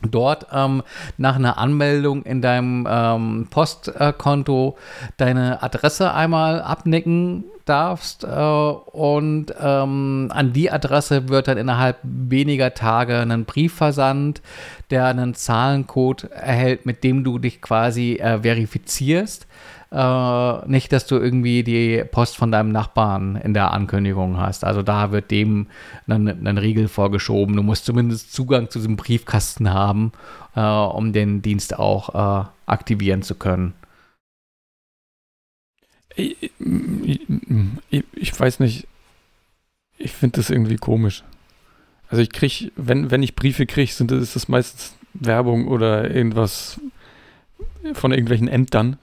dort 0.00 0.46
ähm, 0.52 0.82
nach 1.16 1.36
einer 1.36 1.58
Anmeldung 1.58 2.22
in 2.22 2.40
deinem 2.40 2.86
ähm, 2.88 3.48
Postkonto 3.50 4.78
deine 5.16 5.62
Adresse 5.62 6.14
einmal 6.14 6.62
abnicken 6.62 7.44
darfst 7.64 8.24
äh, 8.24 8.28
und 8.28 9.46
ähm, 9.60 10.30
an 10.32 10.52
die 10.52 10.70
Adresse 10.70 11.28
wird 11.28 11.48
dann 11.48 11.58
innerhalb 11.58 11.98
weniger 12.04 12.74
Tage 12.74 13.18
ein 13.18 13.44
Brief 13.44 13.74
versandt, 13.74 14.40
der 14.90 15.06
einen 15.06 15.34
Zahlencode 15.34 16.30
erhält, 16.30 16.86
mit 16.86 17.02
dem 17.02 17.24
du 17.24 17.38
dich 17.38 17.60
quasi 17.60 18.14
äh, 18.14 18.40
verifizierst. 18.40 19.48
Äh, 19.90 20.68
nicht, 20.68 20.92
dass 20.92 21.06
du 21.06 21.16
irgendwie 21.16 21.62
die 21.62 22.04
Post 22.10 22.36
von 22.36 22.52
deinem 22.52 22.72
Nachbarn 22.72 23.36
in 23.36 23.54
der 23.54 23.72
Ankündigung 23.72 24.36
hast. 24.36 24.64
Also 24.64 24.82
da 24.82 25.12
wird 25.12 25.30
dem 25.30 25.68
ein 26.06 26.58
Riegel 26.58 26.88
vorgeschoben. 26.88 27.56
Du 27.56 27.62
musst 27.62 27.86
zumindest 27.86 28.32
Zugang 28.32 28.68
zu 28.68 28.80
diesem 28.80 28.96
Briefkasten 28.96 29.72
haben, 29.72 30.12
äh, 30.54 30.60
um 30.60 31.12
den 31.12 31.40
Dienst 31.40 31.78
auch 31.78 32.42
äh, 32.44 32.48
aktivieren 32.66 33.22
zu 33.22 33.34
können. 33.34 33.72
Ich, 36.16 36.50
ich, 37.90 38.04
ich 38.12 38.38
weiß 38.38 38.60
nicht. 38.60 38.86
Ich 39.96 40.12
finde 40.12 40.36
das 40.36 40.50
irgendwie 40.50 40.76
komisch. 40.76 41.24
Also 42.10 42.22
ich 42.22 42.30
kriege, 42.30 42.70
wenn, 42.76 43.10
wenn 43.10 43.22
ich 43.22 43.36
Briefe 43.36 43.66
kriege, 43.66 43.90
sind 43.90 44.12
ist 44.12 44.36
das 44.36 44.48
meistens 44.48 44.94
Werbung 45.14 45.68
oder 45.68 46.10
irgendwas 46.10 46.80
von 47.94 48.12
irgendwelchen 48.12 48.48
Ämtern. 48.48 48.98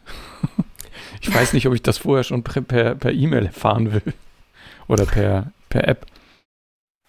Ich 1.21 1.33
weiß 1.33 1.53
nicht, 1.53 1.67
ob 1.67 1.73
ich 1.73 1.81
das 1.81 1.97
vorher 1.97 2.23
schon 2.23 2.43
per, 2.43 2.95
E-Mail 3.11 3.47
erfahren 3.47 3.93
will. 3.93 4.13
Oder 4.87 5.05
per, 5.05 5.51
per 5.69 5.87
App. 5.87 6.05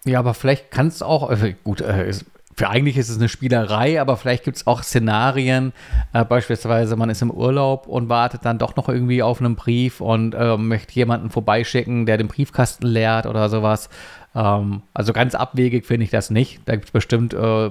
Ja, 0.05 0.19
aber 0.19 0.33
vielleicht 0.33 0.71
kann 0.71 0.87
es 0.87 1.01
auch, 1.01 1.31
gut, 1.63 1.81
äh, 1.81 2.11
für 2.57 2.69
eigentlich 2.69 2.97
ist 2.97 3.09
es 3.09 3.17
eine 3.17 3.29
Spielerei, 3.29 4.01
aber 4.01 4.17
vielleicht 4.17 4.43
gibt 4.43 4.57
es 4.57 4.65
auch 4.65 4.81
Szenarien, 4.81 5.73
äh, 6.13 6.25
beispielsweise 6.25 6.95
man 6.95 7.11
ist 7.11 7.21
im 7.21 7.29
Urlaub 7.29 7.85
und 7.85 8.09
wartet 8.09 8.45
dann 8.45 8.57
doch 8.57 8.75
noch 8.75 8.89
irgendwie 8.89 9.21
auf 9.21 9.39
einen 9.39 9.55
Brief 9.55 10.01
und 10.01 10.33
äh, 10.33 10.57
möchte 10.57 10.95
jemanden 10.95 11.29
vorbeischicken, 11.29 12.07
der 12.07 12.17
den 12.17 12.27
Briefkasten 12.27 12.87
leert 12.87 13.27
oder 13.27 13.49
sowas. 13.49 13.89
Ähm, 14.33 14.81
also 14.95 15.13
ganz 15.13 15.35
abwegig 15.35 15.85
finde 15.85 16.05
ich 16.05 16.09
das 16.09 16.31
nicht. 16.31 16.61
Da 16.65 16.73
gibt 16.73 16.85
es 16.85 16.91
bestimmt 16.91 17.35
äh, 17.35 17.69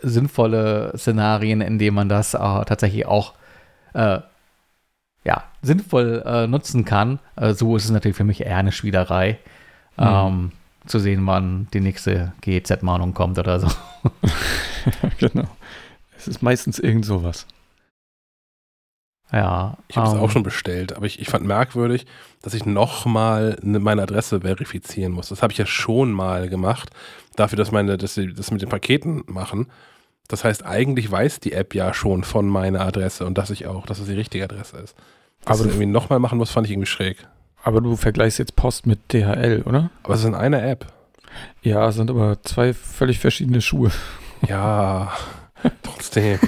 sinnvolle 0.00 0.94
Szenarien, 0.96 1.60
in 1.60 1.78
denen 1.78 1.94
man 1.94 2.08
das 2.08 2.32
äh, 2.32 2.38
tatsächlich 2.38 3.04
auch 3.04 3.34
äh, 3.92 4.20
ja, 5.24 5.44
sinnvoll 5.62 6.22
äh, 6.24 6.46
nutzen 6.46 6.84
kann. 6.84 7.18
Äh, 7.36 7.54
so 7.54 7.76
ist 7.76 7.84
es 7.84 7.90
natürlich 7.90 8.16
für 8.16 8.24
mich 8.24 8.40
eher 8.40 8.56
eine 8.56 8.72
Schwiegerei. 8.72 9.38
Mhm. 9.96 10.06
Ähm, 10.06 10.52
zu 10.86 10.98
sehen, 10.98 11.26
wann 11.26 11.68
die 11.72 11.80
nächste 11.80 12.32
GEZ-Mahnung 12.40 13.14
kommt 13.14 13.38
oder 13.38 13.60
so. 13.60 13.68
genau. 15.18 15.48
Es 16.16 16.26
ist 16.28 16.42
meistens 16.42 16.78
irgend 16.78 17.04
sowas. 17.04 17.46
Ja. 19.32 19.78
Ich 19.88 19.96
habe 19.96 20.08
es 20.08 20.14
um, 20.14 20.20
auch 20.20 20.24
ähm, 20.24 20.30
schon 20.30 20.42
bestellt, 20.42 20.96
aber 20.96 21.06
ich, 21.06 21.20
ich 21.20 21.28
fand 21.28 21.46
merkwürdig, 21.46 22.06
dass 22.42 22.54
ich 22.54 22.66
nochmal 22.66 23.58
ne, 23.62 23.78
meine 23.78 24.02
Adresse 24.02 24.40
verifizieren 24.40 25.12
muss. 25.12 25.28
Das 25.28 25.42
habe 25.42 25.52
ich 25.52 25.58
ja 25.58 25.66
schon 25.66 26.12
mal 26.12 26.48
gemacht, 26.48 26.90
dafür, 27.36 27.56
dass 27.56 27.70
meine, 27.70 27.96
dass 27.96 28.14
sie 28.14 28.32
das 28.32 28.50
mit 28.50 28.62
den 28.62 28.68
Paketen 28.68 29.22
machen. 29.26 29.68
Das 30.30 30.44
heißt, 30.44 30.64
eigentlich 30.64 31.10
weiß 31.10 31.40
die 31.40 31.52
App 31.52 31.74
ja 31.74 31.92
schon 31.92 32.22
von 32.22 32.46
meiner 32.46 32.82
Adresse 32.82 33.26
und 33.26 33.36
dass 33.36 33.50
ich 33.50 33.66
auch, 33.66 33.84
dass 33.84 33.98
es 33.98 34.06
die 34.06 34.14
richtige 34.14 34.44
Adresse 34.44 34.78
ist. 34.78 34.96
Dass 35.44 35.58
aber 35.58 35.64
du 35.64 35.70
irgendwie 35.70 35.86
nochmal 35.86 36.20
machen 36.20 36.38
muss, 36.38 36.50
fand 36.50 36.68
ich 36.68 36.72
irgendwie 36.72 36.86
schräg. 36.86 37.16
Aber 37.64 37.80
du 37.80 37.96
vergleichst 37.96 38.38
jetzt 38.38 38.54
Post 38.54 38.86
mit 38.86 39.12
DHL, 39.12 39.64
oder? 39.66 39.90
Aber 40.04 40.14
es 40.14 40.20
ist 40.20 40.26
in 40.26 40.36
einer 40.36 40.62
App. 40.62 40.86
Ja, 41.62 41.88
es 41.88 41.96
sind 41.96 42.10
aber 42.10 42.40
zwei 42.42 42.72
völlig 42.72 43.18
verschiedene 43.18 43.60
Schuhe. 43.60 43.90
Ja, 44.46 45.12
trotzdem. 45.82 46.38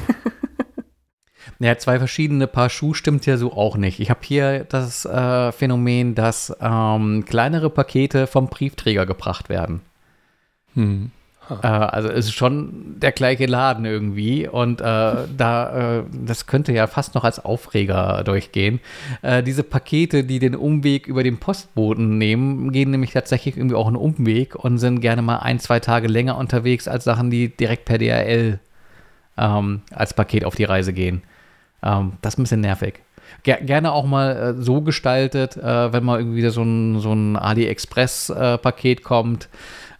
Ja, 1.58 1.76
zwei 1.78 1.98
verschiedene 1.98 2.46
Paar 2.46 2.70
Schuhe 2.70 2.94
stimmt 2.94 3.26
ja 3.26 3.36
so 3.36 3.52
auch 3.52 3.76
nicht. 3.76 3.98
Ich 3.98 4.10
habe 4.10 4.20
hier 4.22 4.64
das 4.64 5.04
äh, 5.04 5.50
Phänomen, 5.50 6.14
dass 6.14 6.56
ähm, 6.60 7.24
kleinere 7.24 7.70
Pakete 7.70 8.28
vom 8.28 8.48
Briefträger 8.48 9.06
gebracht 9.06 9.48
werden. 9.48 9.80
Hm. 10.74 11.10
Äh, 11.50 11.66
also 11.66 12.08
es 12.08 12.26
ist 12.26 12.34
schon 12.34 12.98
der 13.00 13.12
gleiche 13.12 13.46
Laden 13.46 13.84
irgendwie 13.84 14.48
und 14.48 14.80
äh, 14.80 14.84
da, 14.84 15.98
äh, 15.98 16.04
das 16.24 16.46
könnte 16.46 16.72
ja 16.72 16.86
fast 16.86 17.14
noch 17.14 17.24
als 17.24 17.44
Aufreger 17.44 18.22
durchgehen. 18.24 18.80
Äh, 19.22 19.42
diese 19.42 19.62
Pakete, 19.62 20.24
die 20.24 20.38
den 20.38 20.54
Umweg 20.54 21.06
über 21.06 21.22
den 21.22 21.38
Postboten 21.38 22.18
nehmen, 22.18 22.72
gehen 22.72 22.90
nämlich 22.90 23.12
tatsächlich 23.12 23.56
irgendwie 23.56 23.76
auch 23.76 23.86
einen 23.86 23.96
Umweg 23.96 24.54
und 24.54 24.78
sind 24.78 25.00
gerne 25.00 25.22
mal 25.22 25.38
ein, 25.38 25.58
zwei 25.58 25.80
Tage 25.80 26.08
länger 26.08 26.36
unterwegs 26.36 26.88
als 26.88 27.04
Sachen, 27.04 27.30
die 27.30 27.48
direkt 27.48 27.84
per 27.84 27.98
DRL 27.98 28.60
ähm, 29.36 29.82
als 29.92 30.14
Paket 30.14 30.44
auf 30.44 30.54
die 30.54 30.64
Reise 30.64 30.92
gehen. 30.92 31.22
Ähm, 31.82 32.12
das 32.22 32.34
ist 32.34 32.38
ein 32.38 32.44
bisschen 32.44 32.60
nervig. 32.60 33.00
Ger 33.44 33.56
gerne 33.56 33.92
auch 33.92 34.04
mal 34.04 34.36
äh, 34.36 34.62
so 34.62 34.82
gestaltet, 34.82 35.56
äh, 35.56 35.92
wenn 35.92 36.04
mal 36.04 36.20
irgendwie 36.20 36.48
so 36.50 36.62
ein, 36.62 37.00
so 37.00 37.12
ein 37.12 37.36
AliExpress-Paket 37.36 39.02
kommt. 39.02 39.48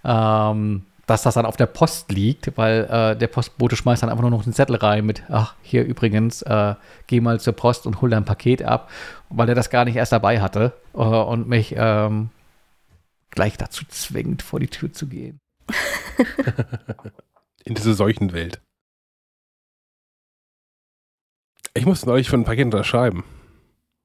Ähm, 0.05 0.83
dass 1.07 1.23
das 1.23 1.35
dann 1.35 1.47
auf 1.47 1.57
der 1.57 1.67
Post 1.67 2.13
liegt, 2.13 2.57
weil 2.57 2.85
äh, 2.85 3.17
der 3.17 3.27
Postbote 3.27 3.77
schmeißt 3.77 4.03
dann 4.03 4.11
einfach 4.11 4.23
nur 4.23 4.31
noch 4.31 4.45
einen 4.45 4.53
Zettel 4.53 4.77
rein 4.77 5.05
mit, 5.05 5.25
ach, 5.29 5.55
hier 5.63 5.85
übrigens, 5.85 6.43
äh, 6.43 6.75
geh 7.07 7.21
mal 7.21 7.41
zur 7.41 7.55
Post 7.55 7.87
und 7.87 8.01
hol 8.01 8.11
dein 8.11 8.25
Paket 8.25 8.63
ab, 8.63 8.91
weil 9.29 9.49
er 9.49 9.55
das 9.55 9.71
gar 9.71 9.85
nicht 9.85 9.97
erst 9.97 10.13
dabei 10.13 10.41
hatte 10.41 10.73
äh, 10.95 10.99
und 10.99 11.49
mich 11.49 11.75
ähm, 11.77 12.31
gleich 13.31 13.57
dazu 13.57 13.85
zwingt, 13.89 14.43
vor 14.43 14.61
die 14.61 14.69
Tür 14.69 14.93
zu 14.93 15.09
gehen. 15.09 15.41
In 17.65 17.75
diese 17.75 17.95
Seuchenwelt. 17.95 18.61
Ich 21.75 21.87
musste 21.87 22.07
neulich 22.07 22.29
für 22.29 22.37
ein 22.37 22.45
Paket 22.45 22.67
unterschreiben. 22.67 23.25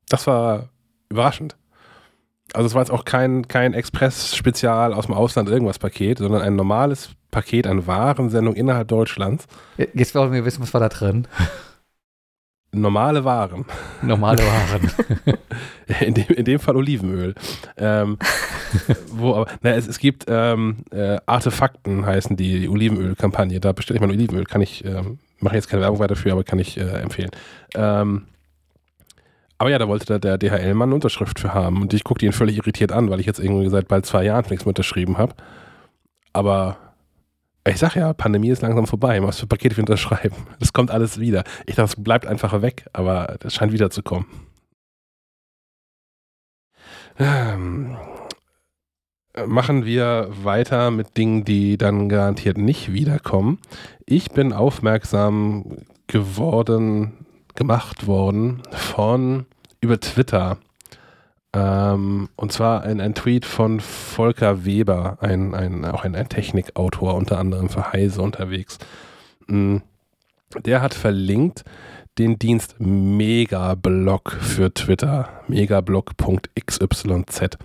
Das 0.09 0.25
war 0.25 0.69
überraschend. 1.09 1.55
Also 2.53 2.67
es 2.67 2.73
war 2.73 2.81
jetzt 2.81 2.91
auch 2.91 3.05
kein, 3.05 3.47
kein 3.47 3.73
Express-Spezial 3.73 4.93
aus 4.93 5.07
dem 5.07 5.15
Ausland 5.15 5.49
irgendwas 5.49 5.79
Paket, 5.79 6.19
sondern 6.19 6.41
ein 6.41 6.55
normales 6.55 7.09
Paket, 7.29 7.67
eine 7.67 7.87
Warensendung 7.87 8.55
innerhalb 8.55 8.87
Deutschlands. 8.87 9.47
Jetzt 9.93 10.15
wollen 10.15 10.31
wir 10.31 10.45
wissen, 10.45 10.61
was 10.61 10.73
war 10.73 10.81
da 10.81 10.89
drin? 10.89 11.27
normale 12.71 13.23
Waren. 13.23 13.65
Normale 14.01 14.39
Waren. 14.41 14.91
in, 16.01 16.13
dem, 16.13 16.27
in 16.29 16.45
dem 16.45 16.59
Fall 16.59 16.75
Olivenöl. 16.75 17.35
Ähm, 17.77 18.17
wo 19.11 19.35
aber, 19.35 19.47
na, 19.61 19.71
es, 19.71 19.87
es 19.87 19.99
gibt 19.99 20.25
ähm, 20.27 20.77
äh, 20.91 21.17
Artefakten, 21.25 22.05
heißen 22.05 22.35
die, 22.35 22.61
die 22.61 22.69
Olivenöl-Kampagne. 22.69 23.59
Da 23.59 23.71
bestelle 23.71 23.97
ich 23.97 24.01
mein 24.01 24.11
Olivenöl. 24.11 24.45
Kann 24.45 24.61
ich, 24.61 24.85
ähm, 24.85 25.19
mache 25.39 25.55
jetzt 25.55 25.69
keine 25.69 25.81
Werbung 25.81 25.99
weiter 25.99 26.15
für, 26.15 26.31
aber 26.31 26.43
kann 26.43 26.59
ich 26.59 26.77
äh, 26.77 27.01
empfehlen. 27.01 27.31
Ähm, 27.75 28.27
aber 29.57 29.69
ja, 29.71 29.79
da 29.79 29.87
wollte 29.87 30.19
der, 30.19 30.37
DHL-Mann 30.37 30.93
Unterschrift 30.93 31.39
für 31.39 31.53
haben. 31.53 31.81
Und 31.81 31.93
ich 31.93 32.03
guckte 32.03 32.25
ihn 32.25 32.31
völlig 32.31 32.57
irritiert 32.57 32.91
an, 32.91 33.09
weil 33.09 33.19
ich 33.19 33.25
jetzt 33.25 33.39
irgendwie 33.39 33.69
seit 33.69 33.87
bald 33.87 34.05
zwei 34.05 34.23
Jahren 34.23 34.45
nichts 34.49 34.65
mehr 34.65 34.71
unterschrieben 34.71 35.17
habe. 35.17 35.33
Aber 36.33 36.77
ich 37.67 37.77
sag 37.77 37.95
ja, 37.95 38.13
Pandemie 38.13 38.49
ist 38.49 38.61
langsam 38.61 38.85
vorbei. 38.85 39.21
Was 39.23 39.39
für 39.39 39.47
Pakete 39.47 39.75
wir 39.75 39.83
unterschreiben. 39.83 40.35
Das 40.59 40.73
kommt 40.73 40.91
alles 40.91 41.19
wieder. 41.19 41.43
Ich 41.65 41.75
dachte, 41.75 41.95
es 41.97 42.03
bleibt 42.03 42.27
einfach 42.27 42.61
weg, 42.61 42.85
aber 42.93 43.37
das 43.39 43.53
scheint 43.53 43.71
wieder 43.71 43.89
zu 43.89 44.03
kommen. 44.03 44.27
Ähm, 47.19 47.97
machen 49.45 49.85
wir 49.85 50.29
weiter 50.43 50.91
mit 50.91 51.17
Dingen, 51.17 51.45
die 51.45 51.77
dann 51.77 52.09
garantiert 52.09 52.57
nicht 52.57 52.93
wiederkommen. 52.93 53.59
Ich 54.05 54.29
bin 54.31 54.53
aufmerksam 54.53 55.77
geworden, 56.07 57.25
gemacht 57.57 58.07
worden 58.07 58.61
von 58.71 59.45
über 59.81 59.99
Twitter. 59.99 60.57
Ähm, 61.53 62.29
und 62.35 62.51
zwar 62.53 62.83
ein, 62.83 63.01
ein 63.01 63.15
Tweet 63.15 63.45
von 63.45 63.81
Volker 63.81 64.63
Weber, 64.63 65.17
ein, 65.19 65.53
ein, 65.53 65.83
auch 65.83 66.05
ein, 66.05 66.15
ein 66.15 66.29
Technikautor, 66.29 67.15
unter 67.15 67.39
anderem 67.39 67.67
für 67.67 67.91
Heise 67.91 68.21
unterwegs. 68.21 68.77
Mm, 69.47 69.77
der 70.63 70.81
hat 70.81 70.93
verlinkt 70.93 71.65
den 72.17 72.39
Dienst 72.39 72.79
Megablog 72.79 74.31
für 74.31 74.73
Twitter, 74.73 75.29
megablog.xyz. 75.47 77.57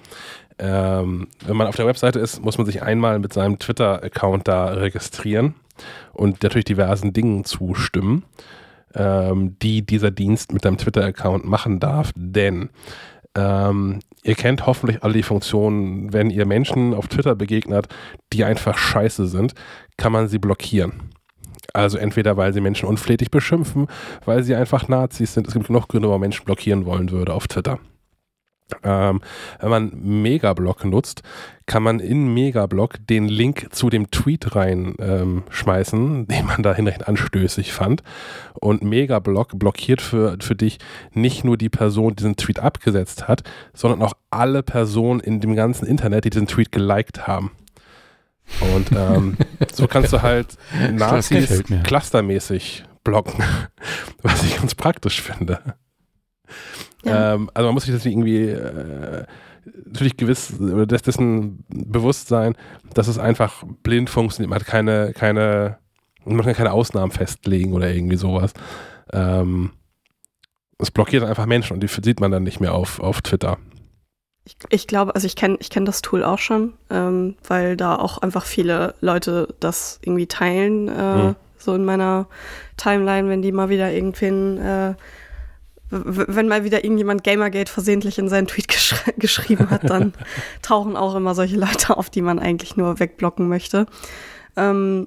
Ähm, 0.58 1.28
wenn 1.46 1.56
man 1.56 1.66
auf 1.66 1.76
der 1.76 1.86
Webseite 1.86 2.18
ist, 2.18 2.42
muss 2.42 2.58
man 2.58 2.66
sich 2.66 2.82
einmal 2.82 3.18
mit 3.18 3.32
seinem 3.32 3.58
Twitter-Account 3.58 4.48
da 4.48 4.66
registrieren 4.66 5.54
und 6.12 6.42
natürlich 6.42 6.66
diversen 6.66 7.12
Dingen 7.12 7.44
zustimmen, 7.44 8.24
ähm, 8.94 9.56
die 9.60 9.84
dieser 9.84 10.10
Dienst 10.10 10.52
mit 10.52 10.62
seinem 10.62 10.78
Twitter-Account 10.78 11.44
machen 11.44 11.80
darf. 11.80 12.12
Denn 12.14 12.70
ähm, 13.34 14.00
ihr 14.22 14.34
kennt 14.34 14.66
hoffentlich 14.66 15.02
alle 15.02 15.14
die 15.14 15.22
Funktionen, 15.22 16.12
wenn 16.12 16.30
ihr 16.30 16.46
Menschen 16.46 16.94
auf 16.94 17.08
Twitter 17.08 17.34
begegnet, 17.34 17.88
die 18.32 18.44
einfach 18.44 18.76
scheiße 18.76 19.26
sind, 19.26 19.54
kann 19.96 20.12
man 20.12 20.28
sie 20.28 20.38
blockieren. 20.38 21.10
Also 21.72 21.96
entweder, 21.96 22.36
weil 22.36 22.52
sie 22.52 22.60
Menschen 22.60 22.88
unflätig 22.88 23.30
beschimpfen, 23.30 23.86
weil 24.24 24.42
sie 24.42 24.54
einfach 24.54 24.88
Nazis 24.88 25.32
sind. 25.34 25.46
Es 25.46 25.54
gibt 25.54 25.66
genug 25.66 25.88
Gründe, 25.88 26.08
warum 26.08 26.20
Menschen 26.20 26.44
blockieren 26.44 26.84
wollen 26.84 27.10
würde 27.10 27.32
auf 27.32 27.48
Twitter. 27.48 27.78
Ähm, 28.83 29.20
wenn 29.60 29.70
man 29.70 29.92
Megablock 30.23 30.84
nutzt, 30.84 31.23
kann 31.67 31.83
man 31.83 32.01
in 32.01 32.34
Megablock 32.34 33.07
den 33.07 33.28
Link 33.28 33.68
zu 33.70 33.89
dem 33.89 34.10
Tweet 34.10 34.55
reinschmeißen, 34.55 36.01
ähm, 36.01 36.26
den 36.28 36.47
man 36.47 36.62
da 36.62 36.75
hinreichend 36.75 37.09
anstößig 37.09 37.73
fand. 37.73 38.02
Und 38.55 38.83
Megablock 38.83 39.59
blockiert 39.59 40.01
für, 40.01 40.36
für 40.41 40.55
dich 40.55 40.78
nicht 41.12 41.44
nur 41.44 41.57
die 41.57 41.68
Person, 41.68 42.10
die 42.10 42.17
diesen 42.17 42.36
Tweet 42.36 42.60
abgesetzt 42.60 43.28
hat, 43.28 43.42
sondern 43.75 44.02
auch 44.02 44.15
alle 44.31 44.62
Personen 44.62 45.20
in 45.20 45.41
dem 45.41 45.55
ganzen 45.55 45.86
Internet, 45.86 46.25
die 46.25 46.31
diesen 46.31 46.47
Tweet 46.47 46.73
geliked 46.73 47.26
haben. 47.26 47.52
Und 48.75 48.91
ähm, 48.92 49.36
so 49.73 49.86
kannst 49.86 50.12
du 50.12 50.23
halt 50.23 50.57
Nazis 50.92 51.62
clustermäßig 51.84 52.84
blocken, 53.05 53.42
was 54.23 54.42
ich 54.42 54.57
ganz 54.57 54.75
praktisch 54.75 55.20
finde. 55.20 55.60
Ja. 57.05 57.34
Ähm, 57.34 57.50
also 57.55 57.68
man 57.68 57.74
muss 57.74 57.84
sich 57.84 57.94
das 57.94 58.06
irgendwie 58.06 58.48
äh, 58.48 59.24
natürlich 59.86 60.16
gewiss 60.16 60.58
oder 60.60 60.86
dessen 60.86 61.64
bewusst 61.68 62.28
sein, 62.28 62.56
dass 62.94 63.08
es 63.08 63.18
einfach 63.18 63.64
blind 63.82 64.10
funktioniert. 64.10 64.50
Man 64.50 64.60
hat 64.60 64.66
keine, 64.66 65.12
keine, 65.12 65.78
man 66.24 66.42
kann 66.42 66.55
keine 66.55 66.72
Ausnahmen 66.72 67.12
festlegen 67.12 67.72
oder 67.72 67.92
irgendwie 67.92 68.16
sowas. 68.16 68.52
Ähm, 69.12 69.72
es 70.78 70.90
blockiert 70.90 71.24
einfach 71.24 71.47
Menschen 71.47 71.74
und 71.74 71.81
die 71.81 71.89
sieht 71.89 72.20
man 72.20 72.31
dann 72.31 72.42
nicht 72.42 72.60
mehr 72.60 72.74
auf, 72.74 72.98
auf 73.00 73.22
Twitter. 73.22 73.58
Ich, 74.44 74.56
ich 74.70 74.86
glaube, 74.89 75.14
also 75.14 75.26
ich 75.26 75.36
kenne 75.36 75.56
ich 75.60 75.70
kenn 75.70 75.84
das 75.84 76.02
Tool 76.02 76.24
auch 76.24 76.39
schon, 76.39 76.72
ähm, 76.90 77.36
weil 77.47 77.76
da 77.76 77.94
auch 77.97 78.18
einfach 78.18 78.44
viele 78.44 78.94
Leute 79.00 79.55
das 79.60 80.00
irgendwie 80.02 80.26
teilen, 80.26 80.89
äh, 80.89 81.16
mhm. 81.16 81.36
so 81.58 81.74
in 81.74 81.84
meiner 81.84 82.26
Timeline, 82.76 83.28
wenn 83.28 83.42
die 83.42 83.52
mal 83.52 83.68
wieder 83.68 83.92
irgendwen, 83.92 84.58
äh, 84.58 84.94
wenn 85.92 86.48
mal 86.48 86.64
wieder 86.64 86.84
irgendjemand 86.84 87.22
Gamergate 87.22 87.70
versehentlich 87.70 88.18
in 88.18 88.28
seinen 88.28 88.46
Tweet 88.46 88.68
gesch 88.68 88.94
geschrieben 89.18 89.70
hat, 89.70 89.88
dann 89.88 90.14
tauchen 90.62 90.96
auch 90.96 91.14
immer 91.14 91.34
solche 91.34 91.56
Leute 91.56 91.96
auf, 91.96 92.08
die 92.08 92.22
man 92.22 92.38
eigentlich 92.38 92.76
nur 92.76 92.98
wegblocken 92.98 93.48
möchte. 93.48 93.86
Ähm, 94.56 95.06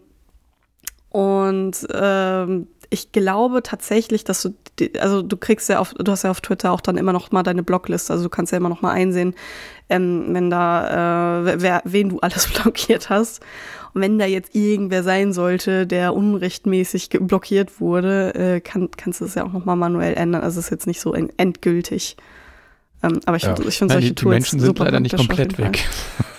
und 1.10 1.88
ähm, 1.92 2.68
ich 2.90 3.12
glaube 3.12 3.64
tatsächlich, 3.64 4.24
dass 4.24 4.44
du, 4.44 4.54
also 5.00 5.22
du 5.22 5.38
kriegst 5.38 5.70
ja 5.70 5.80
auf, 5.80 5.94
du 5.94 6.12
hast 6.12 6.24
ja 6.24 6.32
auf 6.32 6.42
Twitter 6.42 6.72
auch 6.72 6.82
dann 6.82 6.98
immer 6.98 7.14
noch 7.14 7.32
mal 7.32 7.44
deine 7.44 7.64
Blockliste, 7.64 8.14
also 8.14 8.26
du 8.26 8.30
kannst 8.30 8.52
ja 8.52 8.58
immer 8.58 8.70
noch 8.70 8.82
mal 8.82 8.92
einsehen, 8.92 9.34
ähm, 9.90 10.28
wenn 10.30 10.50
da, 10.50 11.42
äh, 11.48 11.62
wer, 11.62 11.82
wen 11.86 12.10
du 12.10 12.20
alles 12.20 12.48
blockiert 12.54 13.10
hast. 13.10 13.42
Und 13.96 14.02
wenn 14.02 14.20
da 14.20 14.26
jetzt 14.26 14.54
irgendwer 14.54 15.04
sein 15.04 15.32
sollte, 15.32 15.88
der 15.88 16.14
unrechtmäßig 16.14 17.12
blockiert 17.22 17.80
wurde, 17.80 18.36
äh, 18.36 18.60
kann, 18.60 18.90
kannst 18.98 19.22
du 19.22 19.26
es 19.26 19.36
ja 19.36 19.46
auch 19.46 19.54
noch 19.54 19.64
mal 19.64 19.78
manuell 19.78 20.16
ändern. 20.16 20.42
Also 20.42 20.60
es 20.60 20.66
ist 20.66 20.72
jetzt 20.72 20.86
nicht 20.86 21.00
so 21.00 21.14
endgültig. 21.14 22.18
Ähm, 23.02 23.22
aber 23.26 23.38
ich 23.38 23.44
ja. 23.44 23.56
finde 23.56 23.72
find 23.72 23.92
solche 23.92 24.10
die, 24.10 24.16
die 24.16 24.28
Menschen 24.28 24.60
sind 24.60 24.78
leider 24.78 25.00
nicht 25.00 25.16
komplett 25.16 25.58
weg. 25.58 25.88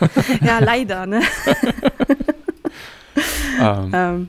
ja, 0.44 0.58
leider, 0.58 1.06
ne? 1.06 1.22
um. 3.58 3.90
Ähm. 3.94 4.28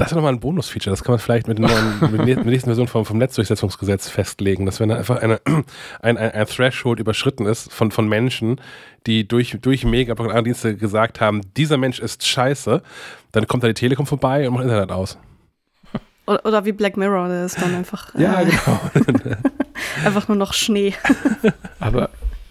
Das 0.00 0.12
ist 0.12 0.14
nochmal 0.14 0.32
ein 0.32 0.40
Bonus-Feature. 0.40 0.90
Das 0.90 1.04
kann 1.04 1.12
man 1.12 1.18
vielleicht 1.18 1.46
mit, 1.46 1.58
neuen, 1.58 2.00
mit 2.10 2.26
der 2.26 2.42
nächsten 2.42 2.70
Version 2.70 2.88
vom, 2.88 3.04
vom 3.04 3.18
Netzdurchsetzungsgesetz 3.18 4.08
festlegen, 4.08 4.64
dass 4.64 4.80
wenn 4.80 4.88
da 4.88 4.96
einfach 4.96 5.20
eine, 5.20 5.42
ein, 6.00 6.16
ein, 6.16 6.30
ein 6.32 6.46
Threshold 6.46 7.00
überschritten 7.00 7.44
ist 7.44 7.70
von, 7.70 7.90
von 7.90 8.08
Menschen, 8.08 8.62
die 9.06 9.28
durch, 9.28 9.58
durch 9.60 9.84
Megablock 9.84 10.28
und 10.28 10.32
andere 10.32 10.44
Dienste 10.44 10.74
gesagt 10.74 11.20
haben, 11.20 11.42
dieser 11.54 11.76
Mensch 11.76 11.98
ist 11.98 12.26
scheiße, 12.26 12.82
dann 13.32 13.46
kommt 13.46 13.62
da 13.62 13.68
die 13.68 13.74
Telekom 13.74 14.06
vorbei 14.06 14.48
und 14.48 14.54
macht 14.54 14.62
Internet 14.62 14.90
aus. 14.90 15.18
Oder, 16.26 16.46
oder 16.46 16.64
wie 16.64 16.72
Black 16.72 16.96
Mirror, 16.96 17.28
der 17.28 17.44
ist 17.44 17.60
dann 17.60 17.74
einfach. 17.74 18.14
Ja, 18.14 18.40
äh, 18.40 18.46
genau. 18.46 18.80
einfach 20.06 20.28
nur 20.28 20.36
noch 20.38 20.54
Schnee. 20.54 20.94
Aber 21.78 22.08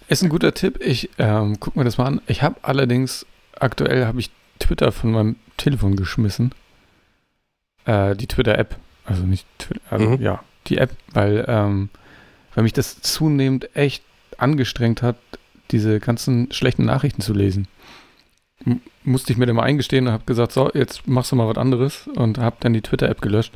ist 0.08 0.22
ein 0.22 0.30
guter 0.30 0.54
Tipp. 0.54 0.80
Ich 0.82 1.10
ähm, 1.18 1.60
guck 1.60 1.76
mir 1.76 1.84
das 1.84 1.98
mal 1.98 2.06
an. 2.06 2.22
Ich 2.28 2.44
habe 2.44 2.58
allerdings, 2.62 3.26
aktuell 3.60 4.06
habe 4.06 4.20
ich 4.20 4.30
Twitter 4.60 4.92
von 4.92 5.12
meinem 5.12 5.36
Telefon 5.58 5.96
geschmissen. 5.96 6.54
Äh, 7.86 8.16
die 8.16 8.28
Twitter-App. 8.28 8.76
Also 9.06 9.24
nicht 9.24 9.48
Twitter, 9.58 9.82
also 9.90 10.10
mhm. 10.10 10.22
ja, 10.22 10.44
die 10.68 10.78
App, 10.78 10.92
weil, 11.14 11.46
ähm, 11.48 11.90
weil 12.54 12.64
mich 12.64 12.74
das 12.74 13.02
zunehmend 13.02 13.76
echt 13.76 14.04
angestrengt 14.38 15.02
hat, 15.02 15.18
diese 15.72 16.00
ganzen 16.00 16.52
schlechten 16.52 16.86
Nachrichten 16.86 17.22
zu 17.22 17.34
lesen. 17.34 17.68
M 18.66 18.82
musste 19.04 19.32
ich 19.32 19.40
mir 19.40 19.48
dann 19.48 19.56
mal 19.56 19.64
eingestehen 19.64 20.06
und 20.06 20.14
habe 20.14 20.26
gesagt, 20.26 20.52
so, 20.52 20.70
jetzt 20.74 21.08
machst 21.08 21.32
du 21.32 21.36
mal 21.36 21.48
was 21.48 21.58
anderes 21.58 22.08
und 22.16 22.38
habe 22.38 22.58
dann 22.60 22.74
die 22.74 22.82
Twitter-App 22.82 23.22
gelöscht. 23.22 23.54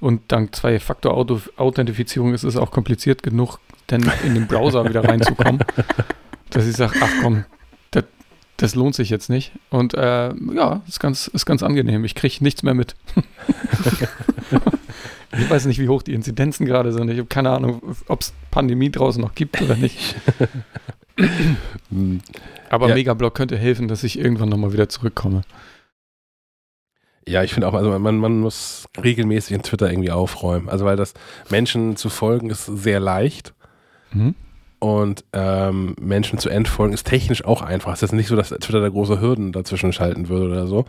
Und 0.00 0.22
dank 0.28 0.54
Zwei-Faktor-Authentifizierung 0.54 2.32
ist 2.32 2.44
es 2.44 2.56
auch 2.56 2.70
kompliziert 2.70 3.22
genug, 3.22 3.58
dann 3.88 4.10
in 4.24 4.34
den 4.34 4.46
Browser 4.46 4.88
wieder 4.88 5.04
reinzukommen, 5.04 5.62
dass 6.50 6.66
ich 6.66 6.76
sage, 6.76 6.94
ach 7.02 7.10
komm, 7.20 7.44
das, 8.56 8.74
lohnt 8.74 8.94
sich 8.94 9.10
jetzt 9.10 9.30
nicht. 9.30 9.52
Und 9.70 9.94
äh, 9.94 10.32
ja, 10.54 10.82
ist 10.88 11.00
ganz, 11.00 11.28
ist 11.28 11.46
ganz 11.46 11.62
angenehm. 11.62 12.04
Ich 12.04 12.14
kriege 12.14 12.36
nichts 12.40 12.62
mehr 12.62 12.74
mit. 12.74 12.94
ich 15.32 15.50
weiß 15.50 15.66
nicht, 15.66 15.78
wie 15.78 15.88
hoch 15.88 16.02
die 16.02 16.14
Inzidenzen 16.14 16.66
gerade 16.66 16.92
sind. 16.92 17.10
Ich 17.10 17.18
habe 17.18 17.28
keine 17.28 17.50
Ahnung, 17.50 17.82
ob 18.08 18.20
es 18.20 18.32
Pandemie 18.50 18.90
draußen 18.90 19.20
noch 19.20 19.34
gibt 19.34 19.60
oder 19.60 19.76
nicht. 19.76 20.16
Aber 22.70 22.88
ja. 22.88 22.94
Megablock 22.94 23.34
könnte 23.34 23.56
helfen, 23.56 23.88
dass 23.88 24.04
ich 24.04 24.18
irgendwann 24.18 24.48
nochmal 24.48 24.72
wieder 24.72 24.88
zurückkomme. 24.88 25.42
Ja, 27.26 27.42
ich 27.42 27.54
finde 27.54 27.68
auch, 27.68 27.74
also 27.74 27.98
man, 27.98 28.18
man 28.18 28.40
muss 28.40 28.86
regelmäßig 29.02 29.54
in 29.54 29.62
Twitter 29.62 29.90
irgendwie 29.90 30.10
aufräumen. 30.10 30.68
Also 30.68 30.84
weil 30.84 30.96
das 30.96 31.14
Menschen 31.50 31.96
zu 31.96 32.10
folgen 32.10 32.50
ist 32.50 32.66
sehr 32.66 33.00
leicht. 33.00 33.54
Mhm. 34.12 34.34
Und 34.84 35.24
ähm, 35.32 35.96
Menschen 35.98 36.38
zu 36.38 36.50
entfolgen 36.50 36.92
ist 36.92 37.06
technisch 37.06 37.42
auch 37.42 37.62
einfach. 37.62 37.94
Es 37.94 38.02
ist 38.02 38.12
nicht 38.12 38.28
so, 38.28 38.36
dass 38.36 38.50
Twitter 38.50 38.82
da 38.82 38.90
große 38.90 39.18
Hürden 39.18 39.50
dazwischen 39.50 39.94
schalten 39.94 40.28
würde 40.28 40.52
oder 40.52 40.66
so. 40.66 40.84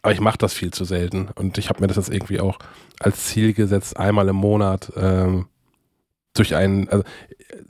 Aber 0.00 0.14
ich 0.14 0.22
mache 0.22 0.38
das 0.38 0.54
viel 0.54 0.70
zu 0.70 0.86
selten. 0.86 1.28
Und 1.34 1.58
ich 1.58 1.68
habe 1.68 1.82
mir 1.82 1.86
das 1.86 1.98
jetzt 1.98 2.08
irgendwie 2.08 2.40
auch 2.40 2.58
als 2.98 3.26
Ziel 3.26 3.52
gesetzt, 3.52 3.98
einmal 3.98 4.26
im 4.28 4.36
Monat 4.36 4.90
ähm, 4.96 5.48
durch 6.32 6.56
einen, 6.56 6.88
also 6.88 7.04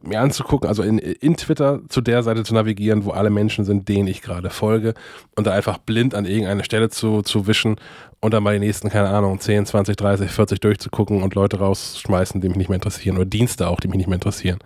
mir 0.05 0.21
anzugucken, 0.21 0.69
also 0.69 0.85
in, 0.85 0.99
in 0.99 1.37
Twitter 1.37 1.81
zu 1.89 2.01
der 2.01 2.23
Seite 2.23 2.45
zu 2.45 2.55
navigieren, 2.55 3.05
wo 3.05 3.11
alle 3.11 3.31
Menschen 3.31 3.65
sind, 3.65 3.89
denen 3.89 4.07
ich 4.07 4.23
gerade 4.23 4.51
folge 4.51 4.95
und 5.35 5.49
da 5.49 5.53
einfach 5.53 5.79
blind 5.79 6.15
an 6.15 6.27
irgendeine 6.27 6.63
Stelle 6.63 6.91
zu, 6.91 7.23
zu 7.23 7.49
wischen 7.49 7.75
und 8.21 8.33
dann 8.33 8.45
mal 8.45 8.55
die 8.55 8.65
nächsten, 8.65 8.89
keine 8.89 9.09
Ahnung, 9.09 9.41
10, 9.41 9.67
20, 9.67 9.97
30, 9.97 10.31
40 10.31 10.61
durchzugucken 10.61 11.25
und 11.25 11.35
Leute 11.35 11.59
rausschmeißen, 11.59 12.41
die 12.41 12.47
mich 12.51 12.57
nicht 12.57 12.69
mehr 12.69 12.77
interessieren 12.77 13.17
oder 13.17 13.27
Dienste 13.27 13.67
auch, 13.67 13.81
die 13.81 13.89
mich 13.89 13.97
nicht 13.97 14.07
mehr 14.07 14.15
interessieren. 14.15 14.61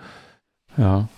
Ja. 0.77 1.09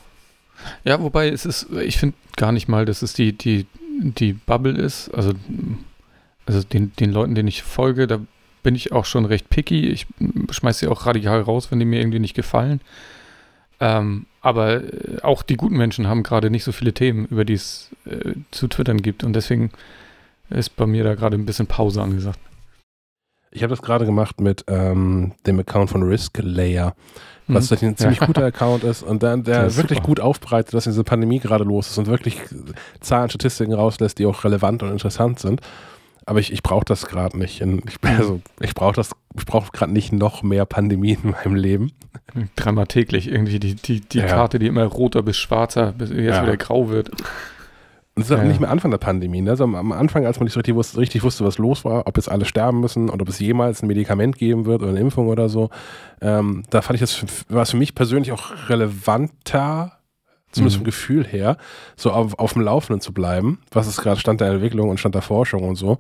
Ja, 0.85 1.01
wobei 1.03 1.29
es 1.29 1.45
ist, 1.45 1.71
ich 1.73 1.99
finde 1.99 2.17
gar 2.37 2.53
nicht 2.53 2.69
mal, 2.69 2.85
dass 2.85 3.03
es 3.03 3.13
die, 3.15 3.33
die, 3.37 3.67
die 4.01 4.33
Bubble 4.33 4.77
ist. 4.79 5.09
Also, 5.11 5.33
also 6.47 6.63
den, 6.63 6.93
den 6.97 7.13
Leuten, 7.13 7.35
denen 7.35 7.49
ich 7.49 7.63
folge, 7.63 8.07
da 8.07 8.21
bin 8.63 8.75
ich 8.75 8.93
auch 8.93 9.05
schon 9.05 9.25
recht 9.25 9.51
picky. 9.51 9.89
Ich 9.89 10.07
schmeiße 10.51 10.81
sie 10.81 10.89
auch 10.89 11.07
radikal 11.07 11.41
raus, 11.41 11.71
wenn 11.71 11.79
die 11.79 11.85
mir 11.85 12.01
irgendwie 12.01 12.21
nicht 12.21 12.35
gefallen. 12.35 12.81
Ähm, 13.81 14.27
aber 14.41 14.85
äh, 14.85 15.21
auch 15.23 15.43
die 15.43 15.57
guten 15.57 15.77
Menschen 15.77 16.07
haben 16.07 16.23
gerade 16.23 16.51
nicht 16.51 16.65
so 16.65 16.73
viele 16.73 16.93
Themen, 16.93 17.27
über 17.27 17.45
die 17.45 17.55
es 17.55 17.91
äh, 18.07 18.35
zu 18.51 18.69
twittern 18.69 19.03
gibt. 19.03 19.25
Und 19.25 19.33
deswegen 19.33 19.71
ist 20.51 20.77
bei 20.77 20.87
mir 20.87 21.05
da 21.05 21.15
gerade 21.15 21.37
ein 21.37 21.47
bisschen 21.47 21.67
Pause 21.67 22.03
angesagt. 22.03 22.39
Ich 23.51 23.63
habe 23.63 23.71
das 23.71 23.83
gerade 23.83 24.07
gemacht 24.07 24.41
mit 24.41 24.65
ähm, 24.69 25.33
dem 25.47 25.59
Account 25.59 25.91
von 25.91 26.03
Risk 26.03 26.39
Layer, 26.43 26.95
was 27.49 27.71
mhm. 27.71 27.89
ein 27.89 27.97
ziemlich 27.97 28.21
ja. 28.21 28.27
guter 28.27 28.45
Account 28.45 28.85
ist 28.85 29.03
und 29.03 29.23
der, 29.23 29.37
der 29.39 29.77
wirklich 29.77 29.99
super. 29.99 30.09
gut 30.09 30.21
aufbereitet, 30.21 30.75
dass 30.75 30.85
diese 30.85 31.05
Pandemie 31.05 31.39
gerade 31.39 31.65
los 31.65 31.91
ist 31.91 31.99
und 31.99 32.07
wirklich 32.07 32.41
Zahlen, 33.01 33.31
Statistiken 33.31 33.75
rauslässt, 33.75 34.19
die 34.19 34.27
auch 34.27 34.45
relevant 34.45 34.83
und 34.83 34.91
interessant 34.91 35.39
sind. 35.39 35.61
Aber 36.25 36.39
ich, 36.39 36.53
ich 36.53 36.62
brauche 36.62 36.85
das 36.85 37.07
gerade 37.07 37.37
nicht. 37.37 37.61
Ich, 37.61 37.67
mhm. 37.67 37.83
also, 38.03 38.41
ich 38.61 38.75
brauche 38.75 38.95
das, 38.95 39.11
ich 39.37 39.45
brauche 39.45 39.73
gerade 39.73 39.93
nicht 39.93 40.12
noch 40.12 40.43
mehr 40.43 40.67
Pandemien 40.67 41.19
in 41.25 41.31
meinem 41.31 41.55
Leben. 41.57 41.93
Dreimal 42.57 42.87
täglich 42.87 43.29
irgendwie 43.29 43.59
die, 43.59 43.75
die, 43.75 44.01
die 44.01 44.19
ja. 44.19 44.27
Karte, 44.27 44.59
die 44.59 44.67
immer 44.67 44.85
roter 44.85 45.23
bis 45.23 45.37
schwarzer, 45.37 45.93
bis 45.93 46.11
jetzt 46.11 46.21
ja. 46.21 46.43
wieder 46.43 46.57
grau 46.57 46.89
wird. 46.89 47.11
Und 48.15 48.24
das 48.24 48.31
ist 48.31 48.36
ja. 48.36 48.44
nicht 48.44 48.60
mehr 48.60 48.70
Anfang 48.70 48.91
der 48.91 48.99
Pandemie. 48.99 49.41
Ne? 49.41 49.50
Also 49.50 49.65
am 49.65 49.92
Anfang, 49.92 50.26
als 50.26 50.39
man 50.39 50.44
nicht 50.44 50.52
so 50.52 50.60
richtig 50.60 50.74
wusste, 50.74 50.99
richtig 50.99 51.23
wusste, 51.23 51.47
was 51.47 51.57
los 51.57 51.84
war, 51.84 52.07
ob 52.07 52.18
jetzt 52.18 52.31
alle 52.31 52.44
sterben 52.44 52.81
müssen 52.81 53.08
und 53.08 53.23
ob 53.23 53.28
es 53.28 53.39
jemals 53.39 53.82
ein 53.82 53.86
Medikament 53.86 54.36
geben 54.36 54.66
wird 54.66 54.82
oder 54.82 54.91
eine 54.91 55.00
Impfung 55.00 55.28
oder 55.28 55.49
so, 55.49 55.70
ähm, 56.20 56.62
da 56.68 56.82
fand 56.82 56.97
ich 56.97 57.00
das, 57.00 57.24
war 57.49 57.62
es 57.62 57.70
für 57.70 57.78
mich 57.78 57.94
persönlich 57.94 58.31
auch 58.32 58.68
relevanter, 58.68 59.92
zumindest 60.50 60.76
mhm. 60.76 60.81
vom 60.81 60.84
Gefühl 60.84 61.24
her, 61.24 61.57
so 61.97 62.10
auf, 62.10 62.39
auf 62.39 62.52
dem 62.52 62.60
Laufenden 62.60 63.00
zu 63.00 63.15
bleiben, 63.15 63.60
was 63.70 63.86
ist 63.86 64.02
gerade 64.02 64.20
Stand 64.20 64.42
der 64.42 64.49
Entwicklung 64.49 64.91
und 64.91 65.00
Stand 65.00 65.15
der 65.15 65.23
Forschung 65.23 65.66
und 65.66 65.76
so. 65.76 65.97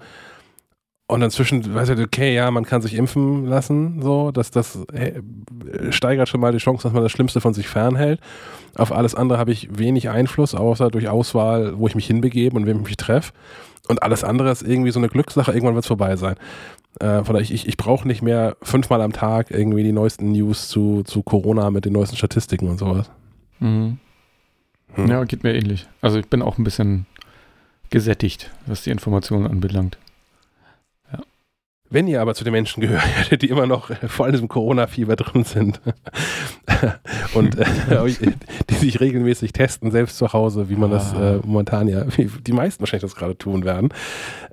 Und 1.12 1.20
inzwischen 1.20 1.74
weiß 1.74 1.90
ich, 1.90 2.00
okay, 2.00 2.34
ja, 2.34 2.50
man 2.50 2.64
kann 2.64 2.80
sich 2.80 2.94
impfen 2.94 3.44
lassen, 3.44 4.00
so, 4.00 4.30
dass 4.30 4.50
das 4.50 4.78
hey, 4.94 5.20
steigert 5.90 6.30
schon 6.30 6.40
mal 6.40 6.52
die 6.52 6.58
Chance, 6.58 6.84
dass 6.84 6.94
man 6.94 7.02
das 7.02 7.12
Schlimmste 7.12 7.42
von 7.42 7.52
sich 7.52 7.68
fernhält. 7.68 8.18
Auf 8.76 8.92
alles 8.92 9.14
andere 9.14 9.36
habe 9.38 9.52
ich 9.52 9.68
wenig 9.78 10.08
Einfluss, 10.08 10.54
außer 10.54 10.90
durch 10.90 11.10
Auswahl, 11.10 11.78
wo 11.78 11.86
ich 11.86 11.94
mich 11.94 12.06
hinbegebe 12.06 12.56
und 12.56 12.64
wem 12.64 12.78
ich 12.78 12.84
mich 12.84 12.96
treffe. 12.96 13.34
Und 13.88 14.02
alles 14.02 14.24
andere 14.24 14.50
ist 14.50 14.62
irgendwie 14.62 14.90
so 14.90 15.00
eine 15.00 15.10
Glückssache, 15.10 15.52
irgendwann 15.52 15.74
wird 15.74 15.84
es 15.84 15.88
vorbei 15.88 16.16
sein. 16.16 16.36
Äh, 16.98 17.24
von 17.24 17.34
daher, 17.34 17.42
ich, 17.42 17.52
ich, 17.52 17.68
ich 17.68 17.76
brauche 17.76 18.08
nicht 18.08 18.22
mehr 18.22 18.56
fünfmal 18.62 19.02
am 19.02 19.12
Tag 19.12 19.50
irgendwie 19.50 19.82
die 19.82 19.92
neuesten 19.92 20.32
News 20.32 20.68
zu, 20.68 21.02
zu 21.02 21.22
Corona 21.22 21.70
mit 21.70 21.84
den 21.84 21.92
neuesten 21.92 22.16
Statistiken 22.16 22.70
und 22.70 22.78
sowas. 22.78 23.10
Mhm. 23.60 23.98
Hm. 24.94 25.08
Ja, 25.08 25.24
geht 25.24 25.44
mir 25.44 25.54
ähnlich. 25.54 25.86
Also 26.00 26.18
ich 26.18 26.28
bin 26.28 26.40
auch 26.40 26.56
ein 26.56 26.64
bisschen 26.64 27.04
gesättigt, 27.90 28.50
was 28.64 28.82
die 28.82 28.90
Informationen 28.90 29.46
anbelangt. 29.46 29.98
Wenn 31.92 32.08
ihr 32.08 32.22
aber 32.22 32.34
zu 32.34 32.42
den 32.42 32.54
Menschen 32.54 32.80
gehört, 32.80 33.04
die 33.42 33.50
immer 33.50 33.66
noch 33.66 33.90
vor 34.08 34.24
allem 34.24 34.40
im 34.40 34.48
Corona-Fieber 34.48 35.14
drin 35.14 35.44
sind 35.44 35.78
und 37.34 37.58
äh, 37.58 37.66
die 38.70 38.74
sich 38.74 38.98
regelmäßig 38.98 39.52
testen, 39.52 39.90
selbst 39.90 40.16
zu 40.16 40.32
Hause, 40.32 40.70
wie 40.70 40.76
man 40.76 40.90
das 40.90 41.12
äh, 41.12 41.40
momentan 41.44 41.88
ja, 41.88 42.04
wie 42.16 42.30
die 42.46 42.54
meisten 42.54 42.80
wahrscheinlich 42.80 43.02
das 43.02 43.14
gerade 43.14 43.36
tun 43.36 43.66
werden, 43.66 43.90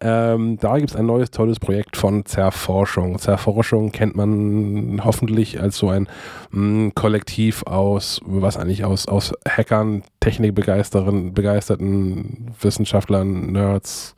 ähm, 0.01 0.57
da 0.59 0.77
gibt 0.77 0.89
es 0.89 0.97
ein 0.97 1.05
neues, 1.05 1.31
tolles 1.31 1.61
Projekt 1.61 1.95
von 1.95 2.25
Zerforschung. 2.25 3.17
Zerforschung 3.19 3.93
kennt 3.93 4.17
man 4.17 5.01
hoffentlich 5.05 5.61
als 5.61 5.77
so 5.77 5.89
ein 5.89 6.09
mh, 6.51 6.87
mm, 6.87 6.95
Kollektiv 6.95 7.63
aus, 7.63 8.19
was 8.25 8.57
eigentlich 8.57 8.83
aus, 8.83 9.07
aus 9.07 9.33
Hackern, 9.47 10.03
Technikbegeisterten, 10.19 11.33
begeisterten 11.33 12.53
Wissenschaftlern, 12.59 13.53
Nerds, 13.53 14.15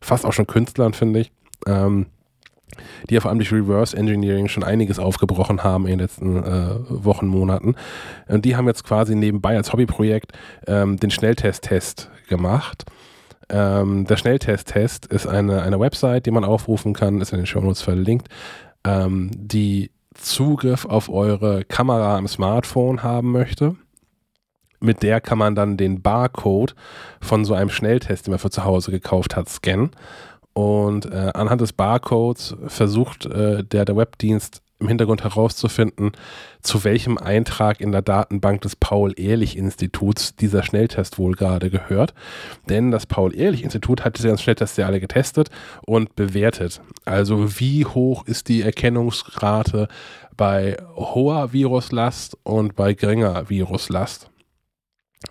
fast 0.00 0.24
auch 0.24 0.32
schon 0.32 0.46
Künstlern, 0.46 0.94
finde 0.94 1.20
ich. 1.20 1.32
Ähm, 1.66 2.06
die 3.08 3.14
ja 3.14 3.20
vor 3.20 3.30
allem 3.30 3.38
durch 3.38 3.52
Reverse 3.52 3.96
Engineering 3.96 4.48
schon 4.48 4.64
einiges 4.64 4.98
aufgebrochen 4.98 5.62
haben 5.62 5.84
in 5.84 5.92
den 5.92 6.00
letzten 6.00 6.42
äh, 6.42 6.76
Wochen, 6.88 7.26
Monaten. 7.26 7.74
Und 8.28 8.44
die 8.44 8.56
haben 8.56 8.66
jetzt 8.66 8.84
quasi 8.84 9.14
nebenbei 9.14 9.56
als 9.56 9.72
Hobbyprojekt 9.72 10.32
ähm, 10.66 10.96
den 10.98 11.10
Schnelltest-Test 11.10 12.10
gemacht. 12.28 12.84
Ähm, 13.48 14.06
der 14.06 14.16
Schnelltest-Test 14.16 15.06
ist 15.06 15.26
eine, 15.26 15.62
eine 15.62 15.78
Website, 15.78 16.26
die 16.26 16.32
man 16.32 16.44
aufrufen 16.44 16.94
kann, 16.94 17.20
ist 17.20 17.32
in 17.32 17.38
den 17.38 17.46
Shownotes 17.46 17.82
verlinkt, 17.82 18.28
ähm, 18.84 19.30
die 19.34 19.90
Zugriff 20.14 20.84
auf 20.84 21.08
eure 21.08 21.64
Kamera 21.64 22.16
am 22.16 22.26
Smartphone 22.26 23.02
haben 23.02 23.32
möchte. 23.32 23.76
Mit 24.80 25.02
der 25.02 25.20
kann 25.20 25.38
man 25.38 25.54
dann 25.54 25.76
den 25.76 26.02
Barcode 26.02 26.74
von 27.20 27.44
so 27.44 27.54
einem 27.54 27.70
Schnelltest, 27.70 28.26
den 28.26 28.32
man 28.32 28.38
für 28.38 28.50
zu 28.50 28.64
Hause 28.64 28.90
gekauft 28.90 29.36
hat, 29.36 29.48
scannen 29.48 29.90
und 30.56 31.04
äh, 31.12 31.32
anhand 31.34 31.60
des 31.60 31.74
Barcodes 31.74 32.56
versucht 32.66 33.26
äh, 33.26 33.62
der, 33.62 33.84
der 33.84 33.94
Webdienst 33.94 34.62
im 34.78 34.88
Hintergrund 34.88 35.22
herauszufinden, 35.22 36.12
zu 36.62 36.82
welchem 36.82 37.18
Eintrag 37.18 37.78
in 37.78 37.92
der 37.92 38.00
Datenbank 38.00 38.62
des 38.62 38.74
Paul-Ehrlich-Instituts 38.74 40.34
dieser 40.34 40.62
Schnelltest 40.62 41.18
wohl 41.18 41.34
gerade 41.34 41.68
gehört. 41.68 42.14
Denn 42.70 42.90
das 42.90 43.04
Paul-Ehrlich-Institut 43.04 44.02
hat 44.02 44.16
diese 44.16 44.38
Schnelltests 44.38 44.78
ja 44.78 44.86
alle 44.86 44.98
getestet 44.98 45.50
und 45.84 46.16
bewertet. 46.16 46.80
Also 47.04 47.60
wie 47.60 47.84
hoch 47.84 48.26
ist 48.26 48.48
die 48.48 48.62
Erkennungsrate 48.62 49.88
bei 50.38 50.78
hoher 50.94 51.52
Viruslast 51.52 52.38
und 52.44 52.74
bei 52.76 52.94
geringer 52.94 53.50
Viruslast 53.50 54.30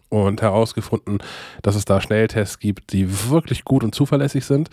und 0.10 0.44
herausgefunden, 0.44 1.18
dass 1.64 1.76
es 1.76 1.86
da 1.86 2.00
Schnelltests 2.00 2.60
gibt, 2.60 2.94
die 2.94 3.30
wirklich 3.32 3.66
gut 3.66 3.84
und 3.84 3.95
zuverlässig 3.95 4.45
sind 4.45 4.70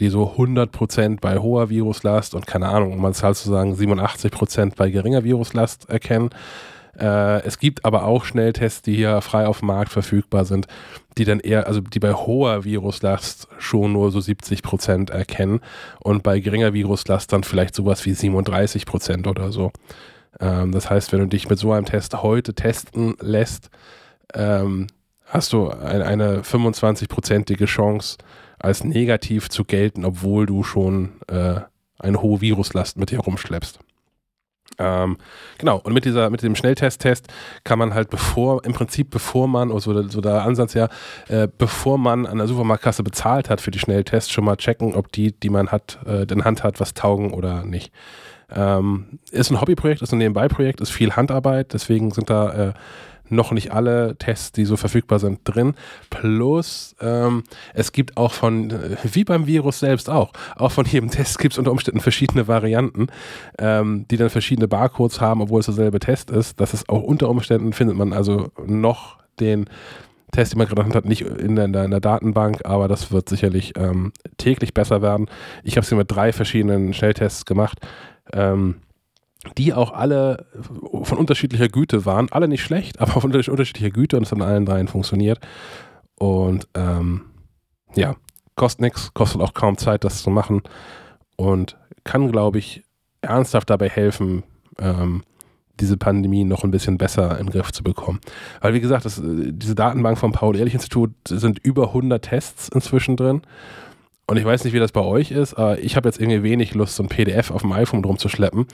die 0.00 0.08
so 0.08 0.34
100% 0.36 1.20
bei 1.20 1.38
hoher 1.38 1.70
Viruslast 1.70 2.34
und 2.34 2.46
keine 2.46 2.68
Ahnung, 2.68 2.92
um 2.92 3.00
mal 3.00 3.14
Zahl 3.14 3.34
zu 3.34 3.48
sagen, 3.48 3.74
87% 3.74 4.74
bei 4.76 4.90
geringer 4.90 5.24
Viruslast 5.24 5.88
erkennen. 5.88 6.30
Äh, 6.98 7.42
es 7.44 7.58
gibt 7.58 7.84
aber 7.84 8.04
auch 8.04 8.24
Schnelltests, 8.24 8.82
die 8.82 8.96
hier 8.96 9.20
frei 9.20 9.46
auf 9.46 9.60
dem 9.60 9.68
Markt 9.68 9.92
verfügbar 9.92 10.44
sind, 10.44 10.66
die 11.16 11.24
dann 11.24 11.40
eher, 11.40 11.66
also 11.66 11.80
die 11.80 12.00
bei 12.00 12.12
hoher 12.12 12.64
Viruslast 12.64 13.48
schon 13.58 13.92
nur 13.92 14.10
so 14.10 14.18
70% 14.18 15.10
erkennen 15.10 15.60
und 16.00 16.22
bei 16.22 16.40
geringer 16.40 16.74
Viruslast 16.74 17.32
dann 17.32 17.44
vielleicht 17.44 17.74
sowas 17.74 18.04
wie 18.04 18.12
37% 18.12 19.28
oder 19.28 19.52
so. 19.52 19.72
Ähm, 20.40 20.72
das 20.72 20.90
heißt, 20.90 21.12
wenn 21.12 21.20
du 21.20 21.26
dich 21.26 21.48
mit 21.48 21.58
so 21.58 21.72
einem 21.72 21.86
Test 21.86 22.22
heute 22.22 22.54
testen 22.54 23.14
lässt, 23.20 23.70
ähm, 24.34 24.88
hast 25.26 25.52
du 25.52 25.68
ein, 25.68 26.02
eine 26.02 26.40
25-prozentige 26.40 27.66
Chance, 27.66 28.18
als 28.58 28.84
negativ 28.84 29.48
zu 29.48 29.64
gelten, 29.64 30.04
obwohl 30.04 30.46
du 30.46 30.62
schon 30.62 31.12
äh, 31.28 31.60
eine 31.98 32.22
hohe 32.22 32.40
Viruslast 32.40 32.96
mit 32.98 33.10
dir 33.10 33.20
rumschleppst. 33.20 33.80
Ähm, 34.78 35.16
genau, 35.58 35.78
und 35.78 35.92
mit 35.92 36.04
dieser, 36.04 36.30
mit 36.30 36.42
dem 36.42 36.54
Schnelltest-Test 36.54 37.26
kann 37.64 37.78
man 37.78 37.94
halt 37.94 38.10
bevor, 38.10 38.64
im 38.64 38.72
Prinzip 38.72 39.10
bevor 39.10 39.48
man, 39.48 39.72
also 39.72 40.08
so 40.08 40.20
der 40.20 40.42
Ansatz 40.42 40.74
ja, 40.74 40.88
äh, 41.28 41.48
bevor 41.58 41.98
man 41.98 42.26
an 42.26 42.38
der 42.38 42.46
Supermarktkasse 42.46 43.02
bezahlt 43.02 43.50
hat 43.50 43.60
für 43.60 43.70
die 43.70 43.80
Schnelltests, 43.80 44.30
schon 44.30 44.44
mal 44.44 44.56
checken, 44.56 44.94
ob 44.94 45.10
die, 45.10 45.32
die 45.32 45.50
man 45.50 45.68
hat, 45.68 45.98
äh, 46.06 46.26
in 46.30 46.44
Hand 46.44 46.62
hat, 46.62 46.78
was 46.80 46.94
taugen 46.94 47.32
oder 47.32 47.64
nicht. 47.64 47.92
Ähm, 48.50 49.18
ist 49.30 49.50
ein 49.50 49.60
Hobbyprojekt, 49.60 50.00
ist 50.00 50.12
ein 50.12 50.18
Nebenbei-Projekt, 50.18 50.80
ist 50.80 50.90
viel 50.90 51.12
Handarbeit, 51.12 51.72
deswegen 51.72 52.12
sind 52.12 52.30
da 52.30 52.68
äh, 52.68 52.72
noch 53.30 53.52
nicht 53.52 53.72
alle 53.72 54.16
Tests, 54.18 54.52
die 54.52 54.64
so 54.64 54.76
verfügbar 54.76 55.18
sind, 55.18 55.40
drin. 55.44 55.74
Plus, 56.10 56.94
ähm, 57.00 57.44
es 57.74 57.92
gibt 57.92 58.16
auch 58.16 58.32
von, 58.32 58.70
äh, 58.70 58.96
wie 59.04 59.24
beim 59.24 59.46
Virus 59.46 59.80
selbst 59.80 60.10
auch, 60.10 60.32
auch 60.56 60.72
von 60.72 60.86
jedem 60.86 61.10
Test 61.10 61.38
gibt 61.38 61.54
es 61.54 61.58
unter 61.58 61.70
Umständen 61.70 62.00
verschiedene 62.00 62.48
Varianten, 62.48 63.08
ähm, 63.58 64.06
die 64.10 64.16
dann 64.16 64.30
verschiedene 64.30 64.68
Barcodes 64.68 65.20
haben, 65.20 65.42
obwohl 65.42 65.60
es 65.60 65.66
derselbe 65.66 66.00
Test 66.00 66.30
ist. 66.30 66.60
Das 66.60 66.74
ist 66.74 66.88
auch 66.88 67.02
unter 67.02 67.28
Umständen, 67.28 67.72
findet 67.72 67.96
man 67.96 68.12
also 68.12 68.50
noch 68.66 69.18
den 69.40 69.66
Test, 70.32 70.52
den 70.52 70.58
man 70.58 70.68
gerade 70.68 70.94
hat, 70.94 71.04
nicht 71.06 71.22
in 71.22 71.56
der, 71.56 71.64
in 71.64 71.72
der, 71.72 72.00
Datenbank, 72.00 72.60
aber 72.64 72.86
das 72.86 73.12
wird 73.12 73.28
sicherlich 73.28 73.72
ähm, 73.78 74.12
täglich 74.36 74.74
besser 74.74 75.00
werden. 75.00 75.26
Ich 75.64 75.76
habe 75.76 75.84
es 75.84 75.90
mit 75.90 76.10
drei 76.10 76.32
verschiedenen 76.32 76.92
Schnelltests 76.92 77.46
gemacht. 77.46 77.78
Ähm, 78.32 78.76
die 79.56 79.72
auch 79.72 79.92
alle 79.92 80.46
von 81.02 81.18
unterschiedlicher 81.18 81.68
Güte 81.68 82.04
waren. 82.04 82.30
Alle 82.30 82.48
nicht 82.48 82.62
schlecht, 82.62 83.00
aber 83.00 83.20
von 83.20 83.32
unterschiedlicher 83.32 83.90
Güte 83.90 84.16
und 84.16 84.24
es 84.24 84.32
hat 84.32 84.40
an 84.40 84.48
allen 84.48 84.66
dreien 84.66 84.88
funktioniert. 84.88 85.40
Und 86.18 86.68
ähm, 86.74 87.22
ja, 87.94 88.16
kostet 88.56 88.80
nichts, 88.80 89.14
kostet 89.14 89.40
auch 89.40 89.54
kaum 89.54 89.78
Zeit, 89.78 90.04
das 90.04 90.22
zu 90.22 90.30
machen 90.30 90.62
und 91.36 91.76
kann, 92.04 92.30
glaube 92.32 92.58
ich, 92.58 92.82
ernsthaft 93.22 93.70
dabei 93.70 93.88
helfen, 93.88 94.42
ähm, 94.78 95.22
diese 95.80 95.96
Pandemie 95.96 96.44
noch 96.44 96.64
ein 96.64 96.70
bisschen 96.70 96.98
besser 96.98 97.38
in 97.38 97.46
den 97.46 97.52
Griff 97.52 97.72
zu 97.72 97.82
bekommen. 97.84 98.20
Weil 98.60 98.74
wie 98.74 98.80
gesagt, 98.80 99.04
das, 99.04 99.18
äh, 99.18 99.52
diese 99.52 99.74
Datenbank 99.74 100.18
vom 100.18 100.32
Paul-Ehrlich-Institut 100.32 101.12
sind 101.28 101.58
über 101.60 101.88
100 101.88 102.24
Tests 102.24 102.68
inzwischen 102.68 103.16
drin. 103.16 103.42
Und 104.26 104.36
ich 104.36 104.44
weiß 104.44 104.64
nicht, 104.64 104.74
wie 104.74 104.78
das 104.78 104.92
bei 104.92 105.00
euch 105.00 105.30
ist, 105.30 105.54
aber 105.54 105.78
ich 105.78 105.96
habe 105.96 106.08
jetzt 106.08 106.20
irgendwie 106.20 106.42
wenig 106.42 106.74
Lust, 106.74 106.96
so 106.96 107.02
ein 107.02 107.08
PDF 107.08 107.50
auf 107.50 107.62
dem 107.62 107.72
iPhone 107.72 108.04
rumzuschleppen. 108.04 108.66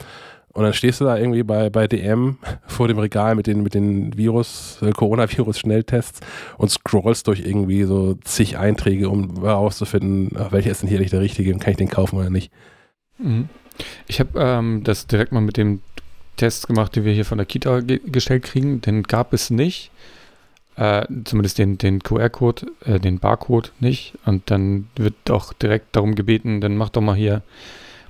Und 0.55 0.63
dann 0.63 0.73
stehst 0.73 1.01
du 1.01 1.05
da 1.05 1.17
irgendwie 1.17 1.43
bei, 1.43 1.69
bei 1.69 1.85
DM 1.85 2.37
vor 2.65 2.87
dem 2.87 2.97
Regal 2.97 3.35
mit 3.35 3.45
den, 3.45 3.61
mit 3.61 3.73
den 3.73 4.15
Virus, 4.15 4.77
äh, 4.81 4.91
Coronavirus-Schnelltests 4.91 6.21
und 6.57 6.71
scrollst 6.71 7.27
durch 7.27 7.41
irgendwie 7.41 7.83
so 7.83 8.13
zig 8.23 8.57
Einträge, 8.57 9.09
um 9.09 9.41
herauszufinden, 9.41 10.31
welcher 10.51 10.71
ist 10.71 10.81
denn 10.81 10.87
hier 10.87 10.99
nicht 10.99 11.11
der 11.11 11.19
richtige 11.19 11.53
und 11.53 11.59
kann 11.59 11.71
ich 11.71 11.77
den 11.77 11.89
kaufen 11.89 12.17
oder 12.17 12.29
nicht. 12.29 12.53
Mhm. 13.17 13.49
Ich 14.07 14.21
habe 14.21 14.39
ähm, 14.39 14.85
das 14.85 15.07
direkt 15.07 15.33
mal 15.33 15.41
mit 15.41 15.57
dem 15.57 15.81
Test 16.37 16.67
gemacht, 16.67 16.95
den 16.95 17.03
wir 17.03 17.11
hier 17.11 17.25
von 17.25 17.37
der 17.37 17.45
Kita 17.45 17.81
ge 17.81 17.99
gestellt 18.05 18.43
kriegen. 18.43 18.79
Den 18.79 19.03
gab 19.03 19.33
es 19.33 19.49
nicht. 19.49 19.91
Äh, 20.77 21.05
zumindest 21.25 21.57
den, 21.57 21.77
den 21.77 22.01
QR-Code, 22.01 22.67
äh, 22.85 22.97
den 23.01 23.19
Barcode 23.19 23.73
nicht. 23.81 24.13
Und 24.25 24.49
dann 24.49 24.87
wird 24.95 25.15
auch 25.29 25.51
direkt 25.51 25.97
darum 25.97 26.15
gebeten, 26.15 26.61
dann 26.61 26.77
mach 26.77 26.89
doch 26.89 27.01
mal 27.01 27.15
hier, 27.15 27.41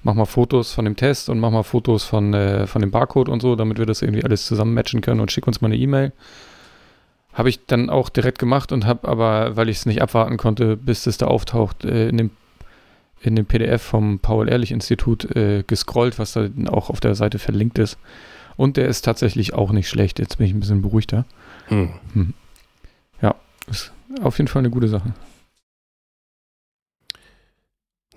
mach 0.06 0.14
mal 0.14 0.25
Fotos 0.25 0.72
von 0.72 0.85
dem 0.85 0.95
Test 0.95 1.30
und 1.30 1.40
mach 1.40 1.50
mal 1.50 1.64
Fotos 1.64 2.03
von, 2.03 2.34
äh, 2.34 2.67
von 2.67 2.82
dem 2.82 2.92
Barcode 2.92 3.27
und 3.27 3.42
so, 3.42 3.56
damit 3.56 3.80
wir 3.80 3.88
das 3.88 4.03
irgendwie 4.03 4.24
alles 4.24 4.45
zusammen 4.45 4.75
matchen 4.75 5.01
können 5.01 5.19
und 5.19 5.32
schick 5.32 5.48
uns 5.48 5.61
mal 5.61 5.67
eine 5.67 5.77
E-Mail. 5.77 6.14
Habe 7.34 7.50
ich 7.50 7.66
dann 7.66 7.90
auch 7.90 8.09
direkt 8.09 8.38
gemacht 8.38 8.72
und 8.72 8.85
habe 8.85 9.08
aber, 9.08 9.58
weil 9.58 9.67
ich 9.67 9.77
es 9.77 9.85
nicht 9.88 10.03
abwarten 10.03 10.38
konnte, 10.38 10.77
bis 10.77 11.08
es 11.08 11.17
da 11.17 11.25
auftaucht, 11.25 11.84
äh, 11.84 12.08
in 12.08 12.17
dem 12.17 12.32
in 13.22 13.35
dem 13.35 13.48
PDF 13.48 13.82
vom 13.82 14.19
Paul-Ehrlich-Institut 14.19 15.35
äh, 15.35 15.64
gescrollt, 15.66 16.19
was 16.19 16.34
da 16.34 16.48
auch 16.67 16.92
auf 16.92 17.00
der 17.00 17.16
Seite 17.16 17.40
verlinkt 17.40 17.80
ist. 17.80 17.98
Und 18.56 18.77
der 18.77 18.88
ist 18.88 19.01
tatsächlich 19.01 19.56
auch 19.56 19.72
nicht 19.72 19.90
schlecht. 19.90 20.19
Jetzt 20.19 20.38
bin 20.38 20.45
ich 20.45 20.53
ein 20.53 20.59
bisschen 20.59 20.84
beruhigter. 20.84 21.25
Hm. 21.69 21.90
Hm. 22.14 22.34
Ja, 23.24 23.34
ist 23.67 23.92
auf 24.22 24.38
jeden 24.38 24.48
Fall 24.48 24.59
eine 24.59 24.69
gute 24.69 24.90
Sache. 24.90 25.16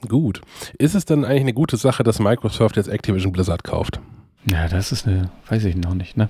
Gut. 0.07 0.41
Ist 0.78 0.94
es 0.94 1.05
dann 1.05 1.25
eigentlich 1.25 1.41
eine 1.41 1.55
gute 1.55 1.77
Sache, 1.77 2.02
dass 2.02 2.18
Microsoft 2.18 2.77
jetzt 2.77 2.89
Activision 2.89 3.33
Blizzard 3.33 3.65
kauft? 3.65 4.01
Ja, 4.51 4.68
das 4.68 4.93
ist 4.93 5.07
eine, 5.07 5.31
weiß 5.49 5.65
ich 5.65 5.77
noch 5.77 5.94
nicht, 5.94 6.17
ne? 6.17 6.28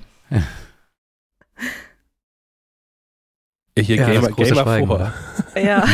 Hier 3.79 3.97
ja, 3.97 4.07
Gamer, 4.07 4.31
Gamer 4.33 4.87
vor. 4.87 5.13
Ja, 5.63 5.85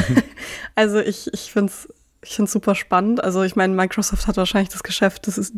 also 0.74 1.00
ich, 1.00 1.32
ich 1.32 1.52
finde 1.52 1.70
es 1.72 1.88
ich 2.24 2.36
finde 2.36 2.46
es 2.46 2.52
super 2.52 2.74
spannend. 2.74 3.22
Also 3.22 3.42
ich 3.42 3.54
meine, 3.54 3.74
Microsoft 3.74 4.26
hat 4.26 4.36
wahrscheinlich 4.36 4.70
das 4.70 4.82
Geschäft, 4.82 5.26
das 5.26 5.36
ist 5.38 5.54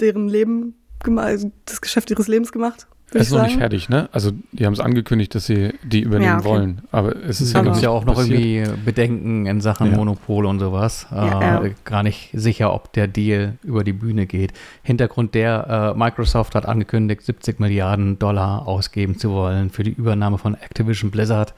deren 0.00 0.28
Leben 0.28 0.74
gemacht, 1.02 1.46
das 1.66 1.80
Geschäft 1.80 2.10
ihres 2.10 2.26
Lebens 2.28 2.52
gemacht. 2.52 2.86
Es 3.14 3.28
ist 3.28 3.32
noch 3.32 3.44
nicht 3.44 3.58
fertig, 3.58 3.88
ne? 3.88 4.08
Also 4.12 4.32
die 4.52 4.66
haben 4.66 4.72
es 4.72 4.80
angekündigt, 4.80 5.34
dass 5.34 5.46
sie 5.46 5.72
die 5.82 6.00
übernehmen 6.00 6.32
ja, 6.32 6.38
okay. 6.38 6.48
wollen. 6.48 6.82
Aber 6.90 7.14
es 7.16 7.40
ist 7.40 7.54
ja, 7.54 7.62
noch 7.62 7.80
ja 7.80 7.90
auch 7.90 8.04
noch 8.04 8.16
passiert. 8.16 8.40
irgendwie 8.40 8.82
Bedenken 8.84 9.46
in 9.46 9.60
Sachen 9.60 9.90
ja. 9.90 9.96
Monopol 9.96 10.46
und 10.46 10.58
sowas. 10.58 11.06
Ja, 11.10 11.64
äh, 11.64 11.74
gar 11.84 12.02
nicht 12.02 12.30
sicher, 12.32 12.74
ob 12.74 12.92
der 12.92 13.06
Deal 13.06 13.54
über 13.62 13.84
die 13.84 13.92
Bühne 13.92 14.26
geht. 14.26 14.52
Hintergrund 14.82 15.34
der, 15.34 15.94
äh, 15.94 15.98
Microsoft 15.98 16.54
hat 16.54 16.66
angekündigt, 16.66 17.22
70 17.22 17.60
Milliarden 17.60 18.18
Dollar 18.18 18.66
ausgeben 18.66 19.18
zu 19.18 19.30
wollen 19.30 19.70
für 19.70 19.84
die 19.84 19.92
Übernahme 19.92 20.38
von 20.38 20.54
Activision 20.54 21.10
Blizzard 21.10 21.54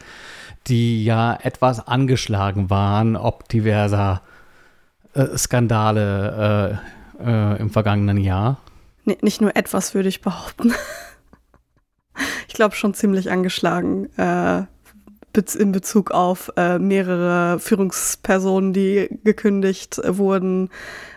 die 0.69 1.05
ja 1.05 1.39
etwas 1.43 1.87
angeschlagen 1.87 2.71
waren, 2.71 3.17
ob 3.17 3.49
diverser 3.49 4.23
äh, 5.15 5.37
Skandale 5.37 6.81
äh, 7.21 7.55
äh, 7.55 7.61
im 7.61 7.71
vergangenen 7.71 8.19
Jahr. 8.19 8.59
Nee, 9.05 9.19
nicht 9.23 9.41
nur 9.41 9.55
etwas, 9.55 9.95
würde 9.95 10.09
ich 10.09 10.21
behaupten. 10.21 10.75
ich 12.49 12.55
glaube 12.55 12.75
schon 12.75 12.95
ziemlich 12.95 13.31
angeschlagen 13.31 14.09
äh, 14.17 14.63
in 15.59 15.71
Bezug 15.71 16.13
auf 16.13 16.51
äh, 16.57 16.79
mehrere 16.79 17.61
Führungspersonen, 17.61 18.73
die 18.73 19.19
gekündigt 19.23 20.01
wurden 20.03 20.71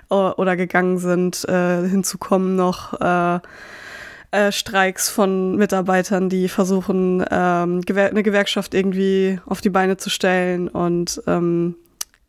oder 0.10 0.58
gegangen 0.58 0.98
sind. 0.98 1.48
Äh, 1.48 1.88
hinzukommen 1.88 2.58
noch 2.58 3.00
äh, 3.00 4.52
Streiks 4.52 5.10
von 5.10 5.56
Mitarbeitern, 5.56 6.30
die 6.30 6.50
versuchen, 6.50 7.26
ähm, 7.32 7.82
eine 7.88 8.24
Gewerkschaft 8.24 8.74
irgendwie 8.74 9.40
auf 9.46 9.62
die 9.62 9.70
Beine 9.70 9.98
zu 9.98 10.10
stellen 10.10 10.68
und 10.68 11.22
ähm, 11.26 11.76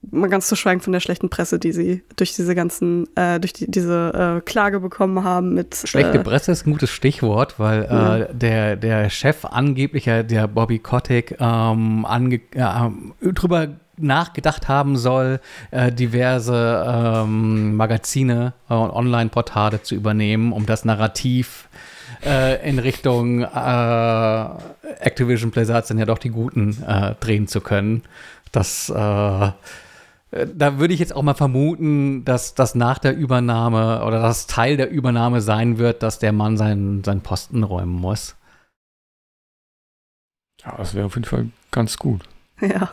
mal 0.03 0.29
ganz 0.29 0.49
zu 0.49 0.57
schweigen 0.57 0.81
von 0.81 0.93
der 0.93 1.01
schlechten 1.01 1.29
Presse, 1.29 1.59
die 1.59 1.73
sie 1.73 2.03
durch 2.17 2.35
diese 2.35 2.55
ganzen, 2.55 3.07
äh, 3.17 3.39
durch 3.39 3.53
die, 3.53 3.71
diese 3.71 4.39
äh, 4.39 4.41
Klage 4.41 4.81
bekommen 4.81 5.25
haben 5.25 5.55
mit. 5.55 5.83
Schlechte 5.85 6.19
äh, 6.19 6.23
Presse 6.23 6.53
ist 6.53 6.67
ein 6.67 6.73
gutes 6.73 6.91
Stichwort, 6.91 7.59
weil 7.59 7.83
äh, 7.83 7.87
ja. 7.87 8.19
der, 8.33 8.77
der 8.77 9.11
Chef 9.11 9.45
angeblicher, 9.45 10.23
der 10.23 10.49
Bobby 10.49 10.79
Kotick, 10.79 11.37
ähm, 11.39 12.05
ange, 12.07 12.41
äh, 12.55 13.33
drüber 13.33 13.69
nachgedacht 13.99 14.69
haben 14.69 14.97
soll, 14.97 15.41
äh, 15.71 15.93
diverse 15.93 16.85
ähm, 16.87 17.77
Magazine 17.77 18.55
und 18.69 18.91
Online-Portale 18.91 19.83
zu 19.83 19.95
übernehmen, 19.95 20.53
um 20.53 20.65
das 20.65 20.87
Narrativ 20.87 21.69
äh, 22.25 22.67
in 22.69 22.79
Richtung 22.79 23.43
äh, 23.43 24.45
Activision 25.01 25.51
Blizzard 25.51 25.87
sind 25.87 25.99
ja 25.99 26.07
doch 26.07 26.19
die 26.19 26.31
Guten 26.31 26.83
äh, 26.87 27.15
drehen 27.21 27.47
zu 27.47 27.61
können. 27.61 28.03
Das 28.53 28.91
äh, 28.91 29.51
da 30.31 30.79
würde 30.79 30.95
ich 30.95 31.01
jetzt 31.01 31.15
auch 31.15 31.23
mal 31.23 31.35
vermuten, 31.35 32.25
dass 32.25 32.55
das 32.55 32.75
nach 32.75 32.99
der 32.99 33.17
Übernahme 33.17 34.05
oder 34.05 34.23
das 34.23 34.47
Teil 34.47 34.77
der 34.77 34.91
Übernahme 34.91 35.41
sein 35.41 35.79
wird, 35.79 36.03
dass 36.03 36.19
der 36.19 36.33
Mann 36.33 36.57
seinen, 36.57 37.03
seinen 37.03 37.21
Posten 37.21 37.65
räumen 37.65 37.93
muss. 37.93 38.37
Ja, 40.63 40.77
das 40.77 40.95
wäre 40.95 41.07
auf 41.07 41.15
jeden 41.15 41.25
Fall 41.25 41.49
ganz 41.71 41.97
gut. 41.97 42.23
Ja. 42.61 42.93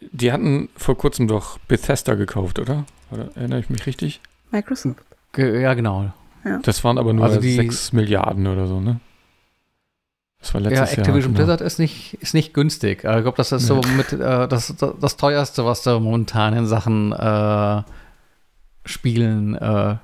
Die 0.00 0.32
hatten 0.32 0.68
vor 0.76 0.96
kurzem 0.96 1.28
doch 1.28 1.58
Bethesda 1.58 2.14
gekauft, 2.14 2.58
oder? 2.58 2.84
oder 3.10 3.30
erinnere 3.34 3.60
ich 3.60 3.70
mich 3.70 3.86
richtig? 3.86 4.20
Microsoft? 4.50 5.04
Ja, 5.36 5.74
genau. 5.74 6.12
Ja. 6.44 6.58
Das 6.58 6.84
waren 6.84 6.98
aber 6.98 7.12
nur 7.12 7.24
also 7.24 7.40
die, 7.40 7.54
6 7.54 7.92
Milliarden 7.92 8.46
oder 8.46 8.66
so, 8.66 8.80
ne? 8.80 9.00
Das 10.44 10.52
war 10.52 10.60
letztes 10.60 10.90
ja, 10.90 10.98
Activision 10.98 11.32
Jahr, 11.32 11.46
Blizzard 11.46 11.62
ist 11.62 11.78
nicht, 11.78 12.18
ist 12.20 12.34
nicht 12.34 12.52
günstig. 12.52 12.98
Ich 12.98 13.02
glaube, 13.02 13.32
das 13.34 13.50
ist 13.50 13.62
nee. 13.62 13.68
so 13.68 13.80
mit 13.96 14.12
äh, 14.12 14.46
das, 14.46 14.74
das, 14.76 14.92
das, 15.00 15.16
teuerste, 15.16 15.64
was 15.64 15.82
du 15.82 15.98
momentan 15.98 16.52
in 16.54 16.66
Sachen 16.66 17.12
äh, 17.12 17.82
Spielen 18.84 19.54
äh, 19.54 19.96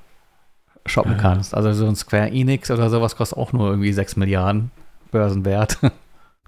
shoppen 0.86 1.12
ja, 1.12 1.18
kannst. 1.18 1.54
Also 1.54 1.74
so 1.74 1.86
ein 1.86 1.94
Square 1.94 2.30
Enix 2.30 2.70
oder 2.70 2.88
sowas 2.88 3.16
kostet 3.16 3.36
auch 3.36 3.52
nur 3.52 3.68
irgendwie 3.68 3.92
6 3.92 4.16
Milliarden 4.16 4.70
Börsenwert. 5.10 5.78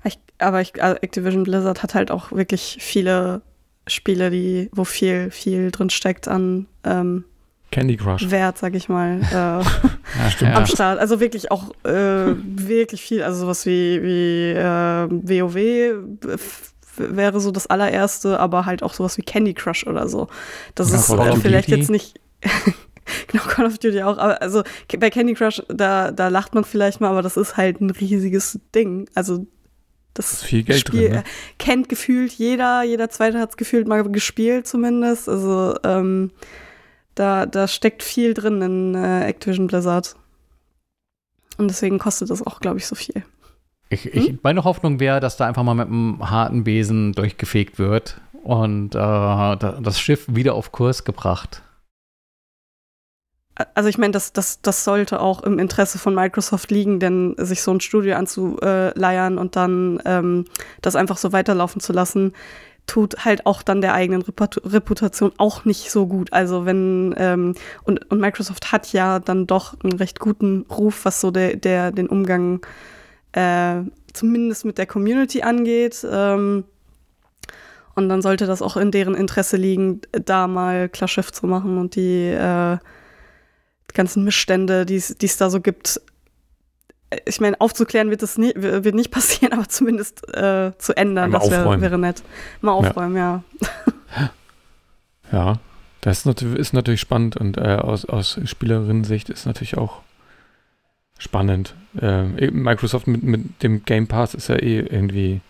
Ich, 0.05 0.19
aber 0.39 0.61
ich, 0.61 0.83
also 0.83 0.97
Activision 1.01 1.45
Blizzard 1.45 1.85
hat 1.85 1.95
halt 1.95 2.11
auch 2.11 2.33
wirklich 2.33 2.79
viele 2.81 3.41
Spiele, 3.87 4.31
die, 4.31 4.69
wo 4.73 4.83
viel, 4.83 5.31
viel 5.31 5.71
drin 5.71 5.91
steckt 5.91 6.27
an 6.27 6.67
ähm, 6.83 7.25
Candy 7.73 7.97
Crush. 7.97 8.31
Wert, 8.31 8.59
sag 8.59 8.75
ich 8.77 8.89
mal, 8.89 9.21
äh, 9.31 9.35
ja, 10.45 10.55
am 10.55 10.67
Start. 10.67 11.01
Also 11.01 11.19
wirklich 11.19 11.51
auch 11.51 11.71
äh, 11.85 12.35
wirklich 12.37 13.03
viel, 13.03 13.23
also 13.23 13.41
sowas 13.41 13.67
wie, 13.67 14.01
wie 14.03 14.51
äh, 14.53 15.09
WoW 15.11 15.97
wäre 16.97 17.41
so 17.41 17.51
das 17.51 17.67
allererste, 17.67 18.39
aber 18.39 18.67
halt 18.67 18.83
auch 18.83 18.95
sowas 18.95 19.17
wie 19.17 19.23
Candy 19.23 19.55
Crush 19.55 19.87
oder 19.87 20.09
so. 20.09 20.29
Das 20.75 20.91
ja, 20.91 20.99
ist 20.99 21.11
äh, 21.11 21.37
vielleicht 21.37 21.71
jetzt 21.71 21.91
nicht. 21.91 22.21
genau, 23.29 23.45
Call 23.45 23.67
of 23.67 23.79
Duty 23.79 24.03
auch. 24.03 24.19
Aber 24.19 24.41
also 24.43 24.63
bei 24.99 25.11
Candy 25.11 25.35
Crush, 25.35 25.63
da, 25.69 26.13
da 26.13 26.29
lacht 26.29 26.55
man 26.55 26.65
vielleicht 26.65 27.01
mal, 27.01 27.09
aber 27.09 27.23
das 27.23 27.37
ist 27.37 27.57
halt 27.57 27.81
ein 27.81 27.91
riesiges 27.91 28.61
Ding. 28.75 29.09
Also 29.15 29.47
das, 30.13 30.31
das 30.31 30.33
ist 30.35 30.45
viel 30.45 30.63
Geld 30.63 30.81
Spiel 30.81 31.09
drin, 31.09 31.13
ne? 31.13 31.25
kennt 31.59 31.89
gefühlt 31.89 32.33
jeder, 32.33 32.83
jeder 32.83 33.09
zweite 33.09 33.39
hat 33.39 33.51
es 33.51 33.57
gefühlt 33.57 33.89
mal 33.89 34.03
gespielt 34.11 34.67
zumindest. 34.67 35.29
Also 35.29 35.75
ähm, 35.85 36.33
da, 37.15 37.47
da 37.47 37.69
steckt 37.69 38.03
viel 38.03 38.35
drin 38.35 38.63
in 38.63 38.95
äh, 38.95 39.27
Activision 39.27 39.67
Blizzard. 39.67 40.17
Und 41.59 41.69
deswegen 41.69 41.99
kostet 41.99 42.31
das 42.31 42.47
auch, 42.47 42.61
glaube 42.61 42.79
ich, 42.79 42.87
so 42.87 42.95
viel. 42.95 43.23
Ich, 43.89 44.07
ich, 44.07 44.29
hm? 44.29 44.39
Meine 44.43 44.65
Hoffnung 44.65 45.01
wäre, 45.01 45.21
dass 45.21 45.37
da 45.37 45.47
einfach 45.47 45.63
mal 45.63 45.75
mit 45.75 45.89
einem 45.89 46.31
harten 46.31 46.65
Besen 46.65 47.13
durchgefegt 47.13 47.79
wird 47.79 48.21
und 48.43 48.95
äh, 48.95 48.99
das 48.99 50.01
Schiff 50.01 50.25
wieder 50.29 50.55
auf 50.55 50.73
Kurs 50.73 51.05
gebracht. 51.05 51.63
Also 53.75 53.91
ich 53.91 53.99
meine, 53.99 54.13
das, 54.13 54.33
das, 54.33 54.63
das 54.63 54.83
sollte 54.83 55.21
auch 55.21 55.43
im 55.43 55.59
Interesse 55.59 55.99
von 55.99 56.15
Microsoft 56.15 56.71
liegen, 56.71 57.01
denn 57.01 57.35
sich 57.37 57.61
so 57.61 57.71
ein 57.71 57.81
Studio 57.81 58.17
anzuleiern 58.17 59.37
und 59.37 59.57
dann 59.57 60.01
ähm, 60.07 60.47
das 60.81 60.97
einfach 60.97 61.19
so 61.19 61.33
weiterlaufen 61.33 61.81
zu 61.81 61.93
lassen, 61.93 62.33
tut 62.87 63.25
halt 63.25 63.47
auch 63.47 63.63
dann 63.63 63.81
der 63.81 63.95
eigenen 63.95 64.23
Reputation 64.23 65.33
auch 65.39 65.65
nicht 65.65 65.91
so 65.91 66.07
gut. 66.07 66.33
Also 66.33 66.67
wenn 66.67 67.15
ähm, 67.17 67.55
und, 67.85 68.11
und 68.11 68.21
Microsoft 68.21 68.73
hat 68.73 68.93
ja 68.93 69.19
dann 69.19 69.47
doch 69.47 69.75
einen 69.83 69.95
recht 69.95 70.19
guten 70.19 70.67
Ruf, 70.71 71.05
was 71.05 71.21
so 71.21 71.31
der, 71.31 71.57
der 71.57 71.93
den 71.93 72.09
Umgang 72.09 72.65
äh, 73.33 73.83
zumindest 74.13 74.65
mit 74.65 74.79
der 74.79 74.87
Community 74.87 75.43
angeht. 75.43 76.07
Ähm, 76.11 76.65
und 77.95 78.09
dann 78.09 78.23
sollte 78.23 78.47
das 78.47 78.63
auch 78.63 78.77
in 78.77 78.91
deren 78.91 79.15
Interesse 79.15 79.57
liegen, 79.57 80.01
da 80.13 80.47
mal 80.47 80.89
klar 80.89 81.09
Schiff 81.09 81.31
zu 81.31 81.47
machen 81.47 81.79
und 81.79 81.95
die 81.95 82.29
äh, 82.29 82.79
ganzen 83.93 84.25
Missstände, 84.25 84.87
die 84.87 84.97
es 84.97 85.37
da 85.37 85.51
so 85.51 85.61
gibt, 85.61 86.01
ich 87.27 87.41
meine, 87.41 87.61
aufzuklären 87.61 88.11
wird 88.11 88.23
das 88.23 88.39
nie, 88.39 88.53
wird 88.57 88.95
nicht 88.95 89.11
passieren, 89.11 89.53
aber 89.59 89.69
zumindest 89.69 90.27
äh, 90.37 90.73
zu 90.79 90.97
ändern, 90.97 91.31
Mal 91.31 91.39
das 91.39 91.51
wäre 91.51 91.81
wär 91.81 91.99
nett. 91.99 92.23
Mal 92.61 92.73
aufräumen, 92.73 93.17
ja. 93.17 93.43
Ja, 95.31 95.59
das 96.03 96.19
ist 96.21 96.27
natürlich, 96.27 96.59
ist 96.59 96.73
natürlich 96.75 97.01
spannend 97.01 97.37
und 97.37 97.57
äh, 97.57 97.77
aus, 97.77 98.05
aus 98.05 98.39
Spielerinnen-Sicht 98.45 99.31
ist 99.31 99.47
natürlich 99.47 99.79
auch 99.79 100.03
spannend. 101.19 101.75
Äh, 102.01 102.51
Microsoft 102.51 103.07
mit, 103.07 103.23
mit 103.23 103.63
dem 103.63 103.85
Game 103.85 104.09
Pass 104.09 104.35
ist 104.35 104.49
ja 104.49 104.57
eh 104.57 104.81
irgendwie 104.81 105.41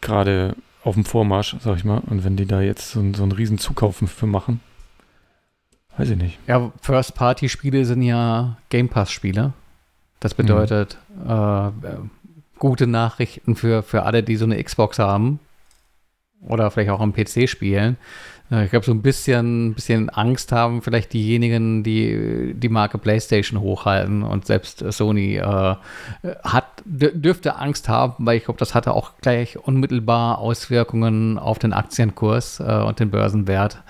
gerade 0.00 0.54
auf 0.84 0.94
dem 0.94 1.04
Vormarsch, 1.04 1.56
sag 1.60 1.76
ich 1.76 1.84
mal. 1.84 2.02
Und 2.06 2.24
wenn 2.24 2.36
die 2.36 2.46
da 2.46 2.60
jetzt 2.60 2.90
so, 2.90 3.00
einen- 3.00 3.14
so 3.14 3.22
einen 3.22 3.32
riesen 3.32 3.58
Zukauf 3.58 3.96
für 4.04 4.26
machen, 4.26 4.60
weiß 5.96 6.10
ich 6.10 6.16
nicht. 6.16 6.38
Ja, 6.46 6.72
First-Party-Spiele 6.82 7.84
sind 7.84 8.02
ja 8.02 8.56
Game 8.68 8.88
Pass-Spiele. 8.88 9.52
Das 10.22 10.34
bedeutet 10.34 10.98
äh, 11.28 11.66
äh, 11.66 11.70
gute 12.58 12.86
Nachrichten 12.86 13.56
für, 13.56 13.82
für 13.82 14.04
alle, 14.04 14.22
die 14.22 14.36
so 14.36 14.44
eine 14.44 14.62
Xbox 14.62 14.98
haben 15.00 15.40
oder 16.46 16.70
vielleicht 16.70 16.90
auch 16.90 17.00
am 17.00 17.12
PC 17.12 17.48
spielen. 17.48 17.96
Äh, 18.50 18.64
ich 18.66 18.70
glaube, 18.70 18.86
so 18.86 18.92
ein 18.92 19.02
bisschen, 19.02 19.74
bisschen 19.74 20.10
Angst 20.10 20.52
haben 20.52 20.80
vielleicht 20.80 21.12
diejenigen, 21.12 21.82
die 21.82 22.54
die 22.54 22.68
Marke 22.68 22.98
PlayStation 22.98 23.60
hochhalten 23.60 24.22
und 24.22 24.46
selbst 24.46 24.84
Sony 24.92 25.38
äh, 25.38 25.74
hat, 26.44 26.66
dür- 26.88 27.14
dürfte 27.20 27.56
Angst 27.56 27.88
haben, 27.88 28.24
weil 28.24 28.36
ich 28.36 28.44
glaube, 28.44 28.58
das 28.60 28.76
hatte 28.76 28.94
auch 28.94 29.14
gleich 29.20 29.58
unmittelbar 29.58 30.38
Auswirkungen 30.38 31.36
auf 31.36 31.58
den 31.58 31.72
Aktienkurs 31.72 32.60
äh, 32.60 32.82
und 32.86 33.00
den 33.00 33.10
Börsenwert. 33.10 33.82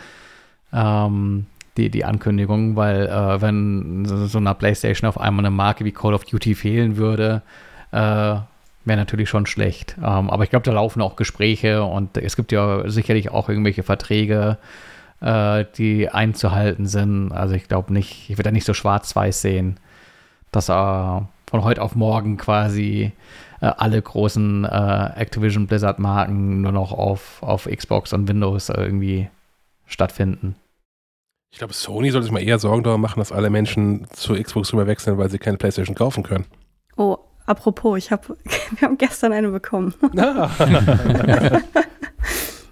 Ähm, 0.73 1.45
die, 1.77 1.91
die 1.91 2.05
Ankündigung, 2.05 2.77
weil 2.77 3.07
äh, 3.07 3.41
wenn 3.41 4.05
so, 4.05 4.39
einer 4.39 4.55
PlayStation 4.55 5.09
auf 5.09 5.19
einmal 5.19 5.45
eine 5.45 5.55
Marke 5.55 5.85
wie 5.85 5.93
Call 5.93 6.15
of 6.15 6.25
Duty 6.25 6.55
fehlen 6.55 6.97
würde, 6.97 7.43
äh, 7.93 7.97
wäre 8.85 8.99
natürlich 8.99 9.29
schon 9.29 9.47
schlecht. 9.47 9.97
Ähm, 9.99 10.31
aber 10.31 10.45
ich 10.45 10.51
glaube, 10.51 10.65
da 10.65 10.73
laufen 10.73 11.01
auch 11.03 11.17
Gespräche 11.17 11.85
und 11.85 12.17
es 12.17 12.37
gibt 12.37 12.53
ja 12.53 12.89
sicherlich 12.89 13.31
auch 13.31 13.49
irgendwelche 13.49 13.83
Verträge, 13.83 14.59
äh, 15.21 15.65
die 15.77 16.09
einzuhalten 16.11 16.87
sind. 16.87 17.33
Also 17.33 17.55
ich 17.55 17.69
glaube 17.69 17.93
nicht, 17.93 18.29
ich 18.29 18.37
würde 18.37 18.45
da 18.45 18.51
nicht 18.51 18.67
so 18.67 18.75
schwarz-weiß 18.75 19.41
sehen, 19.41 19.79
dass 20.51 20.69
äh, 20.69 20.73
von 20.73 21.65
heute 21.65 21.83
auf 21.83 21.95
morgen 21.95 22.37
quasi 22.37 23.13
äh, 23.61 23.67
alle 23.67 24.03
großen 24.03 24.65
äh, 24.65 25.11
Activision 25.17 25.67
Blizzard 25.67 25.99
Marken 25.99 26.61
nur 26.61 26.73
noch 26.73 26.93
auf, 26.93 27.43
auf 27.43 27.67
Xbox 27.67 28.13
und 28.13 28.29
Windows 28.29 28.69
irgendwie 28.69 29.29
stattfinden. 29.87 30.57
Ich 31.53 31.59
glaube, 31.59 31.75
Sony 31.75 32.11
sollte 32.11 32.25
sich 32.25 32.33
mal 32.33 32.43
eher 32.43 32.59
Sorgen 32.59 32.83
darüber 32.83 32.97
machen, 32.99 33.21
dass 33.21 33.31
alle 33.31 33.51
Menschen 33.51 34.07
zur 34.15 34.43
Xbox 34.43 34.73
rüber 34.73 34.87
wechseln, 34.87 35.19
weil 35.19 35.29
sie 35.29 35.39
keine 35.39 35.59
Playstation 35.59 35.95
kaufen 35.95 36.23
können. 36.23 36.47
Oh, 36.97 37.19
apropos, 37.45 37.99
ich 37.99 38.11
hab, 38.11 38.27
wir 38.79 38.81
haben 38.81 38.97
gestern 38.97 39.35
eine 39.35 39.51
bekommen. 39.51 39.93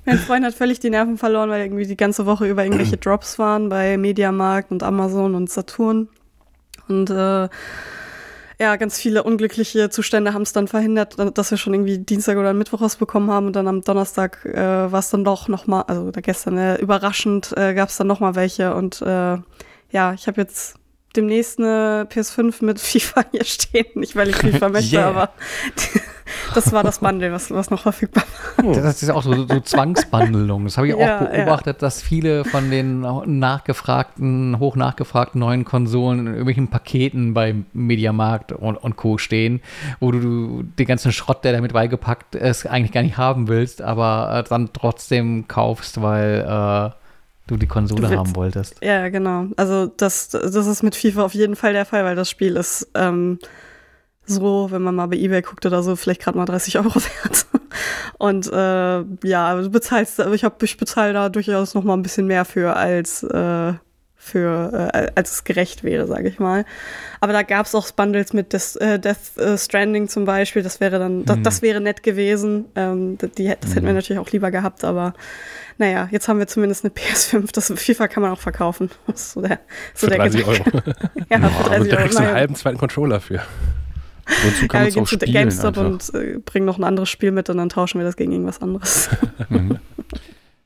Mein 0.07 0.19
Freund 0.19 0.47
hat 0.47 0.55
völlig 0.55 0.81
die 0.81 0.89
Nerven 0.89 1.19
verloren, 1.19 1.51
weil 1.51 1.61
irgendwie 1.61 1.87
die 1.87 1.97
ganze 1.97 2.25
Woche 2.25 2.49
über 2.49 2.65
irgendwelche 2.65 2.97
Drops 3.01 3.39
waren 3.39 3.69
bei 3.69 3.99
Mediamarkt 3.99 4.73
und 4.73 4.83
Amazon 4.83 5.35
und 5.35 5.51
Saturn. 5.51 6.09
Und 6.89 7.11
äh, 7.11 7.51
ja, 8.61 8.77
ganz 8.77 9.01
viele 9.01 9.23
unglückliche 9.23 9.89
Zustände 9.89 10.35
haben 10.35 10.43
es 10.43 10.53
dann 10.53 10.69
verhindert, 10.69 11.17
dass 11.37 11.51
wir 11.51 11.57
schon 11.57 11.73
irgendwie 11.73 11.99
Dienstag 11.99 12.37
oder 12.37 12.53
Mittwoch 12.53 12.83
rausbekommen 12.83 13.31
haben 13.31 13.47
und 13.47 13.57
dann 13.57 13.67
am 13.67 13.81
Donnerstag 13.81 14.45
äh, 14.45 14.93
war 14.93 14.99
es 14.99 15.09
dann 15.09 15.25
doch 15.25 15.49
nochmal, 15.49 15.85
also 15.87 16.11
gestern 16.13 16.59
äh, 16.59 16.77
überraschend 16.77 17.55
äh, 17.57 17.73
gab 17.73 17.89
es 17.89 17.97
dann 17.97 18.07
nochmal 18.07 18.35
welche 18.35 18.75
und 18.75 19.01
äh, 19.01 19.39
ja, 19.93 20.13
ich 20.13 20.27
habe 20.27 20.43
jetzt 20.43 20.80
demnächst 21.17 21.59
eine 21.59 22.07
PS5 22.11 22.65
mit 22.65 22.81
FIFA 22.81 23.25
hier 23.33 23.45
stehen. 23.45 23.87
Nicht, 23.95 24.17
weil 24.17 24.29
ich 24.29 24.37
FIFA 24.37 24.69
möchte, 24.69 24.97
Yeah. 24.97 25.09
aber 25.09 25.31
das 26.55 26.73
war 26.73 26.83
das 26.83 26.99
Bundle, 27.01 27.33
was, 27.33 27.51
was 27.51 27.71
noch 27.71 27.81
verfügbar 27.83 28.25
war. 28.57 28.73
Das 28.75 29.03
ist 29.03 29.11
auch 29.11 29.23
so, 29.23 29.47
so 29.47 29.61
Zwangsbandelung. 29.61 30.65
Das 30.65 30.77
habe 30.77 30.89
ich 30.89 30.97
Ja, 30.97 31.17
auch 31.19 31.29
beobachtet, 31.29 31.83
dass 31.83 32.03
viele 32.03 32.45
von 32.45 32.71
den 32.71 33.01
nachgefragten, 33.01 34.59
hoch 34.59 34.77
nachgefragten 34.77 35.41
neuen 35.41 35.65
Konsolen 35.65 36.21
in 36.21 36.27
irgendwelchen 36.27 36.69
Paketen 36.69 37.35
beim 37.35 37.67
Mediamarkt 37.73 38.53
und, 38.53 38.77
und 38.77 38.97
Co. 38.97 39.19
stehen, 39.19 39.61
wo 39.99 40.13
du 40.13 40.63
den 40.63 40.87
ganzen 40.87 41.13
Schrott, 41.13 41.45
der 41.45 41.53
damit 41.53 41.73
beigepackt 41.73 42.35
ist, 42.35 42.67
eigentlich 42.67 42.93
gar 42.93 43.03
nicht 43.03 43.17
haben 43.17 43.49
willst, 43.49 43.83
aber 43.83 44.43
äh, 44.45 44.49
dann 44.49 44.71
trotzdem 44.73 45.47
kaufst, 45.49 46.01
weil 46.03 46.41
äh, 46.47 47.00
du 47.51 47.57
die 47.57 47.67
Konsole 47.67 48.09
Du 48.09 48.17
haben 48.17 48.35
wolltest. 48.37 48.77
Ja, 48.83 49.09
genau. 49.09 49.47
Also 49.57 49.87
das, 49.87 50.29
das 50.29 50.67
ist 50.67 50.83
mit 50.83 50.95
FIFA 50.95 51.25
auf 51.25 51.35
jeden 51.35 51.57
Fall 51.57 51.73
der 51.73 51.85
Fall, 51.85 52.05
weil 52.05 52.17
das 52.17 52.31
Spiel 52.31 52.57
ist 52.57 52.89
ähm, 52.95 53.39
so, 54.25 54.69
wenn 54.71 54.83
man 54.83 54.95
mal 54.95 55.07
bei 55.07 55.17
Ebay 55.17 55.43
guckt 55.43 55.67
oder 55.67 55.83
so, 55.83 55.97
vielleicht 55.97 56.23
gerade 56.23 56.39
mal 56.39 56.45
30 56.45 56.79
Euro 56.79 56.95
wert. 56.95 57.47
Und 58.19 58.53
äh, 58.53 59.05
ja, 59.25 59.61
du 59.61 59.71
bezahlst, 59.71 60.21
aber 60.21 60.35
ich, 60.35 60.45
hab, 60.45 60.63
ich 60.63 60.77
bezahle 60.77 61.13
da 61.13 61.29
durchaus 61.29 61.75
noch 61.75 61.85
mal 61.85 61.95
ein 61.95 62.03
bisschen 62.03 62.27
mehr 62.27 62.45
für, 62.45 62.77
als, 62.77 63.23
äh, 63.23 63.75
für, 64.23 64.91
äh, 64.93 65.11
als 65.15 65.33
es 65.33 65.45
gerecht 65.45 65.83
wäre, 65.83 66.07
sage 66.07 66.29
ich 66.29 66.39
mal. 66.39 66.67
Aber 67.21 67.33
da 67.33 67.43
gab 67.43 67.65
es 67.65 67.75
auch 67.75 67.91
Bundles 67.91 68.35
mit 68.35 68.53
Des, 68.53 68.77
äh, 68.77 68.99
Death 68.99 69.39
äh, 69.39 69.57
Stranding 69.57 70.09
zum 70.09 70.27
Beispiel. 70.27 70.63
Das 70.63 70.79
wäre 70.79 70.99
dann, 70.99 71.21
Mhm. 71.21 71.43
das 71.43 71.63
wäre 71.63 71.81
nett 71.81 72.03
gewesen. 72.03 72.67
Ähm, 72.77 73.17
die, 73.17 73.53
das 73.61 73.75
hätten 73.75 73.87
wir 73.87 73.95
natürlich 73.95 74.21
auch 74.21 74.31
lieber 74.31 74.51
gehabt, 74.51 74.85
aber 74.85 75.15
naja, 75.79 76.07
jetzt 76.11 76.29
haben 76.29 76.39
wir 76.39 76.47
zumindest 76.47 76.85
eine 76.85 76.93
PS5. 76.95 77.51
Das 77.53 77.73
FIFA 77.75 78.09
kann 78.09 78.23
man 78.23 78.33
auch 78.33 78.39
verkaufen. 78.41 78.91
Das 79.07 79.21
ist 79.23 79.33
so 79.33 79.41
der, 79.41 79.59
so 79.95 80.07
Für 80.07 80.11
der 80.11 80.19
30 80.19 80.47
Euro. 80.47 80.63
Ja, 81.31 81.39
für 81.49 81.71
Und 81.71 81.89
30 81.89 81.89
da 81.91 81.97
Euro. 81.97 82.03
kriegst 82.03 82.19
du 82.19 82.23
einen 82.23 82.35
halben 82.35 82.55
zweiten 82.57 82.79
Controller 82.79 83.21
für. 83.21 83.41
Wozu 84.45 84.69
kann 84.69 84.83
Ja, 84.83 84.87
wir 84.87 84.93
gehen 84.93 85.07
zu 85.07 85.17
GameStop 85.19 85.79
einfach. 85.79 85.85
und 85.87 86.15
äh, 86.15 86.39
bringen 86.45 86.67
noch 86.67 86.77
ein 86.79 86.85
anderes 86.85 87.09
Spiel 87.09 87.33
mit 87.33 87.49
und 87.49 87.57
dann 87.57 87.71
tauschen 87.71 87.99
wir 87.99 88.05
das 88.05 88.17
gegen 88.17 88.33
irgendwas 88.33 88.61
anderes. 88.61 89.09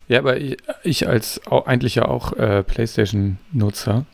Ja, 0.09 0.19
aber 0.19 0.37
ich, 0.37 0.59
ich 0.83 1.09
als 1.09 1.41
eigentlich 1.49 1.97
ja 1.97 2.05
auch 2.07 2.33
äh, 2.35 2.63
PlayStation-Nutzer 2.63 4.05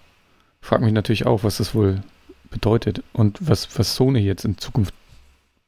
frage 0.60 0.84
mich 0.84 0.92
natürlich 0.92 1.26
auch, 1.26 1.42
was 1.42 1.56
das 1.56 1.74
wohl 1.74 2.02
bedeutet 2.50 3.02
und 3.12 3.38
was, 3.40 3.78
was 3.78 3.94
Sony 3.94 4.20
jetzt 4.20 4.44
in 4.44 4.58
Zukunft 4.58 4.94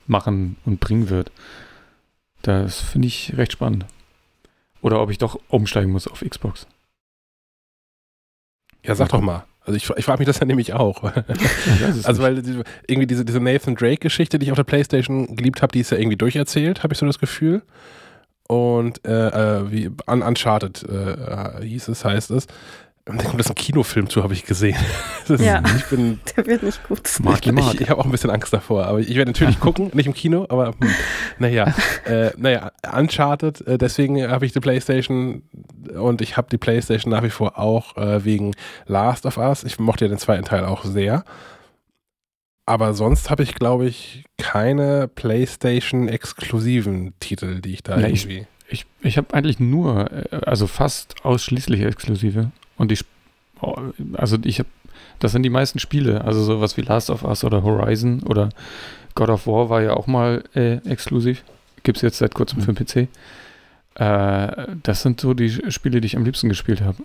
machen 0.07 0.57
und 0.65 0.81
bringen 0.81 1.09
wird. 1.09 1.31
Das 2.42 2.81
finde 2.81 3.09
ich 3.09 3.36
recht 3.36 3.52
spannend. 3.52 3.86
Oder 4.81 5.01
ob 5.01 5.10
ich 5.10 5.18
doch 5.18 5.41
umsteigen 5.49 5.92
muss 5.92 6.09
auf 6.09 6.25
Xbox. 6.28 6.67
Ja, 8.84 8.97
sag 8.97 9.10
doch 9.10 9.20
mal. 9.20 9.44
Also 9.65 9.76
ich, 9.76 9.89
ich 9.91 10.05
frage 10.05 10.18
mich 10.18 10.26
das 10.26 10.41
ja 10.41 10.47
nämlich 10.47 10.73
auch. 10.75 11.05
Also 12.05 12.23
weil 12.23 12.42
diese, 12.42 12.65
irgendwie 12.89 13.07
diese, 13.07 13.25
diese 13.25 13.39
Nathan 13.39 13.76
Drake-Geschichte, 13.76 14.39
die 14.39 14.47
ich 14.47 14.52
auf 14.52 14.57
der 14.57 14.65
Playstation 14.65 15.36
geliebt 15.36 15.62
habe, 15.62 15.73
die 15.73 15.81
ist 15.81 15.91
ja 15.91 15.99
irgendwie 15.99 16.17
durcherzählt, 16.17 16.83
habe 16.83 16.94
ich 16.94 16.99
so 16.99 17.07
das 17.07 17.20
Gefühl. 17.20 17.62
Und 18.53 19.03
äh, 19.07 19.29
äh, 19.29 19.71
wie 19.71 19.91
Un 20.07 20.21
Uncharted 20.21 20.83
äh, 20.83 21.65
hieß 21.65 21.89
es, 21.89 22.05
heißt 22.05 22.31
es. 22.33 22.47
Und 23.09 23.19
da 23.19 23.25
kommt 23.25 23.41
das 23.41 23.49
ein 23.49 23.55
Kinofilm 23.55 24.11
zu, 24.11 24.23
habe 24.23 24.35
ich 24.35 24.45
gesehen. 24.45 24.77
Das 25.27 25.41
ist, 25.41 25.47
Ja. 25.47 25.63
Ich 25.75 25.87
bin 25.87 26.21
Der 26.37 26.45
wird 26.45 26.63
nicht 26.63 26.87
gut. 26.87 27.01
Marky 27.23 27.49
ich, 27.49 27.55
Mark. 27.55 27.75
ich, 27.75 27.81
ich 27.81 27.89
habe 27.89 27.99
auch 27.99 28.05
ein 28.05 28.11
bisschen 28.11 28.29
Angst 28.29 28.53
davor, 28.53 28.85
aber 28.85 28.99
ich 28.99 29.15
werde 29.17 29.31
natürlich 29.31 29.59
gucken, 29.61 29.91
nicht 29.95 30.07
im 30.07 30.13
Kino, 30.13 30.45
aber 30.51 30.75
hm, 30.79 30.91
naja, 31.39 31.75
äh, 32.05 32.33
naja, 32.37 32.73
Uncharted, 32.95 33.67
äh, 33.67 33.79
deswegen 33.79 34.29
habe 34.29 34.45
ich 34.45 34.53
die 34.53 34.61
Playstation 34.61 35.43
und 35.99 36.21
ich 36.21 36.37
habe 36.37 36.49
die 36.51 36.59
Playstation 36.59 37.11
nach 37.11 37.23
wie 37.23 37.31
vor 37.31 37.59
auch 37.59 37.97
äh, 37.97 38.23
wegen 38.27 38.55
Last 38.87 39.25
of 39.25 39.39
Us. 39.39 39.65
Ich 39.65 39.79
mochte 39.79 40.05
ja 40.05 40.09
den 40.11 40.19
zweiten 40.19 40.45
Teil 40.45 40.67
auch 40.67 40.85
sehr. 40.85 41.25
Aber 42.65 42.95
sonst 42.95 43.29
habe 43.31 43.43
ich, 43.43 43.55
glaube 43.57 43.87
ich, 43.87 44.25
keine 44.39 45.09
Playstation-exklusiven 45.09 47.13
Titel, 47.21 47.61
die 47.61 47.75
ich 47.75 47.83
da 47.83 47.99
ich- 47.99 48.25
irgendwie. 48.25 48.47
Ich, 48.69 48.87
ich 49.03 49.19
habe 49.19 49.35
eigentlich 49.35 49.61
nur, 49.61 50.11
äh, 50.11 50.25
also 50.47 50.67
fast 50.67 51.17
ausschließlich 51.25 51.83
Exklusive. 51.83 52.51
Und 52.79 52.91
Sp- 52.97 53.05
oh, 53.61 53.77
also 54.15 54.39
ich 54.45 54.61
habe, 54.61 54.69
das 55.19 55.33
sind 55.33 55.43
die 55.43 55.51
meisten 55.51 55.79
Spiele. 55.79 56.25
Also 56.25 56.43
sowas 56.43 56.79
wie 56.79 56.83
Last 56.83 57.11
of 57.11 57.23
Us 57.23 57.45
oder 57.45 57.63
Horizon 57.63 58.23
oder 58.23 58.49
God 59.15 59.29
of 59.29 59.47
War 59.47 59.69
war 59.69 59.83
ja 59.83 59.93
auch 59.95 60.07
mal 60.07 60.43
äh, 60.55 60.77
exklusiv. 60.89 61.45
Gibt 61.83 61.99
es 61.99 62.03
jetzt 62.03 62.17
seit 62.19 62.35
kurzem 62.35 62.61
Mhm. 62.61 62.63
für 62.63 62.73
den 62.73 62.87
PC. 62.87 63.09
Äh, 64.01 64.69
das 64.83 65.03
sind 65.03 65.21
so 65.21 65.35
die 65.35 65.51
Spiele, 65.71 66.01
die 66.01 66.07
ich 66.07 66.17
am 66.17 66.25
liebsten 66.25 66.49
gespielt 66.49 66.81
habe. 66.81 66.97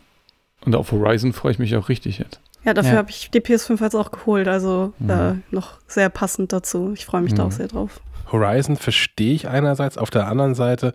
Und 0.63 0.73
auf 0.73 0.93
Horizon 0.93 1.33
freue 1.33 1.51
ich 1.51 1.59
mich 1.59 1.75
auch 1.75 1.89
richtig 1.89 2.19
jetzt. 2.19 2.39
Ja, 2.67 2.73
dafür 2.73 2.91
Ja. 2.91 2.97
habe 2.97 3.09
ich 3.09 3.31
die 3.31 3.39
PS5 3.39 3.81
jetzt 3.81 3.95
auch 3.95 4.11
geholt, 4.11 4.47
also 4.47 4.93
Mhm. 4.99 5.09
äh, 5.09 5.33
noch 5.51 5.79
sehr 5.87 6.09
passend 6.09 6.51
dazu. 6.53 6.91
Ich 6.93 7.05
freue 7.05 7.21
mich 7.21 7.33
da 7.33 7.43
Mhm. 7.43 7.47
auch 7.47 7.51
sehr 7.53 7.67
drauf. 7.69 8.01
Horizon 8.31 8.75
verstehe 8.75 9.33
ich 9.33 9.47
einerseits, 9.47 9.97
auf 9.97 10.09
der 10.09 10.27
anderen 10.27 10.53
Seite, 10.53 10.91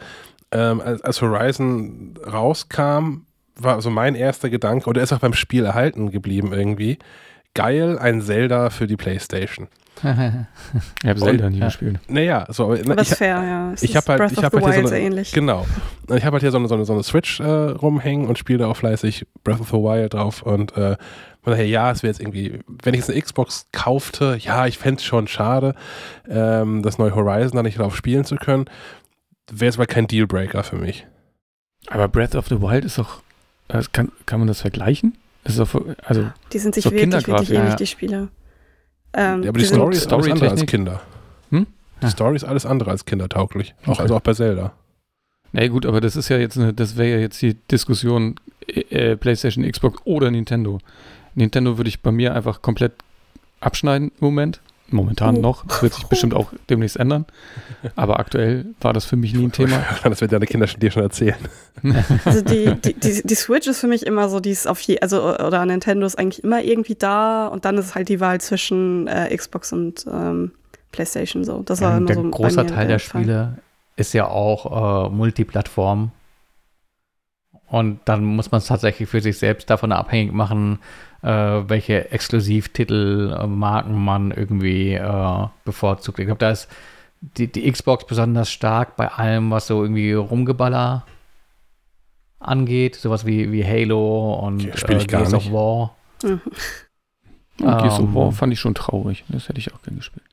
ähm, 0.53 0.83
als, 0.83 1.01
als 1.03 1.23
Horizon 1.23 2.13
rauskam, 2.31 3.23
war 3.57 3.81
so 3.81 3.89
mein 3.91 4.15
erster 4.15 4.51
Gedanke, 4.51 4.89
oder 4.91 5.03
ist 5.03 5.13
auch 5.15 5.19
beim 5.21 5.33
Spiel 5.33 5.65
erhalten 5.65 6.11
geblieben 6.11 6.53
irgendwie, 6.53 6.99
geil, 7.55 7.99
ein 7.99 8.21
Zelda 8.21 8.69
für 8.71 8.87
die 8.87 8.97
Playstation. 8.99 9.69
Ich 11.03 11.09
habe 11.09 11.21
Zelda 11.21 11.51
nie 11.51 11.59
ja. 11.59 11.67
gespielt. 11.67 11.99
Naja, 12.09 12.47
so, 12.49 12.65
aber 12.65 12.79
Aber 12.81 13.03
ich, 13.03 13.11
ist 13.13 13.19
fair, 13.19 13.43
ja. 13.43 13.73
Es 13.73 13.83
ich 13.83 13.95
habe 13.97 14.07
halt, 14.13 14.33
ich 14.33 14.43
habe 14.43 14.59
the 14.59 14.65
halt 14.65 14.75
hier 14.75 14.85
Wild 14.85 14.89
so 14.89 14.95
eine, 14.95 15.23
genau. 15.47 15.67
Und 16.09 16.17
Ich 16.17 16.25
habe 16.25 16.35
halt 16.35 16.43
hier 16.43 16.51
so 16.51 16.59
eine, 16.59 16.67
so 16.69 16.75
eine, 16.75 16.85
so 16.85 16.93
eine 16.95 17.03
Switch 17.03 17.41
äh, 17.41 17.45
rumhängen 17.45 18.27
und 18.27 18.39
spiele 18.39 18.61
da 18.61 18.67
auch 18.69 18.77
fleißig 18.77 19.27
Breath 19.45 19.61
of 19.61 19.69
the 19.69 19.75
Wild 19.77 20.15
drauf 20.15 20.43
und 20.43 20.77
äh, 20.77 20.97
von 21.43 21.51
daher, 21.53 21.67
ja, 21.67 21.91
es 21.91 22.03
wäre 22.03 22.13
jetzt 22.13 22.21
irgendwie, 22.21 22.61
wenn 22.83 22.95
ich 22.95 23.01
jetzt 23.01 23.11
eine 23.11 23.21
Xbox 23.21 23.67
kaufte, 23.73 24.37
ja, 24.41 24.67
ich 24.67 24.79
fände 24.79 24.99
es 25.01 25.05
schon 25.05 25.27
schade, 25.27 25.75
ähm, 26.29 26.83
das 26.83 26.99
neue 26.99 27.15
Horizon 27.15 27.57
da 27.57 27.63
nicht 27.63 27.79
drauf 27.79 27.97
spielen 27.97 28.25
zu 28.25 28.37
können. 28.37 28.67
Wäre 29.51 29.69
es 29.71 29.77
aber 29.77 29.87
kein 29.87 30.07
Dealbreaker 30.07 30.63
für 30.63 30.77
mich. 30.77 31.07
Aber 31.89 32.07
Breath 32.09 32.37
of 32.37 32.47
the 32.49 32.61
Wild 32.63 32.85
ist 32.85 32.99
doch. 32.99 33.23
Das 33.69 33.91
kann, 33.93 34.13
kann 34.27 34.39
man 34.39 34.47
das 34.49 34.61
vergleichen? 34.61 35.17
Das 35.45 35.57
ist 35.57 35.75
doch, 35.75 35.83
also, 36.05 36.31
Die 36.53 36.59
sind 36.59 36.75
sich 36.75 36.85
wirklich, 36.85 37.27
wirklich 37.27 37.51
ähnlich, 37.51 37.71
ja. 37.71 37.77
die 37.77 37.87
Spiele. 37.87 38.29
Ähm, 39.15 39.43
Ja, 39.43 39.49
aber 39.49 39.59
die 39.59 39.65
sind- 39.65 39.75
Story 39.77 39.97
ist 39.97 40.13
alles 40.13 40.31
andere 40.31 40.51
als? 40.51 40.67
Kinder. 40.67 41.01
Hm? 41.51 41.67
Die 42.03 42.09
Story 42.09 42.37
ist 42.37 42.45
alles 42.45 42.65
andere 42.67 42.91
als 42.93 43.05
kindertauglich. 43.05 43.75
Auch, 43.85 43.89
Okay. 43.89 44.03
Also 44.03 44.17
auch 44.17 44.21
bei 44.21 44.33
Zelda. 44.35 44.73
na 45.51 45.67
gut, 45.69 45.85
aber 45.87 46.01
das 46.01 46.15
ist 46.17 46.29
ja 46.29 46.39
jetzt 46.39 46.57
eine, 46.57 46.73
das 46.73 46.97
wäre 46.97 47.17
ja 47.17 47.19
jetzt 47.19 47.43
die 47.43 47.55
Diskussion 47.55 48.37
äh, 48.69 49.17
PlayStation, 49.17 49.69
Xbox 49.69 50.01
oder 50.05 50.31
Nintendo. 50.31 50.79
Nintendo 51.35 51.79
würde 51.79 51.89
ich 51.89 52.01
bei 52.03 52.13
mir 52.13 52.35
einfach 52.35 52.63
komplett 52.63 52.93
abschneiden 53.61 54.09
im 54.21 54.25
Moment. 54.25 54.61
Momentan 54.91 55.39
Oh. 55.39 55.41
noch. 55.41 55.65
Das 55.67 55.83
wird 55.83 55.95
sich 55.95 56.05
bestimmt 56.05 56.35
auch 56.35 56.53
demnächst 56.69 56.99
ändern. 56.99 57.25
Aber 57.97 58.19
aktuell 58.21 58.67
war 58.83 58.93
das 58.93 59.07
für 59.07 59.17
mich 59.17 59.33
nie 59.33 59.45
ein 59.45 59.53
Thema. 59.53 59.83
Das 60.05 60.21
wird 60.21 60.33
deine 60.33 60.45
Kinder 60.45 60.67
schon 60.67 60.81
dir 60.81 60.91
schon 60.91 61.03
erzählen. 61.03 61.37
Also 62.27 62.43
die, 62.43 62.75
die, 62.75 62.93
die, 62.95 63.23
die 63.25 63.35
Switch 63.35 63.67
ist 63.69 63.81
für 63.81 63.87
mich 63.87 64.05
immer 64.05 64.29
so, 64.29 64.39
die 64.41 64.51
ist 64.51 64.69
auf 64.69 64.79
je, 64.81 65.01
also 65.01 65.23
oder 65.35 65.65
Nintendo 65.65 66.05
ist 66.07 66.19
eigentlich 66.19 66.45
immer 66.45 66.63
irgendwie 66.63 66.95
da 66.95 67.47
und 67.47 67.65
dann 67.65 67.79
ist 67.79 67.95
halt 67.95 68.11
die 68.11 68.21
Wahl 68.21 68.39
zwischen 68.43 69.07
äh, 69.07 69.35
Xbox 69.35 69.73
und 69.73 70.05
ähm, 70.13 70.53
PlayStation 70.91 71.43
so. 71.45 71.63
Das 71.63 71.81
war 71.81 71.93
Ja, 71.93 71.97
immer 71.97 72.07
der 72.09 72.17
so 72.17 72.23
bei 72.25 72.29
großer 72.31 72.67
Teil 72.67 72.89
der 72.89 72.99
Fall. 73.01 73.23
Spiele 73.23 73.59
ist 73.97 74.13
ja 74.13 74.27
auch 74.29 75.07
äh, 75.07 75.11
Multiplattform. 75.11 76.11
Und 77.67 78.01
dann 78.05 78.25
muss 78.25 78.51
man 78.51 78.59
es 78.59 78.67
tatsächlich 78.67 79.09
für 79.09 79.23
sich 79.23 79.39
selbst 79.39 79.71
davon 79.71 79.93
abhängig 79.93 80.35
machen, 80.35 80.79
äh, 81.23 81.29
welche 81.29 82.11
Exklusivtitel, 82.11 83.37
äh, 83.39 83.47
Marken 83.47 84.05
man 84.05 84.31
irgendwie 84.31 84.95
äh, 84.95 85.47
bevorzugt. 85.65 86.19
Ich 86.19 86.27
glaube, 86.27 86.39
da 86.39 86.51
ist 86.51 86.69
die, 87.21 87.51
die 87.51 87.71
Xbox 87.71 88.07
besonders 88.07 88.51
stark 88.51 88.97
bei 88.97 89.09
allem, 89.09 89.51
was 89.51 89.69
so 89.69 89.83
irgendwie 89.83 90.13
Rumgeballer 90.13 91.07
angeht. 92.41 92.97
Sowas 92.97 93.25
wie, 93.25 93.53
wie 93.53 93.65
Halo 93.65 94.35
und 94.35 94.63
spiel 94.77 94.97
ich 94.97 95.05
äh, 95.05 95.07
gar 95.07 95.21
Gears 95.23 95.35
of. 95.35 95.53
War. 95.53 95.97
Mhm. 97.59 97.67
Gears 97.67 98.01
of. 98.01 98.15
War 98.15 98.33
fand 98.33 98.53
ich 98.53 98.59
schon 98.59 98.75
traurig. 98.75 99.25
Das 99.29 99.49
hätte 99.49 99.59
ich 99.59 99.75
auch 99.75 99.83
gern 99.83 99.97
gespielt. 99.97 100.25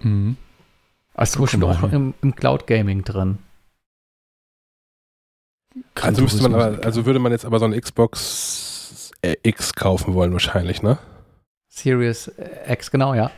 Mhm. 0.00 0.36
Also 1.14 1.40
bestimmt 1.40 1.64
Guck 1.64 1.84
auch 1.84 1.92
im, 1.92 2.14
im 2.20 2.34
Cloud 2.34 2.66
Gaming 2.66 3.04
drin. 3.04 3.38
Also 6.00 6.22
müsste 6.22 6.42
man 6.48 6.54
aber, 6.54 6.84
also 6.84 7.06
würde 7.06 7.18
man 7.18 7.32
jetzt 7.32 7.44
aber 7.44 7.58
so 7.58 7.64
eine 7.64 7.80
Xbox 7.80 9.10
äh, 9.22 9.36
X 9.42 9.74
kaufen 9.74 10.14
wollen 10.14 10.32
wahrscheinlich, 10.32 10.82
ne? 10.82 10.98
Series 11.68 12.30
X, 12.68 12.90
genau, 12.90 13.14
ja. 13.14 13.30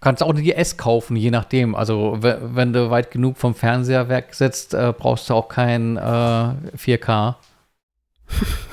Kannst 0.00 0.22
auch 0.22 0.34
die 0.34 0.52
S 0.54 0.76
kaufen, 0.76 1.16
je 1.16 1.30
nachdem. 1.30 1.74
Also, 1.74 2.18
we- 2.22 2.38
wenn 2.54 2.72
du 2.72 2.90
weit 2.90 3.10
genug 3.10 3.38
vom 3.38 3.54
Fernseher 3.54 4.08
weg 4.08 4.34
sitzt, 4.34 4.74
äh, 4.74 4.92
brauchst 4.96 5.30
du 5.30 5.34
auch 5.34 5.48
kein 5.48 5.96
äh, 5.96 6.00
4K. 6.00 7.36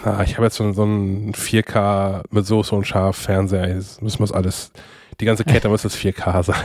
Ah, 0.04 0.24
ich 0.24 0.34
habe 0.36 0.46
jetzt 0.46 0.56
so, 0.56 0.72
so 0.74 0.82
einen 0.82 1.34
4K 1.34 2.24
mit 2.32 2.48
so 2.48 2.64
so 2.64 2.76
ein 2.76 2.84
scharf 2.84 3.18
Fernseher. 3.18 3.68
Jetzt 3.68 4.02
müssen 4.02 4.18
wir 4.20 4.24
es 4.24 4.32
alles, 4.32 4.72
die 5.20 5.26
ganze 5.26 5.44
Kette 5.44 5.70
muss 5.70 5.84
jetzt 5.84 5.96
4K 5.98 6.42
sein. 6.42 6.64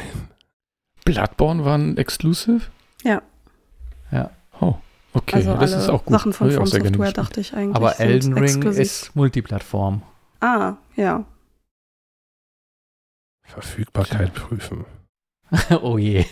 Bloodborne 1.05 1.65
war 1.65 1.76
ein 1.76 1.99
Exclusive? 1.99 2.62
Ja. 3.05 3.20
Ja. 4.10 4.31
Oh, 4.60 4.76
okay. 5.17 5.36
Also 5.36 5.55
das 5.55 5.73
alle 5.73 5.83
ist 5.83 5.89
auch 5.89 6.05
gut. 6.05 6.12
Sachen 6.12 6.33
von 6.33 6.51
From 6.51 6.67
Software 6.67 7.12
dachte 7.12 7.41
ich 7.41 7.55
eigentlich. 7.55 7.77
Aber 7.77 7.93
sind 7.93 8.07
Elden 8.07 8.33
Ring 8.35 8.45
exklusiv. 8.45 8.81
ist 8.81 9.17
Multiplattform. 9.17 10.03
Ah, 10.41 10.75
ja. 10.97 11.25
Verfügbarkeit 13.45 14.35
prüfen. 14.35 14.85
oh 15.83 15.99
je. 15.99 16.25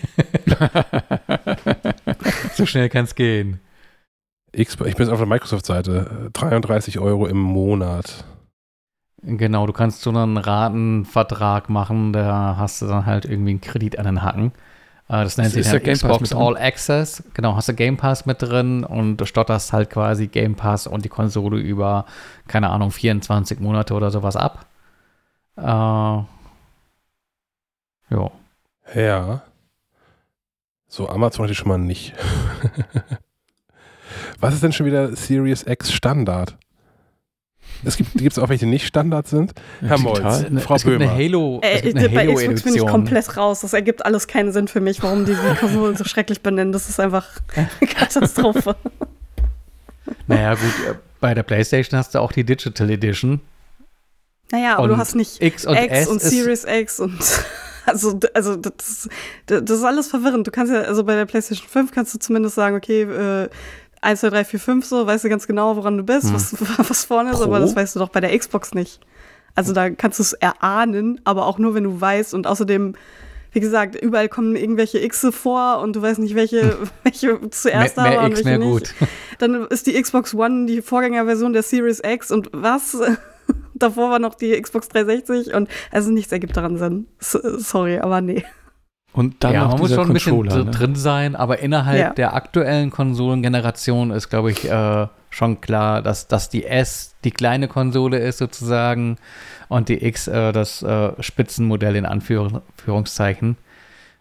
so 2.55 2.67
schnell 2.67 2.89
kann 2.89 3.05
es 3.05 3.15
gehen. 3.15 3.61
Ich 4.53 4.77
bin 4.77 4.89
jetzt 4.89 5.09
auf 5.09 5.19
der 5.19 5.27
Microsoft-Seite. 5.27 6.27
äh, 6.27 6.31
33 6.31 6.99
Euro 6.99 7.27
im 7.27 7.39
Monat. 7.39 8.25
Genau, 9.23 9.67
du 9.67 9.73
kannst 9.73 10.03
so 10.03 10.11
einen 10.11 10.37
Ratenvertrag 10.37 11.71
machen, 11.71 12.13
da 12.13 12.57
hast 12.59 12.83
du 12.83 12.87
dann 12.87 13.07
halt 13.07 13.25
irgendwie 13.25 13.53
einen 13.53 13.61
Kredit 13.61 13.99
an 13.99 14.05
den 14.05 14.23
Hacken. 14.23 14.53
Äh, 15.09 15.23
Das 15.25 15.37
nennt 15.37 15.55
Ist- 15.55 15.71
sich 15.71 15.83
dann 15.83 15.83
Pass 15.83 16.19
Xbox? 16.23 16.33
All 16.35 16.57
Access. 16.57 17.23
Genau, 17.35 17.57
hast 17.57 17.69
du 17.69 17.75
Game 17.75 17.97
Pass 17.97 18.25
mit 18.27 18.41
drin 18.41 18.85
und 18.85 19.19
du 19.19 19.27
stotterst 19.27 19.73
halt 19.73 19.91
quasi 19.91 20.29
Game 20.29 20.55
Pass 20.55 20.87
und 20.87 21.05
die 21.05 21.09
Konsole 21.11 21.59
über, 21.59 22.07
keine 22.49 22.71
Ahnung, 22.71 22.91
24 22.91 23.61
Monate 23.61 23.95
oder 23.95 24.11
sowas 24.11 24.37
ab. 24.37 24.67
Äh, 25.57 25.63
ja. 25.63 26.27
Ja. 28.95 29.43
So, 30.89 31.09
Amazon 31.09 31.43
hatte 31.45 31.53
ich 31.53 31.59
schon 31.59 31.69
mal 31.69 31.79
nicht. 31.79 32.15
Was 34.41 34.55
ist 34.55 34.63
denn 34.63 34.73
schon 34.73 34.87
wieder 34.87 35.15
Series 35.17 35.65
X 35.67 35.93
Standard? 35.93 36.57
Es 37.85 37.97
gibt 37.97 38.21
es 38.21 38.39
auch 38.39 38.49
welche, 38.49 38.65
die 38.67 38.71
nicht 38.71 38.87
Standard 38.87 39.27
sind. 39.29 39.53
Herr 39.81 39.99
Molz? 39.99 40.45
Frau 40.63 40.75
es 40.77 40.85
gibt 40.85 40.99
Böhmer. 40.99 41.11
eine 41.11 41.25
Halo, 41.25 41.61
es 41.63 41.81
Äh, 41.81 41.83
gibt 41.83 41.99
eine 41.99 42.09
bei 42.11 42.27
Xbox 42.33 42.63
bin 42.63 42.75
ich 42.75 42.87
komplett 42.87 43.37
raus. 43.37 43.61
Das 43.61 43.73
ergibt 43.73 44.05
alles 44.05 44.27
keinen 44.27 44.53
Sinn 44.53 44.69
für 44.69 44.81
mich, 44.81 45.03
warum 45.03 45.25
die 45.25 45.35
die 45.35 45.55
Konsolen 45.61 45.97
so 45.97 46.05
schrecklich 46.05 46.41
benennen. 46.43 46.73
Das 46.73 46.89
ist 46.89 47.01
einfach 47.01 47.27
eine 47.55 47.69
Katastrophe. 47.89 48.77
Naja, 50.27 50.55
gut, 50.55 50.63
äh, 50.89 50.95
bei 51.21 51.35
der 51.35 51.43
PlayStation 51.43 51.99
hast 51.99 52.15
du 52.15 52.21
auch 52.21 52.33
die 52.33 52.45
Digital 52.45 52.91
Edition. 52.91 53.41
Naja, 54.53 54.75
aber 54.75 54.85
Und 54.85 54.89
du 54.91 54.97
hast 54.99 55.15
nicht 55.15 55.43
X 55.43 55.65
und 55.67 55.77
X 55.77 55.87
S 55.93 56.09
und 56.09 56.21
Series 56.21 56.65
X 56.65 57.01
und 57.01 57.19
also, 57.87 58.19
also 58.35 58.57
das, 58.57 59.09
das 59.47 59.71
ist 59.79 59.85
alles 59.85 60.09
verwirrend. 60.09 60.47
Du 60.47 60.51
kannst 60.51 60.73
ja, 60.73 60.83
also 60.83 61.05
bei 61.05 61.15
der 61.17 61.25
PlayStation 61.27 61.67
5 61.69 61.93
kannst 61.93 62.15
du 62.15 62.19
zumindest 62.19 62.55
sagen, 62.55 62.77
okay, 62.77 63.03
äh, 63.03 63.49
1, 64.05 64.21
2, 64.21 64.31
3, 64.31 64.45
4, 64.45 64.61
5 64.61 64.85
so, 64.85 65.07
weißt 65.07 65.25
du 65.25 65.29
ganz 65.29 65.47
genau, 65.47 65.77
woran 65.77 65.97
du 65.97 66.03
bist, 66.05 66.25
Hm. 66.29 66.35
was, 66.35 66.55
was 66.91 67.05
vorne 67.05 67.31
ist, 67.31 67.37
Pro? 67.39 67.45
aber 67.45 67.59
das 67.61 67.75
weißt 67.75 67.97
du 67.97 68.01
doch 68.01 68.11
bei 68.11 68.21
der 68.21 68.37
Xbox 68.39 68.75
nicht. 68.75 69.01
Also 69.55 69.73
da 69.73 69.91
kannst 69.91 70.19
du 70.19 70.23
es 70.23 70.33
erahnen, 70.33 71.21
aber 71.25 71.47
auch 71.47 71.59
nur, 71.59 71.75
wenn 71.75 71.85
du 71.85 72.01
weißt 72.01 72.35
und 72.35 72.47
außerdem, 72.47 72.95
wie 73.53 73.61
gesagt, 73.61 73.95
überall 73.95 74.29
kommen 74.29 74.57
irgendwelche 74.57 74.99
X 74.99 75.27
vor 75.31 75.79
und 75.81 75.95
du 75.95 76.03
weißt 76.03 76.19
nicht, 76.19 76.35
welche, 76.35 76.77
welche 77.05 77.39
zuerst 77.51 77.97
mehr, 77.97 78.11
da 78.11 78.17
waren 78.17 78.25
und 78.27 78.37
welche 78.37 78.49
mehr 78.49 78.59
nicht. 78.59 78.99
gut. 78.99 79.09
Dann 79.39 79.67
ist 79.67 79.87
die 79.87 80.01
Xbox 80.01 80.35
One 80.35 80.67
die 80.67 80.83
Vorgängerversion 80.83 81.53
der 81.53 81.63
Series 81.63 82.01
X 82.05 82.31
und 82.33 82.49
was? 82.53 82.97
Davor 83.75 84.11
war 84.11 84.19
noch 84.19 84.35
die 84.35 84.61
Xbox 84.61 84.89
360 84.89 85.55
und 85.55 85.69
also 85.93 86.11
nichts 86.11 86.33
ergibt 86.33 86.57
daran 86.57 86.77
Sinn. 86.79 87.07
Sorry, 87.21 87.99
aber 87.99 88.21
nee. 88.21 88.45
Und 89.15 89.45
dann 89.45 89.53
ja, 89.55 89.61
noch 89.63 89.71
man 89.71 89.79
muss 89.81 89.95
schon 89.95 90.09
ein 90.09 90.13
bisschen 90.13 90.41
Ne? 90.41 90.65
drin 90.73 90.97
sein, 90.97 91.37
aber 91.37 91.61
innerhalb 91.61 91.99
Ja. 91.99 92.11
der 92.11 92.35
aktuellen 92.35 92.91
Konsolengeneration 92.91 94.11
ist, 94.11 94.29
glaube 94.29 94.51
ich, 94.51 94.69
äh, 94.69 95.07
schon 95.31 95.61
klar, 95.61 96.03
dass, 96.03 96.27
dass 96.27 96.49
die 96.51 96.65
S 96.67 97.15
die 97.23 97.31
kleine 97.31 97.69
Konsole 97.69 98.19
ist 98.19 98.39
sozusagen 98.39 99.17
und 99.69 99.89
die 99.89 100.05
X 100.05 100.27
äh, 100.27 100.51
das 100.53 100.83
äh, 100.83 101.13
Spitzenmodell 101.21 101.95
in 101.95 102.07
Anführ- 102.07 102.61
Anführungszeichen. 102.77 103.57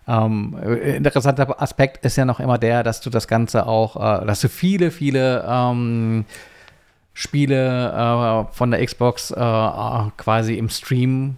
Ähm, 0.07 0.55
äh, 0.63 0.95
interessanter 0.95 1.59
Aspekt 1.59 2.05
ist 2.05 2.15
ja 2.15 2.25
noch 2.25 2.39
immer 2.39 2.59
der, 2.59 2.83
dass 2.83 3.01
du 3.01 3.09
das 3.09 3.27
Ganze 3.27 3.65
auch, 3.65 3.95
äh, 3.95 4.25
dass 4.27 4.41
du 4.41 4.47
viele, 4.49 4.91
viele 4.91 5.43
ähm, 5.49 6.25
Spiele 7.15 8.45
äh, 8.49 8.53
von 8.53 8.69
der 8.72 8.85
Xbox 8.85 9.31
äh, 9.31 9.35
quasi 10.17 10.53
im 10.55 10.69
Stream 10.69 11.38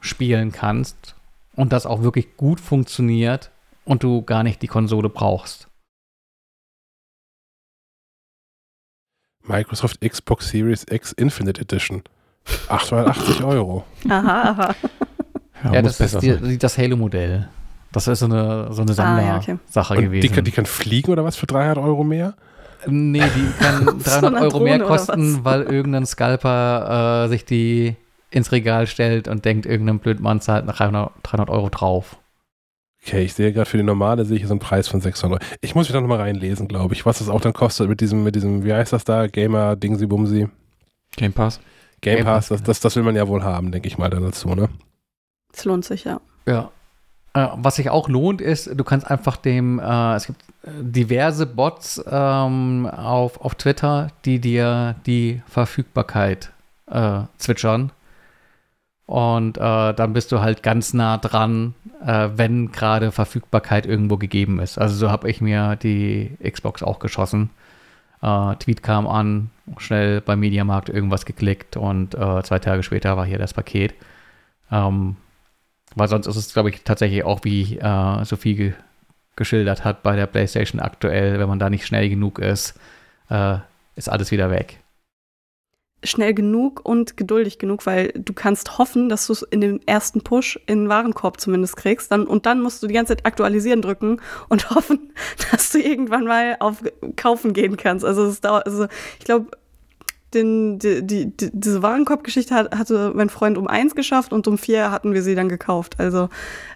spielen 0.00 0.52
kannst 0.52 1.15
und 1.56 1.72
das 1.72 1.86
auch 1.86 2.02
wirklich 2.02 2.36
gut 2.36 2.60
funktioniert 2.60 3.50
und 3.84 4.02
du 4.02 4.22
gar 4.22 4.42
nicht 4.42 4.62
die 4.62 4.66
Konsole 4.68 5.08
brauchst. 5.08 5.68
Microsoft 9.44 10.00
Xbox 10.00 10.48
Series 10.48 10.84
X 10.90 11.12
Infinite 11.12 11.60
Edition. 11.60 12.02
880 12.68 13.42
Euro. 13.44 13.84
Aha, 14.08 14.50
aha. 14.50 14.74
Ja, 15.64 15.72
Ja, 15.74 15.82
das 15.82 15.98
ist 16.00 16.20
die, 16.22 16.58
das 16.58 16.78
Halo-Modell. 16.78 17.48
Das 17.92 18.06
ist 18.08 18.18
so 18.20 18.26
eine, 18.26 18.72
so 18.72 18.82
eine 18.82 18.92
Ah, 18.98 19.20
ja, 19.20 19.36
okay. 19.36 19.56
Sammler-Sache 19.66 19.96
gewesen. 20.02 20.20
die, 20.22 20.28
kann- 20.28 20.44
die 20.44 20.50
kann 20.52 20.66
fliegen 20.66 21.10
oder 21.12 21.24
was 21.24 21.36
für 21.36 21.46
300 21.46 21.78
Euro 21.78 22.04
mehr? 22.04 22.34
nee, 22.86 23.22
die 23.34 23.52
kann 23.58 23.86
So 24.00 24.10
300 24.10 24.24
eine 24.24 24.40
Euro 24.42 24.60
mehr 24.60 24.78
Drohne 24.78 24.86
oder 24.90 24.96
kosten, 24.98 25.44
weil 25.44 25.62
irgendein 25.62 26.06
Scalper 26.06 27.24
äh, 27.24 27.28
sich 27.28 27.44
die 27.44 27.96
ins 28.36 28.52
Regal 28.52 28.86
stellt 28.86 29.28
und 29.28 29.44
denkt, 29.44 29.66
irgendein 29.66 29.98
Blödmann 29.98 30.40
zahlt 30.40 30.66
nach 30.66 30.76
300, 30.76 31.10
300 31.22 31.50
Euro 31.50 31.70
drauf. 31.70 32.18
Okay, 33.02 33.22
ich 33.22 33.34
sehe 33.34 33.52
gerade 33.52 33.68
für 33.68 33.76
die 33.76 33.82
normale 33.82 34.24
sehe 34.24 34.36
ich 34.36 34.42
hier 34.42 34.48
so 34.48 34.54
einen 34.54 34.60
Preis 34.60 34.88
von 34.88 35.00
600 35.00 35.40
Euro. 35.40 35.52
Ich 35.60 35.74
muss 35.74 35.88
mich 35.88 35.92
da 35.92 36.00
nochmal 36.00 36.20
reinlesen, 36.20 36.68
glaube 36.68 36.94
ich, 36.94 37.06
was 37.06 37.18
das 37.18 37.28
auch 37.28 37.40
dann 37.40 37.52
kostet 37.52 37.88
mit 37.88 38.00
diesem, 38.00 38.24
mit 38.24 38.34
diesem, 38.34 38.64
wie 38.64 38.72
heißt 38.72 38.92
das 38.92 39.04
da, 39.04 39.26
Gamer 39.26 39.76
Dingsy 39.76 40.06
Bumsy, 40.06 40.48
Game 41.16 41.32
Pass. 41.32 41.60
Game, 42.00 42.16
Game 42.16 42.24
Pass, 42.24 42.48
Pass, 42.48 42.58
das, 42.58 42.62
das, 42.62 42.80
das 42.80 42.96
will 42.96 43.04
man 43.04 43.16
ja 43.16 43.26
wohl 43.26 43.42
haben, 43.42 43.72
denke 43.72 43.88
ich 43.88 43.96
mal 43.96 44.10
dann 44.10 44.22
dazu, 44.22 44.54
ne? 44.54 44.68
Es 45.52 45.64
lohnt 45.64 45.84
sich, 45.84 46.04
ja. 46.04 46.20
Ja. 46.46 46.70
Äh, 47.32 47.48
was 47.54 47.76
sich 47.76 47.90
auch 47.90 48.08
lohnt, 48.08 48.40
ist, 48.40 48.70
du 48.74 48.84
kannst 48.84 49.10
einfach 49.10 49.36
dem, 49.36 49.78
äh, 49.78 50.14
es 50.16 50.26
gibt 50.26 50.42
äh, 50.64 50.70
diverse 50.82 51.46
Bots 51.46 52.02
ähm, 52.10 52.86
auf, 52.86 53.40
auf 53.40 53.54
Twitter, 53.54 54.08
die 54.24 54.40
dir 54.40 54.96
die 55.06 55.42
Verfügbarkeit 55.46 56.50
äh, 56.90 57.20
zwitschern. 57.38 57.92
Und 59.06 59.56
äh, 59.56 59.94
dann 59.94 60.12
bist 60.12 60.32
du 60.32 60.40
halt 60.40 60.64
ganz 60.64 60.92
nah 60.92 61.16
dran, 61.16 61.74
äh, 62.04 62.28
wenn 62.34 62.72
gerade 62.72 63.12
Verfügbarkeit 63.12 63.86
irgendwo 63.86 64.16
gegeben 64.16 64.58
ist. 64.58 64.78
Also 64.78 64.96
so 64.96 65.10
habe 65.10 65.30
ich 65.30 65.40
mir 65.40 65.76
die 65.76 66.36
Xbox 66.42 66.82
auch 66.82 66.98
geschossen. 66.98 67.50
Äh, 68.20 68.56
Tweet 68.56 68.82
kam 68.82 69.06
an, 69.06 69.50
schnell 69.78 70.20
beim 70.20 70.40
Mediamarkt 70.40 70.88
irgendwas 70.88 71.24
geklickt 71.24 71.76
und 71.76 72.14
äh, 72.14 72.42
zwei 72.42 72.58
Tage 72.58 72.82
später 72.82 73.16
war 73.16 73.24
hier 73.24 73.38
das 73.38 73.54
Paket. 73.54 73.94
Ähm, 74.72 75.16
weil 75.94 76.08
sonst 76.08 76.26
ist 76.26 76.36
es, 76.36 76.52
glaube 76.52 76.70
ich, 76.70 76.82
tatsächlich 76.82 77.24
auch, 77.24 77.40
wie 77.44 77.78
äh, 77.78 78.24
Sophie 78.24 78.54
ge 78.54 78.72
geschildert 79.36 79.84
hat, 79.84 80.02
bei 80.02 80.16
der 80.16 80.26
PlayStation 80.26 80.80
aktuell, 80.80 81.38
wenn 81.38 81.48
man 81.48 81.58
da 81.58 81.68
nicht 81.68 81.84
schnell 81.86 82.08
genug 82.08 82.38
ist, 82.38 82.80
äh, 83.28 83.58
ist 83.94 84.08
alles 84.08 84.30
wieder 84.30 84.50
weg. 84.50 84.80
Schnell 86.06 86.34
genug 86.34 86.80
und 86.84 87.16
geduldig 87.16 87.58
genug, 87.58 87.86
weil 87.86 88.12
du 88.14 88.32
kannst 88.32 88.78
hoffen, 88.78 89.08
dass 89.08 89.26
du 89.26 89.32
es 89.32 89.42
in 89.42 89.60
dem 89.60 89.80
ersten 89.86 90.20
Push 90.22 90.58
in 90.66 90.84
den 90.84 90.88
Warenkorb 90.88 91.40
zumindest 91.40 91.76
kriegst. 91.76 92.10
Dann, 92.12 92.26
und 92.26 92.46
dann 92.46 92.60
musst 92.60 92.82
du 92.82 92.86
die 92.86 92.94
ganze 92.94 93.16
Zeit 93.16 93.26
aktualisieren 93.26 93.82
drücken 93.82 94.20
und 94.48 94.70
hoffen, 94.74 95.12
dass 95.50 95.70
du 95.70 95.78
irgendwann 95.78 96.24
mal 96.24 96.56
auf 96.60 96.82
Kaufen 97.16 97.52
gehen 97.52 97.76
kannst. 97.76 98.04
Also, 98.04 98.26
es 98.26 98.40
dauert, 98.40 98.66
also 98.66 98.86
ich 99.18 99.24
glaube, 99.24 99.50
den, 100.34 100.78
die, 100.78 101.06
die, 101.06 101.36
die, 101.36 101.50
diese 101.52 101.82
Warenkorbgeschichte 101.82 102.54
hat, 102.54 102.76
hatte 102.76 103.12
mein 103.14 103.30
Freund 103.30 103.58
um 103.58 103.66
eins 103.66 103.94
geschafft 103.94 104.32
und 104.32 104.46
um 104.48 104.58
vier 104.58 104.90
hatten 104.90 105.14
wir 105.14 105.22
sie 105.22 105.34
dann 105.34 105.48
gekauft. 105.48 105.96
Also 105.98 106.28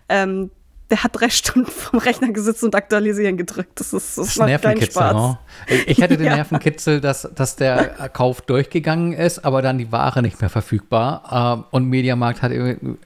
ähm, 0.08 0.50
der 0.90 1.04
hat 1.04 1.12
drei 1.14 1.30
Stunden 1.30 1.70
vom 1.70 1.98
Rechner 2.00 2.30
gesessen 2.32 2.66
und 2.66 2.74
aktualisieren 2.74 3.36
gedrückt. 3.36 3.78
Das 3.80 3.92
ist 3.92 4.18
das, 4.18 4.26
Das 4.26 4.36
macht 4.36 4.48
keinen 4.48 4.48
Nervenkitzel, 4.48 4.92
Spaß. 4.92 5.14
ne? 5.14 5.38
Ich 5.86 6.02
hatte 6.02 6.16
den 6.16 6.26
Ja. 6.30 6.34
Nervenkitzel, 6.36 7.00
dass, 7.00 7.28
dass 7.34 7.56
der 7.56 8.08
Kauf 8.12 8.40
durchgegangen 8.42 9.12
ist, 9.12 9.44
aber 9.44 9.62
dann 9.62 9.78
die 9.78 9.90
Ware 9.92 10.22
nicht 10.22 10.40
mehr 10.40 10.50
verfügbar. 10.50 11.56
Ähm, 11.58 11.64
und 11.70 11.86
Mediamarkt 11.86 12.42
hat 12.42 12.52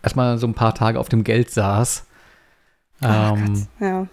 erstmal 0.02 0.38
so 0.38 0.46
ein 0.46 0.54
paar 0.54 0.74
Tage 0.74 0.98
auf 0.98 1.08
dem 1.08 1.24
Geld 1.24 1.50
saß. 1.50 2.04
Ah, 3.00 3.30
Ähm, 3.34 3.54
Gott. 3.54 3.88
Ja. 3.88 4.06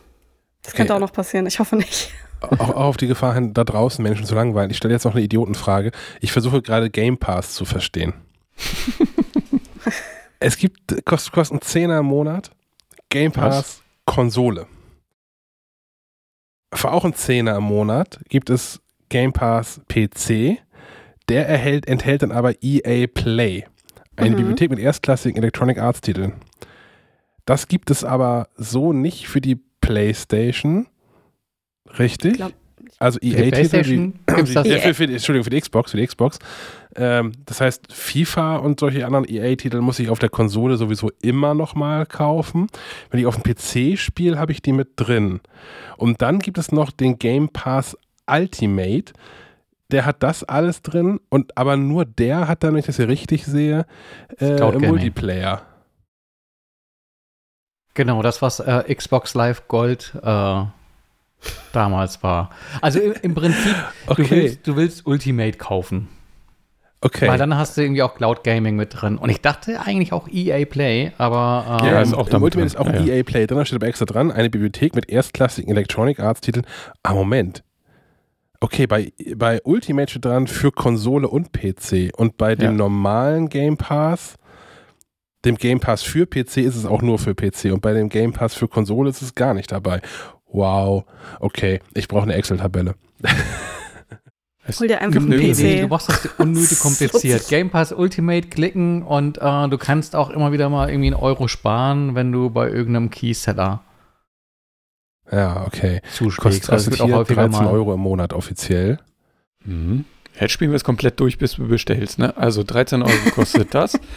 Das 0.63 0.73
könnte 0.73 0.93
auch 0.93 0.99
noch 0.99 1.13
passieren. 1.13 1.45
Ich 1.47 1.59
hoffe 1.59 1.75
nicht. 1.75 2.11
auch, 2.41 2.59
auch 2.59 2.75
auf 2.75 2.97
die 2.97 3.07
Gefahr 3.07 3.33
hin, 3.33 3.53
da 3.53 3.63
draußen 3.63 4.03
Menschen 4.03 4.25
zu 4.25 4.35
langweilen. 4.35 4.69
Ich 4.69 4.77
stelle 4.77 4.93
jetzt 4.93 5.05
noch 5.05 5.13
eine 5.15 5.23
Idiotenfrage. 5.23 5.91
Ich 6.19 6.31
versuche 6.31 6.61
gerade 6.61 6.89
Game 6.89 7.17
Pass 7.17 7.53
zu 7.53 7.65
verstehen. 7.65 8.13
es 10.39 10.57
gibt, 10.57 11.05
kostet, 11.05 11.33
kostet 11.33 11.53
einen 11.53 11.61
Zehner 11.61 11.99
im 11.99 12.05
Monat, 12.07 12.51
Game 13.11 13.31
Pass 13.31 13.81
Konsole. 14.05 14.67
Für 16.73 16.91
auch 16.91 17.03
einen 17.03 17.13
Zehner 17.13 17.57
im 17.57 17.63
Monat 17.63 18.19
gibt 18.29 18.49
es 18.49 18.81
Game 19.09 19.33
Pass 19.33 19.81
PC. 19.89 20.57
Der 21.29 21.47
erhält, 21.47 21.87
enthält 21.87 22.23
dann 22.23 22.31
aber 22.31 22.53
EA 22.63 23.07
Play. 23.07 23.65
Eine 24.15 24.31
Mhm. 24.31 24.35
Bibliothek 24.37 24.69
mit 24.69 24.79
erstklassigen 24.79 25.37
Electronic 25.37 25.77
Arts 25.77 26.01
Titeln. 26.01 26.33
Das 27.45 27.67
gibt 27.67 27.91
es 27.91 28.03
aber 28.03 28.47
so 28.55 28.93
nicht 28.93 29.27
für 29.27 29.41
die 29.41 29.55
PlayStation. 29.81 30.87
Richtig? 31.99 32.35
glaub- 32.35 32.53
also 33.01 33.19
die 33.19 33.33
EA-Titel 33.35 34.13
ja, 34.53 34.63
EA. 34.63 34.79
für, 34.79 34.93
für 34.93 35.07
die, 35.07 35.13
Entschuldigung, 35.13 35.43
für 35.43 35.49
die 35.49 35.59
Xbox, 35.59 35.91
für 35.91 35.97
die 35.97 36.05
Xbox. 36.05 36.37
Ähm, 36.95 37.31
das 37.45 37.59
heißt, 37.59 37.91
FIFA 37.91 38.57
und 38.57 38.79
solche 38.79 39.05
anderen 39.05 39.27
EA-Titel 39.27 39.81
muss 39.81 39.97
ich 39.97 40.09
auf 40.09 40.19
der 40.19 40.29
Konsole 40.29 40.77
sowieso 40.77 41.09
immer 41.21 41.55
noch 41.55 41.73
mal 41.73 42.05
kaufen. 42.05 42.67
Wenn 43.09 43.19
ich 43.19 43.25
auf 43.25 43.41
dem 43.41 43.43
PC 43.43 43.97
spiele, 43.97 44.37
habe 44.37 44.51
ich 44.51 44.61
die 44.61 44.71
mit 44.71 44.89
drin. 44.97 45.39
Und 45.97 46.21
dann 46.21 46.39
gibt 46.39 46.59
es 46.59 46.71
noch 46.71 46.91
den 46.91 47.17
Game 47.17 47.49
Pass 47.49 47.97
Ultimate. 48.29 49.13
Der 49.89 50.05
hat 50.05 50.21
das 50.21 50.43
alles 50.43 50.83
drin 50.83 51.19
und 51.29 51.57
aber 51.57 51.77
nur 51.77 52.05
der 52.05 52.47
hat 52.47 52.63
dann, 52.63 52.73
wenn 52.73 52.79
ich 52.79 52.85
das 52.85 52.97
hier 52.97 53.09
richtig 53.09 53.45
sehe, 53.45 53.85
äh. 54.39 54.61
Multiplayer. 54.61 55.63
Genau, 57.93 58.21
das, 58.21 58.41
was 58.41 58.59
äh, 58.59 58.93
Xbox 58.93 59.33
Live 59.33 59.67
Gold 59.67 60.13
äh, 60.23 60.63
damals 61.73 62.21
war. 62.23 62.49
Also 62.81 62.99
im, 62.99 63.13
im 63.21 63.33
Prinzip, 63.35 63.75
du, 64.05 64.11
Okay. 64.11 64.27
willst, 64.29 64.67
du 64.67 64.75
willst 64.75 65.05
Ultimate 65.07 65.57
kaufen. 65.57 66.07
Okay. 67.03 67.27
Weil 67.27 67.39
dann 67.39 67.57
hast 67.57 67.75
du 67.77 67.81
irgendwie 67.81 68.03
auch 68.03 68.13
Cloud 68.13 68.43
Gaming 68.43 68.75
mit 68.75 69.01
drin. 69.01 69.17
Und 69.17 69.29
ich 69.31 69.41
dachte 69.41 69.81
eigentlich 69.81 70.13
auch 70.13 70.27
EA 70.27 70.65
Play, 70.65 71.11
aber 71.17 71.79
ähm, 71.81 71.87
Ja, 71.87 71.93
Ja, 71.93 72.01
ist 72.01 72.09
ist 72.09 72.13
auch 72.13 72.27
auch 72.29 72.33
Im 72.33 72.43
Ultimate 72.43 72.67
ist 72.67 72.75
drin. 72.77 72.87
auch 72.89 72.93
Ja, 72.93 73.01
ja. 73.01 73.13
EA 73.15 73.23
Play 73.23 73.47
drin, 73.47 73.57
da 73.57 73.65
steht 73.65 73.77
aber 73.77 73.87
extra 73.87 74.05
dran, 74.05 74.31
eine 74.31 74.51
Bibliothek 74.51 74.93
mit 74.93 75.09
erstklassigen 75.09 75.71
Electronic 75.71 76.19
Arts 76.19 76.41
Titeln. 76.41 76.65
Ah, 77.01 77.13
Moment. 77.13 77.63
Okay, 78.59 78.85
bei, 78.85 79.11
bei 79.35 79.59
Ultimate 79.63 80.11
steht 80.11 80.25
dran 80.25 80.45
für 80.45 80.71
Konsole 80.71 81.27
und 81.27 81.51
PC. 81.53 82.11
Und 82.15 82.37
bei 82.37 82.53
dem 82.53 82.65
Ja. 82.65 82.71
normalen 82.77 83.49
Game 83.49 83.77
Pass, 83.77 84.35
dem 85.43 85.55
Game 85.55 85.79
Pass 85.79 86.03
für 86.03 86.27
PC 86.27 86.57
ist 86.57 86.75
es 86.75 86.85
auch 86.85 87.01
nur 87.01 87.17
für 87.17 87.33
PC. 87.33 87.71
Und 87.73 87.81
bei 87.81 87.93
dem 87.93 88.09
Game 88.09 88.31
Pass 88.33 88.53
für 88.53 88.67
Konsole 88.67 89.09
ist 89.09 89.23
es 89.23 89.33
gar 89.33 89.55
nicht 89.55 89.71
dabei. 89.71 90.01
Wow. 90.51 91.05
Okay, 91.39 91.79
ich 91.93 92.07
brauche 92.07 92.23
eine 92.23 92.33
Excel-Tabelle. 92.35 92.95
Hol 94.79 94.87
dir 94.87 95.01
einfach 95.01 95.19
einen 95.21 95.31
PC. 95.31 95.81
Du 95.81 95.87
machst 95.87 96.07
das 96.09 96.25
unnötig 96.37 96.79
kompliziert. 96.81 97.47
Game 97.49 97.69
Pass 97.71 97.91
Ultimate 97.91 98.47
klicken 98.47 99.01
und 99.03 99.37
äh, 99.39 99.67
du 99.69 99.77
kannst 99.77 100.15
auch 100.15 100.29
immer 100.29 100.51
wieder 100.51 100.69
mal 100.69 100.89
irgendwie 100.89 101.07
einen 101.07 101.15
Euro 101.21 101.47
sparen, 101.47 102.15
wenn 102.15 102.31
du 102.31 102.49
bei 102.51 102.69
irgendeinem 102.69 103.09
Keyseller 103.09 103.81
Ja, 105.31 105.65
okay. 105.65 106.01
zuschlägst. 106.13 106.67
Kostet, 106.67 106.69
Also 106.69 106.91
es 106.91 106.97
kostet 106.97 106.99
wird 106.99 107.07
hier 107.07 107.15
auch 107.15 107.19
häufiger 107.21 107.41
13 107.47 107.65
mal. 107.65 107.71
Euro 107.71 107.93
im 107.95 107.99
Monat 108.01 108.33
offiziell. 108.33 108.99
Mhm. 109.65 110.05
Jetzt 110.39 110.51
spielen 110.51 110.71
wir 110.71 110.75
es 110.77 110.83
komplett 110.83 111.19
durch, 111.19 111.37
bis 111.37 111.53
du 111.53 111.67
bestellst. 111.67 112.19
Ne? 112.19 112.35
Also 112.37 112.63
13 112.63 113.01
Euro 113.03 113.29
kostet 113.33 113.73
das. 113.73 113.97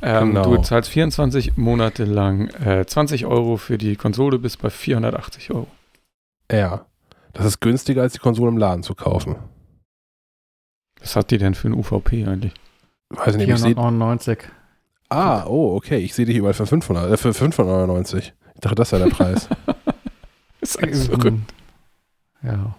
Ähm, 0.00 0.28
Genau. 0.28 0.54
Du 0.54 0.62
zahlst 0.62 0.90
24 0.90 1.56
Monate 1.56 2.04
lang 2.04 2.46
äh, 2.64 2.86
20 2.86 3.26
Euro 3.26 3.56
für 3.56 3.78
die 3.78 3.96
Konsole 3.96 4.38
bis 4.38 4.56
bei 4.56 4.70
480 4.70 5.50
Euro. 5.50 5.66
Ja. 6.50 6.86
Das 7.32 7.46
ist 7.46 7.60
günstiger, 7.60 8.02
als 8.02 8.14
die 8.14 8.18
Konsole 8.18 8.50
im 8.50 8.58
Laden 8.58 8.82
zu 8.82 8.94
kaufen. 8.94 9.36
Was 11.00 11.14
hat 11.14 11.30
die 11.30 11.38
denn 11.38 11.54
für 11.54 11.68
ein 11.68 11.74
UVP 11.74 12.26
eigentlich? 12.26 12.54
Weiß 13.10 13.36
nicht, 13.36 13.48
ich 13.48 13.56
sehe 13.56 13.74
499. 13.74 14.38
Ah, 15.08 15.44
oh, 15.46 15.76
okay. 15.76 15.98
Ich 15.98 16.14
sehe 16.14 16.26
die 16.26 16.32
hier 16.32 16.40
überall 16.40 16.54
für 16.54 16.66
500, 16.66 17.12
äh, 17.12 17.16
für 17.16 17.32
599. 17.32 18.34
Ich 18.54 18.60
dachte, 18.60 18.74
das 18.74 18.92
wäre 18.92 19.04
der 19.04 19.14
Preis. 19.14 19.48
Ist 20.60 20.82
alles 20.82 21.06
verrückt. 21.06 21.24
Mhm. 21.24 21.44
Ja. 22.42 22.74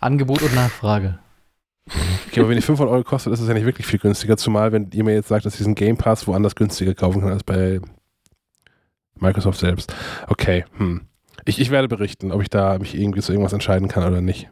Angebot 0.00 0.42
und 0.42 0.54
Nachfrage. 0.54 1.18
Okay, 2.28 2.40
aber 2.40 2.48
wenn 2.48 2.56
die 2.56 2.62
500 2.62 2.92
Euro 2.92 3.04
kostet, 3.04 3.32
ist 3.32 3.40
es 3.40 3.48
ja 3.48 3.54
nicht 3.54 3.66
wirklich 3.66 3.86
viel 3.86 3.98
günstiger. 3.98 4.36
Zumal, 4.36 4.72
wenn 4.72 4.90
ihr 4.92 5.04
mir 5.04 5.14
jetzt 5.14 5.28
sagt, 5.28 5.44
dass 5.44 5.54
ich 5.54 5.58
diesen 5.58 5.74
Game 5.74 5.96
Pass 5.96 6.26
woanders 6.26 6.54
günstiger 6.54 6.94
kaufen 6.94 7.20
kann 7.20 7.32
als 7.32 7.44
bei 7.44 7.80
Microsoft 9.16 9.58
selbst. 9.58 9.94
Okay, 10.28 10.64
hm. 10.76 11.06
Ich, 11.44 11.60
ich 11.60 11.70
werde 11.70 11.88
berichten, 11.88 12.32
ob 12.32 12.42
ich 12.42 12.48
da 12.48 12.78
mich 12.78 12.94
irgendwie 12.94 13.20
zu 13.20 13.32
irgendwas 13.32 13.52
entscheiden 13.52 13.88
kann 13.88 14.04
oder 14.04 14.20
nicht. 14.20 14.50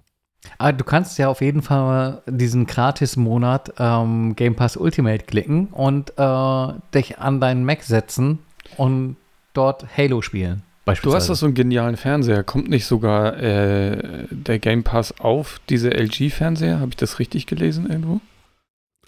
Aber 0.58 0.72
du 0.72 0.84
kannst 0.84 1.18
ja 1.18 1.28
auf 1.28 1.40
jeden 1.40 1.62
Fall 1.62 2.22
diesen 2.26 2.66
Gratis-Monat 2.66 3.74
ähm, 3.78 4.34
Game 4.34 4.56
Pass 4.56 4.76
Ultimate 4.76 5.24
klicken 5.24 5.68
und 5.68 6.12
äh, 6.18 6.68
dich 6.94 7.18
an 7.18 7.40
deinen 7.40 7.64
Mac 7.64 7.82
setzen 7.82 8.40
und 8.76 9.16
dort 9.52 9.96
Halo 9.96 10.20
spielen. 10.20 10.62
Du 11.02 11.14
hast 11.14 11.28
doch 11.28 11.36
so 11.36 11.46
einen 11.46 11.54
genialen 11.54 11.96
Fernseher. 11.96 12.42
Kommt 12.42 12.68
nicht 12.68 12.86
sogar 12.86 13.36
äh, 13.38 14.26
der 14.30 14.58
Game 14.58 14.82
Pass 14.82 15.18
auf 15.20 15.60
diese 15.68 15.90
LG-Fernseher? 15.90 16.80
Habe 16.80 16.90
ich 16.90 16.96
das 16.96 17.20
richtig 17.20 17.46
gelesen 17.46 17.88
irgendwo? 17.88 18.20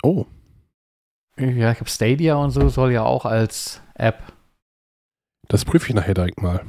Oh, 0.04 0.26
Ja, 1.36 1.72
ich 1.72 1.80
habe 1.80 1.90
Stadia 1.90 2.36
und 2.36 2.50
so, 2.50 2.68
soll 2.68 2.92
ja 2.92 3.02
auch 3.02 3.24
als 3.24 3.80
App. 3.94 4.22
das 5.48 5.64
prüfe 5.64 5.88
ich 5.88 5.94
nachher 5.94 6.14
direkt 6.14 6.40
mal. 6.40 6.60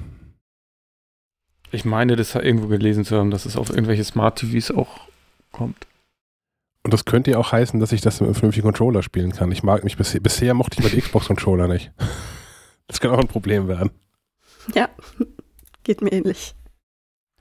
Ich 1.71 1.85
meine, 1.85 2.15
das 2.15 2.35
irgendwo 2.35 2.67
gelesen 2.67 3.05
zu 3.05 3.17
haben, 3.17 3.31
dass 3.31 3.45
es 3.45 3.57
auf 3.57 3.69
irgendwelche 3.69 4.03
Smart 4.03 4.37
TVs 4.39 4.71
auch 4.71 4.87
kommt. 5.51 5.87
Und 6.83 6.93
das 6.93 7.05
könnte 7.05 7.31
ja 7.31 7.37
auch 7.39 7.51
heißen, 7.51 7.79
dass 7.79 7.91
ich 7.91 8.01
das 8.01 8.19
mit 8.21 8.27
einem 8.27 8.35
vernünftigen 8.35 8.65
Controller 8.67 9.01
spielen 9.01 9.31
kann. 9.31 9.51
Ich 9.51 9.63
mag 9.63 9.83
mich 9.83 9.97
bisher, 9.97 10.19
bisher 10.21 10.53
mochte 10.53 10.77
ich 10.77 10.83
mal 10.83 10.89
die 10.91 11.01
Xbox-Controller 11.01 11.67
nicht. 11.67 11.91
Das 12.87 12.99
kann 13.01 13.09
auch 13.09 13.17
ein 13.17 13.27
Problem 13.27 13.67
werden. 13.67 13.89
Ja, 14.75 14.89
geht 15.83 16.01
mir 16.03 16.11
ähnlich. 16.11 16.53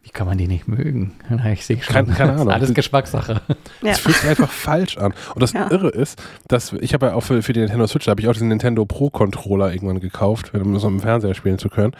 Wie 0.00 0.08
kann 0.08 0.26
man 0.26 0.38
die 0.38 0.48
nicht 0.48 0.68
mögen? 0.68 1.12
Ich 1.52 1.66
sehe 1.66 1.82
schon. 1.82 1.92
Keine- 1.94 2.12
keine 2.14 2.30
Das 2.32 2.36
ist 2.36 2.40
Ahnung. 2.40 2.50
Alles 2.54 2.72
Geschmackssache. 2.72 3.42
Ja. 3.82 3.90
Es 3.92 3.98
fühlt 3.98 4.16
sich 4.16 4.30
einfach 4.30 4.50
falsch 4.50 4.96
an. 4.96 5.12
Und 5.34 5.42
das 5.42 5.52
Ja. 5.52 5.70
Irre 5.70 5.90
ist, 5.90 6.22
dass 6.48 6.72
ich 6.72 6.94
habe 6.94 7.08
ja 7.08 7.14
auch 7.14 7.20
für, 7.20 7.42
für 7.42 7.52
die 7.52 7.60
Nintendo 7.60 7.86
Switch, 7.86 8.06
da 8.06 8.12
habe 8.12 8.22
ich 8.22 8.28
auch 8.28 8.32
diesen 8.32 8.48
Nintendo 8.48 8.86
Pro 8.86 9.10
Controller 9.10 9.70
irgendwann 9.70 10.00
gekauft, 10.00 10.54
um 10.54 10.78
so 10.78 10.88
im 10.88 11.00
Fernseher 11.00 11.34
spielen 11.34 11.58
zu 11.58 11.68
können. 11.68 11.92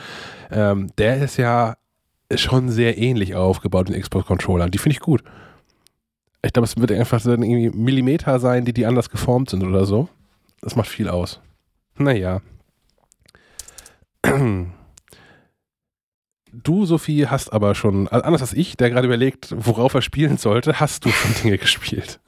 Ähm, 0.51 0.91
der 0.97 1.19
ist 1.23 1.37
ja 1.37 1.77
schon 2.41 2.71
sehr 2.71 2.99
ähnlich 2.99 3.35
aufgebaut, 3.35 3.89
den 3.89 4.01
Xbox 4.01 4.27
Controller. 4.27 4.69
Die 4.69 4.79
finde 4.79 4.95
ich 4.95 5.01
gut. 5.01 5.23
Ich 6.43 6.53
glaube, 6.53 6.67
es 6.67 6.77
wird 6.77 6.93
einfach 6.93 7.21
so 7.21 7.31
irgendwie 7.33 7.71
Millimeter 7.71 8.39
sein, 8.39 8.65
die 8.65 8.73
die 8.73 8.87
anders 8.87 9.11
geformt 9.11 9.51
sind 9.51 9.63
oder 9.63 9.87
so. 9.87 10.09
Das 10.61 10.77
macht 10.77 10.89
viel 10.89 11.09
aus. 11.09 11.41
Naja. 11.97 12.41
Du, 16.53 16.87
Sophie, 16.87 17.27
hast 17.27 17.53
aber 17.53 17.75
schon, 17.75 18.09
anders 18.09 18.43
als 18.43 18.53
ich, 18.53 18.77
der 18.77 18.91
gerade 18.91 19.07
überlegt, 19.07 19.55
worauf 19.57 19.95
er 19.95 20.03
spielen 20.03 20.39
sollte, 20.39 20.81
hast 20.81 21.05
du 21.05 21.11
schon 21.11 21.35
Dinge 21.43 21.59
gespielt. 21.59 22.21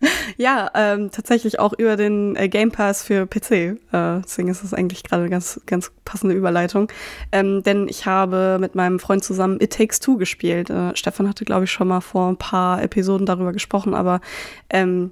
Ja, 0.36 0.70
ähm, 0.74 1.10
tatsächlich 1.10 1.58
auch 1.58 1.74
über 1.74 1.96
den 1.96 2.36
äh, 2.36 2.48
Game 2.48 2.70
Pass 2.70 3.02
für 3.02 3.26
PC. 3.26 3.50
Äh, 3.50 3.76
deswegen 4.24 4.48
ist 4.48 4.62
das 4.62 4.72
eigentlich 4.72 5.02
gerade 5.02 5.22
eine 5.22 5.30
ganz, 5.30 5.60
ganz 5.66 5.92
passende 6.04 6.34
Überleitung. 6.34 6.90
Ähm, 7.32 7.62
denn 7.62 7.88
ich 7.88 8.06
habe 8.06 8.58
mit 8.60 8.74
meinem 8.74 8.98
Freund 8.98 9.22
zusammen 9.22 9.60
It 9.60 9.74
Takes 9.74 10.00
Two 10.00 10.16
gespielt. 10.16 10.70
Äh, 10.70 10.96
Stefan 10.96 11.28
hatte, 11.28 11.44
glaube 11.44 11.64
ich, 11.64 11.72
schon 11.72 11.88
mal 11.88 12.00
vor 12.00 12.28
ein 12.28 12.36
paar 12.36 12.82
Episoden 12.82 13.26
darüber 13.26 13.52
gesprochen, 13.52 13.94
aber 13.94 14.20
ähm, 14.70 15.10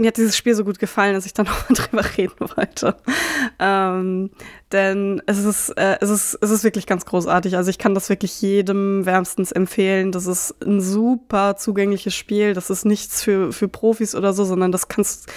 mir 0.00 0.08
hat 0.08 0.16
dieses 0.16 0.36
Spiel 0.36 0.54
so 0.54 0.64
gut 0.64 0.78
gefallen, 0.78 1.14
dass 1.14 1.26
ich 1.26 1.34
da 1.34 1.42
nochmal 1.44 1.74
drüber 1.74 2.04
reden 2.16 2.48
wollte. 2.56 2.96
Ähm, 3.58 4.30
denn 4.72 5.22
es 5.26 5.44
ist, 5.44 5.70
äh, 5.70 5.98
es, 6.00 6.10
ist, 6.10 6.38
es 6.40 6.50
ist 6.50 6.64
wirklich 6.64 6.86
ganz 6.86 7.04
großartig. 7.04 7.56
Also 7.56 7.70
ich 7.70 7.78
kann 7.78 7.94
das 7.94 8.08
wirklich 8.08 8.40
jedem 8.40 9.04
wärmstens 9.04 9.52
empfehlen. 9.52 10.10
Das 10.10 10.26
ist 10.26 10.54
ein 10.64 10.80
super 10.80 11.56
zugängliches 11.56 12.14
Spiel. 12.14 12.54
Das 12.54 12.70
ist 12.70 12.84
nichts 12.84 13.22
für, 13.22 13.52
für 13.52 13.68
Profis 13.68 14.14
oder 14.14 14.32
so, 14.32 14.44
sondern 14.44 14.72
das 14.72 14.88
kannst, 14.88 15.30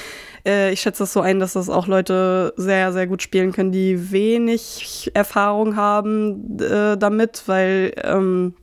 äh, 0.46 0.72
ich 0.72 0.82
schätze 0.82 1.04
das 1.04 1.14
so 1.14 1.20
ein, 1.20 1.40
dass 1.40 1.54
das 1.54 1.70
auch 1.70 1.88
Leute 1.88 2.54
sehr, 2.56 2.94
sehr 2.94 3.08
gut 3.08 3.22
spielen 3.22 3.52
können, 3.52 3.72
die 3.72 4.12
wenig 4.12 5.12
Erfahrung 5.14 5.76
haben 5.76 6.58
äh, 6.60 6.98
damit, 6.98 7.44
weil 7.48 7.94
ähm, 8.02 8.54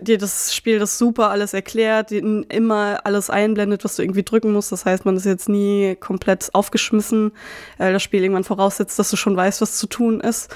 dir 0.00 0.18
das 0.18 0.54
Spiel 0.54 0.78
das 0.78 0.98
super 0.98 1.30
alles 1.30 1.54
erklärt, 1.54 2.12
immer 2.12 3.00
alles 3.04 3.30
einblendet, 3.30 3.84
was 3.84 3.96
du 3.96 4.02
irgendwie 4.02 4.22
drücken 4.22 4.52
musst. 4.52 4.72
Das 4.72 4.84
heißt, 4.84 5.04
man 5.04 5.16
ist 5.16 5.26
jetzt 5.26 5.48
nie 5.48 5.96
komplett 5.96 6.50
aufgeschmissen, 6.54 7.32
weil 7.78 7.92
das 7.92 8.02
Spiel 8.02 8.22
irgendwann 8.22 8.44
voraussetzt, 8.44 8.98
dass 8.98 9.10
du 9.10 9.16
schon 9.16 9.36
weißt, 9.36 9.60
was 9.60 9.76
zu 9.76 9.86
tun 9.86 10.20
ist. 10.20 10.54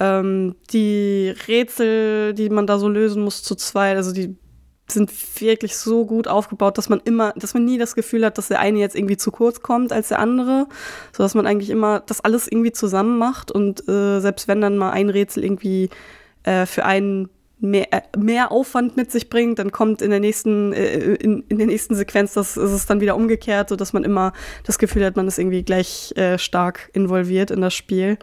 Ähm, 0.00 0.54
die 0.70 1.34
Rätsel, 1.48 2.34
die 2.34 2.50
man 2.50 2.66
da 2.66 2.78
so 2.78 2.88
lösen 2.88 3.22
muss 3.22 3.42
zu 3.42 3.54
zweit, 3.54 3.96
also 3.96 4.12
die 4.12 4.36
sind 4.90 5.12
wirklich 5.40 5.76
so 5.76 6.06
gut 6.06 6.28
aufgebaut, 6.28 6.78
dass 6.78 6.88
man 6.88 7.00
immer, 7.04 7.32
dass 7.36 7.54
man 7.54 7.64
nie 7.64 7.78
das 7.78 7.94
Gefühl 7.94 8.24
hat, 8.24 8.38
dass 8.38 8.48
der 8.48 8.60
eine 8.60 8.78
jetzt 8.78 8.96
irgendwie 8.96 9.16
zu 9.16 9.30
kurz 9.30 9.60
kommt 9.60 9.92
als 9.92 10.08
der 10.08 10.18
andere, 10.18 10.66
so 11.12 11.22
dass 11.22 11.34
man 11.34 11.46
eigentlich 11.46 11.70
immer 11.70 12.00
das 12.00 12.20
alles 12.20 12.48
irgendwie 12.50 12.72
zusammen 12.72 13.18
macht 13.18 13.50
und 13.50 13.86
äh, 13.88 14.20
selbst 14.20 14.48
wenn 14.48 14.60
dann 14.60 14.78
mal 14.78 14.90
ein 14.90 15.10
Rätsel 15.10 15.44
irgendwie 15.44 15.90
äh, 16.44 16.66
für 16.66 16.84
einen 16.84 17.28
mehr, 17.60 17.92
äh, 17.92 18.02
mehr 18.16 18.52
Aufwand 18.52 18.96
mit 18.96 19.10
sich 19.10 19.30
bringt, 19.30 19.58
dann 19.58 19.72
kommt 19.72 20.02
in 20.02 20.10
der 20.10 20.20
nächsten, 20.20 20.72
äh, 20.72 21.14
in, 21.14 21.44
in 21.48 21.58
der 21.58 21.66
nächsten 21.66 21.94
Sequenz, 21.94 22.34
das 22.34 22.56
ist 22.56 22.70
es 22.70 22.86
dann 22.86 23.00
wieder 23.00 23.16
umgekehrt, 23.16 23.68
so 23.68 23.76
dass 23.76 23.92
man 23.92 24.04
immer 24.04 24.32
das 24.64 24.78
Gefühl 24.78 25.04
hat, 25.04 25.16
man 25.16 25.28
ist 25.28 25.38
irgendwie 25.38 25.62
gleich 25.62 26.12
äh, 26.16 26.38
stark 26.38 26.90
involviert 26.92 27.50
in 27.50 27.60
das 27.60 27.74
Spiel. 27.74 28.18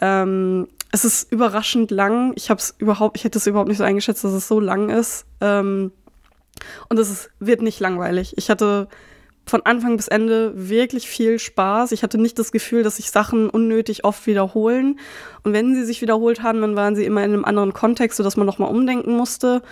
Ähm, 0.00 0.68
es 0.92 1.04
ist 1.04 1.30
überraschend 1.30 1.90
lang. 1.90 2.32
Ich 2.34 2.50
habe 2.50 2.58
es 2.58 2.74
überhaupt, 2.78 3.16
ich 3.16 3.24
hätte 3.24 3.38
es 3.38 3.46
überhaupt 3.46 3.68
nicht 3.68 3.78
so 3.78 3.84
eingeschätzt, 3.84 4.24
dass 4.24 4.32
es 4.32 4.48
so 4.48 4.60
lang 4.60 4.90
ist. 4.90 5.26
Ähm, 5.40 5.92
und 6.88 6.98
es 6.98 7.10
ist, 7.10 7.30
wird 7.38 7.62
nicht 7.62 7.80
langweilig. 7.80 8.34
Ich 8.36 8.50
hatte 8.50 8.88
von 9.50 9.66
Anfang 9.66 9.96
bis 9.96 10.08
Ende 10.08 10.52
wirklich 10.54 11.08
viel 11.08 11.38
Spaß. 11.38 11.92
Ich 11.92 12.02
hatte 12.02 12.18
nicht 12.18 12.38
das 12.38 12.52
Gefühl, 12.52 12.82
dass 12.82 12.96
sich 12.96 13.10
Sachen 13.10 13.50
unnötig 13.50 14.04
oft 14.04 14.26
wiederholen. 14.26 14.98
Und 15.42 15.52
wenn 15.52 15.74
sie 15.74 15.84
sich 15.84 16.00
wiederholt 16.00 16.42
haben, 16.42 16.60
dann 16.60 16.76
waren 16.76 16.96
sie 16.96 17.04
immer 17.04 17.24
in 17.24 17.32
einem 17.32 17.44
anderen 17.44 17.72
Kontext, 17.72 18.16
sodass 18.16 18.36
man 18.36 18.46
nochmal 18.46 18.70
umdenken 18.70 19.16
musste. 19.16 19.62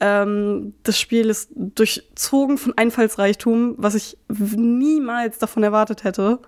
Ähm, 0.00 0.74
das 0.82 0.98
Spiel 0.98 1.30
ist 1.30 1.50
durchzogen 1.54 2.58
von 2.58 2.76
Einfallsreichtum, 2.76 3.74
was 3.78 3.94
ich 3.94 4.18
niemals 4.28 5.38
davon 5.38 5.62
erwartet 5.62 6.04
hätte. 6.04 6.40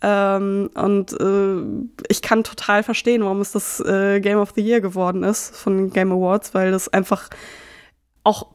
Ähm, 0.00 0.70
und 0.74 1.12
äh, 1.20 2.02
ich 2.08 2.22
kann 2.22 2.44
total 2.44 2.82
verstehen, 2.82 3.22
warum 3.22 3.40
es 3.40 3.52
das 3.52 3.80
äh, 3.80 4.20
Game 4.20 4.38
of 4.38 4.52
the 4.54 4.62
Year 4.62 4.80
geworden 4.80 5.22
ist 5.22 5.56
von 5.56 5.90
Game 5.90 6.12
Awards, 6.12 6.54
weil 6.54 6.70
das 6.70 6.88
einfach 6.92 7.28
auch 8.24 8.46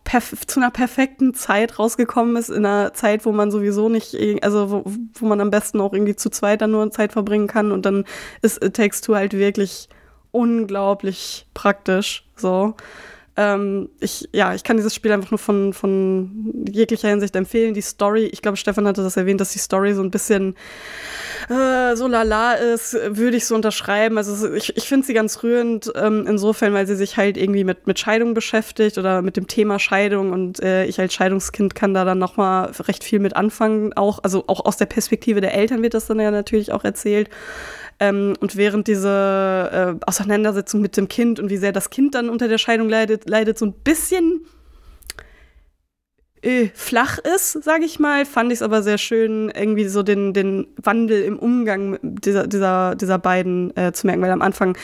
zu 0.48 0.59
einer 0.59 0.72
perfekten 0.72 1.35
Zeit 1.35 1.77
rausgekommen 1.77 2.35
ist, 2.35 2.49
in 2.49 2.65
einer 2.65 2.93
Zeit, 2.93 3.25
wo 3.25 3.31
man 3.31 3.51
sowieso 3.51 3.88
nicht, 3.88 4.17
also 4.43 4.72
wo, 4.72 4.83
wo 5.14 5.25
man 5.27 5.39
am 5.39 5.51
besten 5.51 5.80
auch 5.80 5.93
irgendwie 5.93 6.15
zu 6.15 6.31
zweit 6.31 6.61
dann 6.61 6.72
nur 6.72 6.89
Zeit 6.91 7.14
verbringen 7.14 7.48
kann 7.48 7.72
und 7.72 7.85
dann 7.85 8.06
ist 8.41 8.59
Takes 8.73 9.01
Two 9.01 9.15
halt 9.15 9.33
wirklich 9.33 9.88
unglaublich 10.31 11.48
praktisch, 11.53 12.27
so. 12.35 12.75
Ähm, 13.39 13.87
ich, 14.01 14.27
ja, 14.33 14.53
ich 14.53 14.65
kann 14.65 14.75
dieses 14.75 14.93
Spiel 14.93 15.13
einfach 15.13 15.31
nur 15.31 15.37
von, 15.37 15.71
von 15.71 16.65
jeglicher 16.69 17.07
Hinsicht 17.07 17.37
empfehlen. 17.37 17.73
Die 17.73 17.79
Story, 17.79 18.25
ich 18.25 18.41
glaube, 18.41 18.57
Stefan 18.57 18.85
hatte 18.85 19.01
das 19.01 19.15
erwähnt, 19.15 19.39
dass 19.39 19.53
die 19.53 19.59
Story 19.59 19.93
so 19.93 20.01
ein 20.01 20.11
bisschen 20.11 20.55
äh, 21.47 21.95
so 21.95 22.07
lala 22.07 22.55
ist, 22.55 22.97
würde 23.07 23.37
ich 23.37 23.45
so 23.45 23.55
unterschreiben. 23.55 24.17
Also 24.17 24.53
ich, 24.53 24.75
ich 24.75 24.89
finde 24.89 25.07
sie 25.07 25.13
ganz 25.13 25.41
rührend, 25.41 25.89
ähm, 25.95 26.25
insofern, 26.27 26.73
weil 26.73 26.85
sie 26.85 26.97
sich 26.97 27.15
halt 27.15 27.37
irgendwie 27.37 27.63
mit, 27.63 27.87
mit 27.87 27.97
Scheidung 27.97 28.33
beschäftigt 28.33 28.97
oder 28.97 29.21
mit 29.21 29.37
dem 29.37 29.47
Thema 29.47 29.79
Scheidung 29.79 30.33
und 30.33 30.61
äh, 30.61 30.83
ich 30.83 30.99
als 30.99 31.13
Scheidungskind 31.13 31.75
kann 31.75 31.93
da 31.93 32.03
dann 32.03 32.19
nochmal 32.19 32.71
recht 32.79 33.05
viel 33.05 33.19
mit 33.19 33.37
anfangen. 33.37 33.93
Auch, 33.93 34.19
also 34.21 34.43
auch 34.47 34.65
aus 34.65 34.75
der 34.75 34.87
Perspektive 34.87 35.39
der 35.39 35.53
Eltern 35.53 35.81
wird 35.81 35.93
das 35.93 36.07
dann 36.07 36.19
ja 36.19 36.29
natürlich 36.29 36.73
auch 36.73 36.83
erzählt. 36.83 37.29
Ähm, 37.99 38.33
und 38.39 38.55
während 38.55 38.87
diese 38.87 39.97
äh, 39.99 40.05
Auseinandersetzung 40.05 40.81
mit 40.81 40.95
dem 40.95 41.07
Kind 41.07 41.39
und 41.39 41.49
wie 41.49 41.57
sehr 41.57 41.71
das 41.71 41.89
Kind 41.89 42.15
dann 42.15 42.29
unter 42.29 42.47
der 42.47 42.57
Scheidung 42.57 42.87
leidet, 42.89 43.29
leidet 43.29 43.57
so 43.57 43.65
ein 43.65 43.73
bisschen 43.73 44.45
äh, 46.41 46.69
flach 46.73 47.17
ist, 47.17 47.63
sage 47.63 47.83
ich 47.83 47.99
mal, 47.99 48.25
fand 48.25 48.51
ich 48.51 48.59
es 48.59 48.61
aber 48.61 48.81
sehr 48.81 48.97
schön, 48.97 49.51
irgendwie 49.53 49.87
so 49.87 50.03
den, 50.03 50.33
den 50.33 50.67
Wandel 50.81 51.23
im 51.23 51.37
Umgang 51.37 51.99
dieser, 52.01 52.47
dieser, 52.47 52.95
dieser 52.95 53.19
beiden 53.19 53.75
äh, 53.75 53.91
zu 53.91 54.07
merken, 54.07 54.21
weil 54.21 54.31
am 54.31 54.41
Anfang 54.41 54.77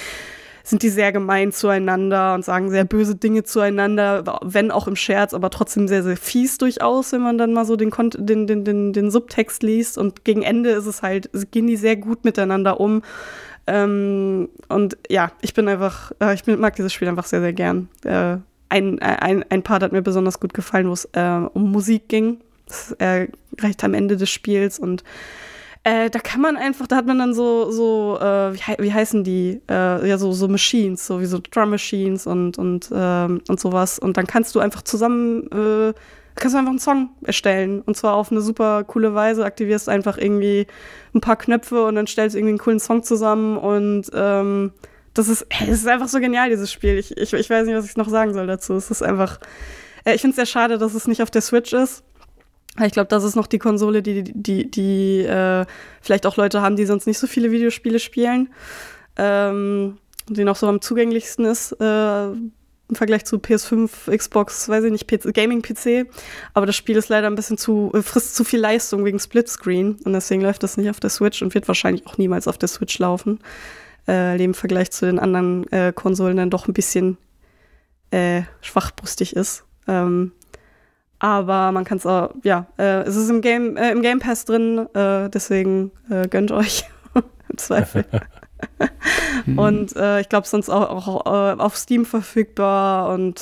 sind 0.65 0.81
die 0.81 0.89
sehr 0.89 1.11
gemein 1.11 1.51
zueinander 1.51 2.33
und 2.33 2.43
sagen 2.43 2.71
sehr 2.71 2.85
böse 2.85 3.15
Dinge 3.15 3.43
zueinander, 3.43 4.39
wenn 4.41 4.71
auch 4.71 4.87
im 4.87 4.95
Scherz, 4.95 5.35
aber 5.35 5.51
trotzdem 5.51 5.87
sehr, 5.87 6.01
sehr 6.01 6.17
fies 6.17 6.57
durchaus, 6.57 7.11
wenn 7.11 7.21
man 7.21 7.37
dann 7.37 7.53
mal 7.53 7.65
so 7.65 7.75
den, 7.75 7.91
den, 8.15 8.47
den, 8.47 8.65
den, 8.65 8.91
den 8.91 9.11
Subtext 9.11 9.61
liest. 9.61 9.97
Und 9.99 10.25
gegen 10.25 10.41
Ende 10.41 10.71
ist 10.71 10.87
es 10.87 11.03
halt, 11.03 11.29
gehen 11.51 11.67
die 11.67 11.77
sehr 11.77 11.95
gut 11.95 12.25
miteinander 12.25 12.79
um. 12.79 13.03
Ähm, 13.67 14.49
und 14.67 14.97
ja, 15.07 15.31
ich 15.41 15.53
bin 15.53 15.67
einfach, 15.67 16.11
äh, 16.19 16.33
ich 16.33 16.45
mag 16.47 16.75
dieses 16.75 16.93
Spiel 16.93 17.07
einfach 17.07 17.25
sehr, 17.25 17.41
sehr 17.41 17.53
gern. 17.53 17.87
Äh, 18.03 18.37
ein, 18.69 18.99
ein, 18.99 19.45
ein 19.47 19.61
Part 19.61 19.83
hat 19.83 19.91
mir 19.91 20.01
besonders 20.01 20.39
gut 20.39 20.55
gefallen, 20.55 20.87
wo 20.89 20.93
es 20.93 21.05
äh, 21.13 21.41
um 21.53 21.71
Musik 21.71 22.09
ging. 22.09 22.39
Das 22.65 22.91
äh, 22.93 23.27
recht 23.61 23.83
am 23.83 23.93
Ende 23.93 24.17
des 24.17 24.31
Spiels 24.31 24.79
und 24.79 25.03
äh, 25.85 26.09
da 26.09 26.17
kann 26.17 26.41
man 26.41 26.57
einfach, 26.57 26.87
da 26.87 26.95
hat 26.95 27.05
man 27.05 27.19
dann 27.19 27.35
so, 27.35 27.69
so 27.69 28.17
äh, 28.19 28.55
wie, 28.55 28.59
wie, 28.79 28.91
heißen 28.91 29.23
die? 29.23 29.61
Äh, 29.69 30.09
ja, 30.09 30.17
so, 30.17 30.31
so 30.31 30.47
Machines, 30.47 31.05
so 31.05 31.21
wie 31.21 31.27
so 31.27 31.39
Drum 31.39 31.69
Machines 31.69 32.25
und, 32.25 32.57
und, 32.57 32.89
ähm, 32.91 33.41
und 33.47 33.59
sowas. 33.59 33.99
Und 33.99 34.17
dann 34.17 34.25
kannst 34.25 34.55
du 34.55 34.59
einfach 34.59 34.81
zusammen, 34.81 35.43
äh, 35.51 35.93
kannst 36.33 36.55
du 36.55 36.57
einfach 36.57 36.71
einen 36.71 36.79
Song 36.79 37.09
erstellen. 37.21 37.81
Und 37.81 37.95
zwar 37.95 38.15
auf 38.15 38.31
eine 38.31 38.41
super 38.41 38.83
coole 38.83 39.13
Weise, 39.13 39.45
aktivierst 39.45 39.87
einfach 39.87 40.17
irgendwie 40.17 40.65
ein 41.13 41.21
paar 41.21 41.35
Knöpfe 41.35 41.85
und 41.85 41.93
dann 41.93 42.07
stellst 42.07 42.33
du 42.33 42.39
irgendwie 42.39 42.53
einen 42.53 42.57
coolen 42.57 42.79
Song 42.79 43.03
zusammen 43.03 43.55
und 43.55 44.09
ähm, 44.15 44.71
das 45.13 45.29
ist, 45.29 45.45
es 45.61 45.69
ist 45.69 45.87
einfach 45.87 46.07
so 46.07 46.19
genial, 46.19 46.49
dieses 46.49 46.71
Spiel. 46.71 46.97
Ich, 46.97 47.15
ich, 47.15 47.31
ich 47.31 47.49
weiß 47.49 47.63
nicht, 47.63 47.75
was 47.75 47.85
ich 47.85 47.95
noch 47.95 48.09
sagen 48.09 48.33
soll 48.33 48.47
dazu. 48.47 48.73
Es 48.73 48.89
ist 48.89 49.03
einfach, 49.03 49.39
äh, 50.03 50.15
ich 50.15 50.21
finde 50.21 50.31
es 50.31 50.37
sehr 50.37 50.47
schade, 50.47 50.79
dass 50.79 50.95
es 50.95 51.07
nicht 51.07 51.21
auf 51.21 51.29
der 51.29 51.41
Switch 51.41 51.73
ist. 51.73 52.03
Ich 52.83 52.91
glaube, 52.91 53.07
das 53.07 53.23
ist 53.23 53.35
noch 53.35 53.47
die 53.47 53.59
Konsole, 53.59 54.01
die, 54.01 54.23
die, 54.23 54.69
die 54.69 55.21
äh, 55.21 55.65
vielleicht 56.01 56.25
auch 56.25 56.35
Leute 56.35 56.61
haben, 56.61 56.75
die 56.75 56.85
sonst 56.85 57.07
nicht 57.07 57.19
so 57.19 57.27
viele 57.27 57.51
Videospiele 57.51 57.99
spielen. 57.99 58.49
Ähm, 59.17 59.97
die 60.27 60.43
noch 60.43 60.55
so 60.55 60.67
am 60.67 60.81
zugänglichsten 60.81 61.45
ist 61.45 61.71
äh, 61.79 62.31
im 62.87 62.95
Vergleich 62.95 63.25
zu 63.25 63.37
PS5, 63.37 64.15
Xbox, 64.15 64.69
weiß 64.69 64.83
ich 64.83 64.91
nicht, 64.91 65.07
Gaming-PC. 65.07 66.07
Aber 66.53 66.65
das 66.65 66.75
Spiel 66.75 66.97
ist 66.97 67.09
leider 67.09 67.27
ein 67.27 67.35
bisschen 67.35 67.57
zu, 67.57 67.91
äh, 67.93 68.01
frisst 68.01 68.35
zu 68.35 68.43
viel 68.43 68.59
Leistung 68.59 69.05
wegen 69.05 69.19
Splitscreen. 69.19 69.97
Und 70.03 70.13
deswegen 70.13 70.41
läuft 70.41 70.63
das 70.63 70.77
nicht 70.77 70.89
auf 70.89 70.99
der 70.99 71.09
Switch 71.09 71.41
und 71.41 71.53
wird 71.55 71.67
wahrscheinlich 71.67 72.05
auch 72.05 72.17
niemals 72.17 72.47
auf 72.47 72.57
der 72.57 72.69
Switch 72.69 72.97
laufen. 72.99 73.39
Äh, 74.07 74.43
Im 74.43 74.53
Vergleich 74.53 74.91
zu 74.91 75.05
den 75.05 75.17
anderen 75.17 75.71
äh, 75.71 75.93
Konsolen 75.93 76.37
dann 76.37 76.51
doch 76.51 76.67
ein 76.67 76.73
bisschen 76.73 77.17
äh, 78.11 78.43
schwachbrustig 78.61 79.35
ist. 79.35 79.63
Ähm, 79.87 80.31
aber 81.19 81.71
man 81.71 81.85
kann 81.85 81.97
es 81.97 82.05
auch, 82.05 82.31
ja, 82.43 82.67
äh, 82.77 83.01
es 83.01 83.15
ist 83.15 83.29
im 83.29 83.41
Game, 83.41 83.77
äh, 83.77 83.91
im 83.91 84.01
Game 84.01 84.19
Pass 84.19 84.45
drin, 84.45 84.87
äh, 84.93 85.29
deswegen 85.29 85.91
äh, 86.09 86.27
gönnt 86.27 86.51
euch 86.51 86.85
im 87.49 87.57
Zweifel. 87.57 88.05
und 89.55 89.95
äh, 89.95 90.21
ich 90.21 90.29
glaube 90.29 90.47
sonst 90.47 90.69
auch, 90.69 91.07
auch 91.07 91.25
äh, 91.25 91.59
auf 91.59 91.77
Steam 91.77 92.05
verfügbar 92.05 93.13
und 93.13 93.41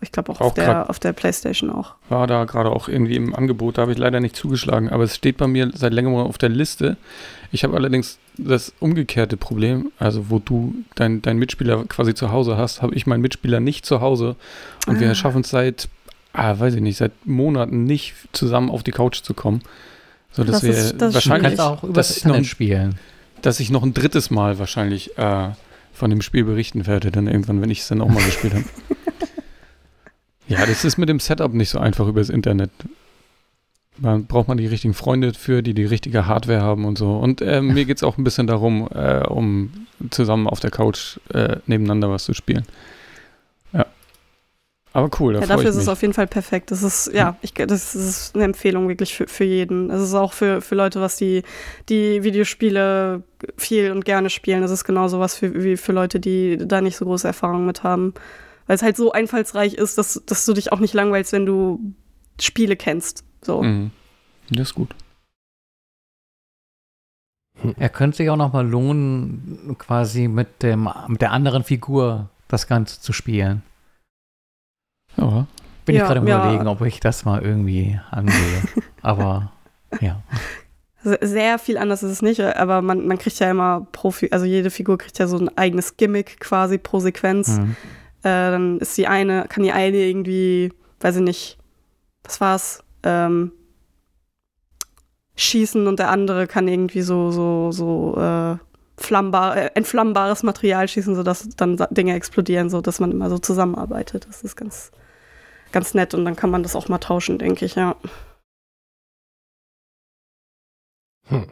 ich 0.00 0.12
glaube 0.12 0.32
auch, 0.32 0.40
auch, 0.40 0.46
auf, 0.46 0.54
der, 0.54 0.88
auf 0.88 0.98
der 0.98 1.12
Playstation 1.12 1.70
auch. 1.70 1.94
War 2.08 2.26
da 2.26 2.44
gerade 2.44 2.70
auch 2.70 2.88
irgendwie 2.88 3.16
im 3.16 3.34
Angebot, 3.34 3.78
da 3.78 3.82
habe 3.82 3.92
ich 3.92 3.98
leider 3.98 4.20
nicht 4.20 4.36
zugeschlagen, 4.36 4.88
aber 4.88 5.04
es 5.04 5.16
steht 5.16 5.36
bei 5.36 5.46
mir 5.46 5.70
seit 5.74 5.92
längerem 5.92 6.16
auf 6.16 6.38
der 6.38 6.48
Liste. 6.48 6.96
Ich 7.52 7.64
habe 7.64 7.76
allerdings 7.76 8.18
das 8.38 8.72
umgekehrte 8.80 9.36
Problem, 9.36 9.92
also 9.98 10.30
wo 10.30 10.38
du 10.38 10.74
deinen 10.94 11.22
dein 11.22 11.38
Mitspieler 11.38 11.84
quasi 11.84 12.14
zu 12.14 12.30
Hause 12.30 12.56
hast, 12.56 12.82
habe 12.82 12.94
ich 12.94 13.06
meinen 13.06 13.22
Mitspieler 13.22 13.60
nicht 13.60 13.86
zu 13.86 14.00
Hause 14.00 14.36
und 14.86 14.96
ah. 14.96 15.00
wir 15.00 15.14
schaffen 15.14 15.42
es 15.42 15.50
seit 15.50 15.88
ah, 16.36 16.58
weiß 16.58 16.74
ich 16.74 16.80
nicht, 16.80 16.96
seit 16.98 17.12
Monaten 17.26 17.84
nicht 17.84 18.14
zusammen 18.32 18.70
auf 18.70 18.82
die 18.82 18.92
Couch 18.92 19.22
zu 19.22 19.34
kommen. 19.34 19.62
So, 20.32 20.44
dass 20.44 20.56
Das 20.56 20.62
wir 20.64 20.70
ist- 20.70 21.00
das 21.00 21.08
ist 21.10 21.14
wahrscheinlich, 21.14 21.58
auch 21.60 21.82
über 21.82 21.92
dass 21.94 22.08
das 22.08 22.16
ich 22.18 22.24
noch 22.24 22.30
Internet 22.30 22.44
ein 22.46 22.50
spielen. 22.50 22.94
dass 23.42 23.60
ich 23.60 23.70
noch 23.70 23.82
ein 23.82 23.94
drittes 23.94 24.30
Mal 24.30 24.58
wahrscheinlich 24.58 25.16
äh, 25.18 25.48
von 25.92 26.10
dem 26.10 26.20
Spiel 26.20 26.44
berichten 26.44 26.86
werde, 26.86 27.10
dann 27.10 27.26
irgendwann, 27.26 27.62
wenn 27.62 27.70
ich 27.70 27.80
es 27.80 27.88
dann 27.88 28.00
auch 28.02 28.08
mal 28.08 28.22
gespielt 28.24 28.54
habe. 28.54 28.64
Ja, 30.48 30.64
das 30.64 30.84
ist 30.84 30.96
mit 30.96 31.08
dem 31.08 31.18
Setup 31.18 31.52
nicht 31.52 31.70
so 31.70 31.78
einfach 31.80 32.06
übers 32.06 32.28
Internet. 32.28 32.70
Man 33.98 34.26
braucht 34.26 34.46
man 34.46 34.56
die 34.58 34.66
richtigen 34.66 34.94
Freunde 34.94 35.34
für, 35.34 35.62
die 35.62 35.74
die 35.74 35.84
richtige 35.86 36.26
Hardware 36.26 36.60
haben 36.62 36.84
und 36.84 36.98
so. 36.98 37.16
Und 37.16 37.40
äh, 37.40 37.60
mir 37.62 37.84
geht 37.86 37.96
es 37.96 38.02
auch 38.04 38.16
ein 38.16 38.24
bisschen 38.24 38.46
darum, 38.46 38.88
äh, 38.94 39.26
um 39.26 39.72
zusammen 40.10 40.46
auf 40.46 40.60
der 40.60 40.70
Couch 40.70 41.18
äh, 41.32 41.56
nebeneinander 41.66 42.10
was 42.10 42.24
zu 42.24 42.32
spielen. 42.34 42.64
Aber 44.96 45.10
cool, 45.20 45.34
da 45.34 45.40
Ja, 45.40 45.46
dafür 45.46 45.64
ich 45.64 45.68
ist 45.68 45.76
es 45.76 45.88
auf 45.88 46.00
jeden 46.00 46.14
Fall 46.14 46.26
perfekt. 46.26 46.70
Das 46.70 46.82
ist, 46.82 47.12
ja, 47.12 47.36
ich, 47.42 47.52
das 47.52 47.94
ist 47.94 48.34
eine 48.34 48.44
Empfehlung 48.44 48.88
wirklich 48.88 49.14
für, 49.14 49.26
für 49.26 49.44
jeden. 49.44 49.90
Es 49.90 50.00
ist 50.00 50.14
auch 50.14 50.32
für, 50.32 50.62
für 50.62 50.74
Leute, 50.74 51.02
was 51.02 51.16
die, 51.16 51.42
die 51.90 52.22
Videospiele 52.22 53.22
viel 53.58 53.90
und 53.90 54.06
gerne 54.06 54.30
spielen. 54.30 54.62
Das 54.62 54.70
ist 54.70 54.84
genauso 54.84 55.20
was 55.20 55.36
für, 55.36 55.62
wie 55.62 55.76
für 55.76 55.92
Leute, 55.92 56.18
die 56.18 56.56
da 56.56 56.80
nicht 56.80 56.96
so 56.96 57.04
große 57.04 57.26
Erfahrung 57.26 57.66
mit 57.66 57.82
haben. 57.82 58.14
Weil 58.66 58.76
es 58.76 58.82
halt 58.82 58.96
so 58.96 59.12
einfallsreich 59.12 59.74
ist, 59.74 59.98
dass, 59.98 60.22
dass 60.24 60.46
du 60.46 60.54
dich 60.54 60.72
auch 60.72 60.80
nicht 60.80 60.94
langweilst, 60.94 61.30
wenn 61.34 61.44
du 61.44 61.78
Spiele 62.40 62.74
kennst. 62.74 63.22
So. 63.42 63.62
Mhm. 63.62 63.90
Das 64.48 64.68
ist 64.68 64.74
gut. 64.76 64.94
Er 67.78 67.90
könnte 67.90 68.16
sich 68.16 68.30
auch 68.30 68.36
noch 68.36 68.54
mal 68.54 68.66
lohnen, 68.66 69.76
quasi 69.78 70.26
mit, 70.26 70.62
dem, 70.62 70.88
mit 71.08 71.20
der 71.20 71.32
anderen 71.32 71.64
Figur 71.64 72.30
das 72.48 72.66
Ganze 72.66 72.98
zu 73.02 73.12
spielen. 73.12 73.62
Ja. 75.16 75.46
Bin 75.84 75.94
Ja, 75.94 76.02
ich 76.02 76.08
gerade 76.12 76.28
ja. 76.28 76.42
überlegen, 76.44 76.66
ob 76.68 76.80
ich 76.82 76.98
das 77.00 77.24
mal 77.24 77.42
irgendwie 77.42 77.98
angehe. 78.10 78.62
Aber 79.02 79.52
ja. 80.00 80.22
Se- 81.04 81.18
Sehr 81.22 81.58
viel 81.58 81.78
anders 81.78 82.02
ist 82.02 82.10
es 82.10 82.22
nicht, 82.22 82.40
aber 82.40 82.82
man, 82.82 83.06
man 83.06 83.18
kriegt 83.18 83.38
ja 83.38 83.50
immer 83.50 83.86
pro, 83.92 84.12
also 84.30 84.44
jede 84.46 84.70
Figur 84.70 84.98
kriegt 84.98 85.18
ja 85.18 85.26
so 85.28 85.38
ein 85.38 85.56
eigenes 85.56 85.96
Gimmick 85.96 86.40
quasi 86.40 86.78
pro 86.78 86.98
Sequenz. 86.98 87.56
Hm. 87.56 87.76
Äh, 88.22 88.50
dann 88.50 88.78
ist 88.80 88.96
die 88.98 89.06
eine, 89.06 89.46
kann 89.48 89.62
die 89.62 89.70
eine 89.72 89.96
irgendwie, 89.98 90.72
weiß 91.00 91.16
ich 91.16 91.22
nicht, 91.22 91.58
was 92.24 92.40
war's, 92.40 92.84
ähm, 93.04 93.52
schießen 95.36 95.86
und 95.86 95.98
der 95.98 96.10
andere 96.10 96.46
kann 96.46 96.66
irgendwie 96.66 97.02
so, 97.02 97.30
so, 97.30 97.70
so, 97.70 98.16
äh, 98.18 98.56
flammbar, 98.98 99.56
äh, 99.56 99.70
entflammbares 99.74 100.42
Material 100.42 100.88
schießen, 100.88 101.14
sodass 101.14 101.48
dann 101.56 101.76
Dinge 101.90 102.14
explodieren, 102.14 102.70
so 102.70 102.80
dass 102.80 102.98
man 102.98 103.12
immer 103.12 103.28
so 103.28 103.38
zusammenarbeitet. 103.38 104.26
Das 104.28 104.42
ist 104.42 104.56
ganz, 104.56 104.90
ganz 105.76 105.92
nett 105.92 106.14
und 106.14 106.24
dann 106.24 106.36
kann 106.36 106.48
man 106.48 106.62
das 106.62 106.74
auch 106.74 106.88
mal 106.88 106.96
tauschen, 106.96 107.38
denke 107.38 107.66
ich, 107.66 107.74
ja. 107.74 107.96
Hm. 111.28 111.48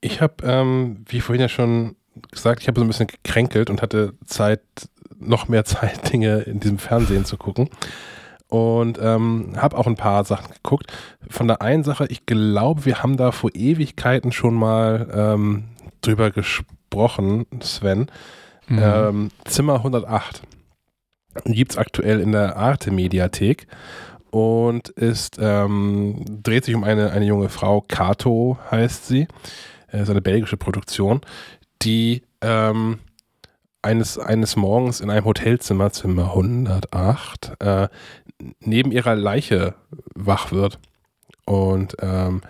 Ich 0.00 0.22
habe, 0.22 0.36
ähm, 0.42 1.04
wie 1.06 1.20
vorhin 1.20 1.42
ja 1.42 1.50
schon 1.50 1.96
gesagt, 2.30 2.62
ich 2.62 2.68
habe 2.68 2.80
so 2.80 2.86
ein 2.86 2.88
bisschen 2.88 3.08
gekränkelt 3.08 3.68
und 3.68 3.82
hatte 3.82 4.14
Zeit, 4.24 4.62
noch 5.18 5.48
mehr 5.48 5.64
Zeit, 5.66 6.10
Dinge 6.10 6.38
in 6.38 6.60
diesem 6.60 6.78
Fernsehen 6.78 7.26
zu 7.26 7.36
gucken. 7.36 7.68
Und 8.46 8.98
ähm, 9.02 9.52
habe 9.58 9.76
auch 9.76 9.86
ein 9.86 9.96
paar 9.96 10.24
Sachen 10.24 10.54
geguckt. 10.54 10.90
Von 11.28 11.46
der 11.46 11.60
einen 11.60 11.84
Sache, 11.84 12.06
ich 12.08 12.24
glaube, 12.24 12.86
wir 12.86 13.02
haben 13.02 13.18
da 13.18 13.32
vor 13.32 13.50
Ewigkeiten 13.52 14.32
schon 14.32 14.54
mal 14.54 15.10
ähm, 15.12 15.64
drüber 16.00 16.30
gesprochen, 16.30 17.44
Sven. 17.60 18.10
Mhm. 18.66 18.78
Ähm, 18.82 19.28
Zimmer 19.44 19.74
108 19.74 20.40
gibt 21.44 21.72
es 21.72 21.78
aktuell 21.78 22.20
in 22.20 22.32
der 22.32 22.56
Arte-Mediathek 22.56 23.66
und 24.30 24.88
ist, 24.90 25.38
ähm, 25.40 26.24
dreht 26.42 26.64
sich 26.64 26.74
um 26.74 26.84
eine, 26.84 27.10
eine 27.12 27.24
junge 27.24 27.48
Frau, 27.48 27.80
Kato 27.80 28.58
heißt 28.70 29.06
sie, 29.06 29.26
äh, 29.92 30.02
ist 30.02 30.10
eine 30.10 30.20
belgische 30.20 30.56
Produktion, 30.56 31.20
die 31.82 32.22
ähm, 32.40 32.98
eines, 33.82 34.18
eines 34.18 34.56
Morgens 34.56 35.00
in 35.00 35.10
einem 35.10 35.24
Hotelzimmer, 35.24 35.90
Zimmer 35.92 36.30
108, 36.30 37.52
äh, 37.60 37.88
neben 38.60 38.92
ihrer 38.92 39.14
Leiche 39.14 39.74
wach 40.14 40.52
wird 40.52 40.78
und 41.46 41.96
ähm, 42.00 42.42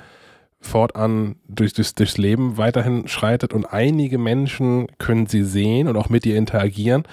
fortan 0.60 1.36
durch, 1.46 1.72
durchs, 1.72 1.94
durchs 1.94 2.18
Leben 2.18 2.56
weiterhin 2.56 3.06
schreitet. 3.08 3.52
Und 3.52 3.66
einige 3.66 4.18
Menschen 4.18 4.88
können 4.98 5.26
sie 5.26 5.44
sehen 5.44 5.88
und 5.88 5.96
auch 5.96 6.08
mit 6.08 6.26
ihr 6.26 6.36
interagieren, 6.36 7.04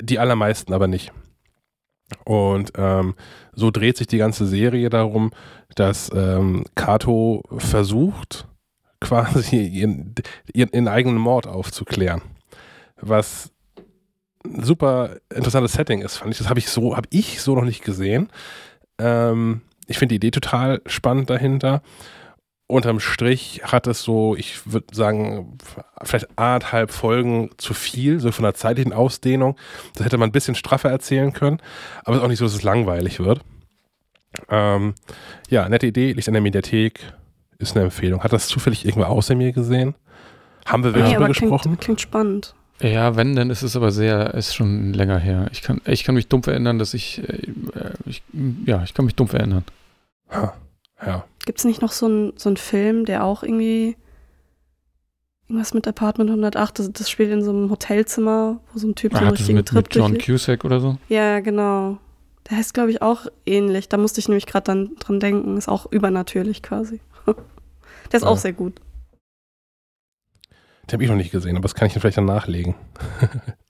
die 0.00 0.18
allermeisten 0.18 0.72
aber 0.72 0.86
nicht. 0.86 1.12
Und 2.24 2.72
ähm, 2.76 3.14
so 3.52 3.70
dreht 3.70 3.96
sich 3.96 4.06
die 4.06 4.18
ganze 4.18 4.46
Serie 4.46 4.88
darum, 4.88 5.30
dass 5.74 6.10
ähm, 6.14 6.64
Kato 6.74 7.42
versucht, 7.58 8.46
quasi 9.00 9.64
ihren, 9.64 10.14
ihren, 10.52 10.88
eigenen 10.88 11.18
Mord 11.18 11.46
aufzuklären. 11.46 12.22
Was 13.00 13.52
ein 14.44 14.64
super 14.64 15.16
interessantes 15.32 15.74
Setting 15.74 16.00
ist, 16.00 16.16
fand 16.16 16.32
ich. 16.32 16.38
Das 16.38 16.48
habe 16.48 16.58
ich 16.58 16.68
so, 16.68 16.96
habe 16.96 17.08
ich 17.10 17.40
so 17.40 17.54
noch 17.54 17.64
nicht 17.64 17.84
gesehen. 17.84 18.28
Ähm, 18.98 19.60
ich 19.86 19.98
finde 19.98 20.14
die 20.14 20.16
Idee 20.16 20.30
total 20.30 20.80
spannend 20.86 21.30
dahinter. 21.30 21.82
Unterm 22.68 23.00
Strich 23.00 23.62
hat 23.64 23.86
es 23.86 24.02
so, 24.02 24.36
ich 24.36 24.70
würde 24.70 24.94
sagen, 24.94 25.56
vielleicht 26.02 26.28
anderthalb 26.36 26.92
Folgen 26.92 27.50
zu 27.56 27.72
viel, 27.72 28.20
so 28.20 28.30
von 28.30 28.42
der 28.42 28.52
zeitlichen 28.52 28.92
Ausdehnung. 28.92 29.56
Das 29.94 30.04
hätte 30.04 30.18
man 30.18 30.28
ein 30.28 30.32
bisschen 30.32 30.54
straffer 30.54 30.90
erzählen 30.90 31.32
können, 31.32 31.60
aber 32.04 32.12
es 32.12 32.18
ist 32.18 32.24
auch 32.24 32.28
nicht 32.28 32.38
so, 32.38 32.44
dass 32.44 32.54
es 32.54 32.62
langweilig 32.62 33.20
wird. 33.20 33.40
Ähm, 34.50 34.94
ja, 35.48 35.66
nette 35.68 35.86
Idee, 35.86 36.12
liegt 36.12 36.28
in 36.28 36.34
der 36.34 36.42
Mediathek, 36.42 37.00
ist 37.58 37.74
eine 37.74 37.86
Empfehlung. 37.86 38.22
Hat 38.22 38.34
das 38.34 38.48
zufällig 38.48 38.84
irgendwer 38.84 39.08
außer 39.08 39.34
mir 39.34 39.52
gesehen? 39.52 39.94
Haben 40.66 40.84
wir 40.84 40.92
wirklich 40.92 41.14
drüber 41.14 41.24
aber 41.24 41.34
gesprochen? 41.34 41.62
klingt, 41.62 41.80
klingt 41.80 42.00
spannend. 42.02 42.54
Ja, 42.82 43.16
wenn, 43.16 43.34
dann 43.34 43.48
ist 43.48 43.62
es 43.62 43.76
aber 43.76 43.90
sehr, 43.90 44.34
ist 44.34 44.54
schon 44.54 44.92
länger 44.92 45.18
her. 45.18 45.48
Ich 45.52 45.62
kann, 45.62 45.80
ich 45.86 46.04
kann 46.04 46.14
mich 46.14 46.28
dumpf 46.28 46.46
erinnern, 46.46 46.78
dass 46.78 46.92
ich, 46.92 47.26
äh, 47.28 47.40
ich, 48.04 48.22
ja, 48.66 48.84
ich 48.84 48.92
kann 48.92 49.06
mich 49.06 49.14
dumpf 49.14 49.32
erinnern. 49.32 49.64
Ha, 50.30 50.54
ja. 51.04 51.24
Gibt 51.44 51.58
es 51.58 51.64
nicht 51.64 51.80
noch 51.82 51.92
so 51.92 52.06
einen 52.06 52.32
so 52.36 52.48
einen 52.48 52.56
Film, 52.56 53.04
der 53.04 53.24
auch 53.24 53.42
irgendwie 53.42 53.96
irgendwas 55.48 55.72
mit 55.72 55.88
Apartment 55.88 56.28
108, 56.30 56.78
das, 56.78 56.92
das 56.92 57.08
spielt 57.08 57.30
in 57.30 57.42
so 57.42 57.50
einem 57.50 57.70
Hotelzimmer, 57.70 58.60
wo 58.72 58.78
so 58.78 58.86
ein 58.88 58.94
Typ 58.94 59.12
so 59.12 59.16
Ah, 59.18 59.20
einen 59.20 59.28
hat 59.28 59.34
das 59.34 59.40
richtigen 59.40 59.56
mit, 59.58 59.68
Trip 59.68 59.76
mit 59.86 59.94
John. 59.94 60.18
Cusack 60.18 60.64
oder 60.64 60.80
so? 60.80 60.98
Ja, 61.08 61.40
genau. 61.40 61.96
Der 62.50 62.58
heißt, 62.58 62.74
glaube 62.74 62.90
ich, 62.90 63.00
auch 63.02 63.26
ähnlich. 63.46 63.88
Da 63.88 63.96
musste 63.96 64.20
ich 64.20 64.28
nämlich 64.28 64.46
gerade 64.46 64.64
dann 64.64 64.90
dran 65.00 65.20
denken. 65.20 65.56
Ist 65.56 65.68
auch 65.68 65.90
übernatürlich 65.90 66.62
quasi. 66.62 67.00
Der 67.26 68.16
ist 68.18 68.22
Ja. 68.24 68.28
auch 68.28 68.38
sehr 68.38 68.52
gut. 68.54 68.80
Den 70.86 70.92
habe 70.94 71.04
ich 71.04 71.10
noch 71.10 71.16
nicht 71.16 71.30
gesehen, 71.30 71.56
aber 71.56 71.62
das 71.62 71.74
kann 71.74 71.86
ich 71.86 71.92
dann 71.94 72.00
vielleicht 72.00 72.16
dann 72.18 72.24
nachlegen. 72.24 72.74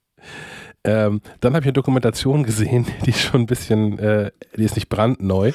ähm, 0.85 1.21
dann 1.41 1.53
habe 1.55 1.63
ich 1.63 1.67
eine 1.67 1.73
Dokumentation 1.73 2.45
gesehen, 2.45 2.87
die 3.07 3.11
ist 3.11 3.21
schon 3.21 3.43
ein 3.43 3.47
bisschen, 3.47 3.99
äh, 3.99 4.31
die 4.57 4.65
ist 4.65 4.77
nicht 4.77 4.89
brandneu. 4.89 5.53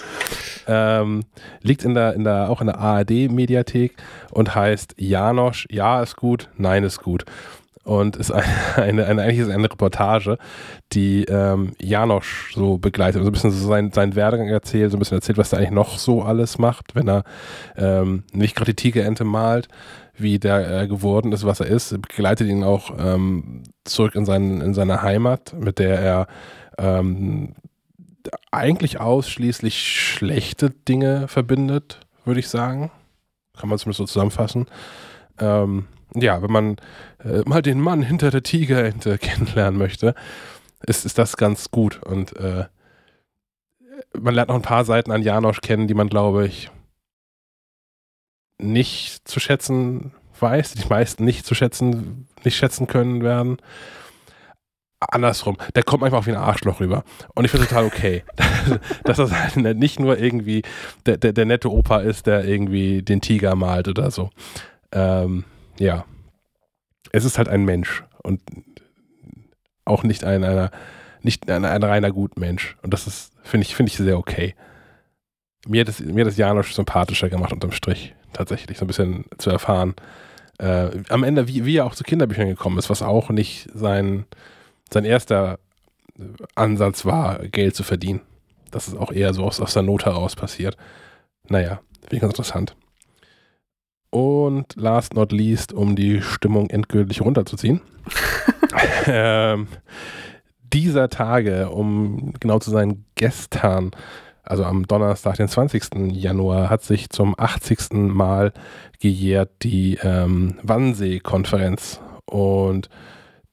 Ähm, 0.66 1.24
liegt 1.62 1.84
in 1.84 1.94
der, 1.94 2.14
in 2.14 2.24
der, 2.24 2.50
auch 2.50 2.62
in 2.62 2.68
der 2.68 2.80
ARD-Mediathek 2.80 3.96
und 4.32 4.56
heißt 4.56 4.96
Janosch, 4.98 5.68
ja 5.70 6.02
ist 6.02 6.16
gut, 6.16 6.50
nein 6.58 6.84
ist 6.84 7.02
gut. 7.02 7.26
Und 7.84 8.16
ist 8.16 8.32
eine, 8.32 8.46
eine, 8.76 9.06
eine 9.06 9.22
eigentlich 9.22 9.40
ist 9.40 9.50
eine 9.50 9.66
Reportage, 9.66 10.38
die 10.94 11.26
ähm, 11.26 11.74
Janosch 11.80 12.54
so 12.56 12.78
begleitet, 12.78 13.22
so 13.22 13.30
ein 13.30 13.34
bisschen 13.34 13.52
so 13.52 13.68
sein, 13.68 13.92
seinen 13.92 14.16
Werdegang 14.16 14.48
erzählt, 14.48 14.92
so 14.92 14.98
ein 14.98 15.00
bisschen 15.00 15.18
erzählt, 15.18 15.38
was 15.38 15.52
er 15.52 15.60
eigentlich 15.60 15.72
noch 15.72 15.98
so 15.98 16.24
alles 16.24 16.58
macht, 16.58 16.96
wenn 16.96 17.10
er 17.10 17.24
ähm, 17.76 18.24
nicht 18.32 18.56
gerade 18.56 18.74
die 18.74 18.82
Tigerente 18.82 19.26
malt, 19.26 19.68
wie 20.16 20.40
der 20.40 20.84
äh, 20.84 20.88
geworden 20.88 21.32
ist, 21.34 21.46
was 21.46 21.60
er 21.60 21.68
ist, 21.68 21.90
begleitet 22.02 22.48
ihn 22.48 22.64
auch 22.64 22.92
ähm, 22.98 23.64
zurück 23.84 24.16
in, 24.16 24.26
seinen, 24.26 24.62
in 24.62 24.74
seine 24.74 25.02
Heimat, 25.02 25.54
mit 25.58 25.80
der 25.80 26.00
er 26.00 26.28
ähm, 26.78 27.56
eigentlich 28.52 29.00
ausschließlich 29.00 29.78
schlechte 29.78 30.70
Dinge 30.70 31.28
verbindet, 31.28 32.00
würde 32.24 32.40
ich 32.40 32.48
sagen. 32.48 32.92
Kann 33.58 33.70
man 33.70 33.78
zumindest 33.78 33.98
so 33.98 34.06
zusammenfassen. 34.06 34.68
Ähm, 35.40 35.88
ja, 36.16 36.42
wenn 36.42 36.52
man 36.52 36.78
äh, 37.24 37.42
mal 37.46 37.62
den 37.62 37.80
Mann 37.80 38.02
hinter 38.02 38.32
der 38.32 38.44
Tigerente 38.44 39.18
kennenlernen 39.20 39.78
möchte, 39.78 40.16
ist, 40.86 41.06
ist 41.06 41.18
das 41.18 41.38
ganz 41.38 41.72
gut. 41.72 42.02
Und 42.04 42.36
äh, 42.38 42.66
man 44.20 44.36
lernt 44.36 44.50
noch 44.50 44.56
ein 44.56 44.62
paar 44.62 44.86
Seiten 44.86 45.12
an 45.12 45.24
Janosch 45.24 45.62
kennen, 45.62 45.88
die 45.88 45.94
man, 45.94 46.10
glaube 46.10 46.46
ich, 46.46 46.70
nicht 48.60 49.28
zu 49.28 49.40
schätzen 49.40 50.14
weiß, 50.40 50.74
die 50.74 50.88
meisten 50.88 51.26
nicht 51.26 51.46
zu 51.46 51.56
schätzen, 51.56 52.28
nicht 52.44 52.58
schätzen 52.58 52.88
können 52.88 53.24
werden. 53.24 53.58
Andersrum, 55.00 55.58
der 55.76 55.84
kommt 55.84 56.04
einfach 56.04 56.26
wie 56.28 56.32
ein 56.32 56.38
Arschloch 56.38 56.80
rüber. 56.80 57.04
Und 57.36 57.46
ich 57.46 57.52
finde 57.52 57.68
total 57.68 57.86
okay, 57.86 58.24
dass 59.04 59.18
das 59.18 59.32
halt 59.32 59.78
nicht 59.78 60.00
nur 60.00 60.18
irgendwie 60.18 60.62
der, 61.06 61.18
der, 61.18 61.34
der 61.34 61.46
nette 61.46 61.72
Opa 61.72 62.00
ist, 62.00 62.28
der 62.28 62.46
irgendwie 62.46 63.02
den 63.02 63.20
Tiger 63.20 63.56
malt 63.56 63.88
oder 63.88 64.12
so. 64.12 64.30
Ähm, 64.92 65.44
ja. 65.78 66.06
Es 67.14 67.24
ist 67.24 67.38
halt 67.38 67.48
ein 67.48 67.64
Mensch 67.64 68.04
und 68.24 68.42
auch 69.86 70.04
nicht 70.04 70.26
ein, 70.26 70.44
einer, 70.44 70.72
nicht 71.22 71.50
ein, 71.50 71.64
ein 71.64 71.84
reiner 71.84 72.12
Gutmensch. 72.12 72.76
Und 72.82 72.94
das 72.94 73.08
ist, 73.08 73.32
finde 73.44 73.66
ich, 73.66 73.76
finde 73.76 73.92
ich 73.92 73.98
sehr 73.98 74.18
okay. 74.18 74.56
mir 75.68 75.82
hat, 75.82 75.90
es, 75.90 76.02
mir 76.02 76.26
hat 76.26 76.32
es 76.32 76.38
Janosch 76.38 76.74
sympathischer 76.74 77.30
gemacht 77.30 77.54
unterm 77.54 77.72
Strich, 77.72 78.16
tatsächlich, 78.34 78.78
so 78.78 78.86
ein 78.86 78.88
bisschen 78.88 79.26
zu 79.38 79.50
erfahren. 79.50 79.96
Äh, 80.58 80.90
am 81.10 81.24
Ende, 81.24 81.48
wie, 81.48 81.66
wie 81.66 81.78
er 81.78 81.86
auch 81.86 81.96
zu 81.96 82.04
Kinderbüchern 82.04 82.48
gekommen 82.48 82.78
ist, 82.78 82.90
was 82.90 83.02
auch 83.02 83.30
nicht 83.30 83.70
sein, 83.74 84.26
sein 84.92 85.06
erster 85.06 85.60
Ansatz 86.56 87.06
war, 87.06 87.40
Geld 87.48 87.76
zu 87.76 87.84
verdienen. 87.84 88.22
Das 88.72 88.88
ist 88.88 88.98
auch 88.98 89.12
eher 89.12 89.34
so 89.34 89.44
aus, 89.44 89.60
aus 89.60 89.74
der 89.74 89.84
Not 89.84 90.06
heraus 90.06 90.36
passiert. 90.36 90.78
Naja, 91.48 91.82
finde 92.02 92.16
ich 92.16 92.22
ganz 92.22 92.34
interessant. 92.34 92.76
Und 94.14 94.76
last 94.76 95.16
not 95.16 95.32
least, 95.32 95.74
um 95.74 95.96
die 95.96 96.22
Stimmung 96.22 96.70
endgültig 96.70 97.22
runterzuziehen. 97.22 97.82
ähm, 99.08 99.68
dieser 100.72 101.10
Tage, 101.10 101.72
um 101.72 102.32
genau 102.40 102.60
zu 102.60 102.70
sein, 102.70 103.06
gestern, 103.16 103.90
also 104.44 104.66
am 104.66 104.86
Donnerstag, 104.86 105.38
den 105.38 105.48
20. 105.48 106.12
Januar, 106.12 106.70
hat 106.70 106.84
sich 106.84 107.10
zum 107.10 107.34
80. 107.36 107.94
Mal 107.94 108.54
gejährt 109.00 109.50
die 109.64 109.98
ähm, 110.04 110.60
Wannsee-Konferenz. 110.62 112.00
Und 112.26 112.90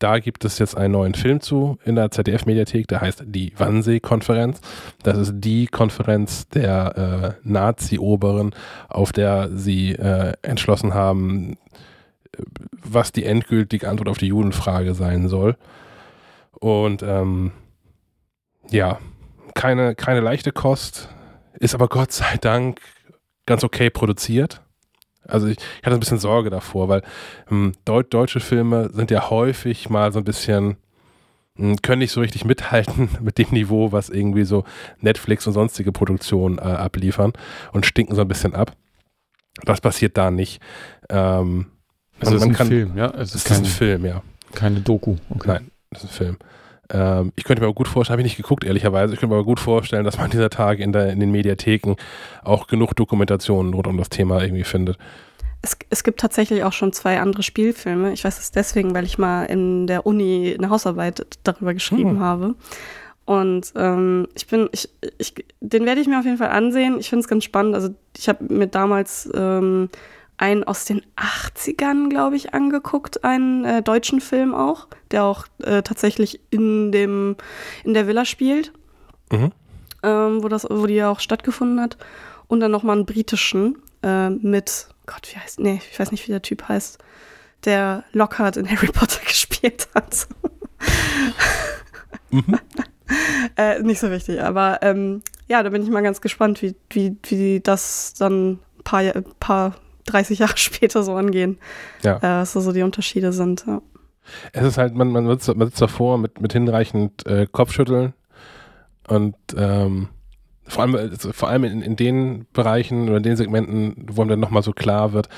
da 0.00 0.18
gibt 0.18 0.44
es 0.44 0.58
jetzt 0.58 0.76
einen 0.76 0.92
neuen 0.92 1.14
Film 1.14 1.40
zu 1.40 1.78
in 1.84 1.94
der 1.94 2.10
ZDF-Mediathek, 2.10 2.88
der 2.88 3.02
heißt 3.02 3.24
die 3.26 3.52
Wannsee-Konferenz. 3.56 4.60
Das 5.02 5.18
ist 5.18 5.34
die 5.36 5.66
Konferenz 5.66 6.48
der 6.48 7.36
äh, 7.44 7.48
Nazi-Oberen, 7.48 8.54
auf 8.88 9.12
der 9.12 9.50
sie 9.52 9.92
äh, 9.92 10.32
entschlossen 10.42 10.94
haben, 10.94 11.58
was 12.82 13.12
die 13.12 13.24
endgültige 13.24 13.88
Antwort 13.88 14.08
auf 14.08 14.18
die 14.18 14.28
Judenfrage 14.28 14.94
sein 14.94 15.28
soll. 15.28 15.56
Und 16.58 17.02
ähm, 17.02 17.52
ja, 18.70 18.98
keine, 19.54 19.94
keine 19.94 20.20
leichte 20.20 20.50
Kost, 20.50 21.08
ist 21.58 21.74
aber 21.74 21.88
Gott 21.88 22.12
sei 22.12 22.38
Dank 22.40 22.80
ganz 23.44 23.64
okay 23.64 23.90
produziert. 23.90 24.62
Also 25.30 25.46
ich, 25.46 25.58
ich 25.58 25.86
hatte 25.86 25.94
ein 25.94 26.00
bisschen 26.00 26.18
Sorge 26.18 26.50
davor, 26.50 26.88
weil 26.88 27.02
ähm, 27.50 27.72
deut 27.84 28.12
deutsche 28.12 28.40
Filme 28.40 28.90
sind 28.92 29.10
ja 29.10 29.30
häufig 29.30 29.88
mal 29.90 30.12
so 30.12 30.18
ein 30.18 30.24
bisschen, 30.24 30.76
hm, 31.56 31.80
können 31.82 32.00
nicht 32.00 32.12
so 32.12 32.20
richtig 32.20 32.44
mithalten 32.44 33.08
mit 33.20 33.38
dem 33.38 33.48
Niveau, 33.50 33.92
was 33.92 34.08
irgendwie 34.08 34.44
so 34.44 34.64
Netflix 35.00 35.46
und 35.46 35.52
sonstige 35.52 35.92
Produktionen 35.92 36.58
äh, 36.58 36.62
abliefern 36.62 37.32
und 37.72 37.86
stinken 37.86 38.14
so 38.14 38.22
ein 38.22 38.28
bisschen 38.28 38.54
ab. 38.54 38.76
Das 39.64 39.80
passiert 39.80 40.16
da 40.16 40.30
nicht. 40.30 40.60
Ähm, 41.08 41.66
also 42.20 42.36
es 42.36 42.42
ist 42.42 42.48
ein 42.48 42.54
kann, 42.54 42.68
Film, 42.68 42.96
ja? 42.96 43.10
Es 43.10 43.34
ist, 43.34 43.50
ist 43.50 43.58
ein 43.58 43.64
Film, 43.64 44.04
ja. 44.04 44.22
Keine 44.54 44.80
Doku. 44.80 45.16
Okay. 45.30 45.48
Nein, 45.48 45.70
es 45.90 46.04
ist 46.04 46.10
ein 46.10 46.12
Film. 46.12 46.36
Ähm, 46.90 47.32
ich 47.36 47.44
könnte 47.44 47.62
mir 47.62 47.66
aber 47.66 47.74
gut 47.74 47.88
vorstellen, 47.88 48.14
habe 48.14 48.22
ich 48.22 48.32
nicht 48.32 48.36
geguckt, 48.36 48.64
ehrlicherweise, 48.64 49.14
ich 49.14 49.20
könnte 49.20 49.34
mir 49.34 49.38
aber 49.38 49.46
gut 49.46 49.60
vorstellen, 49.60 50.04
dass 50.04 50.18
man 50.18 50.30
dieser 50.30 50.50
Tage 50.50 50.82
in, 50.82 50.92
der, 50.92 51.10
in 51.10 51.20
den 51.20 51.30
Mediatheken 51.30 51.96
auch 52.42 52.66
genug 52.66 52.94
Dokumentationen 52.94 53.74
rund 53.74 53.86
um 53.86 53.96
das 53.96 54.10
Thema 54.10 54.42
irgendwie 54.42 54.64
findet. 54.64 54.98
Es, 55.62 55.76
es 55.90 56.04
gibt 56.04 56.20
tatsächlich 56.20 56.64
auch 56.64 56.72
schon 56.72 56.92
zwei 56.92 57.20
andere 57.20 57.42
Spielfilme. 57.42 58.12
Ich 58.12 58.24
weiß 58.24 58.38
es 58.38 58.50
deswegen, 58.50 58.94
weil 58.94 59.04
ich 59.04 59.18
mal 59.18 59.44
in 59.44 59.86
der 59.86 60.06
Uni 60.06 60.54
eine 60.56 60.70
Hausarbeit 60.70 61.26
darüber 61.44 61.74
geschrieben 61.74 62.12
hm. 62.12 62.20
habe. 62.20 62.54
Und 63.26 63.72
ähm, 63.76 64.26
ich 64.34 64.46
bin, 64.46 64.68
ich, 64.72 64.88
ich, 65.18 65.34
den 65.60 65.84
werde 65.84 66.00
ich 66.00 66.08
mir 66.08 66.18
auf 66.18 66.24
jeden 66.24 66.38
Fall 66.38 66.48
ansehen. 66.48 66.98
Ich 66.98 67.10
finde 67.10 67.20
es 67.20 67.28
ganz 67.28 67.44
spannend. 67.44 67.74
Also 67.74 67.90
ich 68.16 68.28
habe 68.28 68.52
mir 68.52 68.66
damals 68.66 69.30
ähm, 69.34 69.90
einen 70.40 70.64
aus 70.64 70.86
den 70.86 71.02
80ern, 71.16 72.08
glaube 72.08 72.34
ich, 72.34 72.54
angeguckt, 72.54 73.24
einen 73.24 73.64
äh, 73.66 73.82
deutschen 73.82 74.22
Film 74.22 74.54
auch, 74.54 74.88
der 75.10 75.24
auch 75.24 75.46
äh, 75.62 75.82
tatsächlich 75.82 76.40
in 76.48 76.90
dem, 76.92 77.36
in 77.84 77.92
der 77.92 78.06
Villa 78.06 78.24
spielt. 78.24 78.72
Mhm. 79.30 79.52
Ähm, 80.02 80.42
wo 80.42 80.48
das, 80.48 80.66
wo 80.68 80.86
die 80.86 80.94
ja 80.94 81.10
auch 81.10 81.20
stattgefunden 81.20 81.78
hat. 81.78 81.98
Und 82.46 82.60
dann 82.60 82.70
nochmal 82.70 82.96
einen 82.96 83.04
britischen 83.04 83.82
äh, 84.02 84.30
mit, 84.30 84.88
Gott, 85.04 85.28
wie 85.30 85.38
heißt, 85.38 85.60
nee, 85.60 85.82
ich 85.90 86.00
weiß 86.00 86.10
nicht, 86.10 86.26
wie 86.26 86.32
der 86.32 86.42
Typ 86.42 86.66
heißt, 86.66 86.98
der 87.66 88.04
Lockhart 88.12 88.56
in 88.56 88.68
Harry 88.68 88.86
Potter 88.92 89.20
gespielt 89.26 89.88
hat. 89.94 90.26
mhm. 92.30 92.58
äh, 93.56 93.82
nicht 93.82 94.00
so 94.00 94.10
wichtig, 94.10 94.42
aber 94.42 94.78
ähm, 94.80 95.20
ja, 95.48 95.62
da 95.62 95.68
bin 95.68 95.82
ich 95.82 95.90
mal 95.90 96.02
ganz 96.02 96.22
gespannt, 96.22 96.62
wie, 96.62 96.74
wie, 96.88 97.16
wie 97.24 97.60
das 97.60 98.14
dann 98.14 98.52
ein 98.52 98.58
paar, 98.84 99.02
paar 99.38 99.74
30 100.06 100.40
Jahre 100.40 100.56
später 100.56 101.02
so 101.02 101.14
angehen. 101.14 101.58
Ja. 102.02 102.16
Äh, 102.18 102.42
was 102.42 102.52
so 102.52 102.72
die 102.72 102.82
Unterschiede 102.82 103.32
sind. 103.32 103.64
Ja. 103.66 103.82
Es 104.52 104.64
ist 104.64 104.78
halt, 104.78 104.94
man, 104.94 105.10
man, 105.10 105.26
sitzt, 105.28 105.48
man 105.54 105.68
sitzt 105.68 105.80
davor 105.80 106.18
mit, 106.18 106.40
mit 106.40 106.52
hinreichend 106.52 107.26
äh, 107.26 107.46
Kopfschütteln 107.50 108.14
und 109.08 109.34
ähm, 109.56 110.08
vor 110.66 110.82
allem, 110.82 110.94
also 110.94 111.32
vor 111.32 111.48
allem 111.48 111.64
in, 111.64 111.82
in 111.82 111.96
den 111.96 112.46
Bereichen 112.52 113.08
oder 113.08 113.16
in 113.16 113.22
den 113.22 113.36
Segmenten, 113.36 114.06
wo 114.10 114.24
dann 114.24 114.38
nochmal 114.38 114.62
so 114.62 114.72
klar 114.72 115.12
wird, 115.12 115.28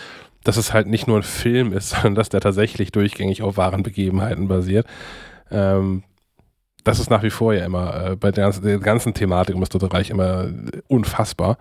dass 0.45 0.57
es 0.57 0.75
halt 0.75 0.89
nicht 0.89 1.07
nur 1.07 1.19
ein 1.19 1.23
Film 1.23 1.73
ist, 1.73 1.91
sondern 1.91 2.15
dass 2.15 2.29
der 2.29 2.41
tatsächlich 2.41 2.93
durchgängig 2.93 3.43
auf 3.43 3.57
wahren 3.57 3.83
Begebenheiten 3.83 4.49
basiert. 4.49 4.87
Ähm, 5.51 6.03
das 6.85 6.99
ist 6.99 7.11
nach 7.11 7.23
wie 7.23 7.31
vor 7.31 7.55
ja 7.55 7.65
immer 7.65 8.11
äh, 8.11 8.17
bei 8.17 8.33
der 8.33 8.45
ganzen, 8.45 8.65
der 8.65 8.79
ganzen 8.79 9.15
Thematik 9.15 9.55
um 9.55 9.61
das 9.61 9.71
Dritte 9.71 9.93
Reich 9.93 10.11
immer 10.11 10.49
unfassbar. 10.89 11.59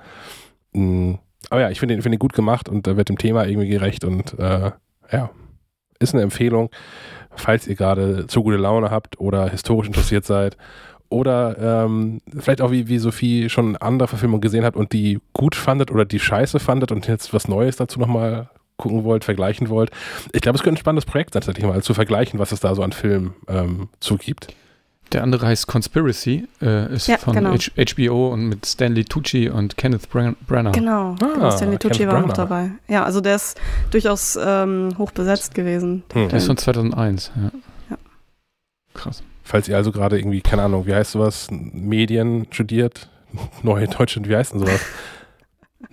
Mhm 0.74 1.20
aber 1.50 1.62
ja, 1.62 1.70
ich 1.70 1.80
finde 1.80 1.96
ihn, 1.96 2.02
find 2.02 2.18
gut 2.20 2.34
gemacht 2.34 2.70
und 2.70 2.88
da 2.88 2.98
wird 2.98 3.10
dem 3.10 3.18
Thema 3.18 3.46
irgendwie 3.46 3.70
gerecht 3.70 4.04
und 4.04 4.38
äh, 4.40 4.72
ja, 5.12 5.30
ist 6.00 6.14
eine 6.14 6.24
Empfehlung, 6.24 6.70
falls 7.36 7.68
ihr 7.68 7.76
gerade 7.76 8.28
zu 8.28 8.44
gute 8.44 8.58
Laune 8.58 8.92
habt 8.92 9.20
oder 9.20 9.50
historisch 9.50 9.88
interessiert 9.88 10.26
seid 10.26 10.58
oder 11.10 11.84
ähm, 11.86 12.22
vielleicht 12.40 12.62
auch 12.62 12.72
wie, 12.72 12.88
wie 12.88 12.98
Sophie 12.98 13.50
schon 13.50 13.76
andere 13.78 14.08
Verfilmungen 14.08 14.42
gesehen 14.42 14.64
hat 14.64 14.76
und 14.76 14.94
die 14.94 15.20
gut 15.34 15.56
fandet 15.56 15.92
oder 15.92 16.06
die 16.06 16.20
scheiße 16.20 16.60
fandet 16.60 16.92
und 16.92 17.08
jetzt 17.08 17.34
was 17.34 17.48
Neues 17.48 17.76
dazu 17.76 18.00
nochmal 18.00 18.50
gucken 18.78 19.04
wollt, 19.04 19.24
vergleichen 19.26 19.70
wollt. 19.70 19.92
Ich 20.32 20.42
glaube, 20.42 20.56
es 20.56 20.64
könnte 20.64 20.78
ein 20.78 20.82
spannendes 20.82 21.06
Projekt 21.06 21.34
sein, 21.34 21.42
tatsächlich 21.42 21.66
mal 21.66 21.84
zu 21.84 21.94
vergleichen, 21.94 22.40
was 22.40 22.52
es 22.52 22.62
da 22.62 22.74
so 22.76 22.82
an 22.82 22.94
Filmen 22.94 23.34
ähm, 23.48 23.90
zugibt. 24.00 24.56
Der 25.12 25.24
andere 25.24 25.48
heißt 25.48 25.68
Conspiracy, 25.68 26.48
äh, 26.62 26.94
ist 26.94 27.08
ja, 27.08 27.18
von 27.18 27.34
genau. 27.34 27.54
HBO 27.54 28.34
und 28.34 28.48
mit 28.48 28.66
Stanley 28.66 29.04
Tucci 29.04 29.50
und 29.50 29.76
Kenneth 29.76 30.10
Branagh. 30.10 30.72
Genau, 30.72 31.16
ah, 31.22 31.28
genau 31.34 31.52
Stanley 31.52 31.78
Tucci 31.78 32.00
Kenneth 32.00 32.08
war 32.08 32.22
Branagh. 32.22 32.28
noch 32.28 32.34
dabei. 32.34 32.72
Ja, 32.88 33.04
also 33.04 33.20
der 33.20 33.36
ist 33.36 33.60
durchaus 33.92 34.40
ähm, 34.42 34.96
hoch 34.98 35.12
besetzt 35.12 35.54
gewesen. 35.54 36.04
Hm. 36.14 36.30
Der 36.30 36.38
ist 36.38 36.48
von 36.48 36.58
2001, 36.58 37.32
ja. 37.36 37.52
ja. 37.90 37.98
Krass. 38.94 39.24
Falls 39.44 39.68
ihr 39.68 39.76
also 39.76 39.92
gerade 39.92 40.18
irgendwie, 40.18 40.42
keine 40.42 40.64
Ahnung, 40.64 40.86
wie 40.86 40.94
heißt 40.94 41.12
sowas, 41.12 41.50
Medien 41.52 42.48
studiert, 42.52 43.10
neue 43.64 43.88
Deutsche, 43.88 44.22
wie 44.24 44.36
heißt 44.36 44.54
denn 44.54 44.60
sowas? 44.62 44.82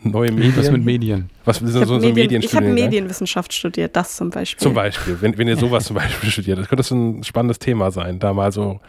Neue 0.02 0.30
Medien. 0.32 0.56
Was 0.56 0.70
mit 0.70 0.84
Medien? 0.84 1.30
Was 1.44 1.58
sind 1.58 1.68
so, 1.68 1.84
so 1.84 1.94
Medien, 1.94 2.14
Medien 2.14 2.42
Ich 2.42 2.54
habe 2.54 2.66
Medienwissenschaft 2.68 3.52
studiert, 3.52 3.96
das 3.96 4.16
zum 4.16 4.30
Beispiel. 4.30 4.62
Zum 4.62 4.74
Beispiel, 4.74 5.20
wenn, 5.20 5.36
wenn 5.38 5.48
ihr 5.48 5.56
sowas 5.56 5.84
zum 5.86 5.96
Beispiel 5.96 6.30
studiert, 6.30 6.58
das 6.58 6.68
könnte 6.68 6.82
das 6.82 6.90
ein 6.90 7.24
spannendes 7.24 7.58
Thema 7.58 7.90
sein, 7.90 8.18
da 8.18 8.32
mal 8.32 8.52
so 8.52 8.80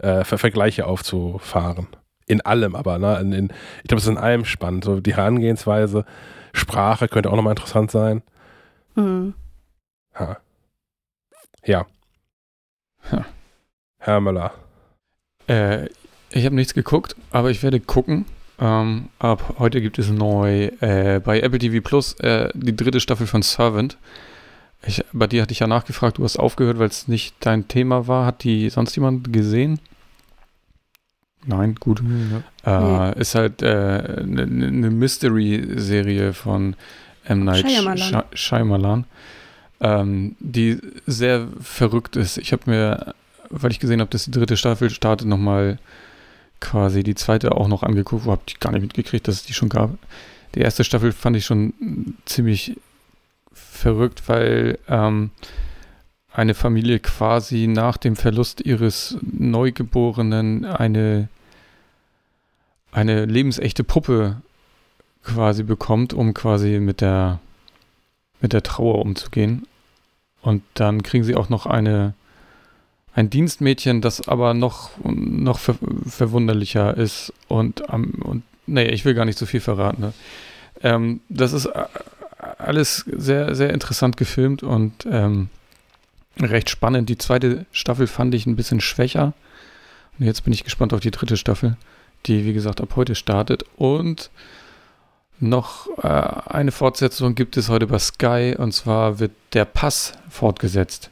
äh, 0.00 0.24
Vergleiche 0.24 0.86
aufzufahren. 0.86 1.88
In 2.26 2.40
allem 2.40 2.74
aber, 2.74 2.98
ne? 2.98 3.18
In, 3.20 3.32
in, 3.32 3.44
ich 3.82 3.88
glaube, 3.88 3.98
es 3.98 4.04
ist 4.04 4.10
in 4.10 4.18
allem 4.18 4.44
spannend. 4.44 4.84
So 4.84 5.00
die 5.00 5.14
Herangehensweise, 5.14 6.04
Sprache 6.52 7.08
könnte 7.08 7.30
auch 7.30 7.36
nochmal 7.36 7.52
interessant 7.52 7.90
sein. 7.90 8.22
Mhm. 8.94 9.34
Ha. 10.14 10.38
Ja. 11.64 11.86
Ha. 13.12 13.26
Herr 13.98 14.20
Müller. 14.20 14.52
Äh, 15.48 15.88
ich 16.30 16.44
habe 16.44 16.54
nichts 16.54 16.74
geguckt, 16.74 17.14
aber 17.30 17.50
ich 17.50 17.62
werde 17.62 17.80
gucken. 17.80 18.24
Ähm, 18.58 19.08
ab 19.18 19.56
heute 19.58 19.80
gibt 19.80 19.98
es 19.98 20.10
neu 20.10 20.66
äh, 20.80 21.20
bei 21.22 21.40
Apple 21.40 21.58
TV 21.58 21.86
Plus 21.86 22.14
äh, 22.20 22.48
die 22.54 22.74
dritte 22.74 23.00
Staffel 23.00 23.26
von 23.26 23.42
Servant. 23.42 23.98
Ich, 24.86 25.04
bei 25.12 25.26
dir 25.26 25.42
hatte 25.42 25.52
ich 25.52 25.58
ja 25.60 25.66
nachgefragt, 25.66 26.18
du 26.18 26.24
hast 26.24 26.38
aufgehört, 26.38 26.78
weil 26.78 26.88
es 26.88 27.08
nicht 27.08 27.34
dein 27.40 27.68
Thema 27.68 28.06
war. 28.06 28.24
Hat 28.24 28.44
die 28.44 28.70
sonst 28.70 28.94
jemand 28.94 29.32
gesehen? 29.32 29.80
Nein, 31.44 31.76
gut. 31.76 32.02
Ja. 32.64 33.10
Äh, 33.10 33.20
ist 33.20 33.34
halt 33.34 33.62
eine 33.62 34.18
äh, 34.18 34.26
ne, 34.26 34.46
ne 34.46 34.90
Mystery-Serie 34.90 36.32
von 36.32 36.76
M. 37.24 37.44
Night 37.44 37.70
Shyamalan, 37.70 38.22
Shyamalan 38.32 39.04
ähm, 39.80 40.36
die 40.38 40.78
sehr 41.06 41.48
verrückt 41.60 42.16
ist. 42.16 42.38
Ich 42.38 42.52
habe 42.52 42.70
mir, 42.70 43.14
weil 43.50 43.70
ich 43.70 43.80
gesehen 43.80 44.00
habe, 44.00 44.10
dass 44.10 44.24
die 44.24 44.30
dritte 44.30 44.56
Staffel 44.56 44.90
startet, 44.90 45.28
nochmal 45.28 45.78
quasi 46.60 47.02
die 47.02 47.14
zweite 47.14 47.52
auch 47.52 47.68
noch 47.68 47.82
angeguckt. 47.82 48.24
Wo 48.24 48.32
habe 48.32 48.42
ich 48.46 48.60
gar 48.60 48.72
nicht 48.72 48.82
mitgekriegt, 48.82 49.26
dass 49.28 49.36
es 49.36 49.44
die 49.44 49.54
schon 49.54 49.68
gab. 49.68 49.90
Die 50.54 50.60
erste 50.60 50.84
Staffel 50.84 51.12
fand 51.12 51.36
ich 51.36 51.44
schon 51.44 52.14
ziemlich 52.24 52.76
verrückt, 53.52 54.22
weil 54.26 54.78
ähm, 54.88 55.30
eine 56.32 56.54
Familie 56.54 56.98
quasi 56.98 57.66
nach 57.66 57.96
dem 57.96 58.16
Verlust 58.16 58.60
ihres 58.60 59.16
Neugeborenen 59.22 60.64
eine, 60.66 61.28
eine 62.92 63.24
lebensechte 63.24 63.84
Puppe 63.84 64.42
quasi 65.22 65.62
bekommt, 65.62 66.12
um 66.12 66.34
quasi 66.34 66.78
mit 66.78 67.00
der, 67.00 67.40
mit 68.40 68.52
der 68.52 68.62
Trauer 68.62 69.00
umzugehen. 69.00 69.66
Und 70.42 70.62
dann 70.74 71.02
kriegen 71.02 71.24
sie 71.24 71.34
auch 71.34 71.48
noch 71.48 71.66
eine, 71.66 72.14
ein 73.16 73.30
Dienstmädchen, 73.30 74.02
das 74.02 74.28
aber 74.28 74.52
noch, 74.52 74.90
noch 75.02 75.58
ver 75.58 75.74
verwunderlicher 76.06 76.96
ist 76.96 77.32
und, 77.48 77.80
um, 77.88 78.10
und 78.22 78.42
nee, 78.66 78.84
ich 78.84 79.06
will 79.06 79.14
gar 79.14 79.24
nicht 79.24 79.38
so 79.38 79.46
viel 79.46 79.60
verraten. 79.60 80.02
Ne? 80.02 80.12
Ähm, 80.82 81.20
das 81.30 81.54
ist 81.54 81.64
äh, 81.64 81.84
alles 82.58 83.06
sehr, 83.10 83.54
sehr 83.54 83.72
interessant 83.72 84.18
gefilmt 84.18 84.62
und 84.62 85.06
ähm, 85.10 85.48
recht 86.38 86.68
spannend. 86.68 87.08
Die 87.08 87.16
zweite 87.16 87.64
Staffel 87.72 88.06
fand 88.06 88.34
ich 88.34 88.44
ein 88.44 88.54
bisschen 88.54 88.82
schwächer. 88.82 89.32
Und 90.18 90.26
jetzt 90.26 90.44
bin 90.44 90.52
ich 90.52 90.62
gespannt 90.62 90.92
auf 90.92 91.00
die 91.00 91.10
dritte 91.10 91.38
Staffel, 91.38 91.78
die, 92.26 92.44
wie 92.44 92.52
gesagt, 92.52 92.82
ab 92.82 92.96
heute 92.96 93.14
startet. 93.14 93.64
Und 93.76 94.30
noch 95.40 95.88
äh, 96.02 96.06
eine 96.06 96.70
Fortsetzung 96.70 97.34
gibt 97.34 97.56
es 97.56 97.70
heute 97.70 97.86
bei 97.86 97.98
Sky 97.98 98.54
und 98.58 98.72
zwar 98.72 99.20
wird 99.20 99.32
der 99.54 99.64
Pass 99.64 100.12
fortgesetzt. 100.28 101.10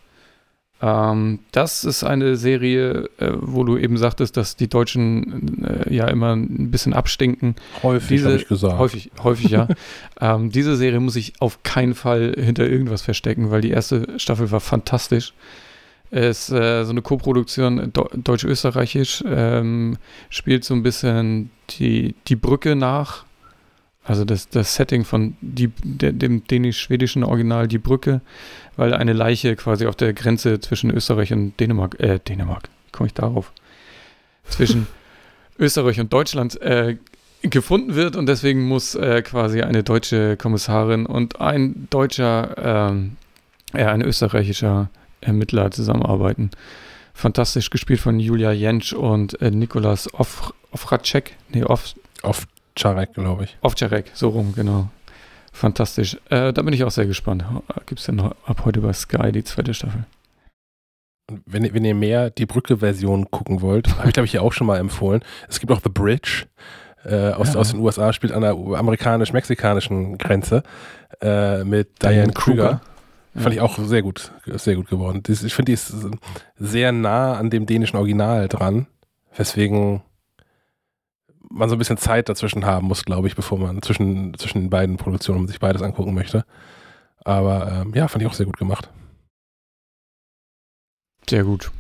Ähm, 0.83 1.41
das 1.53 1.85
ist 1.85 2.05
eine 2.05 2.37
Serie, 2.37 3.09
äh, 3.19 3.33
wo 3.35 3.65
du 3.65 3.77
eben 3.77 3.97
sagtest, 3.97 4.37
dass 4.37 4.57
die 4.57 4.69
Deutschen 4.69 5.65
äh, 5.65 5.95
ja 5.95 6.09
immer 6.09 6.35
ein 6.35 6.71
bisschen 6.71 6.93
abstinken. 6.93 7.55
Häufig, 7.83 8.25
habe 8.25 8.37
ich 8.37 8.49
gesagt. 8.49 8.79
Häufig, 8.79 9.11
häufig 9.23 9.51
ja. 9.51 9.69
ähm, 10.21 10.51
diese 10.51 10.77
Serie 10.77 11.01
muss 11.01 11.17
ich 11.17 11.35
auf 11.41 11.63
keinen 11.63 11.95
Fall 11.95 12.35
hinter 12.37 12.69
irgendwas 12.69 13.03
verstecken, 13.03 13.51
weil 13.51 13.61
die 13.61 13.71
erste 13.71 14.19
Staffel 14.19 14.51
war 14.51 14.61
fantastisch. 14.61 15.33
Es 16.11 16.49
ist 16.49 16.53
äh, 16.53 16.85
so 16.85 16.91
eine 16.91 17.03
Koproduktion 17.03 17.93
deutsch-österreichisch, 17.93 19.25
ähm, 19.27 19.97
spielt 20.31 20.65
so 20.65 20.75
ein 20.75 20.83
bisschen 20.83 21.51
die, 21.71 22.15
die 22.29 22.37
Brücke 22.37 22.77
nach. 22.77 23.25
Also 24.05 24.25
das, 24.25 24.49
das 24.51 24.75
Setting 24.75 25.05
von 25.05 25.37
die, 25.41 25.73
der, 25.83 26.13
dem 26.13 26.47
dänisch-schwedischen 26.47 27.25
Original 27.25 27.69
Die 27.69 27.79
Brücke 27.79 28.21
weil 28.77 28.95
eine 28.95 29.13
Leiche 29.13 29.57
quasi 29.57 29.87
auf 29.87 29.97
der 29.97 30.13
Grenze 30.13 30.61
zwischen 30.61 30.91
Österreich 30.91 31.33
und 31.33 31.59
Dänemark, 31.61 32.01
äh, 32.01 32.19
Dänemark, 32.19 32.69
komme 32.93 33.07
ich 33.07 33.15
darauf? 33.15 33.53
Zwischen 34.49 34.87
Österreich 35.59 36.01
und 36.01 36.13
Deutschland 36.13 36.61
äh, 36.61 36.97
gefunden 37.43 37.95
wird 37.95 38.17
und 38.17 38.27
deswegen 38.27 38.67
muss 38.67 38.95
äh, 38.95 39.23
quasi 39.23 39.63
eine 39.63 39.83
deutsche 39.83 40.37
Kommissarin 40.37 41.07
und 41.07 41.41
ein 41.41 41.89
deutscher, 41.91 42.91
ähm, 42.91 43.17
ja, 43.73 43.91
ein 43.93 44.03
österreichischer 44.03 44.91
Ermittler 45.21 45.71
zusammenarbeiten. 45.71 46.51
Fantastisch 47.15 47.71
gespielt 47.71 48.01
von 48.01 48.19
Julia 48.19 48.53
Jentsch 48.53 48.93
und 48.93 49.41
äh, 49.41 49.51
Nikolas 49.51 50.09
Ofracek. 50.73 51.37
Nee, 51.51 51.65
Of, 51.65 51.95
Ovcharek, 52.77 53.15
glaube 53.15 53.45
ich. 53.45 53.57
Ovcharek, 53.63 54.11
so 54.15 54.31
rum, 54.31 54.53
genau. 54.55 54.89
Fantastisch. 55.53 56.19
Äh, 56.31 56.53
da 56.53 56.63
bin 56.63 56.75
ich 56.75 56.83
auch 56.83 56.91
sehr 56.91 57.07
gespannt. 57.07 57.45
Gibt 57.87 58.01
es 58.01 58.07
denn 58.07 58.17
noch 58.17 58.35
ab 58.45 58.63
heute 58.65 58.81
bei 58.81 58.93
Sky 58.93 59.31
die 59.31 59.45
zweite 59.45 59.73
Staffel? 59.73 60.05
Wenn, 61.47 61.73
wenn 61.73 61.85
ihr 61.85 61.95
mehr 61.95 62.31
die 62.31 62.45
Brücke-Version 62.45 63.31
gucken 63.31 63.63
wollt, 63.63 63.97
habe 63.99 64.09
ich 64.09 64.15
glaube 64.15 64.27
ich 64.27 64.33
hier 64.33 64.43
auch 64.43 64.53
schon 64.53 64.67
mal 64.67 64.79
empfohlen. 64.79 65.23
Es 65.49 65.61
gibt 65.61 65.73
auch 65.73 65.81
The 65.83 65.91
Bridge. 65.91 66.47
Äh, 67.05 67.31
aus, 67.33 67.55
ja. 67.55 67.61
aus 67.61 67.71
den 67.71 67.81
USA 67.81 68.13
spielt 68.13 68.33
an 68.33 68.41
der 68.41 68.53
amerikanisch-mexikanischen 68.53 70.17
Grenze 70.19 70.63
äh, 71.21 71.63
mit 71.63 72.03
Diane 72.03 72.33
Kruger. 72.33 72.81
Ja. 73.35 73.41
Fand 73.41 73.55
ich 73.55 73.61
auch 73.61 73.79
sehr 73.79 74.03
gut, 74.03 74.33
sehr 74.47 74.77
gut 74.77 74.89
geworden. 74.89 75.23
ich 75.29 75.55
finde, 75.55 75.71
die 75.71 75.75
ist 75.75 75.93
sehr 76.57 76.93
nah 76.93 77.35
an 77.35 77.51
dem 77.51 77.67
dänischen 77.67 77.97
Original 77.97 78.49
dran, 78.49 78.87
weswegen 79.37 80.03
man 81.51 81.69
so 81.69 81.77
ein 81.77 81.79
bisschen 81.79 81.97
Zeit 81.97 82.29
dazwischen 82.29 82.65
haben 82.65 82.87
muss, 82.87 83.05
glaube 83.05 83.29
ich, 83.29 83.37
bevor 83.37 83.59
man 83.59 83.83
zwischen, 83.83 84.37
zwischen 84.39 84.63
den 84.63 84.71
beiden 84.71 84.97
Produktionen 84.97 85.47
sich 85.47 85.61
beides 85.61 85.83
angucken 85.83 86.15
möchte. 86.15 86.45
Aber 87.25 87.71
ähm, 87.73 87.93
ja, 87.95 88.09
fand 88.09 88.23
ich 88.23 88.29
auch 88.29 88.35
sehr 88.35 88.47
gut 88.47 88.59
gemacht. 88.59 88.91
Sehr 91.29 91.45
gut. 91.45 91.71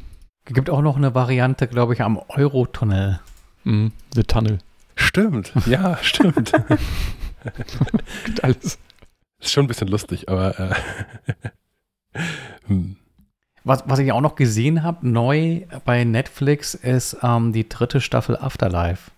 Gibt 0.47 0.71
auch 0.71 0.83
noch 0.83 0.97
eine 0.97 1.15
Variante, 1.15 1.69
glaube 1.69 1.95
ich, 1.95 2.03
am 2.03 2.19
Eurotunnel. 2.29 3.21
Mhm, 3.65 3.93
The 4.15 4.23
Tunnel. 4.25 4.59
Stimmt, 4.97 5.53
ja, 5.67 5.97
stimmt. 6.03 6.53
Gibt 8.25 8.45
alles. 8.45 8.79
Ist 9.41 9.53
schon 9.53 9.65
ein 9.65 9.69
bisschen 9.69 9.89
lustig, 9.89 10.29
aber 10.29 10.59
äh, 10.59 10.75
hm. 12.67 12.97
Was, 13.65 13.85
was 13.87 13.99
ich 13.99 14.13
auch 14.13 14.21
noch 14.21 14.35
gesehen 14.37 14.83
habe, 14.83 15.09
neu 15.09 15.63
bei 15.87 16.05
Netflix, 16.05 16.75
ist 16.75 17.17
ähm, 17.23 17.53
die 17.53 17.67
dritte 17.69 18.03
Staffel 18.03 18.37
Afterlife. 18.37 19.11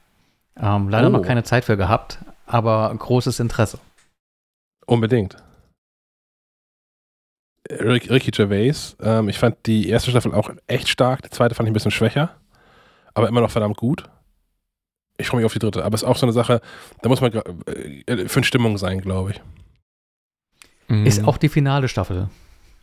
Ähm, 0.58 0.88
leider 0.88 1.08
oh. 1.08 1.10
noch 1.10 1.22
keine 1.22 1.44
Zeit 1.44 1.64
für 1.64 1.76
gehabt, 1.76 2.18
aber 2.46 2.94
großes 2.96 3.40
Interesse. 3.40 3.78
Unbedingt. 4.86 5.36
Ricky 7.68 8.30
Gervais, 8.30 8.96
ähm, 9.00 9.28
ich 9.28 9.38
fand 9.38 9.56
die 9.66 9.88
erste 9.88 10.10
Staffel 10.10 10.32
auch 10.32 10.50
echt 10.68 10.88
stark, 10.88 11.22
die 11.22 11.30
zweite 11.30 11.54
fand 11.54 11.66
ich 11.66 11.70
ein 11.72 11.74
bisschen 11.74 11.90
schwächer, 11.90 12.30
aber 13.12 13.28
immer 13.28 13.40
noch 13.40 13.50
verdammt 13.50 13.76
gut. 13.76 14.08
Ich 15.18 15.28
freue 15.28 15.40
mich 15.40 15.46
auf 15.46 15.52
die 15.52 15.58
dritte, 15.58 15.84
aber 15.84 15.94
es 15.94 16.02
ist 16.02 16.08
auch 16.08 16.16
so 16.16 16.26
eine 16.26 16.32
Sache, 16.32 16.60
da 17.02 17.08
muss 17.08 17.20
man 17.20 17.32
äh, 17.32 18.28
für 18.28 18.36
eine 18.36 18.44
Stimmung 18.44 18.78
sein, 18.78 19.00
glaube 19.00 19.32
ich. 19.32 19.42
Mhm. 20.88 21.06
Ist 21.06 21.24
auch 21.24 21.38
die 21.38 21.48
finale 21.48 21.88
Staffel. 21.88 22.28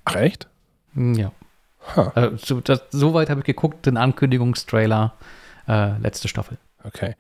Ach, 0.06 0.16
echt? 0.16 0.50
Hm, 0.96 1.14
ja. 1.14 1.32
Huh. 1.96 2.12
Also, 2.16 2.38
so, 2.38 2.62
das, 2.62 2.84
so 2.92 3.14
weit 3.14 3.30
habe 3.30 3.42
ich 3.42 3.46
geguckt, 3.46 3.86
den 3.86 3.98
Ankündigungstrailer, 3.98 5.14
äh, 5.68 5.98
letzte 6.00 6.28
Staffel. 6.28 6.58
Okay. 6.84 7.16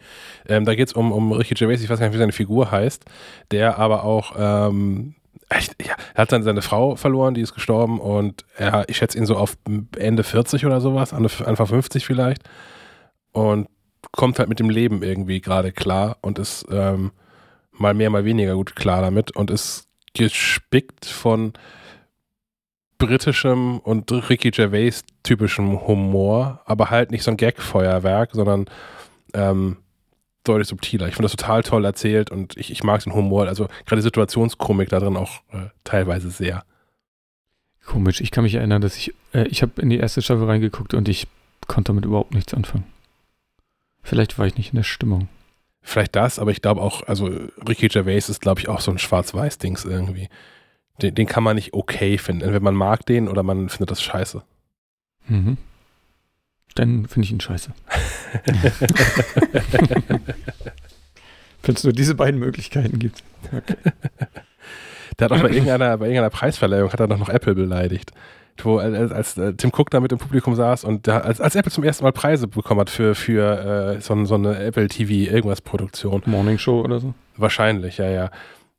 Ähm, 0.48 0.66
da 0.66 0.75
geht 0.75 0.90
es 0.90 0.93
um, 0.93 1.11
um 1.11 1.32
Ricky 1.32 1.53
Gervais, 1.53 1.82
ich 1.82 1.90
weiß 1.90 2.00
gar 2.00 2.08
nicht, 2.08 2.16
wie 2.16 2.19
seine 2.19 2.32
Figur 2.32 2.72
heißt, 2.72 3.06
der 3.51 3.77
aber 3.80 4.03
auch, 4.03 4.33
ähm, 4.38 5.16
echt, 5.50 5.75
ja, 5.85 5.95
er 6.14 6.22
hat 6.22 6.32
dann 6.32 6.43
seine 6.43 6.61
Frau 6.61 6.95
verloren, 6.95 7.33
die 7.33 7.42
ist 7.42 7.53
gestorben 7.53 8.00
und 8.00 8.45
er, 8.58 8.85
ich 8.88 8.98
schätze 8.98 9.17
ihn 9.17 9.25
so 9.25 9.38
auf 9.38 9.58
Ende 9.98 10.24
40 10.24 10.66
oder 10.66 10.82
sowas, 10.82 11.14
Anfang 11.14 11.67
50 11.67 12.06
vielleicht. 12.06 12.43
Und 13.32 13.67
kommt 14.11 14.40
halt 14.40 14.50
mit 14.50 14.59
dem 14.59 14.69
Leben 14.69 15.01
irgendwie 15.01 15.42
gerade 15.42 15.72
klar 15.72 16.17
und 16.22 16.40
ist 16.40 16.66
ähm, 16.69 17.11
mal 17.72 17.93
mehr, 17.93 18.09
mal 18.09 18.25
weniger 18.25 18.56
gut 18.56 18.75
klar 18.75 19.01
damit 19.01 19.32
und 19.32 19.50
ist 19.50 19.88
gespickt 20.14 21.06
von 21.06 21.53
britischem 23.00 23.80
und 23.80 24.11
Ricky 24.30 24.51
Gervais 24.51 25.03
typischem 25.24 25.88
Humor, 25.88 26.61
aber 26.66 26.90
halt 26.90 27.11
nicht 27.11 27.24
so 27.24 27.32
ein 27.32 27.38
Gag-Feuerwerk, 27.38 28.32
sondern 28.33 28.66
ähm, 29.33 29.77
deutlich 30.43 30.67
subtiler. 30.67 31.07
Ich 31.07 31.15
finde 31.15 31.29
das 31.29 31.35
total 31.35 31.63
toll 31.63 31.85
erzählt 31.85 32.29
und 32.31 32.57
ich, 32.57 32.71
ich 32.71 32.83
mag 32.83 33.03
den 33.03 33.13
Humor, 33.13 33.47
also 33.47 33.67
gerade 33.85 33.97
die 33.97 34.03
Situationskomik 34.03 34.89
da 34.89 34.99
drin 34.99 35.17
auch 35.17 35.41
äh, 35.51 35.69
teilweise 35.83 36.29
sehr. 36.29 36.63
Komisch, 37.85 38.21
ich 38.21 38.31
kann 38.31 38.43
mich 38.43 38.55
erinnern, 38.55 38.81
dass 38.81 38.97
ich, 38.97 39.13
äh, 39.33 39.47
ich 39.47 39.61
habe 39.61 39.81
in 39.81 39.89
die 39.89 39.97
erste 39.97 40.21
Staffel 40.21 40.45
reingeguckt 40.45 40.93
und 40.93 41.07
ich 41.07 41.27
konnte 41.67 41.89
damit 41.91 42.05
überhaupt 42.05 42.33
nichts 42.33 42.53
anfangen. 42.53 42.85
Vielleicht 44.01 44.37
war 44.37 44.45
ich 44.45 44.57
nicht 44.57 44.71
in 44.71 44.77
der 44.77 44.83
Stimmung. 44.83 45.29
Vielleicht 45.81 46.15
das, 46.15 46.39
aber 46.39 46.51
ich 46.51 46.61
glaube 46.61 46.81
auch, 46.81 47.07
also 47.07 47.25
Ricky 47.67 47.87
Gervais 47.89 48.29
ist, 48.29 48.41
glaube 48.41 48.61
ich, 48.61 48.69
auch 48.69 48.79
so 48.79 48.91
ein 48.91 48.99
Schwarz-Weiß-Dings 48.99 49.83
irgendwie. 49.85 50.29
Den, 51.01 51.15
den, 51.15 51.27
kann 51.27 51.43
man 51.43 51.55
nicht 51.55 51.73
okay 51.73 52.17
finden. 52.17 52.41
Entweder 52.41 52.63
man 52.63 52.75
mag 52.75 53.05
den 53.05 53.27
oder 53.27 53.43
man 53.43 53.67
findet 53.67 53.91
das 53.91 54.01
scheiße. 54.01 54.43
Mhm. 55.27 55.57
Dann 56.76 57.08
finde 57.08 57.26
ich 57.26 57.32
ihn 57.32 57.42
scheiße. 57.42 57.72
Wenn 61.64 61.76
es 61.76 61.84
nur 61.84 61.93
diese 61.93 62.16
beiden 62.16 62.40
Möglichkeiten 62.40 63.00
gibt. 63.00 63.24
Okay. 63.45 63.76
Der 65.19 65.26
hat 65.26 65.32
auch 65.32 65.42
bei 65.42 65.50
irgendeiner, 65.50 65.98
bei 65.98 66.06
irgendeiner 66.06 66.32
Preisverleihung 66.32 66.92
hat 66.92 67.00
er 67.00 67.08
doch 67.08 67.19
noch 67.19 67.30
Apple 67.30 67.53
beleidigt. 67.53 68.11
Wo, 68.58 68.77
als, 68.77 69.11
als 69.11 69.38
äh, 69.38 69.53
Tim 69.53 69.72
Cook 69.72 69.90
da 69.90 70.00
mit 70.00 70.11
im 70.11 70.18
Publikum 70.18 70.56
saß 70.56 70.84
und 70.84 71.08
der, 71.08 71.26
als, 71.26 71.42
als 71.42 71.56
Apple 71.56 71.72
zum 71.72 71.84
ersten 71.84 72.03
Mal 72.03 72.11
Preise 72.11 72.48
bekommen 72.48 72.82
hat 72.82 72.90
für, 72.90 73.16
für 73.16 73.95
äh, 73.95 74.02
so, 74.02 74.26
so 74.26 74.35
eine 74.35 74.58
Apple 74.58 74.88
TV 74.88 75.32
irgendwas 75.32 75.61
Produktion. 75.61 76.22
Morning 76.26 76.58
Show 76.58 76.82
oder 76.82 77.00
so? 77.00 77.14
Wahrscheinlich, 77.38 77.98
ja, 77.98 78.10
ja 78.10 78.32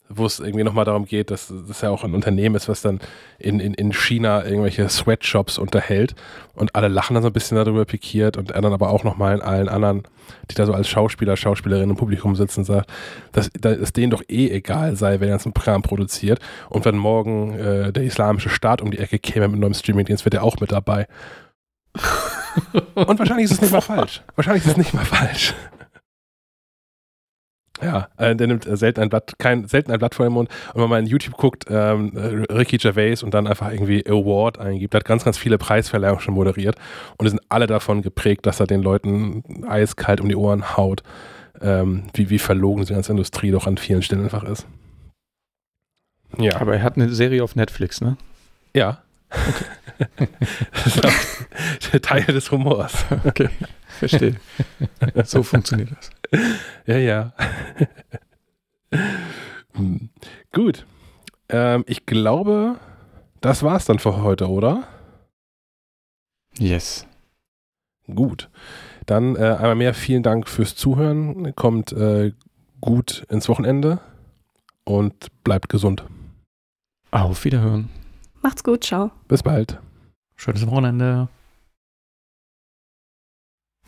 wo 0.08 0.26
es 0.26 0.38
irgendwie 0.38 0.64
nochmal 0.64 0.84
darum 0.84 1.06
geht, 1.06 1.30
dass 1.30 1.52
das 1.66 1.80
ja 1.80 1.90
auch 1.90 2.04
ein 2.04 2.14
Unternehmen 2.14 2.54
ist, 2.54 2.68
was 2.68 2.82
dann 2.82 3.00
in, 3.38 3.58
in, 3.58 3.72
in 3.74 3.92
China 3.92 4.44
irgendwelche 4.44 4.88
Sweatshops 4.88 5.56
unterhält 5.56 6.14
und 6.54 6.74
alle 6.74 6.88
lachen 6.88 7.14
dann 7.14 7.22
so 7.22 7.30
ein 7.30 7.32
bisschen 7.32 7.56
darüber 7.56 7.84
pikiert 7.86 8.36
und 8.36 8.50
er 8.50 8.60
dann 8.60 8.72
aber 8.72 8.90
auch 8.90 9.02
nochmal 9.02 9.34
in 9.34 9.40
allen 9.40 9.68
anderen, 9.68 10.02
die 10.50 10.54
da 10.54 10.66
so 10.66 10.74
als 10.74 10.88
Schauspieler, 10.88 11.36
Schauspielerinnen 11.36 11.90
im 11.90 11.96
Publikum 11.96 12.36
sitzen, 12.36 12.64
sagt, 12.64 12.90
dass, 13.32 13.50
dass 13.58 13.78
es 13.78 13.92
denen 13.94 14.10
doch 14.10 14.22
eh 14.28 14.50
egal 14.50 14.94
sei, 14.96 15.20
wenn 15.20 15.28
er 15.28 15.36
jetzt 15.36 15.46
einen 15.46 15.54
Kram 15.54 15.82
produziert 15.82 16.38
und 16.68 16.84
wenn 16.84 16.96
morgen 16.96 17.58
äh, 17.58 17.92
der 17.92 18.04
islamische 18.04 18.50
Staat 18.50 18.82
um 18.82 18.90
die 18.90 18.98
Ecke 18.98 19.18
käme 19.18 19.48
mit 19.48 19.54
einem 19.54 19.60
neuen 19.62 19.74
Streamingdienst, 19.74 20.26
wird 20.26 20.34
er 20.34 20.42
auch 20.42 20.60
mit 20.60 20.70
dabei. 20.70 21.06
und 22.94 23.18
wahrscheinlich 23.18 23.46
ist 23.46 23.52
es 23.52 23.60
nicht 23.62 23.72
mal 23.72 23.80
falsch. 23.80 24.22
Wahrscheinlich 24.36 24.64
ist 24.64 24.72
es 24.72 24.76
nicht 24.76 24.92
mal 24.92 25.04
falsch. 25.04 25.54
Ja, 27.84 28.08
äh, 28.16 28.34
der 28.34 28.46
nimmt 28.46 28.66
äh, 28.66 28.76
selten 28.76 29.00
ein 29.00 29.10
Blatt, 29.10 29.38
kein, 29.38 29.66
selten 29.66 29.92
ein 29.92 29.98
Blatt 29.98 30.14
vor 30.14 30.26
den 30.26 30.32
Mund. 30.32 30.48
Und 30.68 30.74
wenn 30.74 30.80
man 30.82 30.90
mal 30.90 30.98
in 31.00 31.06
YouTube 31.06 31.36
guckt, 31.36 31.66
ähm, 31.68 32.12
Ricky 32.50 32.78
Gervais 32.78 33.22
und 33.22 33.34
dann 33.34 33.46
einfach 33.46 33.70
irgendwie 33.70 34.04
Award 34.06 34.58
eingibt, 34.58 34.94
hat 34.94 35.04
ganz, 35.04 35.24
ganz 35.24 35.36
viele 35.36 35.58
Preisverleihungen 35.58 36.20
schon 36.20 36.34
moderiert 36.34 36.76
und 37.18 37.26
die 37.26 37.30
sind 37.30 37.42
alle 37.50 37.66
davon 37.66 38.00
geprägt, 38.00 38.46
dass 38.46 38.60
er 38.60 38.66
den 38.66 38.82
Leuten 38.82 39.64
eiskalt 39.68 40.20
um 40.20 40.28
die 40.28 40.36
Ohren 40.36 40.76
haut, 40.76 41.02
ähm, 41.60 42.04
wie, 42.14 42.30
wie 42.30 42.38
verlogen 42.38 42.84
die 42.84 42.94
ganze 42.94 43.12
Industrie 43.12 43.50
doch 43.50 43.66
an 43.66 43.76
vielen 43.76 44.02
Stellen 44.02 44.24
einfach 44.24 44.44
ist. 44.44 44.66
Ja. 46.38 46.60
Aber 46.60 46.74
er 46.74 46.82
hat 46.82 46.96
eine 46.96 47.10
Serie 47.10 47.44
auf 47.44 47.54
Netflix, 47.54 48.00
ne? 48.00 48.16
Ja. 48.74 49.03
Okay. 49.48 50.28
das 51.02 51.46
ist 51.92 52.04
Teil 52.04 52.24
des 52.24 52.50
Humors. 52.50 53.04
Okay, 53.24 53.48
verstehe. 53.98 54.36
So 55.24 55.42
funktioniert 55.42 55.90
das. 55.92 56.10
ja, 56.86 56.98
ja. 56.98 57.32
Hm. 59.74 60.10
Gut. 60.52 60.86
Ähm, 61.48 61.84
ich 61.86 62.06
glaube, 62.06 62.76
das 63.40 63.62
war's 63.62 63.84
dann 63.84 63.98
für 63.98 64.22
heute, 64.22 64.48
oder? 64.48 64.84
Yes. 66.58 67.06
Gut. 68.12 68.50
Dann 69.06 69.36
äh, 69.36 69.40
einmal 69.40 69.74
mehr 69.74 69.94
vielen 69.94 70.22
Dank 70.22 70.48
fürs 70.48 70.76
Zuhören. 70.76 71.54
Kommt 71.54 71.92
äh, 71.92 72.32
gut 72.80 73.26
ins 73.28 73.48
Wochenende 73.48 74.00
und 74.84 75.28
bleibt 75.42 75.68
gesund. 75.68 76.04
Auf 77.10 77.44
Wiederhören. 77.44 77.90
Macht's 78.44 78.62
gut, 78.62 78.84
ciao. 78.84 79.10
Bis 79.26 79.42
bald. 79.42 79.80
Schönes 80.36 80.66
Wochenende. 80.66 81.28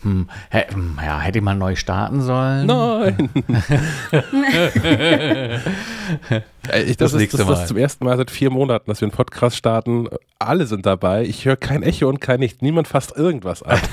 Hm, 0.03 0.29
hä- 0.51 0.67
hm, 0.73 0.99
ja, 1.03 1.21
hätte 1.21 1.41
man 1.43 1.59
neu 1.59 1.75
starten 1.77 2.23
sollen? 2.23 2.67
Nein. 2.67 3.31
Ich, 6.87 6.97
das, 6.97 6.99
Das 7.13 7.13
ist, 7.13 7.19
nächste 7.21 7.37
das, 7.39 7.47
das 7.47 7.57
Mal. 7.57 7.63
ist 7.63 7.69
zum 7.69 7.77
ersten 7.77 8.05
Mal 8.05 8.17
seit 8.17 8.31
vier 8.31 8.51
Monaten, 8.51 8.91
dass 8.91 9.01
wir 9.01 9.07
einen 9.07 9.13
Podcast 9.13 9.57
starten. 9.57 10.09
Alle 10.39 10.67
sind 10.67 10.87
dabei. 10.87 11.25
Ich 11.25 11.45
höre 11.45 11.57
kein 11.57 11.83
Echo 11.83 12.09
und 12.09 12.21
kein 12.21 12.41
Nichts. 12.41 12.63
Niemand 12.63 12.89
fasst 12.89 13.17
irgendwas 13.17 13.63
an. 13.63 13.79